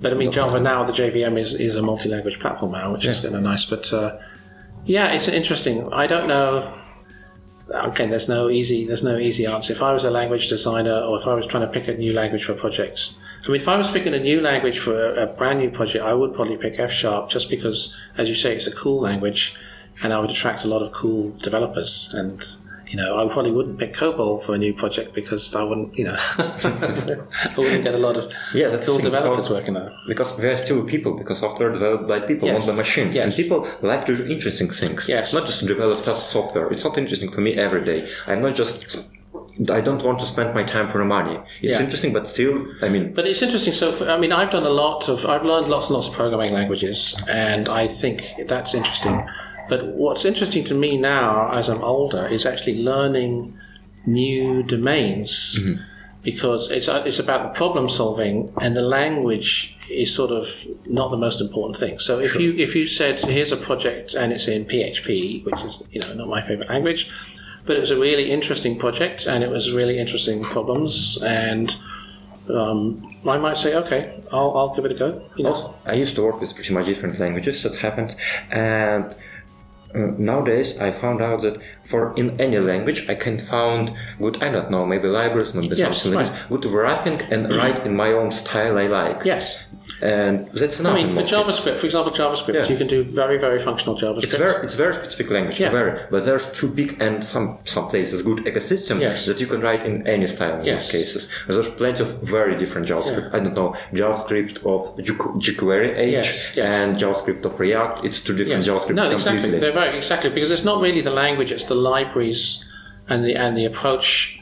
but 0.00 0.12
I 0.12 0.16
mean, 0.16 0.32
Java 0.32 0.58
now, 0.60 0.82
the 0.84 0.92
JVM 0.92 1.38
is, 1.38 1.54
is 1.54 1.76
a 1.76 1.82
multi-language 1.82 2.40
platform 2.40 2.72
now, 2.72 2.92
which 2.92 3.06
is 3.06 3.20
kind 3.20 3.36
of 3.36 3.42
nice. 3.42 3.64
But 3.64 3.92
uh, 3.92 4.16
yeah, 4.84 5.12
it's 5.12 5.28
interesting. 5.28 5.88
I 5.92 6.06
don't 6.06 6.26
know. 6.28 6.72
Again, 7.72 8.10
there's 8.10 8.28
no 8.28 8.50
easy 8.50 8.84
there's 8.86 9.02
no 9.02 9.16
easy 9.16 9.46
answer. 9.46 9.72
If 9.72 9.82
I 9.82 9.94
was 9.94 10.04
a 10.04 10.10
language 10.10 10.48
designer, 10.50 10.98
or 11.00 11.18
if 11.18 11.26
I 11.26 11.32
was 11.34 11.46
trying 11.46 11.66
to 11.66 11.72
pick 11.72 11.88
a 11.88 11.94
new 11.94 12.12
language 12.12 12.44
for 12.44 12.52
a 12.52 12.56
project, 12.56 13.14
I 13.46 13.52
mean, 13.52 13.60
if 13.60 13.68
I 13.68 13.76
was 13.76 13.90
picking 13.90 14.14
a 14.14 14.18
new 14.20 14.40
language 14.40 14.78
for 14.78 14.94
a, 15.12 15.24
a 15.24 15.26
brand 15.26 15.58
new 15.58 15.70
project, 15.70 16.04
I 16.04 16.14
would 16.14 16.32
probably 16.34 16.56
pick 16.56 16.78
F 16.78 16.90
sharp, 16.90 17.28
just 17.28 17.50
because, 17.50 17.94
as 18.16 18.28
you 18.28 18.34
say, 18.34 18.54
it's 18.56 18.66
a 18.66 18.74
cool 18.74 19.00
language, 19.00 19.54
and 20.02 20.12
I 20.12 20.20
would 20.20 20.30
attract 20.30 20.64
a 20.64 20.68
lot 20.68 20.82
of 20.82 20.92
cool 20.92 21.32
developers. 21.32 22.14
And 22.16 22.42
you 22.88 22.96
know, 22.96 23.16
I 23.18 23.32
probably 23.32 23.50
wouldn't 23.50 23.78
pick 23.78 23.92
COBOL 23.94 24.42
for 24.44 24.54
a 24.54 24.58
new 24.58 24.72
project 24.72 25.14
because 25.14 25.54
I 25.54 25.62
wouldn't, 25.62 25.96
you 25.98 26.04
know, 26.04 26.16
I 26.38 27.54
wouldn't 27.56 27.82
get 27.82 27.94
a 27.94 27.98
lot 27.98 28.16
of 28.16 28.32
Yeah, 28.54 28.68
that's 28.68 28.86
cool 28.86 28.98
developers 28.98 29.50
working 29.50 29.76
on. 29.76 29.92
Because 30.06 30.36
we 30.36 30.46
are 30.46 30.56
still 30.56 30.84
people, 30.84 31.14
because 31.16 31.38
software 31.40 31.72
developed 31.72 32.06
by 32.06 32.20
people, 32.20 32.46
Yes. 32.46 32.66
not 32.66 32.72
by 32.72 32.76
machines. 32.76 33.16
And 33.16 33.32
people 33.32 33.68
like 33.82 34.06
to 34.06 34.16
do 34.16 34.24
interesting 34.26 34.68
things. 34.70 35.08
Yes. 35.08 35.32
Not 35.34 35.46
just 35.46 35.60
to 35.60 35.66
develop 35.66 36.04
software. 36.20 36.70
It's 36.70 36.84
not 36.84 36.96
interesting 36.96 37.32
for 37.32 37.40
me 37.40 37.54
every 37.54 37.84
day. 37.84 38.08
I'm 38.26 38.42
not 38.42 38.54
just. 38.54 39.08
I 39.70 39.80
don't 39.80 40.02
want 40.02 40.18
to 40.18 40.26
spend 40.26 40.52
my 40.54 40.64
time 40.64 40.88
for 40.88 40.98
the 40.98 41.04
money. 41.04 41.38
It's 41.62 41.78
Yeah. 41.78 41.84
interesting, 41.84 42.12
but 42.12 42.26
still, 42.26 42.66
I 42.82 42.88
mean, 42.88 43.12
But 43.14 43.26
it's 43.26 43.40
interesting. 43.42 43.72
So, 43.72 43.92
for, 43.92 44.08
I 44.10 44.18
mean, 44.18 44.32
I've 44.32 44.50
done 44.50 44.64
a 44.66 44.70
lot 44.84 45.08
of, 45.08 45.24
I've 45.26 45.44
learned 45.44 45.68
lots 45.68 45.86
and 45.86 45.94
lots 45.94 46.08
of 46.08 46.12
programming 46.14 46.52
languages, 46.52 47.14
and 47.28 47.68
I 47.68 47.86
think 47.86 48.22
that's 48.48 48.74
interesting. 48.74 49.24
But 49.68 49.86
what's 49.94 50.24
interesting 50.24 50.64
to 50.64 50.74
me 50.74 50.96
now, 50.96 51.50
as 51.52 51.68
I'm 51.68 51.82
older, 51.82 52.26
is 52.26 52.44
actually 52.44 52.82
learning 52.82 53.56
new 54.06 54.62
domains 54.62 55.58
because 56.22 56.70
it's 56.70 56.88
uh, 56.88 57.02
it's 57.06 57.18
about 57.18 57.42
the 57.42 57.48
problem 57.50 57.88
solving, 57.88 58.52
and 58.60 58.76
the 58.76 58.82
language 58.82 59.76
is 59.90 60.14
sort 60.14 60.30
of 60.30 60.66
not 60.86 61.10
the 61.10 61.16
most 61.16 61.40
important 61.40 61.76
thing. 61.78 61.98
So, 61.98 62.18
if 62.18 62.34
you 62.36 62.54
if 62.56 62.74
you 62.74 62.86
said 62.86 63.20
here's 63.20 63.52
a 63.52 63.56
project 63.56 64.14
and 64.14 64.32
it's 64.32 64.48
in 64.48 64.64
PHP, 64.64 65.44
which 65.44 65.62
is 65.62 65.82
you 65.92 66.00
know 66.00 66.12
not 66.14 66.28
my 66.28 66.40
favorite 66.42 66.68
language, 66.68 67.08
but 67.66 67.76
it 67.76 67.80
was 67.80 67.90
a 67.90 67.98
really 67.98 68.30
interesting 68.30 68.78
project 68.78 69.26
and 69.26 69.42
it 69.42 69.50
was 69.50 69.72
really 69.72 69.98
interesting 69.98 70.42
problems 70.42 71.18
and 71.22 71.76
um, 72.50 73.16
I 73.26 73.38
might 73.38 73.56
say, 73.56 73.74
okay, 73.74 74.20
I'll, 74.30 74.52
I'll 74.56 74.74
give 74.74 74.84
it 74.84 74.92
a 74.92 74.94
go. 74.94 75.22
You 75.36 75.44
know, 75.44 75.50
Also, 75.50 75.74
I 75.86 75.94
used 75.94 76.14
to 76.16 76.22
work 76.22 76.40
with 76.40 76.54
pretty 76.54 76.74
much 76.74 76.86
different 76.86 77.18
languages. 77.18 77.62
That 77.62 77.76
happened, 77.76 78.14
and 78.50 79.16
uh, 79.94 79.98
nowadays 80.18 80.78
I 80.78 80.90
found 80.90 81.22
out 81.22 81.40
that 81.40 81.56
for 81.86 82.12
in 82.16 82.38
any 82.38 82.58
language 82.58 83.08
I 83.08 83.14
can 83.14 83.38
find 83.38 83.94
good. 84.18 84.42
I 84.42 84.50
don't 84.50 84.70
know, 84.70 84.84
maybe 84.84 85.08
libraries, 85.08 85.54
maybe 85.54 85.74
Yes, 85.74 86.02
something 86.02 86.18
like 86.20 86.26
this. 86.30 86.42
Good 86.50 86.66
wrapping 86.66 87.22
and 87.32 87.50
write 87.56 87.86
in 87.86 87.96
my 87.96 88.12
own 88.12 88.30
style 88.30 88.76
I 88.76 88.88
like. 88.88 89.24
yes. 89.24 89.56
And 90.00 90.48
that's 90.52 90.80
enough. 90.80 90.92
I 90.94 91.04
mean, 91.04 91.14
for. 91.14 91.22
JavaScript, 91.22 91.78
for 91.78 91.86
example, 91.86 92.12
JavaScript, 92.12 92.54
Yeah. 92.54 92.68
you 92.72 92.76
can 92.76 92.86
do 92.86 93.02
very, 93.02 93.38
very 93.38 93.58
functional 93.58 93.96
JavaScript. 93.96 94.24
It's 94.24 94.34
very, 94.36 94.64
it's 94.64 94.74
very 94.76 94.94
specific 94.94 95.30
language, 95.30 95.60
Yeah. 95.60 95.70
very. 95.70 95.92
But 96.10 96.24
there's 96.24 96.46
too 96.60 96.68
big 96.68 96.90
and 97.00 97.24
some 97.24 97.58
some 97.64 97.86
places 97.88 98.22
good 98.22 98.40
ecosystem 98.50 99.00
Yes. 99.00 99.26
that 99.26 99.38
you 99.40 99.46
can 99.46 99.60
write 99.60 99.82
in 99.90 100.06
any 100.06 100.26
style 100.26 100.58
in 100.60 100.64
Yes. 100.64 100.76
most 100.82 100.92
cases. 100.92 101.28
There's 101.48 101.68
plenty 101.68 102.02
of 102.02 102.10
very 102.36 102.54
different 102.62 102.86
JavaScript. 102.90 103.28
I 103.36 103.38
don't 103.44 103.54
know 103.60 103.74
JavaScript 103.92 104.56
of 104.74 104.80
jQuery 105.46 105.90
age 106.04 106.12
Yes, 106.12 106.28
and 106.56 106.96
JavaScript 106.96 107.44
of 107.44 107.58
React. 107.60 108.04
It's 108.06 108.20
two 108.20 108.34
different 108.34 108.64
Yes. 108.64 108.68
JavaScripts 108.68 108.94
No, 109.02 109.08
completely. 109.10 109.32
exactly. 109.32 109.58
They're 109.58 109.72
very 109.82 109.96
exactly 109.96 110.30
because 110.30 110.50
it's 110.50 110.64
not 110.64 110.80
really 110.80 111.00
the 111.00 111.16
language; 111.24 111.50
it's 111.56 111.64
the 111.64 111.80
libraries 111.92 112.64
and 113.10 113.24
the 113.24 113.34
and 113.36 113.56
the 113.58 113.64
approach. 113.72 114.38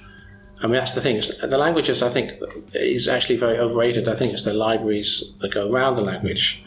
I 0.63 0.67
mean, 0.67 0.75
that's 0.75 0.93
the 0.93 1.01
thing. 1.01 1.17
It's, 1.17 1.37
the 1.39 1.59
languages, 1.59 2.03
I 2.03 2.09
think, 2.09 2.33
is 2.75 3.09
actually 3.09 3.37
very 3.37 3.59
overrated. 3.59 4.09
I 4.09 4.15
think 4.15 4.33
it's 4.33 4.43
the 4.45 4.55
libraries 4.55 5.33
that 5.41 5.53
go 5.53 5.71
around 5.71 5.97
the 5.97 6.03
language. 6.03 6.63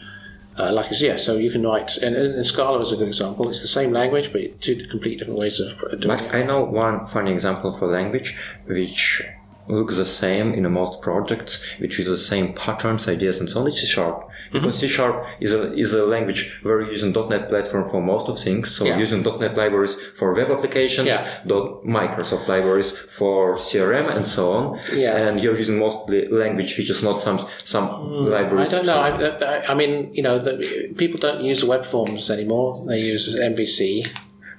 Uh, 0.58 0.72
like, 0.72 0.86
it's- 0.86 1.02
yeah, 1.02 1.16
so 1.16 1.36
you 1.36 1.50
can 1.50 1.62
write, 1.62 1.96
and, 1.98 2.14
and 2.16 2.46
Scala 2.46 2.80
is 2.80 2.92
a 2.92 2.96
good 2.96 3.08
example. 3.08 3.48
It's 3.50 3.60
the 3.62 3.68
same 3.68 3.92
language, 3.92 4.32
but 4.32 4.60
two 4.60 4.76
completely 4.76 5.16
different 5.18 5.38
ways 5.40 5.60
of 5.60 5.78
doing 6.00 6.16
But 6.16 6.22
it. 6.22 6.34
I 6.34 6.42
know 6.42 6.62
one 6.64 7.06
funny 7.06 7.32
example 7.32 7.76
a 7.76 7.84
language 7.86 8.36
which 8.66 9.22
looks 9.68 9.96
the 9.96 10.06
same 10.06 10.54
in 10.54 10.70
most 10.72 11.00
projects, 11.02 11.60
which 11.78 11.98
uses 11.98 12.20
the 12.20 12.24
same 12.26 12.52
patterns, 12.54 13.08
ideas, 13.08 13.38
and 13.38 13.48
so 13.48 13.60
on. 13.60 13.66
It's 13.66 13.80
C 13.80 13.86
Sharp. 13.86 14.16
Mm-hmm. 14.22 14.52
Because 14.52 14.78
C 14.78 14.88
Sharp 14.88 15.26
is 15.40 15.52
a 15.52 15.72
is 15.74 15.92
a 15.92 16.04
language 16.04 16.60
very 16.62 16.86
using 16.88 17.12
dot 17.12 17.28
.NET 17.30 17.48
platform 17.48 17.88
for 17.88 18.00
most 18.02 18.28
of 18.28 18.38
things. 18.38 18.70
So 18.76 18.84
Yeah. 18.84 18.98
using 18.98 19.22
.NET 19.22 19.56
libraries 19.56 19.96
for 20.18 20.34
web 20.34 20.50
applications, 20.50 21.08
Yeah. 21.08 21.26
dot 21.46 21.84
Microsoft 21.84 22.46
libraries 22.48 22.90
for 23.18 23.56
CRM, 23.56 24.06
and 24.16 24.26
so 24.26 24.50
on. 24.52 24.80
Yeah. 24.92 25.16
And 25.16 25.40
you're 25.40 25.56
using 25.58 25.78
mostly 25.78 26.26
language 26.28 26.74
features, 26.74 27.02
not 27.02 27.20
some 27.20 27.38
some 27.64 27.86
I 27.88 28.38
libraries. 28.38 28.72
I 28.72 28.76
don't 28.76 28.86
know. 28.86 29.00
I, 29.08 29.10
I, 29.52 29.72
I 29.72 29.74
mean, 29.74 29.92
you 30.14 30.22
know, 30.22 30.38
the, 30.38 30.52
people 30.96 31.18
don't 31.18 31.42
use 31.42 31.64
web 31.64 31.84
forms 31.84 32.30
anymore. 32.30 32.74
They 32.88 33.00
use 33.00 33.34
MVC, 33.34 34.06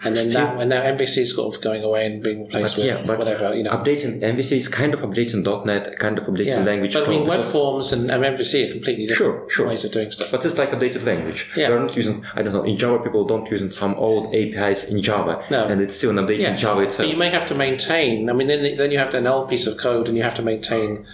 and 0.03 0.15
then 0.15 0.29
Still- 0.29 0.45
that 0.45 0.57
when 0.57 0.69
that 0.69 0.85
MVC 0.97 1.17
is 1.23 1.33
sort 1.35 1.55
of 1.55 1.61
going 1.61 1.83
away 1.83 2.05
and 2.05 2.21
being 2.23 2.43
replaced 2.45 2.77
with 2.77 2.85
yeah, 2.85 3.15
whatever, 3.15 3.55
you 3.55 3.63
know. 3.63 3.71
updating 3.71 4.21
MVC 4.21 4.57
is 4.57 4.67
kind 4.67 4.93
of 4.93 4.99
updating 5.01 5.43
.NET, 5.65 5.97
kind 5.99 6.17
of 6.17 6.25
updating 6.25 6.45
yeah. 6.47 6.63
language. 6.63 6.93
but 6.93 7.07
I 7.07 7.09
mean, 7.09 7.25
web 7.27 7.43
forms 7.43 7.91
and, 7.91 8.09
and 8.11 8.23
MVC 8.23 8.69
are 8.69 8.71
completely 8.73 9.07
different 9.07 9.35
Sure, 9.39 9.49
sure. 9.49 9.67
ways 9.67 9.83
of 9.83 9.91
doing 9.91 10.11
stuff. 10.11 10.29
But 10.31 10.45
it's 10.45 10.57
like 10.57 10.71
updated 10.71 11.05
language. 11.05 11.49
Yeah. 11.55 11.69
They're 11.69 11.79
not 11.79 11.95
using, 11.95 12.23
I 12.35 12.43
don't 12.43 12.53
know, 12.53 12.63
in 12.63 12.77
Java 12.77 13.03
people 13.03 13.25
don't 13.25 13.49
use 13.49 13.75
some 13.75 13.95
old 13.95 14.33
APIs 14.35 14.83
in 14.85 15.01
Java. 15.01 15.43
No. 15.49 15.67
And 15.67 15.81
it's 15.81 15.95
still 15.95 16.11
an 16.11 16.17
update 16.17 16.35
in 16.35 16.41
Yes, 16.41 16.61
Java 16.61 16.85
but 16.97 17.07
you 17.07 17.17
may 17.17 17.29
have 17.29 17.45
to 17.47 17.55
maintain. 17.55 18.29
I 18.29 18.33
mean, 18.33 18.47
then 18.47 18.77
then 18.77 18.91
you 18.91 18.99
have 18.99 19.13
an 19.13 19.25
old 19.27 19.49
piece 19.49 19.65
of 19.67 19.77
code, 19.77 20.07
and 20.07 20.15
you 20.15 20.23
have 20.23 20.35
to 20.35 20.41
maintain 20.43 21.05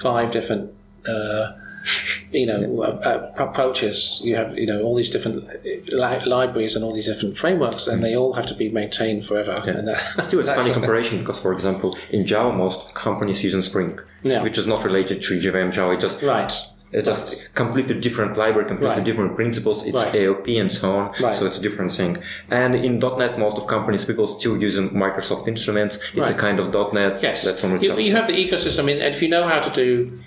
five 0.00 0.30
different, 0.30 0.72
uh, 1.06 1.52
you 2.32 2.46
know, 2.46 2.82
uh, 2.82 2.86
uh, 2.86 3.32
approaches. 3.48 4.20
You 4.24 4.36
have 4.36 4.56
you 4.56 4.66
know 4.66 4.82
all 4.82 4.94
these 4.94 5.10
different 5.10 5.48
li- 5.64 6.24
libraries 6.24 6.76
and 6.76 6.84
all 6.84 6.92
these 6.94 7.06
different 7.06 7.36
frameworks, 7.36 7.86
and 7.86 8.02
they 8.04 8.14
all 8.16 8.34
have 8.34 8.46
to 8.46 8.54
be 8.54 8.68
maintained 8.68 9.26
forever. 9.26 9.62
And 9.66 9.88
that, 9.88 9.98
Still, 9.98 10.40
it's 10.40 10.48
that's 10.48 10.60
funny 10.62 10.72
comparison 10.72 11.18
because, 11.20 11.40
for 11.40 11.52
example, 11.52 11.96
in 12.10 12.26
Java, 12.26 12.52
most 12.56 12.94
companies 12.94 13.42
use 13.42 13.54
Spring, 13.66 13.98
Yeah. 14.22 14.42
which 14.42 14.58
is 14.58 14.66
not 14.66 14.84
related 14.84 15.20
to 15.22 15.38
JVM 15.40 15.72
Java. 15.72 15.92
It's 15.94 16.02
just 16.02 16.22
Right. 16.22 16.52
It's 16.92 17.06
just 17.06 17.36
completely 17.54 17.94
different 18.00 18.36
library, 18.36 18.66
completely 18.66 18.96
Right. 18.96 19.04
different 19.04 19.36
principles. 19.36 19.84
It's 19.86 19.94
Right. 19.96 20.12
AOP 20.12 20.58
and 20.58 20.72
so 20.72 20.90
on. 20.90 21.12
Right. 21.20 21.36
So 21.38 21.46
it's 21.46 21.56
a 21.58 21.62
different 21.62 21.92
thing. 21.92 22.16
And 22.50 22.74
in 22.74 22.98
.NET, 22.98 23.38
most 23.38 23.56
of 23.58 23.68
companies, 23.68 24.04
people 24.04 24.26
still 24.26 24.56
using 24.60 24.90
Microsoft 24.90 25.46
instruments. 25.46 25.98
It's 26.14 26.30
a 26.30 26.34
kind 26.34 26.58
of 26.58 26.72
.NET 26.92 27.22
Yes, 27.22 27.44
platform 27.44 27.80
you, 27.80 27.96
you 27.98 28.12
have 28.16 28.26
the 28.26 28.32
ecosystem. 28.44 28.80
I 28.80 28.82
mean, 28.82 28.96
if 28.98 29.22
you 29.22 29.28
know 29.28 29.46
how 29.46 29.60
to 29.60 29.70
do, 29.70 30.18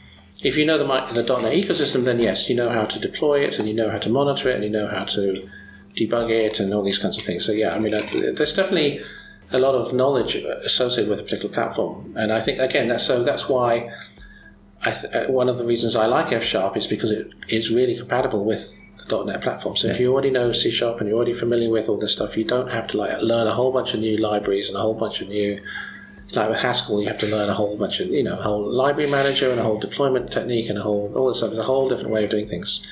if 0.44 0.58
you 0.58 0.66
know 0.66 0.78
the 0.78 0.86
the 1.14 1.42
.NET 1.42 1.54
ecosystem, 1.54 2.04
then 2.04 2.20
yes, 2.20 2.50
you 2.50 2.56
know 2.56 2.70
how 2.70 2.86
to 2.86 3.00
deploy 3.00 3.40
it, 3.40 3.58
and 3.60 3.68
you 3.68 3.74
know 3.74 3.90
how 3.90 3.98
to 3.98 4.10
monitor 4.10 4.50
it, 4.50 4.56
and 4.56 4.64
you 4.64 4.70
know 4.70 4.88
how 4.88 5.06
to 5.06 5.36
debug 5.96 6.30
it, 6.30 6.60
and 6.60 6.74
all 6.74 6.84
these 6.84 6.98
kinds 7.00 7.18
of 7.18 7.24
things. 7.24 7.46
So 7.46 7.52
yeah, 7.52 7.74
I 7.74 7.80
mean, 7.80 7.92
there's 7.92 8.54
definitely 8.54 9.02
a 9.52 9.60
lot 9.60 9.76
of 9.76 9.94
knowledge 9.94 10.36
associated 10.36 11.10
with 11.10 11.20
a 11.20 11.24
particular 11.24 11.54
platform, 11.54 12.14
and 12.18 12.32
I 12.32 12.42
think 12.42 12.60
again 12.60 12.88
that's 12.88 13.06
so 13.06 13.24
that's 13.24 13.48
why. 13.50 13.92
I 14.86 14.92
th- 14.92 15.14
uh, 15.14 15.32
one 15.32 15.48
of 15.48 15.58
the 15.58 15.66
reasons 15.66 15.96
I 15.96 16.08
like 16.08 16.34
F 16.34 16.44
Sharp 16.44 16.76
is 16.76 16.88
because 16.88 17.10
it 17.10 17.32
is 17.48 17.72
really 17.72 17.96
compatible 17.96 18.44
with 18.44 18.84
the 18.98 19.24
.NET 19.24 19.40
platform. 19.40 19.78
So 19.78 19.88
if 19.88 19.98
you 19.98 20.12
already 20.12 20.30
know 20.30 20.52
C 20.52 20.70
Sharp 20.72 21.00
and 21.00 21.08
you're 21.08 21.16
already 21.16 21.32
familiar 21.34 21.70
with 21.70 21.88
all 21.88 21.98
this 21.98 22.12
stuff, 22.12 22.36
you 22.36 22.44
don't 22.44 22.70
have 22.70 22.88
to 22.88 22.98
like 22.98 23.22
learn 23.22 23.48
a 23.48 23.54
whole 23.54 23.72
bunch 23.72 23.94
of 23.94 24.02
new 24.02 24.18
libraries 24.18 24.68
and 24.68 24.76
a 24.76 24.82
whole 24.82 24.94
bunch 24.94 25.22
of 25.22 25.30
new 25.30 25.62
like 26.36 26.50
with 26.50 26.60
Haskell, 26.60 27.02
you 27.02 27.08
have 27.08 27.20
to 27.20 27.28
learn 27.28 27.50
a 27.50 27.54
whole 27.54 27.78
bunch 27.78 28.00
of, 28.00 28.08
you 28.10 28.24
know, 28.24 28.38
a 28.38 28.42
whole 28.42 28.66
library 28.72 29.10
manager 29.10 29.52
and 29.52 29.60
a 29.60 29.64
whole 29.64 29.80
deployment 29.80 30.32
technique 30.32 30.70
and 30.70 30.78
a 30.78 30.82
whole, 30.82 31.12
all 31.16 31.28
this 31.28 31.38
stuff. 31.38 31.52
It's 31.52 31.60
a 31.60 31.64
whole 31.64 31.90
different 31.90 32.12
way 32.12 32.24
of 32.24 32.30
doing 32.30 32.48
things. 32.48 32.86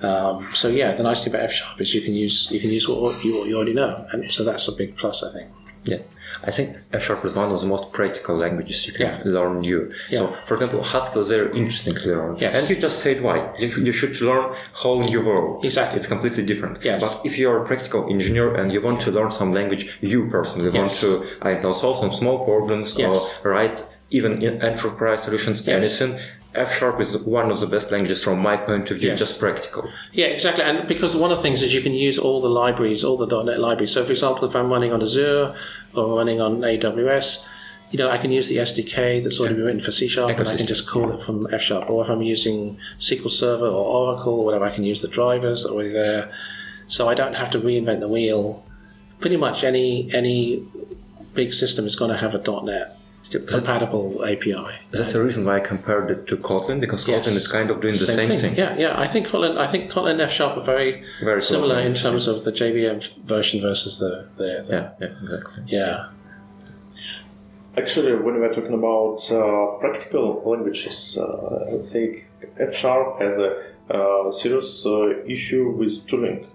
Um, 0.00 0.48
so 0.52 0.68
yeah, 0.68 0.92
the 0.92 1.04
nice 1.04 1.22
thing 1.22 1.32
about 1.32 1.44
F 1.44 1.52
Sharp 1.52 1.80
is 1.80 1.94
you 1.94 2.00
can 2.00 2.14
use, 2.14 2.48
you 2.50 2.58
can 2.58 2.70
use 2.70 2.88
what, 2.88 3.00
what, 3.00 3.24
you, 3.24 3.38
what 3.38 3.48
you 3.48 3.56
already 3.56 3.74
know. 3.74 4.06
And 4.10 4.32
so 4.32 4.42
that's 4.42 4.66
a 4.66 4.72
big 4.72 4.96
plus, 4.96 5.22
I 5.22 5.32
think. 5.32 5.50
Yeah, 5.84 5.98
I 6.44 6.50
think 6.50 6.76
F 6.92 7.02
Sharp 7.04 7.24
is 7.24 7.34
one 7.34 7.50
of 7.52 7.60
the 7.60 7.66
most 7.66 7.92
practical 7.92 8.36
languages 8.36 8.86
you 8.86 8.92
can 8.92 9.06
Yeah. 9.06 9.20
learn 9.24 9.60
new. 9.60 9.92
So, 10.12 10.34
for 10.46 10.54
example, 10.54 10.82
Haskell 10.82 11.22
is 11.22 11.28
very 11.28 11.50
interesting 11.56 11.94
to 11.94 12.06
learn. 12.16 12.36
Yes. 12.38 12.52
And 12.56 12.70
you 12.70 12.76
just 12.76 12.98
said 13.04 13.20
why. 13.22 13.36
You, 13.58 13.68
you 13.88 13.92
should 13.92 14.20
learn 14.20 14.54
whole 14.72 15.00
new 15.02 15.20
world. 15.24 15.64
Exactly. 15.64 15.96
It's 15.98 16.06
completely 16.06 16.44
different. 16.44 16.74
Yes. 16.82 17.00
But 17.04 17.20
if 17.24 17.38
you 17.38 17.50
are 17.50 17.58
a 17.62 17.66
practical 17.66 18.08
engineer 18.10 18.54
and 18.54 18.72
you 18.72 18.80
want 18.80 19.00
to 19.06 19.10
learn 19.10 19.30
some 19.30 19.50
language, 19.52 19.98
you 20.00 20.28
personally 20.30 20.70
want 20.78 20.92
to, 21.02 21.24
I 21.42 21.52
don't 21.54 21.62
know, 21.62 21.72
solve 21.72 21.98
some 21.98 22.12
small 22.12 22.44
problems 22.44 22.94
Yes. 22.96 23.08
or 23.44 23.50
write 23.50 23.84
even 24.10 24.42
in 24.42 24.60
enterprise 24.60 25.22
solutions, 25.22 25.58
Yes. 25.66 25.76
anything, 26.00 26.12
F 26.54 26.74
Sharp 26.78 27.00
is 27.00 27.16
one 27.16 27.50
of 27.50 27.60
the 27.60 27.66
best 27.66 27.90
languages 27.90 28.22
from 28.22 28.38
my 28.40 28.56
point 28.56 28.90
of 28.90 28.98
view, 28.98 29.10
Yes. 29.10 29.18
just 29.18 29.38
practical. 29.38 29.88
Yeah, 30.12 30.26
exactly. 30.26 30.62
And 30.64 30.86
because 30.86 31.16
one 31.16 31.30
of 31.30 31.38
the 31.38 31.42
things 31.42 31.62
is 31.62 31.72
you 31.72 31.80
can 31.80 31.94
use 31.94 32.18
all 32.18 32.40
the 32.40 32.50
libraries, 32.50 33.02
all 33.04 33.16
the 33.16 33.26
.NET 33.42 33.58
libraries. 33.58 33.92
So, 33.92 34.04
for 34.04 34.12
example, 34.12 34.46
if 34.46 34.54
I'm 34.54 34.70
running 34.70 34.92
on 34.92 35.02
Azure 35.02 35.54
or 35.94 36.16
running 36.18 36.40
on 36.40 36.60
AWS, 36.60 37.44
you 37.90 37.98
know, 37.98 38.10
I 38.10 38.18
can 38.18 38.30
use 38.32 38.48
the 38.48 38.56
SDK 38.58 39.22
that's 39.22 39.38
already 39.38 39.54
been 39.54 39.64
written 39.64 39.80
for 39.80 39.92
C 39.92 40.08
Sharp, 40.08 40.38
and 40.38 40.48
I 40.48 40.56
can 40.56 40.66
just 40.66 40.86
call 40.88 41.10
it 41.12 41.20
from 41.20 41.46
F 41.52 41.60
Sharp. 41.62 41.88
Or 41.90 42.02
if 42.02 42.10
I'm 42.10 42.22
using 42.22 42.78
SQL 42.98 43.30
Server 43.30 43.66
or 43.66 43.84
Oracle 43.84 44.34
or 44.40 44.44
whatever, 44.44 44.64
I 44.64 44.74
can 44.74 44.84
use 44.84 45.00
the 45.00 45.08
drivers 45.08 45.62
that 45.62 45.70
are 45.70 45.72
already 45.72 45.90
there. 45.90 46.30
So 46.86 47.08
I 47.08 47.14
don't 47.14 47.34
have 47.34 47.50
to 47.50 47.58
reinvent 47.58 48.00
the 48.00 48.08
wheel. 48.08 48.64
Pretty 49.20 49.36
much 49.36 49.62
any 49.64 50.12
any 50.12 50.66
big 51.34 51.54
system 51.54 51.86
is 51.86 51.96
going 51.96 52.10
to 52.10 52.16
have 52.18 52.34
a 52.34 52.62
.NET 52.62 52.96
compatible 53.30 54.24
API. 54.24 54.54
That's 54.90 55.12
the 55.12 55.22
reason 55.22 55.44
why 55.44 55.56
I 55.56 55.60
compared 55.60 56.10
it 56.10 56.26
to 56.28 56.36
Kotlin, 56.36 56.80
because 56.80 57.06
Yes. 57.06 57.26
Kotlin 57.26 57.36
is 57.36 57.48
kind 57.48 57.70
of 57.70 57.80
doing 57.80 57.94
the 57.94 57.98
same, 58.00 58.28
thing. 58.28 58.56
Yeah, 58.56 58.76
yeah. 58.76 59.00
I 59.00 59.06
think 59.06 59.28
Kotlin, 59.28 59.56
I 59.56 59.66
think 59.66 59.90
Kotlin 59.90 60.12
and 60.12 60.20
F 60.22 60.32
Sharp 60.32 60.56
are 60.56 60.62
very, 60.62 61.04
Very 61.22 61.40
close 61.40 61.48
similar 61.48 61.74
in 61.78 61.92
languages, 61.94 62.02
terms 62.02 62.26
of 62.28 62.44
the 62.44 62.52
JVM 62.52 62.98
version 63.24 63.60
versus 63.60 63.98
the 63.98 64.28
the, 64.36 64.64
the 64.66 64.72
Yeah, 64.72 64.90
yeah, 65.00 65.14
exactly. 65.22 65.64
yeah. 65.66 66.08
Actually, 67.76 68.14
when 68.16 68.34
we're 68.40 68.52
talking 68.52 68.74
about 68.74 69.18
uh, 69.32 69.78
practical 69.78 70.42
languages, 70.44 71.16
uh, 71.18 71.24
I 71.68 71.72
would 71.72 71.86
say 71.86 72.24
F 72.58 72.74
Sharp 72.74 73.20
has 73.22 73.38
a 73.38 73.50
uh, 73.90 74.30
serious 74.32 74.84
uh, 74.84 75.24
issue 75.24 75.70
with 75.70 76.06
tooling. 76.06 76.46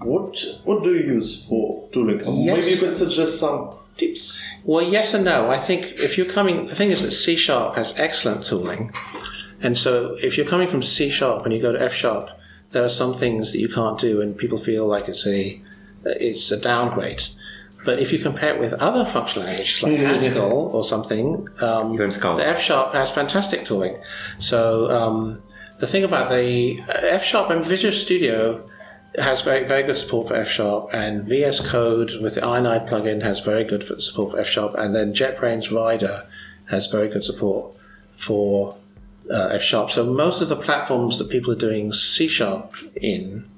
What 0.00 0.36
what 0.64 0.82
do 0.82 0.90
you 0.94 1.14
use 1.14 1.44
for 1.46 1.88
tooling? 1.92 2.18
Yes. 2.18 2.56
Maybe 2.64 2.70
you 2.74 2.78
can 2.78 2.92
suggest 2.94 3.38
some 3.38 3.70
tips. 4.06 4.54
Well, 4.64 4.82
yes 4.82 5.14
and 5.14 5.24
no. 5.24 5.50
I 5.50 5.58
think 5.58 5.86
if 6.06 6.16
you're 6.16 6.32
coming, 6.38 6.66
the 6.66 6.74
thing 6.74 6.90
is 6.90 7.02
that 7.02 7.12
C 7.12 7.36
Sharp 7.36 7.74
has 7.76 7.98
excellent 7.98 8.44
tooling, 8.44 8.92
and 9.60 9.76
so 9.76 10.16
if 10.22 10.36
you're 10.36 10.46
coming 10.46 10.68
from 10.68 10.82
C 10.82 11.10
Sharp 11.10 11.44
and 11.44 11.54
you 11.54 11.60
go 11.60 11.72
to 11.72 11.82
F 11.82 11.94
Sharp, 11.94 12.30
there 12.70 12.84
are 12.84 12.88
some 12.88 13.14
things 13.14 13.52
that 13.52 13.58
you 13.58 13.68
can't 13.68 13.98
do, 13.98 14.20
and 14.20 14.36
people 14.36 14.58
feel 14.58 14.86
like 14.86 15.08
it's 15.08 15.26
a 15.26 15.60
it's 16.04 16.50
a 16.50 16.56
downgrade. 16.56 17.22
But 17.84 17.98
if 17.98 18.12
you 18.12 18.18
compare 18.20 18.54
it 18.54 18.60
with 18.60 18.74
other 18.74 19.04
functional 19.04 19.46
languages 19.48 19.82
like 19.82 19.98
Haskell 19.98 20.70
or 20.72 20.84
something, 20.84 21.48
um, 21.60 21.96
the 22.36 22.46
F 22.46 22.60
Sharp 22.60 22.94
has 22.94 23.10
fantastic 23.10 23.64
tooling. 23.64 23.96
So 24.38 24.88
um, 24.90 25.42
the 25.80 25.88
thing 25.88 26.04
about 26.04 26.28
the 26.30 26.80
uh, 26.88 26.92
F 27.20 27.24
Sharp 27.24 27.50
and 27.50 27.64
Visual 27.64 27.92
Studio 27.92 28.68
has 29.18 29.42
very 29.42 29.64
very 29.64 29.82
good 29.82 29.96
support 29.96 30.28
for 30.28 30.36
F 30.36 30.48
Sharp, 30.48 30.88
and 30.92 31.24
VS 31.24 31.60
Code 31.68 32.12
with 32.22 32.34
the 32.36 32.40
Ionide 32.40 32.88
plugin 32.88 33.22
has 33.22 33.40
very 33.40 33.64
good 33.64 33.82
support 34.02 34.32
for 34.32 34.40
F 34.40 34.46
Sharp, 34.48 34.74
and 34.74 34.94
then 34.94 35.12
JetBrains 35.12 35.74
Rider 35.74 36.26
has 36.66 36.86
very 36.86 37.08
good 37.08 37.24
support 37.24 37.74
for 38.10 38.76
uh, 39.30 39.48
F 39.52 39.62
Sharp. 39.62 39.90
So 39.90 40.04
most 40.04 40.40
of 40.42 40.48
the 40.48 40.56
platforms 40.56 41.18
that 41.18 41.28
people 41.30 41.52
are 41.52 41.56
doing 41.56 41.92
C 41.92 42.26
Sharp 42.28 42.74
in, 42.96 43.48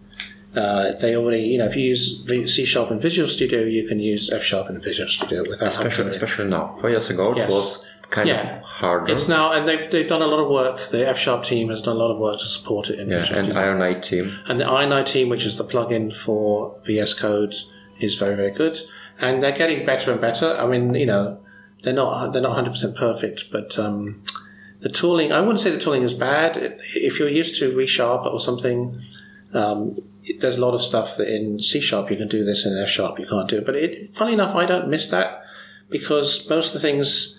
uh, 0.56 0.92
they 0.94 1.16
already 1.16 1.42
you 1.42 1.58
know 1.58 1.66
if 1.66 1.76
you 1.76 1.84
use 1.84 2.18
V- 2.18 2.46
C 2.46 2.64
Sharp 2.64 2.90
in 2.90 2.98
Visual 2.98 3.28
Studio, 3.28 3.60
you 3.62 3.86
can 3.86 3.98
use 4.00 4.30
F 4.30 4.42
Sharp 4.42 4.68
in 4.70 4.80
Visual 4.80 5.08
Studio 5.08 5.42
without 5.48 5.68
Especially, 5.68 6.10
especially 6.10 6.48
now. 6.48 6.68
Four 6.80 6.90
years 6.90 7.10
ago, 7.10 7.34
Yes. 7.36 7.48
it 7.48 7.52
was 7.52 7.84
kind 8.14 8.28
Yeah. 8.28 8.58
of 8.58 8.62
harder. 8.62 9.12
It's 9.12 9.28
now, 9.28 9.52
and 9.52 9.66
they've, 9.68 9.90
they've 9.90 10.06
done 10.06 10.22
a 10.22 10.26
lot 10.26 10.40
of 10.40 10.48
work. 10.48 10.88
The 10.88 11.06
F 11.06 11.18
Sharp 11.18 11.42
team 11.44 11.68
has 11.68 11.82
done 11.82 11.96
a 11.96 11.98
lot 11.98 12.10
of 12.10 12.18
work 12.18 12.38
to 12.38 12.46
support 12.46 12.88
it 12.90 12.98
in 13.00 13.08
yeah, 13.08 13.18
Visual 13.20 13.38
and 13.40 13.46
Studio. 13.52 14.00
Team. 14.00 14.38
And 14.46 14.60
the 14.60 14.64
Ionide 14.64 15.06
team, 15.06 15.28
which 15.28 15.44
is 15.44 15.56
the 15.56 15.64
plugin 15.64 16.12
for 16.14 16.78
VS 16.84 17.14
Code, 17.14 17.54
is 18.00 18.14
very 18.16 18.34
very 18.36 18.50
good, 18.50 18.80
and 19.20 19.42
they're 19.42 19.52
getting 19.52 19.84
better 19.84 20.10
and 20.12 20.20
better. 20.20 20.56
I 20.56 20.66
mean, 20.66 20.94
you 20.94 21.06
know, 21.06 21.38
they're 21.82 21.92
not 21.92 22.32
they're 22.32 22.42
not 22.42 22.50
100 22.50 22.70
percent 22.70 22.96
perfect, 22.96 23.50
but 23.52 23.78
um, 23.78 24.22
the 24.80 24.88
tooling 24.88 25.32
I 25.32 25.40
wouldn't 25.40 25.60
say 25.60 25.70
the 25.70 25.78
tooling 25.78 26.02
is 26.02 26.14
bad. 26.14 26.56
If 26.94 27.18
you're 27.18 27.28
used 27.28 27.56
to 27.60 27.72
ReSharper 27.72 28.32
or 28.32 28.40
something, 28.40 28.96
um, 29.52 29.98
there's 30.40 30.56
a 30.58 30.60
lot 30.64 30.74
of 30.74 30.80
stuff 30.80 31.16
that 31.16 31.28
in 31.28 31.60
C 31.60 31.80
Sharp 31.80 32.10
you 32.10 32.16
can 32.16 32.28
do 32.28 32.44
this, 32.44 32.64
and 32.64 32.76
in 32.76 32.82
F 32.82 32.88
Sharp 32.88 33.18
you 33.18 33.26
can't 33.26 33.48
do 33.48 33.58
it. 33.58 33.66
But 33.66 33.76
it, 33.76 34.14
funny 34.14 34.32
enough, 34.32 34.54
I 34.54 34.66
don't 34.66 34.88
miss 34.88 35.06
that 35.08 35.42
because 35.90 36.48
most 36.50 36.68
of 36.68 36.72
the 36.74 36.80
things 36.88 37.33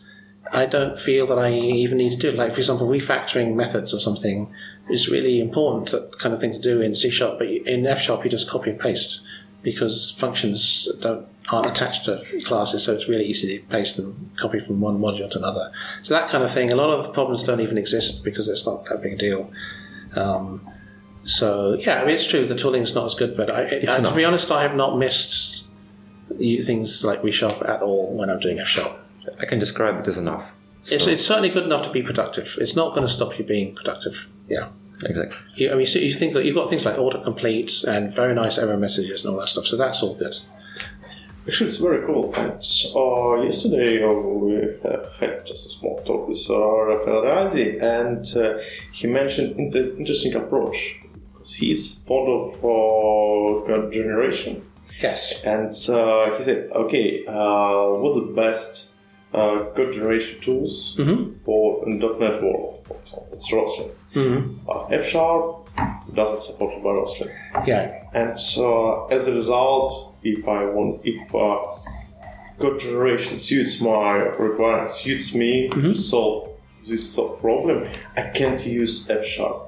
I 0.55 0.65
don't 0.65 0.97
feel 0.97 1.27
that 1.27 1.37
I 1.37 1.51
even 1.51 1.97
need 1.97 2.11
to 2.11 2.17
do. 2.17 2.31
Like, 2.31 2.53
for 2.53 2.59
example, 2.59 2.87
refactoring 2.87 3.55
methods 3.55 3.93
or 3.93 3.99
something 3.99 4.53
is 4.89 5.09
really 5.09 5.39
important, 5.39 5.91
that 5.91 6.17
kind 6.19 6.33
of 6.33 6.39
thing 6.39 6.53
to 6.53 6.59
do 6.59 6.81
in 6.81 6.95
C 6.95 7.09
Sharp. 7.09 7.39
But 7.39 7.49
in 7.49 7.85
F 7.85 7.99
Sharp, 7.99 8.23
you 8.23 8.29
just 8.29 8.49
copy 8.49 8.71
and 8.71 8.79
paste 8.79 9.21
because 9.61 10.11
functions 10.11 10.87
don't 11.01 11.27
aren't 11.49 11.67
attached 11.67 12.05
to 12.05 12.19
classes, 12.43 12.83
so 12.83 12.93
it's 12.93 13.07
really 13.07 13.25
easy 13.25 13.57
to 13.57 13.63
paste 13.65 13.97
them, 13.97 14.31
copy 14.37 14.59
from 14.59 14.79
one 14.81 14.99
module 14.99 15.29
to 15.29 15.37
another. 15.37 15.71
So 16.01 16.13
that 16.13 16.27
kind 16.29 16.43
of 16.43 16.51
thing. 16.51 16.71
A 16.71 16.75
lot 16.75 16.89
of 16.89 17.13
problems 17.13 17.43
don't 17.43 17.61
even 17.61 17.77
exist 17.77 18.23
because 18.23 18.47
it's 18.47 18.65
not 18.65 18.85
that 18.85 19.01
big 19.01 19.13
a 19.13 19.17
deal. 19.17 19.51
Um, 20.15 20.67
so 21.23 21.75
yeah, 21.75 22.01
I 22.01 22.05
mean, 22.05 22.15
it's 22.15 22.27
true 22.27 22.45
the 22.45 22.55
tooling 22.55 22.81
is 22.81 22.95
not 22.95 23.05
as 23.05 23.15
good, 23.15 23.35
but 23.35 23.51
I, 23.51 23.65
I, 23.65 24.01
to 24.01 24.15
be 24.15 24.25
honest, 24.25 24.51
I 24.51 24.61
have 24.61 24.75
not 24.75 24.97
missed 24.97 25.65
things 26.37 27.03
like 27.03 27.21
ReSharper 27.21 27.67
at 27.69 27.81
all 27.81 28.15
when 28.15 28.29
I'm 28.29 28.39
doing 28.39 28.59
F 28.59 28.67
Sharp. 28.67 29.04
I 29.39 29.45
can 29.45 29.59
describe 29.59 29.99
it 29.99 30.07
as 30.07 30.17
enough. 30.17 30.55
It's, 30.87 31.07
it's 31.07 31.25
certainly 31.25 31.49
good 31.49 31.63
enough 31.63 31.81
to 31.83 31.89
be 31.89 32.01
productive. 32.03 32.57
It's 32.61 32.75
not 32.75 32.91
going 32.93 33.07
to 33.07 33.11
stop 33.11 33.37
you 33.39 33.45
being 33.45 33.73
productive. 33.75 34.27
Yeah. 34.47 34.69
Exactly. 35.03 35.37
You, 35.55 35.71
I 35.73 35.75
mean, 35.75 35.85
so 35.87 35.99
you 35.99 36.09
think 36.11 36.33
that 36.33 36.45
you've 36.45 36.55
got 36.55 36.69
things 36.69 36.85
like 36.85 36.95
autocomplete 36.95 37.83
and 37.83 38.13
very 38.13 38.33
nice 38.33 38.57
error 38.57 38.77
messages 38.77 39.25
and 39.25 39.33
all 39.33 39.39
that 39.41 39.49
stuff, 39.49 39.65
so 39.65 39.75
that's 39.75 40.01
all 40.01 40.15
good. 40.15 40.33
Actually, 41.47 41.67
it's 41.67 41.77
very 41.77 42.05
cool. 42.05 42.33
And 42.35 42.53
uh, 42.95 43.43
yesterday 43.43 44.01
uh, 44.03 44.11
we 44.13 44.55
uh, 44.83 45.09
had 45.19 45.45
just 45.45 45.65
a 45.67 45.69
small 45.69 46.01
talk 46.05 46.27
with 46.29 46.43
uh, 46.49 46.55
Raffaele 46.85 47.23
Rialdi, 47.23 47.81
and 47.83 48.25
uh, 48.37 48.57
he 48.93 49.05
mentioned 49.07 49.57
an 49.59 49.69
the 49.69 49.95
interesting 49.97 50.33
approach 50.33 50.97
because 51.33 51.55
he's 51.55 51.95
fond 52.07 52.29
of 52.29 52.55
uh, 52.59 53.67
code 53.67 53.91
generation, 53.91 54.65
Yes. 55.01 55.33
and 55.43 55.67
uh, 55.89 56.35
he 56.37 56.43
said, 56.43 56.71
"Okay, 56.71 57.25
uh, 57.27 57.89
what's 57.99 58.15
the 58.15 58.33
best 58.33 58.91
uh, 59.35 59.65
code 59.75 59.93
generation 59.93 60.39
tools 60.41 60.95
for 61.45 61.85
in 61.85 61.99
.NET 61.99 62.41
world? 62.41 62.85
For 62.87 62.97
example, 62.97 63.29
it's 63.33 63.51
Roslyn. 63.51 63.89
Mm-hmm. 64.13 64.69
Uh, 64.69 64.85
F 64.87 65.05
Sharp 65.05 65.69
doesn't 66.13 66.41
support 66.41 66.81
by 66.83 66.91
Roslyn." 66.91 67.31
Yeah. 67.67 68.03
And 68.13 68.39
so, 68.39 69.07
as 69.07 69.27
a 69.27 69.33
result, 69.33 70.15
if 70.23 70.47
I 70.47 70.63
want, 70.65 71.01
if 71.03 71.35
uh, 71.35 71.57
code 72.59 72.79
generation 72.79 73.37
suits 73.37 73.81
my 73.81 74.13
requirements, 74.47 74.95
suits 74.95 75.35
me 75.35 75.69
to 75.69 75.93
solve 75.93 76.49
this 76.87 77.03
sort 77.13 77.33
of 77.33 77.41
problem, 77.41 77.89
I 78.15 78.21
can't 78.21 78.63
use 78.65 79.09
F 79.09 79.25
sharp. 79.25 79.64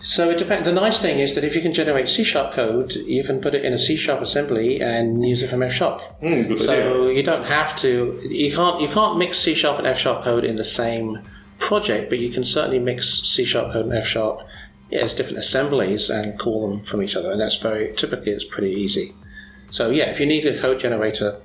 So 0.00 0.30
it 0.30 0.38
depends. 0.38 0.64
The 0.64 0.72
nice 0.72 0.98
thing 0.98 1.18
is 1.18 1.34
that 1.34 1.42
if 1.42 1.56
you 1.56 1.62
can 1.62 1.72
generate 1.72 2.08
C 2.08 2.22
sharp 2.22 2.52
code, 2.52 2.94
you 2.94 3.24
can 3.24 3.40
put 3.40 3.54
it 3.54 3.64
in 3.64 3.72
a 3.72 3.78
C 3.78 3.96
sharp 3.96 4.20
assembly 4.20 4.80
and 4.80 5.26
use 5.26 5.42
it 5.42 5.48
from 5.48 5.62
F 5.62 5.72
sharp. 5.72 6.00
Hmm, 6.20 6.42
good 6.42 6.52
idea. 6.52 6.58
So 6.58 7.08
you 7.08 7.22
don't 7.22 7.46
have 7.46 7.76
to. 7.78 8.20
You 8.28 8.52
can't. 8.52 8.80
You 8.80 8.88
can't 8.88 9.18
mix 9.18 9.38
C 9.38 9.54
sharp 9.54 9.78
and 9.78 9.86
F 9.86 9.98
sharp 9.98 10.22
code 10.22 10.44
in 10.44 10.56
the 10.56 10.64
same 10.64 11.20
project, 11.58 12.10
but 12.10 12.18
you 12.20 12.30
can 12.30 12.44
certainly 12.44 12.78
mix 12.78 13.20
C 13.28 13.44
sharp 13.44 13.72
code 13.72 13.86
and 13.86 13.94
F 13.94 14.06
sharp 14.06 14.40
yeah, 14.90 15.00
as 15.00 15.14
different 15.14 15.38
assemblies 15.38 16.08
and 16.08 16.38
call 16.38 16.68
them 16.68 16.84
from 16.84 17.02
each 17.02 17.16
other, 17.16 17.32
and 17.32 17.40
that's 17.40 17.56
very 17.56 17.92
typically 17.94 18.32
it's 18.32 18.44
pretty 18.44 18.72
easy. 18.72 19.14
So 19.70 19.90
yeah, 19.90 20.10
if 20.10 20.20
you 20.20 20.26
need 20.26 20.46
a 20.46 20.58
code 20.58 20.80
generator, 20.80 21.40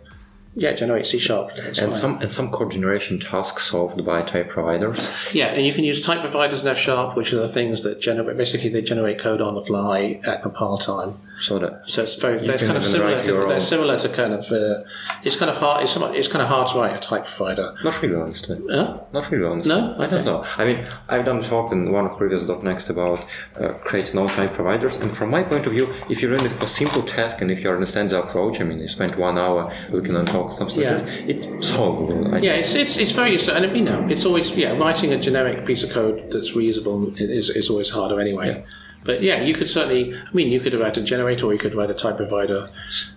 yeah, 0.55 0.73
generate 0.73 1.05
C 1.05 1.17
sharp. 1.17 1.51
And 1.57 1.75
fine. 1.75 1.93
some 1.93 2.21
and 2.21 2.31
some 2.31 2.51
code 2.51 2.71
generation 2.71 3.19
tasks 3.19 3.63
solved 3.69 4.05
by 4.05 4.21
type 4.21 4.49
providers. 4.49 5.09
Yeah, 5.33 5.47
and 5.47 5.65
you 5.65 5.73
can 5.73 5.83
use 5.83 5.99
type 6.01 6.21
providers 6.21 6.61
in 6.61 6.67
F 6.67 6.77
sharp, 6.77 7.15
which 7.15 7.33
are 7.33 7.37
the 7.37 7.49
things 7.49 7.81
that 7.83 7.99
generate. 7.99 8.37
Basically, 8.37 8.69
they 8.69 8.81
generate 8.81 9.17
code 9.17 9.41
on 9.41 9.55
the 9.55 9.63
fly 9.63 10.19
at 10.25 10.43
compile 10.43 10.77
time. 10.77 11.19
So 11.39 11.59
that 11.59 11.83
So 11.87 12.03
it's 12.03 12.15
very. 12.15 12.39
Can 12.39 12.57
kind 12.59 12.77
of 12.77 12.85
similar. 12.85 13.19
To, 13.21 13.25
they're 13.31 13.47
own. 13.53 13.61
similar 13.61 13.97
to 13.99 14.09
kind 14.09 14.33
of. 14.33 14.51
Uh, 14.51 14.83
it's 15.23 15.35
kind 15.35 15.49
of 15.49 15.57
hard. 15.57 15.83
It's, 15.83 15.91
somewhat- 15.93 16.15
it's 16.15 16.27
kind 16.27 16.41
of 16.41 16.47
hard 16.47 16.67
to 16.69 16.77
write 16.79 16.95
a 16.95 16.99
type 16.99 17.25
provider. 17.25 17.73
not 17.83 18.01
really 18.01 18.15
honestly. 18.15 18.59
Huh? 18.69 18.99
Not 19.11 19.29
really 19.31 19.45
honestly. 19.45 19.73
No? 19.75 19.95
I 19.99 20.07
don't 20.07 20.25
know. 20.25 20.45
I 20.57 20.63
mean, 20.65 20.87
I've 21.09 21.25
done 21.25 21.39
a 21.39 21.43
talk 21.43 21.71
in 21.71 21.91
one 21.91 22.05
of 22.05 22.17
previous 22.17 22.43
DotNext 22.43 22.89
about 22.89 23.25
uh, 23.59 23.73
create 23.83 24.13
no 24.13 24.27
time 24.27 24.49
providers, 24.51 24.95
and 24.95 25.15
from 25.15 25.29
my 25.31 25.43
point 25.43 25.65
of 25.65 25.73
view, 25.73 25.87
if 26.09 26.21
you 26.21 26.31
run 26.33 26.45
it 26.45 26.51
for 26.51 26.67
simple 26.67 27.01
task 27.03 27.41
and 27.41 27.49
if 27.51 27.63
you 27.63 27.69
understand 27.71 28.11
the 28.11 28.21
approach, 28.23 28.61
I 28.61 28.63
mean, 28.63 28.79
you 28.79 28.87
spend 28.87 29.15
one 29.15 29.37
hour 29.37 29.71
looking 29.89 30.15
on 30.15 30.25
talk 30.25 30.51
something 30.51 30.79
Yeah. 30.81 30.97
like 30.97 31.05
this, 31.27 31.45
it's 31.47 31.67
solvable. 31.67 32.33
I, 32.33 32.39
Yeah, 32.39 32.53
it's 32.53 32.73
it's 32.75 32.95
it's 32.97 33.11
very 33.11 33.31
useful, 33.33 33.55
and 33.55 33.75
you 33.75 33.83
know, 33.83 34.07
it's 34.09 34.25
always 34.25 34.51
yeah. 34.51 34.71
Writing 34.77 35.11
a 35.13 35.17
generic 35.19 35.65
piece 35.65 35.83
of 35.83 35.89
code 35.91 36.29
that's 36.31 36.51
reusable 36.51 37.19
is 37.19 37.49
is 37.49 37.69
always 37.69 37.89
harder 37.89 38.19
anyway. 38.19 38.63
But 39.03 39.21
yeah, 39.21 39.41
you 39.41 39.53
could 39.53 39.69
certainly. 39.69 40.15
I 40.15 40.33
mean, 40.33 40.49
you 40.49 40.59
could 40.59 40.73
write 40.73 40.97
a 40.97 41.01
generator, 41.01 41.45
or 41.45 41.53
you 41.53 41.59
could 41.59 41.75
write 41.75 41.89
a 41.89 41.93
type 41.93 42.17
provider. 42.17 42.69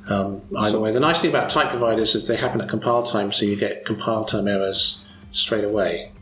Um, 0.08 0.42
either 0.58 0.81
way, 0.81 0.90
the 0.90 1.00
nice 1.00 1.20
thing 1.20 1.31
about 1.31 1.48
type 1.48 1.70
providers 1.70 2.15
is 2.15 2.26
they 2.26 2.36
happen 2.36 2.60
at 2.60 2.68
compile 2.68 3.05
time, 3.05 3.31
so 3.32 3.44
you 3.44 3.56
get 3.56 3.84
compile 3.84 4.24
time 4.24 4.48
errors 4.48 5.00
straight 5.32 5.65
away. 5.65 6.12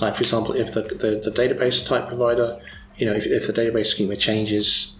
Like 0.00 0.14
for 0.14 0.22
example, 0.22 0.54
if 0.54 0.72
the 0.72 0.82
the, 0.82 1.20
the 1.22 1.30
database 1.30 1.86
type 1.86 2.08
provider, 2.08 2.60
you 2.96 3.06
know, 3.06 3.14
if, 3.14 3.26
if 3.26 3.46
the 3.46 3.52
database 3.52 3.86
schema 3.86 4.16
changes, 4.16 4.96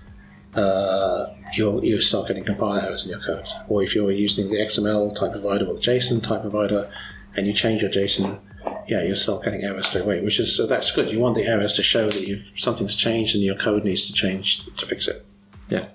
uh, 0.54 1.26
you'll 1.54 1.84
you 1.84 2.00
start 2.00 2.28
getting 2.28 2.44
compile 2.44 2.78
errors 2.80 3.04
in 3.04 3.10
your 3.10 3.20
code. 3.20 3.46
Or 3.68 3.82
if 3.82 3.94
you're 3.94 4.12
using 4.12 4.50
the 4.50 4.58
XML 4.58 5.14
type 5.16 5.32
provider 5.32 5.66
or 5.66 5.74
the 5.74 5.80
JSON 5.80 6.22
type 6.22 6.42
provider, 6.42 6.90
and 7.36 7.46
you 7.46 7.52
change 7.52 7.82
your 7.82 7.90
JSON, 7.90 8.38
yeah, 8.86 9.02
you're 9.02 9.16
still 9.16 9.40
getting 9.40 9.62
errors 9.62 9.86
straight 9.86 10.04
away. 10.04 10.22
Which 10.22 10.40
is 10.40 10.54
so 10.54 10.66
that's 10.66 10.90
good. 10.90 11.10
You 11.10 11.20
want 11.20 11.34
the 11.34 11.46
errors 11.46 11.74
to 11.74 11.82
show 11.82 12.08
that 12.08 12.26
you've 12.26 12.52
something's 12.56 12.96
changed 12.96 13.34
and 13.34 13.44
your 13.44 13.56
code 13.56 13.84
needs 13.84 14.06
to 14.06 14.12
change 14.12 14.64
to 14.76 14.86
fix 14.86 15.08
it. 15.08 15.24
Yeah. 15.68 15.88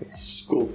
It's 0.00 0.46
cool. 0.48 0.72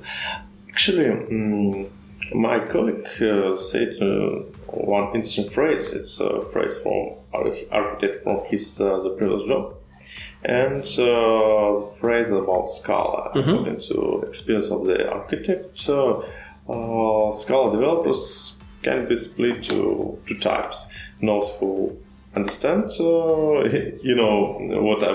Actually, 0.69 1.05
mm 1.05 1.89
my 2.33 2.59
colleague 2.59 3.07
uh, 3.21 3.55
said 3.55 3.95
uh, 4.01 4.39
one 4.67 5.07
interesting 5.15 5.49
phrase. 5.49 5.93
It's 5.93 6.19
a 6.19 6.41
phrase 6.51 6.77
from 6.77 7.17
arch- 7.33 7.65
architect 7.71 8.23
from 8.23 8.45
his 8.45 8.79
uh, 8.81 8.99
the 8.99 9.11
previous 9.11 9.47
job, 9.47 9.75
and 10.43 10.83
uh, 10.83 11.79
the 11.79 11.95
phrase 11.99 12.31
about 12.31 12.65
Scala. 12.65 13.31
According 13.35 13.79
to 13.79 14.23
experience 14.27 14.69
of 14.69 14.85
the 14.85 15.07
architect, 15.09 15.87
uh, 15.89 16.21
uh, 16.67 17.31
Scala 17.31 17.71
developers 17.71 18.57
can 18.85 19.07
be 19.09 19.15
split 19.17 19.63
to 19.63 20.17
two 20.27 20.39
types: 20.39 20.85
those 21.21 21.51
who 21.59 21.97
understand, 22.35 22.83
uh, 22.99 23.63
you 24.09 24.15
know, 24.15 24.57
what 24.87 25.01
a 25.01 25.13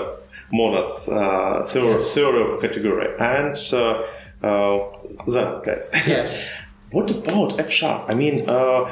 monads 0.51 1.09
uh, 1.09 1.65
theory, 1.67 2.03
theory 2.03 2.41
of 2.43 2.61
category, 2.61 3.07
and 3.19 3.55
uh, 3.73 4.03
uh, 4.43 4.79
that 5.27 5.61
guys. 5.65 5.89
Yes. 6.07 6.47
What 6.91 7.09
about 7.09 7.57
F 7.57 7.71
sharp? 7.71 8.09
I 8.09 8.13
mean, 8.13 8.49
uh, 8.49 8.91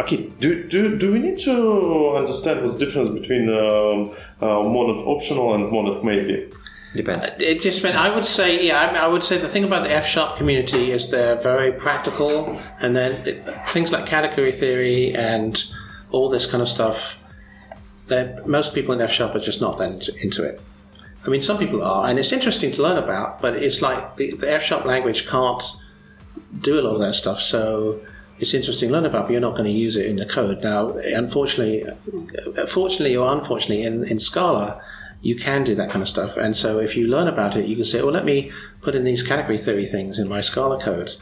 okay, 0.00 0.28
do, 0.40 0.64
do, 0.64 0.98
do 0.98 1.12
we 1.12 1.20
need 1.20 1.38
to 1.40 2.16
understand 2.16 2.62
what's 2.62 2.74
the 2.76 2.84
difference 2.84 3.08
between 3.08 3.48
um, 3.48 4.10
uh, 4.40 4.62
monad 4.64 5.04
optional 5.06 5.54
and 5.54 5.70
monad 5.70 6.02
maybe? 6.02 6.50
Depends. 6.96 7.26
Uh, 7.26 7.34
it 7.38 7.60
just 7.60 7.82
meant 7.82 7.96
I 7.96 8.14
would 8.14 8.26
say 8.26 8.66
yeah 8.66 8.80
I, 8.80 9.06
would 9.06 9.22
say 9.22 9.38
the 9.38 9.48
thing 9.48 9.64
about 9.64 9.82
the 9.82 9.90
F 9.90 10.06
sharp 10.06 10.36
community 10.36 10.90
is 10.90 11.10
they're 11.10 11.36
very 11.36 11.72
practical 11.72 12.60
and 12.80 12.96
then 12.96 13.26
it, 13.26 13.42
things 13.68 13.92
like 13.92 14.06
category 14.06 14.52
theory 14.52 15.14
and 15.14 15.62
all 16.10 16.28
this 16.28 16.46
kind 16.46 16.62
of 16.62 16.68
stuff 16.68 17.22
that 18.08 18.46
most 18.46 18.74
people 18.74 18.94
in 18.94 19.00
F 19.00 19.12
sharp 19.12 19.34
are 19.34 19.40
just 19.40 19.60
not 19.60 19.78
that 19.78 19.90
into, 19.90 20.16
into 20.22 20.42
it. 20.44 20.60
I 21.24 21.28
mean 21.28 21.42
some 21.42 21.58
people 21.58 21.82
are 21.82 22.08
and 22.08 22.18
it's 22.18 22.32
interesting 22.32 22.72
to 22.72 22.82
learn 22.82 22.96
about 22.96 23.42
but 23.42 23.56
it's 23.56 23.82
like 23.82 24.16
the, 24.16 24.32
the 24.32 24.50
F 24.50 24.62
sharp 24.62 24.84
language 24.84 25.28
can't 25.28 25.62
do 26.60 26.78
a 26.78 26.82
lot 26.82 26.94
of 26.94 27.00
that 27.00 27.14
stuff 27.14 27.40
so 27.40 28.00
it's 28.38 28.54
interesting 28.54 28.88
to 28.88 28.94
learn 28.94 29.06
about 29.06 29.24
but 29.24 29.32
you're 29.32 29.40
not 29.40 29.52
going 29.52 29.64
to 29.64 29.70
use 29.70 29.96
it 29.96 30.06
in 30.06 30.16
the 30.16 30.26
code 30.26 30.62
now 30.62 30.90
unfortunately 30.96 31.84
fortunately 32.68 33.16
or 33.16 33.32
unfortunately 33.32 33.82
in, 33.82 34.04
in 34.04 34.20
Scala 34.20 34.80
you 35.26 35.34
can 35.34 35.64
do 35.64 35.74
that 35.74 35.90
kind 35.90 36.02
of 36.02 36.08
stuff. 36.08 36.36
And 36.36 36.56
so 36.56 36.78
if 36.78 36.96
you 36.96 37.08
learn 37.08 37.26
about 37.26 37.56
it, 37.56 37.66
you 37.66 37.74
can 37.74 37.84
say, 37.84 38.00
well, 38.00 38.12
let 38.12 38.24
me 38.24 38.52
put 38.80 38.94
in 38.94 39.02
these 39.02 39.24
category 39.24 39.58
theory 39.58 39.84
things 39.84 40.20
in 40.20 40.28
my 40.28 40.40
Scala 40.40 40.78
code. 40.80 41.16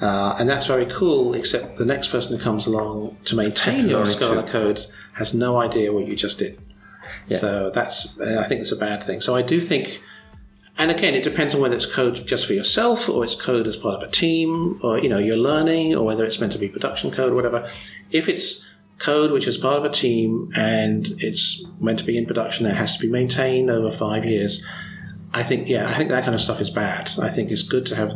Uh, 0.00 0.34
and 0.38 0.48
that's 0.48 0.66
very 0.66 0.86
cool, 0.86 1.34
except 1.34 1.76
the 1.76 1.84
next 1.84 2.08
person 2.08 2.36
who 2.36 2.42
comes 2.42 2.66
along 2.66 3.18
to 3.26 3.36
maintain 3.36 3.86
your 3.86 4.06
Scala 4.06 4.42
too. 4.42 4.52
code 4.52 4.86
has 5.14 5.34
no 5.34 5.58
idea 5.58 5.92
what 5.92 6.06
you 6.06 6.16
just 6.16 6.38
did. 6.38 6.58
Yeah. 7.26 7.36
So 7.36 7.70
that's, 7.70 8.18
uh, 8.18 8.40
I 8.42 8.48
think 8.48 8.62
it's 8.62 8.72
a 8.72 8.76
bad 8.76 9.02
thing. 9.02 9.20
So 9.20 9.36
I 9.36 9.42
do 9.42 9.60
think, 9.60 10.00
and 10.78 10.90
again, 10.90 11.14
it 11.14 11.22
depends 11.22 11.54
on 11.54 11.60
whether 11.60 11.76
it's 11.76 11.84
code 11.84 12.26
just 12.26 12.46
for 12.46 12.54
yourself 12.54 13.10
or 13.10 13.24
it's 13.24 13.34
code 13.34 13.66
as 13.66 13.76
part 13.76 14.02
of 14.02 14.08
a 14.08 14.10
team 14.10 14.80
or, 14.82 14.98
you 14.98 15.10
know, 15.10 15.18
you're 15.18 15.36
learning 15.36 15.94
or 15.94 16.06
whether 16.06 16.24
it's 16.24 16.40
meant 16.40 16.52
to 16.52 16.58
be 16.58 16.68
production 16.68 17.10
code 17.10 17.32
or 17.32 17.34
whatever. 17.34 17.68
If 18.10 18.26
it's 18.26 18.64
code 19.00 19.32
which 19.32 19.48
is 19.48 19.56
part 19.56 19.78
of 19.78 19.84
a 19.84 19.88
team 19.90 20.52
and 20.54 21.14
it's 21.18 21.64
meant 21.80 21.98
to 21.98 22.04
be 22.04 22.16
in 22.16 22.26
production, 22.26 22.66
it 22.66 22.76
has 22.76 22.96
to 22.96 23.00
be 23.00 23.10
maintained 23.10 23.70
over 23.70 23.90
five 23.90 24.24
years. 24.24 24.64
I 25.32 25.42
think, 25.42 25.68
yeah, 25.68 25.88
I 25.88 25.94
think 25.94 26.10
that 26.10 26.22
kind 26.22 26.34
of 26.34 26.40
stuff 26.40 26.60
is 26.60 26.70
bad. 26.70 27.10
I 27.18 27.28
think 27.28 27.50
it's 27.50 27.62
good 27.62 27.86
to 27.86 27.96
have 27.96 28.12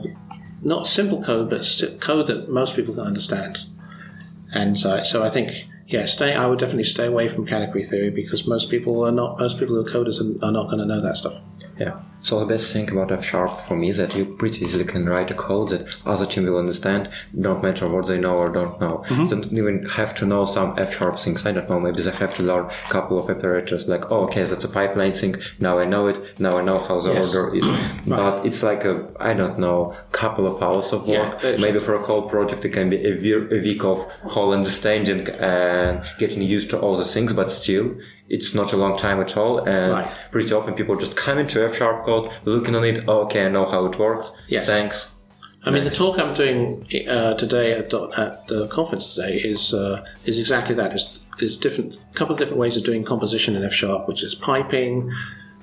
not 0.63 0.87
simple 0.87 1.23
code, 1.23 1.49
but 1.49 1.83
code 2.01 2.27
that 2.27 2.51
most 2.51 2.77
people 2.77 2.95
can 2.95 3.05
understand. 3.05 3.59
And 4.53 4.79
so, 4.79 5.03
so 5.03 5.25
I 5.25 5.31
think, 5.31 5.67
yeah, 5.87 6.07
stay. 6.07 6.35
I 6.35 6.47
would 6.47 6.59
definitely 6.59 6.85
stay 6.85 7.07
away 7.07 7.29
from 7.29 7.47
category 7.47 7.85
theory 7.85 8.11
because 8.11 8.47
most 8.47 8.71
people 8.71 9.05
are 9.05 9.13
not. 9.13 9.39
Most 9.39 9.59
people 9.59 9.75
who 9.75 9.87
are 9.87 9.91
coders 9.91 10.21
are, 10.21 10.45
are 10.45 10.53
not 10.53 10.67
going 10.67 10.79
to 10.79 10.87
know 10.87 11.01
that 11.01 11.17
stuff. 11.17 11.41
Yeah. 11.79 12.01
So 12.23 12.41
the 12.41 12.47
best 12.47 12.73
thing 12.73 12.91
about 12.91 13.13
F 13.13 13.23
Sharp 13.23 13.61
for 13.61 13.77
me 13.77 13.91
is 13.91 13.99
that 13.99 14.15
you 14.17 14.25
pretty 14.25 14.65
easily 14.65 14.85
can 14.85 15.07
write 15.07 15.31
a 15.31 15.35
code 15.35 15.69
that 15.69 15.87
other 16.07 16.25
team 16.25 16.45
will 16.45 16.57
understand, 16.57 17.11
don't 17.39 17.63
matter 17.63 17.87
what 17.87 18.07
they 18.07 18.19
know 18.19 18.37
or 18.39 18.49
don't 18.49 18.81
know. 18.81 19.05
Mm-hmm. 19.09 19.25
They 19.25 19.31
don't 19.31 19.53
even 19.59 19.87
have 19.91 20.15
to 20.15 20.25
know 20.25 20.47
some 20.47 20.73
F 20.79 20.97
Sharp 20.97 21.19
things. 21.19 21.45
I 21.45 21.53
don't 21.53 21.69
know. 21.69 21.79
Maybe 21.79 22.01
they 22.01 22.11
have 22.13 22.33
to 22.35 22.43
learn 22.43 22.65
a 22.67 22.89
couple 22.91 23.19
of 23.19 23.29
operators 23.29 23.89
like, 23.89 24.11
oh, 24.11 24.23
okay, 24.25 24.45
that's 24.45 24.65
a 24.65 24.69
pipeline 24.69 25.13
thing. 25.13 25.37
Now 25.59 25.79
I 25.79 25.85
know 25.85 26.07
it. 26.07 26.41
Now 26.41 26.57
I 26.57 26.63
know 26.63 26.79
how 26.79 27.01
the 27.03 27.13
Yes. 27.13 27.35
order 27.35 27.55
is. 27.57 27.67
But 28.07 28.47
it's 28.47 28.63
like 28.63 28.85
a, 28.87 29.07
I 29.21 29.35
don't 29.35 29.59
know, 29.59 29.95
couple 30.13 30.47
of 30.47 30.63
hours 30.63 30.93
of 30.95 31.07
work. 31.07 31.45
it's- 31.45 31.61
Maybe 31.61 31.79
for 31.79 31.95
a 31.95 32.03
whole 32.03 32.23
project, 32.23 32.65
it 32.65 32.71
can 32.71 32.89
be 32.89 32.99
a 33.07 33.15
week 33.69 33.85
of 33.85 33.99
whole 34.35 34.53
understanding 34.53 35.29
and 35.29 36.03
getting 36.19 36.41
used 36.41 36.71
to 36.71 36.79
all 36.81 36.97
the 36.97 37.05
things, 37.05 37.33
but 37.35 37.51
still, 37.51 37.97
it's 38.29 38.55
not 38.55 38.73
a 38.73 38.77
long 38.77 38.97
time 38.97 39.21
at 39.21 39.37
all. 39.37 39.59
And 39.59 39.93
Right. 39.93 40.11
pretty 40.31 40.53
often 40.55 40.75
people 40.75 40.97
just 40.97 41.17
come 41.17 41.39
into 41.39 41.63
F 41.65 41.77
sharp 41.77 42.05
code, 42.05 42.31
looking 42.45 42.75
on 42.75 42.85
it, 42.85 43.05
oh, 43.07 43.21
okay, 43.25 43.45
I 43.47 43.49
know 43.49 43.67
how 43.67 43.85
it 43.87 43.99
works. 43.99 44.33
Yes. 44.49 44.67
Thanks. 44.67 45.11
I 45.67 45.71
mean, 45.71 45.85
the 45.85 45.91
talk 45.91 46.19
I'm 46.19 46.35
doing 46.35 46.87
uh, 47.09 47.35
today 47.35 47.73
at, 47.73 47.93
at 47.95 48.47
the 48.49 48.69
conference 48.69 49.15
today 49.15 49.39
is 49.39 49.73
uh, 49.73 50.05
is 50.27 50.39
exactly 50.39 50.75
that. 50.75 50.93
Is 50.95 51.21
there's 51.39 51.57
different 51.57 51.97
couple 52.15 52.35
of 52.35 52.39
different 52.39 52.59
ways 52.59 52.77
of 52.77 52.85
doing 52.85 53.03
composition 53.03 53.57
in 53.57 53.65
F 53.65 53.73
sharp, 53.73 54.07
which 54.07 54.23
is 54.23 54.35
piping, 54.35 55.11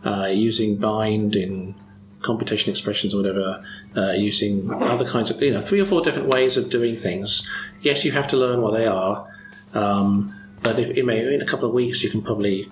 uh, 0.04 0.28
using 0.32 0.78
bind 0.78 1.36
in 1.36 1.76
computation 2.24 2.72
expressions 2.72 3.14
or 3.14 3.18
whatever, 3.18 3.64
uh, 3.96 4.12
using 4.14 4.74
other 4.74 5.06
kinds 5.06 5.30
of 5.30 5.40
you 5.40 5.52
know 5.52 5.62
three 5.62 5.80
or 5.80 5.86
four 5.86 6.02
different 6.02 6.30
ways 6.30 6.58
of 6.58 6.72
doing 6.72 6.96
things. 6.96 7.48
Yes, 7.84 8.04
you 8.04 8.12
have 8.12 8.28
to 8.30 8.38
learn 8.38 8.62
what 8.64 8.72
they 8.74 8.88
are, 8.88 9.28
um, 9.76 10.34
but 10.62 10.80
if 10.80 10.96
you 10.96 11.06
may, 11.06 11.34
in 11.34 11.42
a 11.42 11.46
couple 11.46 11.68
of 11.68 11.74
weeks, 11.74 12.04
you 12.04 12.10
can 12.10 12.22
probably 12.22 12.68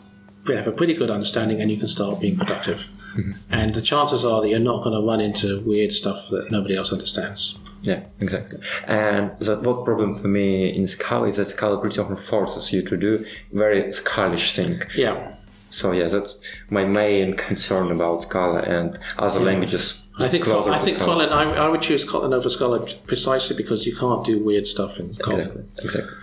have 0.47 0.67
a 0.67 0.71
pretty 0.71 0.93
good 0.93 1.09
understanding 1.09 1.61
and 1.61 1.69
you 1.69 1.77
can 1.77 1.87
start 1.87 2.19
being 2.19 2.37
productive. 2.37 2.89
Mm-hmm. 3.15 3.31
And 3.49 3.73
the 3.73 3.81
chances 3.81 4.23
are 4.25 4.41
that 4.41 4.49
you're 4.49 4.59
not 4.59 4.83
going 4.83 4.99
to 4.99 5.05
run 5.05 5.21
into 5.21 5.61
weird 5.61 5.91
stuff 5.91 6.29
that 6.29 6.51
nobody 6.51 6.75
else 6.75 6.91
understands. 6.91 7.57
Yeah, 7.81 8.03
exactly. 8.19 8.59
And 8.85 9.31
that 9.39 9.61
what 9.63 9.85
problem 9.85 10.15
for 10.15 10.27
me 10.27 10.69
in 10.69 10.85
Scala 10.87 11.27
is 11.27 11.37
that 11.37 11.47
Scala 11.47 11.79
pretty 11.79 11.99
often 11.99 12.15
forces 12.15 12.73
you 12.73 12.81
to 12.83 12.97
do 12.97 13.25
very 13.53 13.83
Scalish 13.83 14.53
thing. 14.53 14.81
Yeah. 14.95 15.35
So 15.69 15.91
yeah, 15.91 16.07
that's 16.07 16.39
my 16.69 16.83
main 16.83 17.35
concern 17.47 17.91
about 17.91 18.23
Scala 18.23 18.61
and 18.61 18.99
other 19.17 19.39
languages. 19.39 20.01
I 20.17 20.27
think 20.27 20.45
I 20.47 20.79
think. 20.79 20.97
Kotlin. 20.97 21.31
I, 21.31 21.53
I 21.53 21.69
would 21.69 21.81
choose 21.81 22.05
Kotlin 22.05 22.33
over 22.33 22.49
Scala 22.49 22.85
precisely 23.07 23.55
because 23.55 23.85
you 23.85 23.95
can't 23.95 24.25
do 24.25 24.43
weird 24.43 24.67
stuff 24.67 24.99
in 24.99 25.13
Kotlin. 25.13 25.65
Exactly. 25.77 25.85
Exactly. 25.85 26.17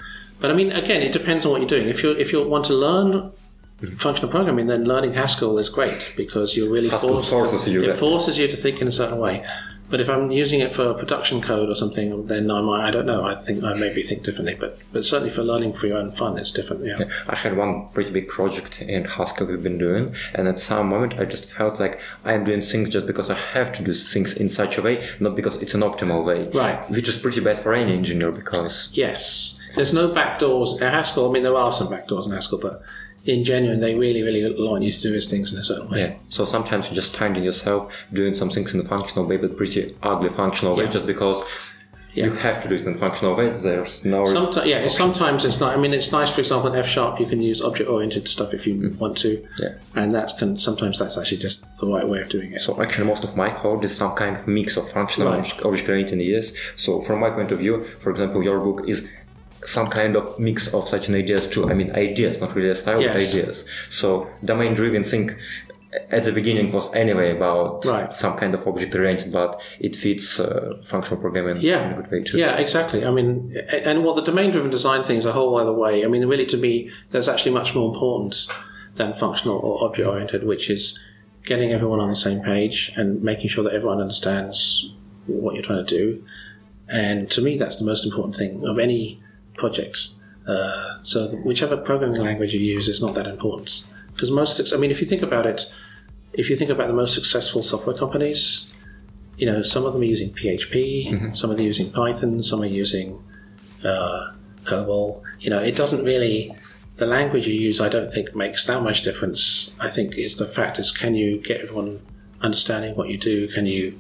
But 0.47 0.53
I 0.53 0.55
mean, 0.55 0.71
again, 0.71 1.03
it 1.03 1.11
depends 1.11 1.45
on 1.45 1.51
what 1.51 1.61
you're 1.61 1.69
doing. 1.69 1.89
If 1.89 2.05
you 2.05 2.13
if 2.13 2.31
you 2.31 2.41
want 2.41 2.67
to 2.67 2.73
learn 2.73 3.33
functional 3.99 4.31
programming, 4.31 4.69
then 4.69 4.85
learning 4.85 5.15
Haskell 5.15 5.59
is 5.59 5.69
great 5.69 6.13
because 6.17 6.57
you're 6.57 6.71
really 6.71 6.89
Haskell 6.89 7.15
forced. 7.15 7.31
forces 7.33 7.69
you, 7.69 7.83
it 7.83 7.89
yeah. 7.89 7.95
forces 7.95 8.39
you 8.39 8.47
to 8.47 8.57
think 8.57 8.81
in 8.81 8.87
a 8.87 8.93
certain 8.93 9.19
way. 9.19 9.45
But 9.91 10.01
if 10.01 10.09
I'm 10.09 10.31
using 10.31 10.61
it 10.61 10.73
for 10.73 10.95
production 10.95 11.41
code 11.41 11.69
or 11.69 11.75
something, 11.75 12.29
then 12.29 12.49
I 12.49 12.61
might 12.61 12.87
I 12.87 12.93
don't 12.93 13.07
know. 13.07 13.25
I 13.25 13.35
think 13.35 13.65
I 13.65 13.75
maybe 13.75 14.03
think 14.03 14.23
differently. 14.23 14.55
But 14.55 14.79
but 14.93 15.05
certainly 15.05 15.31
for 15.31 15.43
learning 15.43 15.73
for 15.73 15.89
your 15.89 15.99
own 15.99 16.13
fun, 16.13 16.39
it's 16.39 16.53
different. 16.53 16.85
Yeah. 16.85 17.09
I 17.27 17.35
had 17.35 17.57
one 17.57 17.89
pretty 17.89 18.13
big 18.13 18.29
project 18.29 18.81
in 18.83 19.05
Haskell 19.05 19.49
we've 19.49 19.65
been 19.65 19.79
doing, 19.79 20.15
and 20.33 20.47
at 20.47 20.61
some 20.61 20.89
moment 20.89 21.19
I 21.19 21.25
just 21.25 21.53
felt 21.53 21.81
like 21.81 21.99
I'm 22.25 22.45
doing 22.45 22.63
things 22.63 22.91
just 22.91 23.07
because 23.09 23.31
I 23.31 23.35
have 23.35 23.73
to 23.73 23.83
do 23.83 23.93
things 23.93 24.33
in 24.33 24.49
such 24.49 24.79
a 24.79 24.83
way, 24.83 25.05
not 25.19 25.35
because 25.35 25.57
it's 25.61 25.75
an 25.75 25.81
optimal 25.81 26.25
way. 26.25 26.49
Right. 26.51 26.89
Which 26.89 27.09
is 27.09 27.17
pretty 27.17 27.41
bad 27.41 27.59
for 27.59 27.75
any 27.75 27.93
engineer 27.93 28.31
because 28.31 28.93
Yes. 28.95 29.59
There's 29.77 29.93
no 29.93 30.09
backdoors 30.11 30.75
in 30.77 30.79
Haskell. 30.83 31.29
I 31.29 31.33
mean, 31.33 31.43
there 31.43 31.55
are 31.55 31.73
some 31.73 31.89
backdoors 31.89 32.27
in 32.27 32.33
Haskell, 32.33 32.59
but 32.59 32.83
in 33.25 33.45
genuine, 33.45 33.81
they 33.81 33.95
really, 33.95 34.23
really 34.23 34.43
want 34.59 34.83
you 34.85 34.93
to 34.93 35.01
do 35.01 35.21
things 35.21 35.53
in 35.53 35.59
a 35.59 35.65
certain 35.65 35.89
way. 35.91 35.99
yeah. 36.01 36.15
So 36.29 36.45
sometimes 36.45 36.87
you're 36.89 36.95
just 36.95 37.17
finding 37.17 37.45
yourself 37.45 37.93
doing 38.13 38.35
some 38.35 38.51
things 38.51 38.73
in 38.75 38.81
a 38.81 38.85
functional 38.85 39.27
way, 39.27 39.37
but 39.37 39.57
pretty 39.57 39.97
ugly 40.03 40.29
functional 40.29 40.77
way, 40.77 40.85
Yeah. 40.85 40.91
just 40.91 41.07
because 41.07 41.43
you 42.15 42.31
have 42.31 42.63
to 42.63 42.69
do 42.69 42.77
it 42.77 42.81
in 42.81 42.95
a 42.95 42.99
functional 42.99 43.35
way. 43.37 43.51
There's 43.51 44.03
no 44.05 44.25
Sometimes, 44.25 44.67
yeah. 44.67 44.89
Sometimes 44.89 45.45
it's 45.45 45.61
not. 45.61 45.77
I 45.77 45.79
mean, 45.79 45.93
it's 45.93 46.13
nice. 46.13 46.31
For 46.35 46.41
example, 46.41 46.73
in 46.73 46.79
F 46.79 46.87
sharp, 46.87 47.21
you 47.21 47.27
can 47.27 47.43
use 47.43 47.61
object-oriented 47.61 48.27
stuff 48.27 48.55
if 48.55 48.67
you 48.67 48.97
want 48.99 49.19
to. 49.19 49.37
Mm. 49.37 49.47
Yeah. 49.61 49.69
And 50.03 50.15
that 50.15 50.39
can 50.39 50.57
sometimes 50.57 50.99
that's 50.99 51.19
actually 51.19 51.37
just 51.39 51.79
the 51.79 51.87
right 51.87 52.09
way 52.09 52.21
of 52.23 52.31
doing 52.31 52.53
it. 52.55 52.63
So 52.63 52.81
actually, 52.81 53.07
most 53.09 53.23
of 53.25 53.37
my 53.37 53.51
code 53.51 53.85
is 53.85 53.95
some 53.95 54.13
kind 54.15 54.35
of 54.35 54.47
mix 54.47 54.79
of 54.79 54.91
functional 54.91 55.29
Right. 55.29 55.39
and 55.53 55.67
object-oriented 55.67 56.15
ideas. 56.15 56.53
So 56.77 57.03
from 57.03 57.21
my 57.21 57.29
point 57.31 57.53
of 57.53 57.59
view, 57.59 57.85
for 57.99 58.11
example, 58.13 58.43
your 58.43 58.61
book 58.61 58.89
is 58.89 59.07
some 59.67 59.89
kind 59.89 60.17
of 60.17 60.39
mix 60.39 60.73
of 60.73 60.89
such 60.89 61.09
an 61.09 61.15
ideas 61.15 61.47
too. 61.49 61.69
I 61.71 61.75
mean, 61.75 61.91
ideas, 61.95 62.41
not 62.41 62.55
really 62.55 62.71
a 62.71 62.75
style, 62.75 62.97
but 63.03 63.03
Yes. 63.21 63.35
ideas. 63.35 63.65
So 63.91 64.29
domain-driven 64.45 65.05
thing 65.05 65.35
at 66.11 66.25
the 66.25 66.33
beginning 66.33 66.73
was 66.73 66.95
anyway 66.95 67.35
about 67.37 67.85
Right. 67.85 68.15
some 68.15 68.37
kind 68.37 68.55
of 68.55 68.67
object 68.67 68.95
oriented, 68.95 69.33
but 69.33 69.61
it 69.81 69.97
fits 69.97 70.39
uh, 70.39 70.75
functional 70.85 71.19
programming 71.21 71.57
in 71.57 71.63
Yeah, 71.63 71.93
a 71.93 71.97
good 72.03 72.11
way 72.13 72.23
too. 72.23 72.39
yeah, 72.39 72.57
exactly. 72.59 73.05
I 73.05 73.11
mean, 73.11 73.57
and 73.89 74.05
well, 74.05 74.15
the 74.15 74.23
domain-driven 74.23 74.71
design 74.71 75.03
thing 75.05 75.19
is 75.19 75.25
a 75.25 75.33
whole 75.33 75.57
other 75.57 75.73
way. 75.73 76.05
I 76.05 76.09
mean, 76.09 76.25
really, 76.27 76.47
to 76.47 76.57
me, 76.57 76.91
there's 77.13 77.29
actually 77.29 77.53
much 77.53 77.75
more 77.75 77.89
importance 77.93 78.47
than 78.97 79.15
functional 79.15 79.59
or 79.59 79.83
object-oriented, 79.85 80.45
which 80.45 80.69
is 80.71 80.99
getting 81.45 81.73
everyone 81.73 82.01
on 82.01 82.09
the 82.11 82.17
same 82.17 82.41
page 82.41 82.93
and 82.97 83.23
making 83.23 83.49
sure 83.49 83.65
that 83.65 83.73
everyone 83.73 84.01
understands 84.01 84.91
what 85.27 85.55
you're 85.55 85.63
trying 85.63 85.85
to 85.85 85.95
do. 85.99 86.23
And 86.89 87.31
to 87.31 87.41
me, 87.41 87.57
that's 87.57 87.77
the 87.77 87.85
most 87.85 88.05
important 88.05 88.37
thing 88.37 88.65
of 88.67 88.79
any 88.79 89.21
project. 89.57 90.11
Uh, 90.47 91.03
so, 91.03 91.29
whichever 91.45 91.77
programming 91.77 92.23
language 92.23 92.55
you 92.55 92.61
use 92.61 92.89
is 92.89 93.03
not 93.03 93.15
that 93.15 93.27
important 93.27 93.85
because 94.13 94.31
most. 94.31 94.73
I 94.73 94.77
mean, 94.77 94.91
if 94.91 95.01
you 95.01 95.07
think 95.07 95.23
about 95.23 95.47
it, 95.47 95.71
if 96.33 96.49
you 96.49 96.57
think 96.57 96.71
about 96.71 96.89
the 96.89 96.95
most 96.95 97.15
successful 97.15 97.63
software 97.63 97.97
companies, 97.97 98.73
you 99.37 99.47
know, 99.47 99.63
some 99.63 99.85
of 99.85 99.93
them 99.93 100.03
are 100.03 100.07
using 100.07 100.31
PHP, 100.33 101.37
some 101.37 101.51
of 101.51 101.57
them 101.57 101.65
are 101.65 101.67
using 101.67 101.91
Python, 101.93 102.43
some 102.43 102.63
are 102.63 102.67
using 102.67 103.23
uh, 103.85 104.33
COBOL. 104.65 105.23
You 105.41 105.51
know, 105.51 105.61
it 105.61 105.77
doesn't 105.77 106.05
really. 106.05 106.53
The 106.97 107.07
language 107.07 107.47
you 107.47 107.53
use, 107.53 107.79
I 107.79 107.91
don't 107.91 108.11
think 108.11 108.35
makes 108.35 108.65
that 108.65 108.83
much 108.83 109.03
difference. 109.03 109.75
I 109.79 109.91
think 109.91 110.15
it's 110.17 110.37
the 110.37 110.47
fact 110.47 110.79
is, 110.79 110.91
can 110.91 111.15
you 111.15 111.43
get 111.43 111.61
everyone 111.61 112.01
understanding 112.41 112.95
what 112.97 113.11
you 113.11 113.19
do? 113.19 113.49
Can 113.49 113.67
you, 113.67 113.99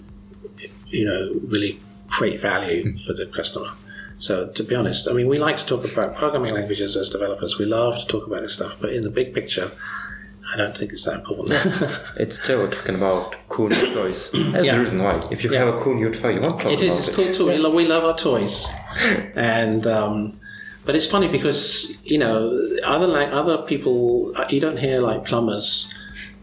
you 0.86 1.05
know, 1.05 1.39
really 1.47 1.78
create 2.09 2.41
value 2.41 2.97
for 2.97 3.12
the 3.12 3.26
customer? 3.26 3.73
So, 4.19 4.49
to 4.51 4.62
be 4.65 4.75
honest, 4.75 5.09
I 5.09 5.12
mean, 5.12 5.28
we 5.28 5.39
like 5.39 5.57
to 5.59 5.67
talk 5.67 5.85
about 5.91 6.15
programming 6.17 6.55
languages 6.55 6.97
as 6.97 7.11
developers. 7.11 7.59
We 7.59 7.67
love 7.67 7.99
to 7.99 8.07
talk 8.07 8.27
about 8.27 8.41
this 8.41 8.55
stuff, 8.55 8.77
but 8.81 8.93
in 8.95 9.03
the 9.03 9.11
big 9.11 9.35
picture, 9.35 9.73
I 10.55 10.57
don't 10.57 10.77
think 10.77 10.93
it's 10.93 11.05
that 11.05 11.15
important. 11.17 11.51
It's 12.17 12.41
still 12.43 12.67
talking 12.70 12.95
about 12.95 13.35
cool 13.51 13.69
new 13.69 13.95
toys. 13.99 14.31
That's 14.33 14.65
Yeah. 14.65 14.75
the 14.77 14.81
reason 14.81 15.03
why. 15.03 15.20
If 15.31 15.45
you 15.45 15.53
Yeah. 15.53 15.65
have 15.67 15.75
a 15.75 15.78
cool 15.83 15.95
new 15.95 16.11
toy, 16.11 16.31
you 16.35 16.41
want 16.41 16.59
to 16.59 16.62
talk 16.65 16.73
It 16.73 16.81
is. 16.81 16.89
about 16.89 16.99
It's 17.01 17.09
it. 17.09 17.15
cool 17.17 17.33
too. 17.35 17.47
We, 17.47 17.59
love, 17.59 17.75
we 17.75 17.86
love 17.86 18.05
our 18.05 18.17
toys, 18.17 18.67
and 19.35 19.86
um, 19.86 20.41
but 20.86 20.95
it's 20.97 21.07
funny 21.07 21.28
because 21.28 21.97
you 22.05 22.17
know 22.19 22.36
other 22.85 23.07
like 23.07 23.28
other 23.33 23.59
people 23.59 24.33
uh, 24.36 24.47
you 24.49 24.61
don't 24.61 24.78
hear 24.78 25.01
like 25.01 25.25
plumbers 25.27 25.93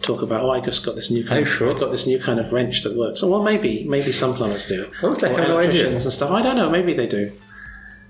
talk 0.01 0.21
about 0.21 0.43
oh 0.43 0.51
I 0.51 0.59
just 0.59 0.85
got 0.85 0.95
this 0.95 1.09
new 1.09 1.23
kind 1.25 1.39
of 1.41 1.47
you 1.47 1.53
sure? 1.53 1.75
I 1.75 1.79
got 1.79 1.91
this 1.91 2.05
new 2.05 2.19
kind 2.19 2.39
of 2.39 2.51
wrench 2.51 2.83
that 2.83 2.95
works. 2.95 3.23
Oh, 3.23 3.29
well, 3.29 3.41
maybe 3.41 3.85
maybe 3.95 4.11
some 4.11 4.33
plumbers 4.33 4.65
do, 4.67 4.87
Honestly, 5.01 5.29
I 5.29 5.33
or 5.33 5.37
have 5.39 5.47
no 5.47 5.57
idea. 5.59 5.89
and 5.89 6.01
stuff. 6.13 6.29
I 6.29 6.41
don't 6.41 6.55
know. 6.57 6.69
Maybe 6.69 6.93
they 6.93 7.07
do. 7.07 7.31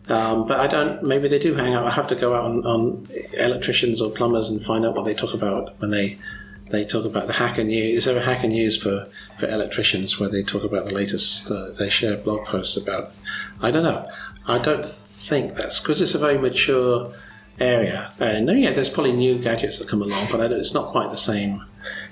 Um, 0.09 0.47
but 0.47 0.59
I 0.59 0.67
don't. 0.67 1.03
Maybe 1.03 1.27
they 1.27 1.39
do 1.39 1.53
hang 1.55 1.73
out. 1.73 1.85
I 1.85 1.91
have 1.91 2.07
to 2.07 2.15
go 2.15 2.35
out 2.35 2.45
on, 2.45 2.65
on 2.65 3.07
electricians 3.33 4.01
or 4.01 4.11
plumbers 4.11 4.49
and 4.49 4.61
find 4.61 4.85
out 4.85 4.95
what 4.95 5.05
they 5.05 5.13
talk 5.13 5.33
about 5.33 5.79
when 5.79 5.91
they 5.91 6.19
they 6.71 6.83
talk 6.83 7.05
about 7.05 7.27
the 7.27 7.33
hacker 7.33 7.63
news. 7.63 7.99
Is 7.99 8.05
there 8.05 8.17
a 8.17 8.21
hacker 8.21 8.47
news 8.47 8.81
for, 8.81 9.07
for 9.39 9.47
electricians 9.47 10.19
where 10.19 10.29
they 10.29 10.43
talk 10.43 10.63
about 10.63 10.85
the 10.85 10.93
latest? 10.93 11.49
Uh, 11.49 11.71
they 11.77 11.89
share 11.89 12.17
blog 12.17 12.45
posts 12.45 12.75
about. 12.75 13.11
I 13.61 13.71
don't 13.71 13.83
know. 13.83 14.09
I 14.47 14.57
don't 14.57 14.85
think 14.85 15.55
that's 15.55 15.79
because 15.79 16.01
it's 16.01 16.15
a 16.15 16.19
very 16.19 16.37
mature 16.37 17.13
area. 17.59 18.11
And 18.19 18.49
yeah, 18.59 18.71
there's 18.71 18.89
probably 18.89 19.13
new 19.13 19.37
gadgets 19.37 19.79
that 19.79 19.87
come 19.87 20.01
along, 20.01 20.27
but 20.31 20.51
it's 20.51 20.73
not 20.73 20.87
quite 20.87 21.11
the 21.11 21.17
same. 21.17 21.63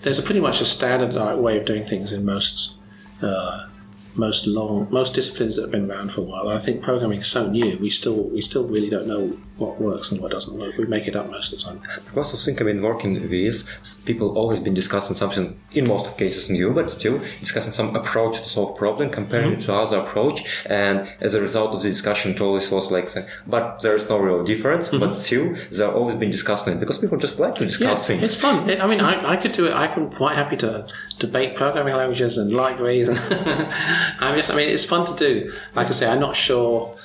There's 0.02 0.20
a 0.20 0.24
pretty 0.24 0.40
much 0.40 0.62
a 0.62 0.66
standard 0.66 1.18
uh, 1.18 1.36
way 1.38 1.58
of 1.58 1.66
doing 1.66 1.84
things 1.84 2.12
in 2.12 2.24
most. 2.24 2.76
Uh, 3.22 3.68
most 4.16 4.48
long, 4.48 4.88
most 4.92 5.14
disciplines 5.14 5.56
that 5.56 5.64
have 5.64 5.72
been 5.72 5.90
around 5.90 6.12
for 6.12 6.22
a 6.22 6.24
while. 6.24 6.50
And 6.50 6.58
I 6.58 6.62
think 6.62 6.82
programming 6.82 7.20
is 7.20 7.28
so 7.28 7.48
new. 7.48 7.78
We 7.78 7.90
still, 7.90 8.30
we 8.30 8.42
still 8.42 8.64
really 8.64 8.90
don't 8.90 9.08
know 9.08 9.38
what 9.62 9.80
works 9.80 10.12
and 10.12 10.20
what 10.20 10.32
doesn't 10.32 10.58
work. 10.58 10.76
We 10.78 10.86
make 10.86 11.08
it 11.08 11.16
up 11.16 11.30
most 11.30 11.54
of 11.54 11.60
the 11.60 11.66
time. 11.66 11.82
Because 12.06 12.34
I 12.34 12.38
think 12.44 12.60
I've 12.60 12.68
been 12.68 12.82
working 12.82 13.14
with 13.14 14.06
people 14.06 14.38
always 14.38 14.60
been 14.60 14.74
discussing 14.74 15.16
something 15.16 15.58
in 15.72 15.88
most 15.88 16.08
of 16.08 16.18
cases 16.18 16.50
new, 16.50 16.74
but 16.74 16.90
still 16.90 17.22
discussing 17.40 17.72
some 17.72 17.96
approach 17.96 18.42
to 18.42 18.50
solve 18.50 18.78
problem, 18.78 19.10
comparing 19.10 19.52
mm-hmm. 19.52 19.60
it 19.60 19.66
to 19.66 19.74
other 19.74 20.00
approach, 20.00 20.44
and 20.66 21.10
as 21.22 21.34
a 21.36 21.42
result 21.42 21.76
of 21.76 21.82
the 21.84 21.90
discussion, 21.90 22.32
it 22.32 22.42
always 22.42 22.72
was 22.72 22.92
like, 22.92 23.08
but 23.46 23.82
there 23.82 23.96
is 23.96 24.10
no 24.10 24.18
real 24.18 24.44
difference. 24.44 24.90
But 24.90 25.12
mm-hmm. 25.12 25.12
still, 25.12 25.56
there 25.72 25.88
have 25.88 25.96
always 25.96 26.16
been 26.16 26.32
discussing 26.32 26.74
it 26.74 26.80
because 26.80 26.98
people 26.98 27.18
just 27.18 27.40
like 27.40 27.56
to 27.56 27.66
discuss 27.66 28.00
Yeah, 28.00 28.06
things. 28.08 28.24
it's 28.24 28.36
fun. 28.36 28.70
I 28.82 28.88
mean, 28.88 29.00
I, 29.00 29.34
I 29.34 29.38
could 29.38 29.52
do 29.52 29.66
it. 29.68 29.74
I'm 29.74 30.10
quite 30.10 30.36
happy 30.36 30.58
to 30.58 30.88
debate 31.20 31.56
programming 31.56 31.96
languages 31.96 32.38
and 32.38 32.52
libraries. 32.52 33.08
And 33.08 33.20
I'm 34.20 34.36
just, 34.38 34.50
I 34.50 34.56
mean, 34.56 34.70
it's 34.70 34.86
fun 34.86 35.06
to 35.06 35.16
do. 35.16 35.54
Like 35.76 35.88
I 35.88 35.92
say, 35.92 36.08
I'm 36.08 36.20
not 36.20 36.36
sure 36.36 36.98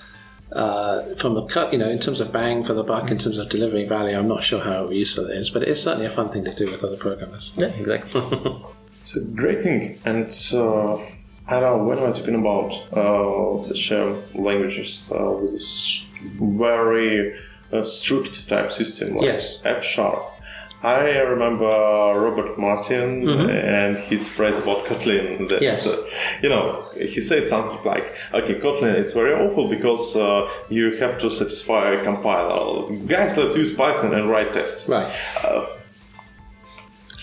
uh, 0.57 1.15
from 1.17 1.35
the 1.35 1.44
cut, 1.44 1.73
you 1.73 1.78
know, 1.78 1.89
in 1.89 1.99
terms 1.99 2.20
of 2.20 2.33
bang 2.33 2.65
for 2.65 2.75
the 2.75 2.83
buck, 2.83 3.10
in 3.10 3.18
terms 3.18 3.39
of 3.39 3.49
delivering 3.49 3.89
value, 3.89 4.17
I'm 4.18 4.28
not 4.28 4.43
sure 4.43 4.60
how 4.65 4.91
useful 4.91 5.26
it 5.31 5.36
is, 5.36 5.51
but 5.51 5.62
it's 5.62 5.83
certainly 5.83 6.07
a 6.07 6.10
fun 6.10 6.31
thing 6.31 6.44
to 6.44 6.55
do 6.55 6.70
with 6.70 6.83
other 6.83 6.97
programmers. 6.97 7.52
Yeah, 7.57 7.67
exactly. 7.68 8.23
It's 9.01 9.17
a 9.17 9.25
great 9.25 9.62
thing, 9.62 10.01
and 10.05 10.26
uh, 10.52 10.97
I 11.47 11.60
don't 11.60 11.62
know 11.62 11.85
when 11.85 12.01
we're 12.01 12.12
talking 12.12 12.35
about 12.35 12.73
uh, 12.93 13.57
such 13.57 13.93
uh, 13.93 14.15
languages 14.35 15.12
uh, 15.15 15.31
with 15.31 15.52
a 15.52 15.55
s- 15.55 16.05
very 16.41 17.39
uh, 17.73 17.85
strict 17.85 18.49
type 18.49 18.73
system 18.73 19.15
like 19.15 19.26
Yes. 19.26 19.60
F 19.65 19.85
sharp. 19.85 20.18
I 20.86 21.18
remember 21.34 21.66
Robert 22.26 22.56
Martin 22.58 23.28
and 23.50 23.98
his 23.98 24.28
phrase 24.28 24.58
about 24.65 24.86
Kotlin. 24.86 25.48
That 25.48 25.60
Yes. 25.60 25.86
uh, 25.86 25.97
you 26.42 26.48
know, 26.48 26.65
he 27.15 27.20
said 27.20 27.42
something 27.48 27.81
like, 27.92 28.06
"Okay, 28.39 28.55
Kotlin, 28.65 28.94
it's 29.02 29.12
very 29.20 29.34
awful 29.44 29.65
because 29.76 30.05
uh, 30.16 30.48
you 30.68 30.84
have 31.02 31.15
to 31.23 31.28
satisfy 31.40 31.84
a 31.98 32.05
compiler. 32.05 32.68
Guys, 33.15 33.36
let's 33.36 33.56
use 33.56 33.70
Python 33.74 34.12
and 34.18 34.24
write 34.31 34.52
tests." 34.52 34.89
Right. 34.89 35.10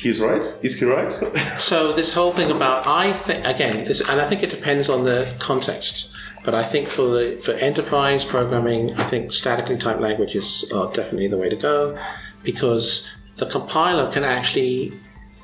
He's 0.03 0.19
right. 0.19 0.43
Is 0.61 0.75
he 0.79 0.85
right? 0.85 1.11
So 1.57 1.93
this 1.93 2.13
whole 2.13 2.33
thing 2.39 2.51
about 2.51 2.85
I 2.85 3.13
think 3.13 3.45
again, 3.45 3.85
this, 3.85 4.01
and 4.01 4.19
I 4.19 4.25
think 4.29 4.43
it 4.43 4.49
depends 4.49 4.89
on 4.89 5.03
the 5.05 5.19
context. 5.39 6.09
But 6.45 6.53
I 6.53 6.65
think 6.65 6.89
for 6.89 7.05
the 7.15 7.25
for 7.45 7.53
enterprise 7.69 8.25
programming, 8.25 8.81
I 9.01 9.03
think 9.11 9.31
statically 9.31 9.77
typed 9.77 10.01
languages 10.01 10.69
are 10.75 10.87
definitely 10.99 11.29
the 11.29 11.37
way 11.37 11.47
to 11.47 11.55
go, 11.55 11.97
because 12.43 13.07
the 13.37 13.45
compiler 13.45 14.11
can 14.11 14.23
actually 14.23 14.93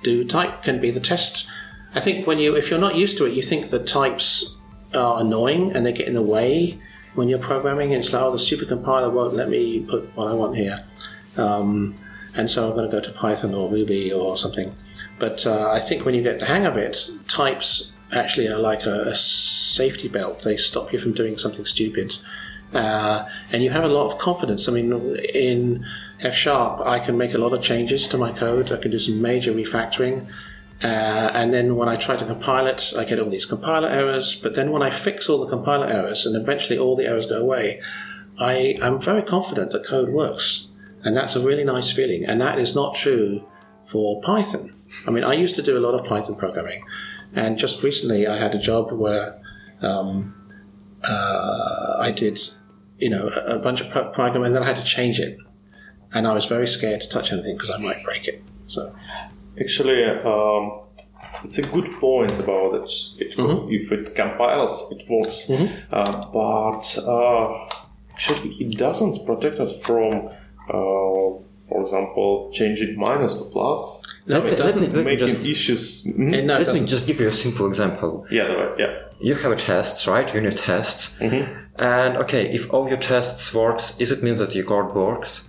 do 0.03 0.23
type 0.23 0.63
can 0.63 0.79
be 0.79 0.91
the 0.91 0.99
test. 0.99 1.47
I 1.95 1.99
think 1.99 2.27
when 2.27 2.37
you 2.37 2.55
if 2.55 2.69
you're 2.69 2.79
not 2.79 2.95
used 2.95 3.17
to 3.17 3.25
it, 3.25 3.33
you 3.33 3.41
think 3.41 3.69
the 3.69 3.79
types 3.79 4.55
are 4.93 5.21
annoying 5.21 5.71
and 5.73 5.85
they 5.85 5.91
get 5.91 6.07
in 6.07 6.13
the 6.13 6.21
way 6.21 6.79
when 7.15 7.29
you're 7.29 7.39
programming. 7.39 7.91
It's 7.91 8.13
like 8.13 8.21
oh, 8.21 8.31
the 8.31 8.39
super 8.39 8.65
compiler 8.65 9.09
won't 9.09 9.33
let 9.33 9.49
me 9.49 9.81
put 9.81 10.15
what 10.15 10.27
I 10.27 10.33
want 10.33 10.55
here. 10.55 10.83
Um, 11.37 11.95
and 12.35 12.49
so 12.49 12.67
I'm 12.67 12.75
going 12.75 12.89
to 12.89 12.95
go 12.95 13.01
to 13.01 13.11
Python 13.11 13.53
or 13.53 13.69
Ruby 13.69 14.11
or 14.11 14.37
something. 14.37 14.75
But 15.17 15.45
uh, 15.45 15.69
I 15.71 15.79
think 15.79 16.05
when 16.05 16.13
you 16.13 16.21
get 16.21 16.39
the 16.39 16.45
hang 16.45 16.65
of 16.65 16.77
it, 16.77 17.09
types 17.27 17.91
actually 18.11 18.47
are 18.47 18.59
like 18.59 18.85
a, 18.85 19.01
a 19.01 19.15
safety 19.15 20.07
belt. 20.07 20.41
They 20.41 20.55
stop 20.57 20.93
you 20.93 20.99
from 20.99 21.13
doing 21.13 21.37
something 21.37 21.65
stupid. 21.65 22.17
Uh, 22.73 23.27
and 23.51 23.63
you 23.63 23.71
have 23.71 23.83
a 23.83 23.87
lot 23.87 24.05
of 24.05 24.19
confidence. 24.19 24.67
I 24.69 24.71
mean, 24.71 25.17
in 25.33 25.85
F 26.21 26.35
Sharp, 26.35 26.85
I 26.85 26.99
can 26.99 27.17
make 27.17 27.33
a 27.33 27.37
lot 27.37 27.53
of 27.53 27.61
changes 27.61 28.07
to 28.07 28.17
my 28.17 28.31
code. 28.31 28.71
I 28.71 28.77
can 28.77 28.91
do 28.91 28.99
some 28.99 29.21
major 29.21 29.53
refactoring. 29.53 30.27
Uh, 30.81 31.31
and 31.33 31.53
then 31.53 31.75
when 31.75 31.89
I 31.89 31.95
try 31.95 32.15
to 32.15 32.25
compile 32.25 32.67
it, 32.67 32.93
I 32.97 33.03
get 33.03 33.19
all 33.19 33.29
these 33.29 33.45
compiler 33.45 33.89
errors. 33.89 34.35
But 34.35 34.55
then 34.55 34.71
when 34.71 34.81
I 34.81 34.89
fix 34.89 35.29
all 35.29 35.43
the 35.43 35.49
compiler 35.49 35.87
errors 35.87 36.25
and 36.25 36.35
eventually 36.35 36.77
all 36.77 36.95
the 36.95 37.05
errors 37.05 37.25
go 37.25 37.39
away, 37.39 37.81
I 38.37 38.77
am 38.81 38.99
very 39.01 39.21
confident 39.21 39.71
that 39.71 39.85
code 39.85 40.09
works. 40.09 40.67
And 41.03 41.15
that's 41.15 41.35
a 41.35 41.41
really 41.41 41.63
nice 41.63 41.91
feeling. 41.91 42.25
And 42.25 42.39
that 42.41 42.59
is 42.59 42.75
not 42.75 42.95
true 42.95 43.47
for 43.85 44.21
Python. 44.21 44.75
I 45.07 45.11
mean, 45.11 45.23
I 45.23 45.33
used 45.33 45.55
to 45.55 45.61
do 45.61 45.77
a 45.77 45.79
lot 45.79 45.93
of 45.93 46.05
Python 46.05 46.35
programming. 46.35 46.83
And 47.33 47.57
just 47.57 47.83
recently 47.83 48.27
I 48.27 48.37
had 48.37 48.55
a 48.55 48.59
job 48.59 48.91
where 48.91 49.39
um, 49.81 50.35
uh, 51.03 51.95
I 51.99 52.11
did, 52.11 52.39
you 52.97 53.09
know, 53.09 53.29
a, 53.29 53.55
a 53.55 53.59
bunch 53.59 53.81
of 53.81 53.89
pro- 53.89 54.09
programming 54.09 54.47
and 54.47 54.55
then 54.55 54.63
I 54.63 54.67
had 54.67 54.77
to 54.77 54.83
change 54.83 55.19
it. 55.19 55.37
And 56.13 56.27
I 56.27 56.33
was 56.33 56.45
very 56.45 56.67
scared 56.67 57.01
to 57.01 57.09
touch 57.09 57.31
anything 57.31 57.55
because 57.55 57.73
I 57.73 57.77
might 57.79 58.03
break 58.03 58.27
it. 58.27 58.41
So, 58.67 58.93
Actually, 59.59 60.03
um, 60.05 60.81
it's 61.43 61.57
a 61.57 61.61
good 61.63 61.89
point 61.99 62.37
about 62.39 62.75
it. 62.75 62.89
it 63.19 63.35
Mm-hmm. 63.37 63.71
If 63.71 63.91
it 63.91 64.15
compiles, 64.15 64.87
it 64.91 65.03
works. 65.09 65.49
Uh, 65.49 66.25
but 66.31 66.97
uh, 67.05 67.67
actually, 68.13 68.53
it 68.55 68.77
doesn't 68.77 69.25
protect 69.25 69.59
us 69.59 69.77
from, 69.81 70.29
uh, 70.69 70.71
for 71.67 71.81
example, 71.81 72.49
changing 72.53 72.97
minus 72.97 73.33
to 73.35 73.43
plus, 73.43 74.01
no, 74.27 74.37
it 74.37 74.43
let 74.43 74.43
me- 74.51 74.55
doesn't. 74.57 74.81
let 74.81 74.93
me 74.95 75.03
making 75.03 75.27
just- 75.27 75.45
issues. 75.45 76.05
Mhm. 76.07 76.43
No, 76.45 76.57
Let 76.59 76.73
me 76.73 76.85
just 76.85 77.05
give 77.05 77.19
you 77.19 77.27
a 77.27 77.33
simple 77.33 77.67
example. 77.67 78.25
Yeah, 78.31 78.43
right, 78.43 78.79
yeah. 78.79 78.93
You 79.19 79.35
have 79.35 79.51
a 79.51 79.55
test, 79.57 80.07
right? 80.07 80.33
Unit 80.33 80.57
tests. 80.57 81.15
Mm-hmm. 81.19 81.83
And 81.83 82.17
okay, 82.17 82.49
if 82.49 82.71
all 82.73 82.87
your 82.87 82.97
tests 82.99 83.53
works, 83.53 83.99
is 83.99 84.11
it 84.11 84.23
mean 84.23 84.37
that 84.37 84.55
your 84.55 84.63
code 84.63 84.95
works? 84.95 85.48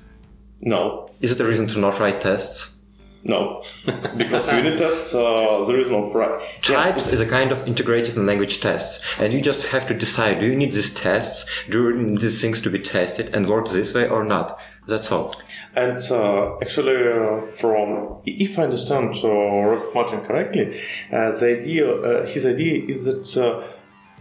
No, 0.63 1.09
Is 1.21 1.33
it 1.33 1.41
a 1.41 1.45
reason 1.45 1.67
to 1.69 1.79
not 1.79 1.99
write 1.99 2.21
tests? 2.21 2.75
no, 3.23 3.63
because 4.17 4.51
unit 4.51 4.79
tests, 4.79 5.15
uh, 5.15 5.63
there 5.67 5.79
is 5.79 5.91
no 5.91 6.09
fry. 6.11 6.43
Types 6.63 7.13
is 7.13 7.21
a 7.21 7.27
kind 7.27 7.53
of 7.53 7.67
integrated 7.67 8.17
language 8.17 8.61
tests, 8.61 8.99
and 9.19 9.33
you 9.33 9.43
just 9.43 9.67
have 9.67 9.87
to 9.87 9.95
decide: 9.95 10.39
do 10.39 10.47
you 10.47 10.57
need 10.57 10.73
these 10.73 10.93
tests? 10.95 11.45
Do 11.69 11.89
you 11.91 11.97
need 11.97 12.21
these 12.21 12.41
things 12.41 12.63
to 12.63 12.71
be 12.71 12.79
tested 12.79 13.35
and 13.35 13.47
work 13.47 13.69
this 13.69 13.93
way 13.93 14.09
or 14.09 14.25
not? 14.25 14.59
That's 14.87 15.13
all. 15.13 15.35
And 15.77 15.99
uh, 16.11 16.57
actually, 16.63 16.97
uh, 16.97 17.43
from 17.61 18.23
if 18.25 18.59
I 18.59 18.63
understand 18.65 19.15
uh, 19.23 19.93
Martin 19.95 20.21
correctly, 20.23 20.81
uh, 21.13 21.31
the 21.31 21.59
idea, 21.59 21.93
uh, 21.93 22.27
his 22.27 22.47
idea 22.47 22.85
is 22.89 23.05
that 23.05 23.37
uh, 23.37 23.63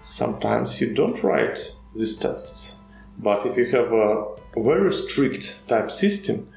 sometimes 0.01 0.81
you 0.81 0.93
don't 0.93 1.21
write 1.23 1.73
these 1.95 2.17
tests, 2.17 2.77
but 3.17 3.45
if 3.45 3.55
you 3.55 3.65
have 3.67 3.93
a 3.93 4.25
very 4.55 4.91
strict 4.91 5.67
type 5.67 5.91
system, 5.91 6.47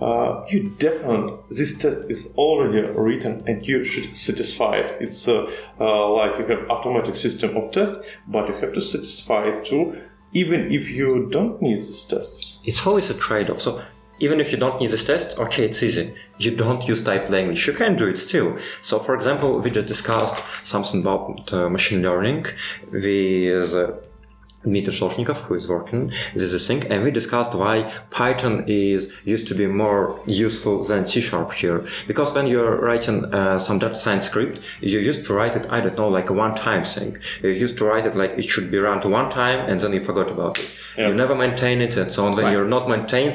uh, 0.00 0.44
you 0.48 0.68
definitely 0.78 1.34
this 1.48 1.78
test 1.78 2.10
is 2.10 2.32
already 2.36 2.80
written 2.80 3.42
and 3.46 3.66
you 3.66 3.82
should 3.82 4.14
satisfy 4.16 4.76
it. 4.76 4.96
It's 5.00 5.26
uh, 5.26 5.50
uh, 5.80 6.10
like 6.10 6.38
you 6.38 6.44
have 6.46 6.68
automatic 6.68 7.16
system 7.16 7.56
of 7.56 7.70
test, 7.70 8.00
but 8.28 8.48
you 8.48 8.54
have 8.56 8.72
to 8.74 8.80
satisfy 8.80 9.44
it 9.44 9.64
too, 9.64 9.96
even 10.32 10.70
if 10.70 10.90
you 10.90 11.28
don't 11.30 11.62
need 11.62 11.78
these 11.78 12.04
tests. 12.04 12.60
It's 12.64 12.86
always 12.86 13.08
a 13.08 13.14
trade-off. 13.14 13.60
So 13.60 13.82
even 14.18 14.40
if 14.40 14.50
you 14.52 14.58
don't 14.58 14.80
need 14.80 14.90
this 14.90 15.04
test, 15.04 15.38
okay, 15.38 15.64
it's 15.66 15.82
easy. 15.82 16.14
You 16.38 16.54
don't 16.56 16.86
use 16.86 17.02
type 17.02 17.28
language. 17.28 17.66
You 17.66 17.72
can 17.72 17.96
do 17.96 18.06
it 18.06 18.18
still. 18.18 18.58
So, 18.82 18.98
for 18.98 19.14
example, 19.14 19.58
we 19.60 19.70
just 19.70 19.86
discussed 19.86 20.42
something 20.64 21.00
about 21.02 21.52
uh, 21.52 21.68
machine 21.68 22.02
learning 22.02 22.46
with 22.90 23.74
Dmitry 24.66 24.92
Soshnikov, 24.92 25.38
who 25.46 25.54
is 25.54 25.68
working 25.68 26.06
with 26.34 26.50
this 26.50 26.66
thing, 26.66 26.84
and 26.90 27.04
we 27.04 27.10
discussed 27.10 27.54
why 27.54 27.76
Python 28.10 28.64
is 28.66 29.12
used 29.24 29.46
to 29.48 29.54
be 29.54 29.66
more 29.66 30.20
useful 30.26 30.84
than 30.84 31.06
C 31.06 31.20
Sharp 31.20 31.52
here. 31.52 31.86
Because 32.08 32.34
when 32.34 32.46
you're 32.48 32.76
writing 32.86 33.18
uh, 33.32 33.58
some 33.60 33.78
data 33.78 33.94
science 33.94 34.26
script, 34.26 34.60
you 34.80 34.98
used 34.98 35.24
to 35.26 35.32
write 35.34 35.54
it, 35.56 35.66
I 35.70 35.80
don't 35.80 35.96
know, 35.96 36.08
like 36.08 36.30
a 36.30 36.32
one-time 36.32 36.84
thing. 36.84 37.16
You 37.42 37.50
used 37.50 37.76
to 37.78 37.84
write 37.84 38.06
it 38.06 38.16
like 38.16 38.32
it 38.40 38.44
should 38.52 38.70
be 38.70 38.78
run 38.78 39.00
to 39.02 39.08
one 39.08 39.30
time, 39.30 39.60
and 39.70 39.80
then 39.80 39.92
you 39.92 40.00
forgot 40.00 40.30
about 40.30 40.58
it. 40.58 40.68
You 40.98 41.14
never 41.14 41.34
maintain 41.34 41.80
it, 41.80 41.96
and 41.96 42.10
so 42.12 42.26
on. 42.26 42.34
When 42.36 42.44
Right. 42.46 42.52
you're 42.52 42.72
not 42.76 42.88
maintaining 42.88 43.26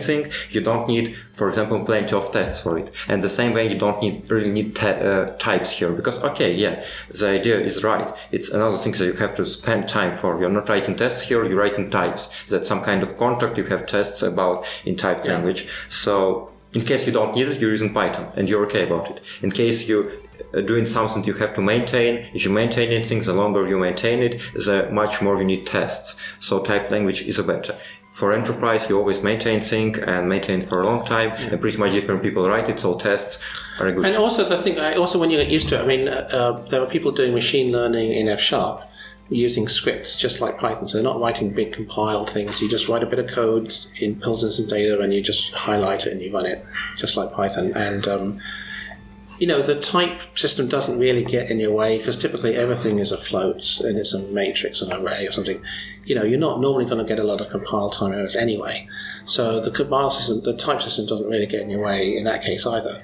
you 0.50 0.61
don't 0.61 0.88
need, 0.88 1.16
for 1.42 1.50
example, 1.50 1.84
plenty 1.84 2.14
of 2.14 2.32
tests 2.32 2.61
for 2.61 2.78
it. 2.78 2.92
And 3.08 3.24
the 3.24 3.28
same 3.28 3.53
way, 3.53 3.68
you 3.68 3.76
don't 3.76 4.00
need 4.00 4.30
really 4.30 4.52
need 4.52 4.80
uh, 4.80 5.32
types 5.40 5.72
here 5.72 5.92
because 5.92 6.20
okay, 6.20 6.53
yeah, 6.53 6.86
the 7.10 7.30
idea 7.30 7.60
is 7.60 7.84
right. 7.84 8.08
It's 8.32 8.50
another 8.52 8.78
thing 8.78 8.92
that 8.92 9.08
you 9.08 9.14
have 9.14 9.34
to 9.40 9.48
spend 9.48 9.90
time 9.90 10.16
for. 10.16 10.40
You're 10.40 10.52
not 10.52 10.70
writing 10.70 10.95
tests 10.95 11.24
here; 11.24 11.44
you're 11.44 11.58
writing 11.58 11.90
types. 11.90 12.30
That's 12.48 12.68
some 12.68 12.84
kind 12.84 13.02
of 13.02 13.18
contract 13.18 13.58
you 13.58 13.64
have 13.74 13.88
tests 13.88 14.22
about 14.22 14.66
in 14.86 14.95
type 14.95 15.26
language. 15.26 15.68
So 15.90 16.52
in 16.74 16.86
case 16.86 17.08
you 17.08 17.11
don't 17.11 17.34
need 17.36 17.48
it, 17.48 17.60
you're 17.60 17.72
using 17.72 17.92
Python 17.92 18.28
and 18.36 18.48
you're 18.48 18.64
okay 18.68 18.86
about 18.86 19.10
it. 19.10 19.20
In 19.42 19.50
case 19.50 19.90
you 19.90 19.98
uh, 20.53 20.61
doing 20.61 20.86
something 20.86 21.24
you 21.24 21.34
have 21.34 21.53
to 21.53 21.61
maintain. 21.61 22.14
If 22.36 22.45
you 22.45 22.52
maintain 22.52 22.92
anything, 22.92 23.22
the 23.22 23.34
longer 23.34 23.68
you 23.68 23.78
maintain 23.80 24.22
it, 24.28 24.42
the 24.53 24.90
much 24.92 25.22
more 25.22 25.38
you 25.40 25.45
need 25.45 25.66
tests. 25.66 26.16
So 26.40 26.60
type 26.60 26.92
language 26.92 27.22
is 27.22 27.40
a 27.40 27.44
better. 27.44 27.76
For 28.11 28.33
enterprise, 28.33 28.90
you 28.90 28.98
always 28.98 29.23
maintain 29.23 29.64
sync 29.64 29.98
and 30.06 30.27
maintain 30.27 30.61
for 30.61 30.81
a 30.81 30.85
long 30.85 31.06
time, 31.06 31.31
and 31.31 31.59
pretty 31.61 31.77
much 31.77 31.91
different 31.93 32.22
people 32.22 32.48
write 32.48 32.67
it, 32.69 32.80
so 32.80 32.95
tests 32.98 33.40
are 33.80 33.90
good. 33.91 34.06
And 34.06 34.15
also 34.17 34.48
the 34.48 34.61
thing, 34.61 34.77
I- 34.80 34.95
also 34.95 35.17
when 35.17 35.30
you 35.31 35.38
get 35.38 35.48
used 35.48 35.69
to 35.69 35.75
it, 35.80 35.81
I 35.83 35.85
mean, 35.85 36.07
uh, 36.09 36.27
uh, 36.31 36.51
there 36.67 36.81
are 36.81 36.85
people 36.85 37.11
doing 37.11 37.33
machine 37.33 37.72
learning 37.72 38.11
in 38.14 38.27
F 38.27 38.40
sharp 38.40 38.81
using 39.30 39.65
scripts 39.69 40.17
just 40.17 40.41
like 40.41 40.59
Python. 40.59 40.88
So 40.90 40.98
they're 40.98 41.03
not 41.11 41.22
writing 41.22 41.51
big 41.51 41.72
compiled 41.72 42.30
things. 42.30 42.61
You 42.61 42.67
just 42.67 42.90
write 42.90 43.01
a 43.01 43.06
bit 43.06 43.17
of 43.17 43.27
code, 43.27 43.73
in 44.01 44.19
pulls 44.19 44.43
in 44.43 44.51
some 44.51 44.67
data, 44.67 44.99
and 44.99 45.14
you 45.14 45.22
just 45.22 45.53
highlight 45.53 46.06
it 46.06 46.11
and 46.11 46.22
you 46.22 46.33
run 46.33 46.45
it 46.45 46.65
just 46.98 47.15
like 47.15 47.31
Python. 47.31 47.72
And 47.73 48.06
um, 48.09 48.40
you 49.42 49.48
know, 49.48 49.60
the 49.60 49.80
type 49.80 50.22
system 50.38 50.68
doesn't 50.68 51.00
really 51.00 51.24
get 51.24 51.50
in 51.50 51.60
your 51.60 51.72
way 51.72 51.98
because 51.98 52.16
typically 52.16 52.56
everything 52.56 53.00
is 53.00 53.11
a 53.11 53.18
float 53.18 53.80
and 53.80 53.98
it's 53.98 54.14
a 54.14 54.20
matrix, 54.20 54.84
or 54.84 54.86
an 54.86 55.02
array 55.02 55.26
or 55.26 55.32
something. 55.32 55.60
You 56.06 56.14
know, 56.14 56.22
you're 56.22 56.38
not 56.38 56.61
normally 56.61 56.86
going 56.86 57.00
to 57.00 57.03
get 57.03 57.18
a 57.18 57.24
lot 57.24 57.42
of 57.42 57.50
compile 57.50 57.90
time 57.90 58.14
errors 58.14 58.36
anyway. 58.36 58.88
So 59.26 59.60
the 59.60 59.72
compile 59.72 60.11
system, 60.11 60.44
the 60.44 60.56
type 60.56 60.80
system 60.80 61.08
doesn't 61.08 61.28
really 61.28 61.48
get 61.48 61.61
in 61.61 61.72
your 61.72 61.82
way 61.84 62.16
in 62.16 62.24
that 62.26 62.44
case 62.44 62.68
either. 62.68 63.02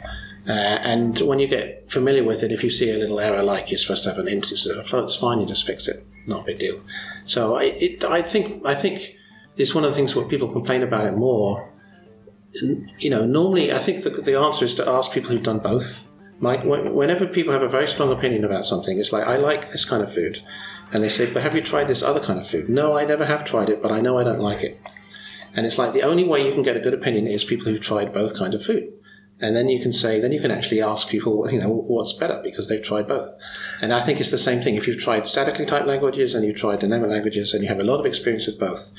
Uh, 0.48 0.52
and 0.52 1.20
when 1.22 1.40
you 1.40 1.48
get 1.48 1.90
familiar 1.90 2.24
with 2.24 2.44
it, 2.44 2.52
if 2.52 2.64
you 2.64 2.70
see 2.70 2.92
a 2.92 3.00
little 3.00 3.20
error 3.20 3.42
like 3.42 3.72
you're 3.72 3.80
supposed 3.80 4.04
to 4.04 4.10
have 4.10 4.20
an 4.20 4.28
int 4.28 4.52
instead 4.52 4.74
of 4.74 4.78
a 4.78 4.84
float, 4.84 5.06
it's 5.06 5.16
fine. 5.16 5.40
You 5.40 5.48
just 5.48 5.66
fix 5.66 5.88
it. 5.88 6.06
Not 6.28 6.42
a 6.42 6.44
big 6.44 6.60
deal. 6.60 6.80
So 7.26 7.56
I, 7.56 7.64
it, 7.64 8.04
I 8.04 8.22
think 8.22 8.64
I 8.64 8.76
think 8.76 9.16
it's 9.56 9.74
one 9.74 9.84
of 9.84 9.90
the 9.90 9.96
things 9.96 10.16
where 10.16 10.26
people 10.26 10.50
complain 10.50 10.84
about 10.84 11.08
it 11.08 11.18
more. 11.18 11.74
You 13.00 13.10
know, 13.10 13.26
normally 13.26 13.74
I 13.74 13.80
think 13.80 14.04
the, 14.04 14.12
the 14.12 14.38
answer 14.38 14.66
is 14.66 14.76
to 14.76 14.88
ask 14.88 15.12
people 15.12 15.32
who've 15.32 15.42
done 15.42 15.60
both. 15.60 16.07
Like 16.40 16.64
whenever 16.64 17.26
people 17.26 17.54
have 17.54 17.64
a 17.64 17.68
very 17.68 17.88
strong 17.88 18.12
opinion 18.12 18.44
about 18.44 18.66
something, 18.66 19.00
it's 19.00 19.12
like 19.12 19.26
I 19.26 19.38
like 19.38 19.72
this 19.72 19.86
kind 19.86 20.04
of 20.04 20.14
food, 20.14 20.44
and 20.92 21.04
they 21.04 21.10
say, 21.10 21.32
"But 21.32 21.44
have 21.44 21.56
you 21.56 21.62
tried 21.62 21.88
this 21.88 22.04
other 22.04 22.20
kind 22.20 22.40
of 22.40 22.46
food?" 22.46 22.70
No, 22.70 22.98
I 22.98 23.06
never 23.06 23.26
have 23.26 23.44
tried 23.44 23.70
it, 23.70 23.82
but 23.82 23.92
I 23.92 24.02
know 24.02 24.18
I 24.20 24.24
don't 24.24 24.40
like 24.40 24.62
it. 24.62 24.80
And 25.56 25.66
it's 25.66 25.80
like 25.80 25.94
the 25.94 26.04
only 26.04 26.24
way 26.24 26.46
you 26.46 26.54
can 26.54 26.62
get 26.62 26.78
a 26.78 26.80
good 26.80 26.94
opinion 26.94 27.28
is 27.28 27.44
people 27.44 27.66
who've 27.66 27.82
tried 27.82 28.14
both 28.14 28.38
kind 28.38 28.54
of 28.54 28.64
food. 28.64 28.94
And 29.40 29.56
then 29.56 29.70
you 29.70 29.80
can 29.80 29.94
say, 29.94 30.20
then 30.20 30.32
you 30.32 30.42
can 30.42 30.52
actually 30.52 30.82
ask 30.82 31.10
people, 31.10 31.48
you 31.52 31.60
know, 31.60 31.70
what's 31.70 32.14
better 32.14 32.40
because 32.44 32.68
they've 32.68 32.82
tried 32.82 33.08
both. 33.08 33.34
And 33.82 33.94
I 33.94 34.02
think 34.02 34.20
it's 34.20 34.32
the 34.32 34.38
same 34.38 34.62
thing. 34.62 34.76
If 34.76 34.88
you've 34.88 35.00
tried 35.00 35.28
statically 35.28 35.66
typed 35.66 35.88
languages 35.88 36.36
and 36.36 36.46
you've 36.46 36.58
tried 36.58 36.80
dynamic 36.80 37.10
languages 37.10 37.54
and 37.54 37.64
you 37.64 37.70
have 37.70 37.80
a 37.80 37.84
lot 37.84 38.00
of 38.00 38.06
experience 38.06 38.48
with 38.48 38.60
both, 38.60 38.92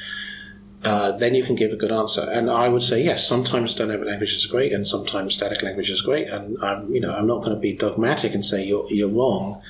uh, 0.85 1.13
then 1.17 1.35
you 1.35 1.43
can 1.43 1.57
give 1.57 1.73
a 1.73 1.77
good 1.77 1.91
answer. 1.91 2.23
And 2.31 2.51
I 2.51 2.69
would 2.69 2.83
say 2.83 3.03
yes. 3.03 3.27
Sometimes 3.27 3.75
dynamic 3.75 4.07
languages 4.07 4.39
is 4.39 4.47
great, 4.47 4.73
and 4.73 4.87
sometimes 4.87 5.35
static 5.35 5.63
language 5.63 5.91
is 5.91 6.01
great. 6.01 6.29
And 6.29 6.57
I'm, 6.63 6.95
you 6.95 7.01
know, 7.01 7.13
I'm 7.13 7.27
not 7.27 7.43
going 7.43 7.55
to 7.55 7.61
be 7.61 7.73
dogmatic 7.73 8.35
and 8.35 8.47
say 8.47 8.65
you're 8.65 8.87
you're 8.91 9.09
wrong 9.09 9.61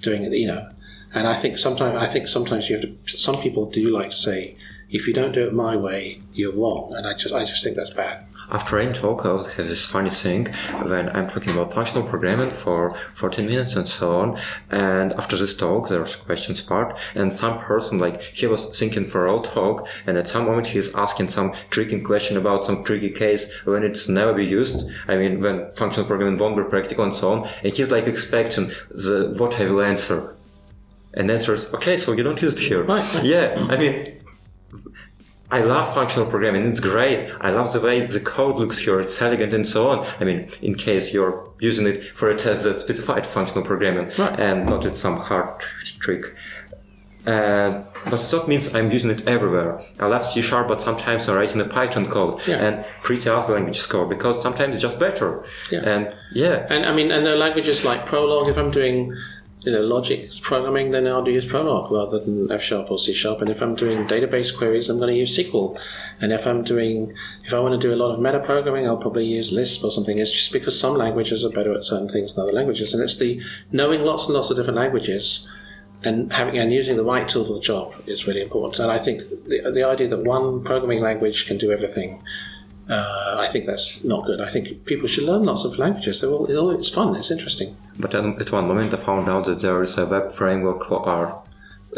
doing 0.00 0.22
it. 0.22 0.32
You 0.32 0.46
know, 0.48 0.70
and 1.14 1.26
I 1.26 1.34
think 1.34 1.58
sometimes 1.58 1.98
I 1.98 2.06
think 2.06 2.28
sometimes 2.28 2.70
you 2.70 2.76
have 2.76 2.84
to. 2.84 3.18
Some 3.18 3.40
people 3.40 3.66
do 3.66 3.90
like 3.90 4.10
to 4.10 4.16
say, 4.16 4.56
if 4.90 5.06
you 5.06 5.14
don't 5.14 5.32
do 5.32 5.46
it 5.46 5.52
my 5.52 5.76
way, 5.76 6.22
you're 6.32 6.52
wrong. 6.52 6.92
And 6.96 7.06
I 7.06 7.14
just 7.14 7.34
I 7.34 7.44
just 7.44 7.62
think 7.62 7.76
that's 7.76 7.90
bad. 7.90 8.26
After 8.48 8.78
any 8.78 8.92
talk, 8.92 9.26
I 9.26 9.30
always 9.30 9.52
have 9.54 9.66
this 9.66 9.86
funny 9.86 10.10
thing 10.10 10.46
when 10.84 11.08
I'm 11.08 11.28
talking 11.28 11.52
about 11.52 11.72
functional 11.72 12.06
programming 12.06 12.52
for 12.52 12.90
14 13.14 13.44
minutes 13.44 13.74
and 13.74 13.88
so 13.88 14.20
on. 14.20 14.40
And 14.70 15.12
after 15.14 15.36
this 15.36 15.56
talk, 15.56 15.88
there's 15.88 16.14
questions 16.14 16.62
part, 16.62 16.96
and 17.16 17.32
some 17.32 17.58
person 17.58 17.98
like 17.98 18.22
he 18.22 18.46
was 18.46 18.66
thinking 18.78 19.04
for 19.04 19.26
all 19.26 19.42
talk, 19.42 19.88
and 20.06 20.16
at 20.16 20.28
some 20.28 20.44
moment 20.44 20.68
he's 20.68 20.94
asking 20.94 21.28
some 21.30 21.54
tricky 21.70 22.00
question 22.00 22.36
about 22.36 22.64
some 22.64 22.84
tricky 22.84 23.10
case 23.10 23.50
when 23.64 23.82
it's 23.82 24.08
never 24.08 24.32
be 24.32 24.44
used. 24.44 24.88
I 25.08 25.16
mean, 25.16 25.40
when 25.40 25.72
functional 25.72 26.06
programming 26.06 26.38
won't 26.38 26.56
be 26.56 26.62
practical 26.62 27.04
and 27.04 27.14
so 27.14 27.32
on, 27.32 27.48
and 27.64 27.72
he's 27.72 27.90
like 27.90 28.06
expecting 28.06 28.70
the 28.90 29.34
what 29.36 29.58
I 29.58 29.64
will 29.64 29.82
answer. 29.82 30.36
And 31.14 31.30
answer 31.30 31.54
is 31.54 31.64
okay, 31.74 31.98
so 31.98 32.12
you 32.12 32.22
don't 32.22 32.40
use 32.40 32.54
it 32.54 32.60
here. 32.60 32.84
Right. 32.84 33.24
Yeah, 33.24 33.66
I 33.70 33.76
mean, 33.76 34.15
I 35.50 35.60
love 35.60 35.94
functional 35.94 36.26
programming. 36.28 36.66
It's 36.66 36.80
great. 36.80 37.30
I 37.40 37.50
love 37.50 37.72
the 37.72 37.80
way 37.80 38.04
the 38.04 38.18
code 38.20 38.56
looks 38.56 38.78
here. 38.78 39.00
It's 39.00 39.20
elegant 39.22 39.54
and 39.54 39.66
so 39.66 39.88
on. 39.90 40.06
I 40.20 40.24
mean, 40.24 40.48
in 40.60 40.74
case 40.74 41.14
you're 41.14 41.44
using 41.60 41.86
it 41.86 42.02
for 42.02 42.28
a 42.28 42.36
test 42.36 42.62
that 42.64 42.80
specified 42.80 43.26
functional 43.26 43.64
programming 43.64 44.10
Right. 44.18 44.38
and 44.40 44.66
not 44.66 44.84
with 44.84 44.96
some 44.96 45.18
hard 45.18 45.60
trick. 46.00 46.34
Uh, 47.26 47.82
but 48.08 48.20
that 48.30 48.46
means 48.46 48.72
I'm 48.74 48.90
using 48.90 49.10
it 49.10 49.26
everywhere. 49.26 49.80
I 49.98 50.06
love 50.06 50.24
C 50.26 50.42
sharp, 50.42 50.68
but 50.68 50.80
sometimes 50.80 51.28
I'm 51.28 51.34
writing 51.36 51.60
a 51.60 51.64
Python 51.64 52.06
code 52.08 52.40
Yeah. 52.46 52.56
and 52.56 52.84
pretty 53.02 53.28
other 53.28 53.54
languages 53.54 53.86
code 53.86 54.08
because 54.08 54.40
sometimes 54.40 54.74
it's 54.74 54.82
just 54.82 54.98
better. 55.00 55.42
Yeah. 55.70 55.80
And 55.80 56.12
yeah, 56.32 56.66
And 56.70 56.86
I 56.86 56.92
mean, 56.94 57.10
and 57.10 57.26
there 57.26 57.34
are 57.34 57.38
languages 57.38 57.84
like 57.84 58.06
Prolog. 58.06 58.48
If 58.48 58.56
I'm 58.56 58.70
doing 58.70 59.12
you 59.66 59.72
know 59.72 59.80
logic 59.80 60.30
programming, 60.42 60.92
then 60.92 61.08
I'll 61.08 61.24
do 61.24 61.32
use 61.32 61.44
Prolog 61.44 61.90
rather 61.90 62.20
than 62.20 62.50
F 62.52 62.62
sharp 62.62 62.88
or 62.88 63.00
C 63.00 63.12
sharp. 63.12 63.40
And 63.40 63.50
if 63.50 63.60
I'm 63.60 63.74
doing 63.74 64.06
database 64.06 64.56
queries, 64.56 64.88
I'm 64.88 64.98
going 64.98 65.12
to 65.12 65.18
use 65.18 65.36
SQL. 65.36 65.76
And 66.20 66.32
if 66.32 66.46
I'm 66.46 66.62
doing 66.62 67.12
if 67.44 67.52
I 67.52 67.58
want 67.58 67.78
to 67.78 67.88
do 67.88 67.92
a 67.92 67.98
lot 67.98 68.14
of 68.14 68.20
meta 68.20 68.38
programming, 68.38 68.86
I'll 68.86 68.96
probably 68.96 69.26
use 69.26 69.50
Lisp 69.52 69.84
or 69.84 69.90
something. 69.90 70.18
It's 70.18 70.30
just 70.30 70.52
because 70.52 70.78
some 70.78 70.94
languages 70.94 71.44
are 71.44 71.50
better 71.50 71.74
at 71.74 71.82
certain 71.82 72.08
things 72.08 72.34
than 72.34 72.44
other 72.44 72.52
languages, 72.52 72.94
and 72.94 73.02
it's 73.02 73.16
the 73.16 73.42
knowing 73.72 74.04
lots 74.04 74.26
and 74.26 74.34
lots 74.34 74.50
of 74.50 74.56
different 74.56 74.78
languages. 74.78 75.48
And 76.04 76.32
having 76.32 76.56
and 76.56 76.72
using 76.72 76.96
the 76.96 77.04
right 77.04 77.28
tool 77.28 77.44
for 77.44 77.54
the 77.54 77.60
job 77.60 77.92
is 78.06 78.28
really 78.28 78.42
important. 78.42 78.78
And 78.78 78.92
I 78.92 78.98
think 78.98 79.22
the, 79.48 79.72
the 79.72 79.82
idea 79.82 80.06
that 80.08 80.22
one 80.22 80.62
programming 80.62 81.02
language 81.02 81.46
can 81.46 81.58
do 81.58 81.72
everything 81.72 82.22
uh, 82.88 83.36
I 83.38 83.48
think 83.48 83.66
that's 83.66 84.04
not 84.04 84.24
good. 84.24 84.40
I 84.40 84.48
think 84.48 84.84
people 84.84 85.08
should 85.08 85.24
learn 85.24 85.44
lots 85.44 85.64
of 85.64 85.78
languages. 85.78 86.20
They're 86.20 86.30
all, 86.30 86.70
it's 86.70 86.90
fun. 86.90 87.16
It's 87.16 87.30
interesting. 87.30 87.76
but 87.98 88.14
at 88.14 88.52
one 88.52 88.68
moment 88.68 88.94
I 88.94 88.96
found 88.96 89.28
out 89.28 89.46
that 89.46 89.60
there 89.60 89.82
is 89.82 89.98
a 89.98 90.06
web 90.06 90.32
framework 90.32 90.84
for 90.84 91.06
R. 91.06 91.42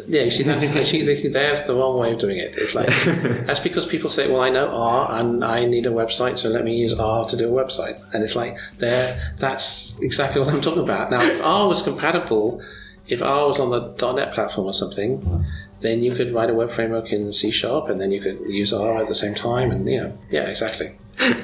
Yeah, 0.07 0.23
you 0.23 0.31
see, 0.31 0.45
that's 0.45 0.65
actually 0.77 1.29
there's 1.29 1.63
the 1.65 1.75
wrong 1.75 1.99
way 1.99 2.13
of 2.13 2.21
doing 2.21 2.39
it. 2.39 2.55
It's 2.57 2.75
like 2.75 2.87
that's 3.47 3.61
because 3.61 3.85
people 3.85 4.09
say, 4.09 4.31
"Well, 4.31 4.41
I 4.41 4.49
know 4.49 4.69
R 4.69 5.19
and 5.19 5.45
I 5.45 5.65
need 5.65 5.87
a 5.87 5.91
website, 5.91 6.39
so 6.39 6.49
let 6.49 6.65
me 6.65 6.77
use 6.77 6.95
R 6.95 7.29
to 7.29 7.37
do 7.37 7.49
a 7.59 7.65
website." 7.65 8.01
And 8.15 8.23
it's 8.23 8.37
like 8.37 8.57
there, 8.79 9.35
that's 9.39 9.99
exactly 9.99 10.41
what 10.41 10.55
I'm 10.55 10.61
talking 10.61 10.85
about. 10.85 11.11
Now, 11.11 11.21
if 11.23 11.43
R 11.43 11.67
was 11.67 11.83
compatible, 11.83 12.63
if 13.09 13.23
R 13.23 13.49
was 13.49 13.59
on 13.59 13.71
the 13.71 14.13
.NET 14.13 14.33
platform 14.35 14.69
or 14.69 14.73
something, 14.73 15.45
then 15.81 16.03
you 16.03 16.15
could 16.15 16.33
write 16.35 16.51
a 16.51 16.55
web 16.55 16.71
framework 16.71 17.13
in 17.13 17.33
C 17.33 17.51
sharp, 17.51 17.89
and 17.89 18.01
then 18.01 18.11
you 18.13 18.21
could 18.21 18.39
use 18.49 18.73
R 18.73 18.97
at 18.97 19.09
the 19.09 19.15
same 19.15 19.35
time, 19.35 19.71
and 19.71 19.89
you 19.89 20.01
know, 20.01 20.19
yeah, 20.31 20.49
exactly. 20.49 20.93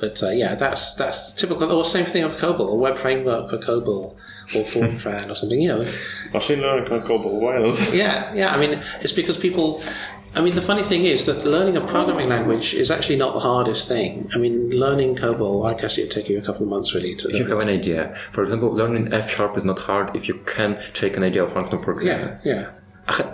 But 0.00 0.22
uh, 0.22 0.30
yeah, 0.30 0.54
that's 0.56 0.94
that's 0.94 1.32
typical. 1.32 1.70
Or 1.70 1.84
same 1.84 2.04
thing 2.04 2.24
of 2.24 2.32
COBOL, 2.32 2.68
a 2.72 2.74
web 2.74 2.98
framework 2.98 3.48
for 3.48 3.58
COBOL 3.58 4.16
or 4.54 4.64
Fortran 4.72 5.30
or 5.30 5.34
something. 5.36 5.60
You 5.60 5.68
know, 5.68 5.92
Machine 6.32 6.60
learning 6.60 6.92
on 6.92 7.00
COBOL, 7.02 7.40
why 7.40 7.58
not? 7.60 7.94
yeah, 7.94 8.34
yeah. 8.34 8.54
I 8.54 8.58
mean, 8.58 8.82
it's 9.00 9.12
because 9.12 9.38
people 9.38 9.82
I 10.36 10.40
mean, 10.40 10.56
the 10.56 10.62
funny 10.62 10.82
thing 10.82 11.04
is 11.04 11.26
that 11.26 11.44
learning 11.46 11.76
a 11.76 11.80
programming 11.80 12.28
language 12.28 12.74
is 12.74 12.90
actually 12.90 13.16
not 13.16 13.34
the 13.34 13.40
hardest 13.40 13.86
thing. 13.86 14.28
I 14.34 14.38
mean, 14.38 14.68
learning 14.70 15.14
COBOL, 15.14 15.64
I 15.72 15.80
guess 15.80 15.96
it'd 15.96 16.10
take 16.10 16.28
you 16.28 16.38
a 16.38 16.42
couple 16.42 16.64
of 16.64 16.68
months 16.68 16.92
really 16.92 17.14
to 17.14 17.28
If 17.28 17.34
you 17.34 17.40
learn. 17.44 17.50
have 17.50 17.60
an 17.60 17.68
idea, 17.68 18.14
for 18.32 18.42
example, 18.42 18.70
learning 18.72 19.12
F 19.12 19.30
sharp 19.30 19.56
is 19.56 19.62
not 19.64 19.78
hard 19.78 20.14
if 20.16 20.26
you 20.26 20.34
can 20.44 20.76
take 20.92 21.16
an 21.16 21.22
idea 21.22 21.44
of 21.44 21.52
functional 21.52 21.82
programming. 21.82 22.08
Yeah, 22.08 22.38
yeah. 22.44 22.70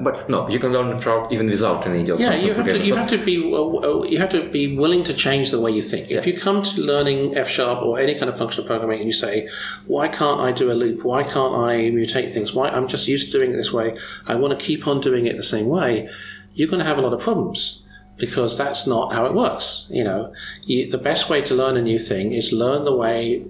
But 0.00 0.28
no, 0.28 0.48
you 0.48 0.58
can 0.58 0.72
learn 0.72 0.92
F 0.96 1.04
sharp 1.04 1.32
even 1.32 1.46
without 1.46 1.86
an 1.86 1.92
idea 1.92 2.16
Yeah, 2.16 2.34
you 2.34 2.54
have 2.54 2.66
to 2.66 2.78
you 2.78 2.94
But- 2.94 2.98
have 3.02 3.10
to 3.10 3.24
be 3.24 3.36
uh, 3.52 3.56
uh, 3.56 4.02
you 4.02 4.18
have 4.18 4.30
to 4.30 4.48
be 4.48 4.76
willing 4.76 5.04
to 5.04 5.14
change 5.14 5.50
the 5.52 5.60
way 5.60 5.70
you 5.70 5.82
think. 5.82 6.10
If 6.10 6.26
you 6.26 6.34
come 6.36 6.62
to 6.62 6.80
learning 6.80 7.36
F 7.36 7.48
sharp 7.48 7.80
or 7.82 7.98
any 7.98 8.14
kind 8.18 8.28
of 8.28 8.36
functional 8.36 8.66
programming 8.66 8.98
and 8.98 9.06
you 9.06 9.12
say, 9.12 9.48
"Why 9.86 10.08
can't 10.08 10.40
I 10.40 10.50
do 10.50 10.72
a 10.72 10.76
loop? 10.82 11.04
Why 11.04 11.22
can't 11.22 11.54
I 11.54 11.72
mutate 11.98 12.32
things? 12.32 12.52
Why 12.52 12.68
I'm 12.68 12.88
just 12.88 13.06
used 13.06 13.26
to 13.30 13.32
doing 13.38 13.52
it 13.52 13.56
this 13.56 13.72
way. 13.72 13.96
I 14.26 14.34
want 14.34 14.58
to 14.58 14.64
keep 14.64 14.88
on 14.88 15.00
doing 15.00 15.26
it 15.26 15.36
the 15.36 15.50
same 15.54 15.66
way." 15.66 16.08
You're 16.52 16.68
going 16.68 16.80
to 16.80 16.90
have 16.92 16.98
a 16.98 17.00
lot 17.00 17.12
of 17.12 17.20
problems 17.20 17.82
because 18.16 18.58
that's 18.58 18.86
not 18.86 19.12
how 19.12 19.24
it 19.26 19.34
works. 19.34 19.86
You 19.88 20.02
know, 20.02 20.32
you, 20.64 20.90
the 20.90 20.98
best 20.98 21.30
way 21.30 21.40
to 21.42 21.54
learn 21.54 21.76
a 21.76 21.82
new 21.82 21.98
thing 21.98 22.32
is 22.32 22.52
learn 22.52 22.84
the 22.84 22.94
way 22.94 23.44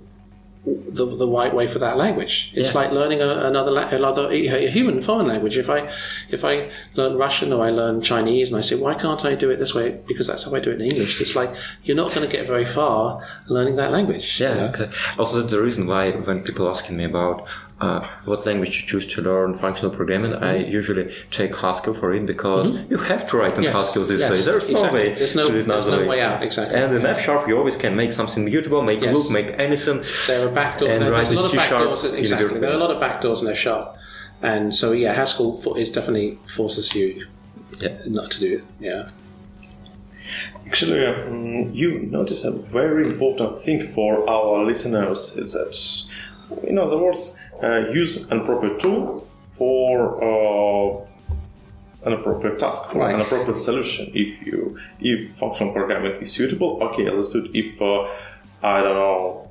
the, 0.67 1.07
the 1.07 1.27
right 1.27 1.55
way 1.55 1.67
for 1.67 1.79
that 1.79 1.97
language. 1.97 2.53
It's 2.55 2.69
Yeah. 2.75 2.81
like 2.81 2.93
learning 2.93 3.23
a, 3.23 3.29
another 3.51 3.71
la- 3.71 3.89
another 3.89 4.31
a 4.31 4.69
human 4.69 5.01
foreign 5.01 5.27
language. 5.27 5.57
If 5.57 5.71
I 5.71 5.89
if 6.31 6.45
I 6.45 6.71
learn 6.95 7.17
Russian 7.17 7.53
or 7.53 7.65
I 7.65 7.71
learn 7.71 8.03
Chinese 8.03 8.51
and 8.51 8.59
I 8.59 8.61
say 8.61 8.77
why 8.77 8.95
can't 8.95 9.25
I 9.25 9.35
do 9.35 9.49
it 9.51 9.57
this 9.59 9.75
way 9.75 10.01
because 10.07 10.27
that's 10.27 10.45
how 10.45 10.55
I 10.55 10.61
do 10.61 10.71
it 10.71 10.81
in 10.81 10.87
English. 10.91 11.21
It's 11.21 11.35
like 11.35 11.55
you're 11.85 11.97
not 11.97 12.13
going 12.15 12.29
to 12.29 12.37
get 12.37 12.47
very 12.47 12.67
far 12.67 13.27
learning 13.49 13.77
that 13.77 13.91
language. 13.91 14.39
you 14.41 14.49
know? 14.49 14.67
exactly. 14.67 14.89
Also, 15.19 15.41
that's 15.41 15.51
the 15.53 15.63
reason 15.63 15.87
why 15.87 16.11
when 16.13 16.43
people 16.43 16.69
asking 16.69 16.97
me 16.99 17.05
about 17.05 17.47
uh, 17.81 18.07
what 18.27 18.45
language 18.45 18.83
you 18.83 18.87
choose 18.87 19.07
to 19.15 19.23
learn 19.23 19.55
functional 19.55 19.91
programming, 19.95 20.35
I 20.35 20.57
usually 20.57 21.11
take 21.31 21.55
Haskell 21.57 21.95
for 21.95 22.13
it 22.13 22.27
because 22.27 22.71
you 22.91 22.99
have 22.99 23.27
to 23.31 23.37
write 23.39 23.57
in 23.57 23.63
Yes, 23.63 23.73
Haskell 23.73 24.05
this 24.05 24.21
yes, 24.21 24.31
way. 24.31 24.43
There's 24.43 24.69
no 24.71 24.93
way 24.93 25.15
There's 25.15 25.35
no- 25.35 25.47
to 25.47 25.53
do 25.53 25.59
it 25.61 25.67
there's 25.67 25.87
another 25.87 26.03
no 26.05 26.09
way 26.11 26.21
out, 26.21 26.43
exactly. 26.43 26.75
And 26.79 26.95
in 26.95 27.07
F 27.07 27.21
sharp, 27.25 27.49
you 27.49 27.57
always 27.57 27.77
can 27.79 27.97
make 27.97 28.13
something 28.13 28.45
mutable, 28.45 28.83
make 28.83 29.01
Yes. 29.01 29.15
a 29.15 29.17
loop, 29.19 29.31
make 29.31 29.59
anything. 29.59 30.03
There 30.27 30.47
are 30.47 30.53
backdoors. 30.53 30.91
And 30.91 31.03
There, 31.03 31.11
write 31.13 31.27
there's 31.29 31.39
a 31.39 31.43
lot 31.43 31.45
of 31.47 31.51
C-sharp 31.53 31.89
backdoors. 31.89 32.05
in 32.05 32.15
a 32.15 32.19
Exactly, 32.19 32.61
there 32.61 32.71
are 32.71 32.75
a 32.75 32.85
lot 32.85 32.91
of 32.91 33.01
backdoors 33.03 33.41
in 33.43 33.49
F 33.49 33.57
sharp, 33.57 33.97
and 34.43 34.75
so 34.75 34.93
yeah, 34.93 35.15
Haskell 35.15 35.53
for, 35.53 35.79
is 35.79 35.91
definitely 35.91 36.39
forces 36.57 36.95
you 36.95 37.27
Yeah. 37.81 37.93
not 38.07 38.31
to 38.33 38.41
do 38.41 38.51
it. 38.59 38.65
Yeah. 38.79 39.09
Actually, 40.67 41.05
um, 41.07 41.71
you 41.73 42.01
notice 42.11 42.45
a 42.45 42.53
very 42.53 43.07
important 43.07 43.63
thing 43.63 43.87
for 43.89 44.29
our 44.29 44.65
listeners 44.65 45.37
is 45.37 45.53
that, 45.55 45.75
in 46.69 46.79
other 46.79 46.97
words, 46.97 47.37
use 47.93 48.17
an 48.31 48.41
appropriate 48.41 48.79
tool 48.81 49.27
for 49.57 50.23
uh, 50.25 51.07
an 52.07 52.13
appropriate 52.15 52.59
task, 52.59 52.91
for 52.91 52.99
Right. 53.01 53.15
an 53.15 53.21
appropriate 53.21 53.57
solution. 53.57 54.11
If 54.15 54.47
you 54.47 54.79
if 55.01 55.35
functional 55.37 55.73
programming 55.73 56.13
is 56.21 56.33
suitable, 56.33 56.83
okay, 56.85 57.09
let's 57.11 57.29
do 57.31 57.45
it. 57.45 57.51
If 57.55 57.81
uh, 57.83 58.09
I 58.63 58.81
don't 58.83 58.95
know, 58.95 59.49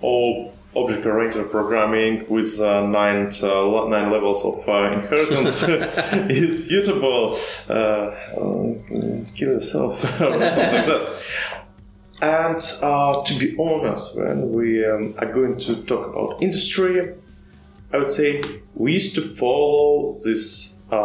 all 0.00 0.52
object-oriented 0.76 1.50
programming 1.52 2.26
with 2.28 2.58
uh, 2.60 2.84
nine 2.86 3.30
uh, 3.42 3.88
nine 3.88 4.10
levels 4.10 4.44
of 4.44 4.68
uh, 4.68 4.92
inheritance 4.98 5.62
is 6.30 6.66
suitable. 6.68 7.36
Uh, 7.68 8.10
um, 8.40 9.26
kill 9.36 9.50
yourself 9.50 10.02
or 10.04 10.08
something 10.08 10.40
like 10.40 10.86
that. 10.86 11.22
And 12.22 12.60
uh, 12.82 13.22
to 13.22 13.38
be 13.38 13.54
honest, 13.58 14.16
when 14.16 14.52
we 14.52 14.84
um, 14.86 15.14
are 15.18 15.30
going 15.32 15.58
to 15.58 15.82
talk 15.82 16.06
about 16.08 16.42
industry, 16.42 17.14
I 17.94 17.98
would 17.98 18.10
say 18.10 18.42
we 18.74 18.92
used 18.94 19.14
to 19.14 19.22
follow 19.22 20.18
this 20.24 20.74
uh, 20.90 20.96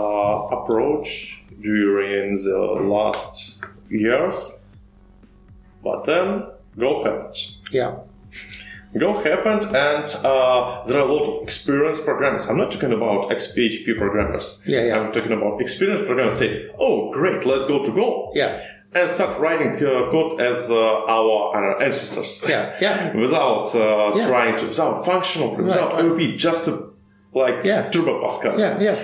approach 0.57 1.39
during 1.61 2.33
the 2.33 2.81
last 2.81 3.59
years, 3.91 4.53
but 5.83 6.05
then 6.05 6.47
Go 6.79 7.03
happened. 7.03 7.35
Yeah. 7.71 7.97
Go 8.97 9.13
happened, 9.21 9.65
and 9.65 10.05
uh, 10.25 10.81
there 10.85 10.97
are 10.97 11.07
a 11.07 11.13
lot 11.13 11.25
of 11.27 11.43
experienced 11.43 12.05
programmers. 12.05 12.47
I'm 12.47 12.57
not 12.57 12.71
talking 12.71 12.91
about 12.91 13.31
ex-PHP 13.31 13.95
programmers. 13.95 14.59
Yeah, 14.65 14.85
yeah. 14.85 14.99
I'm 14.99 15.11
talking 15.11 15.31
about 15.31 15.61
experienced 15.61 16.05
programmers. 16.07 16.39
Say, 16.39 16.71
"Oh, 16.79 17.11
great, 17.11 17.45
let's 17.45 17.67
go 17.67 17.85
to 17.85 17.91
Go." 17.91 18.31
Yeah. 18.33 18.59
And 18.93 19.09
start 19.09 19.39
writing 19.39 19.73
uh, 19.85 20.09
code 20.09 20.41
as 20.41 20.69
uh, 20.71 21.03
our, 21.05 21.55
our 21.55 21.81
ancestors. 21.83 22.43
Yeah, 22.47 22.75
yeah. 22.81 23.15
without 23.15 23.73
uh, 23.75 24.13
Yeah. 24.15 24.27
trying 24.27 24.57
to, 24.59 24.65
without 24.67 25.05
functional, 25.05 25.55
without 25.55 25.93
right. 25.93 26.05
OP, 26.05 26.37
just 26.37 26.67
like 27.33 27.63
Yeah. 27.63 27.89
Turbo 27.91 28.21
Pascal. 28.21 28.59
Yeah, 28.59 28.79
yeah. 28.79 28.95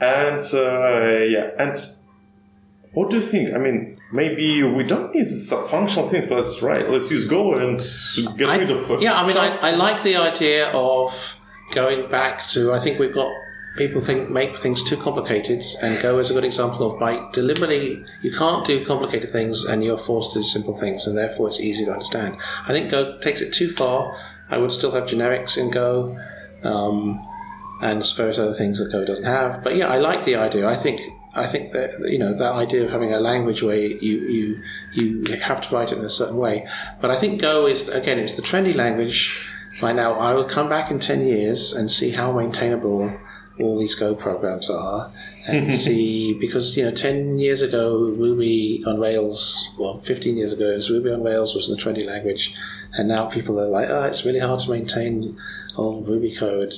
And 0.00 0.44
uh, 0.52 1.24
yeah, 1.24 1.50
and 1.58 1.74
what 2.92 3.08
do 3.10 3.16
you 3.16 3.22
think? 3.22 3.54
I 3.54 3.58
mean, 3.58 3.98
maybe 4.12 4.62
we 4.62 4.84
don't 4.84 5.14
need 5.14 5.24
some 5.26 5.66
functional 5.68 6.06
things. 6.08 6.30
Let's 6.30 6.58
try. 6.58 6.82
Let's 6.82 7.10
use 7.10 7.24
Go 7.26 7.54
and 7.54 7.78
get 8.36 8.48
I- 8.50 8.58
rid 8.58 8.70
of. 8.70 8.90
Uh, 8.90 8.98
yeah, 8.98 9.14
I 9.20 9.26
mean, 9.26 9.36
I, 9.38 9.56
I 9.56 9.70
like 9.70 10.02
the 10.02 10.16
idea 10.16 10.68
of 10.72 11.36
going 11.72 12.10
back 12.10 12.46
to. 12.48 12.72
I 12.74 12.78
think 12.78 12.98
we've 12.98 13.14
got 13.14 13.32
people 13.76 14.00
think 14.00 14.30
make 14.30 14.56
things 14.56 14.82
too 14.82 14.96
complicated, 14.96 15.64
and 15.82 16.00
Go 16.02 16.18
is 16.18 16.30
a 16.30 16.34
good 16.34 16.44
example 16.44 16.90
of 16.90 16.98
by 16.98 17.28
deliberately 17.32 18.04
you 18.22 18.32
can't 18.32 18.66
do 18.66 18.84
complicated 18.84 19.30
things, 19.30 19.64
and 19.64 19.84
you're 19.84 19.98
forced 19.98 20.32
to 20.32 20.40
do 20.40 20.44
simple 20.44 20.74
things, 20.74 21.06
and 21.06 21.16
therefore 21.16 21.48
it's 21.48 21.60
easy 21.60 21.84
to 21.84 21.92
understand. 21.92 22.36
I 22.64 22.72
think 22.72 22.90
Go 22.90 23.18
takes 23.18 23.40
it 23.40 23.52
too 23.52 23.68
far. 23.68 24.16
I 24.48 24.58
would 24.58 24.72
still 24.72 24.92
have 24.92 25.04
generics 25.04 25.56
in 25.58 25.70
Go, 25.70 26.18
um, 26.62 27.26
and 27.82 28.04
various 28.16 28.38
other 28.38 28.54
things 28.54 28.78
that 28.78 28.90
Go 28.90 29.04
doesn't 29.04 29.24
have. 29.24 29.62
But 29.62 29.76
yeah, 29.76 29.88
I 29.88 29.98
like 29.98 30.24
the 30.24 30.36
idea. 30.36 30.66
I 30.68 30.76
think. 30.76 31.00
I 31.34 31.46
think 31.46 31.72
that 31.72 31.90
you 32.08 32.16
know 32.16 32.32
that 32.32 32.52
idea 32.54 32.86
of 32.86 32.90
having 32.90 33.12
a 33.12 33.20
language 33.20 33.62
where 33.62 33.76
you 33.76 34.16
you 34.36 34.62
you 34.94 35.36
have 35.36 35.60
to 35.60 35.74
write 35.74 35.92
it 35.92 35.98
in 35.98 36.04
a 36.04 36.08
certain 36.08 36.38
way. 36.38 36.66
But 37.02 37.10
I 37.10 37.18
think 37.18 37.42
Go 37.42 37.66
is 37.66 37.88
again 37.88 38.18
it's 38.18 38.32
the 38.32 38.40
trendy 38.40 38.74
language 38.74 39.46
right 39.82 39.94
now. 39.94 40.14
I 40.14 40.32
will 40.32 40.46
come 40.46 40.70
back 40.70 40.90
in 40.90 40.98
ten 40.98 41.26
years 41.26 41.74
and 41.74 41.92
see 41.92 42.12
how 42.12 42.32
maintainable 42.32 43.14
all 43.60 43.78
these 43.78 43.94
Go 43.94 44.14
programs 44.14 44.68
are, 44.70 45.10
and 45.48 45.74
see 45.84 46.34
because 46.34 46.76
you 46.76 46.84
know 46.84 46.90
ten 46.90 47.38
years 47.38 47.62
ago 47.62 47.96
Ruby 48.16 48.82
on 48.86 49.00
Rails, 49.00 49.70
well 49.78 49.98
fifteen 50.00 50.36
years 50.36 50.52
ago 50.52 50.74
was 50.74 50.90
Ruby 50.90 51.10
on 51.10 51.22
Rails 51.22 51.54
was 51.54 51.68
the 51.68 51.76
trendy 51.76 52.04
language, 52.06 52.54
and 52.94 53.08
now 53.08 53.26
people 53.26 53.58
are 53.60 53.68
like, 53.68 53.88
oh, 53.88 54.02
it's 54.02 54.24
really 54.24 54.40
hard 54.40 54.60
to 54.60 54.70
maintain 54.70 55.38
old 55.76 56.08
Ruby 56.08 56.34
code. 56.34 56.74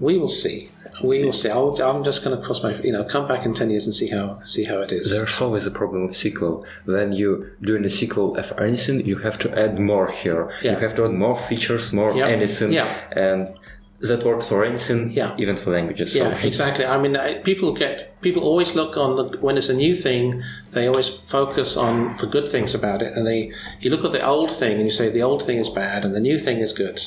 We 0.00 0.18
will 0.18 0.28
see. 0.28 0.70
We 1.04 1.24
will 1.24 1.32
see. 1.32 1.48
I'll, 1.50 1.80
I'm 1.80 2.02
just 2.02 2.24
going 2.24 2.36
to 2.36 2.42
cross 2.44 2.64
my, 2.64 2.74
you 2.82 2.90
know, 2.90 3.04
come 3.04 3.28
back 3.28 3.46
in 3.46 3.54
ten 3.54 3.70
years 3.70 3.86
and 3.86 3.94
see 3.94 4.08
how 4.08 4.40
see 4.42 4.64
how 4.64 4.80
it 4.80 4.90
is. 4.90 5.10
There's 5.12 5.40
always 5.40 5.66
a 5.66 5.70
problem 5.70 6.04
with 6.06 6.16
sequel. 6.16 6.66
When 6.84 7.12
you 7.12 7.52
doing 7.62 7.84
a 7.84 7.90
sequel 7.90 8.36
of 8.36 8.52
anything, 8.58 9.06
you 9.06 9.18
have 9.18 9.38
to 9.40 9.56
add 9.58 9.78
more 9.78 10.10
here. 10.10 10.52
Yeah. 10.62 10.72
You 10.72 10.78
have 10.78 10.96
to 10.96 11.04
add 11.04 11.12
more 11.12 11.36
features, 11.36 11.92
more 11.92 12.12
Yeah. 12.12 12.26
anything. 12.26 12.72
Yeah. 12.72 12.92
And 13.12 13.54
that 14.00 14.24
works 14.24 14.48
for 14.48 14.64
anything, 14.64 15.10
Yeah. 15.12 15.34
even 15.38 15.56
for 15.56 15.70
languages. 15.72 16.12
So 16.12 16.18
Yeah, 16.18 16.36
exactly. 16.42 16.84
I 16.84 16.98
mean, 16.98 17.16
people 17.44 17.72
get 17.72 18.20
people 18.20 18.42
always 18.42 18.74
look 18.74 18.96
on 18.96 19.16
the 19.16 19.24
when 19.40 19.56
it's 19.56 19.68
a 19.68 19.74
new 19.74 19.94
thing. 19.94 20.42
They 20.72 20.86
always 20.88 21.08
focus 21.08 21.76
on 21.76 22.16
the 22.18 22.26
good 22.26 22.50
things 22.50 22.74
about 22.74 23.02
it, 23.02 23.12
and 23.16 23.26
they 23.26 23.52
you 23.80 23.90
look 23.90 24.04
at 24.04 24.12
the 24.12 24.24
old 24.26 24.50
thing 24.50 24.74
and 24.78 24.82
you 24.82 24.90
say 24.90 25.08
the 25.10 25.22
old 25.22 25.42
thing 25.42 25.58
is 25.58 25.70
bad 25.70 26.04
and 26.04 26.14
the 26.14 26.20
new 26.20 26.38
thing 26.38 26.58
is 26.58 26.72
good, 26.72 27.00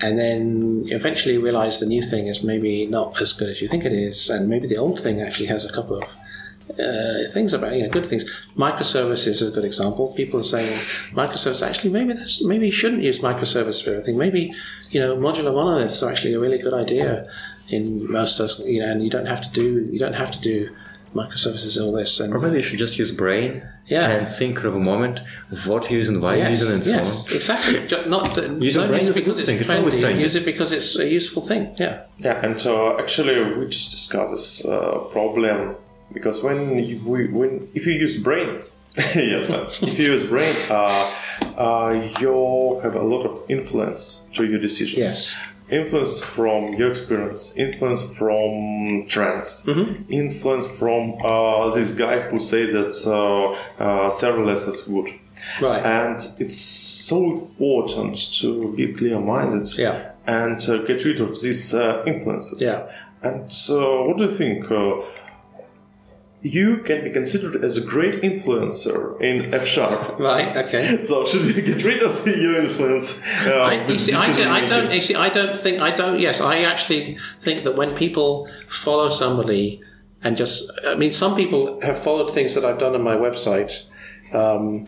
and 0.00 0.18
then 0.18 0.84
eventually 0.88 1.36
realize 1.38 1.78
the 1.78 1.86
new 1.86 2.02
thing 2.02 2.26
is 2.26 2.42
maybe 2.42 2.86
not 2.86 3.20
as 3.20 3.32
good 3.32 3.48
as 3.50 3.60
you 3.60 3.68
think 3.68 3.84
it 3.84 3.92
is, 3.92 4.30
and 4.30 4.48
maybe 4.48 4.66
the 4.66 4.76
old 4.78 5.00
thing 5.00 5.20
actually 5.20 5.46
has 5.48 5.64
a 5.64 5.72
couple 5.72 5.96
of 5.96 6.16
uh, 6.70 7.24
things 7.32 7.52
about 7.52 7.74
you 7.76 7.82
know 7.84 7.88
good 7.90 8.06
things. 8.06 8.24
Microservices 8.56 9.26
is 9.26 9.42
a 9.42 9.50
good 9.50 9.64
example. 9.64 10.12
People 10.14 10.40
are 10.40 10.44
saying 10.56 10.72
microservices 11.12 11.66
actually 11.66 11.90
maybe 11.90 12.12
this 12.12 12.42
maybe 12.44 12.66
you 12.66 12.72
shouldn't 12.72 13.02
use 13.02 13.18
microservices 13.20 13.82
for 13.84 13.90
everything. 13.90 14.16
Maybe 14.18 14.52
you 14.90 15.00
know 15.00 15.16
modular 15.16 15.52
monoliths 15.54 16.02
are 16.02 16.10
actually 16.10 16.34
a 16.34 16.40
really 16.40 16.58
good 16.58 16.74
idea 16.74 17.28
in 17.68 18.10
most 18.10 18.40
of 18.40 18.50
you 18.64 18.80
know, 18.80 18.90
and 18.90 19.02
you 19.04 19.10
don't 19.10 19.26
have 19.26 19.40
to 19.40 19.50
do 19.50 19.88
you 19.92 19.98
don't 19.98 20.14
have 20.14 20.30
to 20.30 20.40
do 20.40 20.56
microservices 21.14 21.76
and 21.76 21.86
all 21.86 21.92
this 21.92 22.18
and 22.20 22.34
Or 22.34 22.40
maybe 22.40 22.56
you 22.56 22.62
should 22.64 22.78
just 22.86 22.98
use 22.98 23.12
brain 23.12 23.62
Yeah. 23.86 24.10
and 24.10 24.26
think 24.26 24.64
of 24.64 24.74
a 24.74 24.80
moment 24.80 25.20
of 25.52 25.66
what 25.68 25.88
you're 25.88 26.00
using, 26.00 26.20
why 26.20 26.34
you're 26.36 26.48
Yes, 26.48 26.60
using, 26.60 26.74
and 26.74 26.84
so 26.84 26.90
yes, 26.90 27.30
on. 27.30 27.36
exactly. 27.36 28.08
Not 28.16 28.34
that- 28.34 28.50
Use 28.60 28.74
don't 28.74 28.92
use 28.92 29.08
it 29.08 29.14
because 29.14 29.36
good 29.36 29.46
thing. 29.46 29.58
it's 29.58 29.68
It's 29.68 29.70
trendy. 29.70 30.00
trendy. 30.02 30.20
Use 30.28 30.34
it 30.34 30.44
because 30.44 30.72
it's 30.72 30.98
a 30.98 31.06
useful 31.08 31.42
thing. 31.50 31.62
Yeah. 31.78 32.04
Yeah, 32.18 32.44
and 32.46 32.58
uh, 32.66 32.96
actually, 33.02 33.36
we 33.58 33.66
just 33.68 33.90
discussed 33.92 34.32
this 34.32 34.64
uh, 34.64 34.98
problem 35.16 35.76
because 36.12 36.42
when 36.42 36.78
you, 36.78 37.00
we, 37.04 37.28
when 37.28 37.68
if 37.74 37.86
you 37.86 37.92
use 37.92 38.16
brain, 38.16 38.60
yes, 38.96 39.48
man, 39.48 39.66
if 39.90 39.98
you 39.98 40.12
use 40.12 40.24
brain, 40.24 40.54
uh, 40.70 41.12
uh, 41.56 42.08
you 42.20 42.80
have 42.82 42.94
a 42.94 43.02
lot 43.02 43.24
of 43.26 43.42
influence 43.50 44.24
to 44.34 44.44
your 44.44 44.60
decisions. 44.60 44.98
Yes. 44.98 45.34
Influence 45.70 46.20
from 46.20 46.74
your 46.74 46.90
experience, 46.90 47.52
influence 47.56 48.02
from 48.18 49.06
trends, 49.08 49.66
influence 50.10 50.66
from 50.66 51.14
uh, 51.24 51.70
this 51.70 51.90
guy 51.92 52.20
who 52.20 52.38
say 52.38 52.66
that 52.66 52.92
uh, 53.06 53.50
uh, 53.82 54.10
serverless 54.10 54.68
is 54.68 54.82
good. 54.82 55.08
Right. 55.62 55.84
And 55.84 56.20
it's 56.38 56.56
so 56.56 57.32
important 57.32 58.16
to 58.40 58.74
be 58.76 58.92
clear-minded 58.92 59.76
Yeah. 59.78 60.10
and 60.26 60.60
uh, 60.68 60.78
get 60.84 61.02
rid 61.04 61.20
of 61.20 61.40
these 61.40 61.74
uh, 61.74 62.02
influences. 62.06 62.60
Yeah. 62.60 62.86
And 63.22 63.50
uh, 63.70 64.02
what 64.06 64.18
do 64.18 64.24
you 64.24 64.30
think? 64.30 64.70
You 66.46 66.76
can 66.84 67.02
be 67.04 67.10
considered 67.10 67.64
as 67.64 67.78
a 67.78 67.80
great 67.80 68.20
influencer 68.20 69.18
in 69.18 69.54
F 69.54 69.66
sharp. 69.66 70.18
Right. 70.18 70.54
Okay. 70.54 71.02
So 71.08 71.24
should 71.24 71.46
we 71.46 71.54
get 71.62 71.82
rid 71.82 72.02
of 72.02 72.22
the 72.22 72.36
your 72.36 72.56
influence? 72.60 73.18
Uh, 73.46 73.62
I, 73.62 73.96
see, 73.96 74.12
I, 74.12 74.26
don't- 74.36 74.48
I 74.48 74.66
don't. 74.66 75.02
see, 75.02 75.14
I 75.14 75.30
don't 75.30 75.56
think. 75.56 75.80
I 75.80 75.90
don't. 75.96 76.20
Yes, 76.20 76.42
I 76.42 76.58
actually 76.72 77.16
think 77.40 77.62
that 77.62 77.76
when 77.76 77.94
people 77.96 78.46
follow 78.68 79.08
somebody 79.08 79.80
and 80.22 80.36
just, 80.36 80.70
I 80.86 80.94
mean, 80.96 81.12
some 81.12 81.34
people 81.34 81.80
have 81.80 81.98
followed 81.98 82.30
things 82.30 82.54
that 82.54 82.64
I've 82.64 82.78
done 82.78 82.94
on 82.94 83.02
my 83.02 83.16
website, 83.16 83.72
um, 84.34 84.86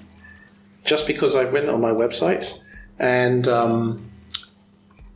just 0.84 1.06
because 1.06 1.34
I've 1.34 1.52
written 1.54 1.70
on 1.70 1.80
my 1.80 1.92
website, 1.92 2.58
and 2.98 3.48
um, 3.48 4.10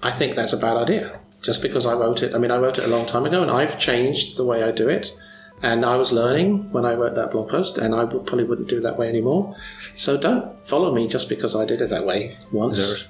I 0.02 0.10
think 0.10 0.34
that's 0.36 0.54
a 0.54 0.58
bad 0.58 0.76
idea. 0.78 1.20
Just 1.42 1.60
because 1.62 1.84
I 1.86 1.92
wrote 1.94 2.22
it, 2.22 2.34
I 2.34 2.38
mean, 2.38 2.50
I 2.50 2.56
wrote 2.58 2.78
it 2.78 2.84
a 2.84 2.88
long 2.88 3.04
time 3.06 3.24
ago, 3.26 3.42
and 3.42 3.50
I've 3.50 3.78
changed 3.78 4.36
the 4.38 4.44
way 4.44 4.62
I 4.62 4.70
do 4.72 4.88
it. 4.88 5.12
And 5.62 5.84
I 5.84 5.96
was 5.96 6.10
learning 6.12 6.70
when 6.72 6.84
I 6.86 6.94
wrote 6.94 7.14
that 7.16 7.32
blog 7.32 7.50
post, 7.50 7.76
and 7.78 7.94
I 7.94 8.06
probably 8.06 8.44
wouldn't 8.44 8.68
do 8.68 8.78
it 8.78 8.82
that 8.82 8.98
way 8.98 9.08
anymore. 9.08 9.54
So 9.94 10.16
don't 10.16 10.66
follow 10.66 10.94
me 10.94 11.06
just 11.06 11.28
because 11.28 11.54
I 11.54 11.64
did 11.66 11.80
it 11.82 11.90
that 11.90 12.06
way 12.06 12.36
once. 12.50 12.78
There's, 12.78 13.08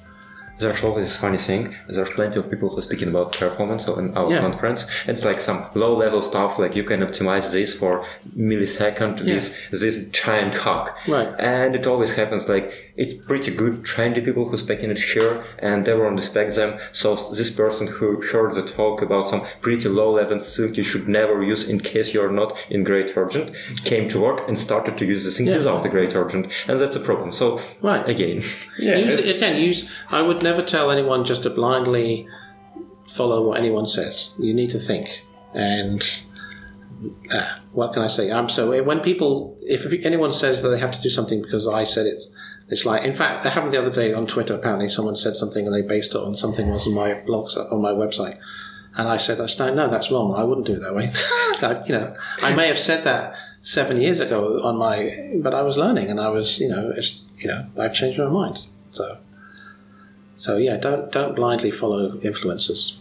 there's 0.59 0.83
always 0.85 1.07
this 1.07 1.17
funny 1.17 1.39
thing. 1.39 1.75
There's 1.89 2.11
plenty 2.11 2.39
of 2.39 2.51
people 2.51 2.69
who 2.69 2.79
are 2.79 2.83
speaking 2.83 3.09
about 3.09 3.33
performance 3.33 3.87
in 3.87 4.17
our 4.17 4.31
Yeah. 4.31 4.41
conference. 4.41 4.85
It's 5.07 5.25
like 5.25 5.39
some 5.41 5.65
low 5.75 5.97
level 5.97 6.23
stuff, 6.23 6.59
like 6.59 6.75
you 6.75 6.83
can 6.85 7.01
optimize 7.01 7.53
this 7.53 7.79
for 7.79 8.05
millisecond, 8.37 9.21
this 9.21 9.55
this 9.71 9.97
giant 10.11 10.55
hack. 10.55 10.97
Right. 11.09 11.29
And 11.39 11.75
it 11.75 11.87
always 11.87 12.13
happens 12.13 12.49
like 12.49 12.67
it's 13.03 13.15
pretty 13.27 13.51
good 13.63 13.75
trendy 13.91 14.23
people 14.23 14.45
who 14.49 14.57
speaking 14.59 14.91
it 14.91 14.99
here 15.13 15.43
and 15.59 15.89
everyone 15.89 16.17
respects 16.17 16.57
them. 16.57 16.79
So 16.93 17.09
this 17.39 17.51
person 17.51 17.87
who 17.87 18.21
heard 18.31 18.55
the 18.55 18.63
talk 18.79 19.01
about 19.01 19.31
some 19.31 19.43
pretty 19.63 19.89
low 19.89 20.11
level 20.21 20.39
thing 20.39 20.75
you 20.75 20.85
should 20.91 21.07
never 21.09 21.37
use 21.43 21.63
in 21.73 21.81
case 21.81 22.13
you're 22.15 22.31
not 22.43 22.51
in 22.69 22.85
great 22.85 23.17
urgent 23.17 23.49
came 23.91 24.07
to 24.11 24.21
work 24.21 24.47
and 24.49 24.59
started 24.59 24.99
to 24.99 25.05
use 25.07 25.25
the 25.25 25.31
thing 25.31 25.47
Yeah. 25.47 25.57
without 25.59 25.87
a 25.87 25.89
great 25.89 26.15
urgent. 26.15 26.45
And 26.69 26.79
that's 26.79 26.97
a 26.97 27.01
problem. 27.01 27.33
So 27.33 27.47
Right. 27.81 28.07
again. 28.15 28.43
use 28.79 29.17
it, 29.23 29.37
again, 29.37 29.57
use. 29.57 29.89
I 30.11 30.21
would 30.21 30.43
never 30.43 30.63
tell 30.63 30.91
anyone 30.91 31.25
just 31.25 31.43
to 31.45 31.51
blindly 31.51 32.29
follow 33.09 33.39
what 33.47 33.57
anyone 33.59 33.87
says. 33.87 34.35
You 34.39 34.53
need 34.61 34.71
to 34.77 34.79
think. 34.79 35.07
And 35.55 36.03
uh, 37.33 37.49
what 37.73 37.93
can 37.95 38.03
I 38.03 38.09
say? 38.09 38.31
Um, 38.31 38.49
so 38.49 38.83
when 38.83 39.01
people, 39.01 39.57
if 39.63 39.87
anyone 40.05 40.33
says 40.33 40.61
that 40.63 40.69
they 40.69 40.79
have 40.79 40.93
to 40.93 41.01
do 41.01 41.09
something 41.09 41.41
because 41.43 41.67
I 41.67 41.85
said 41.85 42.07
it, 42.07 42.19
it's 42.71 42.87
like. 42.87 43.05
In 43.05 43.15
fact, 43.15 43.45
that 43.45 43.53
happened 43.53 43.75
the 43.75 43.81
other 43.81 43.91
day 43.91 44.13
on 44.13 44.27
Twitter. 44.27 44.55
Apparently, 44.55 44.89
someone 44.89 45.17
said 45.17 45.37
something 45.37 45.67
and 45.67 45.75
they 45.75 45.83
based 45.83 46.15
it 46.15 46.21
on 46.21 46.35
something 46.35 46.67
that 46.67 46.73
was 46.73 46.87
on 46.87 46.95
my 46.95 47.15
blogs 47.15 47.57
on 47.57 47.81
my 47.81 47.93
website. 47.93 48.39
And 48.97 49.09
I 49.09 49.17
said, 49.19 49.39
"That's 49.39 49.59
no, 49.59 49.73
no, 49.73 49.89
that's 49.89 50.11
wrong. 50.11 50.37
I 50.37 50.45
wouldn't 50.45 50.67
do 50.67 50.75
it 50.75 50.81
that 50.81 50.95
way." 50.95 51.13
That, 51.61 51.87
you 51.87 51.95
know, 51.95 52.15
I 52.41 52.55
may 52.55 52.69
have 52.69 52.79
said 52.79 53.05
that 53.05 53.35
seven 53.61 54.01
years 54.01 54.19
ago 54.19 54.63
on 54.63 54.79
my, 54.79 55.31
but 55.43 55.53
I 55.53 55.63
was 55.63 55.77
learning 55.77 56.09
and 56.09 56.19
I 56.19 56.31
was, 56.31 56.59
you 56.59 56.71
know, 56.71 56.91
it's, 56.97 57.29
you 57.37 57.49
know, 57.49 57.67
I've 57.79 57.93
changed 57.93 58.19
my 58.19 58.29
mind. 58.29 58.67
So, 58.93 59.19
so 60.37 60.57
yeah, 60.57 60.79
don't 60.79 61.13
don't 61.13 61.37
blindly 61.37 61.71
follow 61.71 62.13
influencers. 62.21 62.97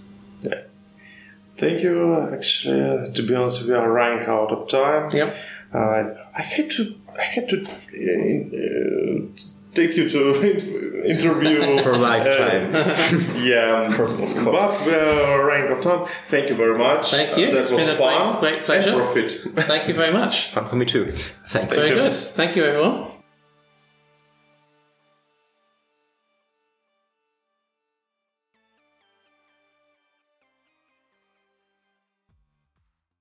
Thank 1.60 1.84
you. 1.84 2.34
Actually, 2.34 2.82
uh, 2.82 3.12
to 3.12 3.22
be 3.22 3.36
honest, 3.36 3.64
we 3.64 3.74
are 3.74 3.92
running 3.92 4.26
out 4.26 4.50
of 4.50 4.70
time. 4.70 5.12
Yep. 5.12 5.36
Uh, 5.74 6.04
I 6.34 6.42
had 6.42 6.72
to. 6.72 6.96
I 7.20 7.24
had 7.24 7.50
to 7.50 7.66
uh, 7.66 9.28
take 9.74 9.96
you 9.96 10.10
to 10.10 10.42
interview 11.06 11.82
For 11.84 11.96
lifetime. 11.98 12.76
Uh, 12.76 13.40
yeah, 13.40 13.94
Personal 13.96 14.28
scope. 14.28 14.52
but 14.54 14.86
we 14.86 14.94
are 14.94 15.46
running 15.46 15.72
of 15.72 15.82
time. 15.82 16.08
Thank 16.28 16.50
you 16.50 16.56
very 16.56 16.78
much. 16.78 17.12
Thank 17.12 17.38
you. 17.38 17.48
Uh, 17.48 17.52
that 17.52 17.62
It's 17.64 17.72
was 17.72 17.86
been 17.86 17.96
a 17.96 17.98
fun. 17.98 18.40
great- 18.40 18.54
great 18.54 18.64
pleasure. 18.66 18.90
And 18.92 18.98
profit. 19.04 19.32
Thank 19.68 19.88
you 19.88 19.94
very 19.94 20.12
much. 20.14 20.52
Fun 20.52 20.68
for 20.68 20.76
me 20.76 20.86
too. 20.86 21.08
Thanks. 21.48 21.76
Very 21.78 21.90
you. 21.90 21.96
good. 21.96 22.16
Thank 22.16 22.56
you, 22.56 22.66
everyone. 22.66 23.19